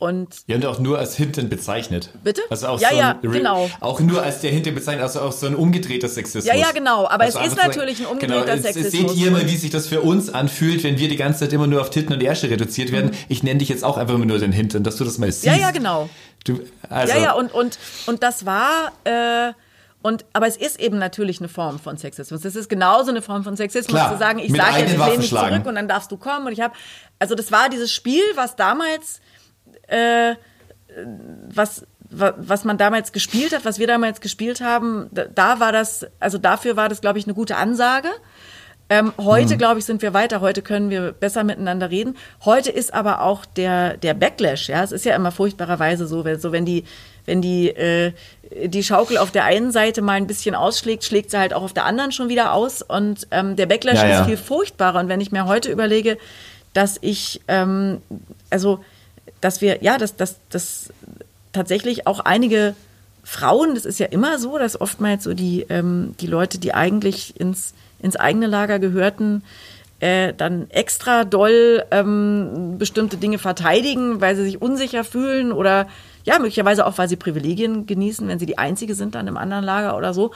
Und 0.01 0.37
Ja, 0.47 0.55
und 0.55 0.65
auch 0.65 0.79
nur 0.79 0.97
als 0.97 1.15
Hintern 1.15 1.47
bezeichnet. 1.47 2.09
Bitte? 2.23 2.41
Also 2.49 2.67
auch 2.69 2.79
Ja, 2.79 2.89
so 2.89 2.95
ein 2.95 2.99
ja, 2.99 3.19
genau. 3.21 3.69
Auch 3.81 3.99
nur 3.99 4.23
als 4.23 4.41
der 4.41 4.49
Hintern 4.49 4.73
bezeichnet, 4.73 5.03
also 5.03 5.21
auch 5.21 5.31
so 5.31 5.45
ein 5.45 5.53
umgedrehter 5.53 6.07
Sexismus. 6.07 6.45
Ja, 6.45 6.55
ja, 6.55 6.71
genau, 6.71 7.07
aber 7.07 7.27
es 7.27 7.35
ist 7.35 7.55
natürlich 7.55 7.99
ein 7.99 8.07
umgedrehter 8.07 8.55
genau, 8.55 8.61
Sexismus. 8.63 9.11
Seht 9.11 9.15
ihr 9.15 9.29
mal, 9.29 9.47
wie 9.47 9.55
sich 9.55 9.69
das 9.69 9.87
für 9.87 10.01
uns 10.01 10.31
anfühlt, 10.31 10.83
wenn 10.83 10.97
wir 10.97 11.07
die 11.07 11.17
ganze 11.17 11.41
Zeit 11.41 11.53
immer 11.53 11.67
nur 11.67 11.81
auf 11.81 11.91
Titten 11.91 12.13
und 12.13 12.23
Ärsche 12.23 12.49
reduziert 12.49 12.91
werden. 12.91 13.11
Ich 13.29 13.43
nenne 13.43 13.59
dich 13.59 13.69
jetzt 13.69 13.83
auch 13.83 13.97
einfach 13.97 14.17
nur 14.17 14.39
den 14.39 14.51
Hintern, 14.51 14.83
dass 14.83 14.95
du 14.95 15.03
das 15.03 15.19
mal 15.19 15.31
siehst. 15.31 15.45
Mhm. 15.45 15.51
ja, 15.51 15.67
ja, 15.67 15.71
genau. 15.71 16.09
Du, 16.45 16.59
also, 16.89 17.13
ja, 17.13 17.21
ja, 17.21 17.31
und, 17.33 17.53
und, 17.53 17.77
und 18.07 18.23
das 18.23 18.47
war, 18.47 18.91
äh, 19.03 19.53
und, 20.01 20.25
aber 20.33 20.47
es 20.47 20.57
ist 20.57 20.79
eben 20.79 20.97
natürlich 20.97 21.39
eine 21.39 21.49
Form 21.49 21.79
von 21.79 21.97
Sexismus. 21.97 22.43
Es 22.45 22.55
ist 22.55 22.69
genauso 22.69 23.11
eine 23.11 23.21
Form 23.21 23.43
von 23.43 23.55
Sexismus, 23.57 23.95
Klar, 23.95 24.11
zu 24.13 24.17
sagen, 24.19 24.39
ich 24.39 24.51
sage 24.51 24.61
jetzt, 24.61 24.77
eigenen 24.77 24.93
ich 25.01 25.05
lehne 25.07 25.17
mich 25.19 25.29
zurück 25.29 25.65
und 25.67 25.75
dann 25.75 25.87
darfst 25.87 26.11
du 26.11 26.17
kommen. 26.17 26.47
Und 26.47 26.53
ich 26.53 26.61
habe, 26.61 26.73
also 27.19 27.35
das 27.35 27.51
war 27.51 27.69
dieses 27.69 27.91
Spiel, 27.93 28.23
was 28.35 28.55
damals, 28.55 29.21
äh, 29.87 30.35
was, 31.53 31.85
wa- 32.09 32.33
was 32.37 32.63
man 32.63 32.77
damals 32.77 33.11
gespielt 33.11 33.53
hat, 33.55 33.63
was 33.65 33.79
wir 33.79 33.87
damals 33.87 34.21
gespielt 34.21 34.61
haben, 34.61 35.07
da, 35.11 35.25
da 35.25 35.59
war 35.59 35.71
das, 35.71 36.05
also 36.19 36.37
dafür 36.37 36.75
war 36.75 36.89
das, 36.89 37.01
glaube 37.01 37.19
ich, 37.19 37.25
eine 37.25 37.33
gute 37.33 37.55
Ansage. 37.55 38.09
Ähm, 38.89 39.13
heute, 39.17 39.55
glaube 39.55 39.79
ich, 39.79 39.85
sind 39.85 40.01
wir 40.01 40.13
weiter. 40.13 40.41
Heute 40.41 40.61
können 40.61 40.89
wir 40.89 41.13
besser 41.13 41.45
miteinander 41.45 41.89
reden. 41.91 42.17
Heute 42.43 42.71
ist 42.71 42.93
aber 42.93 43.21
auch 43.21 43.45
der, 43.45 43.95
der 43.95 44.13
Backlash, 44.13 44.67
ja. 44.67 44.83
Es 44.83 44.91
ist 44.91 45.05
ja 45.05 45.15
immer 45.15 45.31
furchtbarerweise 45.31 46.05
so, 46.07 46.25
wenn, 46.25 46.37
so 46.41 46.51
wenn 46.51 46.65
die, 46.65 46.83
wenn 47.25 47.41
die, 47.41 47.69
äh, 47.69 48.13
die 48.65 48.83
Schaukel 48.83 49.17
auf 49.17 49.31
der 49.31 49.45
einen 49.45 49.71
Seite 49.71 50.01
mal 50.01 50.13
ein 50.13 50.27
bisschen 50.27 50.55
ausschlägt, 50.55 51.03
schlägt 51.03 51.31
sie 51.31 51.37
halt 51.37 51.53
auch 51.53 51.63
auf 51.63 51.73
der 51.73 51.85
anderen 51.85 52.11
schon 52.11 52.29
wieder 52.29 52.53
aus. 52.53 52.81
Und 52.81 53.27
ähm, 53.31 53.55
der 53.55 53.65
Backlash 53.65 53.99
Ja, 53.99 54.07
ja. 54.07 54.19
ist 54.21 54.27
viel 54.27 54.37
furchtbarer. 54.37 54.99
Und 54.99 55.09
wenn 55.09 55.21
ich 55.21 55.31
mir 55.31 55.45
heute 55.45 55.71
überlege, 55.71 56.17
dass 56.73 56.97
ich, 57.01 57.41
ähm, 57.47 58.01
also, 58.49 58.83
dass 59.39 59.61
wir, 59.61 59.83
ja, 59.83 59.97
dass, 59.97 60.15
dass, 60.15 60.37
dass 60.49 60.91
tatsächlich 61.53 62.07
auch 62.07 62.19
einige 62.19 62.75
Frauen, 63.23 63.75
das 63.75 63.85
ist 63.85 63.99
ja 63.99 64.07
immer 64.07 64.39
so, 64.39 64.57
dass 64.57 64.79
oftmals 64.79 65.23
so 65.23 65.33
die, 65.33 65.65
ähm, 65.69 66.15
die 66.19 66.27
Leute, 66.27 66.57
die 66.57 66.73
eigentlich 66.73 67.39
ins, 67.39 67.73
ins 68.01 68.15
eigene 68.15 68.47
Lager 68.47 68.79
gehörten, 68.79 69.43
äh, 69.99 70.33
dann 70.33 70.69
extra 70.71 71.25
doll 71.25 71.83
ähm, 71.91 72.77
bestimmte 72.79 73.17
Dinge 73.17 73.37
verteidigen, 73.37 74.19
weil 74.19 74.35
sie 74.35 74.43
sich 74.43 74.61
unsicher 74.61 75.03
fühlen 75.03 75.51
oder 75.51 75.87
ja, 76.23 76.37
möglicherweise 76.37 76.85
auch, 76.85 76.97
weil 76.97 77.09
sie 77.09 77.15
Privilegien 77.15 77.85
genießen, 77.85 78.27
wenn 78.27 78.39
sie 78.39 78.45
die 78.45 78.57
Einzige 78.57 78.95
sind 78.95 79.15
dann 79.15 79.27
im 79.27 79.37
anderen 79.37 79.63
Lager 79.63 79.97
oder 79.97 80.13
so. 80.13 80.31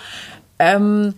Ähm, 0.60 1.14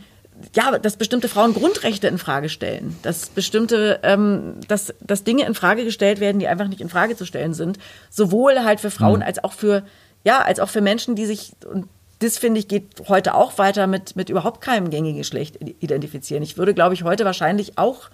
ja, 0.55 0.77
dass 0.77 0.97
bestimmte 0.97 1.29
Frauen 1.29 1.53
Grundrechte 1.53 2.07
in 2.07 2.17
Frage 2.17 2.49
stellen, 2.49 2.95
dass 3.01 3.27
bestimmte, 3.29 3.99
ähm, 4.03 4.55
dass, 4.67 4.93
dass 5.01 5.23
Dinge 5.23 5.45
in 5.45 5.55
Frage 5.55 5.83
gestellt 5.83 6.19
werden, 6.19 6.39
die 6.39 6.47
einfach 6.47 6.67
nicht 6.67 6.81
in 6.81 6.89
Frage 6.89 7.15
zu 7.15 7.25
stellen 7.25 7.53
sind, 7.53 7.79
sowohl 8.09 8.63
halt 8.63 8.79
für 8.79 8.91
Frauen 8.91 9.23
als 9.23 9.43
auch 9.43 9.53
für, 9.53 9.83
ja, 10.23 10.41
als 10.41 10.59
auch 10.59 10.69
für 10.69 10.81
Menschen, 10.81 11.15
die 11.15 11.25
sich, 11.25 11.53
und 11.71 11.87
das 12.19 12.37
finde 12.37 12.59
ich 12.59 12.67
geht 12.67 12.85
heute 13.07 13.35
auch 13.35 13.57
weiter 13.57 13.87
mit, 13.87 14.15
mit 14.15 14.29
überhaupt 14.29 14.61
keinem 14.61 14.89
gängigen 14.89 15.17
Geschlecht 15.17 15.57
identifizieren. 15.79 16.43
Ich 16.43 16.57
würde, 16.57 16.73
glaube 16.73 16.93
ich, 16.93 17.03
heute 17.03 17.25
wahrscheinlich 17.25 17.77
auch 17.77 18.09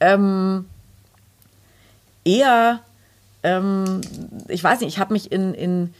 ähm, 0.00 0.66
eher, 2.24 2.80
ähm, 3.56 4.00
ich 4.48 4.62
weiß 4.62 4.80
nicht, 4.80 4.88
ich 4.88 4.98
habe 4.98 5.12
mich 5.12 5.32
in, 5.32 5.54
in, 5.54 5.94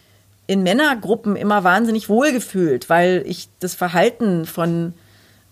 in 0.46 0.62
Männergruppen 0.62 1.36
immer 1.36 1.64
wahnsinnig 1.64 2.08
wohl 2.08 2.32
gefühlt, 2.32 2.88
weil 2.88 3.22
ich 3.26 3.48
das 3.60 3.74
Verhalten 3.74 4.46
von, 4.46 4.94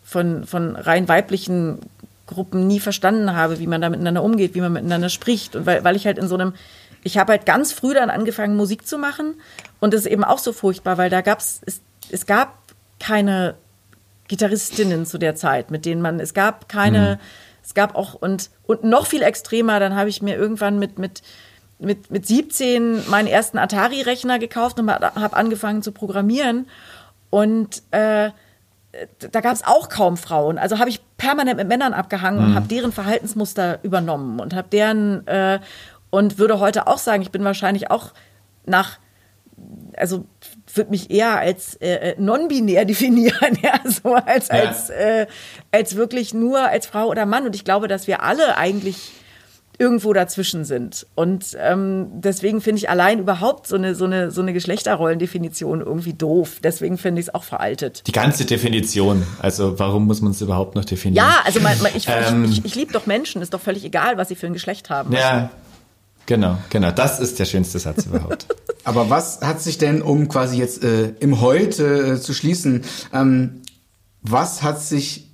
von, 0.02 0.44
von 0.44 0.76
rein 0.76 1.08
weiblichen 1.08 1.78
Gruppen 2.26 2.66
nie 2.66 2.80
verstanden 2.80 3.34
habe, 3.34 3.58
wie 3.58 3.66
man 3.66 3.80
da 3.80 3.88
miteinander 3.88 4.22
umgeht, 4.22 4.54
wie 4.54 4.60
man 4.60 4.72
miteinander 4.72 5.08
spricht. 5.08 5.56
Und 5.56 5.66
weil, 5.66 5.84
weil 5.84 5.96
ich 5.96 6.06
halt 6.06 6.18
in 6.18 6.28
so 6.28 6.34
einem, 6.34 6.54
ich 7.04 7.18
habe 7.18 7.32
halt 7.32 7.46
ganz 7.46 7.72
früh 7.72 7.94
dann 7.94 8.10
angefangen, 8.10 8.56
Musik 8.56 8.86
zu 8.86 8.98
machen. 8.98 9.34
Und 9.80 9.94
das 9.94 10.02
ist 10.02 10.06
eben 10.06 10.24
auch 10.24 10.38
so 10.38 10.52
furchtbar, 10.52 10.98
weil 10.98 11.10
da 11.10 11.20
gab's, 11.20 11.60
es, 11.64 11.80
es 12.10 12.26
gab 12.26 12.58
keine 12.98 13.54
Gitarristinnen 14.28 15.06
zu 15.06 15.18
der 15.18 15.36
Zeit, 15.36 15.70
mit 15.70 15.84
denen 15.84 16.02
man, 16.02 16.18
es 16.18 16.34
gab 16.34 16.68
keine, 16.68 17.20
es 17.62 17.74
gab 17.74 17.94
auch, 17.94 18.14
und, 18.14 18.50
und 18.66 18.82
noch 18.82 19.06
viel 19.06 19.22
extremer, 19.22 19.78
dann 19.78 19.94
habe 19.94 20.08
ich 20.08 20.22
mir 20.22 20.36
irgendwann 20.36 20.78
mit, 20.78 20.98
mit, 20.98 21.22
mit, 21.78 22.10
mit 22.10 22.26
17 22.26 23.08
meinen 23.10 23.26
ersten 23.28 23.58
Atari-Rechner 23.58 24.38
gekauft 24.38 24.78
und 24.78 24.90
habe 24.90 25.36
angefangen 25.36 25.82
zu 25.82 25.92
programmieren. 25.92 26.66
Und 27.30 27.82
äh, 27.90 28.30
da 29.30 29.40
gab 29.40 29.52
es 29.52 29.64
auch 29.64 29.88
kaum 29.88 30.16
Frauen. 30.16 30.58
Also 30.58 30.78
habe 30.78 30.88
ich 30.88 31.00
permanent 31.18 31.58
mit 31.58 31.68
Männern 31.68 31.92
abgehangen 31.92 32.42
und 32.42 32.54
habe 32.54 32.68
deren 32.68 32.92
Verhaltensmuster 32.92 33.78
übernommen 33.82 34.40
und 34.40 34.54
habe 34.54 34.68
deren 34.70 35.26
äh, 35.26 35.60
und 36.10 36.38
würde 36.38 36.60
heute 36.60 36.86
auch 36.86 36.98
sagen, 36.98 37.20
ich 37.22 37.30
bin 37.30 37.44
wahrscheinlich 37.44 37.90
auch 37.90 38.12
nach 38.64 38.98
also 39.96 40.26
würde 40.74 40.90
mich 40.90 41.10
eher 41.10 41.38
als 41.38 41.76
äh, 41.76 42.10
äh, 42.10 42.14
non-binär 42.18 42.84
definieren, 42.86 43.58
ja, 43.62 43.80
so 43.84 44.14
als, 44.14 44.48
Ja. 44.48 44.54
als, 44.56 44.90
äh, 44.90 45.26
als 45.72 45.96
wirklich 45.96 46.34
nur 46.34 46.60
als 46.60 46.86
Frau 46.86 47.06
oder 47.06 47.24
Mann. 47.26 47.46
Und 47.46 47.54
ich 47.54 47.64
glaube, 47.64 47.88
dass 47.88 48.06
wir 48.06 48.22
alle 48.22 48.56
eigentlich 48.58 49.12
irgendwo 49.78 50.12
dazwischen 50.12 50.64
sind. 50.64 51.06
Und 51.14 51.56
ähm, 51.60 52.06
deswegen 52.12 52.60
finde 52.60 52.78
ich 52.78 52.90
allein 52.90 53.18
überhaupt 53.18 53.66
so 53.66 53.76
eine, 53.76 53.94
so 53.94 54.04
eine, 54.04 54.30
so 54.30 54.40
eine 54.40 54.52
Geschlechterrollendefinition 54.52 55.80
irgendwie 55.80 56.14
doof. 56.14 56.60
Deswegen 56.62 56.98
finde 56.98 57.20
ich 57.20 57.28
es 57.28 57.34
auch 57.34 57.44
veraltet. 57.44 58.02
Die 58.06 58.12
ganze 58.12 58.44
Definition. 58.44 59.22
Also 59.38 59.78
warum 59.78 60.06
muss 60.06 60.20
man 60.20 60.32
es 60.32 60.40
überhaupt 60.40 60.74
noch 60.74 60.84
definieren? 60.84 61.26
Ja, 61.26 61.40
also 61.44 61.60
man, 61.60 61.80
man, 61.82 61.92
ich, 61.94 62.08
Ähm. 62.08 62.44
ich, 62.44 62.58
ich, 62.58 62.64
ich 62.64 62.74
liebe 62.74 62.92
doch 62.92 63.06
Menschen, 63.06 63.42
ist 63.42 63.52
doch 63.52 63.60
völlig 63.60 63.84
egal, 63.84 64.16
was 64.16 64.28
sie 64.28 64.34
für 64.34 64.46
ein 64.46 64.52
Geschlecht 64.52 64.90
haben. 64.90 65.12
Ja, 65.12 65.50
genau, 66.24 66.58
genau. 66.70 66.90
Das 66.90 67.20
ist 67.20 67.38
der 67.38 67.44
schönste 67.44 67.78
Satz 67.78 68.06
überhaupt. 68.06 68.46
Aber 68.84 69.10
was 69.10 69.40
hat 69.40 69.60
sich 69.60 69.78
denn, 69.78 70.00
um 70.00 70.28
quasi 70.28 70.58
jetzt 70.58 70.84
äh, 70.84 71.12
im 71.20 71.40
Heute 71.40 72.14
äh, 72.14 72.20
zu 72.20 72.32
schließen, 72.32 72.82
ähm, 73.12 73.62
was 74.22 74.62
hat 74.62 74.80
sich 74.80 75.25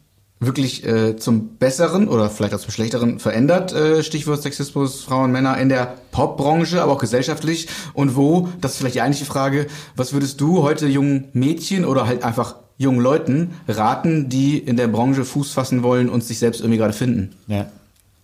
wirklich 0.45 0.85
äh, 0.85 1.17
zum 1.17 1.57
Besseren 1.57 2.09
oder 2.09 2.29
vielleicht 2.29 2.55
auch 2.55 2.61
zum 2.61 2.71
Schlechteren 2.71 3.19
verändert? 3.19 3.73
Äh, 3.73 4.03
Stichwort 4.03 4.43
Sexismus, 4.43 5.03
Frauen, 5.03 5.33
Männer 5.33 5.57
in 5.59 5.69
der 5.69 5.95
Popbranche, 6.11 6.83
aber 6.83 6.93
auch 6.93 6.99
gesellschaftlich. 6.99 7.69
Und 7.95 8.17
wo, 8.17 8.49
das 8.61 8.73
ist 8.73 8.79
vielleicht 8.79 8.97
die 8.97 9.01
eigentliche 9.01 9.27
Frage, 9.27 9.67
was 9.97 10.13
würdest 10.13 10.41
du 10.41 10.63
heute 10.63 10.87
jungen 10.87 11.29
Mädchen 11.33 11.85
oder 11.85 12.07
halt 12.07 12.25
einfach 12.25 12.57
jungen 12.77 13.01
Leuten 13.01 13.55
raten, 13.69 14.29
die 14.29 14.59
in 14.59 14.77
der 14.77 14.89
Branche 14.89 15.25
Fuß 15.25 15.53
fassen 15.53 15.83
wollen 15.83 16.09
und 16.09 16.25
sich 16.25 16.39
selbst 16.39 16.61
irgendwie 16.61 16.79
gerade 16.79 16.93
finden? 16.93 17.35
Ja. 17.47 17.67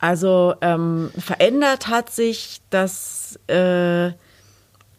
Also 0.01 0.55
ähm, 0.61 1.11
verändert 1.19 1.89
hat 1.89 2.11
sich, 2.11 2.61
dass, 2.71 3.39
äh, 3.49 4.13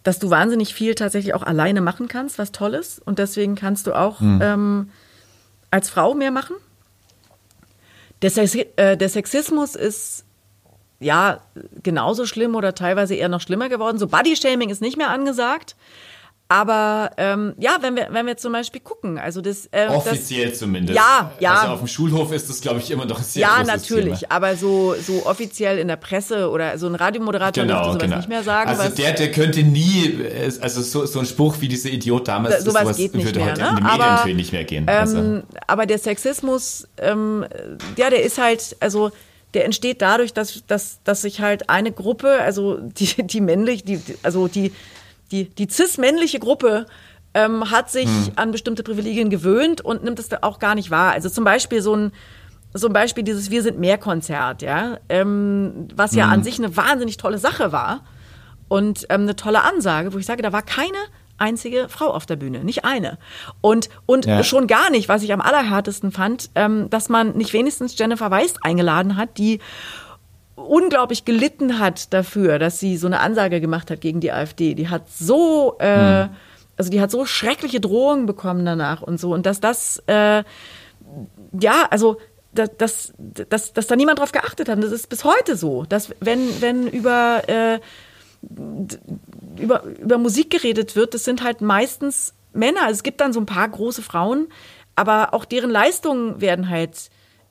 dass 0.04 0.20
du 0.20 0.30
wahnsinnig 0.30 0.74
viel 0.74 0.96
tatsächlich 0.96 1.34
auch 1.34 1.44
alleine 1.44 1.82
machen 1.82 2.08
kannst, 2.08 2.38
was 2.38 2.52
toll 2.52 2.74
ist. 2.74 3.06
Und 3.06 3.20
deswegen 3.20 3.56
kannst 3.56 3.88
du 3.88 3.94
auch 3.94 4.22
ähm, 4.22 4.90
als 5.72 5.90
Frau 5.90 6.14
mehr 6.14 6.32
machen. 6.32 6.56
Der, 8.22 8.30
Sex 8.30 8.56
äh, 8.56 8.98
der 8.98 9.10
Sexismus 9.10 9.76
ist 9.76 10.26
ja 11.00 11.42
genauso 11.82 12.26
schlimm 12.26 12.56
oder 12.56 12.76
teilweise 12.76 13.16
eher 13.16 13.30
noch 13.30 13.42
schlimmer 13.42 13.70
geworden. 13.70 13.98
So 13.98 14.08
Bodyshaming 14.08 14.70
ist 14.70 14.82
nicht 14.82 14.98
mehr 14.98 15.10
angesagt. 15.10 15.76
Aber 16.52 17.12
ähm, 17.18 17.54
ja, 17.60 17.78
wenn 17.82 17.96
wir, 17.96 18.08
wenn 18.10 18.26
wir 18.26 18.36
zum 18.36 18.54
Beispiel 18.54 18.82
gucken, 18.82 19.20
also 19.20 19.40
das 19.40 19.68
äh, 19.72 19.88
Offiziell 19.88 20.50
das, 20.50 20.58
zumindest. 20.58 20.98
Ja, 20.98 21.32
ja. 21.40 21.54
Also 21.54 21.74
auf 21.74 21.78
dem 21.80 21.88
Schulhof 21.88 22.32
ist 22.32 22.50
das, 22.50 22.60
glaube 22.60 22.80
ich, 22.80 22.90
immer 22.90 23.06
noch 23.06 23.20
ein 23.20 23.24
sehr 23.24 23.44
ja, 23.44 23.64
natürlich, 23.64 24.22
Thema. 24.22 24.32
aber 24.32 24.56
so, 24.56 24.96
so 24.96 25.28
offiziell 25.28 25.78
in 25.78 25.88
der 25.88 25.98
Presse 25.98 26.50
oder 26.50 26.80
so 26.80 26.88
ein 26.88 26.96
Radiomoderator 26.96 27.64
Genau, 27.64 27.76
dürfte 27.84 27.92
sowas 27.92 28.02
genau. 28.04 28.18
nicht 28.18 28.30
mehr 28.30 28.42
sagen. 28.42 28.68
also 28.72 28.96
der, 28.96 29.12
der 29.14 29.30
könnte 29.30 29.62
nie, 29.62 30.20
also 30.60 30.82
so, 30.82 31.06
so 31.06 31.20
ein 31.20 31.28
Spruch 31.28 31.58
wie 31.60 31.68
dieser 31.68 31.90
Idiot 31.90 32.28
damals, 32.28 32.56
Da- 32.56 32.62
sowas 32.62 32.82
sowas 32.82 32.98
geht 32.98 33.14
nicht 33.14 33.26
würde 33.26 33.40
mehr, 33.42 33.52
heute 33.52 33.62
ne? 33.62 33.70
in 33.70 33.76
den 33.76 33.86
Aber, 33.86 33.98
Medien 33.98 34.16
natürlich 34.16 34.38
nicht 34.38 34.52
mehr 34.52 34.64
gehen. 34.64 34.90
also. 34.90 35.18
Ähm, 35.20 35.44
aber 35.68 35.86
der 35.86 36.00
Sexismus, 36.00 36.88
ähm, 36.98 37.46
ja, 37.96 38.10
der 38.10 38.24
ist 38.24 38.40
halt, 38.40 38.76
also 38.80 39.12
der 39.54 39.66
entsteht 39.66 40.02
dadurch, 40.02 40.34
dass, 40.34 40.64
dass, 40.66 40.98
dass 41.04 41.22
sich 41.22 41.42
halt 41.42 41.70
eine 41.70 41.92
Gruppe, 41.92 42.40
also 42.42 42.78
die, 42.82 43.22
die 43.28 43.40
männlich, 43.42 43.84
die- 43.84 44.02
also 44.24 44.48
die, 44.48 44.72
die, 45.32 45.50
die 45.50 45.68
cis-männliche 45.70 46.40
Gruppe 46.40 46.86
ähm, 47.34 47.70
hat 47.72 47.90
sich 47.92 48.06
Hm. 48.08 48.32
an 48.36 48.52
bestimmte 48.52 48.84
Privilegien 48.84 49.30
gewöhnt 49.30 49.82
und 49.82 50.04
nimmt 50.04 50.20
es 50.20 50.30
auch 50.42 50.60
gar 50.60 50.76
nicht 50.76 50.90
wahr. 50.92 51.12
Also 51.12 51.30
zum 51.30 51.44
Beispiel 51.44 51.82
so 51.82 51.96
ein 51.96 52.12
so 52.72 52.86
ein 52.86 52.94
Beispiel 52.94 53.24
dieses 53.24 53.50
Wir 53.50 53.64
sind 53.64 53.80
mehr 53.80 53.98
Konzert, 53.98 54.62
ja, 54.62 54.98
ähm, 55.10 55.88
was 55.96 56.14
ja 56.14 56.26
Hm. 56.26 56.34
an 56.34 56.44
sich 56.44 56.60
eine 56.60 56.76
wahnsinnig 56.78 57.18
tolle 57.18 57.40
Sache 57.40 57.72
war 57.72 58.02
und 58.68 59.06
ähm, 59.10 59.22
eine 59.22 59.36
tolle 59.36 59.64
Ansage, 59.64 60.14
wo 60.14 60.20
ich 60.20 60.26
sage, 60.28 60.44
da 60.44 60.54
war 60.54 60.62
keine 60.62 60.98
einzige 61.40 61.88
Frau 61.90 62.08
auf 62.14 62.26
der 62.28 62.36
Bühne, 62.36 62.64
nicht 62.64 62.86
eine. 62.86 63.18
Und, 63.62 63.90
und 64.06 64.26
Ja. 64.28 64.44
schon 64.44 64.68
gar 64.68 64.90
nicht, 64.92 65.10
was 65.10 65.24
ich 65.24 65.32
am 65.34 65.42
allerhärtesten 65.42 66.12
fand, 66.12 66.50
ähm, 66.54 66.90
dass 66.92 67.10
man 67.10 67.36
nicht 67.38 67.54
wenigstens 67.54 67.98
Jennifer 67.98 68.30
Weist 68.30 68.58
eingeladen 68.64 69.16
hat, 69.18 69.38
die 69.40 69.60
unglaublich 70.68 71.26
gelitten 71.26 71.80
hat 71.80 72.14
dafür, 72.14 72.60
dass 72.60 72.80
sie 72.80 72.98
so 72.98 73.08
eine 73.08 73.20
Ansage 73.20 73.62
gemacht 73.62 73.92
hat 73.92 74.02
gegen 74.02 74.20
die 74.20 74.32
AfD. 74.32 74.74
Die 74.76 74.90
hat 74.90 75.10
so, 75.10 75.78
äh, 75.80 76.28
also 76.78 76.92
die 76.92 77.02
hat 77.02 77.12
so 77.12 77.26
schreckliche 77.26 77.80
Drohungen 77.80 78.26
bekommen 78.26 78.66
danach 78.66 79.02
und 79.02 79.20
so. 79.20 79.34
Und 79.34 79.46
dass 79.46 79.60
das, 79.60 80.02
äh, 80.08 80.44
ja, 81.60 81.88
also 81.90 82.18
dass, 82.54 82.76
dass, 82.78 83.14
dass, 83.50 83.74
dass 83.74 83.88
da 83.88 83.96
niemand 83.96 84.20
drauf 84.20 84.32
geachtet 84.32 84.70
hat. 84.70 84.76
Und 84.76 84.84
das 84.84 84.92
ist 84.92 85.10
bis 85.10 85.24
heute 85.24 85.56
so, 85.56 85.86
dass 85.86 86.10
wenn, 86.20 86.62
wenn 86.62 86.88
über, 86.88 87.44
äh, 87.48 87.80
über, 89.62 89.84
über 89.84 90.18
Musik 90.18 90.50
geredet 90.50 90.96
wird, 90.96 91.14
das 91.14 91.24
sind 91.24 91.44
halt 91.44 91.62
meistens 91.62 92.34
Männer. 92.54 92.82
Also 92.84 92.94
Es 92.94 93.04
gibt 93.04 93.22
dann 93.22 93.34
so 93.34 93.40
ein 93.40 93.46
paar 93.46 93.68
große 93.68 94.02
Frauen, 94.02 94.48
aber 94.96 95.34
auch 95.34 95.46
deren 95.46 95.70
Leistungen 95.70 96.42
werden 96.42 96.70
halt 96.70 97.10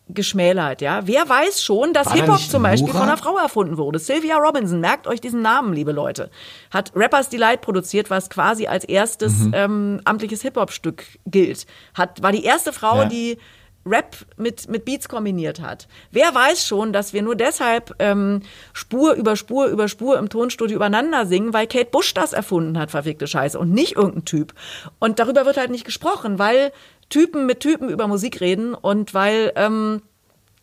geschmälert, 0.08 0.80
ja. 0.80 1.06
Wer 1.06 1.28
weiß 1.28 1.62
schon, 1.62 1.92
dass 1.92 2.12
Hip-Hop 2.12 2.38
zum 2.40 2.62
Beispiel 2.62 2.92
von 2.92 3.02
einer 3.02 3.16
Frau 3.16 3.36
erfunden 3.36 3.76
wurde. 3.76 3.98
Sylvia 3.98 4.36
Robinson, 4.36 4.80
merkt 4.80 5.06
euch 5.06 5.20
diesen 5.20 5.42
Namen, 5.42 5.72
liebe 5.72 5.92
Leute. 5.92 6.30
Hat 6.70 6.92
Rappers 6.94 7.28
Delight 7.28 7.60
produziert, 7.60 8.10
was 8.10 8.30
quasi 8.30 8.66
als 8.66 8.84
erstes 8.84 9.34
ähm, 9.52 10.00
amtliches 10.04 10.42
Hip-Hop-Stück 10.42 11.04
gilt. 11.26 11.66
Hat, 11.94 12.22
war 12.22 12.32
die 12.32 12.44
erste 12.44 12.72
Frau, 12.72 13.02
Ja. 13.02 13.04
die 13.04 13.38
Rap 13.86 14.16
mit, 14.36 14.68
mit 14.68 14.84
Beats 14.84 15.08
kombiniert 15.08 15.60
hat. 15.60 15.88
Wer 16.10 16.34
weiß 16.34 16.66
schon, 16.66 16.92
dass 16.92 17.12
wir 17.14 17.22
nur 17.22 17.36
deshalb 17.36 17.94
ähm, 18.00 18.42
Spur 18.74 19.14
über 19.14 19.34
Spur 19.34 19.66
über 19.68 19.88
Spur 19.88 20.18
im 20.18 20.28
Tonstudio 20.28 20.76
übereinander 20.76 21.24
singen, 21.26 21.54
weil 21.54 21.66
Kate 21.66 21.88
Bush 21.90 22.12
das 22.12 22.34
erfunden 22.34 22.78
hat, 22.78 22.90
verfickte 22.90 23.26
Scheiße, 23.26 23.58
und 23.58 23.70
nicht 23.70 23.96
irgendein 23.96 24.24
Typ. 24.26 24.52
Und 24.98 25.18
darüber 25.18 25.46
wird 25.46 25.56
halt 25.56 25.70
nicht 25.70 25.86
gesprochen, 25.86 26.38
weil 26.38 26.72
Typen 27.08 27.46
mit 27.46 27.60
Typen 27.60 27.88
über 27.88 28.06
Musik 28.06 28.40
reden 28.40 28.74
und 28.74 29.14
weil, 29.14 29.52
ähm, 29.56 30.02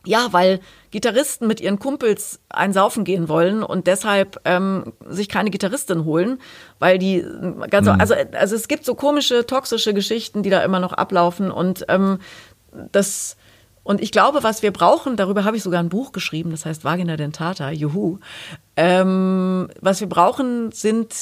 ja, 0.05 0.27
weil 0.31 0.59
Gitarristen 0.91 1.47
mit 1.47 1.59
ihren 1.59 1.79
Kumpels 1.79 2.39
einsaufen 2.49 3.03
gehen 3.03 3.27
wollen 3.27 3.63
und 3.63 3.87
deshalb 3.87 4.39
ähm, 4.45 4.93
sich 5.07 5.29
keine 5.29 5.49
Gitarristin 5.49 6.05
holen, 6.05 6.39
weil 6.79 6.97
die 6.97 7.17
äh, 7.17 7.67
ganz, 7.69 7.87
also, 7.87 8.13
also 8.33 8.55
es 8.55 8.67
gibt 8.67 8.85
so 8.85 8.95
komische, 8.95 9.45
toxische 9.45 9.93
Geschichten, 9.93 10.43
die 10.43 10.49
da 10.49 10.61
immer 10.63 10.79
noch 10.79 10.93
ablaufen 10.93 11.51
und 11.51 11.85
ähm, 11.89 12.19
das 12.91 13.37
und 13.85 14.01
ich 14.01 14.11
glaube, 14.11 14.41
was 14.41 14.63
wir 14.63 14.73
brauchen, 14.73 15.15
darüber 15.15 15.43
habe 15.43 15.57
ich 15.57 15.63
sogar 15.63 15.79
ein 15.79 15.89
Buch 15.89 16.11
geschrieben, 16.11 16.49
das 16.49 16.65
heißt 16.65 16.83
Vagina 16.83 17.17
Dentata, 17.17 17.69
juhu. 17.69 18.17
Ähm, 18.75 19.69
was 19.79 19.99
wir 19.99 20.09
brauchen, 20.09 20.71
sind 20.71 21.13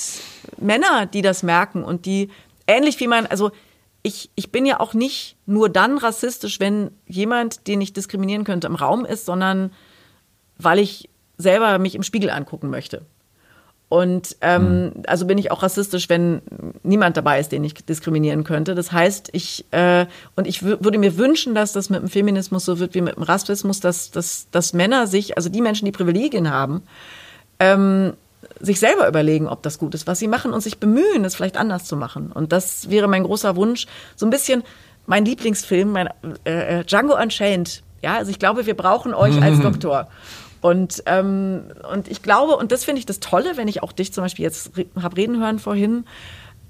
Männer, 0.58 1.06
die 1.06 1.22
das 1.22 1.44
merken 1.44 1.84
und 1.84 2.06
die 2.06 2.30
ähnlich 2.66 3.02
wie 3.02 3.08
man, 3.08 3.26
also 3.26 3.52
ich, 4.04 4.30
ich 4.36 4.52
bin 4.52 4.66
ja 4.66 4.80
auch 4.80 4.94
nicht 4.94 5.38
nur 5.46 5.70
dann 5.70 5.98
rassistisch, 5.98 6.60
wenn 6.60 6.92
jemand, 7.08 7.68
den 7.68 7.82
ich 7.82 7.94
diskriminieren 7.94 8.44
könnte, 8.44 8.68
im 8.68 8.76
Raum 8.76 9.06
ist, 9.06 9.26
sondern 9.26 9.72
weil 10.58 10.80
ich 10.80 11.10
selber 11.38 11.80
mich 11.80 11.96
im 11.96 12.04
Spiegel 12.04 12.30
angucken 12.30 12.70
möchte. 12.70 13.02
Und 13.90 14.38
ähm, 14.42 14.92
also 15.06 15.28
bin 15.28 15.38
ich 15.38 15.52
auch 15.52 15.62
rassistisch, 15.62 16.10
wenn 16.10 16.42
niemand 16.82 17.16
dabei 17.16 17.40
ist, 17.40 17.52
den 17.52 17.64
ich 17.64 17.76
diskriminieren 17.76 18.44
könnte. 18.44 18.74
Das 18.74 18.92
heißt, 18.92 19.30
ich 19.34 19.66
äh, 19.72 20.08
und 20.36 20.48
ich 20.48 20.60
wü- 20.60 20.84
würde 20.84 20.98
mir 20.98 21.18
wünschen, 21.18 21.54
dass 21.54 21.74
das 21.74 21.92
mit 21.92 22.02
dem 22.02 22.10
Feminismus 22.10 22.66
so 22.66 22.80
wird 22.80 22.96
wie 22.96 23.02
mit 23.02 23.18
dem 23.18 23.24
Rassismus, 23.24 23.80
dass, 23.80 24.10
dass, 24.10 24.48
dass 24.50 24.74
Männer 24.74 25.06
sich, 25.06 25.38
also 25.38 25.48
die 25.50 25.62
Menschen, 25.62 25.86
die 25.86 25.92
Privilegien 25.92 26.50
haben, 26.50 26.82
ähm, 27.60 28.14
sich 28.60 28.80
selber 28.80 29.07
überlegen, 29.07 29.48
ob 29.48 29.64
das 29.64 29.78
gut 29.78 29.94
ist, 29.95 30.07
was 30.07 30.20
sie 30.20 30.28
machen 30.28 30.53
und 30.53 30.61
sich 30.61 30.80
bemühen, 30.80 31.26
es 31.26 31.36
vielleicht 31.36 31.57
anders 31.57 31.86
zu 31.86 31.95
machen. 31.95 32.32
Und 32.32 32.52
das 32.52 32.90
wäre 32.90 33.07
mein 33.07 33.24
großer 33.24 33.56
Wunsch. 33.56 33.88
So 34.15 34.26
ein 34.26 34.30
bisschen 34.30 34.64
mein 35.06 35.26
Lieblingsfilm, 35.26 35.91
mein 35.91 36.10
äh, 36.45 36.80
äh, 36.80 36.84
Django 36.86 37.20
Unchained. 37.20 37.84
Ja, 38.02 38.15
also 38.18 38.32
ich 38.32 38.40
glaube, 38.40 38.65
wir 38.65 38.76
brauchen 38.76 39.14
euch 39.14 39.41
als 39.41 39.60
Doktor. 39.60 40.07
Und, 40.61 41.03
ähm, 41.07 41.64
und 41.91 42.07
ich 42.07 42.22
glaube, 42.22 42.56
und 42.56 42.72
das 42.72 42.86
finde 42.86 42.99
ich 42.99 43.06
das 43.06 43.20
Tolle, 43.20 43.57
wenn 43.57 43.68
ich 43.68 43.84
auch 43.84 43.91
dich 43.91 44.14
zum 44.14 44.24
Beispiel 44.24 44.44
jetzt 44.44 44.78
re 44.78 44.86
habe 45.02 45.18
reden 45.18 45.40
hören 45.41 45.60
vorhin, 45.60 46.06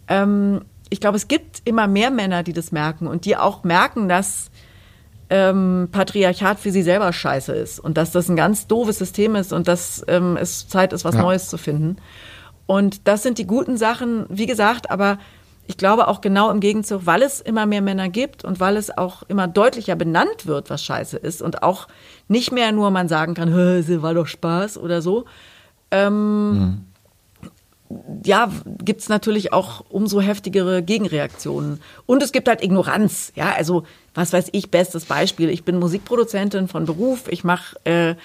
ähm, 0.07 0.61
ich 0.89 0.99
glaube, 0.99 1.17
es 1.17 1.27
gibt 1.27 1.61
immer 1.65 1.87
mehr 1.87 2.11
Männer, 2.11 2.43
die 2.43 2.53
das 2.53 2.71
merken 2.71 3.07
und 3.07 3.25
die 3.25 3.37
auch 3.37 3.63
merken, 3.63 4.09
dass 4.09 4.49
ähm, 5.35 5.89
Patriarchat 5.91 6.59
für 6.59 6.69
sie 6.71 6.83
selber 6.83 7.11
scheiße 7.11 7.53
ist 7.53 7.79
und 7.79 7.97
dass 7.97 8.11
das 8.11 8.29
ein 8.29 8.35
ganz 8.35 8.67
doofes 8.67 8.99
System 8.99 9.33
ist 9.35 9.51
und 9.51 9.67
dass 9.67 10.05
ähm, 10.07 10.37
es 10.39 10.67
Zeit 10.67 10.93
ist, 10.93 11.05
was 11.05 11.15
Ja. 11.15 11.23
Neues 11.23 11.49
zu 11.49 11.57
finden. 11.57 11.97
Und 12.67 13.07
das 13.07 13.23
sind 13.23 13.39
die 13.39 13.47
guten 13.47 13.75
Sachen, 13.75 14.27
wie 14.29 14.45
gesagt, 14.45 14.91
aber 14.91 15.17
ich 15.65 15.75
glaube 15.77 16.07
auch 16.07 16.21
genau 16.21 16.51
im 16.51 16.59
Gegenzug, 16.59 17.07
weil 17.07 17.23
es 17.23 17.41
immer 17.41 17.65
mehr 17.65 17.81
Männer 17.81 18.09
gibt 18.09 18.45
und 18.45 18.59
weil 18.59 18.77
es 18.77 18.95
auch 18.95 19.23
immer 19.23 19.47
deutlicher 19.47 19.95
benannt 19.95 20.45
wird, 20.45 20.69
was 20.69 20.83
scheiße 20.83 21.17
ist 21.17 21.41
und 21.41 21.63
auch 21.63 21.87
nicht 22.27 22.51
mehr 22.51 22.71
nur 22.71 22.91
man 22.91 23.07
sagen 23.07 23.33
kann, 23.33 23.49
"Hä, 23.55 23.79
es 23.79 24.01
war 24.03 24.13
doch 24.13 24.27
Spaß 24.27 24.77
oder 24.77 25.01
so. 25.01 25.25
Ähm, 25.89 26.85
ja, 28.23 28.49
gibt's 28.85 29.09
natürlich 29.09 29.51
auch 29.51 29.83
umso 29.89 30.21
heftigere 30.21 30.83
Gegenreaktionen. 30.83 31.79
Und 32.05 32.21
es 32.21 32.31
gibt 32.31 32.47
halt 32.47 32.63
Ignoranz. 32.63 33.31
Ja, 33.35 33.53
also 33.57 33.83
was 34.13 34.33
weiß 34.33 34.49
ich, 34.51 34.71
bestes 34.71 35.05
Beispiel. 35.05 35.49
Ich 35.49 35.63
bin 35.63 35.79
Musikproduzentin 35.79 36.67
von 36.67 36.85
Beruf. 36.85 37.27
Ich 37.29 37.43
mache 37.43 37.75
äh, 37.85 38.15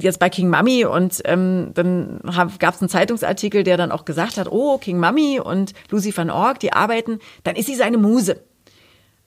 jetzt 0.00 0.18
bei 0.18 0.30
King 0.30 0.48
Mami 0.48 0.84
und 0.84 1.20
ähm, 1.24 1.70
dann 1.74 2.20
gab 2.58 2.74
es 2.74 2.80
einen 2.80 2.88
Zeitungsartikel, 2.88 3.62
der 3.62 3.76
dann 3.76 3.92
auch 3.92 4.04
gesagt 4.04 4.36
hat, 4.36 4.50
oh, 4.50 4.78
King 4.78 4.98
Mami 4.98 5.40
und 5.40 5.74
Lucy 5.90 6.16
van 6.16 6.30
Org, 6.30 6.60
die 6.60 6.72
arbeiten, 6.72 7.18
dann 7.44 7.56
ist 7.56 7.66
sie 7.66 7.74
seine 7.74 7.98
Muse. 7.98 8.40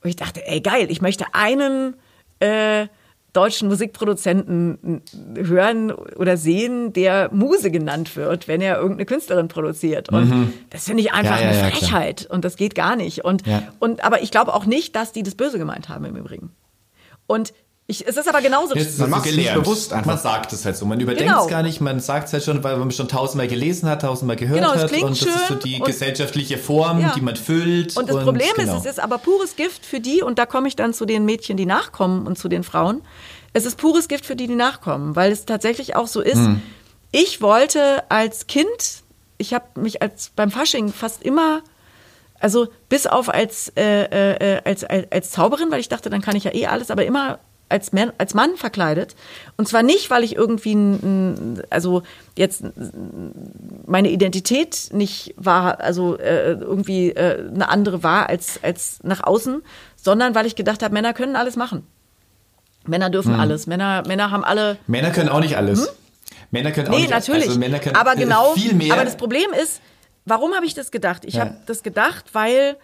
Und 0.04 0.10
ich 0.10 0.16
dachte, 0.16 0.46
ey 0.48 0.62
geil, 0.62 0.88
ich 0.90 1.02
möchte 1.02 1.26
einen 1.34 1.96
äh, 2.40 2.88
deutschen 3.34 3.70
Musikproduzenten 3.70 5.02
hören 5.36 5.92
oder 5.92 6.36
sehen, 6.36 6.94
der 6.94 7.30
Muse 7.34 7.72
genannt 7.72 8.16
wird, 8.16 8.48
wenn 8.48 8.60
er 8.62 8.76
irgendeine 8.78 9.06
Künstlerin 9.06 9.48
produziert. 9.48 10.10
Und 10.10 10.54
das 10.70 10.86
finde 10.86 11.02
ich 11.02 11.14
einfach 11.14 11.40
Ja, 11.40 11.48
eine 11.48 11.58
ja, 11.58 11.70
klar. 11.70 11.72
Frechheit 11.72 12.26
und 12.30 12.44
das 12.44 12.58
geht 12.58 12.76
gar 12.76 12.96
nicht. 12.96 13.24
Und, 13.24 13.44
und 13.80 14.04
aber 14.04 14.22
ich 14.22 14.32
glaube 14.32 14.54
auch 14.54 14.66
nicht, 14.66 14.96
dass 14.96 15.12
die 15.12 15.24
das 15.24 15.36
böse 15.36 15.58
gemeint 15.58 15.88
haben 15.88 16.06
im 16.06 16.16
Übrigen. 16.16 16.52
Und 17.26 17.54
ich, 17.92 18.08
es 18.08 18.18
ist 18.18 18.28
aber 18.28 18.42
genauso. 18.42 18.74
Jetzt 18.76 18.90
ist 18.90 18.98
Man 19.00 19.10
es 19.10 19.12
so 19.14 19.18
macht's 19.18 19.36
nicht 19.36 19.54
bewusst 19.54 19.94
einfach. 19.94 20.06
Man 20.08 20.18
sagt 20.18 20.54
es 20.54 20.66
halt 20.66 20.76
so. 20.78 20.86
Man 20.86 21.00
überdenkt 21.00 21.30
Genau. 21.30 21.44
es 21.44 21.50
gar 21.50 21.62
nicht. 21.62 21.82
Man 21.82 22.00
sagt 22.00 22.28
es 22.28 22.34
halt 22.34 22.44
schon, 22.44 22.64
weil 22.64 22.78
man 22.78 22.90
schon 22.92 23.08
tausendmal 23.08 23.48
gelesen 23.48 23.90
hat, 23.90 24.02
tausendmal 24.02 24.36
gehört 24.38 24.60
Genau, 24.60 24.74
es 24.74 24.84
hat. 24.84 24.92
Und 25.02 25.22
das 25.22 25.28
ist 25.28 25.48
so 25.48 25.56
die 25.56 25.76
und- 25.76 25.86
gesellschaftliche 25.86 26.58
Form, 26.58 27.02
Ja. 27.02 27.14
die 27.16 27.22
man 27.22 27.36
füllt. 27.36 27.96
Und 27.98 28.10
das 28.10 28.24
Problem 28.24 28.48
genau. 28.56 28.78
ist, 28.78 28.86
es 28.86 28.92
ist 28.94 29.00
aber 29.00 29.18
pures 29.18 29.56
Gift 29.56 29.86
für 29.86 30.00
die, 30.00 30.22
und 30.24 30.40
da 30.40 30.46
komme 30.46 30.68
ich 30.68 30.76
dann 30.76 30.94
zu 30.94 31.06
den 31.06 31.26
Mädchen, 31.26 31.58
die 31.58 31.66
nachkommen 31.66 32.26
und 32.26 32.38
zu 32.38 32.48
den 32.48 32.64
Frauen. 32.64 33.02
Es 33.54 33.66
ist 33.66 33.78
pures 33.78 34.08
Gift 34.08 34.26
für 34.26 34.36
die, 34.36 34.48
die 34.48 34.56
nachkommen, 34.56 35.16
weil 35.16 35.32
es 35.32 35.46
tatsächlich 35.46 35.96
auch 35.96 36.08
so 36.08 36.22
ist. 36.22 36.36
Hm. 36.38 36.62
Ich 37.12 37.42
wollte 37.42 38.10
als 38.10 38.48
Kind, 38.48 39.04
ich 39.38 39.54
habe 39.54 39.66
mich 39.80 40.02
als 40.02 40.32
beim 40.36 40.50
Fasching 40.52 40.94
fast 40.94 41.22
immer, 41.24 41.62
also 42.40 42.70
bis 42.88 43.06
auf 43.08 43.28
als, 43.28 43.72
äh, 43.76 44.04
äh, 44.06 44.62
als, 44.64 44.86
als, 44.86 45.12
als 45.12 45.30
Zauberin, 45.32 45.70
weil 45.72 45.82
ich 45.82 45.90
dachte, 45.90 46.10
dann 46.10 46.22
kann 46.22 46.36
ich 46.38 46.46
ja 46.46 46.54
eh 46.54 46.68
alles, 46.68 46.90
aber 46.90 47.06
immer 47.06 47.40
als, 47.72 47.92
Man, 47.94 48.12
als 48.18 48.34
Mann 48.34 48.56
verkleidet. 48.58 49.16
Und 49.58 49.68
zwar 49.68 49.82
nicht, 49.84 50.10
weil 50.10 50.24
ich 50.24 50.36
irgendwie, 50.36 50.74
ein, 50.74 51.62
also 51.70 52.04
jetzt 52.38 52.64
meine 53.86 54.10
Identität 54.10 54.90
nicht 54.92 55.34
war, 55.38 55.80
also 55.80 56.18
äh, 56.18 56.52
irgendwie 56.52 57.10
äh, 57.12 57.50
eine 57.50 57.70
andere 57.70 58.04
war 58.04 58.30
als, 58.30 58.60
als 58.64 59.00
nach 59.04 59.24
außen, 59.24 59.64
sondern 59.96 60.36
weil 60.36 60.46
ich 60.46 60.56
gedacht 60.56 60.84
habe, 60.84 60.94
Männer 60.94 61.14
können 61.14 61.36
alles 61.36 61.56
machen. 61.56 61.86
Männer 62.86 63.10
dürfen 63.10 63.36
alles. 63.36 63.68
Männer, 63.68 64.04
Männer 64.08 64.32
haben 64.32 64.44
alle 64.44 64.78
Männer 64.88 65.12
können 65.12 65.30
auch 65.30 65.40
nicht 65.40 65.56
alles. 65.58 65.94
Männer 66.52 66.72
können 66.72 66.88
auch 66.88 66.92
Hm? 66.92 66.98
Nee, 66.98 67.02
nicht 67.08 67.12
natürlich. 67.12 67.48
Also 67.48 67.60
Männer 67.60 67.80
können 67.80 67.96
aber 67.96 68.14
äh, 68.14 68.18
genau. 68.18 68.54
viel 68.54 68.74
mehr. 68.74 68.94
Aber 68.94 69.06
das 69.06 69.18
Problem 69.18 69.52
ist, 69.62 69.82
warum 70.26 70.54
habe 70.54 70.66
ich 70.66 70.74
das 70.74 70.92
gedacht? 70.92 71.24
Ich 71.26 71.36
Ja. 71.36 71.42
habe 71.42 71.58
das 71.68 71.84
gedacht, 71.84 72.26
weil 72.34 72.78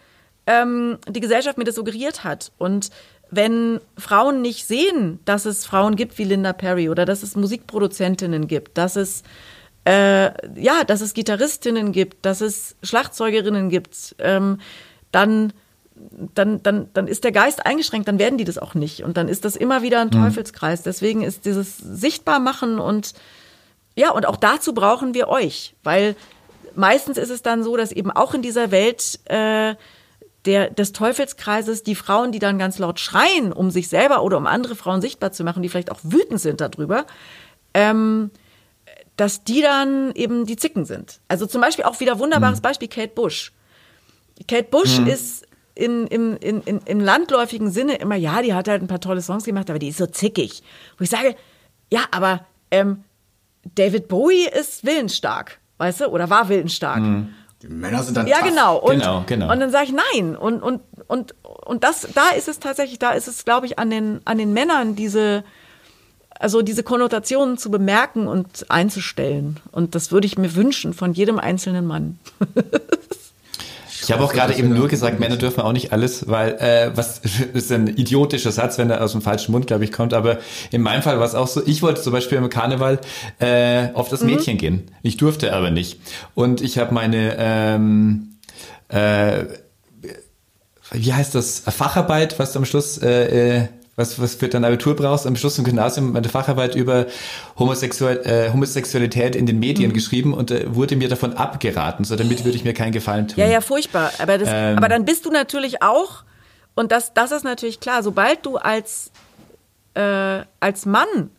ähm, 0.46 0.98
die 1.10 1.20
Gesellschaft 1.20 1.58
mir 1.58 1.64
das 1.66 1.76
suggeriert 1.76 2.24
hat. 2.24 2.52
Und 2.58 2.90
wenn 3.30 3.80
Frauen 3.98 4.42
nicht 4.42 4.66
sehen, 4.66 5.20
dass 5.26 5.46
es 5.46 5.66
Frauen 5.66 5.96
gibt 5.96 6.18
wie 6.18 6.24
Linda 6.24 6.54
Perry 6.54 6.90
oder 6.90 7.06
dass 7.06 7.24
es 7.24 7.36
Musikproduzentinnen 7.36 8.48
gibt, 8.48 8.78
dass 8.78 8.96
es 8.96 9.24
äh, 9.86 10.32
ja, 10.62 10.84
dass 10.86 11.02
es 11.02 11.14
Gitarristinnen 11.14 11.92
gibt, 11.94 12.26
dass 12.26 12.42
es 12.42 12.76
Schlagzeugerinnen 12.84 13.70
gibt, 13.70 14.16
ähm, 14.20 14.60
dann 15.12 15.54
dann, 16.36 16.62
dann, 16.62 16.90
dann 16.94 17.08
ist 17.08 17.24
der 17.24 17.32
Geist 17.32 17.66
eingeschränkt, 17.66 18.08
dann 18.08 18.20
werden 18.20 18.38
die 18.38 18.44
das 18.44 18.60
auch 18.60 18.76
nicht. 18.76 19.04
Und 19.04 19.18
dann 19.18 19.28
ist 19.28 19.46
das 19.46 19.56
immer 19.56 19.82
wieder 19.82 20.00
ein 20.00 20.12
Teufelskreis. 20.12 20.84
Deswegen 20.84 21.24
ist 21.24 21.46
dieses 21.46 21.78
Sichtbarmachen 21.78 22.80
und 22.80 23.14
ja, 23.96 24.12
und 24.12 24.28
auch 24.28 24.36
dazu 24.36 24.74
brauchen 24.74 25.16
wir 25.16 25.28
euch, 25.28 25.74
weil 25.84 26.16
meistens 26.76 27.18
ist 27.18 27.32
es 27.32 27.42
dann 27.42 27.64
so, 27.64 27.76
dass 27.78 27.92
eben 27.92 28.12
auch 28.12 28.36
in 28.36 28.44
dieser 28.44 28.70
Welt 28.70 29.20
äh, 29.26 29.74
der, 30.48 30.70
des 30.70 30.94
Teufelskreises 30.94 31.84
die 31.84 31.94
Frauen, 31.94 32.32
die 32.32 32.40
dann 32.40 32.58
ganz 32.58 32.80
laut 32.80 33.00
schreien, 33.00 33.52
um 33.52 33.70
sich 33.70 33.90
selber 33.90 34.24
oder 34.24 34.38
um 34.38 34.48
andere 34.48 34.76
Frauen 34.76 35.02
sichtbar 35.02 35.32
zu 35.32 35.44
machen, 35.44 35.62
die 35.62 35.70
vielleicht 35.70 35.92
auch 35.92 36.00
wütend 36.04 36.40
sind 36.40 36.62
darüber, 36.62 37.06
ähm, 37.74 38.32
dass 39.18 39.44
die 39.44 39.62
dann 39.62 40.14
eben 40.14 40.46
die 40.46 40.56
Zicken 40.56 40.86
sind. 40.86 41.20
Also 41.28 41.46
zum 41.46 41.62
Beispiel 41.62 41.86
auch 41.86 42.00
wieder 42.00 42.18
wunderbares 42.18 42.62
Beispiel 42.62 42.88
Kate 42.88 43.14
Bush. 43.14 43.52
Kate 44.48 44.70
Bush 44.70 45.00
ist 45.00 45.46
in, 45.76 46.08
im, 46.08 46.38
in, 46.38 46.62
in, 46.62 46.80
im 46.86 47.00
landläufigen 47.00 47.70
Sinne 47.70 47.96
immer, 47.96 48.16
ja, 48.16 48.42
die 48.42 48.54
hat 48.54 48.68
halt 48.68 48.82
ein 48.82 48.88
paar 48.88 49.02
tolle 49.02 49.22
Songs 49.22 49.44
gemacht, 49.44 49.70
aber 49.70 49.80
die 49.80 49.90
ist 49.90 49.98
so 49.98 50.08
zickig. 50.08 50.64
Wo 50.98 51.04
ich 51.04 51.10
sage, 51.10 51.36
ja, 51.92 52.02
aber 52.12 52.46
ähm, 52.72 53.04
David 53.76 54.08
Bowie 54.08 54.48
ist 54.48 54.86
willensstark, 54.86 55.60
weißt 55.78 56.02
du, 56.02 56.06
oder 56.08 56.30
war 56.30 56.48
willensstark. 56.48 57.04
Die 57.64 57.68
Männer 57.70 58.04
sind 58.04 58.16
dann 58.18 58.28
Ja, 58.28 58.38
tough. 58.40 58.50
genau. 58.50 58.78
Und, 58.78 59.00
Genau, 59.00 59.24
genau. 59.26 59.52
und 59.52 59.60
dann 59.60 59.72
sage 59.72 59.86
ich 59.86 59.94
nein. 60.14 60.36
Und, 60.36 60.62
und, 60.62 60.82
und, 61.08 61.34
und 61.44 61.84
das, 61.84 62.08
da 62.14 62.30
ist 62.38 62.48
es 62.48 62.60
tatsächlich, 62.60 63.00
da 63.00 63.12
ist 63.12 63.28
es, 63.28 63.46
glaube 63.46 63.66
ich, 63.66 63.80
an 63.80 63.90
den, 63.90 64.22
an 64.26 64.38
den 64.38 64.54
Männern, 64.54 64.96
diese, 64.96 65.44
also 66.40 66.62
diese 66.62 66.84
Konnotationen 66.84 67.58
zu 67.58 67.72
bemerken 67.72 68.28
und 68.28 68.70
einzustellen. 68.70 69.60
Und 69.72 69.96
das 69.96 70.12
würde 70.12 70.28
ich 70.28 70.38
mir 70.38 70.54
wünschen 70.56 70.94
von 70.94 71.14
jedem 71.14 71.40
einzelnen 71.40 71.86
Mann. 71.88 72.20
Ich 74.02 74.12
habe 74.12 74.24
auch 74.24 74.34
gerade 74.34 74.54
eben 74.56 74.74
nur 74.74 74.88
gesagt, 74.88 75.20
Männer 75.20 75.38
dürfen 75.38 75.62
auch 75.62 75.72
nicht 75.74 75.92
alles, 75.92 76.28
weil 76.28 76.54
äh, 76.60 76.92
was 76.96 77.20
ist 77.54 77.72
ein 77.72 77.88
idiotischer 77.88 78.52
Satz, 78.52 78.78
wenn 78.78 78.90
er 78.90 79.04
aus 79.04 79.14
dem 79.14 79.22
falschen 79.22 79.52
Mund, 79.52 79.68
glaube 79.68 79.84
ich, 79.84 79.92
kommt. 79.92 80.14
Aber 80.14 80.38
in 80.72 80.82
meinem 80.82 81.02
Fall 81.02 81.18
war 81.20 81.26
es 81.26 81.36
auch 81.36 81.48
so. 81.48 81.62
Ich 81.66 81.82
wollte 81.82 82.02
zum 82.02 82.14
Beispiel 82.14 82.38
im 82.38 82.50
Karneval 82.50 83.00
äh, 83.40 83.90
auf 83.94 84.08
Mhm. 84.08 84.12
das 84.12 84.22
Mädchen 84.24 84.58
gehen. 84.58 84.92
Ich 85.02 85.18
durfte 85.18 85.54
aber 85.54 85.72
nicht. 85.72 86.00
Und 86.36 86.62
ich 86.62 86.78
habe 86.78 86.94
meine 86.94 87.36
ähm, 87.38 88.36
äh, 88.90 89.46
wie 90.92 91.14
heißt 91.14 91.36
das 91.36 91.60
Facharbeit, 91.60 92.40
was 92.40 92.54
du 92.54 92.60
am 92.60 92.66
Schluss 92.66 92.98
äh, 92.98 93.58
äh, 93.60 93.68
was, 93.98 94.22
was 94.22 94.36
für 94.36 94.48
dein 94.48 94.64
Abitur 94.64 94.96
brauchst, 94.96 95.26
am 95.26 95.36
Schluss 95.36 95.58
im 95.58 95.66
Gymnasium 95.66 96.14
meine 96.14 96.30
Facharbeit 96.30 96.76
über 96.76 97.08
Homosexual, 97.58 98.18
äh, 98.26 98.52
Homosexualität 98.54 99.36
in 99.36 99.48
den 99.48 99.56
Mhm. 99.56 99.60
Medien 99.60 99.92
geschrieben 99.94 100.34
und 100.36 100.52
äh, 100.52 100.74
wurde 100.74 100.96
mir 100.96 101.10
davon 101.10 101.34
abgeraten. 101.34 102.06
So 102.06 102.16
damit 102.16 102.46
würde 102.46 102.56
ich 102.56 102.64
mir 102.64 102.74
keinen 102.76 102.92
Gefallen 102.92 103.28
tun. 103.28 103.40
Ja, 103.40 103.48
ja, 103.48 103.60
furchtbar. 103.60 104.12
Aber, 104.20 104.38
das, 104.38 104.50
Ähm. 104.52 104.78
aber 104.78 104.88
dann 104.88 105.04
bist 105.04 105.26
du 105.26 105.32
natürlich 105.32 105.82
auch, 105.82 106.24
und 106.76 106.92
das, 106.92 107.16
das 107.16 107.32
ist 107.32 107.44
natürlich 107.44 107.80
klar, 107.80 108.04
sobald 108.04 108.46
du 108.46 108.58
als, 108.58 109.12
äh, 109.96 110.42
als 110.60 110.86
Mann 110.86 111.32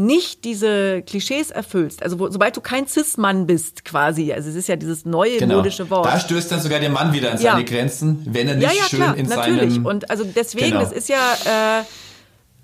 nicht 0.00 0.44
diese 0.44 1.02
Klischees 1.02 1.50
erfüllst, 1.50 2.02
also 2.02 2.18
wo, 2.18 2.30
sobald 2.30 2.56
du 2.56 2.60
kein 2.62 2.86
Cis-Mann 2.86 3.46
bist 3.46 3.84
quasi, 3.84 4.32
also 4.32 4.48
es 4.48 4.56
ist 4.56 4.66
ja 4.68 4.76
dieses 4.76 5.04
neue 5.04 5.36
Genau. 5.36 5.56
modische 5.56 5.90
Wort. 5.90 6.06
Da 6.06 6.18
stößt 6.18 6.50
dann 6.50 6.60
sogar 6.60 6.80
der 6.80 6.88
Mann 6.90 7.12
wieder 7.12 7.32
an 7.32 7.38
Ja. 7.40 7.52
seine 7.52 7.64
Grenzen, 7.64 8.26
wenn 8.30 8.48
er 8.48 8.56
nicht 8.56 8.66
ja, 8.66 8.72
ja, 8.72 8.84
schön 8.88 8.98
klar, 9.00 9.16
in 9.16 9.26
natürlich. 9.26 9.74
seinem... 9.74 9.86
Und 9.86 10.10
also 10.10 10.24
deswegen, 10.24 10.70
Genau. 10.70 10.80
das 10.80 10.92
ist 10.92 11.08
ja, 11.10 11.80
äh, 11.80 11.84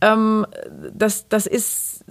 ähm, 0.00 0.46
das, 0.94 1.28
das 1.28 1.46
ist, 1.46 2.04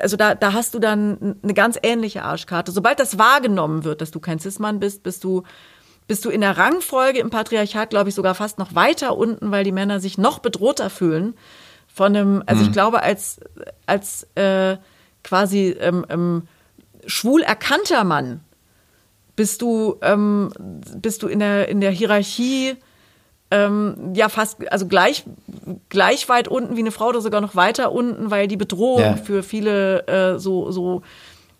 also 0.00 0.16
da, 0.16 0.34
da 0.34 0.52
hast 0.52 0.74
du 0.74 0.78
dann 0.80 1.36
eine 1.42 1.54
ganz 1.54 1.78
ähnliche 1.82 2.22
Arschkarte. 2.22 2.72
Sobald 2.72 3.00
das 3.00 3.18
wahrgenommen 3.18 3.84
wird, 3.84 4.00
dass 4.02 4.10
du 4.10 4.20
kein 4.20 4.38
Cis-Mann 4.38 4.80
bist, 4.80 5.02
bist 5.02 5.24
du, 5.24 5.44
bist 6.08 6.24
du 6.26 6.30
in 6.30 6.42
der 6.42 6.58
Rangfolge 6.58 7.20
im 7.20 7.30
Patriarchat, 7.30 7.90
glaube 7.90 8.10
ich, 8.10 8.14
sogar 8.14 8.34
fast 8.34 8.58
noch 8.58 8.74
weiter 8.74 9.16
unten, 9.16 9.50
weil 9.50 9.64
die 9.64 9.72
Männer 9.72 9.98
sich 9.98 10.18
noch 10.18 10.40
bedrohter 10.40 10.90
fühlen 10.90 11.34
von 11.96 12.14
einem, 12.14 12.42
also 12.44 12.60
Mhm. 12.60 12.66
ich 12.68 12.72
glaube, 12.74 13.02
als, 13.02 13.40
als 13.86 14.26
äh, 14.34 14.76
quasi 15.24 15.74
ähm, 15.80 16.04
ähm, 16.10 16.42
schwul 17.06 17.40
erkannter 17.40 18.04
Mann 18.04 18.40
bist 19.34 19.62
du, 19.62 19.96
ähm, 20.02 20.50
bist 20.96 21.22
du 21.22 21.26
in 21.28 21.38
der, 21.38 21.68
in 21.68 21.80
der 21.80 21.90
Hierarchie 21.90 22.76
ähm, 23.50 24.12
ja 24.14 24.28
fast, 24.28 24.70
also 24.70 24.86
gleich, 24.86 25.24
gleich 25.88 26.28
weit 26.28 26.48
unten 26.48 26.76
wie 26.76 26.80
eine 26.80 26.90
Frau 26.90 27.06
oder 27.08 27.22
sogar 27.22 27.40
noch 27.40 27.54
weiter 27.56 27.92
unten, 27.92 28.30
weil 28.30 28.46
die 28.46 28.58
Bedrohung 28.58 29.00
Ja. 29.00 29.16
für 29.16 29.42
viele 29.42 30.06
äh, 30.06 30.38
so, 30.38 30.70
so 30.72 31.00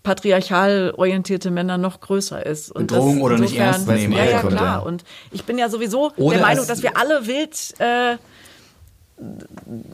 patriarchal 0.03 0.93
orientierte 0.99 1.51
Männer 1.51 1.79
noch 1.79 2.01
größer 2.01 2.45
ist. 2.45 2.71
Und 2.71 2.89
Bedrohung 2.89 3.23
oder 3.23 3.39
nicht 3.39 3.57
ernst 3.57 3.89
nehmen, 3.89 4.13
Ja, 4.13 4.25
ja, 4.25 4.43
klar. 4.43 4.85
Und 4.85 5.05
ich 5.31 5.45
bin 5.45 5.57
ja 5.59 5.69
sowieso 5.71 6.13
Oder 6.17 6.37
der 6.37 6.47
Meinung, 6.47 6.67
dass 6.67 6.83
wir 6.83 6.97
alle 6.99 7.27
wild 7.27 7.75
äh, 7.81 8.17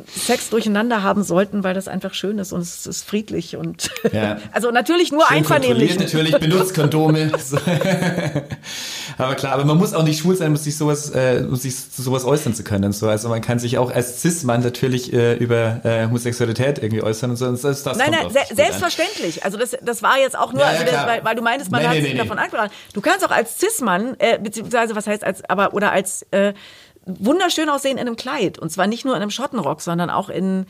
Sex 0.08 0.50
durcheinander 0.50 1.04
haben 1.04 1.22
sollten, 1.22 1.62
weil 1.62 1.74
das 1.74 1.86
einfach 1.86 2.12
schön 2.12 2.38
ist 2.38 2.52
und 2.52 2.60
es 2.60 2.86
ist 2.86 3.04
friedlich 3.08 3.56
und 3.56 3.90
Ja. 4.12 4.38
also 4.52 4.72
natürlich 4.72 5.12
nur 5.12 5.24
Schön 5.28 5.36
einvernehmlich. 5.38 5.96
natürlich, 5.96 6.36
benutzt 6.38 6.74
Kondome. 6.74 7.30
Aber 9.18 9.34
klar, 9.34 9.52
aber 9.52 9.64
man 9.64 9.76
muss 9.76 9.92
auch 9.94 10.02
nicht 10.04 10.20
schwul 10.20 10.34
sein, 10.34 10.48
um 10.50 10.56
sich 10.56 10.76
sowas, 10.76 11.10
äh, 11.10 11.44
um 11.46 11.54
sich 11.56 11.90
zu 11.92 12.02
sowas 12.02 12.24
äußern 12.24 12.54
zu 12.54 12.64
können. 12.64 12.92
So. 12.92 13.08
Also 13.08 13.28
man 13.28 13.42
kann 13.42 13.58
sich 13.58 13.76
auch 13.78 13.90
als 13.90 14.22
Cis-Mann 14.22 14.62
natürlich 14.62 15.12
äh, 15.12 15.34
über 15.34 15.80
äh, 15.84 16.06
Homosexualität 16.06 16.78
irgendwie 16.78 17.02
äußern 17.02 17.30
und 17.30 17.36
so. 17.36 17.46
Und 17.46 17.62
das, 17.62 17.82
das 17.82 17.98
Nein, 17.98 18.10
nein, 18.10 18.30
se 18.30 18.54
selbstverständlich. 18.54 19.44
Also 19.44 19.58
das, 19.58 19.76
das 19.82 20.02
war 20.02 20.18
jetzt 20.18 20.36
auch 20.36 20.52
nur, 20.52 20.62
Ja, 20.62 20.68
also 20.68 20.84
das, 20.84 21.06
weil, 21.06 21.24
weil 21.24 21.36
du 21.36 21.42
meinst, 21.42 21.70
man 21.70 21.82
Nee, 21.82 21.88
hat 21.88 21.94
nee, 21.94 22.02
sich 22.02 22.12
nee, 22.14 22.18
davon 22.18 22.38
abgeraten. 22.38 22.72
Du 22.94 23.00
kannst 23.00 23.24
auch 23.24 23.30
als 23.30 23.58
Cis-Mann, 23.58 24.16
äh, 24.18 24.38
beziehungsweise 24.38 24.96
was 24.96 25.06
heißt 25.06 25.22
als, 25.24 25.44
aber 25.48 25.74
oder 25.74 25.92
als 25.92 26.26
äh, 26.30 26.54
wunderschön 27.06 27.68
aussehen 27.68 27.98
in 27.98 28.06
einem 28.06 28.16
Kleid 28.16 28.58
und 28.58 28.70
zwar 28.70 28.86
nicht 28.86 29.04
nur 29.04 29.14
in 29.16 29.22
einem 29.22 29.30
Schottenrock, 29.30 29.80
sondern 29.80 30.10
auch 30.10 30.28
in 30.28 30.66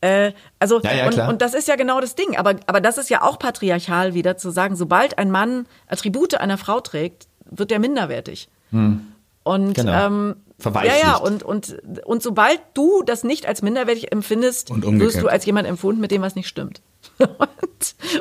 äh, 0.00 0.32
also 0.58 0.80
Ja, 0.80 0.92
ja, 0.94 1.06
und, 1.06 1.18
und 1.18 1.42
das 1.42 1.54
ist 1.54 1.68
ja 1.68 1.76
genau 1.76 2.00
das 2.00 2.14
Ding. 2.14 2.36
Aber 2.36 2.56
aber 2.66 2.80
das 2.80 2.98
ist 2.98 3.08
ja 3.10 3.22
auch 3.22 3.38
patriarchal 3.38 4.14
wieder 4.14 4.36
zu 4.36 4.50
sagen, 4.50 4.76
sobald 4.76 5.18
ein 5.18 5.30
Mann 5.30 5.66
Attribute 5.88 6.34
einer 6.34 6.58
Frau 6.58 6.80
trägt, 6.80 7.28
wird 7.50 7.72
er 7.72 7.78
minderwertig. 7.78 8.48
Und 9.42 9.74
Genau. 9.74 10.06
ähm, 10.06 10.36
Verweichlicht. 10.58 11.02
ja, 11.02 11.10
ja, 11.12 11.16
und, 11.16 11.42
und, 11.42 11.76
und 12.04 12.22
sobald 12.22 12.60
du 12.74 13.02
das 13.04 13.24
nicht 13.24 13.46
als 13.46 13.62
minderwertig 13.62 14.10
empfindest, 14.10 14.70
wirst 14.74 15.20
du 15.20 15.28
als 15.28 15.44
jemand 15.44 15.68
empfunden, 15.68 16.00
mit 16.00 16.10
dem 16.10 16.22
was 16.22 16.34
nicht 16.34 16.48
stimmt. 16.48 16.80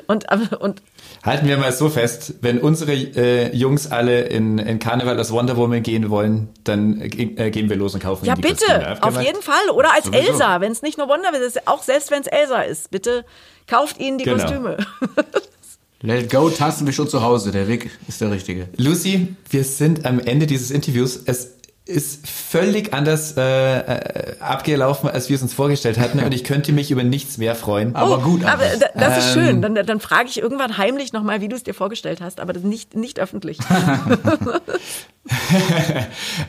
und, 0.08 0.26
und, 0.28 0.54
und 0.54 0.82
Halten 1.26 1.48
wir 1.48 1.58
mal 1.58 1.72
so 1.72 1.90
fest, 1.90 2.36
wenn 2.42 2.60
unsere 2.60 2.94
äh, 2.94 3.56
Jungs 3.56 3.92
alle 3.92 4.22
in, 4.26 4.60
in 4.60 4.78
Karneval 4.78 5.18
als 5.18 5.32
Wonder 5.32 5.58
Woman 5.58 5.82
gehen 5.82 6.12
wollen, 6.12 6.50
dann 6.64 7.02
äh, 7.02 7.10
ge- 7.10 7.50
gehen 7.50 7.68
wir 7.68 7.76
los 7.78 7.96
und 7.96 8.00
kaufen 8.02 8.26
ja, 8.26 8.34
ihnen 8.34 8.44
die 8.44 8.50
Kostüme. 8.50 8.78
bitte, 8.80 9.04
auf 9.04 9.22
jeden 9.22 9.42
Fall. 9.42 9.70
Oder 9.74 9.92
als 9.94 10.06
Sowieso. 10.06 10.24
Elsa, 10.34 10.62
wenn 10.62 10.72
es 10.72 10.84
nicht 10.84 11.00
nur 11.00 11.08
Wonder 11.10 11.34
ist, 11.34 11.68
auch 11.68 11.82
selbst 11.82 12.12
wenn 12.12 12.22
es 12.22 12.28
Elsa 12.28 12.62
ist, 12.62 12.92
bitte 12.92 13.26
kauft 13.68 14.00
ihnen 14.00 14.20
die 14.20 14.26
Genau. 14.26 14.44
Kostüme. 14.44 14.78
Let 16.02 16.24
it 16.26 16.30
go, 16.32 16.50
tanzen 16.52 16.86
wir 16.86 16.94
schon 16.94 17.08
zu 17.08 17.24
Hause. 17.24 17.52
Der 17.52 17.68
Weg 17.68 17.90
ist 18.08 18.22
der 18.22 18.30
richtige. 18.30 18.68
Lucy, 18.78 19.36
wir 19.50 19.64
sind 19.64 20.06
am 20.06 20.20
Ende 20.20 20.46
dieses 20.46 20.70
Interviews. 20.70 21.20
Es 21.26 21.55
ist 21.88 22.28
völlig 22.28 22.94
anders 22.94 23.36
äh, 23.38 23.78
äh, 23.80 24.40
abgelaufen, 24.40 25.08
als 25.08 25.30
wir 25.30 25.36
es 25.36 25.42
uns 25.44 25.54
vorgestellt 25.54 26.00
hatten. 26.00 26.20
Und 26.20 26.34
ich 26.34 26.44
könnte 26.44 26.72
mich 26.72 26.90
über 26.90 27.04
nichts 27.04 27.38
mehr 27.38 27.54
freuen. 27.56 27.96
Aber 27.96 28.20
gut, 28.22 28.42
Oh, 28.44 28.48
Aber 28.48 28.64
anders. 28.64 28.80
da- 28.80 29.00
das 29.00 29.18
ist 29.20 29.36
Ähm, 29.36 29.44
schön. 29.46 29.62
Dann, 29.62 29.76
dann 29.76 30.00
frage 30.00 30.28
ich 30.30 30.40
irgendwann 30.40 30.78
heimlich 30.78 31.14
nochmal, 31.14 31.42
wie 31.42 31.48
du 31.48 31.56
es 31.56 31.62
dir 31.64 31.74
vorgestellt 31.76 32.22
hast, 32.22 32.40
aber 32.40 32.54
das 32.54 32.64
nicht, 32.64 32.96
nicht 32.96 33.20
öffentlich. 33.20 33.60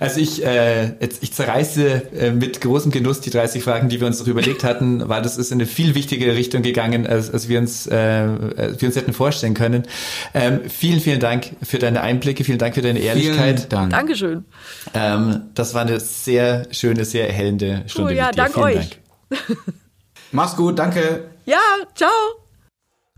Also 0.00 0.20
ich, 0.20 0.44
äh, 0.44 0.89
jetzt, 1.00 1.23
ich 1.23 1.32
zerreiße 1.32 2.12
äh, 2.12 2.31
mit 2.31 2.60
großem 2.60 2.92
Genuss 2.92 3.23
die 3.23 3.31
30 3.31 3.62
Fragen, 3.62 3.89
die 3.89 4.00
wir 4.00 4.06
uns 4.06 4.20
noch 4.20 4.26
überlegt 4.26 4.65
hatten, 4.65 5.08
weil 5.08 5.23
das 5.23 5.39
ist 5.39 5.50
in 5.50 5.56
eine 5.58 5.66
viel 5.66 5.94
wichtigere 5.94 6.34
Richtung 6.36 6.60
gegangen, 6.60 7.06
als, 7.06 7.31
als 7.32 7.48
wir 7.48 7.58
uns, 7.58 7.86
äh, 7.86 7.94
als 7.94 8.81
wir 8.82 8.89
uns 8.89 8.97
hätten 8.97 9.15
vorstellen 9.15 9.55
können. 9.55 9.84
Ähm, 10.34 10.60
vielen, 10.68 11.00
vielen 11.00 11.20
Dank 11.20 11.52
für 11.62 11.78
deine 11.78 12.02
Einblicke, 12.02 12.44
vielen 12.44 12.58
Dank 12.58 12.74
für 12.74 12.82
deine 12.82 12.98
Ehrlichkeit. 12.98 13.60
Vielen 13.60 13.68
Dank. 13.70 13.90
Dankeschön. 13.92 14.44
Ähm, 14.94 15.42
das 15.55 15.74
war 15.74 15.82
eine 15.82 16.00
sehr 16.00 16.66
schöne, 16.70 17.05
sehr 17.05 17.28
erhellende 17.28 17.84
Stunde 17.86 18.12
Cool, 18.12 18.16
ja, 18.18 18.26
mit 18.26 18.34
dir. 18.34 18.42
dank 18.42 18.55
vielen 18.55 18.65
euch. 18.66 19.00
Dank. 19.31 19.58
Mach's 20.32 20.56
gut, 20.56 20.78
danke. 20.78 21.24
Ja, 21.44 21.58
ciao. 21.94 22.10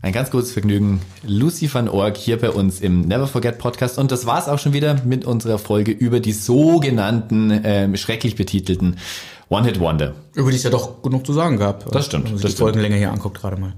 Ein 0.01 0.13
ganz 0.13 0.31
großes 0.31 0.53
Vergnügen. 0.53 1.01
Lucy 1.23 1.73
van 1.73 1.89
Org 1.89 2.15
hier 2.15 2.39
bei 2.39 2.51
uns 2.51 2.79
im 2.79 3.01
Never 3.01 3.27
Forget 3.27 3.57
Podcast. 3.57 3.97
Und 3.97 4.11
das 4.11 4.25
war's 4.25 4.47
auch 4.47 4.57
schon 4.59 4.71
wieder 4.71 5.01
mit 5.03 5.25
unserer 5.25 5.59
Folge 5.59 5.91
über 5.91 6.21
die 6.21 6.31
sogenannten 6.31 7.59
ähm, 7.65 7.97
schrecklich 7.97 8.35
betitelten 8.37 8.95
One-Hit-Wonder. 9.49 10.13
Über 10.35 10.51
die 10.51 10.55
es 10.57 10.63
ja 10.63 10.69
doch 10.69 11.01
genug 11.01 11.25
zu 11.25 11.33
sagen 11.33 11.57
gab. 11.57 11.91
Das 11.91 12.05
stimmt, 12.05 12.25
Wenn 12.25 12.31
man 12.31 12.37
sich 12.37 12.43
das 12.43 12.51
die 12.51 12.55
stimmt. 12.55 12.65
Folgenlänge 12.67 12.95
hier 12.95 13.11
anguckt 13.11 13.41
gerade 13.41 13.57
mal. 13.57 13.73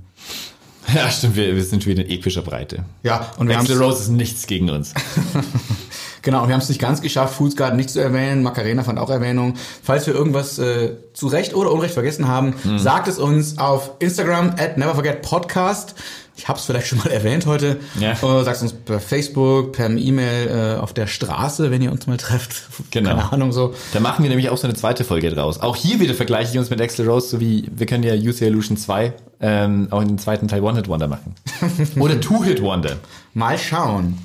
Ja, 0.94 1.10
stimmt, 1.10 1.36
wir, 1.38 1.56
wir 1.56 1.64
sind 1.64 1.84
schon 1.84 1.94
wieder 1.94 2.04
in 2.06 2.12
epischer 2.12 2.42
Breite. 2.42 2.86
Ja, 3.02 3.32
und 3.38 3.48
wir 3.48 3.58
haben 3.58 3.66
Axl 3.66 3.82
Rose 3.82 4.04
ist 4.04 4.10
nichts 4.10 4.46
gegen 4.46 4.70
uns. 4.70 4.94
Genau, 6.22 6.42
und 6.44 6.48
wir 6.50 6.54
haben 6.54 6.62
es 6.62 6.70
nicht 6.70 6.82
ganz 6.82 7.02
geschafft, 7.02 7.34
Foods 7.36 7.56
Garden 7.56 7.78
nicht 7.78 7.90
zu 7.90 8.00
erwähnen. 8.00 8.44
Macarena 8.44 8.84
fand 8.84 9.00
auch 9.00 9.10
Erwähnung. 9.10 9.56
Falls 9.84 10.06
wir 10.08 10.14
irgendwas 10.14 10.60
äh, 10.60 10.92
zu 11.14 11.28
Recht 11.28 11.56
oder 11.56 11.72
Unrecht 11.72 11.94
vergessen 11.94 12.28
haben, 12.28 12.54
Hm. 12.64 12.78
sagt 12.80 13.08
es 13.08 13.18
uns 13.18 13.58
auf 13.58 13.92
Instagram 14.00 14.52
at 14.58 14.78
neverforgetpodcast. 14.78 15.96
Ich 16.38 16.48
habe 16.48 16.58
es 16.58 16.66
vielleicht 16.66 16.88
schon 16.88 16.98
mal 17.00 17.10
erwähnt 17.12 17.46
heute. 17.46 17.80
Ja. 18.00 18.16
Sagt 18.44 18.62
uns 18.62 18.74
per 18.74 19.00
Facebook, 19.00 19.74
per 19.74 19.90
E-Mail, 19.90 20.76
äh, 20.78 20.80
auf 20.80 20.94
der 20.94 21.06
Straße, 21.06 21.70
wenn 21.72 21.82
ihr 21.82 21.92
uns 21.92 22.08
mal 22.08 22.18
trefft. 22.18 22.64
Genau. 22.92 23.12
Keine 23.12 23.32
Ahnung 23.32 23.52
so. 23.52 23.74
Da 23.94 24.00
machen 24.00 24.24
wir 24.24 24.30
nämlich 24.30 24.50
auch 24.50 24.58
so 24.58 24.66
eine 24.68 24.74
zweite 24.76 25.04
Folge 25.04 25.30
draus. 25.30 25.62
Auch 25.62 25.76
hier 25.76 26.00
wieder 26.00 26.14
vergleiche 26.14 26.52
ich 26.52 26.58
uns 26.60 26.70
mit 26.70 26.82
Axl 26.82 27.08
Rose, 27.08 27.28
so 27.30 27.40
wie 27.40 27.70
wir 27.76 27.86
können 27.86 28.04
ja 28.04 28.14
UC 28.14 28.42
Illusion 28.42 28.76
2 28.76 29.14
ähm, 29.40 29.88
auch 29.92 30.02
in 30.02 30.08
den 30.08 30.18
zweiten 30.18 30.48
Teil 30.48 30.62
One-Hit-Wonder 30.62 31.08
machen. 31.08 31.36
Oder 32.00 32.20
Two-Hit-Wonder. 32.20 32.98
Mal 33.34 33.58
schauen. 33.58 34.18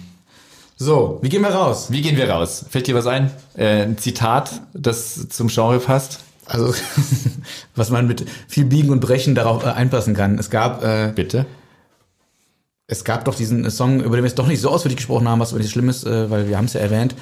So, 0.79 1.19
wie 1.23 1.31
gehen 1.31 1.41
wir 1.41 1.55
raus? 1.55 1.91
Wie 1.91 2.03
gehen 2.03 2.19
wir 2.19 2.29
raus? 2.29 2.67
Fällt 2.69 2.87
dir 2.87 2.95
was 2.95 3.07
ein? 3.07 3.31
Äh, 3.57 3.85
ein 3.85 3.97
Zitat, 3.97 4.61
das 4.75 5.27
zum 5.31 5.49
Genre 5.49 5.79
passt? 5.81 6.21
Also, 6.45 6.75
was 7.75 7.89
man 7.89 8.07
mit 8.07 8.27
viel 8.47 8.67
Biegen 8.67 8.91
und 8.91 9.01
Brechen 9.01 9.35
darauf 9.35 9.65
äh, 9.65 9.69
einpassen 9.69 10.15
kann. 10.15 10.39
Es 10.39 10.51
gab 10.51 10.85
äh, 10.85 11.13
Bitte? 11.15 11.47
Es 12.89 13.05
gab 13.05 13.25
doch 13.25 13.35
diesen 13.35 13.69
Song, 13.71 14.01
über 14.01 14.17
den 14.17 14.25
wir 14.25 14.29
jetzt 14.29 14.39
doch 14.39 14.47
nicht 14.47 14.61
so 14.61 14.69
ausführlich 14.69 14.99
gesprochen 14.99 15.27
haben, 15.27 15.41
was 15.41 15.53
aber 15.53 15.63
nicht 15.63 15.73
schlimm 15.73 15.89
ist, 15.89 16.05
äh, 16.05 16.31
weil 16.31 16.47
wir 16.47 16.59
haben 16.59 16.67
es 16.67 16.75
ja 16.75 16.81
erwähnt. 16.81 17.15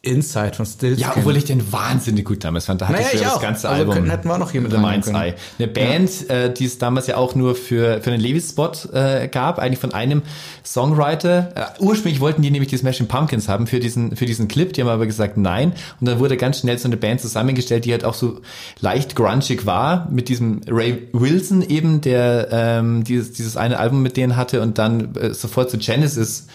Inside 0.00 0.54
von 0.54 0.64
Stills. 0.64 1.00
Ja, 1.00 1.12
obwohl 1.16 1.36
ich 1.36 1.44
den 1.44 1.72
wahnsinnig 1.72 2.24
gut 2.24 2.44
damals 2.44 2.66
fand. 2.66 2.80
Da 2.80 2.86
hatte 2.86 2.98
Naja, 2.98 3.08
ich 3.14 3.20
ich 3.20 3.26
das 3.26 3.40
ganze 3.40 3.68
Also 3.68 3.80
Album. 3.80 3.94
könnten- 3.94 4.10
hätten 4.10 4.28
wir 4.28 4.34
auch 4.34 4.38
noch 4.38 4.52
hier 4.52 4.60
mit 4.60 4.70
The 4.70 4.78
Mind's 4.78 5.08
können. 5.08 5.20
Eye. 5.20 5.34
Eine 5.58 5.68
Band, 5.68 6.30
äh, 6.30 6.52
die 6.54 6.66
es 6.66 6.78
damals 6.78 7.08
ja 7.08 7.16
auch 7.16 7.34
nur 7.34 7.56
für, 7.56 8.00
für 8.00 8.10
einen 8.12 8.20
Levis-Spot 8.20 8.70
äh, 8.92 9.26
gab, 9.26 9.58
eigentlich 9.58 9.80
von 9.80 9.92
einem 9.92 10.22
Songwriter. 10.64 11.48
Äh, 11.54 11.82
ursprünglich 11.82 12.20
wollten 12.20 12.42
die 12.42 12.50
nämlich 12.50 12.68
die 12.70 12.76
Smashing 12.76 13.08
Pumpkins 13.08 13.48
haben 13.48 13.66
für 13.66 13.80
diesen, 13.80 14.14
für 14.16 14.26
diesen 14.26 14.46
Clip, 14.48 14.72
die 14.72 14.82
haben 14.82 14.88
aber 14.88 15.06
gesagt 15.06 15.36
nein. 15.36 15.72
Und 16.00 16.06
dann 16.08 16.18
wurde 16.20 16.36
ganz 16.36 16.60
schnell 16.60 16.78
so 16.78 16.86
eine 16.88 16.96
Band 16.96 17.20
zusammengestellt, 17.20 17.84
die 17.84 17.92
halt 17.92 18.04
auch 18.04 18.14
so 18.14 18.40
leicht 18.80 19.16
grungig 19.16 19.66
war, 19.66 20.08
mit 20.10 20.28
diesem 20.28 20.60
Ray 20.68 21.08
Wilson 21.12 21.62
eben, 21.62 22.00
der 22.00 22.48
ähm, 22.52 23.02
dieses, 23.04 23.32
dieses 23.32 23.56
eine 23.56 23.78
Album 23.78 24.02
mit 24.02 24.16
denen 24.16 24.36
hatte 24.36 24.62
und 24.62 24.78
dann 24.78 25.14
äh, 25.16 25.34
sofort 25.34 25.70
zu 25.70 25.78
Genesis 25.78 26.46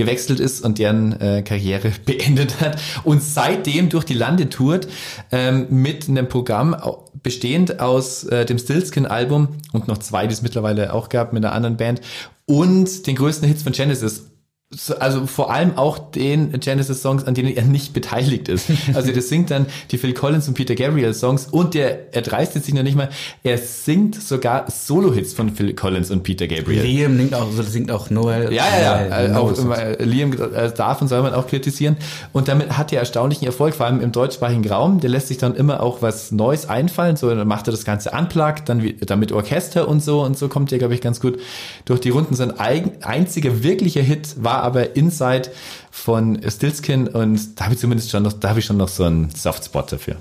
gewechselt 0.00 0.40
ist 0.40 0.64
und 0.64 0.78
deren 0.78 1.20
äh, 1.20 1.42
Karriere 1.42 1.92
beendet 2.06 2.58
hat 2.58 2.80
und 3.04 3.22
seitdem 3.22 3.90
durch 3.90 4.04
die 4.04 4.14
Lande 4.14 4.48
tourt 4.48 4.88
ähm, 5.30 5.66
mit 5.68 6.08
einem 6.08 6.26
Programm 6.26 6.74
bestehend 7.22 7.80
aus 7.80 8.24
äh, 8.24 8.46
dem 8.46 8.58
Stillskin-Album 8.58 9.48
und 9.72 9.88
noch 9.88 9.98
zwei, 9.98 10.26
die 10.26 10.32
es 10.32 10.40
mittlerweile 10.40 10.94
auch 10.94 11.10
gab 11.10 11.34
mit 11.34 11.44
einer 11.44 11.54
anderen 11.54 11.76
Band 11.76 12.00
und 12.46 13.06
den 13.06 13.14
größten 13.14 13.46
Hits 13.46 13.62
von 13.62 13.72
Genesis. 13.72 14.29
So, 14.72 14.94
Also 15.00 15.26
vor 15.26 15.52
allem 15.52 15.76
auch 15.76 15.98
den 15.98 16.52
Genesis-Songs, 16.60 17.24
an 17.24 17.34
denen 17.34 17.56
er 17.56 17.64
nicht 17.64 17.92
beteiligt 17.92 18.48
ist. 18.48 18.66
Also 18.94 19.10
der 19.12 19.20
singt 19.22 19.50
dann 19.50 19.66
die 19.90 19.98
Phil 19.98 20.12
Collins 20.14 20.46
und 20.46 20.54
Peter 20.54 20.74
Gabriel-Songs 20.76 21.46
und 21.50 21.74
der 21.74 22.14
er 22.14 22.22
dreistet 22.22 22.64
sich 22.64 22.72
noch 22.74 22.82
nicht 22.84 22.96
mal, 22.96 23.08
er 23.42 23.58
singt 23.58 24.14
sogar 24.20 24.70
Solo-Hits 24.70 25.32
von 25.32 25.50
Phil 25.50 25.74
Collins 25.74 26.10
und 26.12 26.22
Peter 26.22 26.46
Gabriel. 26.46 26.82
Liam 26.82 27.16
singt 27.16 27.34
auch, 27.34 27.50
so 27.50 27.62
singt 27.64 27.90
auch 27.90 28.10
Noel. 28.10 28.52
Ja, 28.52 28.64
ja, 28.80 29.06
ja. 29.06 29.26
Äh, 29.26 29.32
auch 29.34 29.52
äh, 29.76 30.04
Liam 30.04 30.32
äh, 30.34 30.70
darf 30.72 31.02
und 31.02 31.08
soll 31.08 31.22
man 31.22 31.34
auch 31.34 31.48
kritisieren. 31.48 31.96
Und 32.32 32.46
damit 32.46 32.76
hat 32.78 32.92
er 32.92 33.00
erstaunlichen 33.00 33.46
Erfolg, 33.46 33.74
vor 33.74 33.86
allem 33.86 34.00
im 34.00 34.12
deutschsprachigen 34.12 34.68
Raum. 34.68 35.00
Der 35.00 35.10
lässt 35.10 35.28
sich 35.28 35.38
dann 35.38 35.56
immer 35.56 35.82
auch 35.82 36.00
was 36.02 36.30
Neues 36.30 36.68
einfallen. 36.68 37.16
So, 37.16 37.28
dann 37.34 37.48
macht 37.48 37.66
er 37.68 37.72
das 37.72 37.84
Ganze 37.84 38.10
unplugged, 38.12 38.68
dann, 38.68 38.82
wie- 38.84 38.92
dann 38.94 39.18
mit 39.18 39.32
Orchester 39.32 39.88
und 39.88 40.00
so. 40.02 40.22
Und 40.22 40.38
so 40.38 40.48
kommt 40.48 40.70
er, 40.70 40.78
glaube 40.78 40.94
ich, 40.94 41.00
ganz 41.00 41.20
gut 41.20 41.40
durch 41.86 42.00
die 42.00 42.10
Runden. 42.10 42.34
Sein 42.36 42.58
eigen, 42.60 43.02
einziger 43.02 43.62
wirklicher 43.64 44.02
Hit 44.02 44.36
war 44.38 44.59
aber 44.62 44.96
Inside 44.96 45.50
von 45.90 46.40
Stillskin. 46.48 47.08
Und 47.08 47.58
da 47.58 47.64
habe 47.64 47.74
ich 47.74 47.80
zumindest 47.80 48.10
schon 48.10 48.22
noch, 48.22 48.32
da 48.32 48.50
habe 48.50 48.60
ich 48.60 48.64
schon 48.66 48.76
noch 48.76 48.88
so 48.88 49.04
einen 49.04 49.30
Softspot 49.30 49.92
dafür. 49.92 50.16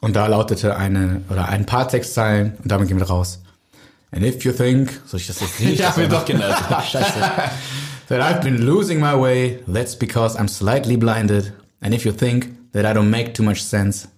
Und 0.00 0.14
da 0.16 0.26
lautete 0.26 0.76
eine, 0.76 1.22
oder 1.30 1.48
ein 1.48 1.64
paar 1.66 1.88
Textzeilen, 1.88 2.54
und 2.62 2.70
damit 2.70 2.88
gehen 2.88 2.98
wir 2.98 3.06
raus. 3.06 3.40
And 4.12 4.22
if 4.24 4.44
you 4.44 4.52
think, 4.52 5.00
soll 5.06 5.18
ich 5.18 5.26
das 5.26 5.40
jetzt 5.40 5.60
nicht? 5.60 5.78
Ja, 5.80 5.92
mir 5.96 6.08
doch 6.08 6.24
genau. 6.24 6.44
Scheiße. 6.90 7.20
that 8.08 8.20
I've 8.20 8.42
been 8.42 8.58
losing 8.64 9.00
my 9.00 9.14
way, 9.14 9.60
that's 9.66 9.96
because 9.96 10.36
I'm 10.38 10.48
slightly 10.48 10.96
blinded. 10.96 11.52
And 11.80 11.94
if 11.94 12.04
you 12.04 12.12
think 12.12 12.50
that 12.72 12.84
I 12.84 12.92
don't 12.96 13.10
make 13.10 13.32
too 13.34 13.42
much 13.42 13.62
sense, 13.62 14.08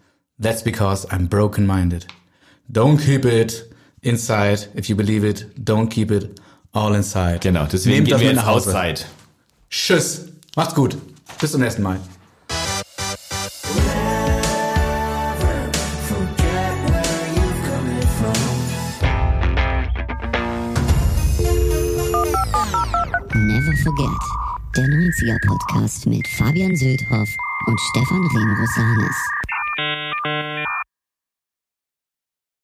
that's 0.41 0.63
because 0.63 1.07
I'm 1.11 1.29
broken-minded. 1.29 2.07
Don't 2.71 2.99
keep 2.99 3.25
it 3.25 3.65
inside. 4.03 4.67
If 4.75 4.89
you 4.91 4.97
believe 4.97 5.25
it, 5.25 5.47
don't 5.65 5.89
keep 5.89 6.11
it 6.11 6.41
all 6.75 6.95
inside. 6.95 7.39
Genau, 7.41 7.67
deswegen 7.67 8.05
Nehmt 8.05 8.09
gehen 8.09 8.13
das 8.13 8.21
wir 8.21 8.33
nach 8.35 8.47
Hause. 8.47 8.71
outside. 8.77 9.05
Tschüss. 9.71 10.27
Macht's 10.55 10.75
gut. 10.75 10.97
Bis 11.41 11.53
zum 11.53 11.61
nächsten 11.61 11.83
Mal. 11.83 12.01
Never 23.35 23.77
Forget, 23.83 24.09
der 24.77 24.85
90er 24.85 25.47
Podcast 25.47 26.07
mit 26.07 26.27
Fabian 26.29 26.75
Söldhoff 26.75 27.29
und 27.67 27.81
Stefan 27.91 28.27
Remrosanis. 28.27 29.17